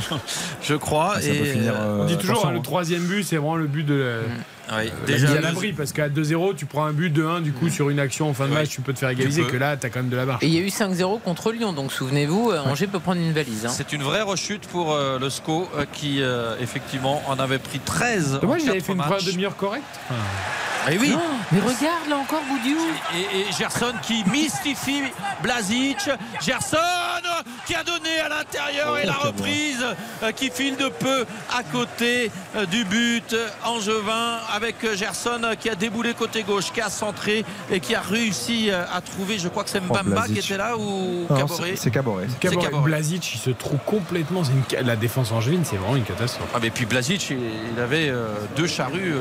Je 0.62 0.74
crois. 0.74 1.14
Ah, 1.16 1.20
Ça 1.20 1.28
et 1.28 1.38
peut 1.38 1.44
finir. 1.44 1.74
euh, 1.74 1.78
euh, 1.78 2.02
On 2.02 2.04
dit 2.06 2.16
toujours 2.16 2.34
attention, 2.36 2.48
hein, 2.50 2.52
le 2.52 2.58
hein. 2.58 2.62
troisième 2.62 3.02
but, 3.02 3.24
c'est 3.24 3.36
vraiment 3.36 3.56
le 3.56 3.66
but 3.66 3.84
de 3.84 3.94
la, 3.94 4.34
oui, 4.72 4.90
la 5.00 5.06
déjà 5.06 5.30
à 5.30 5.40
l'abri 5.40 5.72
parce 5.72 5.92
qu'à 5.92 6.08
2-0, 6.08 6.54
tu 6.56 6.66
prends 6.66 6.84
un 6.84 6.92
but 6.92 7.10
de 7.10 7.24
1 7.24 7.40
du 7.40 7.52
coup 7.52 7.68
sur 7.68 7.88
une 7.90 7.98
action 8.00 8.28
en 8.28 8.34
fin 8.34 8.46
de 8.46 8.50
Ouais. 8.52 8.60
match, 8.60 8.70
tu 8.70 8.80
peux 8.80 8.92
te 8.92 8.98
faire 8.98 9.10
égaliser. 9.10 9.44
Que 9.44 9.56
là, 9.56 9.76
tu 9.76 9.86
as 9.86 9.90
quand 9.90 10.00
même 10.00 10.08
de 10.08 10.16
la 10.16 10.24
marge. 10.26 10.42
Et 10.42 10.46
il 10.48 10.54
y 10.54 10.58
a 10.58 10.60
eu 10.62 10.68
5-0 10.70 11.20
contre 11.20 11.52
Lyon, 11.52 11.72
donc 11.72 11.92
souvenez-vous, 11.92 12.50
euh, 12.50 12.58
Angers 12.64 12.86
peut 12.86 12.98
prendre 13.00 13.20
une 13.20 13.32
valise. 13.32 13.66
hein. 13.66 13.70
C'est 13.72 13.92
une 13.92 14.02
vraie 14.02 14.22
rechute 14.22 14.66
pour 14.66 14.92
euh, 14.92 15.18
le 15.18 15.30
SCO 15.30 15.68
euh, 15.76 15.84
qui 15.92 16.22
euh, 16.22 16.56
effectivement 16.60 17.22
en 17.28 17.38
avait 17.38 17.58
pris 17.58 17.78
13. 17.78 18.40
Moi, 18.42 18.58
j'avais 18.58 18.80
fait 18.80 18.92
une 18.92 18.98
première 18.98 19.22
demi-heure 19.22 19.56
correcte. 19.56 19.84
Enfin, 20.10 20.90
Eh 20.92 20.98
oui. 20.98 21.12
Oh, 21.16 21.20
mais 21.52 21.60
regarde 21.60 22.08
là 22.08 22.16
encore 22.16 22.42
Boudiou. 22.48 22.78
Et, 23.16 23.40
et 23.40 23.52
Gerson 23.58 23.92
qui 24.02 24.24
mystifie 24.30 25.02
Blazic. 25.42 26.08
Gerson 26.40 26.76
qui 27.66 27.74
a 27.74 27.82
donné 27.82 28.20
à 28.24 28.28
l'intérieur 28.28 28.96
et 28.98 29.06
la 29.06 29.14
reprise 29.14 29.84
euh, 30.22 30.30
qui 30.32 30.50
file 30.50 30.76
de 30.76 30.88
peu 30.88 31.24
à 31.56 31.62
côté 31.64 32.30
euh, 32.56 32.64
du 32.66 32.84
but 32.84 33.34
angevin 33.64 34.38
avec 34.56 34.82
euh, 34.84 34.96
Gerson 34.96 35.40
euh, 35.44 35.54
qui 35.54 35.68
a 35.70 35.74
déboulé 35.74 36.14
côté 36.14 36.42
gauche, 36.42 36.72
qui 36.72 36.80
a 36.80 36.88
centré 36.90 37.44
et 37.70 37.78
qui 37.80 37.94
a 37.94 38.00
réussi 38.00 38.70
euh, 38.70 38.84
à 38.92 39.00
trouver, 39.00 39.38
je 39.38 39.48
crois 39.48 39.62
que 39.64 39.70
c'est 39.70 39.80
Oh, 39.88 39.92
Mbamba 39.92 40.26
qui 40.26 40.38
était 40.38 40.56
là 40.56 40.76
ou 40.76 41.26
Caboret. 41.28 41.70
c'est- 41.70 41.76
C'est 41.76 41.90
Caboret. 41.90 42.26
Caboret, 42.40 42.64
Caboret. 42.64 42.82
Blazic, 42.84 43.34
il 43.34 43.38
se 43.38 43.50
trouve 43.50 43.78
complètement. 43.84 44.42
une 44.42 44.86
La 44.86 44.96
défense 44.96 45.30
angevine, 45.32 45.62
c'est 45.64 45.76
vraiment 45.76 45.96
une 45.96 46.04
catastrophe. 46.04 46.48
Ah 46.54 46.58
mais 46.60 46.70
puis 46.70 46.86
Blazic 46.86 47.30
il, 47.30 47.80
avait 47.80 48.12
deux 48.56 48.66
charrues 48.66 49.14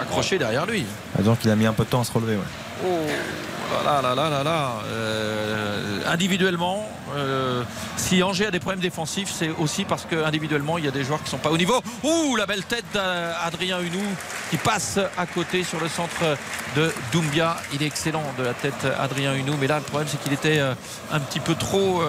accrochées 0.00 0.38
derrière 0.38 0.66
lui. 0.66 0.84
Ah, 1.18 1.22
Donc 1.22 1.38
il 1.44 1.50
a 1.50 1.56
mis 1.56 1.66
un 1.66 1.72
peu 1.72 1.84
de 1.84 1.88
temps 1.88 2.00
à 2.02 2.04
se 2.04 2.12
relever. 2.12 2.36
ouais. 2.36 2.42
Oh 2.84 3.82
là 3.84 4.02
là 4.02 4.14
là 4.14 4.28
là 4.28 4.42
là. 4.42 4.70
Euh, 4.86 6.00
individuellement, 6.06 6.88
euh, 7.16 7.62
si 7.96 8.22
Angers 8.22 8.46
a 8.46 8.50
des 8.50 8.58
problèmes 8.58 8.80
défensifs, 8.80 9.30
c'est 9.32 9.50
aussi 9.50 9.84
parce 9.84 10.04
que 10.04 10.24
individuellement 10.24 10.78
il 10.78 10.84
y 10.84 10.88
a 10.88 10.90
des 10.90 11.04
joueurs 11.04 11.22
qui 11.22 11.30
sont 11.30 11.38
pas 11.38 11.50
au 11.50 11.56
niveau. 11.56 11.80
Ouh, 12.02 12.36
la 12.36 12.46
belle 12.46 12.64
tête 12.64 12.84
d'Adrien 12.92 13.80
Hunou 13.80 14.02
qui 14.50 14.56
passe 14.56 14.98
à 15.16 15.26
côté 15.26 15.64
sur 15.64 15.80
le 15.80 15.88
centre 15.88 16.36
de 16.76 16.92
Doumbia. 17.12 17.56
Il 17.72 17.82
est 17.82 17.86
excellent 17.86 18.24
de 18.38 18.44
la 18.44 18.54
tête 18.54 18.86
Adrien 18.98 19.34
Hunou, 19.34 19.54
mais 19.60 19.66
là 19.66 19.76
le 19.76 19.84
problème 19.84 20.08
c'est 20.10 20.20
qu'il 20.20 20.32
était 20.32 20.58
euh, 20.58 20.74
un 21.12 21.20
petit 21.20 21.40
peu 21.40 21.54
trop 21.54 22.02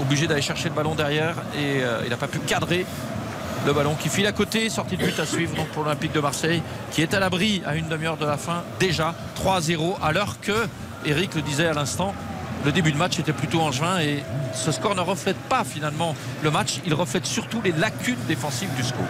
obligé 0.00 0.26
d'aller 0.26 0.42
chercher 0.42 0.68
le 0.68 0.74
ballon 0.74 0.94
derrière 0.94 1.34
et 1.56 1.82
il 2.04 2.10
n'a 2.10 2.16
pas 2.16 2.26
pu 2.26 2.38
cadrer 2.38 2.86
le 3.66 3.72
ballon 3.72 3.94
qui 3.94 4.08
file 4.08 4.26
à 4.26 4.32
côté, 4.32 4.70
sortie 4.70 4.96
de 4.96 5.04
but 5.04 5.18
à 5.18 5.26
suivre 5.26 5.54
donc 5.54 5.68
pour 5.68 5.84
l'Olympique 5.84 6.12
de 6.12 6.20
Marseille 6.20 6.62
qui 6.92 7.02
est 7.02 7.12
à 7.14 7.20
l'abri 7.20 7.62
à 7.66 7.74
une 7.74 7.88
demi-heure 7.88 8.16
de 8.16 8.24
la 8.26 8.36
fin 8.36 8.62
déjà 8.80 9.14
3-0 9.42 9.96
alors 10.02 10.40
que 10.40 10.52
Eric 11.04 11.34
le 11.34 11.42
disait 11.42 11.66
à 11.66 11.72
l'instant 11.74 12.14
le 12.64 12.72
début 12.72 12.92
de 12.92 12.96
match 12.96 13.18
était 13.18 13.32
plutôt 13.32 13.60
en 13.60 13.70
juin 13.72 14.00
et 14.00 14.22
ce 14.54 14.72
score 14.72 14.94
ne 14.94 15.00
reflète 15.00 15.36
pas 15.48 15.62
finalement 15.64 16.14
le 16.42 16.50
match, 16.50 16.80
il 16.86 16.94
reflète 16.94 17.26
surtout 17.26 17.60
les 17.62 17.72
lacunes 17.72 18.16
défensives 18.26 18.74
du 18.74 18.82
score. 18.82 19.04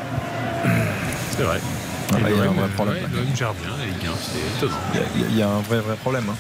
C'est 1.37 1.43
vrai. 1.45 1.61
Il 2.13 2.21
y 2.21 2.25
a 2.25 2.27
un 2.43 2.45
l'OM, 2.47 2.55
vrai 2.57 2.69
problème. 2.69 2.97
ouais, 3.05 3.11
l'OM 3.15 3.37
gère 3.37 3.55
bien 3.55 3.71
la 3.79 3.85
Ligue 3.87 4.07
1, 4.07 4.11
c'est 4.21 4.65
étonnant. 4.67 4.79
Il 4.95 4.99
y 5.01 5.03
a- 5.03 5.07
il 5.15 5.21
y, 5.21 5.25
a- 5.25 5.29
il 5.31 5.39
y 5.39 5.43
a 5.43 5.49
un 5.49 5.61
vrai 5.61 5.79
vrai 5.81 5.95
problème. 5.97 6.25
hein. 6.31 6.35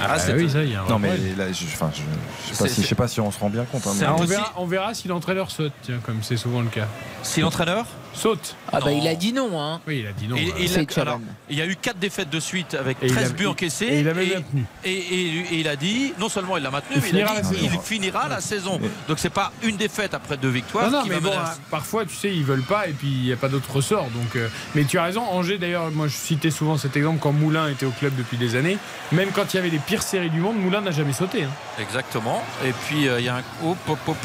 Ah, 0.00 0.16
bah 0.16 0.22
oui, 0.36 0.48
ça, 0.50 0.62
il 0.62 0.72
y 0.72 0.76
a 0.76 0.82
un 0.82 0.88
Non 0.88 0.98
mais 0.98 1.16
là, 1.36 1.52
je, 1.52 1.64
enfin, 1.64 1.90
je, 1.94 2.00
je 2.00 2.54
sais 2.54 2.58
pas 2.62 2.68
C'est- 2.68 2.74
si, 2.74 2.82
je 2.82 2.86
sais 2.86 2.94
pas 2.94 3.08
si 3.08 3.20
on 3.20 3.30
se 3.30 3.38
rend 3.38 3.50
bien 3.50 3.64
compte. 3.64 3.86
hein, 3.86 3.90
mais- 3.98 4.06
Ah, 4.06 4.14
on, 4.18 4.24
verra, 4.24 4.52
on 4.56 4.66
verra 4.66 4.94
si 4.94 5.08
l'entraîneur 5.08 5.50
saute, 5.50 5.72
tiens, 5.82 5.98
comme 6.04 6.18
c'est 6.22 6.36
souvent 6.36 6.60
le 6.60 6.68
cas. 6.68 6.86
Si 7.22 7.40
l'entraîneur 7.40 7.86
saute 8.14 8.56
Ah 8.72 8.80
bah 8.80 8.90
il 8.92 9.06
a 9.06 9.14
dit 9.14 9.32
non. 9.32 9.60
Hein. 9.60 9.80
Oui, 9.86 10.00
il 10.00 10.06
a 10.06 10.12
dit 10.12 10.26
non. 10.28 10.36
Et- 10.36 10.48
et 10.48 10.52
il, 10.64 10.68
C'est 10.68 10.98
a, 10.98 11.02
alors, 11.02 11.20
il 11.48 11.56
y 11.56 11.62
a 11.62 11.66
eu 11.66 11.76
4 11.76 11.98
défaites 11.98 12.30
de 12.30 12.40
suite 12.40 12.74
avec 12.74 12.96
Et 13.02 13.06
il 13.06 13.12
13 13.12 13.30
a- 13.30 13.32
buts 13.34 13.46
encaissés. 13.46 13.86
et 13.86 14.00
il 14.00 14.08
a 14.08 14.14
même 14.14 14.26
et, 14.30 14.34
maintenu. 14.34 14.64
et- 14.84 14.90
et- 14.92 15.38
et 15.54 15.54
il 15.60 15.68
a 15.68 15.76
dit, 15.76 16.12
non 16.18 16.28
seulement 16.28 16.56
il 16.56 16.62
l'a 16.62 16.70
maintenu, 16.70 16.96
Il 16.96 17.02
mais 17.02 17.08
il 17.10 17.22
a 17.22 17.26
finira 17.28 17.40
dit 17.40 17.42
la 17.52 17.58
saison. 17.60 17.70
il 17.74 17.80
finira 17.86 18.28
la 18.28 18.40
saison. 18.40 18.80
Donc 19.08 19.18
c'est 19.18 19.30
pas 19.30 19.52
une 19.62 19.76
défaite 19.76 20.14
après 20.14 20.36
deux 20.36 20.48
victoires. 20.48 20.90
Non, 20.90 20.98
non, 20.98 21.02
qui 21.04 21.08
mais 21.10 21.14
va 21.16 21.20
bon, 21.20 21.28
mener 21.30 21.38
à- 21.38 21.50
hein, 21.52 21.58
parfois, 21.70 22.04
tu 22.04 22.14
sais, 22.14 22.34
ils 22.34 22.44
veulent 22.44 22.62
pas 22.62 22.88
et 22.88 22.92
puis 22.92 23.08
il 23.08 23.22
n'y 23.24 23.32
a 23.32 23.36
pas 23.36 23.48
d'autre 23.48 23.70
ressort. 23.72 24.04
Donc, 24.10 24.36
euh, 24.36 24.48
mais 24.74 24.84
tu 24.84 24.98
as 24.98 25.04
raison, 25.04 25.22
Angers, 25.22 25.58
d'ailleurs, 25.58 25.90
moi 25.90 26.08
je 26.08 26.16
citais 26.16 26.50
souvent 26.50 26.76
cet 26.76 26.96
exemple 26.96 27.18
quand 27.20 27.32
Moulin 27.32 27.68
était 27.68 27.86
au 27.86 27.90
club 27.90 28.14
depuis 28.16 28.36
des 28.36 28.56
années. 28.56 28.78
Même 29.12 29.30
quand 29.32 29.52
il 29.54 29.56
y 29.56 29.60
avait 29.60 29.70
les 29.70 29.78
pires 29.78 30.02
séries 30.02 30.30
du 30.30 30.40
monde, 30.40 30.56
Moulin 30.58 30.80
n'a 30.80 30.90
jamais 30.90 31.12
sauté. 31.12 31.44
hein. 31.44 31.50
Exactement. 31.80 32.42
Et 32.66 32.72
puis 32.86 33.08
euh, 33.08 33.20
il 33.20 33.26
y 33.26 33.28
a 33.28 33.36
un 33.36 33.42
hop, 33.64 33.76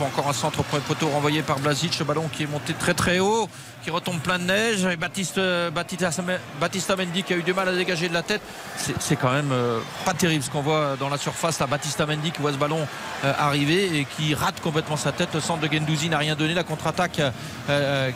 encore 0.01 0.27
un 0.29 0.33
centre 0.33 0.63
premier 0.63 0.81
poteau 0.83 1.07
renvoyé 1.09 1.41
par 1.41 1.59
Blazic, 1.59 1.93
ce 1.93 2.03
ballon 2.03 2.27
qui 2.31 2.43
est 2.43 2.47
monté 2.51 2.73
très 2.73 2.93
très 2.93 3.19
haut, 3.19 3.47
qui 3.83 3.91
retombe 3.91 4.19
plein 4.19 4.39
de 4.39 4.45
neige. 4.45 4.85
Et 4.85 4.95
Baptiste, 4.95 5.37
euh, 5.37 5.69
Baptista 5.69 6.95
Mendy 6.95 7.23
qui 7.23 7.33
a 7.33 7.37
eu 7.37 7.43
du 7.43 7.53
mal 7.53 7.67
à 7.67 7.73
dégager 7.73 8.07
de 8.07 8.13
la 8.13 8.23
tête. 8.23 8.41
C'est 8.77 9.15
quand 9.15 9.31
même 9.31 9.51
euh, 9.51 9.79
pas 10.05 10.13
terrible 10.13 10.43
ce 10.43 10.49
qu'on 10.49 10.61
voit 10.61 10.95
dans 10.97 11.09
la 11.09 11.17
surface. 11.17 11.59
Là, 11.59 11.67
Baptista 11.67 12.05
Mendy 12.05 12.31
qui 12.31 12.41
voit 12.41 12.53
ce 12.53 12.57
ballon 12.57 12.87
euh, 13.25 13.33
arriver 13.37 13.99
et 13.99 14.05
qui 14.05 14.33
rate 14.33 14.61
complètement 14.61 14.97
sa 14.97 15.11
tête. 15.11 15.29
Le 15.33 15.41
centre 15.41 15.67
de 15.67 15.71
Gendouzi 15.71 16.09
n'a 16.09 16.17
rien 16.17 16.35
donné. 16.35 16.53
La 16.53 16.63
contre-attaque 16.63 17.21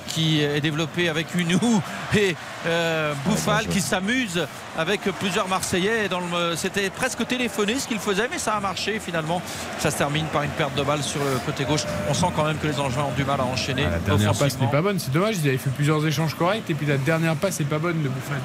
qui 0.08 0.42
est 0.42 0.62
développée 0.62 1.10
avec 1.10 1.34
Unou 1.36 1.82
et 2.16 2.36
euh, 2.68 3.14
Bouffal 3.26 3.68
qui 3.68 3.82
s'amuse 3.82 4.46
avec 4.78 5.02
plusieurs 5.20 5.48
Marseillais. 5.48 6.06
Et 6.06 6.10
dans 6.10 6.20
le- 6.20 6.56
C'était 6.56 6.90
presque 6.90 7.26
téléphoné 7.28 7.80
ce 7.80 7.88
qu'il 7.88 8.00
faisait, 8.00 8.28
mais 8.32 8.38
ça 8.38 8.54
a 8.54 8.60
marché 8.60 9.00
finalement. 9.00 9.42
Ça 9.80 9.92
se 9.92 9.98
termine 9.98 10.26
par 10.26 10.44
une 10.44 10.50
perte 10.52 10.76
de 10.76 10.84
balle 10.84 11.02
sur 11.04 11.20
le 11.22 11.40
côté 11.46 11.64
gauche. 11.66 11.84
On 12.10 12.14
sent 12.14 12.28
quand 12.36 12.44
même 12.46 12.58
que 12.58 12.68
les 12.68 12.80
Angevins 12.80 13.04
ont 13.12 13.16
du 13.16 13.24
mal 13.26 13.40
à 13.40 13.44
enchaîner. 13.46 13.84
La 13.84 14.00
dernière 14.00 14.34
passe 14.34 14.60
n'est 14.60 14.68
pas 14.72 14.82
bonne, 14.82 15.00
c'est 15.00 15.12
dommage, 15.12 15.36
ils 15.42 15.48
avaient 15.48 15.58
fait 15.58 15.70
plusieurs 15.70 16.06
échanges 16.06 16.36
corrects 16.36 16.70
et 16.70 16.74
puis 16.74 16.86
la 16.86 16.98
dernière 16.98 17.36
passe 17.36 17.60
n'est 17.60 17.66
pas 17.66 17.80
bonne 17.80 18.02
de 18.04 18.10
Bouffal. 18.10 18.38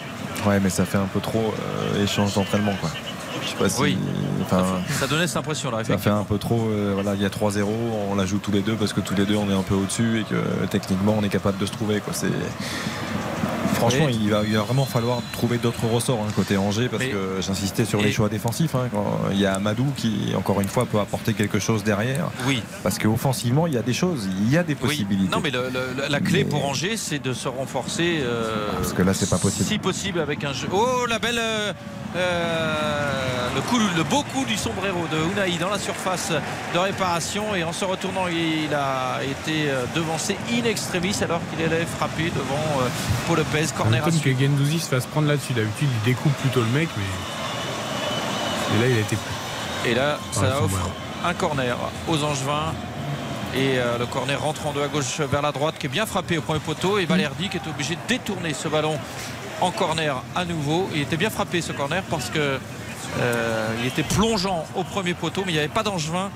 Ouais, 0.46 0.58
mais 0.60 0.70
ça 0.70 0.84
fait 0.84 0.98
un 0.98 1.06
peu 1.12 1.20
trop 1.20 1.52
euh, 1.94 2.02
échange 2.04 2.34
d'entraînement 2.34 2.74
quoi. 2.80 2.90
Je 3.44 3.48
sais 3.50 3.56
pas 3.56 3.68
si. 3.68 3.80
Oui. 3.80 3.98
Enfin, 4.42 4.64
Ça 5.00 5.06
donnait 5.06 5.26
cette 5.26 5.36
impression 5.38 5.70
là. 5.70 5.82
ça 5.84 5.98
fait 5.98 6.10
un 6.10 6.24
peu 6.24 6.38
trop. 6.38 6.68
euh, 6.70 6.92
voilà, 6.94 7.14
il 7.14 7.22
y 7.22 7.24
a 7.24 7.28
3-0, 7.28 7.64
on 8.10 8.14
la 8.14 8.24
joue 8.26 8.38
tous 8.38 8.52
les 8.52 8.60
deux 8.60 8.74
parce 8.74 8.92
que 8.92 9.00
tous 9.00 9.14
les 9.14 9.24
deux 9.24 9.34
on 9.36 9.50
est 9.50 9.54
un 9.54 9.62
peu 9.62 9.74
au-dessus 9.74 10.20
et 10.20 10.24
que 10.24 10.66
techniquement 10.70 11.16
on 11.18 11.22
est 11.24 11.28
capable 11.28 11.58
de 11.58 11.66
se 11.66 11.72
trouver 11.72 12.00
quoi. 12.00 12.12
C'est. 12.14 12.26
Franchement, 13.88 14.06
Oui. 14.06 14.18
il, 14.22 14.30
va, 14.30 14.42
il 14.46 14.54
va 14.54 14.62
vraiment 14.62 14.84
falloir 14.86 15.20
trouver 15.32 15.58
d'autres 15.58 15.86
ressorts 15.86 16.20
hein, 16.20 16.30
côté 16.34 16.56
Angers 16.56 16.88
parce 16.88 17.02
Mais- 17.02 17.10
que 17.10 17.40
j'insistais 17.40 17.84
sur 17.84 18.00
les 18.00 18.12
choix 18.12 18.28
défensifs. 18.28 18.74
hein, 18.74 18.88
quand 18.92 19.18
il 19.32 19.38
y 19.40 19.46
a 19.46 19.54
Amadou 19.54 19.86
qui, 19.96 20.32
encore 20.36 20.60
une 20.60 20.68
fois, 20.68 20.86
peut 20.86 20.98
apporter 21.00 21.34
quelque 21.34 21.58
chose 21.58 21.84
derrière. 21.84 22.30
Oui. 22.46 22.62
Parce 22.82 22.98
qu'offensivement, 22.98 23.66
il 23.66 23.74
y 23.74 23.78
a 23.78 23.82
des 23.82 23.92
choses, 23.92 24.28
il 24.42 24.50
y 24.52 24.56
a 24.56 24.62
des 24.62 24.74
Oui. 24.74 24.78
possibilités. 24.88 25.30
Non, 25.30 25.40
mais 25.42 25.50
le- 25.50 25.68
le- 25.70 26.08
la 26.08 26.20
clé 26.20 26.44
Mais- 26.44 26.50
pour 26.50 26.64
Angers, 26.64 26.96
c'est 26.96 27.18
de 27.22 27.32
se 27.32 27.48
renforcer. 27.48 28.18
euh, 28.20 28.72
Parce 28.76 28.92
que 28.92 29.02
là, 29.02 29.14
c'est 29.14 29.28
pas 29.30 29.38
possible. 29.38 29.64
Si 29.68 29.78
possible 29.78 30.20
avec 30.20 30.44
un 30.44 30.52
jeu. 30.52 30.68
Oh, 30.72 31.06
la 31.08 31.18
belle. 31.18 31.38
euh, 31.38 31.72
euh, 32.14 33.48
le, 33.54 33.60
coup, 33.62 33.78
le 33.78 34.02
beau 34.04 34.22
coup 34.22 34.44
du 34.44 34.56
sombrero 34.56 35.06
de 35.10 35.16
Unai 35.32 35.56
dans 35.58 35.70
la 35.70 35.78
surface 35.78 36.32
de 36.74 36.78
réparation. 36.78 37.54
Et 37.54 37.64
en 37.64 37.72
se 37.72 37.84
retournant, 37.84 38.26
il 38.28 38.74
a 38.74 39.22
été 39.22 39.70
euh, 39.70 39.84
devancé 39.94 40.36
in 40.50 40.64
extremis 40.64 41.16
alors 41.22 41.40
qu'il 41.50 41.64
allait 41.64 41.86
frapper 41.86 42.30
devant 42.30 42.80
euh, 42.80 42.88
Paul 43.26 43.38
Lopez. 43.38 43.66
Corner 43.76 44.04
m'étonne 44.04 44.20
que. 44.20 44.30
Gendouzi 44.30 44.80
se 44.80 44.88
fasse 44.88 45.06
prendre 45.06 45.28
là-dessus. 45.28 45.52
D'habitude, 45.52 45.88
il 45.90 46.04
découpe 46.04 46.34
plutôt 46.40 46.60
le 46.60 46.68
mec, 46.68 46.88
mais. 46.96 48.76
Et 48.76 48.80
là, 48.80 48.88
il 48.88 48.96
a 48.96 49.00
été 49.00 49.16
pris. 49.16 49.90
Et 49.90 49.94
là, 49.94 50.18
ça 50.32 50.62
offre 50.62 50.90
un 51.24 51.34
corner 51.34 51.76
aux 52.08 52.22
Angevins. 52.24 52.72
Et 53.54 53.76
euh, 53.76 53.98
le 53.98 54.06
corner 54.06 54.40
rentre 54.40 54.66
en 54.66 54.72
deux 54.72 54.82
à 54.82 54.88
gauche 54.88 55.20
vers 55.20 55.42
la 55.42 55.52
droite 55.52 55.74
qui 55.78 55.86
est 55.86 55.90
bien 55.90 56.06
frappé 56.06 56.38
au 56.38 56.40
premier 56.40 56.60
poteau. 56.60 56.98
Et 56.98 57.04
Valerdi 57.04 57.48
qui 57.48 57.58
est 57.58 57.68
obligé 57.68 57.96
de 57.96 58.00
détourner 58.08 58.54
ce 58.54 58.68
ballon 58.68 58.98
en 59.62 59.70
corner 59.70 60.22
à 60.34 60.44
nouveau. 60.44 60.88
Il 60.94 61.00
était 61.00 61.16
bien 61.16 61.30
frappé 61.30 61.60
ce 61.60 61.72
corner 61.72 62.02
parce 62.10 62.30
que 62.30 62.58
euh, 63.18 63.74
il 63.80 63.86
était 63.86 64.02
plongeant 64.02 64.64
au 64.74 64.82
premier 64.84 65.14
poteau, 65.14 65.42
mais 65.46 65.52
il 65.52 65.54
n'y 65.54 65.60
avait 65.60 65.68
pas 65.68 65.82
d'Angevin 65.82 66.30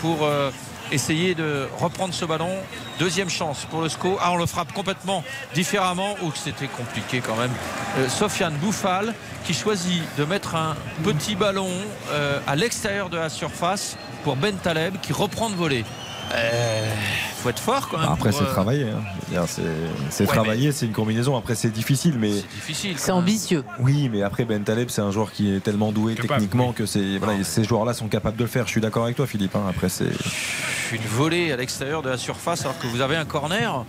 pour 0.00 0.24
euh, 0.24 0.50
essayer 0.90 1.34
de 1.34 1.68
reprendre 1.78 2.12
ce 2.12 2.24
ballon. 2.24 2.50
Deuxième 2.98 3.30
chance 3.30 3.66
pour 3.70 3.80
le 3.82 3.88
SCO. 3.88 4.18
Ah, 4.20 4.32
on 4.32 4.36
le 4.36 4.46
frappe 4.46 4.72
complètement 4.72 5.24
différemment. 5.54 6.16
Ou 6.22 6.32
c'était 6.34 6.66
compliqué 6.66 7.20
quand 7.24 7.36
même. 7.36 7.52
Euh, 7.98 8.08
Sofiane 8.08 8.54
Bouffal 8.54 9.14
qui 9.44 9.54
choisit 9.54 10.02
de 10.18 10.24
mettre 10.24 10.56
un 10.56 10.76
petit 11.02 11.34
ballon 11.34 11.70
euh, 12.10 12.38
à 12.46 12.56
l'extérieur 12.56 13.10
de 13.10 13.16
la 13.16 13.28
surface 13.28 13.96
pour 14.24 14.36
Ben 14.36 14.56
Taleb 14.56 14.96
qui 15.00 15.12
reprend 15.12 15.50
de 15.50 15.54
voler. 15.54 15.84
Euh, 16.34 16.94
faut 17.42 17.50
être 17.50 17.60
fort 17.60 17.88
quand 17.88 17.98
même. 17.98 18.08
Après, 18.08 18.32
c'est 18.32 18.42
euh, 18.44 18.52
travaillé. 18.52 18.84
hein. 18.84 19.44
C'est 19.46 19.62
c'est 20.10 20.24
Ouais, 20.24 20.32
travaillé, 20.34 20.72
c'est 20.72 20.86
une 20.86 20.92
combinaison. 20.92 21.36
Après, 21.36 21.54
c'est 21.54 21.70
difficile, 21.70 22.16
mais. 22.18 22.30
difficile. 22.30 22.94
C'est 22.96 23.10
ambitieux. 23.12 23.64
Oui, 23.80 24.08
mais 24.10 24.22
après, 24.22 24.44
Ben 24.44 24.62
Taleb, 24.62 24.88
c'est 24.90 25.02
un 25.02 25.10
joueur 25.10 25.32
qui 25.32 25.54
est 25.54 25.60
tellement 25.60 25.92
doué 25.92 26.14
Capable, 26.14 26.34
techniquement 26.40 26.72
que 26.72 26.86
c'est 26.86 27.18
voilà, 27.18 27.42
ces 27.44 27.64
joueurs-là 27.64 27.94
sont 27.94 28.08
capables 28.08 28.36
de 28.36 28.44
le 28.44 28.48
faire. 28.48 28.66
Je 28.66 28.70
suis 28.70 28.80
d'accord 28.80 29.04
avec 29.04 29.16
toi, 29.16 29.26
Philippe. 29.26 29.56
hein. 29.56 29.64
Après, 29.68 29.88
c'est. 29.88 30.10
Une 30.92 31.02
volée 31.08 31.52
à 31.52 31.56
l'extérieur 31.56 32.02
de 32.02 32.10
la 32.10 32.18
surface 32.18 32.62
alors 32.62 32.78
que 32.78 32.86
vous 32.86 33.00
avez 33.00 33.16
un 33.16 33.24
corner. 33.24 33.84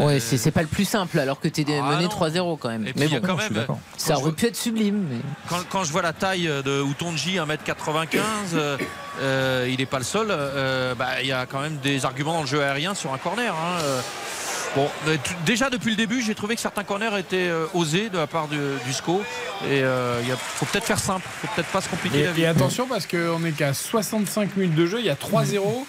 Ouais, 0.00 0.18
c'est 0.20 0.36
c'est 0.38 0.50
pas 0.50 0.62
le 0.62 0.68
plus 0.68 0.84
simple 0.84 1.18
alors 1.18 1.40
que 1.40 1.48
t'es 1.48 1.64
Ah 1.68 1.90
mené 1.90 2.04
non. 2.04 2.08
3-0 2.54 2.58
quand 2.58 2.68
même. 2.70 2.86
Et 2.86 2.92
puis 2.92 3.00
Mais 3.00 3.06
il 3.06 3.12
y 3.12 3.16
a 3.16 3.20
bon, 3.20 3.26
quand 3.28 3.36
je 3.38 3.44
suis 3.44 3.52
même. 3.54 3.62
d'accord. 3.62 3.78
ça 3.96 4.16
aurait 4.18 4.32
pu 4.32 4.46
être 4.46 4.56
sublime. 4.56 5.06
Mais... 5.10 5.18
Quand, 5.48 5.58
quand 5.68 5.84
je 5.84 5.92
vois 5.92 6.02
la 6.02 6.12
taille 6.12 6.50
de 6.64 6.80
Outonji, 6.80 7.36
1m95, 7.36 8.18
euh, 8.54 8.76
euh, 9.20 9.68
il 9.70 9.78
n'est 9.78 9.86
pas 9.86 9.98
le 9.98 10.04
seul. 10.04 10.28
euh, 10.30 10.94
bah, 10.94 11.20
il 11.20 11.26
y 11.28 11.32
a 11.32 11.46
quand 11.46 11.60
même 11.60 11.76
des 11.78 12.04
arguments 12.04 12.34
dans 12.34 12.40
le 12.42 12.46
jeu 12.46 12.62
aérien 12.62 12.94
sur 12.94 13.12
un 13.12 13.18
corner. 13.18 13.52
hein, 13.54 13.78
euh. 13.82 14.00
Bon, 14.76 14.88
mais 15.04 15.16
t- 15.18 15.30
déjà 15.44 15.68
depuis 15.68 15.90
le 15.90 15.96
début, 15.96 16.22
j'ai 16.22 16.34
trouvé 16.36 16.54
que 16.54 16.60
certains 16.60 16.84
corners 16.84 17.18
étaient 17.18 17.48
euh, 17.48 17.66
osés 17.74 18.08
de 18.08 18.16
la 18.18 18.28
part 18.28 18.46
du, 18.46 18.56
du 18.86 18.92
SCO. 18.92 19.20
Et 19.64 19.82
euh, 19.82 20.20
il 20.22 20.28
y 20.28 20.32
a- 20.32 20.36
faut 20.36 20.64
peut-être 20.64 20.84
faire 20.84 21.00
simple, 21.00 21.26
faut 21.42 21.48
peut-être 21.56 21.70
pas 21.70 21.80
se 21.80 21.88
compliquer 21.88 22.20
Et, 22.20 22.24
la 22.24 22.32
vie. 22.32 22.42
et 22.42 22.46
attention 22.46 22.86
parce 22.86 23.04
qu'on 23.06 23.44
est 23.44 23.50
qu'à 23.52 23.74
65 23.74 24.56
minutes 24.56 24.76
de 24.76 24.86
jeu, 24.86 25.00
il 25.00 25.06
y 25.06 25.10
a 25.10 25.14
3-0. 25.16 25.84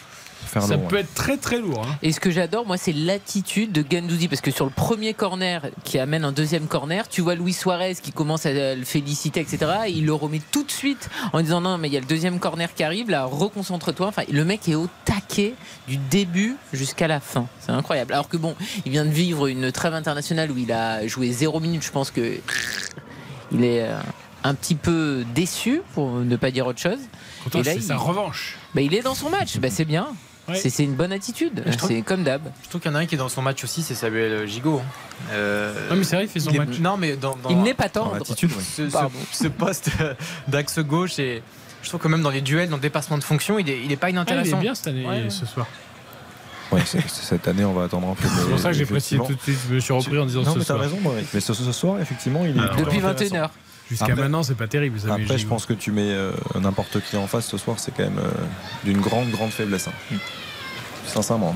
Faire 0.46 0.64
Ça 0.64 0.76
long, 0.76 0.88
peut 0.88 0.96
ouais. 0.96 1.02
être 1.02 1.14
très 1.14 1.38
très 1.38 1.60
lourd. 1.60 1.82
hein. 1.88 1.96
Et 2.02 2.12
ce 2.12 2.20
que 2.20 2.30
j'adore, 2.32 2.66
moi, 2.66 2.78
c'est 2.78 2.92
l'attitude 2.94 3.72
de 3.72 3.86
Gendouzi. 3.90 4.28
Parce 4.28 4.42
que 4.42 4.52
sur 4.52 4.66
le 4.66 4.72
premier 4.72 5.14
corner 5.14 5.68
qui 5.84 5.98
amène 6.00 6.26
un 6.26 6.32
deuxième 6.32 6.68
corner, 6.68 7.08
tu 7.08 7.22
vois 7.22 7.36
Luis 7.36 7.54
Suarez 7.54 7.96
qui 8.02 8.12
commence 8.12 8.46
à 8.46 8.52
le 8.76 8.84
féliciter, 8.84 9.40
etc. 9.40 9.60
Et 9.88 9.92
il 9.92 10.06
le 10.06 10.14
remet 10.14 10.42
tout 10.52 10.64
de 10.64 10.72
suite 10.72 11.10
en 11.34 11.42
disant 11.42 11.62
non, 11.62 11.78
mais 11.78 11.88
il 11.88 11.94
y 11.94 11.98
a 11.98 12.02
le 12.02 12.06
deuxième 12.06 12.40
corner 12.40 12.74
qui 12.74 12.84
arrive, 12.84 13.10
là, 13.10 13.26
reconcentre-toi. 13.26 14.08
Enfin, 14.08 14.24
le 14.32 14.44
mec 14.44 14.68
est 14.68 14.76
au 14.76 14.88
taquet 15.06 15.54
du 15.88 15.98
début 15.98 16.56
jusqu'à 16.74 17.08
la 17.08 17.20
fin. 17.20 17.48
C'est 17.60 17.72
incroyable. 17.72 18.14
Alors 18.14 18.28
que 18.28 18.38
bon, 18.38 18.56
il 18.86 18.92
vient 18.92 19.06
de 19.06 19.10
vivre 19.12 19.48
une 19.48 19.72
trêve 19.72 19.94
internationale 19.94 20.52
où 20.52 20.58
il 20.58 20.72
a 20.74 21.08
joué 21.08 21.32
zéro 21.32 21.60
minute. 21.60 21.84
Je 21.84 21.92
pense 21.92 22.12
que 22.12 22.38
il 23.54 23.64
est 23.64 23.84
euh, 23.84 23.98
un 24.44 24.54
petit 24.56 24.76
peu 24.76 25.24
déçu, 25.36 25.82
pour 25.94 26.10
ne 26.12 26.36
pas 26.36 26.52
dire 26.52 26.66
autre 26.68 26.80
chose. 26.80 27.00
Pourtant, 27.44 27.60
Et 27.60 27.64
là, 27.64 27.74
il- 27.76 27.82
sa 27.84 27.98
revanche. 27.98 28.58
Bah, 28.74 28.82
il 28.82 28.94
est 28.94 29.02
dans 29.02 29.16
son 29.16 29.30
match. 29.30 29.58
Bah, 29.60 29.70
c'est 29.70 29.86
bien. 29.86 30.08
Ouais. 30.52 30.70
C'est 30.70 30.84
une 30.84 30.96
bonne 30.96 31.12
attitude. 31.12 31.64
C'est 31.88 32.02
comme 32.02 32.24
d'hab. 32.24 32.42
Je 32.64 32.70
trouve 32.70 32.82
qu'il 32.82 32.92
y 32.92 32.94
en 32.94 32.98
a 32.98 33.02
un 33.02 33.06
qui 33.06 33.16
est 33.16 33.18
dans 33.18 33.30
son 33.30 33.42
match 33.42 33.64
aussi, 33.64 33.82
c'est 33.82 33.96
Samuel 33.96 34.48
Gigot. 34.48 34.82
Euh, 35.32 35.90
Non, 35.90 35.96
mais 35.96 36.04
c'est 36.04 36.16
vrai, 36.16 36.26
il 36.26 36.30
fait 36.30 36.40
son 36.40 36.52
match. 36.54 36.80
Non, 36.80 36.98
mais 36.98 37.16
dans, 37.16 37.36
dans- 37.36 37.50
Il 37.50 37.58
n'est 37.62 37.74
pas 37.74 37.90
tendre. 37.90 38.14
l'attitude, 38.16 38.52
oui. 38.58 38.64
ce, 38.64 38.88
ce- 38.88 38.92
Pardon. 38.94 39.12
ce 39.32 39.48
poste 39.48 39.90
d'axe 40.48 40.80
gauche 40.80 41.20
et 41.20 41.42
je 41.84 41.90
trouve 41.90 42.02
que 42.02 42.08
même 42.08 42.22
dans 42.22 42.30
les 42.30 42.42
duels, 42.42 42.70
dans 42.70 42.76
le 42.78 42.82
dépassement 42.82 43.18
de 43.18 43.24
fonction, 43.24 43.58
il 43.60 43.70
est, 43.70 43.82
il 43.84 43.92
est 43.92 43.96
pas 43.98 44.08
Ah, 44.08 44.10
il 44.10 44.14
inintéressant. 44.14 44.58
est 44.58 44.62
bien 44.62 44.76
cette 44.76 44.88
année, 44.88 45.06
Ouais, 45.06 45.30
ce 45.30 45.46
soir. 45.46 45.68
Ouais, 46.72 46.82
cette 46.86 47.48
année, 47.50 47.66
on 47.66 47.74
va 47.74 47.84
attendre 47.84 48.08
un 48.08 48.16
peu. 48.16 48.28
C'est 48.30 48.50
pour 48.50 48.60
ça 48.60 48.70
que 48.70 48.76
j'ai 48.78 48.86
précisé 48.86 49.18
tout 49.18 49.34
de 49.36 49.42
suite. 49.42 49.58
Je 49.70 49.74
me 49.76 49.80
suis 49.82 49.92
repris 49.94 50.18
en 50.18 50.26
disant 50.26 50.44
Non, 50.44 50.54
ce 50.54 50.60
mais 50.60 50.64
t'as 50.64 50.74
soir. 50.76 50.80
raison, 50.80 50.98
Maurice. 51.02 51.28
Mais 51.34 51.42
ce, 51.42 51.54
ce 51.54 51.72
soir, 51.74 52.00
effectivement, 52.00 52.46
il 52.46 52.56
est. 52.56 52.60
Alors, 52.62 52.76
Depuis 52.78 52.98
intéressant. 53.06 53.36
21h. 53.36 53.50
Jusqu'à 53.90 54.16
maintenant, 54.16 54.42
c'est 54.42 54.56
pas 54.56 54.68
terrible. 54.70 54.98
Ça, 55.02 55.14
Après, 55.16 55.38
je 55.38 55.46
pense 55.46 55.66
que 55.66 55.74
tu 55.74 55.92
mets 55.92 56.14
euh, 56.14 56.32
n'importe 56.62 57.02
qui 57.02 57.18
en 57.18 57.28
face 57.28 57.46
ce 57.48 57.58
soir, 57.58 57.78
c'est 57.78 57.92
quand 57.94 58.04
même 58.04 58.20
euh, 58.20 58.30
d'une 58.86 59.02
grande, 59.02 59.30
grande 59.32 59.50
faiblesse. 59.52 59.90
hein. 59.90 60.16
Sincèrement. 61.08 61.56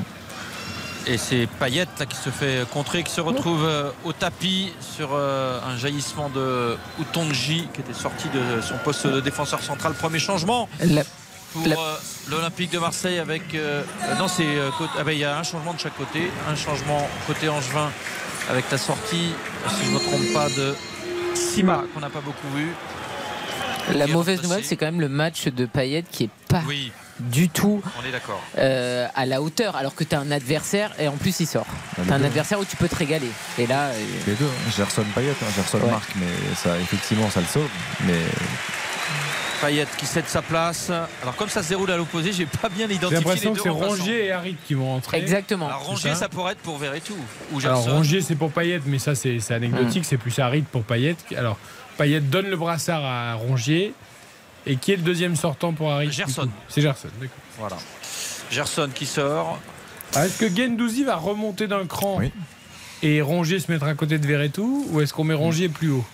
Et 1.08 1.18
c'est 1.20 1.48
Payet 1.60 1.86
là, 2.00 2.06
qui 2.08 2.16
se 2.18 2.30
fait 2.32 2.68
contrer, 2.72 3.04
qui 3.04 3.12
se 3.12 3.22
retrouve 3.22 3.64
euh, 3.64 3.92
au 4.06 4.12
tapis 4.14 4.74
sur 4.82 5.10
euh, 5.14 5.60
un 5.68 5.78
jaillissement 5.78 6.30
de 6.30 6.78
Utonji 7.00 7.68
qui 7.74 7.82
était 7.82 7.94
sorti 7.94 8.28
de 8.30 8.60
son 8.62 8.76
poste 8.84 9.06
de 9.06 9.22
défenseur 9.22 9.62
central. 9.62 9.94
Premier 9.94 10.18
changement 10.18 10.68
La- 10.80 11.04
pour 11.54 11.68
la- 11.68 11.76
euh, 11.78 11.96
l'Olympique 12.30 12.72
de 12.72 12.80
Marseille 12.80 13.20
avec. 13.20 13.44
non, 14.18 14.28
c'est. 14.28 14.48
euh, 14.48 14.72
côté- 14.78 14.92
ah 15.00 15.04
ben, 15.04 15.12
il 15.12 15.20
y 15.20 15.26
a 15.26 15.38
un 15.38 15.44
changement 15.44 15.76
de 15.76 15.80
chaque 15.80 15.96
côté. 15.96 16.32
Un 16.50 16.56
changement 16.56 17.08
côté 17.28 17.50
Angevin 17.50 17.92
avec 18.50 18.66
la 18.72 18.78
sortie, 18.80 19.30
si 19.70 19.86
je 19.86 19.90
ne 19.92 19.94
me 19.96 20.00
trompe 20.00 20.34
pas, 20.34 20.50
de 20.50 20.76
Sima 21.36 21.84
qu'on 21.94 22.00
n'a 22.00 22.10
pas 22.10 22.22
beaucoup 22.22 22.50
vu. 22.56 22.74
La 23.94 24.08
mauvaise 24.08 24.42
nouvelle, 24.42 24.64
c'est 24.66 24.76
quand 24.76 24.88
même 24.88 25.02
le 25.02 25.10
match 25.10 25.48
de 25.50 25.68
Payet 25.68 26.04
qui 26.10 26.24
est 26.24 26.30
pas 26.50 26.64
Oui, 26.68 26.92
du 27.20 27.50
tout 27.50 27.82
on 28.02 28.06
est 28.08 28.12
d'accord. 28.12 28.42
euh, 28.58 29.08
à 29.16 29.26
la 29.26 29.42
hauteur, 29.42 29.76
alors 29.76 29.96
que 29.96 30.04
tu 30.04 30.14
as 30.16 30.20
un 30.20 30.32
adversaire 30.32 30.92
et 31.00 31.08
en 31.08 31.16
plus 31.18 31.40
il 31.40 31.48
sort. 31.48 31.66
les 31.98 32.04
Tu 32.06 32.12
as 32.12 32.16
un 32.16 32.20
deux. 32.20 32.26
adversaire 32.26 32.60
où 32.60 32.66
tu 32.66 32.76
peux 32.76 32.88
te 32.90 32.96
régaler. 32.96 33.30
Et 33.58 33.68
là, 33.68 33.86
euh, 33.88 33.94
Les 34.28 34.34
deux, 34.34 34.46
hein. 34.46 34.72
Gerson 34.76 35.04
Payet, 35.16 35.32
hein. 35.32 35.46
Gerson 35.56 35.80
Ouais. 35.80 35.92
marque, 35.92 36.12
mais 36.16 36.28
ça, 36.56 36.78
effectivement, 36.80 37.30
ça 37.30 37.40
le 37.42 37.46
sauve. 37.48 37.70
Mais 38.06 38.20
Payet 39.62 39.88
qui 39.98 40.06
cède 40.06 40.28
sa 40.28 40.42
place. 40.42 40.90
Alors, 41.22 41.36
comme 41.38 41.48
ça 41.50 41.64
se 41.64 41.70
déroule 41.70 41.90
à 41.90 41.98
l'opposé, 41.98 42.34
j'ai 42.34 42.46
pas 42.46 42.68
bien 42.70 42.88
J'ai 42.88 42.96
identifié 42.96 43.20
les 43.20 43.26
l'impression 43.26 43.54
deux 43.54 43.58
que 43.62 43.64
c'est. 43.64 43.70
Rongier 43.70 44.26
et 44.26 44.32
Harit 44.34 44.58
qui 44.68 44.74
vont 44.74 44.88
rentrer. 44.88 45.18
exactement. 45.18 45.68
Alors, 45.68 45.84
Rongier, 45.86 46.10
ça 46.12 46.16
ça 46.22 46.30
pourrait 46.30 46.52
être 46.54 46.60
pour 46.60 46.78
Verretou 46.78 47.16
ou 47.54 47.60
Alors 47.60 47.78
Gerson. 47.82 47.96
Rongier 47.98 48.22
c'est 48.22 48.36
pour 48.36 48.52
Payet 48.52 48.82
mais 48.86 49.00
ça 49.00 49.16
c'est 49.16 49.40
c'est 49.40 49.54
anecdotique, 49.54 50.04
c'est 50.06 50.18
plus 50.18 50.38
Harit 50.40 50.64
pour 50.64 50.84
Payet. 50.84 51.16
Alors 51.38 51.58
Payet 51.98 52.20
donne 52.20 52.48
le 52.50 52.58
brassard 52.58 53.04
à 53.06 53.36
Rongier 53.36 53.94
et 54.66 54.76
qui 54.78 54.92
est 54.92 54.98
le 54.98 55.04
deuxième 55.04 55.36
sortant 55.36 55.74
pour 55.74 55.98
du 56.00 56.12
Gerson. 56.12 56.50
C'est 56.68 56.82
Gerson, 56.82 57.10
d'accord. 57.20 57.38
Voilà. 57.60 57.78
Gerson 58.52 58.90
qui 58.94 59.06
sort. 59.06 59.60
Ah, 60.14 60.26
est-ce 60.26 60.40
que 60.40 60.56
Gendouzi 60.56 61.04
va 61.04 61.16
remonter 61.16 61.68
d'un 61.68 61.86
cran 61.86 62.18
Oui. 62.20 62.32
et 63.02 63.22
Rongier 63.22 63.60
se 63.60 63.72
mettre 63.72 63.86
à 63.86 63.94
côté 63.96 64.18
de 64.18 64.26
Verretou 64.28 64.88
ou 64.92 65.02
est-ce 65.02 65.14
qu'on 65.14 65.24
met 65.24 65.34
Rongier 65.34 65.70
plus 65.70 65.90
haut? 65.90 66.06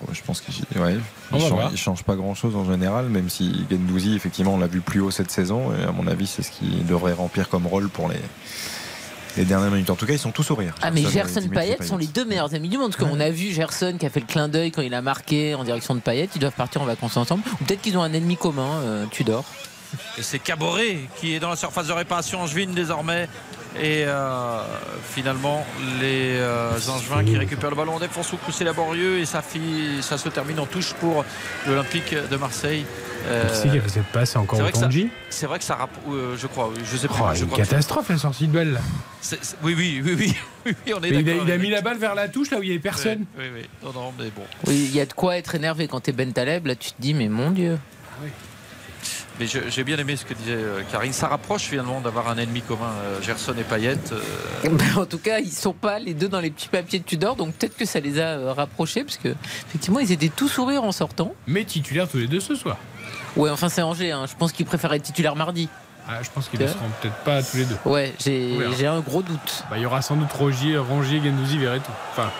Oh, 0.00 0.04
je 0.12 0.20
pense 0.22 0.40
qu'il 0.40 0.54
ouais, 0.80 0.96
On 1.32 1.38
il 1.38 1.42
va 1.42 1.48
change, 1.48 1.76
change 1.76 2.02
pas 2.04 2.14
grand-chose 2.14 2.54
en 2.54 2.64
général, 2.70 3.08
même 3.08 3.28
si 3.28 3.64
Gendouzi, 3.68 4.14
effectivement, 4.14 4.54
on 4.54 4.58
l'a 4.58 4.68
vu 4.68 4.80
plus 4.80 5.00
haut 5.00 5.10
cette 5.10 5.30
saison. 5.32 5.72
Et 5.76 5.82
à 5.82 5.90
mon 5.90 6.06
avis, 6.06 6.28
c'est 6.28 6.42
ce 6.42 6.52
qu'il 6.52 6.86
devrait 6.86 7.14
remplir 7.14 7.48
comme 7.48 7.66
rôle 7.66 7.88
pour 7.88 8.08
les, 8.08 8.20
les 9.38 9.44
dernières 9.44 9.70
minutes. 9.70 9.90
En 9.90 9.96
tout 9.96 10.06
cas, 10.06 10.12
ils 10.12 10.18
sont 10.18 10.32
tous 10.32 10.42
sourires. 10.42 10.74
Ah 10.82 10.90
mais 10.90 11.02
Gerson 11.02 11.40
et 11.40 11.48
Payet 11.48 11.78
sont 11.82 11.96
les 11.96 12.06
deux 12.06 12.24
meilleurs 12.24 12.54
amis 12.54 12.68
du 12.68 12.76
monde 12.76 12.94
parce 12.94 13.10
qu'on 13.10 13.20
a 13.20 13.30
vu 13.30 13.52
Gerson 13.52 13.96
qui 13.98 14.06
a 14.06 14.10
fait 14.10 14.20
le 14.20 14.26
clin 14.26 14.48
d'œil 14.48 14.70
quand 14.70 14.82
il 14.82 14.94
a 14.94 15.02
marqué 15.02 15.54
en 15.54 15.64
direction 15.64 15.94
de 15.94 16.00
Payet 16.00 16.28
ils 16.34 16.40
doivent 16.40 16.52
partir 16.52 16.82
en 16.82 16.84
vacances 16.84 17.16
ensemble 17.16 17.42
ou 17.60 17.64
peut-être 17.64 17.80
qu'ils 17.80 17.96
ont 17.96 18.02
un 18.02 18.12
ennemi 18.12 18.36
commun 18.36 18.80
euh, 18.82 19.06
Tudor 19.06 19.44
Et 20.18 20.22
c'est 20.22 20.38
Caboret 20.38 20.98
qui 21.16 21.34
est 21.34 21.40
dans 21.40 21.50
la 21.50 21.56
surface 21.56 21.86
de 21.86 21.92
réparation 21.92 22.40
angevine 22.40 22.72
désormais. 22.72 23.28
Et 23.80 24.04
euh, 24.06 24.62
finalement, 25.04 25.64
les 26.00 26.36
euh, 26.38 26.72
Angevins 26.88 27.22
qui 27.22 27.36
récupèrent 27.36 27.70
le 27.70 27.76
ballon 27.76 27.94
en 27.94 28.00
défense 28.00 28.32
au 28.32 28.36
coup 28.36 28.50
c'est 28.50 28.64
laborieux 28.64 29.18
et 29.18 29.26
ça 29.26 29.42
se 29.42 30.28
termine 30.28 30.58
en 30.58 30.66
touche 30.66 30.94
pour 30.94 31.24
l'Olympique 31.66 32.14
de 32.30 32.36
Marseille. 32.36 32.84
Euh, 33.26 33.48
fait 33.48 33.88
cette 33.88 34.04
passe 34.06 34.30
C'est 34.30 34.38
encore 34.38 34.56
c'est 34.58 34.62
vrai 34.62 34.72
que 34.72 34.78
ça- 34.78 34.84
Otonji 34.86 35.08
c'est 35.30 35.46
vrai 35.46 35.58
que 35.58 35.64
ça 35.64 35.74
rapp- 35.74 35.90
euh, 36.10 36.36
je 36.38 36.46
crois, 36.46 36.68
oui, 36.68 36.80
je 36.90 36.96
sais 36.96 37.08
Oh, 37.10 37.14
pas. 37.18 37.34
je 37.34 37.42
Une 37.42 37.50
crois 37.50 37.58
que- 37.64 37.68
catastrophe 37.68 38.08
la 38.08 38.18
sortie 38.18 38.46
de 38.46 38.52
balle 38.52 38.72
là. 38.74 38.80
oui, 39.62 39.74
oui, 39.76 40.00
oui, 40.04 40.14
oui, 40.18 40.34
oui, 40.66 40.74
oui, 40.86 40.92
on 40.94 40.98
est 40.98 41.00
Mais 41.00 41.08
il, 41.10 41.16
a, 41.18 41.22
d'accord. 41.32 41.44
il 41.46 41.52
a 41.52 41.58
mis 41.58 41.70
la 41.70 41.80
balle 41.82 41.98
vers 41.98 42.14
la 42.14 42.28
touche 42.28 42.50
là 42.50 42.58
où 42.58 42.62
il 42.62 42.66
n'y 42.66 42.72
avait 42.72 42.80
personne. 42.82 43.24
Oui, 43.38 43.44
oui, 43.54 43.60
oui. 43.62 43.68
Non, 43.84 43.92
non, 43.92 44.12
mais 44.18 44.30
bon. 44.34 44.42
oui 44.66 44.86
il 44.90 44.94
y 44.96 45.00
a 45.00 45.06
de 45.06 45.12
quoi 45.12 45.36
être 45.36 45.54
énervé 45.54 45.88
quand 45.88 46.00
t'es 46.00 46.12
Ben 46.12 46.32
Taleb 46.32 46.66
là 46.66 46.74
tu 46.76 46.90
te 46.92 47.00
dis 47.00 47.12
mais 47.14 47.28
mon 47.28 47.50
dieu 47.50 47.78
Mais 49.40 49.46
je- 49.46 49.68
j'ai 49.70 49.84
bien 49.84 49.96
aimé 49.98 50.16
ce 50.16 50.24
que 50.24 50.34
disait 50.34 50.50
euh, 50.56 50.80
Karine. 50.90 51.12
Ça 51.12 51.28
rapproche 51.28 51.62
finalement 51.62 52.00
d'avoir 52.00 52.28
un 52.28 52.38
ennemi 52.38 52.60
commun, 52.60 52.90
euh, 53.04 53.22
Gerson 53.22 53.54
et 53.56 53.62
Payet. 53.62 53.96
euh, 54.10 54.20
Ben, 54.64 54.96
en 54.96 55.06
tout 55.06 55.18
cas 55.18 55.38
ils 55.38 55.52
sont 55.52 55.72
pas 55.72 56.00
les 56.00 56.12
deux 56.12 56.28
dans 56.28 56.40
les 56.40 56.50
petits 56.50 56.66
papiers 56.68 56.98
de 56.98 57.04
Tudor 57.04 57.36
donc 57.36 57.54
peut-être 57.54 57.76
que 57.76 57.84
ça 57.84 58.00
les 58.00 58.18
a 58.18 58.52
rapprochés 58.52 59.04
parce 59.04 59.16
que 59.16 59.28
effectivement 59.68 60.00
ils 60.00 60.10
étaient 60.10 60.28
tous 60.34 60.48
sourires 60.48 60.82
en 60.82 60.90
sortant 60.92 61.34
Mais 61.46 61.64
titulaires 61.64 62.08
tous 62.08 62.16
les 62.16 62.26
deux 62.26 62.40
ce 62.40 62.56
soir. 62.56 62.78
Ouais 63.36 63.50
enfin 63.50 63.68
c'est 63.68 63.82
Angers 63.82 64.12
hein. 64.12 64.26
je 64.28 64.34
pense 64.36 64.52
qu'ils 64.52 64.66
préfèrent 64.66 64.92
être 64.94 65.02
titulaires 65.02 65.36
mardi 65.36 65.68
Ah, 66.08 66.22
je 66.22 66.28
pense 66.34 66.48
qu'ils 66.48 66.60
ne 66.60 66.64
Ouais. 66.66 66.70
seront 66.72 66.88
peut-être 67.00 67.16
pas 67.24 67.42
tous 67.42 67.56
les 67.58 67.64
deux. 67.64 67.76
ouais 67.84 68.14
j'ai 68.20 68.86
un 68.86 69.00
gros 69.00 69.22
doute 69.22 69.64
Bah, 69.70 69.76
il 69.76 69.82
y 69.82 69.86
aura 69.86 70.00
sans 70.02 70.16
doute 70.16 70.32
Rongier, 70.32 70.78
Rongier 70.78 71.20
Gendouzi, 71.22 71.58
Verretou. 71.58 71.90
Enfin, 72.12 72.30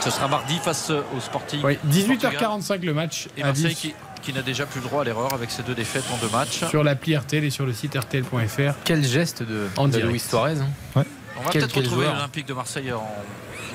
ce 0.00 0.10
sera 0.10 0.28
mardi 0.28 0.58
face 0.58 0.90
au 0.90 1.20
Sporting. 1.20 1.62
ouais, 1.62 1.76
Portugal. 1.76 2.18
18h45 2.60 2.80
le 2.84 2.94
match 2.94 3.28
Et 3.36 3.42
Marseille 3.42 3.68
10 3.68 3.74
qui, 3.74 3.94
qui 4.22 4.32
n'a 4.32 4.42
déjà 4.42 4.66
plus 4.66 4.80
le 4.80 4.86
droit 4.86 5.00
à 5.02 5.04
l'erreur 5.04 5.32
avec 5.34 5.50
ses 5.50 5.62
deux 5.62 5.74
défaites 5.74 6.04
en 6.12 6.16
deux 6.18 6.30
matchs. 6.30 6.64
sur 6.68 6.84
l'appli 6.84 7.16
RTL 7.16 7.42
et 7.44 7.50
sur 7.50 7.66
le 7.66 7.72
site 7.72 7.96
RTL.fr. 7.96 8.74
Quel 8.84 9.04
geste 9.04 9.42
de, 9.42 9.66
En 9.76 9.88
de. 9.88 9.98
Luis 9.98 10.20
Suarez. 10.20 10.56
hein. 10.96 11.02
On 11.38 11.42
va 11.42 11.50
peut-être 11.50 11.76
retrouver 11.76 12.06
l'Olympique 12.06 12.46
de 12.46 12.54
Marseille 12.54 12.92
en, 12.92 13.08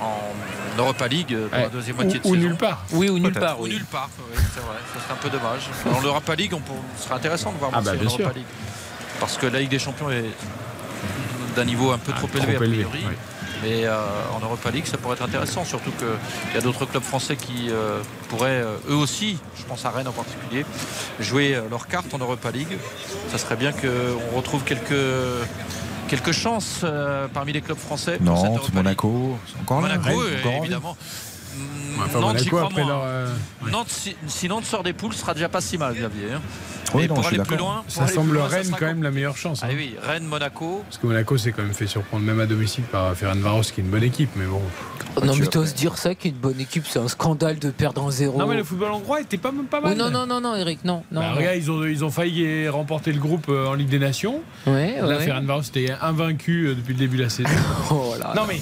en 0.01 0.77
Europa 0.77 1.07
League 1.07 1.33
euh, 1.33 1.47
pour 1.47 1.57
Ouais. 1.57 1.63
la 1.63 1.69
deuxième 1.69 1.95
moitié 1.97 2.19
de 2.19 2.25
ou, 2.25 2.31
ou 2.31 2.35
saison. 2.35 2.47
nulle 2.47 2.55
part. 2.57 2.85
oui 2.91 3.09
ou 3.09 3.19
nulle 3.19 3.33
part 3.33 3.59
Ou 3.59 3.63
oui. 3.63 3.69
nulle 3.71 3.85
part, 3.85 4.09
oui, 4.31 4.41
c'est 4.53 4.61
vrai. 4.61 4.77
Ça 4.93 5.01
serait 5.03 5.13
un 5.13 5.17
peu 5.17 5.29
dommage. 5.29 5.69
Dans 5.85 5.99
l'Europa 6.01 6.35
League, 6.35 6.53
on 6.53 6.59
pour- 6.61 6.77
ce 6.97 7.03
serait 7.03 7.15
intéressant 7.15 7.51
de 7.51 7.57
voir 7.57 7.71
Ah 7.73 7.81
bah, 7.81 7.91
Marseille 7.93 8.01
en 8.07 8.09
Europa 8.11 8.23
sûr. 8.23 8.33
League. 8.33 8.45
Parce 9.19 9.37
que 9.37 9.47
la 9.47 9.59
Ligue 9.59 9.69
des 9.71 9.79
Champions 9.79 10.09
est 10.09 10.25
d'un 11.55 11.65
niveau 11.65 11.91
un 11.91 11.97
peu 11.97 12.11
Ah, 12.15 12.17
trop, 12.19 12.27
trop 12.27 12.37
élevé 12.37 12.55
a 12.55 12.59
priori. 12.59 13.03
Mais 13.61 13.83
euh, 13.85 13.97
en 14.33 14.39
Europa 14.39 14.71
League, 14.71 14.85
ça 14.85 14.97
pourrait 14.97 15.15
être 15.15 15.23
intéressant, 15.23 15.65
surtout 15.65 15.91
qu'il 15.91 16.55
y 16.55 16.57
a 16.57 16.61
d'autres 16.61 16.85
clubs 16.85 17.03
français 17.03 17.35
qui 17.35 17.67
euh, 17.69 17.99
pourraient, 18.29 18.61
euh, 18.63 18.77
eux 18.89 18.95
aussi, 18.95 19.37
je 19.57 19.63
pense 19.65 19.83
à 19.83 19.89
Rennes 19.89 20.07
en 20.07 20.13
particulier, 20.13 20.65
jouer 21.19 21.59
leur 21.69 21.87
carte 21.87 22.13
en 22.13 22.19
Europa 22.19 22.51
League. 22.51 22.77
Ça 23.29 23.37
serait 23.37 23.57
bien 23.57 23.73
qu'on 23.73 24.37
retrouve 24.37 24.63
quelques, 24.63 24.93
quelques 26.09 26.31
chances 26.31 26.81
euh, 26.83 27.27
parmi 27.33 27.53
les 27.53 27.61
clubs 27.61 27.77
français. 27.77 28.17
Nantes. 28.19 28.73
Monaco, 28.73 29.37
encore 29.61 29.81
là. 29.81 29.97
Monaco, 29.97 30.19
Rennes, 30.19 30.27
euh, 30.33 30.39
encore 30.39 30.63
évidemment. 30.63 30.97
Ouais, 31.59 32.05
Enfin, 32.05 32.19
Nantes, 32.21 32.37
j'y 32.39 32.49
Monaco, 32.51 32.55
crois 32.57 32.61
après 32.69 32.81
moins. 32.83 32.91
leur. 32.91 33.01
euh. 33.03 33.27
Nantes, 33.71 33.89
si, 33.89 34.15
si 34.27 34.47
Nantes 34.47 34.65
sort 34.65 34.83
des 34.83 34.93
poules, 34.93 35.13
ce 35.13 35.19
sera 35.19 35.33
déjà 35.33 35.49
pas 35.49 35.59
si 35.61 35.77
mal, 35.77 35.93
Xavier. 35.93 36.33
hein. 36.35 36.41
Oui, 36.95 37.03
Et 37.03 37.07
non, 37.07 37.13
pour 37.15 37.27
aller 37.27 37.37
plus 37.39 37.57
loin, 37.57 37.83
pour 37.83 37.91
Ça 37.93 38.01
aller 38.01 38.07
plus 38.11 38.15
semble 38.15 38.33
loin, 38.35 38.47
Rennes 38.47 38.71
quand 38.79 38.85
même 38.85 39.03
la 39.03 39.11
meilleure 39.11 39.37
chance. 39.37 39.59
Ah 39.61 39.67
hein. 39.69 39.73
oui, 39.75 39.95
Rennes, 40.01 40.23
Monaco. 40.23 40.81
Parce 40.85 40.97
que 40.97 41.05
Monaco 41.05 41.37
s'est 41.37 41.51
quand 41.51 41.61
même 41.61 41.73
fait 41.73 41.85
surprendre 41.85 42.23
même 42.25 42.39
à 42.39 42.45
domicile 42.47 42.83
par 42.85 43.13
Ferencvaros 43.15 43.61
qui 43.63 43.81
est 43.81 43.83
une 43.83 43.91
bonne 43.91 44.01
équipe, 44.03 44.31
mais 44.35 44.45
bon. 44.45 44.61
non 45.23 45.35
mais 45.35 45.45
t'oses 45.45 45.75
dire 45.75 45.97
ça 45.99 46.15
qu'une 46.15 46.33
bonne 46.33 46.59
équipe 46.59 46.85
c'est 46.87 46.97
un 46.99 47.07
scandale 47.07 47.59
de 47.59 47.69
perdre 47.69 48.01
en 48.03 48.09
zéro 48.09 48.39
Non 48.39 48.47
mais 48.47 48.55
le 48.55 48.63
football 48.63 48.91
hongrois 48.91 49.21
était 49.21 49.37
pas 49.37 49.51
pas 49.69 49.81
mal. 49.81 49.91
Oui, 49.91 49.97
non 49.99 50.09
non 50.09 50.25
non 50.25 50.39
non 50.41 50.55
Eric 50.55 50.83
non 50.85 51.03
non, 51.11 51.21
Bah, 51.21 51.29
non. 51.31 51.35
regarde, 51.35 51.57
ils 51.57 51.69
ont, 51.69 51.83
ils 51.85 52.03
ont 52.05 52.09
failli 52.11 52.67
remporter 52.69 53.11
le 53.11 53.19
groupe 53.19 53.45
euh, 53.49 53.67
en 53.67 53.73
Ligue 53.75 53.89
des 53.89 53.99
Nations. 53.99 54.41
ouais, 54.65 54.95
Là, 54.99 55.07
ouais. 55.17 55.25
Ferencvaros 55.25 55.61
était 55.63 55.91
invaincu 56.01 56.67
euh, 56.69 56.75
depuis 56.75 56.93
le 56.93 56.99
début 56.99 57.17
de 57.17 57.23
la 57.23 57.29
saison. 57.29 57.49
Oh 57.91 58.13
là 58.19 58.33
non 58.35 58.43
mais. 58.47 58.59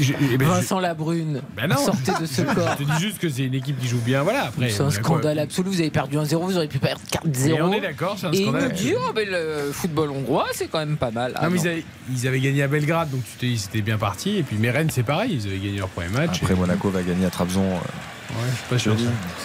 Je- 0.00 0.12
eh 0.32 0.36
ben, 0.38 0.46
je- 0.46 0.50
Vincent 0.52 0.78
Labrune 0.80 1.42
Ben 1.56 1.66
non. 1.68 1.76
sortez 1.76 2.12
de 2.20 2.26
ce 2.26 2.42
je, 2.42 2.54
corps 2.54 2.76
je 2.78 2.84
te 2.84 2.90
dis 2.90 3.00
juste 3.00 3.18
que 3.18 3.28
c'est 3.28 3.44
une 3.44 3.54
équipe 3.54 3.78
qui 3.80 3.88
joue 3.88 3.98
bien. 4.00 4.22
Voilà, 4.22 4.44
après. 4.46 4.70
c'est 4.70 4.80
un 4.80 4.84
quoi 4.84 4.92
scandale 4.92 5.38
absolu 5.38 5.68
vous 5.70 5.80
avez 5.80 5.90
perdu 5.90 6.16
1-0 6.16 6.36
vous 6.44 6.56
auriez 6.56 6.68
pu 6.68 6.78
perdre 6.78 7.00
Mais 7.24 7.60
on 7.60 7.70
4-0 7.70 7.74
est 7.76 7.80
d'accord, 7.80 8.16
c'est 8.18 8.26
un 8.26 8.32
et 8.32 8.38
il 8.38 8.42
scandale. 8.42 8.68
me 8.68 8.74
dit 8.74 8.92
oh, 8.96 9.12
mais 9.14 9.24
le 9.24 9.70
football 9.72 10.10
hongrois 10.10 10.46
c'est 10.52 10.68
quand 10.68 10.78
même 10.78 10.96
pas 10.96 11.10
mal 11.10 11.32
Ah, 11.36 11.44
non, 11.44 11.50
mais 11.50 11.56
non. 11.58 11.62
ils 11.64 11.68
avaient, 11.68 11.84
ils 12.12 12.26
avaient 12.28 12.40
gagné 12.40 12.62
à 12.62 12.68
Belgrade, 12.68 13.10
donc 13.10 13.22
tu 13.24 13.36
t'es 13.38 13.46
dit 13.46 13.58
c'était 13.58 13.82
bien 13.82 13.98
parti. 13.98 14.36
Et 14.38 14.42
puis 14.42 14.56
mais 14.58 14.70
Rennes, 14.70 14.90
c'est 14.90 15.02
pareil, 15.02 15.38
ils 15.42 15.46
avaient 15.48 15.58
gagné 15.58 15.78
leur 15.78 15.88
premier 15.88 16.08
match. 16.08 16.38
Après, 16.42 16.54
Et- 16.54 16.56
Monaco 16.56 16.90
va 16.90 17.02
gagner 17.02 17.26
à 17.26 17.30
Trabzon. 17.30 17.62
euh, 17.62 17.74
Ouais, 17.74 18.44
je 18.50 18.56
suis 18.56 18.64
pas 18.68 18.78
sûr. 18.78 18.96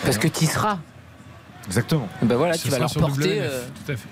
parce 0.04 0.18
que 0.18 0.28
tu 0.28 0.44
y 0.44 0.48
seras 0.48 0.78
Exactement. 1.68 2.07
ben 2.22 2.35
voilà 2.35 2.53
Ce 2.56 2.64
tu 2.64 2.69
vas 2.69 2.77
sera 2.88 2.99
leur 3.02 3.07
porter 3.10 3.40
W9, 3.40 3.41
euh, 3.41 3.61
Tout 3.85 3.91
à 3.91 3.95
fait. 3.95 4.07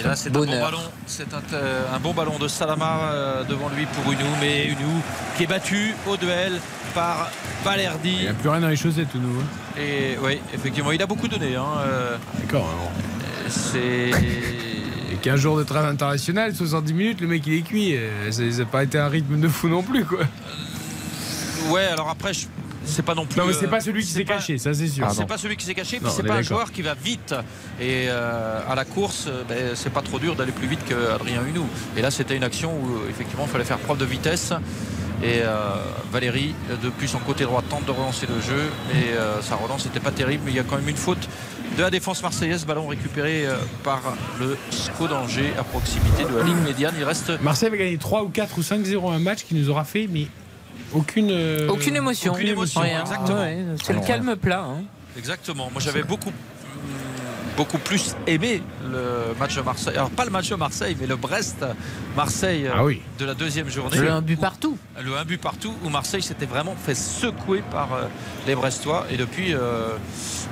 Et 0.00 0.02
là, 0.04 0.14
c'est 0.16 0.28
un 0.30 0.32
bon 0.32 0.46
ballon. 0.46 0.78
C'est 1.06 1.34
un, 1.34 1.42
euh, 1.54 1.82
un 1.94 1.98
bon 1.98 2.14
ballon 2.14 2.38
de 2.38 2.46
Salama 2.48 3.00
euh, 3.12 3.44
devant 3.44 3.68
lui 3.68 3.86
pour 3.86 4.12
Unou. 4.12 4.24
Mais 4.40 4.66
Unou 4.66 5.02
qui 5.36 5.42
est 5.42 5.46
battu 5.48 5.94
au 6.06 6.16
duel 6.16 6.52
par 6.94 7.30
Il 7.60 7.64
Balerdi. 7.64 8.16
n'y 8.20 8.28
a 8.28 8.34
plus 8.34 8.48
rien 8.48 8.60
dans 8.60 8.68
les 8.68 8.76
chaussettes, 8.76 9.10
tout 9.10 9.18
nouveau. 9.18 9.42
Et 9.76 10.16
oui, 10.22 10.38
effectivement, 10.54 10.92
il 10.92 11.02
a 11.02 11.06
beaucoup 11.06 11.26
donné. 11.28 11.56
hein, 11.56 11.64
euh, 11.84 12.16
D'accord. 12.40 12.68
alors. 12.68 12.92
c'est. 13.48 14.10
Et 15.12 15.16
15 15.20 15.40
jours 15.40 15.58
de 15.58 15.64
travail 15.64 15.90
international, 15.90 16.54
70 16.54 16.94
minutes, 16.94 17.20
le 17.20 17.26
mec 17.26 17.42
il 17.46 17.54
est 17.54 17.62
cuit. 17.62 17.96
Ça 18.30 18.42
n'a 18.42 18.64
pas 18.64 18.84
été 18.84 18.98
un 18.98 19.08
rythme 19.08 19.40
de 19.40 19.48
fou 19.48 19.68
non 19.68 19.82
plus, 19.82 20.04
quoi. 20.04 20.20
Ouais, 21.70 21.84
alors 21.84 22.08
après, 22.08 22.32
je- 22.34 22.46
c'est 22.84 23.04
pas 23.04 23.14
non 23.14 23.26
plus. 23.26 23.38
Non, 23.40 23.46
mais 23.46 23.52
c'est 23.52 23.66
euh, 23.66 23.68
pas 23.68 23.80
celui 23.80 24.02
qui 24.02 24.10
s'est 24.10 24.24
pas- 24.24 24.34
caché, 24.34 24.58
ça 24.58 24.74
c'est 24.74 24.88
sûr. 24.88 25.08
c'est 25.12 25.26
pas 25.26 25.38
celui 25.38 25.56
qui 25.56 25.64
s'est 25.64 25.74
caché, 25.74 25.98
puis 26.00 26.10
c'est 26.14 26.22
pas 26.22 26.34
un 26.34 26.42
joueur 26.42 26.72
qui 26.72 26.82
va 26.82 26.94
vite. 26.94 27.34
Et 27.80 28.06
euh, 28.08 28.60
à 28.68 28.74
la 28.74 28.84
course, 28.84 29.26
euh, 29.28 29.42
ben, 29.48 29.74
c'est 29.74 29.92
pas 29.92 30.02
trop 30.02 30.18
dur 30.18 30.34
d'aller 30.34 30.52
plus 30.52 30.66
vite 30.66 30.80
qu'Adrien 30.88 31.42
Hunou. 31.46 31.66
Et 31.96 32.02
là, 32.02 32.10
c'était 32.10 32.36
une 32.36 32.44
action 32.44 32.72
où 32.74 33.08
effectivement, 33.08 33.44
il 33.46 33.50
fallait 33.50 33.64
faire 33.64 33.78
preuve 33.78 33.98
de 33.98 34.04
vitesse. 34.04 34.52
Et 35.22 35.40
euh, 35.42 35.74
Valérie, 36.10 36.54
depuis 36.82 37.06
son 37.06 37.18
côté 37.18 37.44
droit, 37.44 37.62
tente 37.62 37.84
de 37.84 37.92
relancer 37.92 38.26
le 38.26 38.40
jeu. 38.40 38.70
Et 38.92 39.12
euh, 39.12 39.40
sa 39.40 39.54
relance 39.54 39.84
n'était 39.84 40.00
pas 40.00 40.10
terrible, 40.10 40.42
mais 40.44 40.50
il 40.50 40.56
y 40.56 40.60
a 40.60 40.64
quand 40.64 40.76
même 40.76 40.88
une 40.88 40.96
faute 40.96 41.28
de 41.76 41.82
la 41.82 41.90
défense 41.90 42.22
marseillaise. 42.22 42.66
Ballon 42.66 42.88
récupéré 42.88 43.46
par 43.84 44.00
le 44.40 44.58
SCO 44.70 45.06
d'Angers 45.06 45.52
à 45.58 45.62
proximité 45.62 46.24
de 46.24 46.36
la 46.36 46.42
ligne 46.42 46.60
médiane. 46.64 46.94
Il 46.98 47.04
reste 47.04 47.40
Marseille 47.40 47.70
va 47.70 47.76
gagner 47.76 47.98
3 47.98 48.24
ou 48.24 48.28
4 48.28 48.58
ou 48.58 48.62
5-0 48.62 49.12
un 49.12 49.20
match 49.20 49.44
qui 49.44 49.54
nous 49.54 49.70
aura 49.70 49.84
fait, 49.84 50.08
mais 50.10 50.26
aucune. 50.94 51.30
euh, 51.30 51.68
aucune 51.68 51.96
émotion 51.96 52.32
aucune 52.32 52.48
émotion, 52.48 52.80
Rien. 52.80 53.00
exactement. 53.02 53.38
Ouais, 53.40 53.58
c'est 53.82 53.92
le 53.92 54.00
calme 54.00 54.36
plat 54.36 54.64
hein. 54.68 54.82
Exactement. 55.16 55.68
Moi, 55.72 55.80
j'avais 55.84 56.02
beaucoup 56.02 56.32
beaucoup 57.54 57.76
plus 57.76 58.16
aimé 58.26 58.62
le 58.90 59.34
match 59.38 59.56
de 59.56 59.60
Marseille. 59.60 59.94
Alors 59.94 60.08
pas 60.08 60.24
le 60.24 60.30
match 60.30 60.48
de 60.48 60.54
Marseille, 60.54 60.96
mais 60.98 61.06
le 61.06 61.16
Brest-Marseille 61.16 62.66
Ah 62.74 62.82
oui. 62.82 63.02
de 63.18 63.26
la 63.26 63.34
deuxième 63.34 63.68
journée. 63.68 63.98
Le 63.98 64.10
un 64.10 64.22
but 64.22 64.40
partout. 64.40 64.78
Le 65.04 65.14
un 65.18 65.24
but 65.26 65.38
partout 65.38 65.74
où 65.84 65.90
Marseille 65.90 66.22
s'était 66.22 66.46
vraiment 66.46 66.74
fait 66.74 66.94
secouer 66.94 67.62
par 67.70 67.92
euh, 67.92 68.04
les 68.46 68.54
Brestois. 68.54 69.06
Et 69.10 69.18
depuis, 69.18 69.52
euh, 69.54 69.88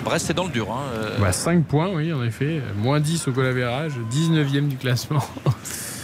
Brest 0.05 0.29
est 0.29 0.35
dans 0.35 0.45
le 0.45 0.51
dur. 0.51 0.71
hein. 0.71 0.83
Euh, 0.95 1.17
Bah, 1.19 1.33
5 1.33 1.65
points, 1.65 1.89
oui, 1.91 2.13
en 2.13 2.23
effet. 2.23 2.61
Moins 2.77 3.01
10 3.01 3.29
au 3.29 3.33
goal 3.33 3.47
average, 3.47 3.93
19e 4.13 4.69
du 4.69 4.77
classement. 4.77 5.25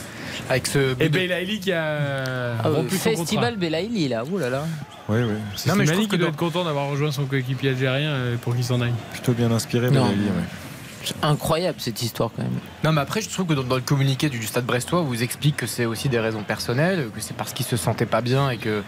Avec 0.49 0.67
ce 0.67 0.95
but 0.95 1.05
Et 1.05 1.09
de- 1.09 1.19
Belaïli 1.19 1.61
qui 1.61 1.73
a 1.73 2.55
Ah, 2.63 2.69
rompu 2.69 2.97
son 2.97 3.11
contrat. 3.11 3.17
Festival 3.25 3.57
Belaïli 3.57 4.09
là, 4.09 4.25
ouh 4.25 4.39
là 4.39 4.49
là. 4.51 4.65
Oui, 5.09 5.19
oui. 5.23 5.35
C'est 5.57 5.69
Non, 5.71 5.77
mais 5.77 5.87
je 5.87 5.93
trouve 5.93 6.07
que 6.07 6.13
qui 6.13 6.19
doit 6.19 6.29
être 6.29 6.37
content 6.37 6.65
d'avoir 6.65 6.89
rejoint 6.89 7.13
son 7.13 7.27
coéquipier 7.27 7.71
algérien 7.71 8.11
euh, 8.11 8.37
pour 8.37 8.55
qu'il 8.55 8.65
s'en 8.65 8.81
aille. 8.81 8.93
Plutôt 9.13 9.33
bien 9.33 9.51
inspiré. 9.51 9.89
Belaïli, 9.89 10.25
ouais. 10.25 10.45
C'est 11.05 11.15
incroyable 11.23 11.79
cette 11.81 12.03
histoire 12.03 12.31
quand 12.35 12.43
même. 12.43 12.51
Non, 12.83 12.91
mais 12.91 13.01
après, 13.01 13.21
je 13.21 13.29
trouve 13.29 13.47
que 13.47 13.55
dans, 13.55 13.63
dans 13.63 13.77
le 13.77 13.81
communiqué 13.83 14.29
du, 14.29 14.41
du 14.41 14.47
Stade 14.47 14.65
Brestois, 14.67 15.01
on 15.01 15.05
vous 15.05 15.23
explique 15.23 15.57
que 15.57 15.67
c'est 15.67 15.85
aussi 15.85 16.09
des 16.09 16.19
raisons 16.19 16.43
personnelles, 16.43 17.09
que 17.15 17.21
c'est 17.21 17.37
parce 17.37 17.53
qu'ils 17.53 17.67
se 17.67 17.77
sentaient 17.77 18.07
pas 18.07 18.21
bien 18.23 18.51
et 18.51 18.57
que 18.57 18.83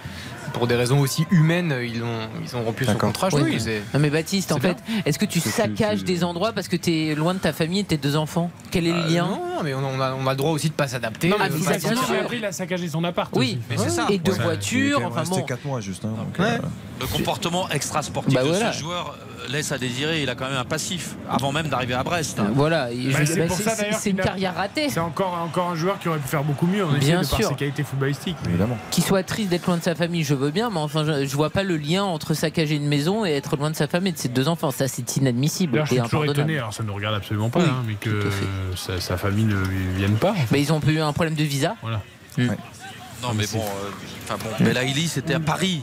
pour 0.52 0.66
des 0.66 0.74
raisons 0.76 1.00
aussi 1.00 1.26
humaines, 1.30 1.74
ils 1.82 2.02
ont, 2.02 2.28
ils 2.44 2.56
ont 2.56 2.62
rompu 2.62 2.84
son 2.84 2.94
contrat. 2.94 3.28
Je 3.30 3.36
Oui, 3.36 3.56
que. 3.56 3.78
Non 3.94 4.00
mais 4.00 4.10
Baptiste, 4.10 4.52
en 4.52 4.58
fait, 4.58 4.76
est-ce 5.06 5.18
que 5.18 5.24
tu 5.24 5.40
saccages 5.40 6.04
des 6.04 6.24
endroits 6.24 6.52
parce 6.52 6.68
que 6.68 6.76
tu 6.76 6.90
es 7.08 7.14
loin 7.14 7.34
de 7.34 7.38
ta 7.38 7.52
famille 7.52 7.80
et 7.80 7.82
de 7.84 7.88
tes 7.88 7.96
deux 7.96 8.16
enfants? 8.16 8.50
Quel 8.70 8.86
est 8.86 8.92
le 8.92 8.98
Euh, 8.98 9.08
lien? 9.08 9.26
non, 9.28 9.62
mais 9.62 9.74
on, 9.74 10.00
a, 10.00 10.12
on 10.14 10.26
a 10.26 10.30
le 10.30 10.36
droit 10.36 10.50
aussi 10.52 10.68
de 10.68 10.74
pas 10.74 10.88
s'adapter. 10.88 11.28
Non, 11.28 11.36
mais 11.38 11.46
Ah, 11.46 12.28
il 12.32 12.44
a 12.44 12.52
saccagé 12.52 12.88
son 12.88 13.04
appart. 13.04 13.30
Oui, 13.36 13.46
aussi. 13.46 13.58
Mais 13.70 13.76
c'est 13.78 13.90
ça. 13.90 14.06
et 14.10 14.18
deux 14.18 14.32
Ouais. 14.32 14.44
voitures, 14.44 15.00
enfin 15.04 15.22
bon. 15.28 15.42
4 15.42 15.64
mois 15.64 15.80
juste. 15.80 16.04
hein, 16.04 16.10
donc, 16.16 16.38
Ouais. 16.38 16.54
euh, 16.54 16.58
le 17.00 17.06
comportement 17.06 17.68
extra-sportif 17.70 18.34
Bah 18.34 18.42
de 18.42 18.48
voilà. 18.48 18.72
ce 18.72 18.78
joueur 18.80 19.16
laisse 19.48 19.72
à 19.72 19.78
désirer. 19.78 20.22
Il 20.22 20.30
a 20.30 20.34
quand 20.34 20.48
même 20.48 20.58
un 20.58 20.64
passif 20.64 21.16
avant 21.28 21.52
même 21.52 21.68
d'arriver 21.68 21.94
à 21.94 22.02
Brest. 22.02 22.38
hein. 22.40 22.50
Voilà, 22.54 22.88
Bah, 22.90 23.18
c'est 23.24 23.36
bah, 23.38 23.46
pour 23.46 23.56
c'est 23.56 23.62
ça, 23.62 23.70
c'est- 23.70 23.82
d'ailleurs, 23.82 23.98
c'est 24.00 24.10
une 24.10 24.16
carrière 24.16 24.54
ratée. 24.54 24.88
C'est 24.88 25.00
encore, 25.00 25.34
encore 25.44 25.70
un 25.70 25.74
joueur 25.76 25.98
qui 25.98 26.08
aurait 26.08 26.18
pu 26.18 26.28
faire 26.28 26.44
beaucoup 26.44 26.66
mieux, 26.66 26.84
en 26.84 26.92
Bien 26.92 27.22
de 27.22 27.26
par 27.26 27.38
sûr. 27.38 27.48
ses 27.48 27.54
qualités 27.54 27.82
footballistiques. 27.84 28.36
évidemment. 28.46 28.76
Qu'il 28.90 29.04
soit 29.04 29.22
triste 29.22 29.50
d'être 29.50 29.66
loin 29.66 29.76
de 29.76 29.82
sa 29.82 29.94
famille, 29.94 30.24
je 30.24 30.34
veux 30.34 30.50
bien, 30.50 30.70
mais 30.70 30.78
enfin, 30.80 31.04
je, 31.04 31.26
je 31.26 31.36
vois 31.36 31.50
pas 31.50 31.62
le 31.62 31.76
lien 31.76 32.04
entre 32.04 32.34
saccager 32.34 32.76
une 32.76 32.88
maison 32.88 33.24
et 33.24 33.30
être 33.32 33.56
loin 33.56 33.70
de 33.70 33.76
sa 33.76 33.86
femme 33.86 34.06
et 34.06 34.12
de 34.12 34.18
ses 34.18 34.28
deux 34.28 34.48
enfants. 34.48 34.70
Ça, 34.70 34.88
c'est 34.88 35.16
inadmissible 35.16 35.80
je 35.84 35.94
suis 35.94 36.02
toujours 36.02 36.24
étonné, 36.24 36.58
alors 36.58 36.72
ça 36.74 36.82
ne 36.82 36.88
nous 36.88 36.94
regarde 36.94 37.14
absolument 37.16 37.50
pas, 37.50 37.60
Oui, 37.60 37.66
hein, 37.68 37.82
mais 37.86 37.94
que 37.94 38.30
sa, 38.76 39.00
sa 39.00 39.16
famille 39.16 39.44
ne 39.44 39.56
vienne 39.96 40.16
pas. 40.16 40.32
en 40.32 40.34
fait. 40.34 40.46
Mais 40.50 40.60
ils 40.60 40.72
ont 40.72 40.80
eu 40.86 40.98
un 41.00 41.12
problème 41.12 41.34
de 41.34 41.44
visa. 41.44 41.74
Voilà. 41.82 42.00
Non 43.22 43.34
mais 43.34 43.46
bon, 43.52 43.60
euh, 43.60 43.90
enfin 44.24 44.36
bon, 44.38 44.64
Belaïli 44.64 45.08
c'était 45.08 45.34
à 45.34 45.40
Paris. 45.40 45.82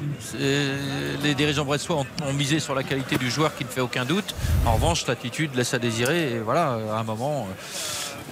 Les 1.23 1.35
dirigeants 1.35 1.65
brestois 1.65 1.97
ont, 1.97 2.05
ont 2.25 2.33
misé 2.33 2.59
sur 2.59 2.75
la 2.75 2.83
qualité 2.83 3.17
du 3.17 3.29
joueur 3.29 3.55
qui 3.55 3.63
ne 3.65 3.69
fait 3.69 3.81
aucun 3.81 4.05
doute. 4.05 4.33
En 4.65 4.73
revanche, 4.75 5.05
l'attitude 5.07 5.53
laisse 5.55 5.73
à 5.73 5.79
désirer. 5.79 6.31
Et 6.33 6.39
voilà, 6.39 6.77
à 6.93 6.99
un 6.99 7.03
moment, 7.03 7.47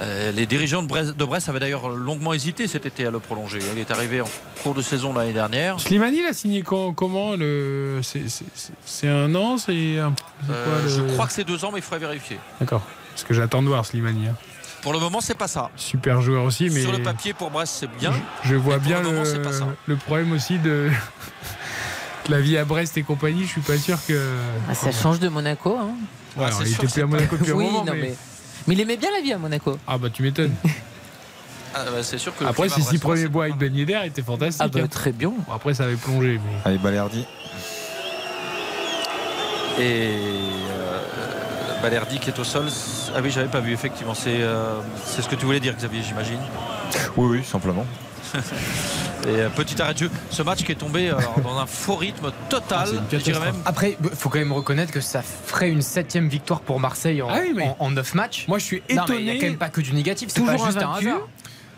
euh, 0.02 0.32
les 0.32 0.46
dirigeants 0.46 0.82
de 0.84 0.88
Brest, 0.88 1.18
de 1.18 1.26
Brest 1.26 1.50
avaient 1.50 1.60
d'ailleurs 1.60 1.90
longuement 1.90 2.34
hésité 2.34 2.68
cet 2.68 2.86
été 2.86 3.06
à 3.06 3.12
le 3.12 3.20
prolonger. 3.20 3.60
Il 3.74 3.80
est 3.80 3.92
arrivé 3.92 4.22
en 4.22 4.30
cours 4.64 4.74
de 4.74 4.82
saison 4.82 5.14
l'année 5.14 5.34
dernière. 5.34 5.80
Slimani, 5.80 6.20
il 6.20 6.26
a 6.26 6.34
signé 6.34 6.62
quand- 6.62 6.94
comment 6.94 7.36
le... 7.36 8.00
c'est- 8.04 8.30
c'est- 8.30 8.46
c'est- 8.56 8.74
C'est 8.86 9.08
un 9.10 9.34
an 9.36 9.58
C'est 9.58 10.00
un... 10.00 10.14
c'est 10.42 10.48
quoi, 10.48 10.56
Euh, 10.56 10.84
le- 10.84 10.90
Je 10.90 11.02
crois 11.14 11.28
que 11.28 11.34
c'est 11.34 11.44
deux 11.44 11.64
ans, 11.66 11.72
mais 11.74 11.80
il 11.80 11.84
faudrait 11.84 12.00
vérifier. 12.08 12.38
D'accord. 12.60 12.82
Parce 13.12 13.24
que 13.26 13.34
j'attends 13.34 13.62
de 13.62 13.68
voir 13.68 13.86
Slimani. 13.86 14.28
hein. 14.30 14.36
Pour 14.84 14.92
le 14.94 15.00
moment, 15.00 15.22
c'est 15.22 15.38
pas 15.38 15.48
ça. 15.48 15.72
Super 15.78 16.22
joueur 16.22 16.44
aussi, 16.44 16.70
mais 16.70 16.82
Sur 16.82 16.92
le 16.92 17.02
papier, 17.02 17.34
pour 17.34 17.50
Brest, 17.50 17.74
c'est 17.80 17.90
bien. 17.98 18.12
je 18.44 18.56
vois 18.56 18.78
bien 18.80 19.00
le 19.00 19.06
le, 19.06 19.12
moment, 19.14 19.26
c'est 19.26 19.42
pas 19.42 19.54
ça. 19.54 19.68
le 19.88 19.96
problème 19.96 20.34
aussi 20.34 20.60
de 20.60 20.90
la 22.30 22.42
vie 22.42 22.58
à 22.58 22.66
Brest 22.66 22.98
et 22.98 23.04
compagnie. 23.04 23.44
Je 23.44 23.50
suis 23.50 23.62
pas 23.62 23.78
sûr 23.78 23.98
que. 24.06 24.36
Ah, 24.70 24.76
ça 24.76 24.92
change 24.92 25.20
de 25.20 25.30
Monaco. 25.30 25.78
Hein. 25.80 25.92
Ouais, 26.36 26.48
il 26.62 26.68
sûr 26.68 26.84
était 26.84 26.88
plus 26.94 27.02
à 27.02 27.06
Monaco 27.06 27.38
depuis 27.38 27.52
un 27.54 27.56
oui, 27.56 27.66
moment. 27.66 27.86
non, 27.86 27.94
mais- 27.94 28.02
mais... 28.02 28.16
mais 28.68 28.74
il 28.74 28.82
aimait 28.82 28.98
bien 28.98 29.10
la 29.12 29.22
vie 29.22 29.32
à 29.34 29.38
Monaco. 29.38 29.78
Ah 29.88 29.98
bah 29.98 30.10
tu 30.12 30.22
m'étonnes. 30.22 30.54
Ah, 31.76 31.86
bah, 31.86 32.04
c'est 32.04 32.20
sûr 32.20 32.38
que 32.38 32.46
Après, 32.46 32.70
ses 32.70 32.82
six 32.84 33.00
premiers 33.00 33.22
c'est 33.24 33.28
bois 33.30 33.46
avec. 33.46 33.58
Ben 33.58 33.76
Yedder 33.76 34.02
étaient 34.06 34.22
fantastiques. 34.22 34.62
Ah 34.64 34.68
bah 34.68 34.82
hein. 34.84 34.88
très 34.88 35.12
bien. 35.12 35.30
Bon, 35.30 35.54
après, 35.56 35.74
ça 35.74 35.86
avait 35.86 35.96
plongé. 35.96 36.40
Mais... 36.46 36.52
Allez, 36.66 36.78
Balerdi. 36.78 37.26
Et 39.80 40.12
euh, 40.70 41.02
Balerdi 41.82 42.20
qui 42.20 42.30
est 42.30 42.38
au 42.38 42.44
sol. 42.44 42.66
Ah 43.16 43.20
oui, 43.22 43.30
j'avais 43.32 43.48
pas 43.48 43.60
vu, 43.60 43.74
effectivement. 43.74 44.14
C'est 44.14 44.42
euh, 44.42 44.80
c'est 45.06 45.22
ce 45.22 45.30
que 45.30 45.36
tu 45.36 45.46
voulais 45.46 45.60
dire, 45.60 45.76
Xavier, 45.76 46.02
j'imagine. 46.02 46.40
Oui, 47.18 47.38
oui, 47.40 47.44
simplement. 47.44 47.86
Et 49.28 49.40
euh, 49.40 49.50
petit 49.50 49.80
arrêt 49.82 49.94
de 49.94 50.00
jeu. 50.00 50.12
Ce 50.32 50.42
match 50.42 50.64
qui 50.64 50.72
est 50.72 50.76
tombé 50.76 51.10
alors, 51.10 51.40
dans 51.44 51.58
un 51.58 51.66
faux 51.66 51.96
rythme 51.96 52.32
total. 52.50 52.90
Ah, 52.92 53.02
je 53.12 53.18
dirais 53.18 53.40
même. 53.40 53.56
Après, 53.66 53.96
il 54.04 54.10
faut 54.18 54.30
quand 54.30 54.40
même 54.40 54.52
reconnaître 54.52 54.92
que 54.92 55.02
ça 55.02 55.22
ferait 55.22 55.70
une 55.70 55.82
septième 55.84 56.28
victoire 56.28 56.60
pour 56.62 56.80
Marseille 56.80 57.22
en, 57.22 57.28
Ah 57.30 57.38
oui, 57.42 57.54
mais- 57.56 57.64
en, 57.64 57.76
en 57.80 57.92
neuf 57.92 58.16
matchs. 58.16 58.46
Moi, 58.48 58.58
je 58.60 58.66
suis 58.66 58.84
Non, 58.90 59.04
mais 59.08 59.16
il 59.16 59.22
étonné. 59.22 59.24
n'y 59.24 59.30
a 59.30 59.36
quand 59.40 59.46
même 59.48 59.58
pas 59.58 59.70
que 59.70 59.82
du 59.82 59.94
négatif. 59.94 60.30
C'est 60.30 60.42
Toujours 60.42 60.58
pas 60.58 60.66
juste 60.66 60.78
un 60.78 60.90
invaincu. 60.90 61.08
hasard. 61.10 61.22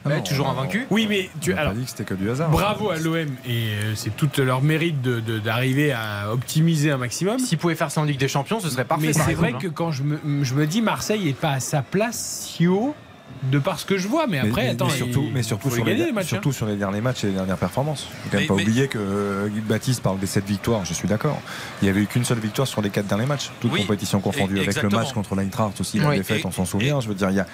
Ouais, 0.05 0.17
Non, 0.17 0.21
toujours 0.21 0.47
invaincu. 0.49 0.85
Oui, 0.91 1.07
mais 1.09 1.29
tu... 1.41 1.53
On 1.53 1.57
alors, 1.57 1.71
pas 1.73 1.77
dit 1.79 1.83
que 1.85 1.89
c'était 1.89 2.03
que 2.03 2.13
du 2.13 2.29
hasard. 2.29 2.49
bravo 2.51 2.89
à 2.91 2.97
l'OM 2.97 3.15
et 3.17 3.27
euh, 3.49 3.95
c'est 3.95 4.15
tout 4.15 4.29
leur 4.37 4.61
mérite 4.61 5.01
de- 5.01 5.19
de- 5.19 5.39
d'arriver 5.39 5.91
à 5.93 6.31
optimiser 6.31 6.91
un 6.91 6.97
maximum. 6.97 7.39
S'il 7.39 7.57
pouvait 7.57 7.75
faire 7.75 7.89
ça 7.91 8.01
en 8.01 8.03
Ligue 8.03 8.19
des 8.19 8.27
Champions, 8.27 8.59
ce 8.59 8.69
serait 8.69 8.85
parfait. 8.85 9.07
Mais 9.07 9.13
c'est 9.13 9.33
vrai 9.33 9.53
que 9.53 9.67
quand 9.67 9.91
je 9.91 10.03
me, 10.03 10.19
je 10.43 10.53
me 10.53 10.67
dis 10.67 10.81
Marseille 10.81 11.27
est 11.29 11.33
pas 11.33 11.51
à 11.51 11.59
sa 11.59 11.81
place 11.81 12.47
si 12.55 12.67
haut 12.67 12.95
de 13.43 13.59
par 13.59 13.79
ce 13.79 13.85
que 13.85 13.97
je 13.97 14.07
vois, 14.07 14.25
mais 14.27 14.39
après, 14.39 14.63
mais, 14.63 14.69
attends, 14.69 14.87
mais 14.87 14.93
surtout, 14.97 15.23
il 15.27 15.33
mais 15.33 15.43
surtout, 15.43 15.69
sur, 15.69 15.85
les 15.85 15.93
les, 15.93 16.11
matchs. 16.11 16.27
surtout 16.27 16.49
hein. 16.49 16.53
sur 16.53 16.65
les 16.65 16.75
derniers 16.77 17.01
matchs 17.01 17.25
et 17.25 17.27
les 17.27 17.33
dernières 17.33 17.57
performances. 17.57 18.07
Il 18.09 18.13
faut 18.15 18.29
quand 18.31 18.37
même 18.37 18.41
Mais- 18.41 18.47
pas 18.47 18.55
mais- 18.55 18.61
oublier 18.63 18.87
que 18.87 18.97
euh, 18.97 19.47
Guy 19.49 19.59
Baptiste 19.61 20.01
parle 20.01 20.17
des 20.19 20.25
7 20.25 20.45
victoires, 20.45 20.83
je 20.85 20.93
suis 20.93 21.07
d'accord. 21.07 21.39
Il 21.81 21.85
n'y 21.85 21.89
avait 21.89 22.01
eu 22.01 22.07
qu'une 22.07 22.25
seule 22.25 22.39
victoire 22.39 22.67
sur 22.67 22.81
les 22.81 22.89
4 22.89 23.05
derniers 23.05 23.25
matchs, 23.27 23.51
toutes 23.61 23.71
Oui, 23.73 23.81
compétitions 23.81 24.19
confondues, 24.19 24.57
e- 24.57 24.61
avec 24.61 24.81
le 24.81 24.89
match 24.89 25.13
contre 25.13 25.35
l'Eintracht 25.35 25.79
aussi, 25.79 25.99
la 25.99 26.09
Oui. 26.09 26.17
défaite, 26.17 26.39
Et- 26.41 26.45
on 26.47 26.51
s'en 26.51 26.65
souvient. 26.65 26.99
Je 27.01 27.07
veux 27.07 27.13
dire, 27.15 27.29
il 27.29 27.35
y 27.35 27.39
a, 27.39 27.45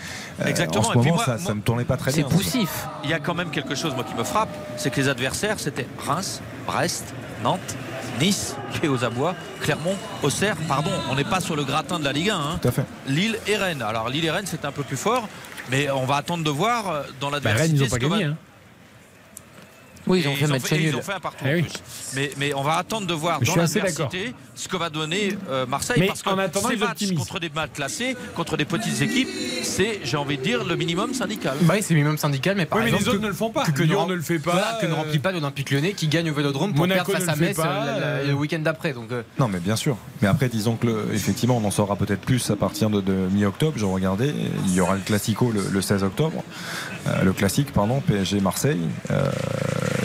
euh, 0.41 0.45
Exactement. 0.45 0.85
en 0.87 0.91
ce 0.91 0.97
moment, 0.97 1.15
moi- 1.15 1.25
ça, 1.25 1.31
moi- 1.37 1.39
ça 1.47 1.53
ne 1.55 1.61
tournait 1.61 1.83
pas 1.85 1.97
très 1.97 2.11
C'est 2.11 2.21
bien. 2.23 2.29
poussif. 2.29 2.85
Il 3.03 3.09
y 3.09 3.13
a 3.13 3.19
quand 3.19 3.33
même 3.35 3.49
quelque 3.49 3.75
chose 3.75 3.93
moi 3.93 4.05
qui 4.05 4.13
me 4.15 4.23
frappe, 4.23 4.49
c'est 4.77 4.91
que 4.91 5.01
les 5.01 5.09
adversaires 5.09 5.59
c'était 5.59 5.87
Reims, 5.99 6.41
Brest, 6.67 7.13
Nantes, 7.43 7.59
Nice, 8.19 8.55
qui 8.73 8.85
est 8.85 8.89
aux 8.89 9.03
abois, 9.03 9.35
Clermont, 9.61 9.95
Auxerre. 10.21 10.55
Pardon, 10.67 10.91
on 11.09 11.15
n'est 11.15 11.23
pas 11.23 11.39
sur 11.39 11.55
le 11.55 11.63
gratin 11.63 11.97
de 11.97 12.03
la 12.03 12.11
Ligue 12.11 12.29
1. 12.29 12.35
hein. 12.37 12.59
Tout 12.61 12.67
à 12.67 12.71
fait. 12.71 12.85
Lille 13.07 13.37
et 13.47 13.55
Rennes. 13.55 13.81
Alors 13.81 14.09
Lille 14.09 14.25
et 14.25 14.29
Rennes 14.31 14.45
c'est 14.45 14.63
un 14.65 14.71
peu 14.71 14.83
plus 14.83 14.97
fort, 14.97 15.27
mais 15.69 15.89
on 15.91 16.05
va 16.05 16.15
attendre 16.17 16.43
de 16.43 16.49
voir 16.49 16.89
euh, 16.89 17.03
dans 17.19 17.29
Bah, 17.29 17.37
l'adversité. 17.37 17.61
Rennes, 17.63 17.75
ils 17.75 17.79
n'ont 17.79 17.85
ce 17.85 17.91
pas 17.91 17.99
que 17.99 18.05
va- 18.05 18.15
hein. 18.17 18.37
Oui, 20.07 20.21
ils 20.23 20.27
ont 20.27 20.35
fait 20.35 20.47
match 20.47 20.71
et 20.71 20.77
nul. 20.77 20.87
ils 20.87 20.95
ont 20.95 21.01
fait 21.01 21.13
un 21.13 21.19
partout 21.19 21.45
en 21.45 21.49
oui. 21.53 21.61
plus. 21.63 21.73
Mais, 22.15 22.31
mais 22.37 22.53
on 22.53 22.61
va 22.63 22.73
attendre 22.77 23.07
de 23.07 23.13
voir 23.13 23.39
Mais 23.39 23.45
dans 23.47 23.55
l'adversité 23.55 24.33
ce 24.55 24.67
que 24.67 24.77
va 24.77 24.89
donner 24.89 25.37
euh, 25.49 25.65
Marseille. 25.65 25.97
Mais 25.99 26.07
parce 26.07 26.21
que 26.21 26.29
en 26.29 26.37
attendant, 26.37 26.67
ces 26.69 26.75
ils 26.75 26.79
matchs 26.79 27.13
contre 27.15 27.39
des 27.39 27.49
matchs 27.49 27.71
classés, 27.73 28.15
contre 28.35 28.57
des 28.57 28.65
petites 28.65 29.01
équipes, 29.01 29.29
c'est, 29.63 30.01
j'ai 30.03 30.17
envie 30.17 30.37
de 30.37 30.43
dire, 30.43 30.63
le 30.63 30.75
minimum 30.75 31.13
syndical. 31.13 31.57
Bah 31.61 31.73
oui, 31.77 31.83
c'est 31.83 31.93
minimum 31.93 32.17
syndical, 32.17 32.55
mais 32.57 32.65
par 32.65 32.77
Oui, 32.79 32.85
mais 32.85 32.89
exemple, 32.89 33.03
les 33.03 33.09
autres 33.09 33.17
que- 33.19 33.23
ne 33.23 33.27
le 33.29 33.33
font 33.35 33.49
pas. 33.51 33.65
que- 33.65 33.71
que 33.71 33.83
Lyon 33.83 34.05
ne- 34.05 34.11
ne 34.11 34.15
le 34.15 34.21
fait 34.21 34.39
pas. 34.39 34.51
voilà, 34.51 34.77
que 34.81 34.85
ne 34.85 34.91
euh, 34.91 34.95
remplit 34.95 35.19
pas 35.19 35.31
l'Olympique 35.31 35.71
lyonnais 35.71 35.93
qui 35.93 36.07
gagne 36.07 36.29
au 36.29 36.33
Vélodrome 36.33 36.71
pour 36.73 36.81
Monaco 36.87 37.11
perdre 37.11 37.25
face 37.25 37.27
ne 37.27 37.29
à 37.29 37.35
le 37.35 37.39
fait 37.39 37.45
Metz 37.47 37.55
pas, 37.57 37.83
euh, 37.87 38.27
le 38.27 38.33
week-end 38.33 38.59
d'après. 38.59 38.93
Donc, 38.93 39.11
euh, 39.11 39.23
Non, 39.39 39.47
mais 39.47 39.59
bien 39.59 39.75
sûr. 39.75 39.97
Mais 40.21 40.27
après, 40.27 40.49
disons 40.49 40.75
que 40.75 40.87
le- 40.87 41.07
effectivement, 41.13 41.57
on 41.57 41.65
en 41.65 41.71
saura 41.71 41.95
peut-être 41.95 42.21
plus 42.21 42.49
à 42.51 42.55
partir 42.55 42.89
de, 42.89 43.01
de 43.01 43.13
mi-octobre. 43.31 43.73
Je 43.77 43.85
regardais, 43.85 44.33
il 44.67 44.73
y 44.73 44.79
aura 44.81 44.95
le 44.95 45.01
Classico 45.01 45.51
le, 45.51 45.63
le 45.71 45.81
16 45.81 46.03
octobre, 46.03 46.43
le 47.23 47.33
classique, 47.33 47.71
pardon, 47.73 48.01
PSG-Marseille. 48.01 48.81
Euh, 49.11 49.29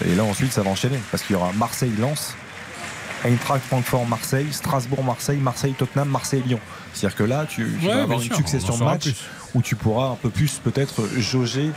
et 0.06 0.14
là, 0.14 0.24
ensuite, 0.24 0.52
ça 0.52 0.62
va 0.62 0.70
enchaîner 0.70 0.98
parce 1.10 1.23
qu'il 1.23 1.35
y 1.35 1.36
aura 1.39 1.52
Marseille-Lens, 1.52 2.35
Eintracht 3.24 3.62
Francfort-Marseille, 3.64 4.47
Strasbourg-Marseille, 4.52 5.39
Marseille-Tottenham, 5.39 6.09
Marseille-Lyon. 6.09 6.60
C'est-à-dire 6.94 7.16
que 7.18 7.24
là, 7.24 7.44
tu, 7.48 7.77
tu 7.81 7.86
Ouais, 7.86 7.94
vas 7.94 8.02
avoir 8.02 8.20
une 8.20 8.27
sûr, 8.27 8.36
succession 8.36 8.78
de 8.78 8.85
matchs 8.85 9.02
plus. 9.05 9.16
où 9.55 9.62
tu 9.62 9.74
pourras 9.77 10.10
un 10.12 10.14
peu 10.16 10.31
plus 10.31 10.60
peut-être 10.62 11.02
jauger 11.18 11.70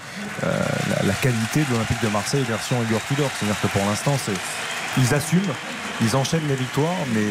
euh, 0.43 0.59
la, 0.97 1.07
la 1.07 1.13
qualité 1.13 1.61
de 1.63 1.71
l'Olympique 1.73 2.01
de 2.03 2.07
Marseille 2.09 2.43
version 2.47 2.77
Igor 2.83 3.01
Tudor. 3.07 3.29
C'est-à-dire 3.39 3.59
que 3.61 3.67
pour 3.67 3.85
l'instant, 3.85 4.17
c'est 4.25 4.31
ils 4.97 5.13
assument, 5.13 5.41
ils 6.01 6.15
enchaînent 6.15 6.47
les 6.47 6.55
victoires, 6.55 6.95
mais 7.13 7.25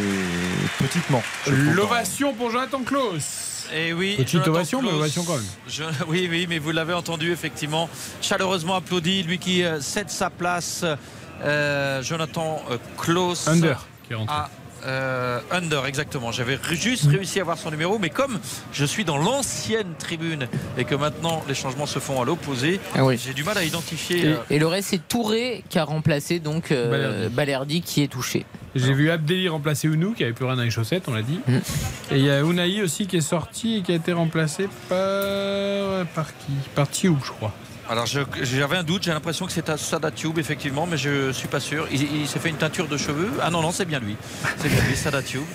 petitement. 0.79 1.23
L'ovation 1.47 2.35
pour 2.35 2.51
Jonathan 2.51 2.81
Klaus. 2.83 3.58
Et 3.75 3.93
oui, 3.93 4.15
Petite 4.17 4.31
Jonathan 4.31 4.51
ovation, 4.53 4.83
mais 4.83 4.91
ovation 4.93 5.25
quand 5.25 5.35
même. 5.37 5.45
je- 5.69 5.83
oui, 6.09 6.29
oui, 6.31 6.47
mais 6.49 6.59
vous 6.59 6.71
l'avez 6.71 6.95
entendu 6.95 7.33
effectivement, 7.33 7.89
chaleureusement 8.23 8.77
applaudi, 8.77 9.23
lui 9.23 9.39
qui 9.39 9.63
euh, 9.65 9.81
cède 9.81 10.11
sa 10.11 10.31
place, 10.31 10.85
euh, 11.45 12.03
Jonathan 12.03 12.63
euh, 12.71 12.77
Klaus. 12.97 13.47
Under 13.49 13.87
qui 14.07 14.13
est 14.13 14.17
rentré. 14.17 14.35
à 14.35 14.51
euh, 14.87 15.41
Under, 15.51 15.87
exactement. 15.87 16.31
J'avais 16.33 16.57
juste 16.71 17.07
réussi 17.09 17.41
à 17.41 17.43
avoir 17.43 17.59
son 17.59 17.71
numéro, 17.71 17.99
mais 17.99 18.11
comme 18.11 18.39
je 18.73 18.85
suis 18.85 19.05
dans 19.05 19.19
l'ancienne 19.19 19.95
tribune 19.99 20.47
et 20.79 20.85
que 20.85 20.95
maintenant 20.95 21.43
les 21.49 21.55
changements 21.55 21.85
se 21.87 21.99
font 21.99 22.23
à 22.23 22.25
l'opposé, 22.25 22.81
Ah 22.95 23.05
oui. 23.05 23.19
j'ai 23.23 23.35
du 23.35 23.43
mal 23.43 23.59
à 23.59 23.65
identifier. 23.65 24.21
Et, 24.21 24.27
euh, 24.29 24.37
et 24.51 24.59
le 24.61 24.67
reste, 24.69 24.91
c'est 24.91 25.09
Touré 25.09 25.65
qui 25.69 25.79
a 25.81 25.85
remplacé 25.85 26.39
donc 26.39 26.71
euh, 26.71 26.91
Balerdi. 26.91 27.35
Balerdi 27.35 27.83
qui 27.83 28.03
est 28.05 28.09
touché. 28.09 28.47
J'ai 28.79 28.93
vu 28.95 29.11
Abdelli 29.11 29.49
remplacer 29.49 29.89
Ounou 29.89 30.13
qui 30.13 30.25
avait 30.25 30.33
plus 30.33 30.45
rien 30.45 30.57
dans 30.57 30.63
les 30.63 30.71
chaussettes, 30.71 31.05
on 31.09 31.15
l'a 31.15 31.23
dit. 31.23 31.41
Mm. 31.47 31.57
Et 32.13 32.19
il 32.19 32.25
y 32.25 32.31
a 32.31 32.41
Unai 32.41 32.83
aussi 32.83 33.07
qui 33.07 33.17
est 33.17 33.21
sorti 33.21 33.77
et 33.77 33.83
qui 33.83 33.93
a 33.93 33.95
été 33.97 34.13
remplacé 34.13 34.69
par 34.89 36.07
par 36.15 36.27
qui? 36.39 36.53
Par 36.75 36.89
Thioub, 36.89 37.19
je 37.25 37.31
crois. 37.31 37.53
Alors 37.91 38.05
j'avais 38.07 38.77
un 38.77 38.83
doute, 38.83 39.05
j'ai 39.05 39.13
l'impression 39.13 39.47
que 39.47 39.53
c'est 39.53 39.71
à 39.71 39.79
Sada 39.79 40.11
Tube 40.11 40.39
effectivement, 40.39 40.87
mais 40.87 40.99
je 40.99 41.33
suis 41.33 41.49
pas 41.49 41.59
sûr. 41.61 41.87
Il, 41.91 42.03
il 42.21 42.29
s'est 42.29 42.39
fait 42.39 42.51
une 42.51 42.57
teinture 42.57 42.87
de 42.87 42.99
cheveux. 42.99 43.31
Ah 43.43 43.49
non 43.51 43.63
non, 43.63 43.71
c'est 43.71 43.87
bien 43.87 43.99
lui. 43.99 44.15
C'est 44.59 44.69
bien 44.69 44.83
lui, 44.87 44.95
Sada 44.97 45.23
Tube. 45.23 45.43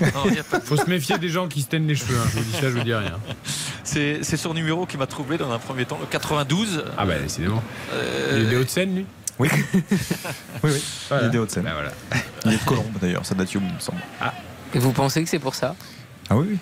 Non, 0.00 0.22
il 0.26 0.34
y 0.34 0.38
a 0.40 0.42
pas 0.42 0.58
de- 0.58 0.64
Faut 0.64 0.76
se 0.76 0.88
méfier 0.90 1.16
des 1.18 1.28
gens 1.28 1.46
qui 1.46 1.62
se 1.62 1.68
teignent 1.68 1.86
les 1.86 1.94
cheveux. 1.94 2.16
hein. 2.18 2.26
Je 2.32 2.38
vous 2.38 2.44
dis 2.44 2.52
ça, 2.52 2.60
je 2.62 2.68
vous 2.76 2.82
dis 2.82 2.94
rien. 2.94 3.18
C'est 3.84 4.22
son 4.36 4.52
numéro 4.52 4.84
qui 4.84 4.96
m'a 4.96 5.06
troublé 5.06 5.38
dans 5.38 5.52
un 5.52 5.58
premier 5.60 5.84
temps, 5.84 5.98
le 6.00 6.06
92. 6.06 6.84
Ah 6.98 7.04
bah 7.04 7.18
décidément. 7.22 7.62
Euh, 7.92 8.32
Il 8.36 8.42
est 8.46 8.50
des 8.50 8.56
Hauts-de-Seine, 8.56 8.94
lui? 8.96 9.06
Oui. 9.38 9.48
oui, 9.74 9.80
oui. 10.64 10.84
Voilà. 11.08 11.24
Il 11.24 11.26
est 11.26 11.30
des 11.30 11.38
Hauts-de-Seine. 11.38 11.64
Bah 11.64 11.70
voilà. 11.74 11.92
Il 12.44 12.52
est 12.52 12.56
de 12.56 12.64
Colombe 12.64 12.98
d'ailleurs, 13.00 13.24
ça 13.24 13.34
date 13.34 13.52
il 13.54 13.60
me 13.60 13.78
semble. 13.78 14.00
Et 14.74 14.78
vous 14.78 14.92
pensez 14.92 15.22
que 15.22 15.28
c'est 15.28 15.38
pour 15.38 15.54
ça? 15.54 15.74
Ah 16.30 16.36
oui, 16.36 16.46
oui. 16.50 16.58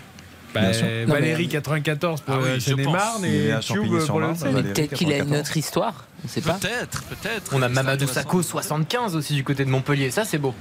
Bah. 0.53 0.63
Valérie 1.07 1.47
94 1.49 2.23
pour 2.23 2.35
Ah 2.35 2.39
oui, 2.43 2.49
la 2.55 2.61
Seine-et-Marne 2.61 3.23
Il 3.25 3.35
est 3.35 3.45
et 3.45 3.53
à 3.53 3.61
Tube 3.61 3.85
pour 4.07 4.21
le 4.21 4.27
Hauts-de-Seine. 4.27 4.53
Mais 4.53 4.63
peut-être 4.63 4.95
qu'il 4.95 5.13
a 5.13 5.19
une 5.19 5.31
94. 5.31 5.41
autre 5.41 5.57
histoire. 5.57 6.07
On 6.25 6.29
sait 6.29 6.41
pas. 6.41 6.55
Peut-être, 6.55 7.05
peut-être. 7.05 7.53
On 7.55 7.63
a 7.63 7.69
Mamadou. 7.69 8.07
Sakho 8.09 8.43
75 8.43 9.15
aussi 9.15 9.35
du 9.35 9.45
côté 9.45 9.65
de 9.65 9.71
Montpellier. 9.71 10.11
Ça, 10.11 10.25
c'est 10.25 10.39
beau. 10.39 10.55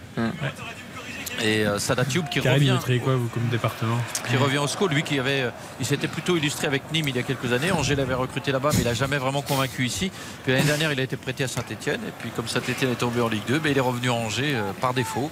Et 1.42 1.66
euh, 1.66 1.80
Sada 1.80 2.06
Tube 2.06 2.28
qui 2.30 2.40
revient, 2.40 2.78
quoi, 3.04 3.16
vous, 3.16 3.28
comme 3.28 3.48
département 3.50 3.98
qui 4.30 4.38
revient 4.38 4.58
au 4.58 4.68
SCO, 4.68 4.88
lui 4.88 5.04
qui 5.04 5.20
avait, 5.20 5.42
euh, 5.42 5.52
il 5.80 5.86
s'était 5.86 6.08
plutôt 6.08 6.38
illustré 6.38 6.68
avec 6.68 6.92
Nîmes 6.92 7.08
il 7.08 7.16
y 7.16 7.20
a 7.20 7.24
quelques 7.24 7.52
années. 7.52 7.72
Angers 7.72 7.96
l'avait 7.96 8.14
recruté 8.14 8.52
là-bas, 8.52 8.70
mais 8.74 8.82
il 8.82 8.86
n'a 8.86 8.94
jamais 8.94 9.18
vraiment 9.18 9.42
convaincu 9.42 9.86
ici. 9.86 10.12
Puis 10.44 10.54
l'année 10.54 10.66
dernière, 10.66 10.92
il 10.92 11.00
a 11.00 11.04
été 11.04 11.18
prêté 11.18 11.44
à 11.44 11.48
Saint-Etienne. 11.48 12.02
Et 12.08 12.12
puis 12.20 12.30
comme 12.30 12.48
Saint-Etienne 12.48 12.92
est 12.92 12.96
tombé 12.96 13.22
en 13.22 13.28
Ligue 13.28 13.46
2, 13.48 13.60
ben, 13.60 13.72
il 13.72 13.78
est 13.78 13.82
revenu 13.82 14.10
à 14.10 14.14
Angers 14.14 14.56
euh, 14.56 14.72
par 14.80 14.94
défaut. 14.94 15.32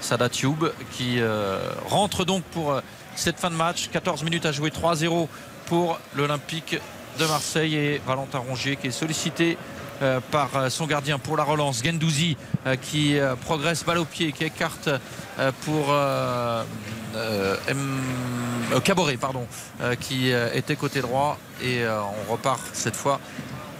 Sada 0.00 0.28
Tube 0.28 0.64
qui 0.92 1.16
euh, 1.18 1.58
rentre 1.86 2.24
donc 2.24 2.42
pour 2.44 2.80
cette 3.14 3.38
fin 3.38 3.50
de 3.50 3.56
match. 3.56 3.88
14 3.92 4.22
minutes 4.22 4.46
à 4.46 4.52
jouer, 4.52 4.70
3-0 4.70 5.28
pour 5.66 5.98
l'Olympique 6.16 6.78
de 7.18 7.26
Marseille 7.26 7.74
et 7.74 8.00
Valentin 8.06 8.38
Rongier 8.38 8.76
qui 8.76 8.86
est 8.86 8.92
sollicité 8.92 9.58
par 10.30 10.56
euh, 10.56 10.68
son 10.70 10.86
gardien 10.86 11.18
pour 11.18 11.36
la 11.36 11.44
relance. 11.44 11.82
Gendouzi 11.84 12.36
euh, 12.66 12.76
qui 12.76 13.18
euh, 13.18 13.34
progresse 13.36 13.84
balle 13.84 13.98
au 13.98 14.04
pied, 14.04 14.32
qui 14.32 14.44
écarte 14.44 14.88
euh, 14.88 15.52
pour 15.64 15.86
euh, 15.90 16.64
euh, 17.16 17.56
euh, 17.68 18.80
Caboret, 18.80 19.16
pardon, 19.16 19.46
euh, 19.80 19.94
qui 19.94 20.32
euh, 20.32 20.48
était 20.54 20.76
côté 20.76 21.00
droit. 21.00 21.38
Et 21.62 21.82
euh, 21.82 22.00
on 22.28 22.32
repart 22.32 22.60
cette 22.72 22.96
fois 22.96 23.20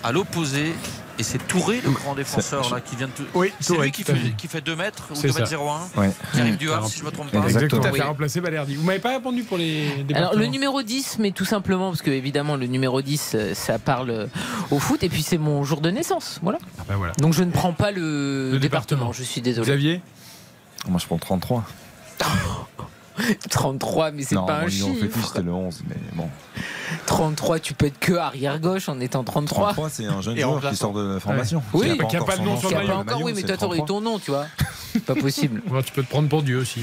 à 0.03 0.13
l'opposé. 0.13 0.75
Et 1.21 1.25
c'est 1.25 1.39
Touré, 1.49 1.81
le 1.81 1.91
grand 1.91 2.15
défenseur 2.15 2.73
là, 2.73 2.81
qui 2.81 2.95
vient 2.95 3.09
de. 3.09 3.13
tout- 3.13 3.25
Oui, 3.35 3.53
c'est 3.59 3.75
Touré, 3.75 3.87
lui 3.87 3.93
qui 3.93 4.05
fait, 4.05 4.15
fait. 4.15 4.31
qui 4.37 4.47
fait 4.47 4.61
2 4.61 4.77
mètres 4.77 5.09
ou 5.11 5.15
C'est 5.17 5.27
2 5.29 5.33
ça. 5.33 5.41
mètres 5.41 5.53
01 5.53 6.01
Ouais. 6.01 6.11
qui 6.33 6.41
arrive 6.41 6.57
du 6.57 6.71
Havre, 6.71 6.89
si 6.89 6.99
je 6.99 7.03
ne 7.03 7.07
me 7.07 7.13
trompe 7.13 7.31
pas. 7.33 7.43
Exactement. 7.43 7.81
Tout 7.83 7.89
à 7.89 7.93
fait 7.93 8.03
remplacé 8.03 8.41
Balerdi. 8.41 8.77
Vous 8.77 8.85
m'avez 8.85 9.01
pas 9.01 9.11
répondu 9.11 9.43
pour 9.43 9.59
les 9.59 9.87
Alors 9.89 10.05
départements 10.07 10.41
le 10.41 10.47
numéro 10.47 10.83
10, 10.83 11.17
mais 11.19 11.33
tout 11.33 11.45
simplement 11.45 11.91
parce 11.91 12.03
que 12.03 12.11
évidemment 12.13 12.55
le 12.57 12.67
numéro 12.67 13.03
10, 13.03 13.33
euh, 13.35 13.55
ça 13.55 13.79
parle 13.81 14.11
euh, 14.11 14.27
au 14.71 14.79
foot 14.79 15.03
et 15.03 15.09
puis 15.09 15.23
c'est 15.23 15.39
mon 15.39 15.65
jour 15.65 15.81
de 15.81 15.91
naissance, 15.91 16.39
voilà. 16.43 16.59
Ah 16.89 16.95
voilà. 16.97 17.13
Donc 17.19 17.33
je 17.35 17.43
ne 17.43 17.51
prends 17.51 17.73
pas 17.73 17.91
le, 17.91 18.53
Le 18.53 18.59
département. 18.61 18.99
département. 19.01 19.13
je 19.13 19.23
suis 19.25 19.41
désolé. 19.41 19.67
Xavier 19.67 20.01
Moi 20.89 21.01
je 21.01 21.07
prends 21.07 21.19
33. 21.19 21.65
33, 23.51 24.11
mais 24.13 24.23
c'est 24.23 24.35
non, 24.35 24.47
pas 24.47 24.59
un 24.59 24.63
mon 24.63 24.69
numéro 24.69 24.95
fétiche 24.95 25.15
chiffre. 25.15 25.29
c'était 25.29 25.43
le 25.43 25.53
11, 25.53 25.83
mais 25.89 25.97
bon. 26.15 26.29
33, 27.07 27.59
tu 27.61 27.75
peux 27.75 27.87
être 27.87 27.99
que 27.99 28.15
arrière 28.15 28.61
gauche 28.61 28.89
en 28.89 29.01
étant 29.01 29.25
33. 29.25 29.73
33 29.73 29.91
c'est 29.91 30.07
un 30.07 30.21
jeune 30.21 30.37
Et 30.37 30.41
joueur 30.41 30.69
qui 30.69 30.77
sort 30.77 30.93
de 30.93 31.15
la 31.15 31.21
formation. 31.21 31.63
Oui. 31.73 31.91
a 31.91 31.95
Qui 31.95 32.17
a 32.17 32.23
encore 32.23 32.27
pas 32.27 32.37
de 32.37 32.45
nom 32.45 32.59
sur 32.59 32.71
le 32.71 32.77
maillot. 32.77 33.05
oui, 33.23 33.33
mais 33.35 33.43
toi 33.43 33.57
t'aurais 33.57 33.79
eu 33.79 33.85
33. 33.85 33.87
ton 33.87 34.01
nom, 34.01 34.19
tu 34.19 34.31
vois. 34.31 34.47
pas 35.07 35.15
possible. 35.15 35.63
Tu 35.85 35.93
peux 35.93 36.03
te 36.03 36.09
prendre 36.09 36.29
pour 36.29 36.43
Dieu 36.43 36.59
aussi. 36.59 36.83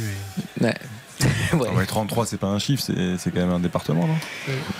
Mais... 0.60 0.68
Ouais. 0.68 0.76
Ouais. 1.54 1.68
Ah 1.72 1.78
ouais, 1.78 1.86
33 1.86 2.26
c'est 2.26 2.38
pas 2.38 2.48
un 2.48 2.60
chiffre, 2.60 2.84
c'est 2.86 3.18
c'est 3.18 3.32
quand 3.32 3.40
même 3.40 3.52
un 3.52 3.60
département, 3.60 4.06
non? 4.08 4.16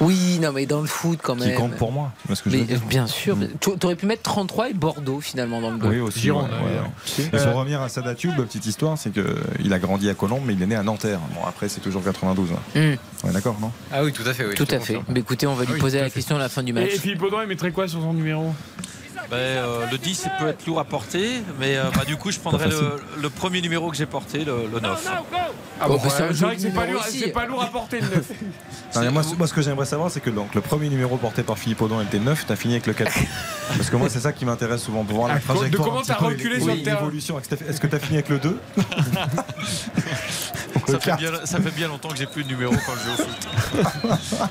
Oui, 0.02 0.40
non, 0.42 0.52
mais 0.52 0.66
dans 0.66 0.82
le 0.82 0.88
foot 0.88 1.20
quand 1.22 1.36
même. 1.36 1.50
Qui 1.52 1.56
compte 1.56 1.76
pour 1.76 1.92
moi. 1.92 2.12
que 2.28 2.50
je 2.50 2.58
Mais, 2.58 2.64
euh, 2.74 2.78
bien 2.90 3.08
sûr, 3.08 3.38
tu 3.62 3.70
aurais 3.84 3.96
pu 3.96 4.06
mettre 4.06 4.24
33 4.24 4.70
et 4.70 4.74
Bordeaux 4.74 5.22
finalement 5.22 5.62
dans 5.62 5.72
le 5.72 5.78
goal. 5.78 5.92
Oui, 5.94 6.00
aussi. 6.00 6.20
Gironde, 6.20 6.50
ouais, 6.50 6.56
ouais, 6.58 6.64
évidemment. 6.66 6.94
ouais. 7.20 7.24
Et 7.34 7.36
Euh, 7.36 7.52
pour 7.52 7.60
revenir 7.60 7.82
à 7.82 7.88
Sadatube, 7.90 8.36
petite 8.36 8.66
histoire, 8.66 8.98
c'est 8.98 9.12
qu'il 9.12 9.72
a 9.74 9.80
grandi 9.80 10.10
à 10.10 10.14
Colombes, 10.14 10.44
mais 10.46 10.54
il 10.54 10.62
est 10.62 10.68
né 10.68 10.76
à 10.76 10.84
Nanterre. 10.84 11.20
Bon, 11.34 11.46
après, 11.48 11.70
c'est 11.70 11.80
toujours 11.82 12.04
92. 12.04 12.50
hein. 12.52 12.96
On 13.24 13.30
est 13.30 13.34
d'accord, 13.34 13.58
non? 13.62 13.72
Ah 13.92 14.04
oui, 14.04 14.12
tout 14.12 14.24
à 14.28 14.34
fait. 14.34 14.46
Oui, 14.46 14.56
tout 14.56 14.68
à 14.70 14.80
fait. 14.80 15.00
Mais 15.08 15.22
écoutez, 15.22 15.48
on 15.48 15.56
va 15.56 15.64
lui 15.64 15.74
oui, 15.74 15.80
poser 15.80 16.00
la 16.00 16.06
fait. 16.06 16.12
question 16.16 16.36
à 16.36 16.40
la 16.40 16.50
fin 16.50 16.64
du 16.64 16.74
match. 16.74 16.90
Et, 16.92 16.96
et 16.96 17.00
Philippe 17.00 17.22
Audouin, 17.24 17.44
il 17.44 17.48
mettrait 17.48 17.72
quoi 17.72 17.88
sur 17.88 18.02
son 18.02 18.14
numéro? 18.14 18.54
Ben, 19.30 19.38
euh, 19.38 19.86
le 19.92 19.98
10 19.98 20.24
il 20.26 20.32
peut 20.44 20.50
être 20.50 20.66
lourd 20.68 20.80
à 20.80 20.84
porter, 20.84 21.42
mais 21.60 21.78
euh, 21.78 21.84
bah, 21.96 22.04
du 22.06 22.16
coup 22.16 22.32
je 22.32 22.40
prendrais 22.40 22.68
le, 22.68 22.98
le 23.22 23.30
premier 23.30 23.60
numéro 23.62 23.90
que 23.90 23.98
j'ai 23.98 24.06
porté, 24.06 24.46
le, 24.46 24.68
le 24.72 24.80
9. 24.80 25.08
Ah 25.82 25.88
bon, 25.88 25.96
bah, 25.98 26.04
c'est 26.10 26.24
vrai 26.46 26.56
que 26.56 26.62
c'est 26.62 26.70
pas, 26.70 26.86
lourd- 26.86 27.02
aussi. 27.06 27.20
c'est 27.20 27.32
pas 27.32 27.46
lourd 27.46 27.62
à 27.64 27.68
porter 27.68 28.00
le 28.02 28.08
9. 28.08 28.26
Non, 28.96 29.02
mais 29.02 29.12
moi, 29.12 29.24
ce- 29.24 29.36
moi, 29.36 29.46
ce 29.46 29.54
que 29.54 29.62
j'aimerais 29.62 29.86
savoir, 29.86 30.10
c'est 30.10 30.22
que 30.22 30.30
donc, 30.30 30.56
le 30.56 30.62
premier 30.62 30.88
numéro 30.88 31.18
porté 31.18 31.44
par 31.44 31.58
Philippe 31.58 31.82
Audouin 31.82 32.02
était 32.04 32.18
9, 32.20 32.46
t'as 32.48 32.56
fini 32.56 32.76
avec 32.76 32.88
lequel 32.88 33.10
Parce 33.76 33.90
que 33.90 33.96
moi, 33.98 34.08
c'est 34.10 34.22
ça 34.22 34.32
qui 34.32 34.46
m'intéresse 34.46 34.84
souvent 34.84 35.04
pour 35.04 35.18
voir 35.18 35.28
la 35.28 35.34
Ah, 35.36 35.40
co- 35.40 35.52
de 35.54 35.58
trajectoire. 35.58 35.90
comment 35.90 36.02
t'as 36.02 36.14
reculé 36.16 36.62
sur 36.62 36.74
le 36.74 36.82
terrain. 36.82 37.10
Est-ce 37.12 37.82
que 37.82 37.88
t'as- 37.88 38.00
fini 38.00 38.14
avec 38.20 38.30
le 38.30 38.40
2 38.40 38.58
Ça 40.88 41.00
fait, 41.00 41.16
bien, 41.18 41.32
ça 41.46 41.60
fait 41.60 41.72
bien 41.72 41.88
longtemps 41.90 42.10
que 42.10 42.18
j'ai 42.18 42.28
plus 42.28 42.44
de 42.44 42.50
numéro 42.50 42.72
quand 42.74 42.94
je 42.96 43.04
joue 43.10 43.14
au 43.14 44.16
foot. 44.16 44.50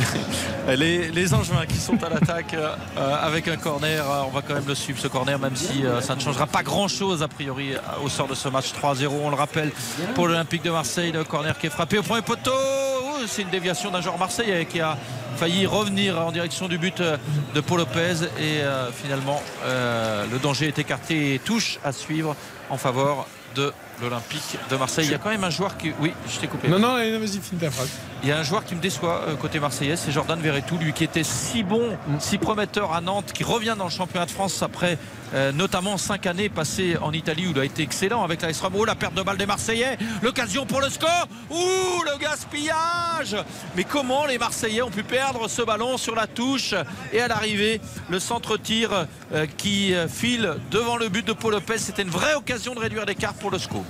Les, 0.68 1.10
les 1.10 1.26
qui 1.68 1.76
sont 1.76 2.02
à 2.04 2.08
l'attaque 2.08 2.54
euh, 2.54 2.74
avec 3.20 3.48
un 3.48 3.56
corner, 3.56 4.04
euh, 4.08 4.22
on 4.26 4.30
va 4.30 4.42
quand 4.42 4.54
même 4.54 4.66
le 4.66 4.74
suivre 4.74 4.98
ce 5.00 5.08
corner, 5.08 5.38
même 5.38 5.56
si 5.56 5.84
euh, 5.84 6.00
ça 6.00 6.14
ne 6.14 6.20
changera 6.20 6.46
pas 6.46 6.62
grand 6.62 6.88
chose 6.88 7.22
a 7.22 7.28
priori 7.28 7.74
euh, 7.74 7.78
au 8.04 8.08
sort 8.08 8.28
de 8.28 8.34
ce 8.34 8.48
match 8.48 8.72
3-0. 8.72 9.08
On 9.08 9.30
le 9.30 9.36
rappelle 9.36 9.72
pour 10.14 10.28
l'Olympique 10.28 10.62
de 10.62 10.70
Marseille, 10.70 11.12
le 11.12 11.24
corner 11.24 11.58
qui 11.58 11.66
est 11.66 11.70
frappé 11.70 11.98
au 11.98 12.02
premier 12.02 12.22
poteau. 12.22 12.52
Oh, 12.52 13.24
C'est 13.26 13.42
une 13.42 13.50
déviation 13.50 13.90
d'un 13.90 14.00
joueur 14.00 14.18
marseillais 14.18 14.66
qui 14.66 14.80
a 14.80 14.96
failli 15.36 15.66
revenir 15.66 16.20
en 16.20 16.32
direction 16.32 16.68
du 16.68 16.76
but 16.76 17.00
euh, 17.00 17.16
de 17.54 17.60
Paul 17.60 17.78
Lopez 17.78 18.26
et 18.38 18.60
euh, 18.60 18.90
finalement 18.92 19.42
euh, 19.64 20.26
le 20.30 20.38
danger 20.38 20.68
est 20.68 20.78
écarté 20.78 21.34
et 21.34 21.38
touche 21.38 21.78
à 21.82 21.92
suivre 21.92 22.36
en 22.68 22.76
faveur 22.76 23.26
de 23.54 23.72
l'Olympique 24.00 24.58
de 24.70 24.76
Marseille. 24.76 25.06
Il 25.06 25.12
y 25.12 25.14
a 25.14 25.18
quand 25.18 25.30
même 25.30 25.44
un 25.44 25.50
joueur 25.50 25.76
qui. 25.76 25.92
Oui, 26.00 26.12
je 26.28 26.38
t'ai 26.38 26.46
coupé. 26.46 26.68
Non, 26.68 26.78
non, 26.78 26.94
vas-y, 26.94 27.40
finis 27.40 27.60
ta 27.60 27.70
phrase. 27.70 27.90
Il 28.22 28.28
y 28.28 28.32
a 28.32 28.38
un 28.38 28.42
joueur 28.42 28.64
qui 28.64 28.74
me 28.74 28.80
déçoit 28.80 29.22
euh, 29.28 29.34
côté 29.36 29.60
marseillais, 29.60 29.96
c'est 29.96 30.12
Jordan 30.12 30.38
Verretou, 30.38 30.76
lui 30.76 30.92
qui 30.92 31.04
était 31.04 31.24
si 31.24 31.62
bon, 31.62 31.96
si 32.18 32.36
prometteur 32.36 32.92
à 32.92 33.00
Nantes, 33.00 33.32
qui 33.32 33.44
revient 33.44 33.74
dans 33.78 33.84
le 33.84 33.90
championnat 33.90 34.26
de 34.26 34.30
France 34.30 34.62
après 34.62 34.98
euh, 35.32 35.52
notamment 35.52 35.96
cinq 35.96 36.26
années 36.26 36.48
passées 36.48 36.96
en 37.00 37.12
Italie 37.12 37.46
où 37.46 37.52
il 37.52 37.58
a 37.58 37.64
été 37.64 37.82
excellent 37.82 38.22
avec 38.22 38.42
la 38.42 38.50
Oh, 38.74 38.84
la 38.84 38.94
perte 38.94 39.14
de 39.14 39.22
balle 39.22 39.36
des 39.36 39.46
Marseillais, 39.46 39.96
l'occasion 40.22 40.66
pour 40.66 40.80
le 40.80 40.90
score, 40.90 41.26
ouh, 41.50 42.02
le 42.04 42.18
gaspillage 42.18 43.36
Mais 43.76 43.84
comment 43.84 44.26
les 44.26 44.38
Marseillais 44.38 44.82
ont 44.82 44.90
pu 44.90 45.02
perdre 45.02 45.48
ce 45.48 45.62
ballon 45.62 45.96
sur 45.96 46.14
la 46.14 46.26
touche 46.26 46.74
et 47.12 47.20
à 47.20 47.28
l'arrivée, 47.28 47.80
le 48.08 48.18
centre-tir 48.18 49.06
euh, 49.32 49.46
qui 49.56 49.94
file 50.08 50.54
devant 50.70 50.96
le 50.96 51.08
but 51.08 51.26
de 51.26 51.32
Paul 51.32 51.52
Lopez, 51.52 51.78
c'était 51.78 52.02
une 52.02 52.10
vraie 52.10 52.34
occasion 52.34 52.74
de 52.74 52.80
réduire 52.80 53.06
l'écart 53.06 53.34
pour 53.34 53.50
le 53.50 53.58
SCO. 53.58 53.84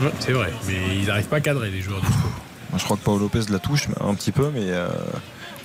Ouais, 0.00 0.10
c'est 0.20 0.32
vrai, 0.32 0.50
mais 0.66 0.96
ils 1.00 1.06
n'arrivent 1.06 1.28
pas 1.28 1.36
à 1.36 1.40
cadrer 1.40 1.70
les 1.70 1.80
joueurs 1.80 2.00
du. 2.00 2.06
Moi, 2.08 2.78
je 2.78 2.84
crois 2.84 2.96
que 2.96 3.02
Paul 3.02 3.18
Lopez 3.20 3.40
la 3.50 3.58
touche 3.58 3.88
mais 3.88 3.96
un 4.08 4.14
petit 4.14 4.32
peu, 4.32 4.50
mais. 4.54 4.62
euh, 4.68 4.88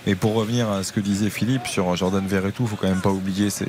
Et 0.07 0.14
pour 0.14 0.35
revenir 0.35 0.69
à 0.69 0.83
ce 0.83 0.91
que 0.91 0.99
disait 0.99 1.31
Philippe 1.31 1.65
sur 1.65 1.95
Jordan 1.95 2.23
Verretou, 2.27 2.64
il 2.64 2.69
faut 2.69 2.75
quand 2.75 2.88
même 2.88 3.01
pas 3.01 3.09
oublier 3.09 3.49
ses- 3.49 3.65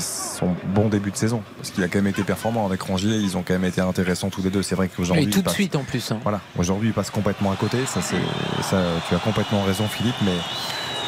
son 0.00 0.48
bon 0.74 0.88
début 0.88 1.12
de 1.12 1.16
saison. 1.16 1.42
Parce 1.58 1.70
qu'il 1.70 1.84
a 1.84 1.88
quand 1.88 1.98
même 1.98 2.08
été 2.08 2.24
performant 2.24 2.66
avec 2.66 2.82
Rangier, 2.82 3.14
ils 3.16 3.36
ont 3.36 3.42
quand 3.46 3.54
même 3.54 3.64
été 3.64 3.80
intéressants 3.80 4.30
tous 4.30 4.42
les 4.42 4.50
deux. 4.50 4.62
C'est 4.62 4.74
vrai 4.74 4.88
qu'aujourd'hui. 4.88 5.24
Et 5.26 5.30
tout 5.30 5.38
de 5.40 5.44
passe- 5.44 5.54
suite 5.54 5.76
en 5.76 5.84
plus. 5.84 6.10
hein. 6.10 6.18
Voilà, 6.24 6.40
aujourd'hui 6.58 6.88
il 6.88 6.92
passe 6.92 7.10
complètement 7.10 7.52
à 7.52 7.56
côté, 7.56 7.78
ça, 7.86 8.00
c'est, 8.02 8.16
ça 8.68 8.82
tu 9.08 9.14
as 9.14 9.18
complètement 9.18 9.62
raison 9.62 9.86
Philippe, 9.86 10.16
mais 10.24 10.34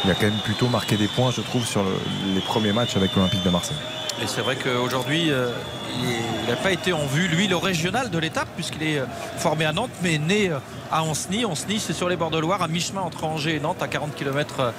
il 0.04 0.10
a 0.12 0.14
quand 0.14 0.26
même 0.26 0.38
plutôt 0.44 0.68
marqué 0.68 0.96
des 0.96 1.08
points 1.08 1.32
je 1.32 1.40
trouve 1.40 1.64
sur 1.66 1.82
le- 1.82 2.34
les 2.34 2.40
premiers 2.40 2.72
matchs 2.72 2.96
avec 2.96 3.16
l'Olympique 3.16 3.42
de 3.42 3.50
Marseille. 3.50 3.76
Et 4.22 4.26
c'est 4.26 4.40
vrai 4.40 4.56
qu'aujourd'hui, 4.56 5.30
euh, 5.30 5.50
il 6.00 6.48
n'a 6.48 6.56
pas 6.56 6.72
été 6.72 6.92
en 6.92 7.04
vue, 7.06 7.28
lui, 7.28 7.48
le 7.48 7.56
régional 7.56 8.10
de 8.10 8.18
l'étape, 8.18 8.48
puisqu'il 8.56 8.82
est 8.82 8.98
euh, 8.98 9.04
formé 9.38 9.64
à 9.66 9.72
Nantes, 9.72 9.90
mais 10.02 10.16
né 10.18 10.50
euh, 10.50 10.58
à 10.90 11.02
Anceny. 11.02 11.44
Anceny, 11.44 11.78
c'est 11.80 11.92
sur 11.92 12.08
les 12.08 12.16
bords 12.16 12.30
de 12.30 12.38
Loire, 12.38 12.62
à 12.62 12.68
mi-chemin 12.68 13.02
entre 13.02 13.24
Angers 13.24 13.56
et 13.56 13.60
Nantes, 13.60 13.82
à 13.82 13.88
40 13.88 14.14
km 14.14 14.72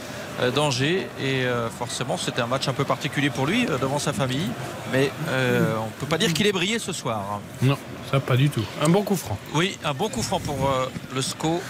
d'Angers. 0.55 1.07
Et 1.21 1.45
euh, 1.45 1.69
forcément, 1.69 2.17
c'était 2.17 2.41
un 2.41 2.47
match 2.47 2.67
un 2.67 2.73
peu 2.73 2.83
particulier 2.83 3.29
pour 3.29 3.45
lui, 3.45 3.67
euh, 3.69 3.77
devant 3.77 3.99
sa 3.99 4.11
famille. 4.11 4.47
Mais 4.91 5.11
euh, 5.29 5.75
on 5.79 5.85
ne 5.85 5.91
peut 5.99 6.07
pas 6.07 6.17
dire 6.17 6.33
qu'il 6.33 6.47
ait 6.47 6.51
brillé 6.51 6.79
ce 6.79 6.91
soir. 6.91 7.39
Non, 7.61 7.77
ça 8.11 8.19
pas 8.19 8.37
du 8.37 8.49
tout. 8.49 8.63
Un 8.81 8.89
bon 8.89 9.03
coup 9.03 9.15
franc. 9.15 9.37
Oui, 9.53 9.77
un 9.83 9.93
bon 9.93 10.09
coup 10.09 10.23
franc 10.23 10.39
pour 10.39 10.67
euh, 10.67 10.85
le 11.13 11.21
SCO. 11.21 11.61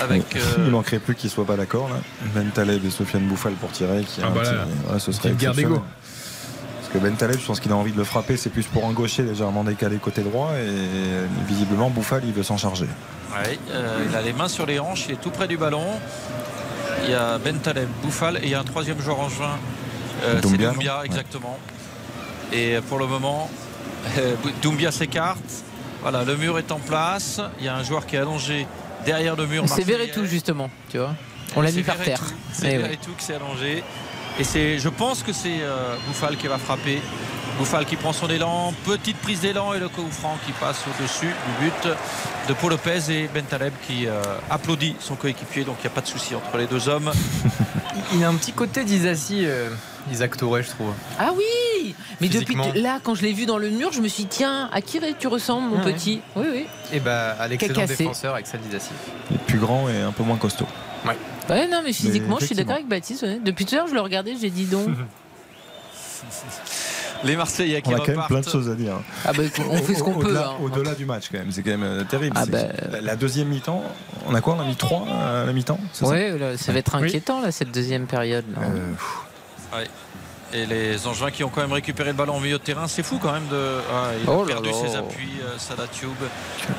Avec, 0.00 0.34
euh, 0.34 0.40
Il 0.58 0.64
manquerait 0.72 0.98
plus 0.98 1.14
qu'ils 1.14 1.30
soient 1.30 1.44
pas 1.46 1.56
d'accord 1.56 1.88
là. 1.88 1.96
Ben 2.34 2.48
Taleb 2.50 2.84
et 2.84 2.90
Sofiane 2.90 3.26
Bouffal 3.28 3.52
pour 3.54 3.70
tirer. 3.70 4.02
Qui 4.02 4.20
Ah 4.22 4.26
un 4.26 4.30
bah 4.30 4.42
là, 4.42 4.50
petit- 4.50 4.92
ouais, 4.92 4.98
ce 4.98 5.12
serait 5.12 5.28
petite 5.30 5.38
guerre 5.40 5.50
exceptionnel. 5.50 5.78
d'ego. 5.80 5.84
Parce 6.80 6.81
que 6.92 6.98
Ben 6.98 7.14
Taleb, 7.14 7.38
je 7.38 7.46
pense 7.46 7.60
qu'il 7.60 7.72
a 7.72 7.76
envie 7.76 7.92
de 7.92 7.96
le 7.98 8.04
frapper, 8.04 8.36
c'est 8.36 8.50
plus 8.50 8.66
pour 8.66 8.86
un 8.86 8.92
gaucher 8.92 9.22
légèrement 9.22 9.64
décalé 9.64 9.96
côté 9.96 10.22
droit 10.22 10.50
et 10.54 11.46
visiblement 11.48 11.90
Bouffal 11.90 12.22
il 12.24 12.32
veut 12.32 12.42
s'en 12.42 12.56
charger. 12.56 12.86
Ouais, 13.32 13.58
euh, 13.70 14.04
il 14.08 14.14
a 14.14 14.20
les 14.20 14.32
mains 14.32 14.48
sur 14.48 14.66
les 14.66 14.78
hanches, 14.78 15.06
il 15.08 15.14
est 15.14 15.20
tout 15.20 15.30
près 15.30 15.48
du 15.48 15.56
ballon. 15.56 15.86
Il 17.04 17.10
y 17.10 17.14
a 17.14 17.38
Ben 17.38 17.58
Taleb, 17.58 17.88
Bouffal 18.02 18.36
et 18.38 18.44
il 18.44 18.50
y 18.50 18.54
a 18.54 18.60
un 18.60 18.64
troisième 18.64 19.00
joueur 19.00 19.20
en 19.20 19.28
juin. 19.28 19.58
Euh, 20.24 20.40
c'est 20.42 20.56
Doumbia, 20.58 21.00
exactement. 21.04 21.58
Et 22.52 22.76
pour 22.88 22.98
le 22.98 23.06
moment, 23.06 23.50
euh, 24.18 24.34
Doumbia 24.62 24.92
s'écarte. 24.92 25.64
Voilà, 26.02 26.24
le 26.24 26.36
mur 26.36 26.58
est 26.58 26.70
en 26.72 26.78
place. 26.78 27.40
Il 27.58 27.64
y 27.64 27.68
a 27.68 27.76
un 27.76 27.82
joueur 27.82 28.06
qui 28.06 28.16
est 28.16 28.18
allongé 28.18 28.66
derrière 29.06 29.34
le 29.36 29.46
mur. 29.46 29.64
C'est. 29.66 29.82
Verretou 29.82 30.26
justement, 30.26 30.68
tu 30.90 30.98
vois. 30.98 31.14
On 31.56 31.60
l'a 31.62 31.72
mis 31.72 31.82
par 31.82 31.96
terre. 31.96 32.20
C'est 32.52 32.66
Eh 32.66 32.76
ouais. 32.76 32.82
Verretou 32.82 33.12
qui 33.16 33.24
s'est 33.24 33.34
allongé. 33.34 33.82
Et 34.38 34.44
c'est, 34.44 34.78
je 34.78 34.88
pense 34.88 35.22
que 35.22 35.32
c'est 35.32 35.60
euh, 35.60 35.94
Bouffal 36.06 36.36
qui 36.36 36.46
va 36.46 36.58
frapper 36.58 37.00
Bouffal 37.58 37.84
qui 37.84 37.96
prend 37.96 38.12
son 38.14 38.28
élan, 38.30 38.72
petite 38.84 39.18
prise 39.18 39.40
d'élan 39.40 39.74
et 39.74 39.78
le 39.78 39.88
coup 39.88 40.06
franc 40.10 40.38
qui 40.46 40.52
passe 40.52 40.82
au-dessus 40.88 41.26
du 41.26 41.64
but 41.64 41.94
de 42.48 42.54
Paul 42.54 42.70
Lopez 42.70 43.10
et 43.10 43.28
Bentaleb 43.28 43.74
qui 43.86 44.06
euh, 44.06 44.22
applaudit 44.48 44.96
son 45.00 45.16
coéquipier. 45.16 45.64
Donc 45.64 45.76
il 45.80 45.82
n'y 45.82 45.86
a 45.88 45.94
pas 45.94 46.00
de 46.00 46.06
souci 46.06 46.34
entre 46.34 46.56
les 46.56 46.66
deux 46.66 46.88
hommes. 46.88 47.12
Il 48.14 48.24
a 48.24 48.28
un 48.28 48.34
petit 48.34 48.52
côté 48.52 48.84
d'Isassi, 48.84 49.44
euh, 49.44 49.68
Isaac 50.10 50.36
Touré, 50.38 50.62
je 50.62 50.70
trouve. 50.70 50.92
Ah 51.18 51.30
oui 51.36 51.94
Mais 52.22 52.28
depuis 52.28 52.56
là, 52.74 52.98
quand 53.02 53.14
je 53.14 53.22
l'ai 53.22 53.34
vu 53.34 53.44
dans 53.44 53.58
le 53.58 53.68
mur, 53.68 53.92
je 53.92 54.00
me 54.00 54.08
suis 54.08 54.24
dit, 54.24 54.30
tiens, 54.30 54.70
à 54.72 54.80
qui 54.80 54.98
tu 55.18 55.26
ressembles, 55.28 55.68
mon 55.68 55.84
Ouais. 55.84 55.92
petit? 55.92 56.20
Oui, 56.34 56.46
oui. 56.50 56.66
Et 56.92 57.00
bah, 57.00 57.36
à 57.38 57.48
l'excellent 57.48 57.84
défenseur 57.84 58.34
Axel 58.34 58.60
Disassi. 58.60 58.90
Il 59.30 59.36
est 59.36 59.40
plus 59.40 59.58
grand 59.58 59.88
et 59.90 60.00
un 60.00 60.12
peu 60.12 60.22
moins 60.22 60.38
costaud. 60.38 60.66
Ouais. 61.04 61.16
Ouais, 61.50 61.66
non, 61.68 61.80
mais 61.84 61.92
physiquement, 61.92 62.38
je 62.40 62.46
suis 62.46 62.54
d'accord 62.54 62.74
avec 62.74 62.88
Baptiste. 62.88 63.22
ouais. 63.22 63.38
Depuis 63.44 63.64
tout 63.66 63.74
à 63.74 63.78
l'heure, 63.78 63.88
je 63.88 63.94
le 63.94 64.00
regardais, 64.00 64.34
j'ai 64.40 64.50
dit 64.50 64.64
donc. 64.66 64.88
Les 67.24 67.36
Marseillais 67.36 67.80
qui 67.82 67.90
On 67.90 67.94
a 67.94 67.98
quand 67.98 68.06
même 68.08 68.16
repartent. 68.16 68.28
plein 68.30 68.40
de 68.40 68.48
choses 68.48 68.68
à 68.68 68.74
dire. 68.74 68.94
Ah 69.24 69.32
bah, 69.32 69.44
on 69.70 69.76
fait 69.76 69.94
ce 69.94 70.02
qu'on 70.02 70.14
peut. 70.14 70.26
Au-delà 70.26 70.48
hein. 70.48 70.54
au-delà 70.60 70.94
du 70.94 71.06
match, 71.06 71.26
quand 71.30 71.38
même. 71.38 71.52
C'est 71.52 71.62
quand 71.62 71.70
même 71.70 71.84
euh, 71.84 72.02
terrible. 72.04 72.36
Ah 72.36 72.46
bah. 72.46 72.58
la, 73.00 73.14
deuxième 73.14 73.46
mi-temps, 73.48 73.80
on 74.26 74.34
a 74.34 74.40
quoi? 74.40 74.54
On 74.58 74.60
a 74.60 74.64
mis 74.64 74.74
3 74.74 75.06
à 75.08 75.44
la 75.46 75.52
mi-temps 75.52 75.78
c'est 75.92 76.04
ça? 76.04 76.10
Ouais, 76.10 76.36
là, 76.36 76.56
ça 76.58 76.72
va 76.72 76.80
être 76.80 76.96
Oui. 77.00 77.06
inquiétant, 77.06 77.40
là, 77.40 77.52
cette 77.52 77.70
deuxième 77.70 78.06
période. 78.06 78.44
là. 78.54 78.62
Euh, 78.66 79.78
Ouais. 79.78 79.86
Et 80.52 80.66
les 80.66 81.06
Angevins 81.06 81.30
qui 81.30 81.44
ont 81.44 81.48
quand 81.48 81.62
même 81.62 81.72
récupéré 81.72 82.10
le 82.10 82.16
ballon 82.16 82.36
au 82.36 82.40
milieu 82.40 82.58
de 82.58 82.62
terrain, 82.62 82.86
c'est 82.88 83.02
fou 83.02 83.18
quand 83.22 83.32
même 83.32 83.46
de. 83.50 83.78
Ah, 83.90 84.08
il 84.20 84.28
Oh 84.28 84.32
a 84.32 84.40
là 84.40 84.46
perdu 84.46 84.68
là. 84.70 84.74
ses 84.74 84.96
appuis, 84.96 85.30
euh, 85.42 85.56
Salah 85.58 85.86
Tube. 85.90 86.10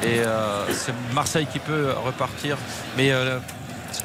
Et 0.03 0.19
euh, 0.19 0.63
c'est 0.73 0.93
Marseille 1.15 1.47
qui 1.51 1.57
peut 1.59 1.87
repartir. 2.05 2.57
Mais 2.97 3.11
euh, 3.11 3.39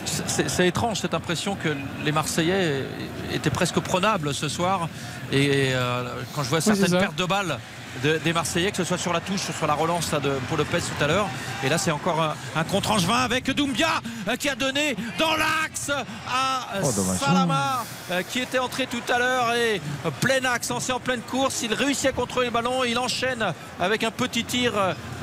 c'est 0.06 0.66
étrange 0.66 1.00
cette 1.00 1.14
impression 1.14 1.54
que 1.54 1.68
les 2.04 2.12
Marseillais 2.12 2.84
étaient 3.32 3.50
presque 3.50 3.80
prenables 3.80 4.34
ce 4.34 4.48
soir. 4.48 4.88
Et 5.32 5.70
euh, 5.72 6.04
quand 6.34 6.42
je 6.42 6.48
vois 6.48 6.60
certaines 6.60 6.98
pertes 6.98 7.18
de 7.18 7.24
balles 7.24 7.58
de- 8.02 8.18
des 8.18 8.32
Marseillais, 8.32 8.70
que 8.70 8.76
ce 8.76 8.84
soit 8.84 8.98
sur 8.98 9.12
la 9.12 9.20
touche, 9.20 9.40
sur 9.56 9.66
la 9.66 9.74
relance 9.74 10.12
là, 10.12 10.20
de 10.20 10.32
Lopez 10.56 10.78
tout 10.80 11.04
à 11.04 11.06
l'heure. 11.06 11.28
Et 11.64 11.68
là, 11.68 11.78
c'est 11.78 11.90
encore 11.90 12.20
un, 12.22 12.34
un 12.56 12.64
contre 12.64 12.90
Angevin 12.92 13.14
avec 13.18 13.50
Doumbia 13.50 13.88
euh, 14.28 14.36
qui 14.36 14.48
a 14.48 14.54
donné 14.54 14.96
dans 15.18 15.34
l'axe 15.36 15.90
à 15.90 16.76
euh, 16.76 16.82
Oh. 16.84 16.92
Salama 17.18 17.84
euh, 18.10 18.22
qui 18.22 18.40
était 18.40 18.58
entré 18.58 18.86
tout 18.86 19.02
à 19.12 19.18
l'heure 19.18 19.54
et 19.54 19.80
euh, 20.06 20.10
plein 20.20 20.44
axe, 20.44 20.72
c'est 20.80 20.92
en 20.92 21.00
pleine 21.00 21.20
course. 21.20 21.62
Il 21.62 21.74
réussit 21.74 22.06
à 22.06 22.12
contrôler 22.12 22.46
le 22.46 22.52
ballon. 22.52 22.84
Il 22.84 22.98
enchaîne 22.98 23.44
avec 23.80 24.02
un 24.04 24.10
petit 24.10 24.44
tir 24.44 24.72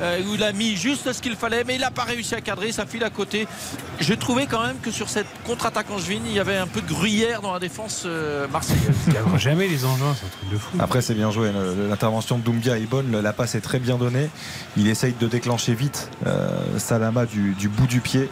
euh, 0.00 0.20
où 0.26 0.34
il 0.34 0.42
a 0.42 0.52
mis 0.52 0.76
juste 0.76 1.12
ce 1.12 1.20
qu'il 1.22 1.36
fallait, 1.36 1.64
mais 1.64 1.74
il 1.76 1.80
n'a 1.80 1.90
pas 1.90 2.04
réussi 2.04 2.34
à 2.34 2.40
cadrer. 2.40 2.72
Ça 2.72 2.86
file 2.86 3.04
à 3.04 3.10
côté. 3.10 3.46
Je 4.00 4.14
trouvais 4.14 4.46
quand 4.46 4.62
même 4.62 4.78
que 4.80 4.90
sur 4.90 5.08
cette 5.08 5.26
contre-attaque 5.46 5.90
angevine, 5.90 6.22
il 6.26 6.32
y 6.34 6.40
avait 6.40 6.56
un 6.58 6.66
peu 6.66 6.80
de 6.82 6.88
gruyère 6.88 7.40
dans 7.42 7.52
la 7.52 7.58
défense 7.60 8.02
euh, 8.06 8.46
marseillaise. 8.48 8.82
Jamais 9.36 9.68
les 9.68 9.84
engins, 9.84 10.14
c'est 10.18 10.26
un 10.26 10.28
truc 10.38 10.50
de 10.52 10.58
fou. 10.58 10.76
Après, 10.78 11.00
c'est 11.02 11.14
bien 11.14 11.30
joué. 11.30 11.50
L'intervention 11.88 12.38
de 12.38 12.42
Doumbia 12.42 12.55
est 12.64 12.86
bonne. 12.90 13.20
La 13.20 13.32
passe 13.32 13.54
est 13.54 13.60
très 13.60 13.78
bien 13.78 13.96
donnée. 13.96 14.28
Il 14.76 14.88
essaye 14.88 15.12
de 15.12 15.26
déclencher 15.26 15.74
vite 15.74 16.10
euh, 16.26 16.48
Salama 16.78 17.26
du, 17.26 17.52
du 17.54 17.68
bout 17.68 17.86
du 17.86 18.00
pied. 18.00 18.28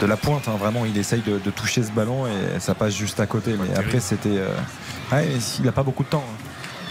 De 0.00 0.06
la 0.06 0.16
pointe, 0.16 0.48
hein, 0.48 0.56
vraiment, 0.58 0.84
il 0.84 0.96
essaye 0.98 1.20
de, 1.20 1.38
de 1.38 1.50
toucher 1.50 1.82
ce 1.84 1.92
ballon 1.92 2.26
et 2.26 2.58
ça 2.60 2.74
passe 2.74 2.94
juste 2.94 3.20
à 3.20 3.26
côté. 3.26 3.54
Mais 3.60 3.76
après, 3.78 4.00
c'était. 4.00 4.30
euh, 4.38 4.48
ouais, 5.12 5.28
il 5.60 5.64
n'a 5.64 5.72
pas 5.72 5.82
beaucoup 5.84 6.02
de 6.02 6.08
temps. 6.08 6.24
hein. 6.26 6.38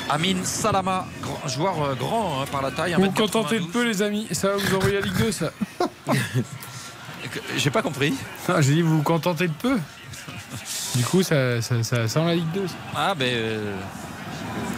Amin 0.10 0.36
Salama, 0.44 1.06
grand- 1.22 1.48
joueur 1.48 1.82
euh, 1.84 1.96
grand 1.96 2.42
hein, 2.42 2.46
par 2.52 2.62
la 2.62 2.72
taille. 2.72 2.94
Vous 2.96 3.02
vous 3.04 3.08
1m92. 3.10 3.14
contentez 3.16 3.60
de 3.60 3.66
peu, 3.66 3.86
les 3.86 4.02
amis. 4.02 4.28
Ça 4.32 4.50
va 4.50 4.56
vous 4.58 4.76
envoyer 4.76 4.98
à 4.98 5.02
Ligue 5.02 5.18
2, 5.18 5.32
ça. 5.32 5.52
J'ai 7.58 7.70
pas 7.70 7.82
compris. 7.82 8.14
Ah, 8.48 8.62
J'ai 8.62 8.74
dit, 8.76 8.82
vous 8.82 8.98
vous 8.98 9.04
contentez 9.04 9.48
de 9.48 9.54
peu. 9.54 9.78
Du 10.96 11.04
coup, 11.04 11.24
ça, 11.24 11.62
ça, 11.62 11.82
ça 11.84 12.08
sent 12.08 12.26
la 12.26 12.36
Ligue 12.36 12.52
2. 12.54 12.68
ça. 12.68 12.74
Ah 12.96 13.14
ben 13.16 13.26
euh, 13.32 13.74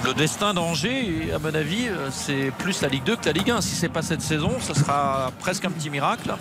le 0.06 0.14
destin 0.14 0.54
d'Angers, 0.54 1.32
à 1.34 1.40
mon 1.40 1.54
avis, 1.56 1.88
euh, 1.88 2.10
c'est 2.12 2.52
plus 2.58 2.82
la 2.82 2.90
Ligue 2.90 3.04
2 3.06 3.16
que 3.16 3.26
la 3.26 3.32
Ligue 3.32 3.52
1. 3.52 3.62
Si 3.62 3.76
c'est 3.76 3.90
pas 3.90 4.02
cette 4.02 4.22
saison, 4.22 4.52
ça 4.60 4.74
sera 4.74 5.32
presque 5.40 5.64
un 5.66 5.72
petit 5.72 5.90
miracle. 5.90 6.34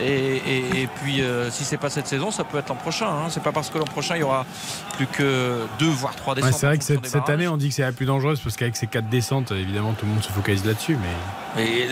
Et, 0.00 0.04
et- 0.36 0.82
et 0.82 0.86
puis 1.02 1.22
euh, 1.22 1.50
si 1.50 1.64
c'est 1.64 1.76
pas 1.76 1.90
cette 1.90 2.06
saison, 2.08 2.30
ça 2.30 2.42
peut 2.44 2.58
être 2.58 2.68
l'an 2.68 2.74
prochain. 2.74 3.06
hein. 3.08 3.26
C'est 3.30 3.42
pas 3.42 3.52
parce 3.52 3.70
que 3.70 3.78
l'an 3.78 3.84
prochain 3.84 4.16
il 4.16 4.20
y 4.20 4.24
aura 4.24 4.44
plus 4.96 5.06
que 5.06 5.60
deux 5.78 5.88
voire 5.88 6.16
trois 6.16 6.34
Ouais, 6.34 6.42
descentes. 6.42 6.58
c'est 6.60 6.66
vrai 6.66 6.78
que 6.78 6.84
cette, 6.84 7.28
année, 7.28 7.46
on 7.48 7.56
dit 7.56 7.68
que 7.68 7.74
c'est 7.74 7.82
la 7.82 7.92
plus 7.92 8.06
dangereuse 8.06 8.40
parce 8.40 8.56
qu'avec 8.56 8.76
ces 8.76 8.86
quatre 8.88 9.08
descentes, 9.08 9.52
évidemment, 9.52 9.92
tout 9.92 10.06
le 10.06 10.12
monde 10.12 10.22
se 10.24 10.32
focalise 10.32 10.64
là-dessus. 10.64 10.96
Mais 11.56 11.62
Et 11.62 11.86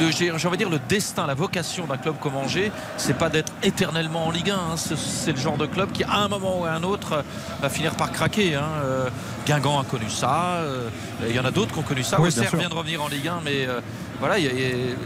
le- 0.00 0.56
dire 0.56 0.70
le 0.70 0.78
destin, 0.88 1.26
la 1.26 1.34
vocation 1.34 1.86
d'un 1.86 1.96
club 1.96 2.16
comme 2.20 2.36
Angers, 2.36 2.72
c'est 2.96 3.16
pas 3.16 3.28
d'être 3.28 3.52
éternellement 3.62 4.26
en 4.26 4.30
Ligue 4.30 4.50
1. 4.50 4.54
hein. 4.54 4.76
C'est- 4.76 5.32
le 5.32 5.38
genre 5.38 5.56
de 5.56 5.66
club 5.66 5.92
qui, 5.92 6.04
à 6.04 6.16
un 6.18 6.28
moment 6.28 6.60
ou 6.60 6.64
à 6.64 6.70
un 6.70 6.82
autre, 6.82 7.12
euh, 7.12 7.22
va 7.60 7.68
finir 7.68 7.94
par 7.94 8.10
craquer. 8.12 8.54
hein. 8.54 8.64
Euh, 8.84 9.08
Guingamp 9.46 9.78
a 9.80 9.84
connu 9.84 10.08
ça. 10.10 10.56
euh, 10.56 10.88
Il 11.28 11.34
y 11.34 11.40
en 11.40 11.44
a 11.44 11.50
d'autres 11.50 11.72
qui 11.72 11.78
ont 11.78 11.82
connu 11.82 12.02
ça. 12.02 12.20
Oui, 12.20 12.28
Auxerre 12.28 12.44
vient 12.58 12.68
de 12.68 12.74
revenir 12.74 13.02
en 13.02 13.08
Ligue 13.08 13.28
1, 13.28 13.40
mais 13.44 13.66
voilà, 14.20 14.38
il 14.38 14.44
y 14.44 14.48
a- 14.48 14.52
il 14.52 14.60
y 14.60 14.64
a- 14.92 14.96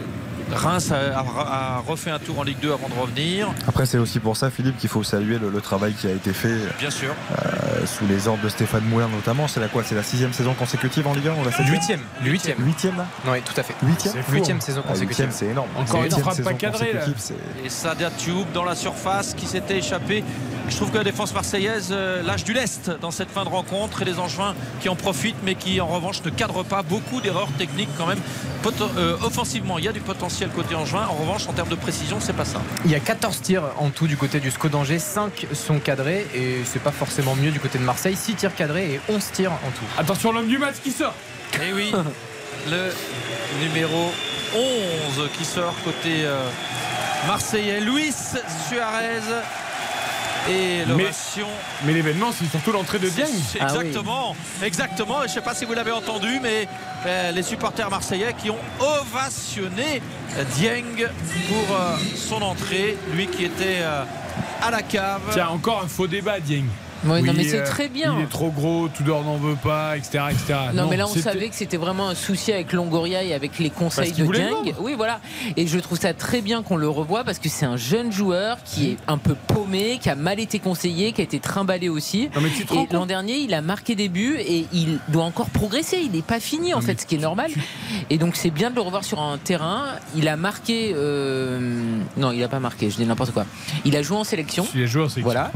Reims 0.53 0.93
a, 0.93 1.83
refait 1.87 2.11
un 2.11 2.19
tour 2.19 2.39
en 2.39 2.43
Ligue 2.43 2.59
2 2.61 2.73
avant 2.73 2.89
de 2.89 2.95
revenir. 3.01 3.49
Après, 3.69 3.87
c'est 3.87 3.99
aussi 3.99 4.19
pour 4.21 4.37
ça, 4.37 4.51
Philippe, 4.51 4.77
qu'il 4.79 4.89
faut 4.89 5.03
saluer 5.03 5.39
le, 5.39 5.51
le 5.51 5.61
travail 5.61 5.93
qui 5.95 6.07
a 6.07 6.11
été 6.11 6.33
fait 6.33 6.57
Bien 6.79 6.91
sûr. 6.91 7.11
euh, 7.45 7.87
sous 7.87 8.07
les 8.07 8.29
ordres 8.29 8.43
de 8.43 8.49
Stéphane 8.49 8.85
Moulin, 8.85 9.09
notamment. 9.09 9.49
C'est 9.49 9.61
la 9.61 9.69
quoi? 9.69 9.83
C'est 9.85 9.95
la 9.95 10.03
sixième 10.03 10.33
saison 10.33 10.55
consécutive 10.55 11.07
en 11.07 11.15
Ligue 11.15 11.29
1 11.29 11.33
ou 11.41 11.45
la 11.45 11.53
septième 11.53 11.71
Huitième. 11.75 12.01
Huitième. 12.23 12.59
Huitième, 12.65 12.97
là? 12.97 13.07
Oui, 13.27 13.39
tout 13.43 13.59
à 13.59 13.63
fait. 13.63 13.75
Huitième? 13.83 14.15
Fou, 14.23 14.33
Huitième 14.33 14.57
hein. 14.57 14.61
saison 14.61 14.83
Ah, 14.85 14.89
consécutive. 14.93 15.29
c'est 15.31 15.47
énorme. 15.47 15.69
Encore 15.77 16.05
une 16.05 16.11
frappe 16.11 16.43
pas 16.43 16.55
cadrée, 16.55 16.93
là. 16.93 17.01
Et 17.65 17.69
Sadia 17.69 18.11
Tube 18.11 18.47
dans 18.53 18.65
la 18.65 18.75
surface 18.75 19.35
qui 19.35 19.47
s'était 19.47 19.79
échappé. 19.79 20.25
Je 20.71 20.77
trouve 20.77 20.93
que 20.93 20.99
la 20.99 21.05
défense 21.05 21.35
marseillaise 21.35 21.89
euh, 21.91 22.23
lâche 22.23 22.45
du 22.45 22.53
lest 22.53 22.91
dans 23.01 23.11
cette 23.11 23.31
fin 23.31 23.45
de 23.45 23.49
rencontre 23.49 24.03
et 24.03 24.05
les 24.05 24.21
Angevins 24.21 24.55
qui 24.81 24.89
en 24.89 24.95
profitent 24.95 25.43
mais 25.43 25.57
qui 25.57 25.81
en 25.81 25.89
revanche 25.89 26.23
ne 26.25 26.31
cadrent 26.31 26.65
pas. 26.65 26.83
Beaucoup 26.83 27.21
d'erreurs 27.21 27.51
techniques 27.59 27.91
quand 27.99 28.07
même. 28.07 28.21
Euh, 28.97 29.17
offensivement, 29.23 29.79
il 29.79 29.85
y 29.85 29.89
a 29.89 29.93
du 29.93 30.01
potentiel 30.01 30.49
côté 30.51 30.77
Angevin. 30.77 31.07
En 31.11 31.15
revanche, 31.15 31.49
en 31.49 31.53
termes 31.53 31.69
de 31.69 31.75
précision, 31.75 32.19
c'est 32.21 32.35
pas 32.35 32.45
ça. 32.45 32.63
Il 32.85 32.91
y 32.91 32.95
a 32.95 33.01
14 33.01 33.43
tirs 33.43 33.65
en 33.79 33.91
tout 33.91 34.07
du 34.07 34.17
côté 34.17 34.39
du 34.39 34.51
SCO 34.51 34.69
d'Angers, 34.69 35.01
5 35.01 35.49
sont 35.53 35.81
cadrés 35.81 36.27
et 36.35 36.63
c'est 36.65 36.83
pas 36.83 36.93
forcément 36.93 37.35
mieux 37.35 37.51
du 37.51 37.59
côté 37.59 37.79
de 37.79 37.85
Marseille. 37.85 38.15
6 38.17 38.35
tirs 38.37 38.55
cadrés 38.55 38.95
et 38.95 39.01
11 39.13 39.33
tirs 39.33 39.53
en 39.53 39.71
tout. 39.71 39.85
attention, 39.99 40.33
l'homme 40.33 40.49
du 40.49 40.59
match 40.59 40.77
qui 40.83 40.93
sort. 40.93 41.15
Et 41.55 41.73
oui, 41.73 41.93
le 42.71 42.93
numéro 43.61 44.13
11 44.55 45.29
qui 45.37 45.45
sort 45.45 45.75
côté 45.85 46.25
euh, 46.25 46.39
marseillais, 47.27 47.81
Luis 47.81 48.15
Suarez. 48.69 49.43
Et 50.49 50.85
l'ovation. 50.87 51.47
Mais 51.85 51.93
l'événement, 51.93 52.33
c'est 52.33 52.47
surtout 52.47 52.73
l'entrée 52.73 52.99
de 52.99 53.09
Dieng. 53.09 53.27
Ah 53.61 53.67
oui. 53.73 53.87
Exactement, 53.87 54.37
exactement. 54.63 55.19
Et 55.23 55.27
Je 55.27 55.31
ne 55.31 55.35
sais 55.35 55.41
pas 55.41 55.55
si 55.55 55.65
vous 55.65 55.75
l'avez 55.75 55.93
entendu, 55.93 56.41
mais 56.43 56.69
euh, 57.07 57.33
les 57.33 57.43
supporters 57.43 57.91
marseillais 57.91 58.35
qui 58.41 58.51
ont 58.51 58.59
ovationné 58.79 60.03
Dieng 60.57 61.09
pour 61.49 61.77
euh, 61.77 61.97
son 62.17 62.43
entrée, 62.43 62.97
lui 63.13 63.27
qui 63.27 63.45
était 63.45 63.81
euh, 63.81 64.05
à 64.63 64.71
la 64.71 64.83
cave. 64.83 65.23
Tiens, 65.33 65.49
encore 65.49 65.83
un 65.85 65.89
faux 65.89 66.07
débat, 66.07 66.41
Dieng. 66.41 66.65
Ouais, 67.05 67.23
non, 67.23 67.33
Oui, 67.33 67.37
mais 67.39 67.45
c'est 67.45 67.61
euh, 67.61 67.67
très 67.67 67.89
bien. 67.89 68.15
Il 68.19 68.25
est 68.25 68.29
trop 68.29 68.51
gros, 68.51 68.89
Tudor 68.89 69.25
n'en 69.25 69.37
veut 69.37 69.57
pas, 69.57 69.97
etc. 69.97 70.25
etc. 70.31 70.55
Non, 70.75 70.87
mais 70.89 70.97
là, 70.97 71.07
on 71.07 71.15
savait 71.15 71.49
que 71.49 71.55
c'était 71.55 71.77
vraiment 71.77 72.09
un 72.09 72.15
souci 72.15 72.53
avec 72.53 72.73
Longoria 72.73 73.23
et 73.23 73.33
avec 73.35 73.59
les 73.59 73.71
conseils 73.71 74.13
de 74.13 74.25
vendre. 74.25 74.73
Oui, 74.81 74.95
voilà. 74.97 75.21
Et 75.57 75.67
je 75.67 75.79
trouve 75.79 75.99
ça 75.99 76.13
très 76.15 76.41
bien 76.41 76.63
qu'on 76.63 76.77
le 76.77 76.89
revoie 76.89 77.25
parce 77.25 77.39
que 77.39 77.49
c'est 77.49 77.67
un 77.67 77.77
jeune 77.77 78.13
joueur 78.13 78.59
qui 78.65 78.91
est 78.91 78.97
un 79.09 79.19
peu 79.19 79.35
paumé, 79.47 79.99
qui 80.01 80.11
a 80.11 80.15
mal 80.15 80.41
été 80.41 80.59
conseillé, 80.59 81.13
qui 81.13 81.21
a 81.21 81.25
été 81.25 81.41
trimballé 81.41 81.89
aussi. 81.89 82.29
Non, 82.35 82.41
mais 82.43 82.51
tu 82.51 82.67
te 82.67 82.75
Et 82.75 82.87
l'an 82.93 83.07
dernier, 83.07 83.39
il 83.39 83.55
a 83.55 83.63
marqué 83.63 83.95
des 83.95 84.09
buts 84.09 84.37
et 84.39 84.67
il 84.73 84.99
doit 85.09 85.25
encore 85.25 85.51
progresser. 85.51 85.99
Il 86.03 86.13
n'est 86.13 86.23
pas 86.23 86.41
fini, 86.41 86.75
en 86.75 86.81
Non, 86.81 86.87
fait, 86.87 87.01
ce 87.01 87.07
qui 87.07 87.15
est 87.15 87.19
normal. 87.19 87.51
Et 88.11 88.19
donc, 88.19 88.37
c'est 88.37 88.51
bien 88.51 88.71
de 88.71 88.75
le 88.75 88.81
revoir 88.83 89.05
sur 89.05 89.21
un 89.21 89.39
terrain. 89.39 89.87
Il 90.17 90.29
a 90.29 90.37
marqué. 90.37 90.93
euh, 90.95 91.59
Non, 92.17 92.33
il 92.33 92.41
n'a 92.41 92.49
pas 92.49 92.61
marqué, 92.61 92.91
je 92.91 92.97
dis 92.97 93.07
n'importe 93.07 93.33
quoi. 93.33 93.47
Il 93.85 93.97
a 93.97 94.03
joué 94.03 94.17
en 94.17 94.25
sélection. 94.25 94.67
Les 94.75 94.87
joueurs, 94.87 95.11
c'est 95.11 95.21
Voilà. 95.21 95.51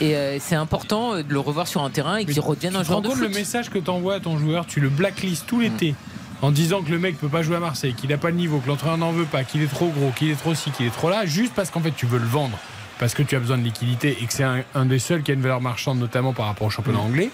Et 0.00 0.16
euh, 0.16 0.38
c'est 0.40 0.54
important 0.72 1.14
euh, 1.14 1.22
de 1.22 1.32
le 1.32 1.38
revoir 1.40 1.68
sur 1.68 1.82
un 1.82 1.90
terrain 1.90 2.16
et 2.16 2.24
qu'il 2.24 2.40
redevienne 2.40 2.76
un 2.76 2.80
Tu 2.80 2.86
joueur 2.86 3.02
de 3.02 3.08
foot. 3.08 3.20
le 3.20 3.28
message 3.28 3.68
que 3.70 3.78
t'envoies 3.78 4.14
à 4.14 4.20
ton 4.20 4.38
joueur 4.38 4.66
Tu 4.66 4.80
le 4.80 4.88
blacklistes 4.88 5.46
tout 5.46 5.60
l'été 5.60 5.94
en 6.40 6.50
disant 6.50 6.82
que 6.82 6.90
le 6.90 6.98
mec 6.98 7.18
peut 7.18 7.28
pas 7.28 7.42
jouer 7.42 7.56
à 7.56 7.60
Marseille, 7.60 7.94
qu'il 7.94 8.12
a 8.12 8.18
pas 8.18 8.30
le 8.30 8.36
niveau, 8.36 8.58
que 8.58 8.66
l'entraîneur 8.68 8.98
n'en 8.98 9.12
veut 9.12 9.26
pas, 9.26 9.44
qu'il 9.44 9.62
est 9.62 9.70
trop 9.72 9.88
gros, 9.90 10.10
qu'il 10.10 10.28
est 10.30 10.34
trop 10.34 10.54
ci, 10.56 10.70
qu'il 10.72 10.86
est 10.86 10.90
trop 10.90 11.08
là, 11.08 11.24
juste 11.24 11.52
parce 11.54 11.70
qu'en 11.70 11.80
fait 11.80 11.92
tu 11.92 12.04
veux 12.06 12.18
le 12.18 12.26
vendre, 12.26 12.58
parce 12.98 13.14
que 13.14 13.22
tu 13.22 13.36
as 13.36 13.38
besoin 13.38 13.58
de 13.58 13.62
liquidité 13.62 14.16
et 14.20 14.26
que 14.26 14.32
c'est 14.32 14.42
un, 14.42 14.62
un 14.74 14.84
des 14.86 14.98
seuls 14.98 15.22
qui 15.22 15.30
a 15.30 15.34
une 15.34 15.40
valeur 15.42 15.60
marchande, 15.60 15.98
notamment 16.00 16.32
par 16.32 16.46
rapport 16.46 16.66
au 16.66 16.70
championnat 16.70 16.98
anglais. 16.98 17.30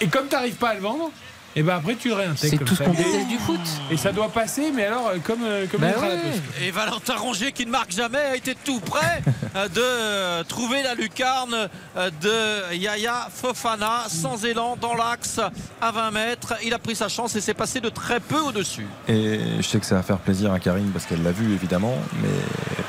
Et 0.00 0.06
comme 0.06 0.28
tu 0.28 0.34
n'arrives 0.36 0.54
pas 0.54 0.70
à 0.70 0.74
le 0.74 0.80
vendre, 0.80 1.10
et 1.54 1.62
ben 1.62 1.76
après 1.76 1.94
tu 1.96 2.08
le 2.08 2.14
réintègres. 2.14 2.38
C'est 2.38 2.56
comme 2.56 2.66
tout 2.66 2.74
ce 2.74 2.82
ça. 2.82 2.84
qu'on 2.84 2.94
déteste 2.94 3.28
du 3.28 3.38
foot. 3.38 3.60
Et 3.90 3.96
ça 3.96 4.12
doit 4.12 4.28
passer, 4.30 4.72
mais 4.74 4.86
alors 4.86 5.08
euh, 5.08 5.18
comme, 5.22 5.42
euh, 5.44 5.66
comme 5.70 5.82
la 5.82 5.98
ouais. 5.98 6.18
Et 6.62 6.70
Valentin 6.70 7.16
Rongier 7.16 7.52
qui 7.52 7.66
ne 7.66 7.70
marque 7.70 7.92
jamais 7.92 8.18
a 8.18 8.36
été 8.36 8.54
tout 8.54 8.80
près 8.80 9.22
euh, 9.56 9.68
de 9.68 10.44
trouver 10.44 10.82
la 10.82 10.94
lucarne 10.94 11.68
de 11.96 12.74
Yaya 12.74 13.28
Fofana 13.34 14.04
sans 14.08 14.44
élan 14.44 14.76
dans 14.80 14.94
l'axe 14.94 15.40
à 15.80 15.90
20 15.90 16.10
mètres. 16.10 16.54
Il 16.64 16.72
a 16.74 16.78
pris 16.78 16.94
sa 16.94 17.08
chance 17.08 17.36
et 17.36 17.40
s'est 17.40 17.54
passé 17.54 17.80
de 17.80 17.88
très 17.88 18.20
peu 18.20 18.40
au-dessus. 18.40 18.86
Et 19.08 19.40
je 19.58 19.62
sais 19.62 19.78
que 19.78 19.86
ça 19.86 19.96
va 19.96 20.02
faire 20.02 20.18
plaisir 20.18 20.52
à 20.52 20.58
Karine 20.58 20.90
parce 20.92 21.06
qu'elle 21.06 21.22
l'a 21.22 21.32
vu 21.32 21.52
évidemment, 21.52 21.96
mais 22.22 22.28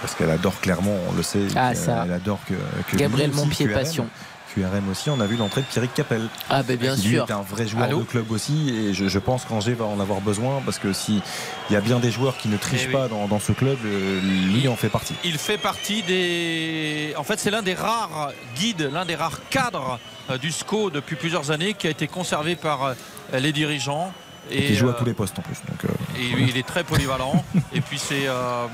parce 0.02 0.16
qu'elle 0.16 0.32
adore 0.32 0.60
Clermont, 0.62 0.98
on 1.10 1.14
le 1.16 1.24
sait. 1.24 1.48
Ah, 1.56 1.76
ça. 1.76 2.04
Elle 2.06 2.14
adore 2.14 2.40
que, 2.48 2.54
que 2.92 2.98
Gabriel 2.98 3.32
Montpied, 3.32 3.68
passion. 3.68 4.08
QRM 4.54 4.90
aussi, 4.90 5.10
on 5.10 5.20
a 5.20 5.26
vu 5.26 5.36
l'entrée 5.36 5.62
de 5.62 5.66
Pierrick 5.68 5.94
Capel. 5.94 6.28
Ah, 6.50 6.64
ben 6.64 6.78
bien 6.78 6.96
qui, 6.96 7.08
lui, 7.08 7.16
sûr. 7.16 7.26
est 7.28 7.32
un 7.32 7.42
vrai 7.42 7.68
joueur 7.68 7.84
Allô 7.84 8.00
de 8.00 8.04
club 8.04 8.32
aussi, 8.32 8.70
et 8.70 8.94
je, 8.94 9.08
je 9.08 9.20
pense 9.20 9.46
qu'Angers 9.46 9.74
va 9.74 9.86
en 9.86 10.00
avoir 10.00 10.22
besoin 10.22 10.62
parce 10.66 10.80
que 10.80 10.94
si 10.94 11.22
il 11.70 11.74
y 11.74 11.76
a 11.76 11.82
bien 11.82 12.00
des 12.00 12.12
joueurs 12.12 12.38
qui 12.38 12.48
ne 12.48 12.58
trichent 12.58 12.84
Eh 12.86 12.88
oui. 12.88 12.94
pas 12.94 13.08
dans, 13.08 13.28
dans 13.28 13.40
ce 13.40 13.52
club, 13.52 13.78
euh, 13.86 14.22
lui 14.54 14.68
en 14.68 14.76
fait 14.76 14.90
partie. 14.90 15.16
Il 15.24 15.38
fait 15.38 15.58
partie 15.58 16.04
des. 16.04 17.14
En 17.18 17.24
fait, 17.24 17.40
c'est 17.40 17.52
l'un 17.52 17.62
des 17.64 17.74
rares 17.74 18.32
guides, 18.56 18.90
l'un 18.94 19.06
des 19.06 19.16
rares 19.16 19.40
cadres 19.50 20.00
euh, 20.30 20.38
du 20.38 20.52
SCO 20.52 20.90
depuis 20.90 21.16
plusieurs 21.16 21.52
années 21.52 21.74
qui 21.74 21.88
a 21.88 21.90
été 21.90 22.08
conservé 22.08 22.56
par 22.56 22.84
euh, 22.84 22.94
les 23.40 23.52
dirigeants. 23.52 24.12
Et, 24.52 24.66
qui 24.68 24.76
joue 24.76 24.90
à 24.90 24.94
tous 24.94 25.06
les 25.06 25.14
postes 25.14 25.40
en 25.40 25.42
plus. 25.42 25.56
Donc, 25.70 25.86
euh, 25.86 26.20
et 26.20 26.50
il 26.50 26.58
est 26.58 26.68
très 26.68 26.84
polyvalent. 26.84 27.44
et 27.74 27.82
puis 27.82 27.98
c'est 27.98 28.28
euh, 28.28 28.66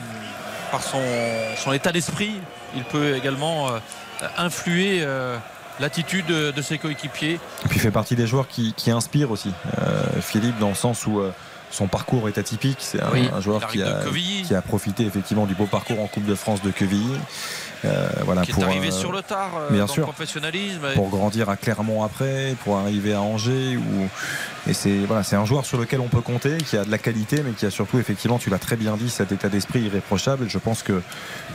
par 0.71 0.81
son, 0.83 1.01
son 1.57 1.71
état 1.73 1.91
d'esprit, 1.91 2.33
il 2.75 2.83
peut 2.83 3.15
également 3.15 3.67
euh, 3.69 3.79
influer 4.37 5.01
euh, 5.01 5.37
l'attitude 5.79 6.25
de, 6.25 6.51
de 6.51 6.61
ses 6.61 6.77
coéquipiers. 6.77 7.39
Et 7.65 7.67
puis 7.67 7.77
il 7.77 7.81
fait 7.81 7.91
partie 7.91 8.15
des 8.15 8.27
joueurs 8.27 8.47
qui, 8.47 8.73
qui 8.73 8.91
inspirent 8.91 9.31
aussi. 9.31 9.51
Euh, 9.79 10.21
Philippe, 10.21 10.57
dans 10.59 10.69
le 10.69 10.75
sens 10.75 11.05
où 11.07 11.19
euh, 11.19 11.31
son 11.71 11.87
parcours 11.87 12.27
est 12.27 12.37
atypique. 12.37 12.77
C'est 12.79 13.01
un, 13.01 13.09
Oui, 13.11 13.29
un 13.33 13.41
joueur 13.41 13.63
a, 13.63 13.67
qui 13.67 14.55
a 14.55 14.61
profité 14.61 15.05
effectivement 15.05 15.45
du 15.45 15.55
beau 15.55 15.65
parcours 15.65 15.99
en 15.99 16.07
Coupe 16.07 16.25
de 16.25 16.35
France 16.35 16.61
de 16.61 16.71
Quevilly. 16.71 17.11
Euh, 17.85 18.09
voilà, 18.25 18.41
qui 18.41 18.51
pour, 18.51 18.63
est 18.63 18.65
arrivé 18.65 18.89
euh, 18.89 18.91
sur 18.91 19.11
le 19.11 19.21
tard 19.21 19.51
euh, 19.57 19.69
bien 19.71 19.85
dans 19.85 19.87
sûr. 19.87 20.01
le 20.01 20.11
professionnalisme. 20.11 20.81
pour 20.95 21.09
grandir 21.09 21.49
à 21.49 21.55
Clermont 21.55 22.03
après, 22.03 22.55
pour 22.63 22.77
arriver 22.77 23.13
à 23.13 23.21
Angers. 23.21 23.77
Ou... 23.77 24.07
Et 24.67 24.73
c'est 24.73 24.97
voilà, 25.07 25.23
un 25.31 25.45
joueur 25.45 25.65
sur 25.65 25.77
lequel 25.77 26.01
on 26.01 26.09
peut 26.09 26.21
compter, 26.21 26.57
qui 26.57 26.77
a 26.77 26.83
de 26.83 26.91
la 26.91 26.97
qualité, 26.97 27.41
mais 27.43 27.51
qui 27.51 27.65
a 27.65 27.71
surtout, 27.71 27.97
effectivement, 27.97 28.37
tu 28.37 28.49
l'as 28.49 28.59
très 28.59 28.75
bien 28.75 28.97
dit, 28.97 29.09
cet 29.09 29.31
état 29.31 29.49
d'esprit 29.49 29.81
irréprochable. 29.81 30.45
Et 30.45 30.49
je 30.49 30.57
pense 30.57 30.83
que, 30.83 31.01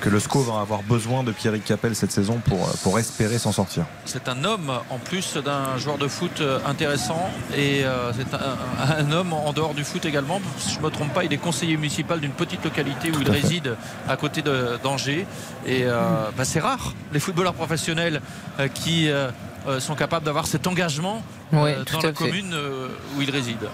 que 0.00 0.08
le 0.08 0.18
SCO 0.18 0.40
va 0.40 0.60
avoir 0.60 0.82
besoin 0.82 1.22
de 1.22 1.30
Pierrick 1.30 1.64
Capel 1.64 1.94
cette 1.94 2.12
saison 2.12 2.40
pour, 2.44 2.66
pour 2.82 2.98
espérer 2.98 3.38
s'en 3.38 3.52
sortir. 3.52 3.84
C'est 4.06 4.28
un 4.28 4.44
homme 4.44 4.72
en 4.90 4.98
plus 4.98 5.36
d'un 5.36 5.76
joueur 5.76 5.98
de 5.98 6.08
foot 6.08 6.42
intéressant 6.66 7.30
et 7.56 7.84
euh, 7.84 8.12
c'est 8.12 8.34
un, 8.34 8.98
un 8.98 9.12
homme 9.12 9.32
en 9.32 9.52
dehors 9.52 9.74
du 9.74 9.84
foot 9.84 10.04
également. 10.04 10.40
Si 10.58 10.74
je 10.74 10.78
ne 10.78 10.84
me 10.84 10.90
trompe 10.90 11.12
pas, 11.12 11.24
il 11.24 11.32
est 11.32 11.38
conseiller 11.38 11.76
municipal 11.76 12.20
d'une 12.20 12.32
petite 12.32 12.64
localité 12.64 13.10
où 13.10 13.20
il 13.20 13.28
à 13.28 13.32
réside 13.32 13.76
à 14.08 14.16
côté 14.16 14.42
d'Angers. 14.82 15.26
Et 15.66 15.82
euh, 15.84 16.13
bah, 16.36 16.44
c'est 16.44 16.60
rare 16.60 16.94
les 17.12 17.20
footballeurs 17.20 17.54
professionnels 17.54 18.20
euh, 18.58 18.68
qui 18.68 19.08
euh, 19.08 19.30
euh, 19.68 19.80
sont 19.80 19.94
capables 19.94 20.24
d'avoir 20.24 20.46
cet 20.46 20.66
engagement 20.66 21.22
euh, 21.52 21.84
dans 21.92 22.00
la 22.00 22.08
fait. 22.08 22.12
commune 22.14 22.52
euh, 22.54 22.88
où 23.16 23.22
il 23.22 23.30
réside. 23.30 23.68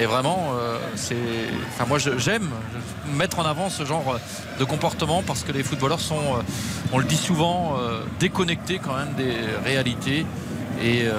Et 0.00 0.06
vraiment, 0.06 0.52
euh, 0.54 0.78
c'est. 0.94 1.16
Enfin, 1.74 1.84
moi, 1.88 1.98
j'aime 1.98 2.48
mettre 3.14 3.40
en 3.40 3.44
avant 3.44 3.68
ce 3.68 3.84
genre 3.84 4.18
de 4.58 4.64
comportement 4.64 5.22
parce 5.26 5.42
que 5.42 5.50
les 5.50 5.64
footballeurs 5.64 6.00
sont, 6.00 6.14
euh, 6.14 6.42
on 6.92 6.98
le 6.98 7.04
dit 7.04 7.16
souvent, 7.16 7.76
euh, 7.80 8.00
déconnectés 8.20 8.78
quand 8.78 8.94
même 8.96 9.12
des 9.16 9.34
réalités. 9.64 10.24
Et 10.80 11.02
euh, 11.06 11.12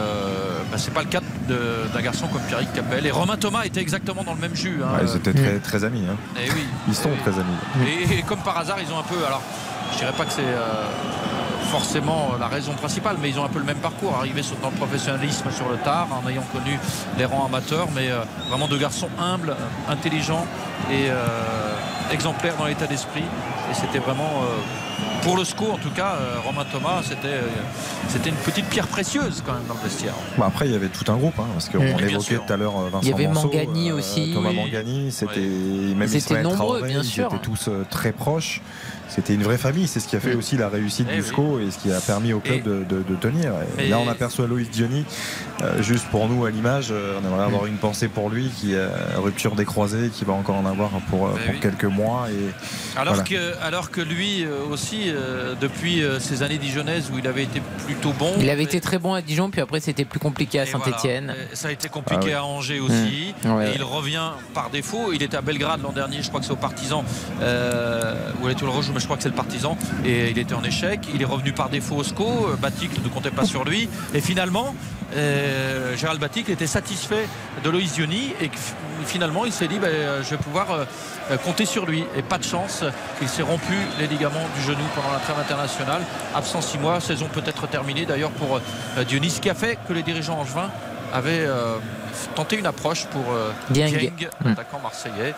bah, 0.72 0.78
c'est 0.78 0.94
pas 0.94 1.02
le 1.04 1.10
cas 1.10 1.20
d'un 1.50 2.02
garçon 2.02 2.28
comme 2.28 2.42
Pierrick 2.44 2.72
Capel. 2.72 3.06
Et 3.06 3.12
Romain 3.12 3.36
Thomas 3.36 3.64
était 3.66 3.82
exactement 3.82 4.24
dans 4.24 4.34
le 4.34 4.40
même 4.40 4.56
jus. 4.56 4.80
hein. 4.82 4.96
Ouais, 4.98 5.06
ils 5.12 5.18
étaient 5.18 5.34
très, 5.34 5.60
très 5.60 5.84
amis. 5.84 6.06
hein. 6.10 6.16
Eh 6.42 6.50
oui. 6.52 6.64
Ils 6.88 6.96
sont 6.96 7.10
très 7.22 7.34
amis. 7.38 7.58
Et, 7.86 8.20
et 8.20 8.22
comme 8.22 8.40
par 8.40 8.58
hasard, 8.58 8.78
ils 8.82 8.92
ont 8.94 9.00
un 9.00 9.04
peu. 9.04 9.18
Alors, 9.28 9.42
je 9.94 9.98
dirais 9.98 10.14
pas 10.18 10.26
que 10.26 10.32
c'est 10.32 10.42
euh, 10.42 10.86
forcément 11.72 12.32
la 12.40 12.48
raison 12.48 12.74
principale, 12.74 13.18
mais 13.22 13.30
ils 13.30 13.40
ont 13.40 13.46
un 13.46 13.50
peu 13.50 13.60
le 13.60 13.66
même 13.66 13.78
parcours. 13.78 14.16
Arrivés 14.16 14.42
dans 14.62 14.70
le 14.70 14.76
professionnalisme 14.76 15.52
sur 15.52 15.70
le 15.70 15.78
tard, 15.78 16.08
en 16.12 16.28
ayant 16.30 16.44
connu 16.54 16.80
les 17.18 17.26
rangs 17.26 17.46
amateurs, 17.46 17.88
mais 17.96 18.10
euh, 18.10 18.22
vraiment 18.50 18.68
deux 18.68 18.78
garçons 18.80 19.10
humbles, 19.20 19.56
intelligents 19.88 20.46
et 20.92 21.10
euh, 21.10 21.16
exemplaires 22.12 22.56
dans 22.58 22.66
l'état 22.66 22.88
d'esprit. 22.88 23.24
Et 23.72 23.74
c'était 23.76 24.00
vraiment. 24.00 24.24
euh, 24.44 24.58
pour 25.22 25.36
le 25.36 25.44
SCO 25.44 25.66
en 25.74 25.78
tout 25.78 25.90
cas, 25.92 26.14
euh, 26.20 26.38
Romain 26.46 26.66
Thomas, 26.72 27.02
c'était 27.04 27.28
euh, 27.28 27.42
c'était 28.08 28.30
une 28.30 28.36
petite 28.38 28.66
pierre 28.66 28.88
précieuse 28.88 29.44
quand 29.46 29.52
même 29.54 29.66
dans 29.68 29.74
le 29.74 29.82
vestiaire. 29.82 30.14
Bon, 30.38 30.46
après, 30.46 30.66
il 30.66 30.72
y 30.72 30.76
avait 30.76 30.88
tout 30.88 31.10
un 31.12 31.18
groupe, 31.18 31.38
hein, 31.40 31.46
parce 31.54 31.68
qu'on 31.70 31.80
Oui, 31.80 31.94
bien 31.94 32.08
évoquait 32.08 32.36
sûr. 32.36 32.46
tout 32.46 32.54
à 32.54 32.58
l'heure 32.58 32.72
Vincent 32.74 33.00
Il 33.04 33.10
y 33.10 33.14
avait 33.14 33.28
Manceau, 33.28 33.48
Mangani 33.48 33.92
aussi. 33.92 34.32
Thomas 34.34 34.50
Oui. 34.50 34.56
Mangani, 34.56 35.12
c'était 35.12 35.40
même 35.42 36.02
Ils 36.04 36.16
étaient 36.16 36.18
Ismaël 36.18 36.44
nombreux, 36.44 36.78
Traoré, 36.80 36.88
bien 36.94 37.02
ils 37.02 37.06
sûr. 37.06 37.28
étaient 37.28 37.38
tous 37.40 37.68
euh, 37.68 37.86
très 37.90 38.14
proches. 38.14 38.62
C'était 39.10 39.34
une 39.34 39.44
vraie 39.44 39.58
famille, 39.58 39.88
c'est 39.88 40.00
ce 40.00 40.08
qui 40.08 40.16
a 40.16 40.20
fait 40.20 40.36
aussi 40.36 40.56
la 40.56 40.70
réussite 40.70 41.08
Eh 41.12 41.16
du 41.16 41.22
oui. 41.22 41.28
SCO 41.28 41.60
et 41.60 41.72
ce 41.72 41.80
qui 41.80 41.92
a 41.92 42.00
permis 42.00 42.32
au 42.32 42.40
club 42.40 42.58
Et- 42.58 42.62
de, 42.62 42.84
de- 42.84 43.04
de 43.04 43.16
tenir. 43.16 43.52
Et 43.80 43.88
là, 43.90 43.98
on 44.00 44.08
aperçoit 44.08 44.46
Loïs 44.48 44.70
Diony, 44.70 45.04
euh, 45.64 45.82
juste 45.82 46.06
pour 46.12 46.28
nous 46.30 46.46
à 46.46 46.52
l'image, 46.52 46.90
euh, 46.92 47.20
on 47.22 47.28
aimerait 47.28 47.44
avoir 47.46 47.66
une 47.66 47.78
pensée 47.78 48.08
pour 48.08 48.30
lui, 48.30 48.50
qui 48.50 48.76
a 48.76 48.90
rupture 49.20 49.56
des 49.56 49.66
croisés, 49.66 50.10
qui 50.14 50.26
va 50.26 50.34
encore 50.34 50.56
en 50.58 50.66
avoir 50.66 50.92
pour, 51.10 51.26
euh, 51.28 51.32
Ben 51.36 51.42
pour 51.46 51.54
oui. 51.56 51.60
quelques 51.60 51.86
mois. 51.86 52.28
Et 52.30 53.00
Alors, 53.00 53.16
voilà. 53.16 53.28
que, 53.30 53.64
alors 53.64 53.90
que 53.92 54.02
lui 54.02 54.46
euh, 54.46 54.64
aussi, 54.72 55.06
euh, 55.08 55.56
depuis 55.60 56.04
euh, 56.04 56.20
ces 56.20 56.44
années 56.44 56.60
dijonnaises 56.60 57.10
où 57.12 57.18
il 57.18 57.28
avait 57.28 57.44
été 57.44 57.62
plutôt 57.88 58.14
bon, 58.14 58.34
Il 58.40 58.50
avait 58.50 58.64
été 58.64 58.80
très 58.80 59.00
bon 59.00 59.14
à 59.16 59.22
Dijon, 59.22 59.50
puis 59.50 59.62
après 59.62 59.80
c'était 59.80 60.06
plus 60.06 60.20
compliqué 60.20 60.60
à 60.60 60.66
Et 60.66 60.70
voilà. 60.70 60.86
Saint-Etienne. 60.86 61.36
Et 61.52 61.56
Ça 61.56 61.70
a 61.70 61.72
été 61.72 61.90
compliqué 61.90 62.22
Ah 62.26 62.26
oui. 62.28 62.34
à 62.34 62.44
Angers 62.46 62.80
aussi. 62.80 63.34
Mmh. 63.44 63.50
Ouais, 63.52 63.66
et 63.66 63.70
ouais. 63.70 63.72
il 63.76 63.84
revient 63.84 64.30
par 64.54 64.70
défaut. 64.70 65.12
Il 65.14 65.24
était 65.24 65.36
à 65.38 65.42
Belgrade 65.42 65.82
l'an 65.82 65.92
dernier, 65.92 66.22
je 66.22 66.28
crois 66.28 66.40
que 66.40 66.46
c'est 66.46 66.52
au 66.52 66.56
Partisan, 66.58 67.04
euh, 67.42 68.14
où 68.42 68.48
il 68.48 68.52
était 68.52 68.66
le 68.66 68.70
rejoue, 68.70 68.92
mais 68.94 68.99
je 69.00 69.06
crois 69.06 69.18
que 69.18 69.24
c'est 69.24 69.30
le 69.30 69.36
Partisan. 69.36 69.78
Et 70.06 70.30
il 70.30 70.38
était 70.38 70.54
en 70.54 70.64
échec. 70.64 71.00
Il 71.14 71.22
est 71.22 71.26
revenu 71.26 71.52
par 71.54 71.70
défaut 71.70 71.96
au 71.96 72.04
SCO. 72.04 72.50
Euh, 72.52 72.56
Batic 72.56 73.04
ne 73.04 73.10
comptait 73.10 73.32
pas 73.32 73.46
sur 73.46 73.64
lui. 73.64 73.90
Et 74.14 74.22
finalement, 74.22 74.76
euh, 75.16 75.96
Gérald 75.98 76.20
Batic 76.20 76.50
était 76.50 76.68
satisfait 76.68 77.28
de 77.64 77.70
Loïs 77.70 77.94
Diony. 77.94 78.34
Et 78.42 78.50
finalement, 79.06 79.46
il 79.46 79.52
s'est 79.54 79.68
dit 79.68 79.80
ben, 79.80 79.88
euh, 79.90 80.24
je 80.24 80.30
vais 80.32 80.38
pouvoir 80.38 80.68
euh, 80.72 81.38
compter 81.44 81.66
sur 81.66 81.86
lui. 81.86 82.04
Et 82.16 82.22
pas 82.22 82.38
de 82.38 82.44
chance, 82.44 82.84
il 83.22 83.28
s'est 83.30 83.42
rompu 83.42 83.74
les 84.00 84.08
ligaments 84.08 84.48
du 84.56 84.62
genou 84.62 84.84
pendant 84.96 85.12
la 85.12 85.20
trêve 85.20 85.40
internationale. 85.40 86.02
Absent 86.36 86.62
six 86.62 86.78
mois, 86.78 87.00
saison 87.00 87.28
peut-être 87.32 87.68
terminée 87.68 88.06
d'ailleurs 88.06 88.32
pour 88.32 88.58
euh, 88.58 89.04
Diony, 89.04 89.30
ce 89.30 89.42
qui 89.42 89.50
a 89.50 89.56
fait 89.56 89.78
que 89.88 89.94
les 89.94 90.04
dirigeants 90.04 90.40
angevins 90.40 90.70
avaient 91.12 91.48
tenté 92.36 92.56
une 92.58 92.68
approche 92.68 93.06
pour 93.06 93.24
Dieng. 93.72 93.88
Dieng, 93.90 94.30
Mm. 94.46 94.50
attaquant 94.50 94.80
marseillais. 94.80 95.34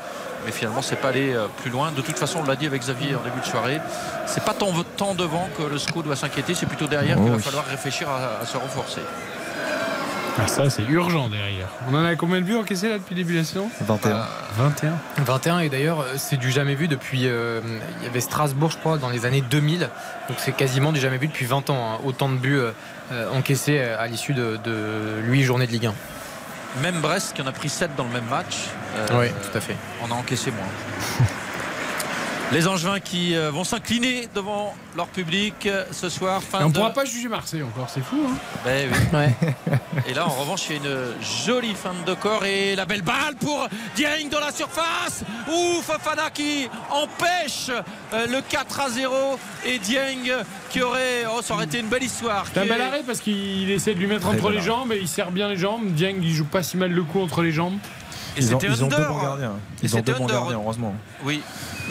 Mais 0.46 0.52
finalement, 0.52 0.82
c'est 0.82 0.96
pas 0.96 1.10
allé 1.10 1.34
euh, 1.34 1.48
plus 1.62 1.70
loin. 1.70 1.92
De 1.92 2.02
toute 2.02 2.18
façon, 2.18 2.40
on 2.44 2.48
l'a 2.48 2.56
dit 2.56 2.66
avec 2.66 2.82
Xavier 2.82 3.16
en 3.16 3.22
début 3.24 3.40
de 3.42 3.46
soirée. 3.46 3.80
C'est 4.26 4.44
pas 4.44 4.54
tant, 4.54 4.72
tant 4.98 5.14
devant 5.16 5.50
que 5.58 5.64
le 5.64 5.78
SCO 5.78 6.02
doit 6.02 6.16
s'inquiéter, 6.16 6.54
c'est 6.56 6.66
plutôt 6.66 6.88
derrière 6.88 7.18
Oh 7.20 7.22
qu'il 7.24 7.32
va 7.32 7.38
oui. 7.38 7.44
falloir 7.44 7.66
réfléchir 7.66 8.10
à, 8.10 8.42
à 8.42 8.46
se 8.46 8.58
renforcer. 8.58 9.02
Ah, 10.40 10.48
ça, 10.48 10.70
c'est 10.70 10.84
urgent 10.84 11.28
derrière. 11.30 11.68
On 11.90 11.94
en 11.94 12.06
a 12.06 12.16
combien 12.16 12.40
de 12.40 12.46
buts 12.46 12.56
encaissés 12.56 12.88
là 12.90 12.98
depuis 12.98 13.16
début 13.16 13.34
de 13.34 13.40
la 13.40 13.44
saison? 13.44 13.70
21. 13.82 14.26
21. 14.58 14.94
21 15.26 15.60
et 15.60 15.70
d'ailleurs 15.70 16.00
euh, 16.00 16.14
c'est 16.16 16.38
du 16.38 16.52
jamais 16.52 16.74
vu 16.74 16.88
depuis 16.88 17.28
euh, 17.28 17.60
il 18.00 18.06
y 18.06 18.08
avait 18.08 18.22
Strasbourg 18.22 18.72
je 18.72 18.78
crois 18.78 18.98
dans 18.98 19.10
les 19.10 19.26
années 19.26 19.42
2000 19.42 19.82
donc 19.82 20.38
c'est 20.40 20.54
quasiment 20.54 20.94
du 20.94 21.00
jamais 21.02 21.18
vu 21.18 21.28
depuis 21.28 21.46
20 21.46 21.70
ans 21.70 21.96
hein. 21.96 22.00
autant 22.06 22.30
de 22.30 22.36
buts 22.38 22.58
euh, 22.58 22.72
euh, 23.12 23.30
encaissés 23.34 23.78
euh, 23.80 24.00
à 24.02 24.08
l'issue 24.08 24.34
de, 24.34 24.58
de 24.64 25.22
8 25.26 25.44
journées 25.44 25.68
de 25.68 25.72
Ligue 25.74 25.88
1 25.88 25.94
Même 26.82 27.02
Brest 27.02 27.34
qui 27.34 27.42
en 27.42 27.48
a 27.48 27.52
pris 27.52 27.70
7 27.70 27.96
dans 27.96 28.04
le 28.06 28.12
même 28.12 28.26
match. 28.30 28.70
euh, 28.96 29.08
oui 29.20 29.28
tout 29.52 29.58
à 29.58 29.62
fait 29.62 29.76
On 30.04 30.12
a 30.12 30.16
encaissé 30.16 30.52
moins. 30.52 30.66
Les 32.52 32.68
Angevins 32.68 33.00
qui 33.00 33.34
euh, 33.34 33.50
vont 33.50 33.64
s'incliner 33.64 34.28
devant 34.36 34.76
leur 34.98 35.08
public 35.08 35.66
euh, 35.66 35.86
ce 35.92 36.10
soir. 36.10 36.44
Fin 36.44 36.66
on 36.66 36.70
de... 36.70 36.74
pourra 36.74 36.92
pas 36.92 37.06
juger 37.06 37.30
Marseille 37.30 37.64
encore, 37.64 37.90
c'est 37.90 38.04
fou. 38.04 38.18
Hein 38.28 38.36
Ben 38.66 38.90
oui. 38.92 39.18
Ouais. 39.18 39.34
Et 40.10 40.14
là, 40.14 40.28
en 40.28 40.32
revanche, 40.32 40.64
il 40.70 40.76
y 40.76 40.80
a 40.80 40.82
une 40.82 41.14
jolie 41.46 41.74
fin 41.74 41.94
de 42.06 42.14
corps 42.14 42.44
et 42.44 42.76
la 42.76 42.86
belle 42.86 43.04
balle 43.04 43.36
pour 43.40 43.70
Dieng 43.96 44.28
dans 44.30 44.42
la 44.42 44.52
surface. 44.52 45.24
Ouf, 45.48 45.86
Fofana 45.86 46.30
qui 46.30 46.68
empêche 46.90 47.70
euh, 48.14 48.28
le 48.28 48.42
4 48.42 48.80
à 48.82 48.90
0 48.90 49.16
et 49.66 49.80
Dieng 49.80 50.44
qui 50.70 50.82
aurait, 50.82 51.24
oh, 51.34 51.42
ça 51.42 51.54
aurait 51.54 51.66
été 51.66 51.80
une 51.80 51.88
belle 51.88 52.04
histoire. 52.04 52.46
C'est 52.54 52.60
un 52.60 52.66
bel 52.66 52.82
arrêt 52.82 53.04
parce 53.08 53.22
qu'il 53.22 53.72
essaie 53.72 53.94
de 53.94 54.00
lui 54.00 54.08
mettre 54.08 54.28
entre 54.28 54.50
les 54.50 54.62
jambes 54.62 54.92
et 54.92 55.00
il 55.00 55.08
serre 55.08 55.32
bien 55.32 55.48
les 55.48 55.58
jambes. 55.58 55.94
Dieng, 55.94 56.18
il 56.22 56.34
joue 56.34 56.46
pas 56.46 56.64
si 56.64 56.76
mal 56.76 56.92
le 56.92 57.04
coup 57.04 57.22
entre 57.22 57.44
les 57.44 57.54
jambes. 57.54 57.78
Et 58.38 58.40
Ils 58.42 58.56
ont, 58.56 58.60
c'était 58.60 58.74
ils 58.74 58.84
ont 58.84 58.88
deux 58.88 59.06
bons 59.06 59.22
gardiens. 59.22 59.52
Et 59.82 59.86
Ils 59.86 59.96
ont 59.96 60.00
deux 60.00 60.14
bons 60.14 60.26
gardiens, 60.26 60.58
heureusement. 60.58 60.94
Oui, 61.26 61.42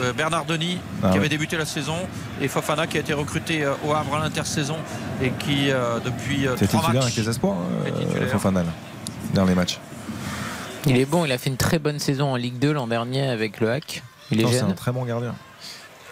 euh, 0.00 0.12
Bernard 0.12 0.44
Denis 0.46 0.78
Ah 1.02 1.10
qui 1.10 1.18
avait 1.18 1.28
débuté 1.28 1.56
la 1.56 1.66
saison 1.66 1.96
et 2.40 2.48
Fofana 2.48 2.86
qui 2.86 2.96
a 2.96 3.00
été 3.00 3.12
recruté 3.12 3.64
euh, 3.64 3.74
au 3.86 3.92
Havre 3.92 4.16
à 4.16 4.20
l'intersaison 4.20 4.76
et 5.22 5.30
qui 5.30 5.70
euh, 5.70 5.98
depuis 6.00 6.46
C'est 6.56 6.66
titulaire 6.68 6.94
matchs 6.94 7.02
avec 7.04 7.16
les 7.16 7.28
espoirs, 7.28 7.56
euh. 7.86 8.28
Fofana, 8.28 8.64
dans 9.34 9.44
les 9.44 9.54
matchs. 9.54 9.78
Il 10.86 10.96
est 10.96 11.04
bon, 11.04 11.26
il 11.26 11.32
a 11.32 11.38
fait 11.38 11.50
une 11.50 11.58
très 11.58 11.78
bonne 11.78 11.98
saison 11.98 12.32
en 12.32 12.36
Ligue 12.36 12.58
2 12.58 12.72
l'an 12.72 12.86
dernier 12.86 13.28
avec 13.28 13.60
le 13.60 13.70
Hack. 13.70 14.02
Il 14.30 14.40
est 14.40 14.44
Non, 14.44 14.50
C'est 14.50 14.60
un 14.60 14.72
très 14.72 14.92
bon 14.92 15.04
gardien. 15.04 15.34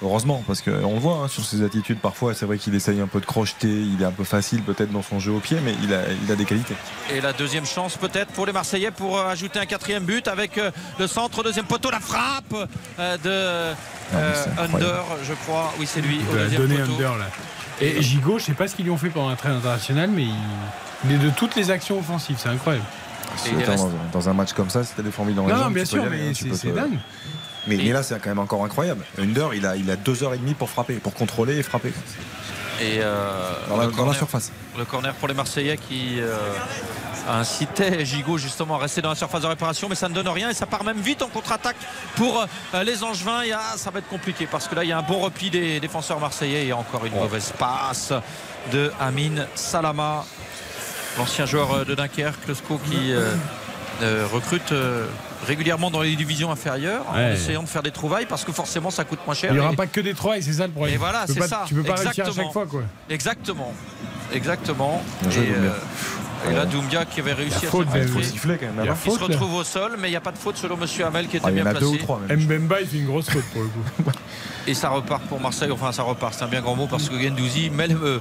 Heureusement, 0.03 0.45
parce 0.47 0.63
qu'on 0.63 0.71
le 0.95 1.01
voit 1.01 1.23
hein, 1.25 1.29
sur 1.29 1.45
ses 1.45 1.63
attitudes 1.65 1.99
parfois, 1.99 2.33
c'est 2.33 2.47
vrai 2.47 2.57
qu'il 2.59 2.75
essaye 2.75 3.01
un 3.01 3.09
peu 3.09 3.19
de 3.21 3.27
crocheter, 3.27 3.69
il 3.69 4.01
est 4.01 4.05
un 4.05 4.13
peu 4.13 4.23
facile 4.23 4.63
peut-être 4.63 4.93
dans 4.93 5.03
son 5.03 5.19
jeu 5.19 5.33
au 5.33 5.41
pied, 5.41 5.59
mais 5.65 5.75
il 5.83 5.93
a, 5.93 6.03
il 6.25 6.31
a 6.31 6.37
des 6.37 6.45
qualités. 6.45 6.75
Et 7.13 7.21
la 7.21 7.33
deuxième 7.33 7.67
chance 7.67 7.97
peut-être 7.97 8.31
pour 8.33 8.47
les 8.47 8.53
Marseillais 8.53 8.93
pour 8.93 9.19
euh, 9.19 9.27
ajouter 9.29 9.59
un 9.59 9.67
quatrième 9.67 10.05
but 10.05 10.29
avec 10.29 10.57
euh, 10.57 10.71
le 11.01 11.09
centre, 11.09 11.43
deuxième 11.43 11.65
poteau, 11.67 11.91
la 11.91 11.99
frappe 11.99 12.55
euh, 12.99 13.17
de 13.17 13.23
euh, 13.27 13.75
incroyable. 14.59 14.75
Under, 14.77 15.05
je 15.25 15.35
crois. 15.35 15.73
Oui, 15.81 15.87
c'est 15.89 16.01
lui 16.01 16.21
Il 16.21 16.29
au 16.29 16.39
deuxième 16.39 16.63
donner 16.63 16.77
poteau. 16.79 16.93
under 16.93 17.17
là. 17.19 17.25
Et 17.81 18.01
Gigot, 18.03 18.39
je 18.39 18.45
sais 18.45 18.55
pas 18.55 18.69
ce 18.69 18.77
qu'ils 18.77 18.85
lui 18.85 18.93
ont 18.93 18.97
fait 18.99 19.11
pendant 19.11 19.31
la 19.31 19.37
trêve 19.37 19.57
internationale, 19.57 20.11
mais 20.11 20.25
il... 20.25 20.31
il 21.07 21.13
est 21.13 21.19
de 21.19 21.31
toutes 21.31 21.57
les 21.57 21.71
actions 21.71 21.99
offensives, 21.99 22.37
c'est 22.39 22.49
incroyable. 22.49 22.85
Attends, 23.31 23.71
reste- 23.71 23.87
dans, 24.13 24.29
un 24.29 24.33
match 24.33 24.53
comme 24.53 24.71
ça, 24.71 24.83
si 24.85 24.95
t'as 24.97 25.03
des 25.03 25.11
formules 25.11 25.35
dans 25.35 25.47
les 25.47 25.53
Non, 25.53 25.65
non, 25.65 25.71
bien 25.71 25.85
sûr, 25.85 26.05
mais 26.11 26.29
hein, 26.29 26.33
c'est 26.35 26.49
peux 26.49 26.57
c'est 26.57 26.71
te- 26.71 26.75
dingue. 26.75 26.99
Mais, 27.69 27.77
mais 27.77 27.93
là, 27.93 28.03
c'est 28.03 28.19
quand 28.21 28.31
même 28.31 28.39
encore 28.39 28.65
incroyable. 28.65 29.05
Under, 29.19 29.53
il 29.55 29.65
a, 29.67 29.77
il 29.77 29.91
a 29.91 29.97
deux 29.97 30.23
heures 30.25 30.35
et 30.35 30.39
demie 30.39 30.55
pour 30.55 30.71
frapper, 30.71 30.95
pour 30.95 31.15
contrôler 31.15 31.57
et 31.59 31.63
frapper. 31.63 31.93
Et 32.81 32.99
euh, 33.01 33.53
Dans 33.69 33.77
la- 33.77 33.87
le 33.87 33.93
dans 33.93 34.07
la 34.07 34.15
surface. 34.15 34.51
Le 34.77 34.85
corner 34.85 35.13
pour 35.15 35.27
les 35.29 35.35
Marseillais 35.35 35.77
qui 35.77 36.21
euh, 36.21 36.37
incitait 37.29 38.05
Gigot 38.05 38.39
justement 38.39 38.77
à 38.77 38.79
rester 38.79 39.03
dans 39.03 39.09
la 39.11 39.15
surface 39.17 39.43
de 39.43 39.47
réparation, 39.49 39.89
mais 39.89 39.95
ça 39.97 40.09
ne 40.09 40.15
donne 40.15 40.29
rien 40.29 40.49
et 40.51 40.55
ça 40.55 40.67
part 40.67 40.85
même 40.85 41.01
vite 41.01 41.21
en 41.23 41.29
contre-attaque 41.29 41.77
pour 42.17 42.47
euh, 42.75 42.85
les 42.85 43.03
Angevins. 43.03 43.43
Et, 43.43 43.53
ah, 43.53 43.75
ça 43.77 43.91
va 43.91 43.99
être 43.99 44.09
compliqué 44.09 44.47
parce 44.47 44.69
que 44.69 44.75
là 44.77 44.85
il 44.85 44.91
y 44.91 44.93
a 44.93 44.99
un 44.99 45.03
bon 45.03 45.19
repli 45.19 45.51
des 45.51 45.81
défenseurs 45.81 46.21
marseillais 46.21 46.67
et 46.67 46.73
encore 46.73 47.05
une 47.05 47.15
mauvaise 47.15 47.53
passe 47.59 48.13
de 48.73 48.93
Amin 49.01 49.45
Salama, 49.57 50.25
l'ancien 51.19 51.47
joueur 51.47 51.73
euh, 51.73 51.85
de 51.85 51.95
Dunkerque, 51.97 52.47
le 52.47 52.55
SCO 52.55 52.79
qui 52.89 53.13
euh, 53.13 54.27
recrute 54.33 54.73
régulièrement 55.47 55.91
dans 55.91 56.03
les 56.03 56.17
divisions 56.17 56.51
inférieures 56.51 57.05
en 57.11 57.19
essayant 57.33 57.63
de 57.63 57.69
faire 57.69 57.83
des 57.83 57.91
trouvailles 57.91 58.27
parce 58.27 58.45
que 58.45 58.53
forcément 58.53 58.91
ça 58.91 59.05
coûte 59.05 59.21
moins 59.27 59.35
cher. 59.35 59.51
Il 59.53 59.55
n'y 59.55 59.61
aura 59.61 59.73
Et- 59.73 59.77
pas 59.77 59.87
que 59.87 60.01
des 60.01 60.11
et 60.11 60.43
c'est 60.43 60.53
ça 60.55 60.67
le 60.67 60.73
problème. 60.73 60.95
et 60.95 60.99
voilà, 60.99 61.25
c'est 61.27 61.41
ça. 61.43 61.65
Tu 61.67 61.75
peux 61.75 61.83
pas 61.83 61.95
réussir 61.95 62.09
à 62.25 62.29
Exactement. 62.29 62.45
chaque 62.45 62.53
fois, 62.53 62.67
quoi. 62.67 62.83
Exactement. 63.09 63.73
Exactement. 64.33 65.03
Et, 65.25 65.27
euh, 65.39 66.51
et 66.51 66.55
là, 66.55 66.67
Doumbia 66.67 67.05
qui 67.05 67.21
avait 67.21 67.33
réussi 67.33 67.67
à 67.67 67.71
faute, 67.71 67.89
se 67.91 68.23
siffler 68.23 68.59
quand 68.59 68.67
même, 68.67 68.75
Il, 68.85 68.93
il 69.07 69.13
se 69.13 69.19
là. 69.19 69.25
retrouve 69.27 69.55
au 69.55 69.65
sol, 69.65 69.93
mais 69.99 70.09
il 70.09 70.11
n'y 70.11 70.17
a 70.17 70.21
pas 70.21 70.33
de 70.33 70.39
faute 70.39 70.57
selon 70.57 70.77
Monsieur 70.77 71.07
Hamel 71.07 71.29
qui 71.29 71.37
était 71.39 71.47
Ah, 71.47 71.51
il 71.51 71.57
y 71.59 71.61
en 71.61 71.65
bien 71.65 71.71
a 71.71 71.75
deux 71.75 71.87
placé. 71.87 71.95
ou 71.95 71.99
trois 72.05 72.21
même. 72.29 72.41
Mbemba, 72.45 72.81
il 72.83 72.87
fait 72.87 72.99
une 72.99 73.07
grosse 73.07 73.31
faute 73.31 73.45
pour 73.53 73.63
le 73.63 73.69
coup. 73.69 74.11
Et 74.67 74.75
ça 74.75 74.91
repart 74.91 75.23
pour 75.25 75.41
Marseille. 75.41 75.71
Enfin, 75.71 75.93
ça 75.93 76.03
repart, 76.03 76.35
c'est 76.35 76.45
un 76.45 76.49
bien 76.49 76.61
grand 76.61 76.77
mot 76.77 76.87
parce 76.87 77.09
que 77.09 77.19
Gendouzi 77.19 77.71
le, 77.71 77.87
le 77.95 78.21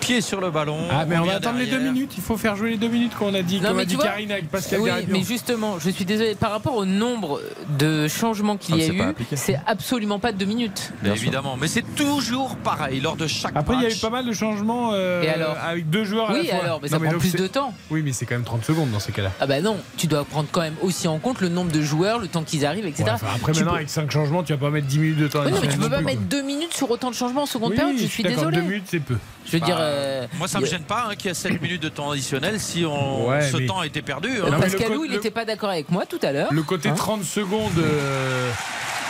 pied 0.00 0.20
sur 0.20 0.40
le 0.40 0.50
ballon. 0.50 0.78
Ah, 0.90 1.04
mais 1.06 1.18
on 1.18 1.24
va 1.24 1.34
attendre 1.36 1.58
les 1.58 1.66
deux 1.66 1.78
minutes. 1.80 2.12
Il 2.16 2.22
faut 2.22 2.36
faire 2.36 2.56
jouer 2.56 2.70
les 2.70 2.76
deux 2.76 2.88
minutes 2.88 3.14
qu'on 3.14 3.34
a 3.34 3.42
dit, 3.42 3.60
Non, 3.60 3.68
comme 3.68 3.76
mais 3.78 3.82
a 3.82 3.86
tu 3.86 3.90
dit 3.90 3.96
vois- 3.96 4.04
Karine 4.06 4.32
avec 4.32 4.50
Pascal 4.50 4.80
Oui, 4.80 4.90
mais 5.08 5.22
justement, 5.22 5.78
je 5.78 5.90
suis 5.90 6.04
désolé, 6.04 6.34
par 6.34 6.50
rapport 6.50 6.74
au 6.76 6.84
nombre 6.84 7.40
de 7.78 8.08
changements 8.08 8.56
qu'il 8.56 8.74
Ah, 8.74 8.78
y 8.78 8.90
a 8.90 8.92
eu, 8.92 9.14
c'est 9.34 9.58
absolument 9.66 10.18
pas 10.18 10.32
deux 10.32 10.44
minutes. 10.46 10.92
Mais 11.02 11.10
évidemment, 11.10 11.56
mais 11.60 11.68
c'est 11.68 11.84
toujours 11.94 12.56
pareil 12.56 13.00
lors 13.00 13.16
de 13.16 13.26
chaque 13.26 13.52
Après, 13.56 13.74
il 13.76 13.82
y 13.82 13.86
a 13.86 13.90
eu 13.90 13.96
pas 13.96 14.10
mal 14.10 14.24
de 14.26 14.32
changements 14.32 14.90
euh, 14.92 15.22
Et 15.22 15.28
alors 15.28 15.56
avec 15.62 15.88
deux 15.90 16.04
joueurs 16.04 16.30
à 16.30 16.34
Oui, 16.34 16.46
la 16.46 16.54
fois. 16.56 16.64
alors, 16.64 16.80
mais 16.82 16.88
ça 16.88 16.98
Non, 16.98 17.08
prend 17.08 17.18
plus 17.18 17.32
de 17.34 17.46
temps. 17.46 17.72
Oui, 17.90 18.02
mais 18.04 18.12
c'est 18.12 18.26
quand 18.26 18.34
même 18.34 18.44
30 18.44 18.64
secondes 18.64 18.90
dans 18.90 19.00
ces 19.00 19.12
cas-là. 19.12 19.30
Ah 19.40 19.46
bah 19.46 19.60
non, 19.60 19.76
tu 19.96 20.06
dois 20.06 20.24
prendre 20.24 20.48
quand 20.52 20.60
même 20.62 20.76
aussi 20.82 21.08
en 21.08 21.18
compte 21.18 21.40
le 21.40 21.48
nombre 21.48 21.72
de 21.72 21.80
joueurs, 21.82 22.18
le 22.18 22.28
temps 22.28 22.42
qu'ils 22.42 22.64
arrivent, 22.66 22.86
etc. 22.86 23.04
Ouais, 23.04 23.10
enfin, 23.12 23.26
après, 23.34 23.52
Tu 23.52 23.58
maintenant, 23.60 23.72
peux- 23.72 23.76
avec 23.78 23.90
5 23.90 24.10
changements, 24.10 24.42
tu 24.42 24.52
vas 24.52 24.58
pas 24.58 24.70
mettre 24.70 24.86
10 24.86 24.98
minutes 24.98 25.18
de 25.18 25.28
temps. 25.28 25.40
Oui, 25.44 25.52
non, 25.52 25.58
mais 25.62 25.68
tu 25.68 25.78
peux 25.78 25.90
pas 25.90 26.00
mettre 26.00 26.18
quoi. 26.18 26.26
deux 26.30 26.42
minutes 26.42 26.74
sur 26.74 26.90
autant 26.90 27.10
de 27.10 27.14
changements 27.14 27.42
en 27.42 27.46
seconde 27.46 27.74
période, 27.74 27.96
je 27.98 28.06
suis 28.06 28.22
désolé. 28.22 28.56
Deux 28.56 28.62
minutes, 28.62 28.84
c'est 28.86 29.00
peu. 29.00 29.16
Je 29.46 29.52
veux 29.52 29.60
dire. 29.60 29.76
Bah, 29.76 29.82
euh, 29.82 30.26
Moi, 30.38 30.48
ça 30.48 30.58
il 30.58 30.62
me 30.62 30.66
gêne 30.66 30.82
pas 30.82 31.06
hein, 31.08 31.14
qu'il 31.16 31.28
y 31.28 31.30
a 31.30 31.34
7 31.34 31.60
minutes 31.62 31.82
de 31.82 31.88
temps 31.88 32.10
additionnel 32.10 32.58
si 32.60 32.84
on, 32.84 33.28
Ouais, 33.28 33.42
ce 33.50 33.56
mais- 33.58 33.66
temps 33.66 33.80
a 33.80 33.86
été 33.86 34.02
perdu. 34.02 34.28
hein. 34.42 34.50
Non, 34.50 34.56
le 34.56 34.62
Pascalou, 34.62 35.04
il 35.04 35.10
le- 35.10 35.16
n'était 35.16 35.30
pas 35.30 35.44
d'accord 35.44 35.70
avec 35.70 35.88
moi 35.90 36.04
tout 36.06 36.18
à 36.22 36.32
l'heure. 36.32 36.52
Le 36.52 36.62
côté 36.62 36.88
Hein 36.88 36.94
30 36.96 37.24
secondes 37.24 37.78
euh, 37.78 38.50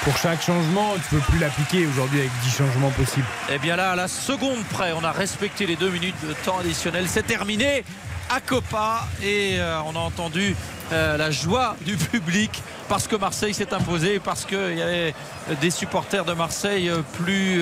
pour 0.04 0.16
chaque 0.18 0.42
changement, 0.42 0.94
tu 0.94 1.16
peux 1.16 1.22
plus 1.22 1.38
l'appliquer 1.38 1.86
aujourd'hui 1.86 2.20
avec 2.20 2.30
10 2.42 2.50
changements 2.50 2.90
possibles. 2.90 3.26
Eh 3.52 3.58
bien 3.58 3.76
là, 3.76 3.92
à 3.92 3.96
la 3.96 4.08
seconde 4.08 4.62
près, 4.70 4.92
on 4.92 5.02
a 5.04 5.10
respecté 5.12 5.66
les 5.66 5.76
deux 5.76 5.90
minutes 5.90 6.14
de 6.28 6.32
temps 6.44 6.58
additionnel. 6.58 7.06
C'est 7.08 7.26
terminé 7.26 7.82
à 8.30 8.40
Copa 8.40 9.06
et 9.22 9.56
euh, 9.58 9.78
on 9.86 9.96
a 9.96 10.00
entendu 10.00 10.54
euh, 10.92 11.16
la 11.16 11.30
joie 11.30 11.76
du 11.84 11.96
public 12.12 12.62
parce 12.88 13.08
que 13.08 13.16
Marseille 13.16 13.54
s'est 13.54 13.72
imposé, 13.74 14.20
parce 14.20 14.44
qu'il 14.44 14.76
y 14.78 14.82
avait 14.82 15.12
des 15.60 15.70
supporters 15.70 16.24
de 16.24 16.32
Marseille 16.34 16.88
plus, 17.14 17.60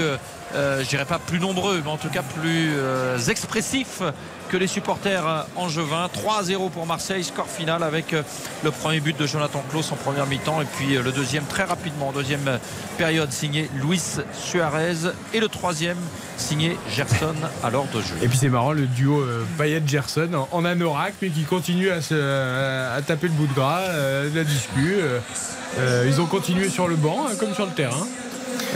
je 0.55 0.89
dirais 0.89 1.05
pas 1.05 1.18
plus 1.18 1.41
nombreux, 1.41 1.81
mais 1.84 1.91
en 1.91 1.97
tout 1.97 2.08
cas 2.08 2.23
plus 2.23 2.74
euh, 2.76 3.18
expressifs 3.18 4.02
que 4.50 4.57
les 4.57 4.66
supporters 4.66 5.26
euh, 5.26 5.42
angevins. 5.57 6.07
3-0 6.07 6.70
pour 6.70 6.86
Marseille, 6.86 7.24
score 7.24 7.49
final 7.49 7.83
avec 7.83 8.12
euh, 8.12 8.23
le 8.62 8.70
premier 8.70 9.00
but 9.00 9.18
de 9.18 9.26
Jonathan 9.26 9.65
Klaus 9.70 9.91
en 9.92 9.97
première 9.97 10.26
mi-temps 10.26 10.60
et 10.60 10.66
puis 10.76 10.97
euh, 10.97 11.02
le 11.02 11.12
deuxième 11.12 11.44
très 11.44 11.65
rapidement 11.65 12.08
en 12.08 12.12
deuxième 12.12 12.47
euh, 12.47 12.58
période 12.99 13.33
signé 13.33 13.68
Luis 13.83 14.18
Suarez 14.33 15.10
et 15.33 15.41
le 15.41 15.49
troisième 15.49 15.99
signé 16.36 16.76
Gerson 16.91 17.34
à 17.62 17.70
l'heure 17.70 17.86
de 17.92 18.00
jeu. 18.00 18.15
Et 18.23 18.28
puis 18.28 18.39
c'est 18.39 18.49
marrant, 18.49 18.73
le 18.73 18.86
duo 18.86 19.20
euh, 19.20 19.44
Payet-Gerson 19.58 20.47
en, 20.50 20.65
anorak, 20.65 21.15
mais 21.23 21.28
qui 21.28 21.44
continue 21.44 21.91
à, 21.91 21.97
à, 22.94 23.02
taper 23.02 23.28
le 23.28 23.34
bout 23.34 23.47
de 23.47 23.55
gras, 23.55 23.81
euh, 23.81 24.28
la 24.34 24.42
euh, 24.42 25.18
euh, 25.78 26.05
ils 26.07 26.20
ont 26.20 26.26
continué 26.26 26.68
sur 26.68 26.89
le 26.89 26.97
banc, 26.97 27.26
hein, 27.26 27.34
comme 27.39 27.55
sur 27.55 27.66
le 27.66 27.73
terrain. 27.73 28.07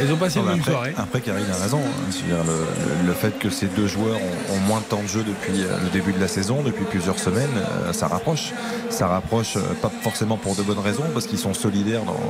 Ils 0.03 0.13
ont 0.13 0.17
passé 0.17 0.39
une 0.39 0.49
après, 0.49 0.71
soirée. 0.71 0.95
après, 0.97 1.21
Karine 1.21 1.47
a 1.53 1.63
raison. 1.63 1.79
hein. 1.79 2.11
C'est-à-dire 2.11 2.45
le, 3.07 3.13
fait 3.13 3.39
que 3.39 3.51
ces 3.51 3.67
deux 3.67 3.87
joueurs 3.87 4.17
ont, 4.17 4.55
ont 4.55 4.61
moins 4.61 4.79
de 4.81 4.85
temps 4.85 5.03
de 5.03 5.09
jeu 5.09 5.25
depuis 5.25 5.63
euh, 5.63 5.77
le 5.83 5.91
début 5.91 6.13
de 6.13 6.21
la 6.21 6.29
saison, 6.29 6.63
depuis 6.63 6.85
plusieurs 6.85 7.19
semaines, 7.19 7.51
euh, 7.57 7.93
ça 7.93 8.07
rapproche. 8.07 8.53
Ça 8.91 9.09
rapproche, 9.09 9.57
euh, 9.57 9.61
pas 9.83 9.91
forcément 10.03 10.37
pour 10.37 10.55
de 10.55 10.63
bonnes 10.63 10.79
raisons, 10.79 11.05
parce 11.13 11.27
qu'ils 11.27 11.39
sont 11.39 11.55
solidaires 11.55 12.03
dans, 12.05 12.21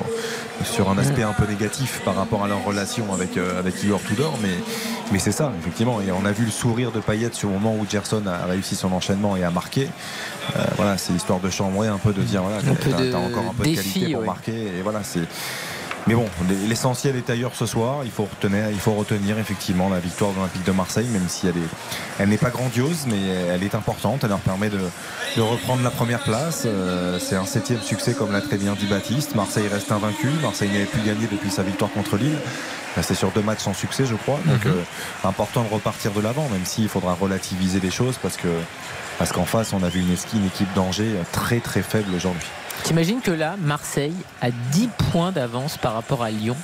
sur 0.64 0.90
un 0.90 0.98
aspect 0.98 1.22
un 1.22 1.32
peu 1.34 1.44
négatif 1.46 2.00
par 2.04 2.16
rapport 2.16 2.44
à 2.44 2.48
leur 2.48 2.64
relation 2.64 3.12
avec, 3.12 3.36
avec 3.36 3.82
Igor 3.82 4.00
Tudor. 4.02 4.38
Mais, 4.42 4.54
mais 5.12 5.18
c'est 5.18 5.32
ça, 5.32 5.52
effectivement. 5.60 6.00
Et 6.00 6.10
on 6.10 6.24
a 6.24 6.32
vu 6.32 6.44
le 6.44 6.50
sourire 6.50 6.90
de 6.92 7.00
Payet 7.00 7.30
sur 7.32 7.48
le 7.48 7.54
moment 7.54 7.74
où 7.74 7.86
Gerson 7.88 8.22
a 8.26 8.46
réussi 8.46 8.74
son 8.76 8.92
enchaînement 8.92 9.36
et 9.36 9.44
a 9.44 9.50
marqué. 9.50 9.88
Euh, 10.56 10.64
voilà, 10.76 10.96
c'est 10.98 11.12
l'histoire 11.12 11.40
de 11.40 11.50
chambrer 11.50 11.88
un 11.88 11.98
peu, 11.98 12.12
de 12.12 12.22
dire 12.22 12.42
voilà, 12.42 12.58
t'as 12.62 13.18
encore 13.18 13.44
un 13.50 13.54
peu 13.54 13.64
de 13.64 13.68
défi, 13.74 13.92
qualité 14.00 14.12
pour 14.12 14.20
ouais. 14.20 14.26
marquer. 14.26 14.52
Et 14.52 14.82
voilà, 14.82 15.00
c'est. 15.02 15.20
Mais 16.06 16.14
bon, 16.14 16.26
l'essentiel 16.68 17.16
est 17.16 17.28
ailleurs 17.28 17.54
ce 17.54 17.66
soir. 17.66 18.00
Il 18.04 18.10
faut 18.10 18.24
retenir, 18.24 18.70
il 18.70 18.78
faut 18.78 18.94
retenir 18.94 19.38
effectivement 19.38 19.90
la 19.90 19.98
victoire 20.00 20.30
de 20.30 20.36
l'Olympique 20.36 20.64
de 20.64 20.72
Marseille, 20.72 21.06
même 21.08 21.28
si 21.28 21.46
elle 21.46 21.56
est, 21.56 21.68
elle 22.18 22.30
n'est 22.30 22.38
pas 22.38 22.48
grandiose, 22.50 23.04
mais 23.06 23.20
elle 23.50 23.62
est 23.62 23.74
importante. 23.74 24.20
Elle 24.24 24.30
leur 24.30 24.38
permet 24.38 24.70
de, 24.70 24.80
de 25.36 25.40
reprendre 25.42 25.82
la 25.82 25.90
première 25.90 26.20
place. 26.22 26.62
Euh, 26.64 27.18
c'est 27.18 27.36
un 27.36 27.44
septième 27.44 27.82
succès, 27.82 28.14
comme 28.14 28.32
l'a 28.32 28.40
très 28.40 28.56
bien 28.56 28.74
dit 28.74 28.86
Baptiste. 28.86 29.34
Marseille 29.34 29.68
reste 29.68 29.92
invaincu. 29.92 30.28
Marseille 30.40 30.70
n'avait 30.70 30.86
plus 30.86 31.02
gagné 31.02 31.26
depuis 31.30 31.50
sa 31.50 31.62
victoire 31.62 31.90
contre 31.92 32.16
Lille. 32.16 32.38
C'est 33.02 33.14
sur 33.14 33.30
deux 33.30 33.42
matchs 33.42 33.60
sans 33.60 33.74
succès, 33.74 34.06
je 34.06 34.14
crois. 34.14 34.40
Donc, 34.46 34.64
Mhm. 34.64 34.72
euh, 34.72 35.28
important 35.28 35.62
de 35.62 35.68
repartir 35.68 36.12
de 36.12 36.20
l'avant, 36.22 36.48
même 36.48 36.64
s'il 36.64 36.88
faudra 36.88 37.12
relativiser 37.14 37.80
les 37.80 37.90
choses, 37.90 38.16
parce 38.22 38.36
que 38.36 38.48
parce 39.18 39.32
qu'en 39.32 39.44
face, 39.44 39.72
on 39.72 39.82
a 39.82 39.88
vu 39.88 40.00
une, 40.00 40.16
une 40.38 40.46
équipe 40.46 40.72
d'Angers 40.74 41.16
très 41.32 41.58
très 41.60 41.82
faible 41.82 42.14
aujourd'hui. 42.14 42.46
T'imagines 42.84 43.20
que 43.20 43.30
là, 43.30 43.56
Marseille 43.60 44.14
a 44.40 44.50
10 44.50 44.88
points 45.12 45.32
d'avance 45.32 45.76
par 45.76 45.94
rapport 45.94 46.22
à 46.22 46.30
Lyon. 46.30 46.56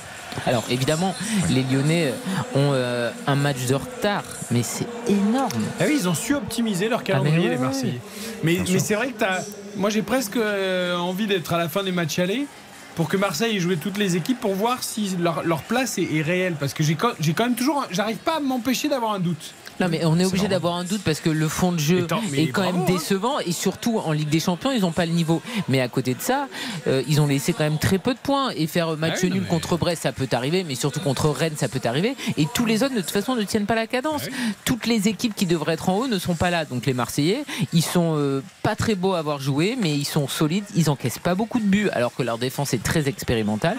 Alors 0.45 0.65
évidemment, 0.69 1.15
les 1.49 1.63
Lyonnais 1.63 2.13
ont 2.55 2.71
euh, 2.73 3.09
un 3.25 3.35
match 3.35 3.65
de 3.67 3.75
retard, 3.75 4.23
mais 4.51 4.63
c'est 4.63 4.87
énorme. 5.07 5.63
Ah 5.79 5.85
oui, 5.87 5.95
ils 6.01 6.09
ont 6.09 6.13
su 6.13 6.33
optimiser 6.35 6.89
leur 6.89 7.03
calendrier, 7.03 7.37
Ah, 7.37 7.43
ouais, 7.43 7.49
les 7.51 7.57
Marseillais. 7.57 8.01
Mais, 8.43 8.59
c'est 8.79 8.95
vrai 8.95 9.09
que 9.11 9.19
t'as- 9.19 9.43
moi 9.77 9.89
j'ai 9.89 10.01
presque 10.01 10.35
euh, 10.35 10.97
envie 10.97 11.27
d'être 11.27 11.53
à 11.53 11.57
la 11.57 11.69
fin 11.69 11.83
des 11.83 11.91
matchs 11.93 12.19
allés 12.19 12.47
pour 12.95 13.07
que 13.07 13.15
Marseille 13.17 13.55
ait 13.55 13.59
joué 13.59 13.77
toutes 13.77 13.97
les 13.97 14.15
équipes 14.17 14.39
pour 14.39 14.55
voir 14.55 14.83
si 14.83 15.15
leur, 15.19 15.43
leur 15.43 15.61
place 15.61 15.97
est, 15.97 16.07
est 16.13 16.21
réelle. 16.21 16.55
Parce 16.59 16.73
que 16.73 16.83
j'ai 16.83 16.95
quand, 16.95 17.13
même 17.39 17.55
toujours. 17.55 17.85
J'arrive 17.91 18.17
pas 18.17 18.37
à 18.37 18.39
m'empêcher 18.39 18.89
d'avoir 18.89 19.13
un 19.13 19.19
doute. 19.19 19.53
Non 19.79 19.87
mais 19.89 20.05
on 20.05 20.17
est 20.19 20.25
obligé 20.25 20.47
d'avoir 20.47 20.75
un 20.75 20.83
doute 20.83 21.01
parce 21.03 21.19
que 21.19 21.29
le 21.29 21.47
fond 21.47 21.71
de 21.71 21.79
jeu 21.79 22.07
tant- 22.07 22.21
est 22.35 22.47
quand 22.47 22.61
bravo, 22.63 22.77
même 22.79 22.87
hein. 22.87 22.93
décevant 22.93 23.39
et 23.39 23.51
surtout 23.51 23.99
en 23.99 24.11
Ligue 24.11 24.29
des 24.29 24.39
Champions 24.39 24.71
ils 24.71 24.81
n'ont 24.81 24.91
pas 24.91 25.05
le 25.05 25.11
niveau. 25.11 25.41
Mais 25.67 25.81
à 25.81 25.87
côté 25.87 26.13
de 26.13 26.21
ça, 26.21 26.47
euh, 26.87 27.03
ils 27.07 27.19
ont 27.21 27.27
laissé 27.27 27.53
quand 27.53 27.63
même 27.63 27.77
très 27.79 27.97
peu 27.97 28.13
de 28.13 28.19
points 28.19 28.51
et 28.55 28.67
faire 28.67 28.95
match 28.97 29.19
Ah 29.21 29.25
non, 29.27 29.33
nul 29.33 29.41
mais- 29.43 29.47
contre 29.49 29.77
Brest 29.77 30.03
ça 30.03 30.11
peut 30.11 30.27
arriver, 30.31 30.63
mais 30.63 30.75
surtout 30.75 30.99
contre 30.99 31.29
Rennes 31.29 31.53
ça 31.57 31.67
peut 31.67 31.81
arriver. 31.83 32.15
Et 32.37 32.47
tous 32.53 32.65
les 32.65 32.83
autres 32.83 32.95
de 32.95 33.01
toute 33.01 33.11
façon 33.11 33.35
ne 33.35 33.43
tiennent 33.43 33.65
pas 33.65 33.75
la 33.75 33.87
cadence. 33.87 34.23
Ah 34.27 34.35
Toutes 34.65 34.85
les 34.85 35.07
équipes 35.07 35.35
qui 35.35 35.45
devraient 35.45 35.73
être 35.73 35.89
en 35.89 35.97
haut 35.97 36.07
ne 36.07 36.19
sont 36.19 36.35
pas 36.35 36.49
là. 36.49 36.65
Donc 36.65 36.85
les 36.85 36.93
Marseillais, 36.93 37.43
ils 37.73 37.83
sont 37.83 38.15
euh, 38.17 38.41
pas 38.63 38.75
très 38.75 38.95
beaux 38.95 39.13
à 39.13 39.19
avoir 39.19 39.39
joué, 39.39 39.77
mais 39.81 39.91
ils 39.93 40.05
sont 40.05 40.27
solides. 40.27 40.65
Ils 40.75 40.89
encaissent 40.89 41.19
pas 41.19 41.35
beaucoup 41.35 41.59
de 41.59 41.65
buts 41.65 41.89
alors 41.91 42.13
que 42.15 42.23
leur 42.23 42.37
défense 42.37 42.73
est 42.73 42.81
très 42.83 43.07
expérimentale. 43.09 43.77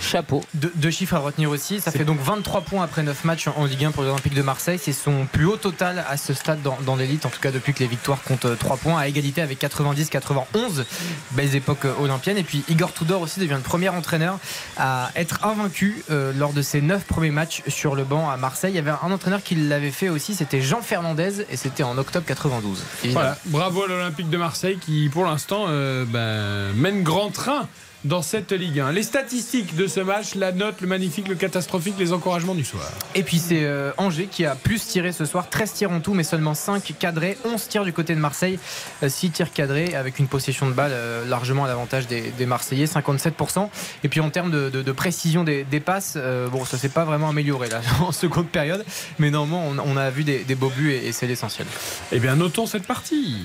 Chapeau. 0.00 0.42
Deux, 0.54 0.72
deux 0.74 0.90
chiffres 0.90 1.14
à 1.14 1.18
retenir 1.20 1.50
aussi. 1.50 1.80
Ça 1.80 1.90
fait 1.90 2.04
donc 2.04 2.18
23 2.20 2.62
points 2.62 2.82
après 2.82 3.02
9 3.02 3.24
matchs 3.24 3.48
en 3.48 3.64
Ligue 3.64 3.84
1 3.84 3.90
pour 3.92 4.02
l'Olympique 4.02 4.34
de 4.34 4.42
Marseille. 4.42 4.78
C'est 4.82 4.92
son 4.92 5.19
plus 5.26 5.46
haut 5.46 5.56
total 5.56 6.04
à 6.08 6.16
ce 6.16 6.34
stade 6.34 6.60
dans, 6.62 6.96
l'élite, 6.96 7.26
en 7.26 7.30
tout 7.30 7.40
cas 7.40 7.50
depuis 7.50 7.72
que 7.72 7.80
les 7.80 7.86
victoires 7.86 8.22
comptent 8.22 8.58
3 8.58 8.76
points, 8.76 8.98
à 8.98 9.08
égalité 9.08 9.42
avec 9.42 9.60
90-91. 9.60 10.84
Belles 11.32 11.54
époques 11.54 11.84
euh, 11.84 11.94
olympiennes. 12.00 12.38
Et 12.38 12.42
puis 12.42 12.64
Igor 12.68 12.92
Tudor 12.92 13.22
aussi 13.22 13.40
devient 13.40 13.54
le 13.54 13.60
premier 13.60 13.88
entraîneur 13.88 14.38
à 14.76 15.10
être 15.16 15.44
invaincu 15.44 16.02
euh, 16.10 16.32
lors 16.36 16.52
de 16.52 16.62
ses 16.62 16.80
9 16.80 17.04
premiers 17.04 17.30
matchs 17.30 17.62
sur 17.68 17.94
le 17.94 18.04
banc 18.04 18.30
à 18.30 18.36
Marseille. 18.36 18.72
Il 18.72 18.76
y 18.76 18.78
avait 18.78 18.90
un 18.90 19.10
entraîneur 19.10 19.42
qui 19.42 19.54
l'avait 19.54 19.90
fait 19.90 20.08
aussi, 20.08 20.34
c'était 20.34 20.60
Jean 20.60 20.82
Fernandez, 20.82 21.46
et 21.50 21.56
c'était 21.56 21.82
en 21.82 21.96
octobre 21.98 22.26
92. 22.26 22.82
évidemment. 23.04 23.20
Voilà, 23.20 23.38
bravo 23.46 23.84
à 23.84 23.88
l'Olympique 23.88 24.30
de 24.30 24.36
Marseille 24.36 24.78
qui, 24.78 25.08
pour 25.08 25.24
l'instant, 25.24 25.66
euh, 25.68 26.04
ben, 26.06 26.74
mène 26.74 27.02
grand 27.02 27.30
train 27.30 27.68
dans 28.04 28.22
cette 28.22 28.52
Ligue 28.52 28.80
1. 28.80 28.92
Les 28.92 29.02
statistiques 29.02 29.76
de 29.76 29.86
ce 29.86 30.00
match, 30.00 30.34
la 30.34 30.52
note, 30.52 30.80
le 30.80 30.86
magnifique, 30.86 31.28
le 31.28 31.34
catastrophique, 31.34 31.96
les 31.98 32.12
encouragements 32.14 32.54
du 32.54 32.64
soir. 32.64 32.88
Et 33.14 33.22
puis 33.22 33.38
c'est 33.38 33.64
euh, 33.64 33.92
Angers 33.98 34.26
qui 34.30 34.46
a 34.46 34.54
plus 34.54 34.82
tiré 34.86 35.12
ce 35.12 35.24
soir, 35.26 35.50
13 35.50 35.72
tirs 35.74 35.90
en 35.90 36.00
tout, 36.00 36.14
mais 36.14 36.24
seulement 36.24 36.54
5 36.54 36.94
cadrés, 36.98 37.36
11 37.44 37.68
tirs 37.68 37.84
du 37.84 37.92
côté 37.92 38.14
de 38.14 38.20
Marseille, 38.20 38.58
6 39.06 39.30
tirs 39.32 39.52
cadrés 39.52 39.94
avec 39.94 40.18
une 40.18 40.28
possession 40.28 40.66
de 40.68 40.72
balle 40.72 40.92
euh, 40.94 41.26
largement 41.28 41.64
à 41.64 41.68
l'avantage 41.68 42.06
des, 42.06 42.30
des 42.30 42.46
Marseillais, 42.46 42.86
57%. 42.86 43.68
Et 44.02 44.08
puis 44.08 44.20
en 44.20 44.30
termes 44.30 44.50
de, 44.50 44.70
de- 44.70 44.80
de 44.82 44.92
précision 44.92 45.44
des, 45.44 45.64
des 45.64 45.80
passes, 45.80 46.14
euh, 46.16 46.48
bon, 46.48 46.64
ça 46.64 46.78
s'est 46.78 46.88
pas 46.88 47.04
vraiment 47.04 47.28
amélioré 47.28 47.68
là 47.68 47.80
en 48.00 48.12
seconde 48.12 48.48
période, 48.48 48.84
mais 49.18 49.30
normalement 49.30 49.66
on, 49.68 49.78
on 49.78 49.96
a 49.98 50.08
vu 50.10 50.24
des, 50.24 50.38
des 50.44 50.54
beaux 50.54 50.70
buts 50.74 50.90
et, 50.92 51.08
et 51.08 51.12
c'est 51.12 51.26
l'essentiel. 51.26 51.66
Eh 52.12 52.18
bien, 52.18 52.34
notons 52.34 52.64
cette 52.66 52.86
partie. 52.86 53.36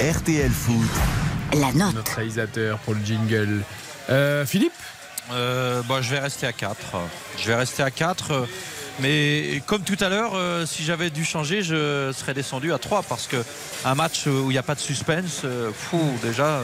RTL 0.00 0.50
Foot. 0.50 0.88
La 1.54 1.72
note. 1.72 1.94
Notre 1.94 2.14
réalisateur 2.16 2.78
pour 2.78 2.94
le 2.94 3.00
jingle. 3.04 3.62
Euh, 4.10 4.46
Philippe 4.46 4.72
Euh, 5.32 5.82
bah, 5.88 6.00
je 6.00 6.08
vais 6.10 6.20
rester 6.20 6.46
à 6.46 6.52
4. 6.52 6.76
Je 7.36 7.46
vais 7.48 7.54
rester 7.56 7.82
à 7.82 7.90
4. 7.90 8.30
euh, 8.32 8.46
Mais 9.00 9.60
comme 9.66 9.82
tout 9.82 9.96
à 10.00 10.08
l'heure, 10.08 10.32
euh, 10.36 10.64
si 10.66 10.84
j'avais 10.84 11.10
dû 11.10 11.24
changer, 11.24 11.62
je 11.62 12.12
serais 12.16 12.32
descendu 12.32 12.72
à 12.72 12.78
3 12.78 13.02
parce 13.02 13.26
que 13.26 13.36
un 13.84 13.94
match 13.94 14.26
où 14.26 14.44
il 14.50 14.54
n'y 14.54 14.58
a 14.58 14.62
pas 14.62 14.74
de 14.76 14.80
suspense, 14.80 15.42
euh, 15.44 15.70
fou, 15.76 16.00
déjà, 16.22 16.62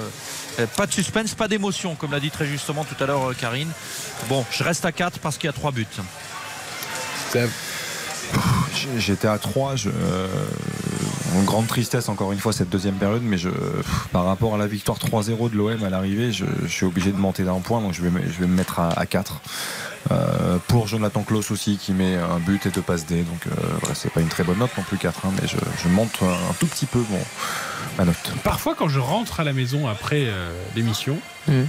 euh, 0.58 0.66
pas 0.76 0.86
de 0.86 0.92
suspense, 0.92 1.34
pas 1.34 1.48
d'émotion, 1.48 1.94
comme 1.96 2.12
l'a 2.12 2.20
dit 2.20 2.30
très 2.30 2.46
justement 2.46 2.84
tout 2.84 3.02
à 3.02 3.06
l'heure 3.06 3.30
euh, 3.30 3.34
Karine. 3.38 3.70
Bon, 4.28 4.46
je 4.50 4.62
reste 4.64 4.84
à 4.86 4.92
4 4.92 5.18
parce 5.18 5.36
qu'il 5.38 5.48
y 5.48 5.50
a 5.50 5.52
3 5.52 5.72
buts. 5.72 5.86
J'étais 8.98 9.28
à 9.28 9.38
3, 9.38 9.76
je, 9.76 9.88
euh, 9.88 10.26
en 11.36 11.42
grande 11.42 11.66
tristesse 11.66 12.08
encore 12.08 12.32
une 12.32 12.38
fois 12.38 12.52
cette 12.52 12.68
deuxième 12.68 12.94
période, 12.94 13.22
mais 13.22 13.38
je, 13.38 13.48
par 14.12 14.24
rapport 14.24 14.54
à 14.54 14.58
la 14.58 14.66
victoire 14.66 14.98
3-0 14.98 15.50
de 15.50 15.56
l'OM 15.56 15.82
à 15.84 15.90
l'arrivée, 15.90 16.32
je, 16.32 16.44
je 16.62 16.68
suis 16.68 16.86
obligé 16.86 17.10
de 17.12 17.16
monter 17.16 17.44
d'un 17.44 17.60
point, 17.60 17.80
donc 17.80 17.92
je 17.92 18.02
vais, 18.02 18.10
je 18.26 18.40
vais 18.40 18.46
me 18.46 18.54
mettre 18.54 18.80
à, 18.80 18.88
à 18.98 19.06
4. 19.06 19.40
Euh, 20.10 20.58
pour 20.68 20.86
Jonathan 20.86 21.22
Klaus 21.22 21.50
aussi 21.50 21.78
qui 21.78 21.92
met 21.92 22.16
un 22.16 22.38
but 22.38 22.66
et 22.66 22.70
deux 22.70 22.82
passes 22.82 23.06
D, 23.06 23.22
donc 23.22 23.46
euh, 23.46 23.90
c'est 23.94 24.12
pas 24.12 24.20
une 24.20 24.28
très 24.28 24.44
bonne 24.44 24.58
note 24.58 24.76
non 24.76 24.82
plus 24.84 24.98
4, 24.98 25.24
hein, 25.24 25.30
mais 25.40 25.48
je, 25.48 25.56
je 25.82 25.88
monte 25.88 26.22
un 26.22 26.52
tout 26.60 26.66
petit 26.66 26.86
peu 26.86 27.00
bon, 27.08 27.18
ma 27.98 28.04
note. 28.04 28.32
Parfois, 28.42 28.74
quand 28.74 28.88
je 28.88 28.98
rentre 28.98 29.40
à 29.40 29.44
la 29.44 29.52
maison 29.52 29.88
après 29.88 30.24
euh, 30.26 30.50
l'émission 30.76 31.18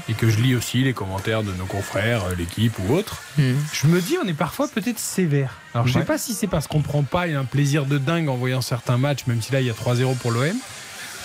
et 0.08 0.14
que 0.14 0.30
je 0.30 0.40
lis 0.40 0.56
aussi 0.56 0.84
les 0.84 0.94
commentaires 0.94 1.44
de 1.44 1.52
nos 1.52 1.66
confrères, 1.66 2.24
euh, 2.26 2.36
l'équipe 2.36 2.74
ou 2.80 2.94
autres, 2.94 3.22
je 3.38 3.88
me 3.88 4.00
dis 4.02 4.16
on 4.24 4.28
est 4.28 4.34
parfois 4.34 4.68
peut-être 4.70 5.00
sévère. 5.00 5.56
Alors 5.74 5.86
je 5.88 5.94
sais 5.94 6.00
Ouais. 6.00 6.06
pas 6.06 6.18
si 6.18 6.34
c'est 6.34 6.48
parce 6.48 6.68
qu'on 6.68 6.82
prend 6.82 7.04
pas 7.04 7.24
un 7.24 7.44
plaisir 7.44 7.86
de 7.86 7.98
dingue 7.98 8.30
en 8.30 8.36
voyant 8.36 8.62
certains 8.62 8.98
matchs, 8.98 9.26
même 9.28 9.42
si 9.42 9.52
là 9.52 9.60
il 9.60 9.68
y 9.68 9.70
a 9.70 9.74
3-0 9.74 10.16
pour 10.18 10.32
l'OM, 10.32 10.56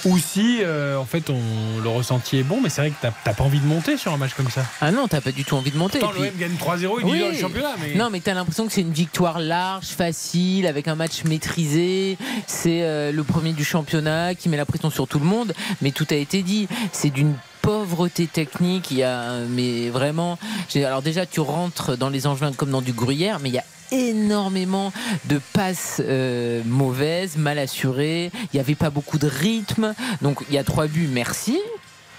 ou 0.05 0.19
si 0.19 0.59
euh, 0.63 0.97
en 0.97 1.05
fait 1.05 1.31
on, 1.31 1.41
le 1.83 1.89
ressenti 1.89 2.39
est 2.39 2.43
bon, 2.43 2.61
mais 2.61 2.69
c'est 2.69 2.81
vrai 2.81 2.91
que 2.91 3.07
t'as 3.25 3.33
pas 3.35 3.45
envie 3.45 3.61
de 3.61 3.67
monter 3.67 3.97
sur 3.97 4.13
un 4.13 4.17
match 4.17 4.35
comme 4.35 4.51
ça. 4.51 4.65
Ah 4.81 4.91
non, 4.91 5.09
t'as 5.09 5.21
pas 5.21 5.33
du 5.33 5.45
tout 5.45 5.57
envie 5.57 5.71
de 5.71 5.79
monter. 5.79 5.99
Puis- 5.99 6.09
l'OM 6.23 6.37
gagne 6.39 6.57
3-0, 6.57 6.99
il 7.01 7.05
dit 7.07 7.11
Oui. 7.13 7.21
dans 7.21 7.29
le 7.29 7.35
championnat, 7.35 7.75
mais. 7.81 7.95
Non, 7.95 8.11
mais 8.11 8.21
t'as 8.21 8.35
l'impression 8.35 8.67
que 8.67 8.73
c'est 8.73 8.81
une 8.81 8.93
victoire 8.93 9.39
large, 9.39 9.87
facile, 9.87 10.67
avec 10.67 10.89
un 10.89 10.95
match 10.95 11.25
maîtrisé. 11.25 12.19
C'est 12.47 12.83
euh, 12.83 13.13
le 13.13 13.25
premier 13.25 13.53
du 13.53 13.65
championnat 13.65 14.35
qui 14.35 14.49
met 14.49 14.57
la 14.57 14.67
pression 14.67 14.91
sur 14.91 15.07
tout 15.07 15.19
le 15.19 15.27
monde. 15.27 15.55
Mais 15.83 15.91
tout 15.91 16.07
a 16.11 16.15
été 16.15 16.43
dit. 16.43 16.69
C'est 16.93 17.11
d'une 17.11 17.35
pauvreté 17.63 18.27
technique. 18.27 18.91
Il 18.91 18.99
y 18.99 19.03
a, 19.03 19.41
mais 19.49 19.91
vraiment. 19.91 20.39
Alors 20.77 21.03
déjà, 21.03 21.27
tu 21.27 21.41
rentres 21.41 21.97
dans 21.97 22.09
les 22.09 22.27
Angevins 22.27 22.53
comme 22.53 22.71
dans 22.71 22.83
du 22.83 22.93
gruyère, 22.93 23.39
mais 23.41 23.49
il 23.49 23.55
y 23.55 23.59
a 23.59 23.65
énormément 23.93 24.93
de 25.27 25.41
passes 25.53 26.01
euh, 26.05 26.63
mauvaises, 26.65 27.37
mal 27.37 27.59
assurées. 27.59 28.31
Il 28.35 28.57
n'y 28.57 28.61
avait 28.61 28.75
pas 28.75 28.91
beaucoup 28.91 29.19
de 29.19 29.27
rythme. 29.27 29.95
Donc 30.23 30.43
il 30.49 30.55
y 30.55 30.59
a 30.59 30.65
trois 30.65 30.87
buts, 30.87 31.09
merci. 31.13 31.59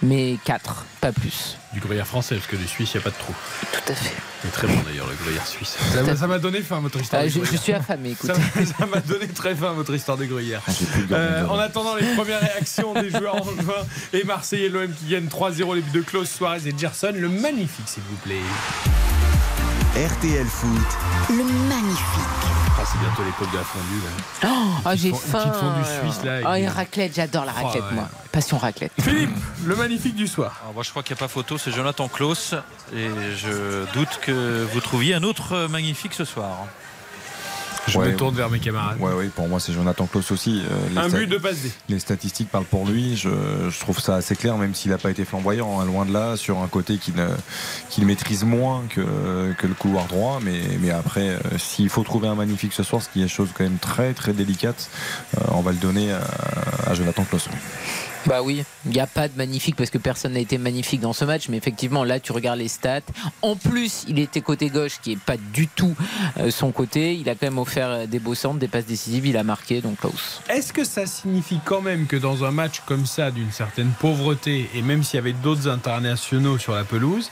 Mais 0.02 0.36
quatre, 0.44 0.84
pas 1.00 1.12
plus. 1.12 1.56
Du 1.72 1.78
gruyère 1.80 2.06
français, 2.06 2.34
parce 2.34 2.48
que 2.48 2.56
du 2.56 2.66
Suisse, 2.66 2.90
il 2.94 2.96
n'y 2.96 3.02
a 3.02 3.04
pas 3.04 3.10
de 3.10 3.22
trou. 3.22 3.32
Tout 3.72 3.92
à 3.92 3.94
fait. 3.94 4.14
C'est 4.42 4.50
très 4.50 4.66
bon 4.66 4.74
d'ailleurs, 4.84 5.06
le 5.08 5.14
gruyère 5.14 5.46
suisse. 5.46 5.76
Ça 5.94 6.02
m'a- 6.02 6.16
Ça 6.16 6.26
m'a 6.26 6.38
donné 6.40 6.60
faim, 6.60 6.80
votre 6.80 7.00
histoire. 7.00 7.22
Ah, 7.22 7.26
de 7.26 7.30
je, 7.30 7.44
je 7.44 7.56
suis 7.56 7.72
affamé, 7.72 8.10
écoute. 8.10 8.30
Ça 8.78 8.86
m'a- 8.86 9.00
donné 9.00 9.28
très 9.28 9.54
faim 9.54 9.72
votre 9.74 9.94
histoire 9.94 10.16
de 10.18 10.24
gruyère. 10.24 10.60
Euh, 11.12 11.46
en 11.46 11.58
attendant 11.58 11.94
les 11.94 12.14
premières 12.16 12.40
réactions 12.40 12.92
des 12.94 13.10
joueurs 13.10 13.36
angevins 13.36 13.86
et 14.12 14.24
marseillais 14.24 14.68
l'OM 14.68 14.92
qui 14.92 15.06
gagnent 15.06 15.28
3-0 15.28 15.74
les 15.76 15.82
buts 15.82 15.90
de 15.92 16.00
Klaus, 16.02 16.28
Suarez 16.28 16.66
et 16.68 16.74
Gerson, 16.76 17.12
le 17.14 17.28
magnifique 17.28 17.86
s'il 17.88 18.02
vous 18.02 18.16
plaît. 18.16 18.40
RTL 19.94 20.46
Foot, 20.46 20.70
Le 21.30 21.44
magnifique. 21.68 22.61
Ah, 22.82 22.88
c'est 22.90 22.98
bientôt 22.98 23.22
l'époque 23.22 23.52
de 23.52 23.56
la 23.58 23.62
fondue. 23.64 24.00
là. 24.42 24.48
Oh, 24.50 24.80
ah, 24.84 24.96
j'ai 24.96 25.08
Une 25.10 25.14
faim. 25.14 25.38
petite 25.38 25.54
fondue 25.54 25.84
suisse, 26.12 26.24
là, 26.24 26.40
Ah, 26.44 26.58
et 26.58 26.62
des- 26.62 26.68
raclette, 26.68 27.14
j'adore 27.14 27.44
la 27.44 27.52
Oh, 27.60 27.64
raclette, 27.64 27.84
ouais, 27.84 27.92
moi. 27.94 28.08
Passion 28.32 28.58
raclette. 28.58 28.92
Philippe, 29.00 29.30
le 29.64 29.76
magnifique 29.76 30.16
du 30.16 30.26
soir. 30.26 30.58
Alors, 30.62 30.74
moi, 30.74 30.82
je 30.82 30.90
crois 30.90 31.02
qu'il 31.04 31.14
n'y 31.14 31.18
a 31.18 31.20
pas 31.20 31.28
photo, 31.28 31.58
c'est 31.58 31.70
Jonathan 31.70 32.08
Klaus. 32.08 32.54
Et 32.92 33.08
je 33.36 33.84
doute 33.92 34.18
que 34.22 34.66
vous 34.72 34.80
trouviez 34.80 35.14
un 35.14 35.22
autre 35.22 35.52
euh, 35.54 35.68
magnifique 35.68 36.14
ce 36.14 36.24
soir. 36.24 36.50
Je 37.88 37.98
Ouais, 37.98 38.12
me 38.12 38.16
tourne 38.16 38.34
vers 38.36 38.48
mes 38.48 38.60
camarades. 38.60 38.96
Ouais, 39.00 39.10
oui, 39.16 39.28
pour 39.34 39.48
moi 39.48 39.58
c'est 39.58 39.72
Jonathan 39.72 40.06
Klaus 40.06 40.30
aussi. 40.30 40.62
euh, 40.70 40.88
les 40.90 40.98
Un 40.98 41.08
but 41.08 41.26
de 41.26 41.36
passe 41.36 41.62
D. 41.62 41.70
Les 41.88 41.98
statistiques 41.98 42.48
parlent 42.48 42.64
pour 42.64 42.86
lui. 42.86 43.16
Je, 43.16 43.28
je 43.70 43.78
trouve 43.80 43.98
ça 43.98 44.14
assez 44.14 44.36
clair, 44.36 44.56
même 44.56 44.72
s'il 44.74 44.92
n'a 44.92 44.98
pas 44.98 45.10
été 45.10 45.24
flamboyant, 45.24 45.80
hein, 45.80 45.84
loin 45.84 46.04
de 46.06 46.12
là, 46.12 46.36
sur 46.36 46.58
un 46.62 46.68
côté 46.68 46.98
qu'il 46.98 47.16
ne- 47.16 47.26
qu'il 47.90 48.06
maîtrise 48.06 48.44
moins 48.44 48.82
que, 48.88 49.52
que 49.58 49.66
le 49.66 49.74
couloir 49.74 50.06
droit. 50.06 50.38
Mais, 50.42 50.60
mais 50.80 50.90
après, 50.90 51.30
euh, 51.30 51.38
s'il 51.58 51.88
faut 51.88 52.04
trouver 52.04 52.28
un 52.28 52.36
magnifique 52.36 52.72
ce 52.72 52.84
soir, 52.84 53.02
ce 53.02 53.08
qui 53.08 53.22
est 53.22 53.28
chose 53.28 53.48
quand 53.52 53.64
même 53.64 53.78
très 53.78 54.14
très 54.14 54.32
délicate, 54.32 54.88
euh, 55.38 55.44
on 55.52 55.60
va 55.60 55.72
le 55.72 55.78
donner 55.78 56.12
à, 56.12 56.20
à 56.86 56.94
Jonathan 56.94 57.24
Klaus. 57.24 57.48
oui. 57.52 57.58
Bah 58.26 58.40
oui, 58.42 58.64
il 58.84 58.92
n'y 58.92 59.00
a 59.00 59.06
pas 59.06 59.28
de 59.28 59.36
magnifique 59.36 59.76
parce 59.76 59.90
que 59.90 59.98
personne 59.98 60.34
n'a 60.34 60.40
été 60.40 60.58
magnifique 60.58 61.00
dans 61.00 61.12
ce 61.12 61.24
match, 61.24 61.48
mais 61.48 61.56
effectivement, 61.56 62.04
là, 62.04 62.20
tu 62.20 62.32
regardes 62.32 62.58
les 62.58 62.68
stats. 62.68 63.00
En 63.42 63.56
plus, 63.56 64.04
il 64.08 64.18
était 64.18 64.40
côté 64.40 64.68
gauche, 64.68 65.00
qui 65.02 65.12
est 65.12 65.20
pas 65.20 65.36
du 65.36 65.66
tout 65.66 65.96
euh, 66.38 66.50
son 66.50 66.70
côté. 66.70 67.14
Il 67.14 67.28
a 67.28 67.34
quand 67.34 67.46
même 67.46 67.58
offert 67.58 67.88
euh, 67.88 68.06
des 68.06 68.18
beaux 68.18 68.34
centres, 68.34 68.58
des 68.58 68.68
passes 68.68 68.86
décisives, 68.86 69.26
il 69.26 69.36
a 69.36 69.42
marqué, 69.42 69.80
donc 69.80 69.98
Klaus. 69.98 70.40
Est-ce 70.48 70.72
que 70.72 70.84
ça 70.84 71.06
signifie 71.06 71.60
quand 71.64 71.80
même 71.80 72.06
que 72.06 72.16
dans 72.16 72.44
un 72.44 72.50
match 72.50 72.82
comme 72.86 73.06
ça, 73.06 73.30
d'une 73.30 73.52
certaine 73.52 73.90
pauvreté, 73.98 74.70
et 74.74 74.82
même 74.82 75.02
s'il 75.02 75.16
y 75.16 75.18
avait 75.18 75.32
d'autres 75.32 75.68
internationaux 75.68 76.58
sur 76.58 76.74
la 76.74 76.84
pelouse, 76.84 77.30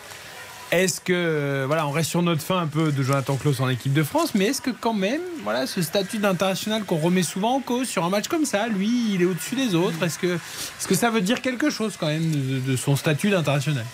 est-ce 0.72 1.00
que, 1.00 1.12
euh, 1.12 1.64
voilà, 1.66 1.86
on 1.86 1.90
reste 1.90 2.10
sur 2.10 2.22
notre 2.22 2.42
fin 2.42 2.58
un 2.58 2.66
peu 2.66 2.92
de 2.92 3.02
Jonathan 3.02 3.36
Klaus 3.36 3.60
en 3.60 3.68
équipe 3.68 3.92
de 3.92 4.02
France, 4.02 4.34
mais 4.34 4.46
est-ce 4.46 4.60
que 4.60 4.70
quand 4.70 4.94
même, 4.94 5.20
voilà, 5.42 5.66
ce 5.66 5.82
statut 5.82 6.18
d'international 6.18 6.84
qu'on 6.84 6.98
remet 6.98 7.22
souvent 7.22 7.56
en 7.56 7.60
cause 7.60 7.88
sur 7.88 8.04
un 8.04 8.08
match 8.08 8.28
comme 8.28 8.44
ça, 8.44 8.68
lui, 8.68 9.14
il 9.14 9.22
est 9.22 9.26
au-dessus 9.26 9.56
des 9.56 9.74
autres, 9.74 10.02
est-ce 10.04 10.18
que, 10.18 10.34
est-ce 10.34 10.86
que 10.86 10.94
ça 10.94 11.10
veut 11.10 11.20
dire 11.20 11.40
quelque 11.40 11.70
chose 11.70 11.96
quand 11.98 12.06
même 12.06 12.30
de 12.66 12.76
son 12.76 12.96
statut 12.96 13.30
d'international? 13.30 13.84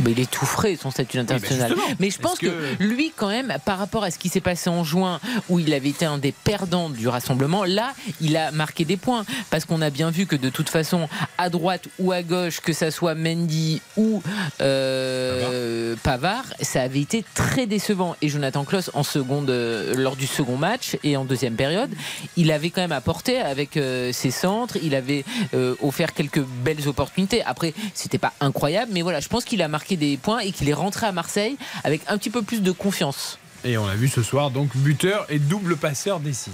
Mais 0.00 0.12
il 0.12 0.20
est 0.20 0.30
tout 0.30 0.46
frais, 0.46 0.76
son 0.76 0.90
statut 0.90 1.18
international. 1.18 1.74
mais 1.98 2.10
je 2.10 2.18
pense 2.18 2.38
que... 2.38 2.46
que- 2.46 2.82
lui, 2.82 3.12
quand 3.14 3.28
même, 3.28 3.54
par 3.64 3.78
rapport 3.78 4.04
à 4.04 4.10
ce 4.10 4.18
qui 4.18 4.28
s'est 4.28 4.40
passé 4.40 4.70
en 4.70 4.84
juin, 4.84 5.20
où 5.48 5.58
il 5.58 5.72
avait 5.74 5.88
été 5.90 6.04
un 6.04 6.18
des 6.18 6.32
perdants 6.32 6.90
du 6.90 7.08
rassemblement, 7.08 7.64
là, 7.64 7.92
il 8.20 8.36
a 8.36 8.50
marqué 8.50 8.84
des 8.84 8.96
points. 8.96 9.24
Parce 9.50 9.64
qu'on 9.64 9.82
a 9.82 9.90
bien 9.90 10.10
vu 10.10 10.26
que 10.26 10.36
de 10.36 10.48
toute 10.48 10.68
façon, 10.68 11.08
à 11.38 11.48
droite 11.50 11.84
ou 11.98 12.12
à 12.12 12.22
gauche, 12.22 12.60
que 12.60 12.72
ça 12.72 12.90
soit 12.90 13.14
Mendy 13.14 13.80
ou 13.96 14.22
euh, 14.60 15.94
Pavard, 16.02 16.44
ça 16.60 16.82
avait 16.82 17.00
été 17.00 17.24
très 17.34 17.66
décevant. 17.66 18.16
Et 18.22 18.28
Jonathan 18.28 18.64
Klaus, 18.64 18.90
en 18.94 19.02
seconde, 19.02 19.50
euh, 19.50 19.94
lors 19.96 20.16
du 20.16 20.26
second 20.26 20.56
match 20.56 20.96
et 21.04 21.16
en 21.16 21.24
deuxième 21.24 21.54
période, 21.54 21.90
il 22.36 22.50
avait 22.50 22.70
quand 22.70 22.80
même 22.80 22.92
apporté 22.92 23.38
avec 23.40 23.76
euh, 23.76 24.12
ses 24.12 24.30
centres, 24.30 24.76
il 24.82 24.94
avait 24.94 25.24
euh, 25.54 25.74
offert 25.82 26.12
quelques 26.14 26.40
belles 26.40 26.88
opportunités. 26.88 27.42
Après, 27.44 27.74
c'était 27.94 28.18
pas 28.18 28.32
incroyable, 28.40 28.90
mais 28.94 29.02
voilà, 29.02 29.20
je 29.20 29.28
pense 29.28 29.44
qu'il 29.44 29.62
a 29.62 29.68
marqué 29.68 29.81
des 29.90 30.16
points 30.16 30.40
et 30.40 30.52
qu'il 30.52 30.68
est 30.68 30.74
rentré 30.74 31.06
à 31.06 31.12
Marseille 31.12 31.56
avec 31.84 32.02
un 32.08 32.18
petit 32.18 32.30
peu 32.30 32.42
plus 32.42 32.62
de 32.62 32.72
confiance. 32.72 33.38
Et 33.64 33.78
on 33.78 33.86
l'a 33.86 33.94
vu 33.94 34.08
ce 34.08 34.22
soir, 34.22 34.50
donc 34.50 34.76
buteur 34.76 35.26
et 35.28 35.38
double 35.38 35.76
passeur 35.76 36.20
décisif. 36.20 36.52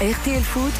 RTL 0.00 0.42
Foot, 0.42 0.72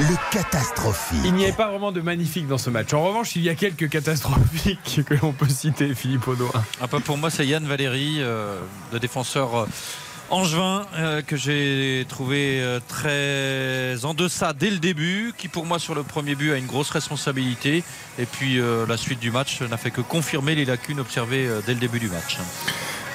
le 0.00 0.32
catastrophique. 0.32 1.20
Il 1.24 1.34
n'y 1.34 1.44
avait 1.44 1.52
pas 1.52 1.70
vraiment 1.70 1.92
de 1.92 2.00
magnifique 2.00 2.46
dans 2.46 2.58
ce 2.58 2.70
match. 2.70 2.92
En 2.92 3.04
revanche, 3.04 3.36
il 3.36 3.42
y 3.42 3.48
a 3.48 3.54
quelques 3.54 3.88
catastrophiques 3.88 5.00
que 5.06 5.14
l'on 5.14 5.32
peut 5.32 5.48
citer, 5.48 5.94
Philippe 5.94 6.26
Audouin. 6.26 6.50
Ah, 6.80 6.88
pas 6.88 7.00
pour 7.00 7.16
moi, 7.16 7.30
c'est 7.30 7.46
Yann 7.46 7.64
Valéry, 7.64 8.16
euh, 8.18 8.58
le 8.92 8.98
défenseur 8.98 9.56
euh, 9.56 9.66
angevin, 10.30 10.84
euh, 10.96 11.22
que 11.22 11.36
j'ai 11.36 12.04
trouvé 12.08 12.60
euh, 12.60 12.80
très 12.88 14.04
en 14.04 14.14
deçà 14.14 14.52
dès 14.52 14.70
le 14.70 14.78
début, 14.78 15.32
qui 15.38 15.48
pour 15.48 15.64
moi 15.66 15.78
sur 15.78 15.94
le 15.94 16.02
premier 16.02 16.34
but 16.34 16.52
a 16.52 16.56
une 16.56 16.66
grosse 16.66 16.90
responsabilité. 16.90 17.84
Et 18.18 18.26
puis 18.26 18.58
euh, 18.58 18.86
la 18.86 18.96
suite 18.96 19.20
du 19.20 19.30
match 19.30 19.60
n'a 19.62 19.76
fait 19.76 19.90
que 19.90 20.00
confirmer 20.00 20.54
les 20.54 20.64
lacunes 20.64 21.00
observées 21.00 21.46
euh, 21.46 21.60
dès 21.66 21.74
le 21.74 21.80
début 21.80 21.98
du 22.00 22.08
match. 22.08 22.38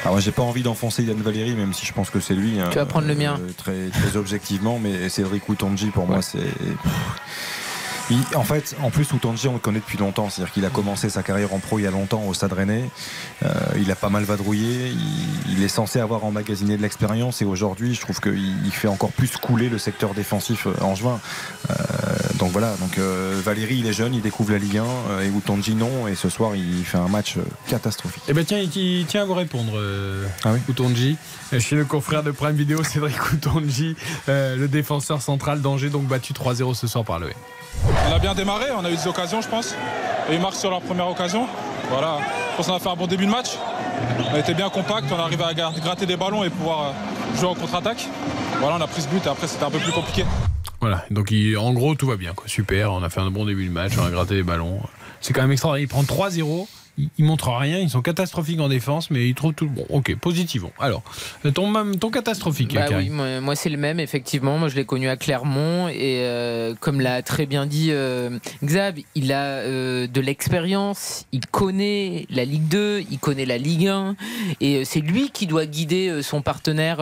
Alors, 0.04 0.20
j'ai 0.20 0.32
pas 0.32 0.42
envie 0.42 0.64
d'enfoncer 0.64 1.04
Yann 1.04 1.22
Valéry, 1.22 1.52
même 1.54 1.74
si 1.74 1.86
je 1.86 1.94
pense 1.94 2.10
que 2.10 2.20
c'est 2.20 2.34
lui. 2.34 2.60
hein, 2.60 2.70
Tu 2.72 2.78
vas 2.80 2.88
prendre 2.88 3.06
le 3.08 3.14
mien. 3.14 3.38
euh, 3.40 3.52
très, 3.56 3.90
très 3.90 4.18
objectivement, 4.18 4.80
mais 4.80 5.10
Cédric 5.10 5.48
Outonji, 5.48 5.92
pour 5.92 6.08
moi, 6.08 6.24
c'est. 6.24 6.40
Il- 8.12 8.38
en 8.38 8.44
fait, 8.44 8.76
en 8.84 8.90
plus, 8.92 9.12
Outonji, 9.14 9.48
on 9.48 9.54
le 9.54 9.60
connaît 9.60 9.80
depuis 9.80 9.98
longtemps. 9.98 10.30
C'est-à-dire 10.30 10.54
qu'il 10.54 10.66
a 10.66 10.70
commencé 10.70 11.10
sa 11.10 11.24
carrière 11.24 11.54
en 11.54 11.60
pro 11.60 11.80
il 11.80 11.84
y 11.84 11.88
a 11.88 11.92
longtemps 11.92 12.24
au 12.28 12.34
Stade 12.34 12.54
Rennais. 12.54 12.90
Euh, 13.44 13.50
il 13.78 13.90
a 13.90 13.96
pas 13.96 14.10
mal 14.10 14.24
vadrouillé. 14.24 14.90
Il, 14.90 15.54
il 15.58 15.64
est 15.64 15.68
censé 15.70 16.00
avoir 16.00 16.24
emmagasiné 16.26 16.78
de 16.78 16.82
l'expérience. 16.82 17.42
Et 17.42 17.46
aujourd'hui, 17.46 17.96
je 17.96 18.02
trouve 18.02 18.20
qu'il 18.20 18.66
il 18.66 18.72
fait 18.72 18.88
encore 18.90 19.12
plus 19.12 19.38
couler 19.38 19.70
le 19.70 19.78
secteur 19.78 20.14
défensif 20.14 20.68
euh, 20.68 20.74
angevin. 20.82 21.20
Euh, 21.70 21.74
donc 22.38 22.52
voilà. 22.52 22.76
Donc 22.78 22.98
euh, 22.98 23.40
Valéry, 23.44 23.78
il 23.80 23.88
est 23.88 23.94
jeune, 23.94 24.14
il 24.14 24.22
découvre 24.22 24.52
la 24.52 24.58
Ligue 24.58 24.78
1. 24.78 24.84
euh, 24.84 25.22
et 25.26 25.30
Outonji, 25.30 25.76
non. 25.76 26.08
Et 26.08 26.16
ce 26.16 26.30
soir, 26.30 26.56
il 26.56 26.84
fait 26.84 26.98
un 26.98 27.08
match 27.08 27.38
catastrophique. 27.68 28.24
Eh 28.28 28.34
ben 28.34 28.44
tiens, 28.46 28.60
il, 28.60 29.06
tient 29.06 29.22
à 29.22 29.26
vous 29.26 29.34
répondre, 29.36 29.74
Ah 30.44 30.52
oui 30.54 30.60
Outonji. 30.70 31.18
Euh, 31.54 31.60
Chez 31.60 31.76
le 31.76 31.86
confrère 31.86 32.24
de 32.24 32.32
Prime 32.32 32.56
Vidéo, 32.56 32.84
Cédric 32.84 33.16
Outonji, 33.34 33.96
euh, 34.30 34.56
le 34.58 34.68
défenseur 34.68 35.22
central 35.22 35.62
d'Angers, 35.62 35.90
donc 35.90 36.04
battu 36.08 36.34
3-0 36.34 36.74
ce 36.76 36.88
soir 36.88 37.06
par 37.06 37.20
le 37.20 37.30
On 38.08 38.14
a 38.14 38.20
bien 38.20 38.34
démarré, 38.34 38.66
on 38.76 38.84
a 38.84 38.90
eu 38.90 38.96
des 38.96 39.08
occasions, 39.08 39.42
je 39.42 39.48
pense. 39.48 39.76
Et 40.30 40.36
ils 40.36 40.42
marquent 40.42 40.56
sur 40.56 40.70
leur 40.70 40.82
première 40.82 41.08
occasion. 41.08 41.48
Voilà, 41.90 42.20
je 42.52 42.58
pense 42.58 42.68
qu'on 42.68 42.76
a 42.76 42.80
fait 42.80 42.90
un 42.90 42.96
bon 42.96 43.08
début 43.08 43.26
de 43.26 43.32
match. 43.32 43.50
On 44.32 44.36
a 44.36 44.40
été 44.40 44.54
bien 44.54 44.70
compact, 44.70 45.08
on 45.12 45.20
a 45.20 45.24
arrivé 45.24 45.44
à 45.44 45.54
gratter 45.54 46.06
des 46.06 46.18
ballons 46.18 46.44
et 46.44 46.50
pouvoir 46.50 46.82
euh, 46.82 47.38
jouer 47.38 47.50
en 47.50 47.56
contre-attaque. 47.56 48.08
Voilà, 48.60 48.78
on 48.78 48.82
a 48.82 48.88
pris 48.88 49.02
ce 49.02 49.08
but 49.08 49.26
et 49.26 49.30
après 49.30 49.48
c'était 49.48 49.64
un 49.64 49.72
peu 49.72 49.80
plus 49.80 49.92
compliqué. 49.92 50.26
Voilà, 50.80 51.06
donc 51.12 51.32
en 51.60 51.74
gros 51.74 51.96
tout 51.96 52.08
va 52.08 52.16
bien, 52.16 52.34
quoi. 52.34 52.48
super, 52.48 52.92
on 52.92 53.04
a 53.04 53.10
fait 53.10 53.20
un 53.20 53.30
bon 53.30 53.46
début 53.46 53.68
de 53.68 53.72
match, 53.72 53.94
on 54.00 54.06
a 54.06 54.10
gratté 54.10 54.36
les 54.36 54.44
ballons. 54.44 54.80
C'est 55.20 55.34
quand 55.34 55.42
même 55.42 55.52
extraordinaire, 55.52 55.84
il 55.84 55.88
prend 55.88 56.02
3-0, 56.04 56.68
il, 57.02 57.10
il 57.18 57.26
montre 57.26 57.50
rien, 57.50 57.80
ils 57.80 57.90
sont 57.90 58.02
catastrophiques 58.02 58.60
en 58.60 58.70
défense, 58.70 59.12
mais 59.12 59.28
ils 59.28 59.36
trouvent 59.36 59.54
tout 59.54 59.68
bon. 59.68 59.86
Ok, 59.90 60.16
positivons. 60.16 60.72
Alors, 60.80 61.04
ton, 61.54 61.74
ton 61.98 62.10
catastrophique, 62.10 62.74
Bah 62.74 62.86
oui, 62.96 63.10
moi, 63.10 63.42
moi, 63.42 63.56
c'est 63.56 63.70
le 63.70 63.78
même, 63.78 64.00
effectivement. 64.00 64.58
Moi, 64.58 64.70
je 64.70 64.76
l'ai 64.76 64.86
connu 64.86 65.10
à 65.10 65.16
Clermont 65.16 65.88
et 65.88 66.22
euh, 66.24 66.74
comme 66.80 67.02
l'a 67.02 67.22
très 67.22 67.46
bien 67.46 67.66
dit 67.66 67.90
euh, 67.92 68.38
Xab, 68.64 68.98
il 69.16 69.32
a 69.32 69.44
euh, 69.44 70.08
de 70.08 70.22
l'expérience, 70.22 71.26
il 71.32 71.46
connaît 71.48 72.26
la 72.30 72.46
Ligue 72.46 72.68
2, 72.68 73.04
il 73.10 73.20
connaît 73.20 73.46
la 73.46 73.58
Ligue 73.58 73.88
1 73.88 74.16
et 74.60 74.78
euh, 74.78 74.82
c'est 74.86 75.02
lui 75.02 75.30
qui 75.32 75.48
doit 75.48 75.66
guider 75.66 76.22
son 76.22 76.42
partenaire. 76.42 77.00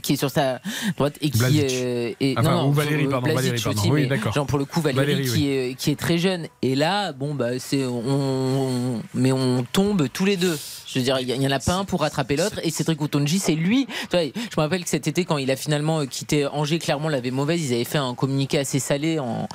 Qui 0.00 0.14
est 0.14 0.16
sur 0.16 0.30
sa 0.30 0.60
droite 0.96 1.14
et 1.20 1.30
qui 1.30 1.40
euh, 1.62 2.12
est 2.20 2.38
Enfin, 2.38 2.64
ou 2.64 2.72
Valérie, 2.72 3.06
euh, 3.06 3.10
pardon, 3.10 3.34
Valérie, 3.34 3.60
pardon. 3.62 3.78
aussi, 3.80 3.90
Oui, 3.90 4.06
mais 4.08 4.18
genre 4.34 4.46
pour 4.46 4.58
le 4.58 4.64
coup 4.64 4.80
Valérie, 4.80 5.06
Valérie, 5.14 5.24
qui 5.28 5.38
oui. 5.38 5.48
est 5.48 5.74
qui 5.78 5.90
est 5.90 5.96
très 5.98 6.18
jeune 6.18 6.46
et 6.62 6.74
là 6.74 7.12
bon 7.12 7.34
bah 7.34 7.58
c'est 7.58 7.84
on, 7.84 8.02
on- 8.06 9.02
mais 9.14 9.32
on 9.32 9.64
tombe 9.72 10.06
tous 10.12 10.24
les 10.24 10.36
deux 10.36 10.58
je 10.92 10.98
veux 10.98 11.04
dire 11.04 11.18
il 11.20 11.28
y, 11.28 11.46
en 11.46 11.50
a 11.50 11.58
pas 11.58 11.74
un 11.74 11.84
pour 11.84 12.00
rattraper 12.00 12.36
l'autre 12.36 12.60
et 12.62 12.70
Cédric 12.70 13.00
Outonji 13.00 13.38
c'est 13.38 13.54
lui 13.54 13.86
je 14.12 14.18
me 14.18 14.32
rappelle 14.56 14.84
que 14.84 14.90
cet 14.90 15.08
été 15.08 15.24
quand 15.24 15.38
il 15.38 15.50
a 15.50 15.56
finalement 15.56 16.00
euh, 16.00 16.06
quitté 16.06 16.46
Angers 16.46 16.78
clairement 16.78 17.08
l'avait 17.08 17.30
mauvaise 17.30 17.62
ils 17.62 17.74
avaient 17.74 17.84
fait 17.84 17.98
un 17.98 18.14
communiqué 18.14 18.58
assez 18.58 18.78
salé 18.78 19.18
en 19.18 19.48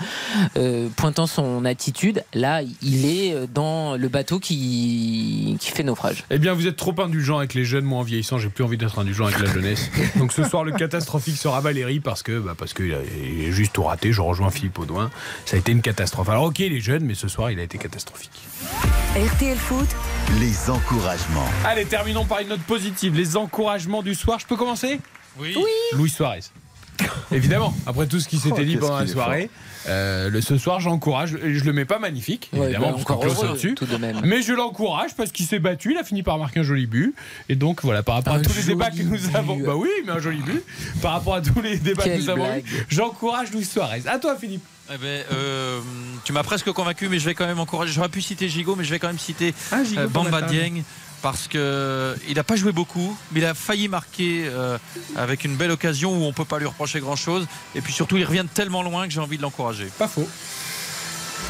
euh, 0.58 0.90
pointant 0.96 1.28
son 1.28 1.66
attitude 1.66 2.24
là 2.34 2.62
il 2.82 3.06
est 3.06 3.34
euh, 3.34 3.48
dans 3.52 3.96
le 3.96 4.08
bateau 4.08 4.40
qui 4.40 5.58
qui 5.60 5.72
fait 5.72 5.84
naufrage 5.84 6.24
Eh 6.30 6.38
bien, 6.38 6.54
vous 6.54 6.68
êtes 6.68 6.76
trop 6.76 6.94
indulgent 7.00 7.38
avec 7.38 7.54
les 7.54 7.66
jeunes. 7.66 7.86
Moi, 7.86 8.00
en 8.00 8.04
vieillissant, 8.04 8.38
j'ai 8.38 8.50
plus 8.50 8.64
envie 8.64 8.78
d'être 8.78 9.00
indulgent 9.00 9.26
avec 9.26 9.40
la 9.40 9.52
jeunesse. 9.52 9.90
Donc, 10.16 10.32
ce 10.32 10.44
soir, 10.44 10.64
le 10.64 10.72
catastrophique 10.72 11.38
sera 11.38 11.62
Valérie 11.62 12.00
parce 12.00 12.24
que, 12.24 12.40
bah, 12.40 12.56
parce 12.58 12.74
qu'il 12.74 12.94
a 12.94 13.00
juste 13.52 13.74
tout 13.74 13.84
raté. 13.84 14.12
Je 14.12 14.22
rejoins 14.22 14.52
Philippe 14.52 14.78
Audouin. 14.80 15.10
Ça 15.46 15.56
a 15.56 15.60
été 15.60 15.72
une 15.72 15.82
catastrophe. 15.82 16.30
Alors, 16.30 16.44
ok, 16.44 16.60
les 16.60 16.80
jeunes, 16.80 17.04
mais 17.04 17.16
ce 17.16 17.28
soir, 17.28 17.52
il 17.52 17.60
a 17.60 17.64
été 17.64 17.78
catastrophique. 17.78 18.32
RTL 19.16 19.58
Foot, 19.58 19.88
Les 20.40 20.70
encouragements. 20.70 21.48
Allez, 21.66 21.86
terminons 21.86 22.26
par 22.26 22.40
une 22.40 22.50
note 22.50 22.62
positive. 22.62 23.16
Les 23.16 23.38
encouragements 23.38 24.02
du 24.04 24.14
soir. 24.16 24.40
Je 24.40 24.46
peux 24.46 24.58
commencer? 24.58 25.00
Oui. 25.38 25.56
Louis 25.94 26.10
Suarez. 26.10 26.42
Évidemment, 27.32 27.74
après 27.86 28.08
tout 28.08 28.20
ce 28.20 28.28
qui 28.28 28.38
s'était 28.38 28.62
Oh, 28.62 28.64
dit 28.66 28.78
pendant 28.78 29.00
la 29.00 29.08
soirée, 29.08 29.50
euh, 29.88 30.30
le, 30.30 30.42
ce 30.42 30.58
soir 30.58 30.80
j'encourage. 30.80 31.38
Je 31.44 31.64
le 31.64 31.74
mets 31.74 31.86
pas 31.86 32.00
magnifique, 32.00 32.50
Ouais, 32.54 32.66
évidemment, 32.66 32.88
bah, 32.88 32.92
parce 32.94 33.02
encore 33.04 33.20
qu'on 33.20 33.26
close 33.26 33.38
heureux, 33.38 33.50
au-dessus. 33.50 33.76
tout 33.76 33.86
de 33.86 33.98
même. 33.98 34.22
Mais 34.24 34.42
je 34.42 34.54
l'encourage 34.54 35.16
parce 35.16 35.32
qu'il 35.32 35.46
s'est 35.46 35.60
battu, 35.60 35.92
il 35.92 35.98
a 35.98 36.04
fini 36.04 36.24
par 36.24 36.38
marquer 36.38 36.62
un 36.62 36.64
joli 36.64 36.86
but. 36.86 37.14
Et 37.50 37.56
donc 37.56 37.82
voilà, 37.84 38.04
par 38.04 38.16
rapport 38.16 38.34
à 38.36 38.40
tous 38.40 38.56
les 38.56 38.64
débats 38.64 38.92
que 38.92 39.02
nous 39.02 39.18
but. 39.18 39.36
avons. 39.36 39.58
Bah 39.58 39.76
oui, 39.76 39.90
mais 40.06 40.14
un 40.14 40.20
joli 40.20 40.40
but. 40.42 40.64
Par 41.02 41.14
rapport 41.14 41.36
à 41.36 41.42
tous 41.42 41.62
les 41.62 41.78
débats 41.78 42.04
que 42.04 42.18
nous 42.18 42.30
avons 42.30 42.46
eu, 42.58 42.64
j'encourage 42.90 43.52
Louis 43.52 43.66
Suarez. 43.66 44.04
À 44.08 44.20
toi, 44.20 44.36
Philippe. 44.40 44.64
Eh 44.94 44.98
ben, 45.00 45.24
euh, 45.34 45.80
tu 46.26 46.32
m'as 46.32 46.44
presque 46.44 46.72
convaincu, 46.72 47.10
mais 47.10 47.18
je 47.18 47.26
vais 47.26 47.34
quand 47.34 47.48
même 47.48 47.60
encourager. 47.60 47.92
J'aurais 47.92 48.10
pu 48.10 48.22
citer 48.22 48.48
Gigot, 48.50 48.76
mais 48.76 48.84
je 48.84 48.92
vais 48.92 49.00
quand 49.00 49.08
même 49.08 49.18
citer 49.18 49.54
Ah, 49.72 49.80
euh, 49.98 50.08
Bamba. 50.08 50.44
Dieng 50.44 50.84
parce 51.26 51.48
que 51.48 52.16
il 52.28 52.36
n'a 52.36 52.44
pas 52.44 52.56
joué 52.56 52.72
beaucoup, 52.72 53.18
mais 53.32 53.40
il 53.40 53.46
a 53.48 53.56
failli 53.56 53.88
marquer 53.88 54.44
euh, 54.46 54.78
avec 55.16 55.44
une 55.44 55.56
belle 55.56 55.72
occasion 55.72 56.16
où 56.16 56.24
on 56.24 56.34
peut 56.34 56.46
pas 56.46 56.60
lui 56.60 56.68
reprocher 56.68 57.00
grand 57.00 57.16
chose. 57.16 57.48
Et 57.74 57.82
puis 57.82 57.92
surtout, 57.92 58.18
il 58.18 58.26
revient 58.26 58.46
tellement 58.54 58.84
loin 58.84 59.08
que 59.08 59.12
j'ai 59.12 59.20
envie 59.20 59.38
de 59.38 59.42
l'encourager. 59.42 59.88
Pas 59.98 60.08
faux. 60.08 60.30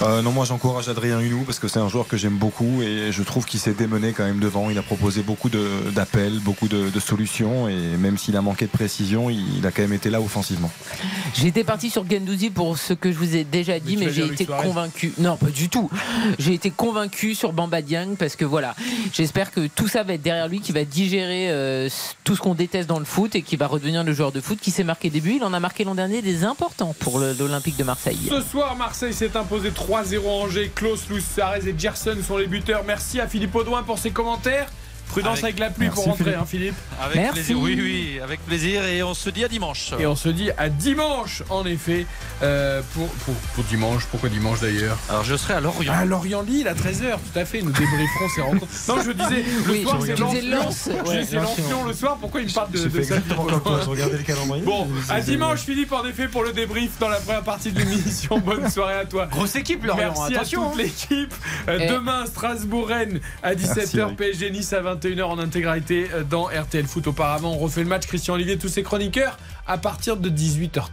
Euh, 0.01 0.21
non, 0.21 0.31
moi 0.31 0.43
j'encourage 0.45 0.89
Adrien 0.89 1.19
Hunou 1.21 1.43
parce 1.45 1.57
que 1.59 1.67
c'est 1.67 1.79
un 1.79 1.87
joueur 1.87 2.07
que 2.07 2.17
j'aime 2.17 2.35
beaucoup 2.37 2.81
et 2.81 3.11
je 3.11 3.23
trouve 3.23 3.45
qu'il 3.45 3.59
s'est 3.59 3.73
démené 3.73 4.11
quand 4.11 4.25
même 4.25 4.39
devant. 4.39 4.69
Il 4.69 4.77
a 4.77 4.81
proposé 4.81 5.21
beaucoup 5.21 5.49
de- 5.49 5.89
d'appels, 5.95 6.39
beaucoup 6.39 6.67
de, 6.67 6.89
de 6.89 6.99
solutions 6.99 7.69
et 7.69 7.75
même 7.97 8.17
s'il 8.17 8.35
a 8.35 8.41
manqué 8.41 8.65
de 8.65 8.71
précision, 8.71 9.29
il, 9.29 9.57
il 9.59 9.65
a 9.65 9.71
quand 9.71 9.83
même 9.83 9.93
été 9.93 10.09
là 10.09 10.19
offensivement. 10.19 10.69
J'étais 11.33 11.63
parti 11.63 11.89
sur 11.89 12.09
Gendouzi 12.09 12.49
pour 12.49 12.77
ce 12.77 12.93
que 12.93 13.11
je 13.11 13.17
vous 13.17 13.35
ai 13.35 13.43
déjà 13.45 13.79
dit, 13.79 13.95
Mais 13.97 14.11
j'ai 14.11 14.25
été 14.25 14.45
convaincu. 14.45 15.13
Non, 15.17 15.37
pas 15.37 15.49
du 15.49 15.69
tout. 15.69 15.89
J'ai 16.39 16.53
été 16.53 16.71
convaincu 16.71 17.33
sur 17.35 17.53
Bamba 17.53 17.81
Dieng 17.81 18.15
parce 18.17 18.35
que 18.35 18.45
voilà, 18.45 18.75
j'espère 19.13 19.51
que 19.51 19.67
tout 19.67 19.87
ça 19.87 20.03
va 20.03 20.13
être 20.13 20.21
derrière 20.21 20.47
lui, 20.49 20.59
qui 20.59 20.71
va 20.73 20.83
digérer 20.83 21.49
euh, 21.51 21.89
tout 22.23 22.35
ce 22.35 22.41
qu'on 22.41 22.53
déteste 22.55 22.89
dans 22.89 22.99
le 22.99 23.05
foot 23.05 23.35
et 23.35 23.41
qui 23.41 23.55
va 23.55 23.67
redevenir 23.67 24.03
le 24.03 24.13
joueur 24.13 24.31
de 24.31 24.41
foot 24.41 24.59
qui 24.61 24.71
s'est 24.71 24.83
marqué 24.83 25.09
des 25.09 25.21
buts. 25.21 25.35
Il 25.37 25.43
en 25.43 25.53
a 25.53 25.59
marqué 25.59 25.83
l'an 25.85 25.95
dernier 25.95 26.21
des 26.21 26.43
importants 26.43 26.93
pour 26.99 27.19
l'Olympique 27.19 27.77
de 27.77 27.83
Marseille. 27.83 28.17
Ce 28.29 28.41
soir, 28.41 28.75
Marseille 28.75 29.13
s'est 29.13 29.35
imposé 29.37 29.71
3-0 29.75 30.25
à 30.25 30.31
Angers. 30.31 30.71
Klaus, 30.73 31.09
Louis 31.09 31.21
Suarez 31.21 31.67
et 31.67 31.75
Gerson 31.77 32.17
sont 32.25 32.37
les 32.37 32.47
buteurs. 32.47 32.83
Merci 32.85 33.19
à 33.19 33.27
Philippe 33.27 33.53
Audouin 33.53 33.83
pour 33.83 33.99
ses 33.99 34.11
commentaires. 34.11 34.69
Prudence 35.07 35.43
avec, 35.43 35.43
Avec- 35.43 35.59
la 35.59 35.69
pluie 35.69 35.89
pour 35.89 36.03
rentrer, 36.05 36.23
Philippe. 36.25 36.37
hein, 36.41 36.45
Philippe. 36.47 36.75
Avec 37.01 37.15
Merci. 37.15 37.33
plaisir. 37.33 37.59
Oui, 37.59 37.79
oui, 37.81 38.19
avec 38.23 38.45
plaisir. 38.45 38.83
Et 38.85 39.01
on 39.03 39.13
se 39.13 39.29
dit 39.29 39.43
à 39.43 39.47
dimanche. 39.47 39.91
Et 39.99 40.05
on 40.05 40.15
se 40.15 40.29
dit 40.29 40.49
à 40.57 40.69
dimanche, 40.69 41.43
en 41.49 41.65
effet. 41.65 42.05
euh, 42.43 42.81
pour, 42.93 43.07
pour, 43.07 43.33
pour 43.35 43.63
dimanche, 43.65 44.05
pourquoi 44.11 44.27
dimanche 44.29 44.59
d'ailleurs 44.59 44.97
Alors 45.09 45.23
je 45.23 45.35
serai 45.37 45.53
à 45.53 45.61
Lorient. 45.61 45.93
À 45.93 46.03
Lorient-Lille 46.05 46.67
à 46.67 46.73
13h, 46.73 47.13
tout 47.13 47.39
à 47.39 47.45
fait. 47.45 47.61
Nous 47.61 47.71
débrieferons 47.71 48.29
ces 48.35 48.41
rencontres. 48.41 48.65
Non, 48.87 49.01
je 49.01 49.11
disais, 49.11 49.43
le 49.65 49.71
Oui, 49.71 49.83
soir, 49.83 49.99
je 50.01 50.05
c'est 50.05 50.91
ouais, 50.93 51.25
Lens-Lyon 51.41 51.85
le 51.87 51.93
soir. 51.93 52.17
Pourquoi 52.19 52.41
il 52.41 52.47
me 52.47 52.53
parle 52.53 52.71
de, 52.71 52.79
de 52.85 53.01
ça 53.03 53.15
regardais 53.87 54.17
le 54.17 54.23
calendrier. 54.23 54.63
Bon, 54.65 54.87
à 55.09 55.21
dimanche, 55.21 55.61
Philippe, 55.61 55.91
en 55.93 56.05
effet, 56.05 56.27
pour 56.27 56.43
le 56.43 56.51
débrief 56.53 56.91
dans 56.99 57.09
la 57.09 57.17
première 57.19 57.43
partie 57.43 57.71
de 57.71 57.79
l'émission. 57.79 58.37
Bonne 58.45 58.69
soirée 58.69 58.95
à 58.95 59.05
toi. 59.05 59.27
Grosse 59.27 59.55
équipe, 59.55 59.83
Lorient. 59.85 60.13
Merci 60.15 60.35
Attention. 60.35 60.67
à 60.67 60.71
toute 60.71 60.77
l'équipe. 60.81 61.33
Euh. 61.67 61.89
Demain, 61.95 62.25
Strasbourg-Rennes 62.25 63.19
à 63.43 63.53
Merci, 63.55 63.65
17h, 63.67 63.97
Eric. 63.99 64.17
PSG 64.17 64.51
Nice 64.51 64.73
à 64.73 64.81
21h 64.95 65.23
en 65.23 65.39
intégralité 65.39 66.07
euh, 66.13 66.23
dans 66.23 66.45
RTL 66.45 66.85
Foot. 66.85 67.07
Auparavant, 67.07 67.53
on 67.53 67.57
refait 67.57 67.83
le 67.83 67.89
match. 67.89 68.07
Christian 68.07 68.35
Olivier, 68.35 68.57
tous 68.57 68.69
ses 68.69 68.83
chroniqueurs, 68.83 69.37
à 69.67 69.77
partir 69.77 70.17
de 70.17 70.29
18h30. 70.29 70.85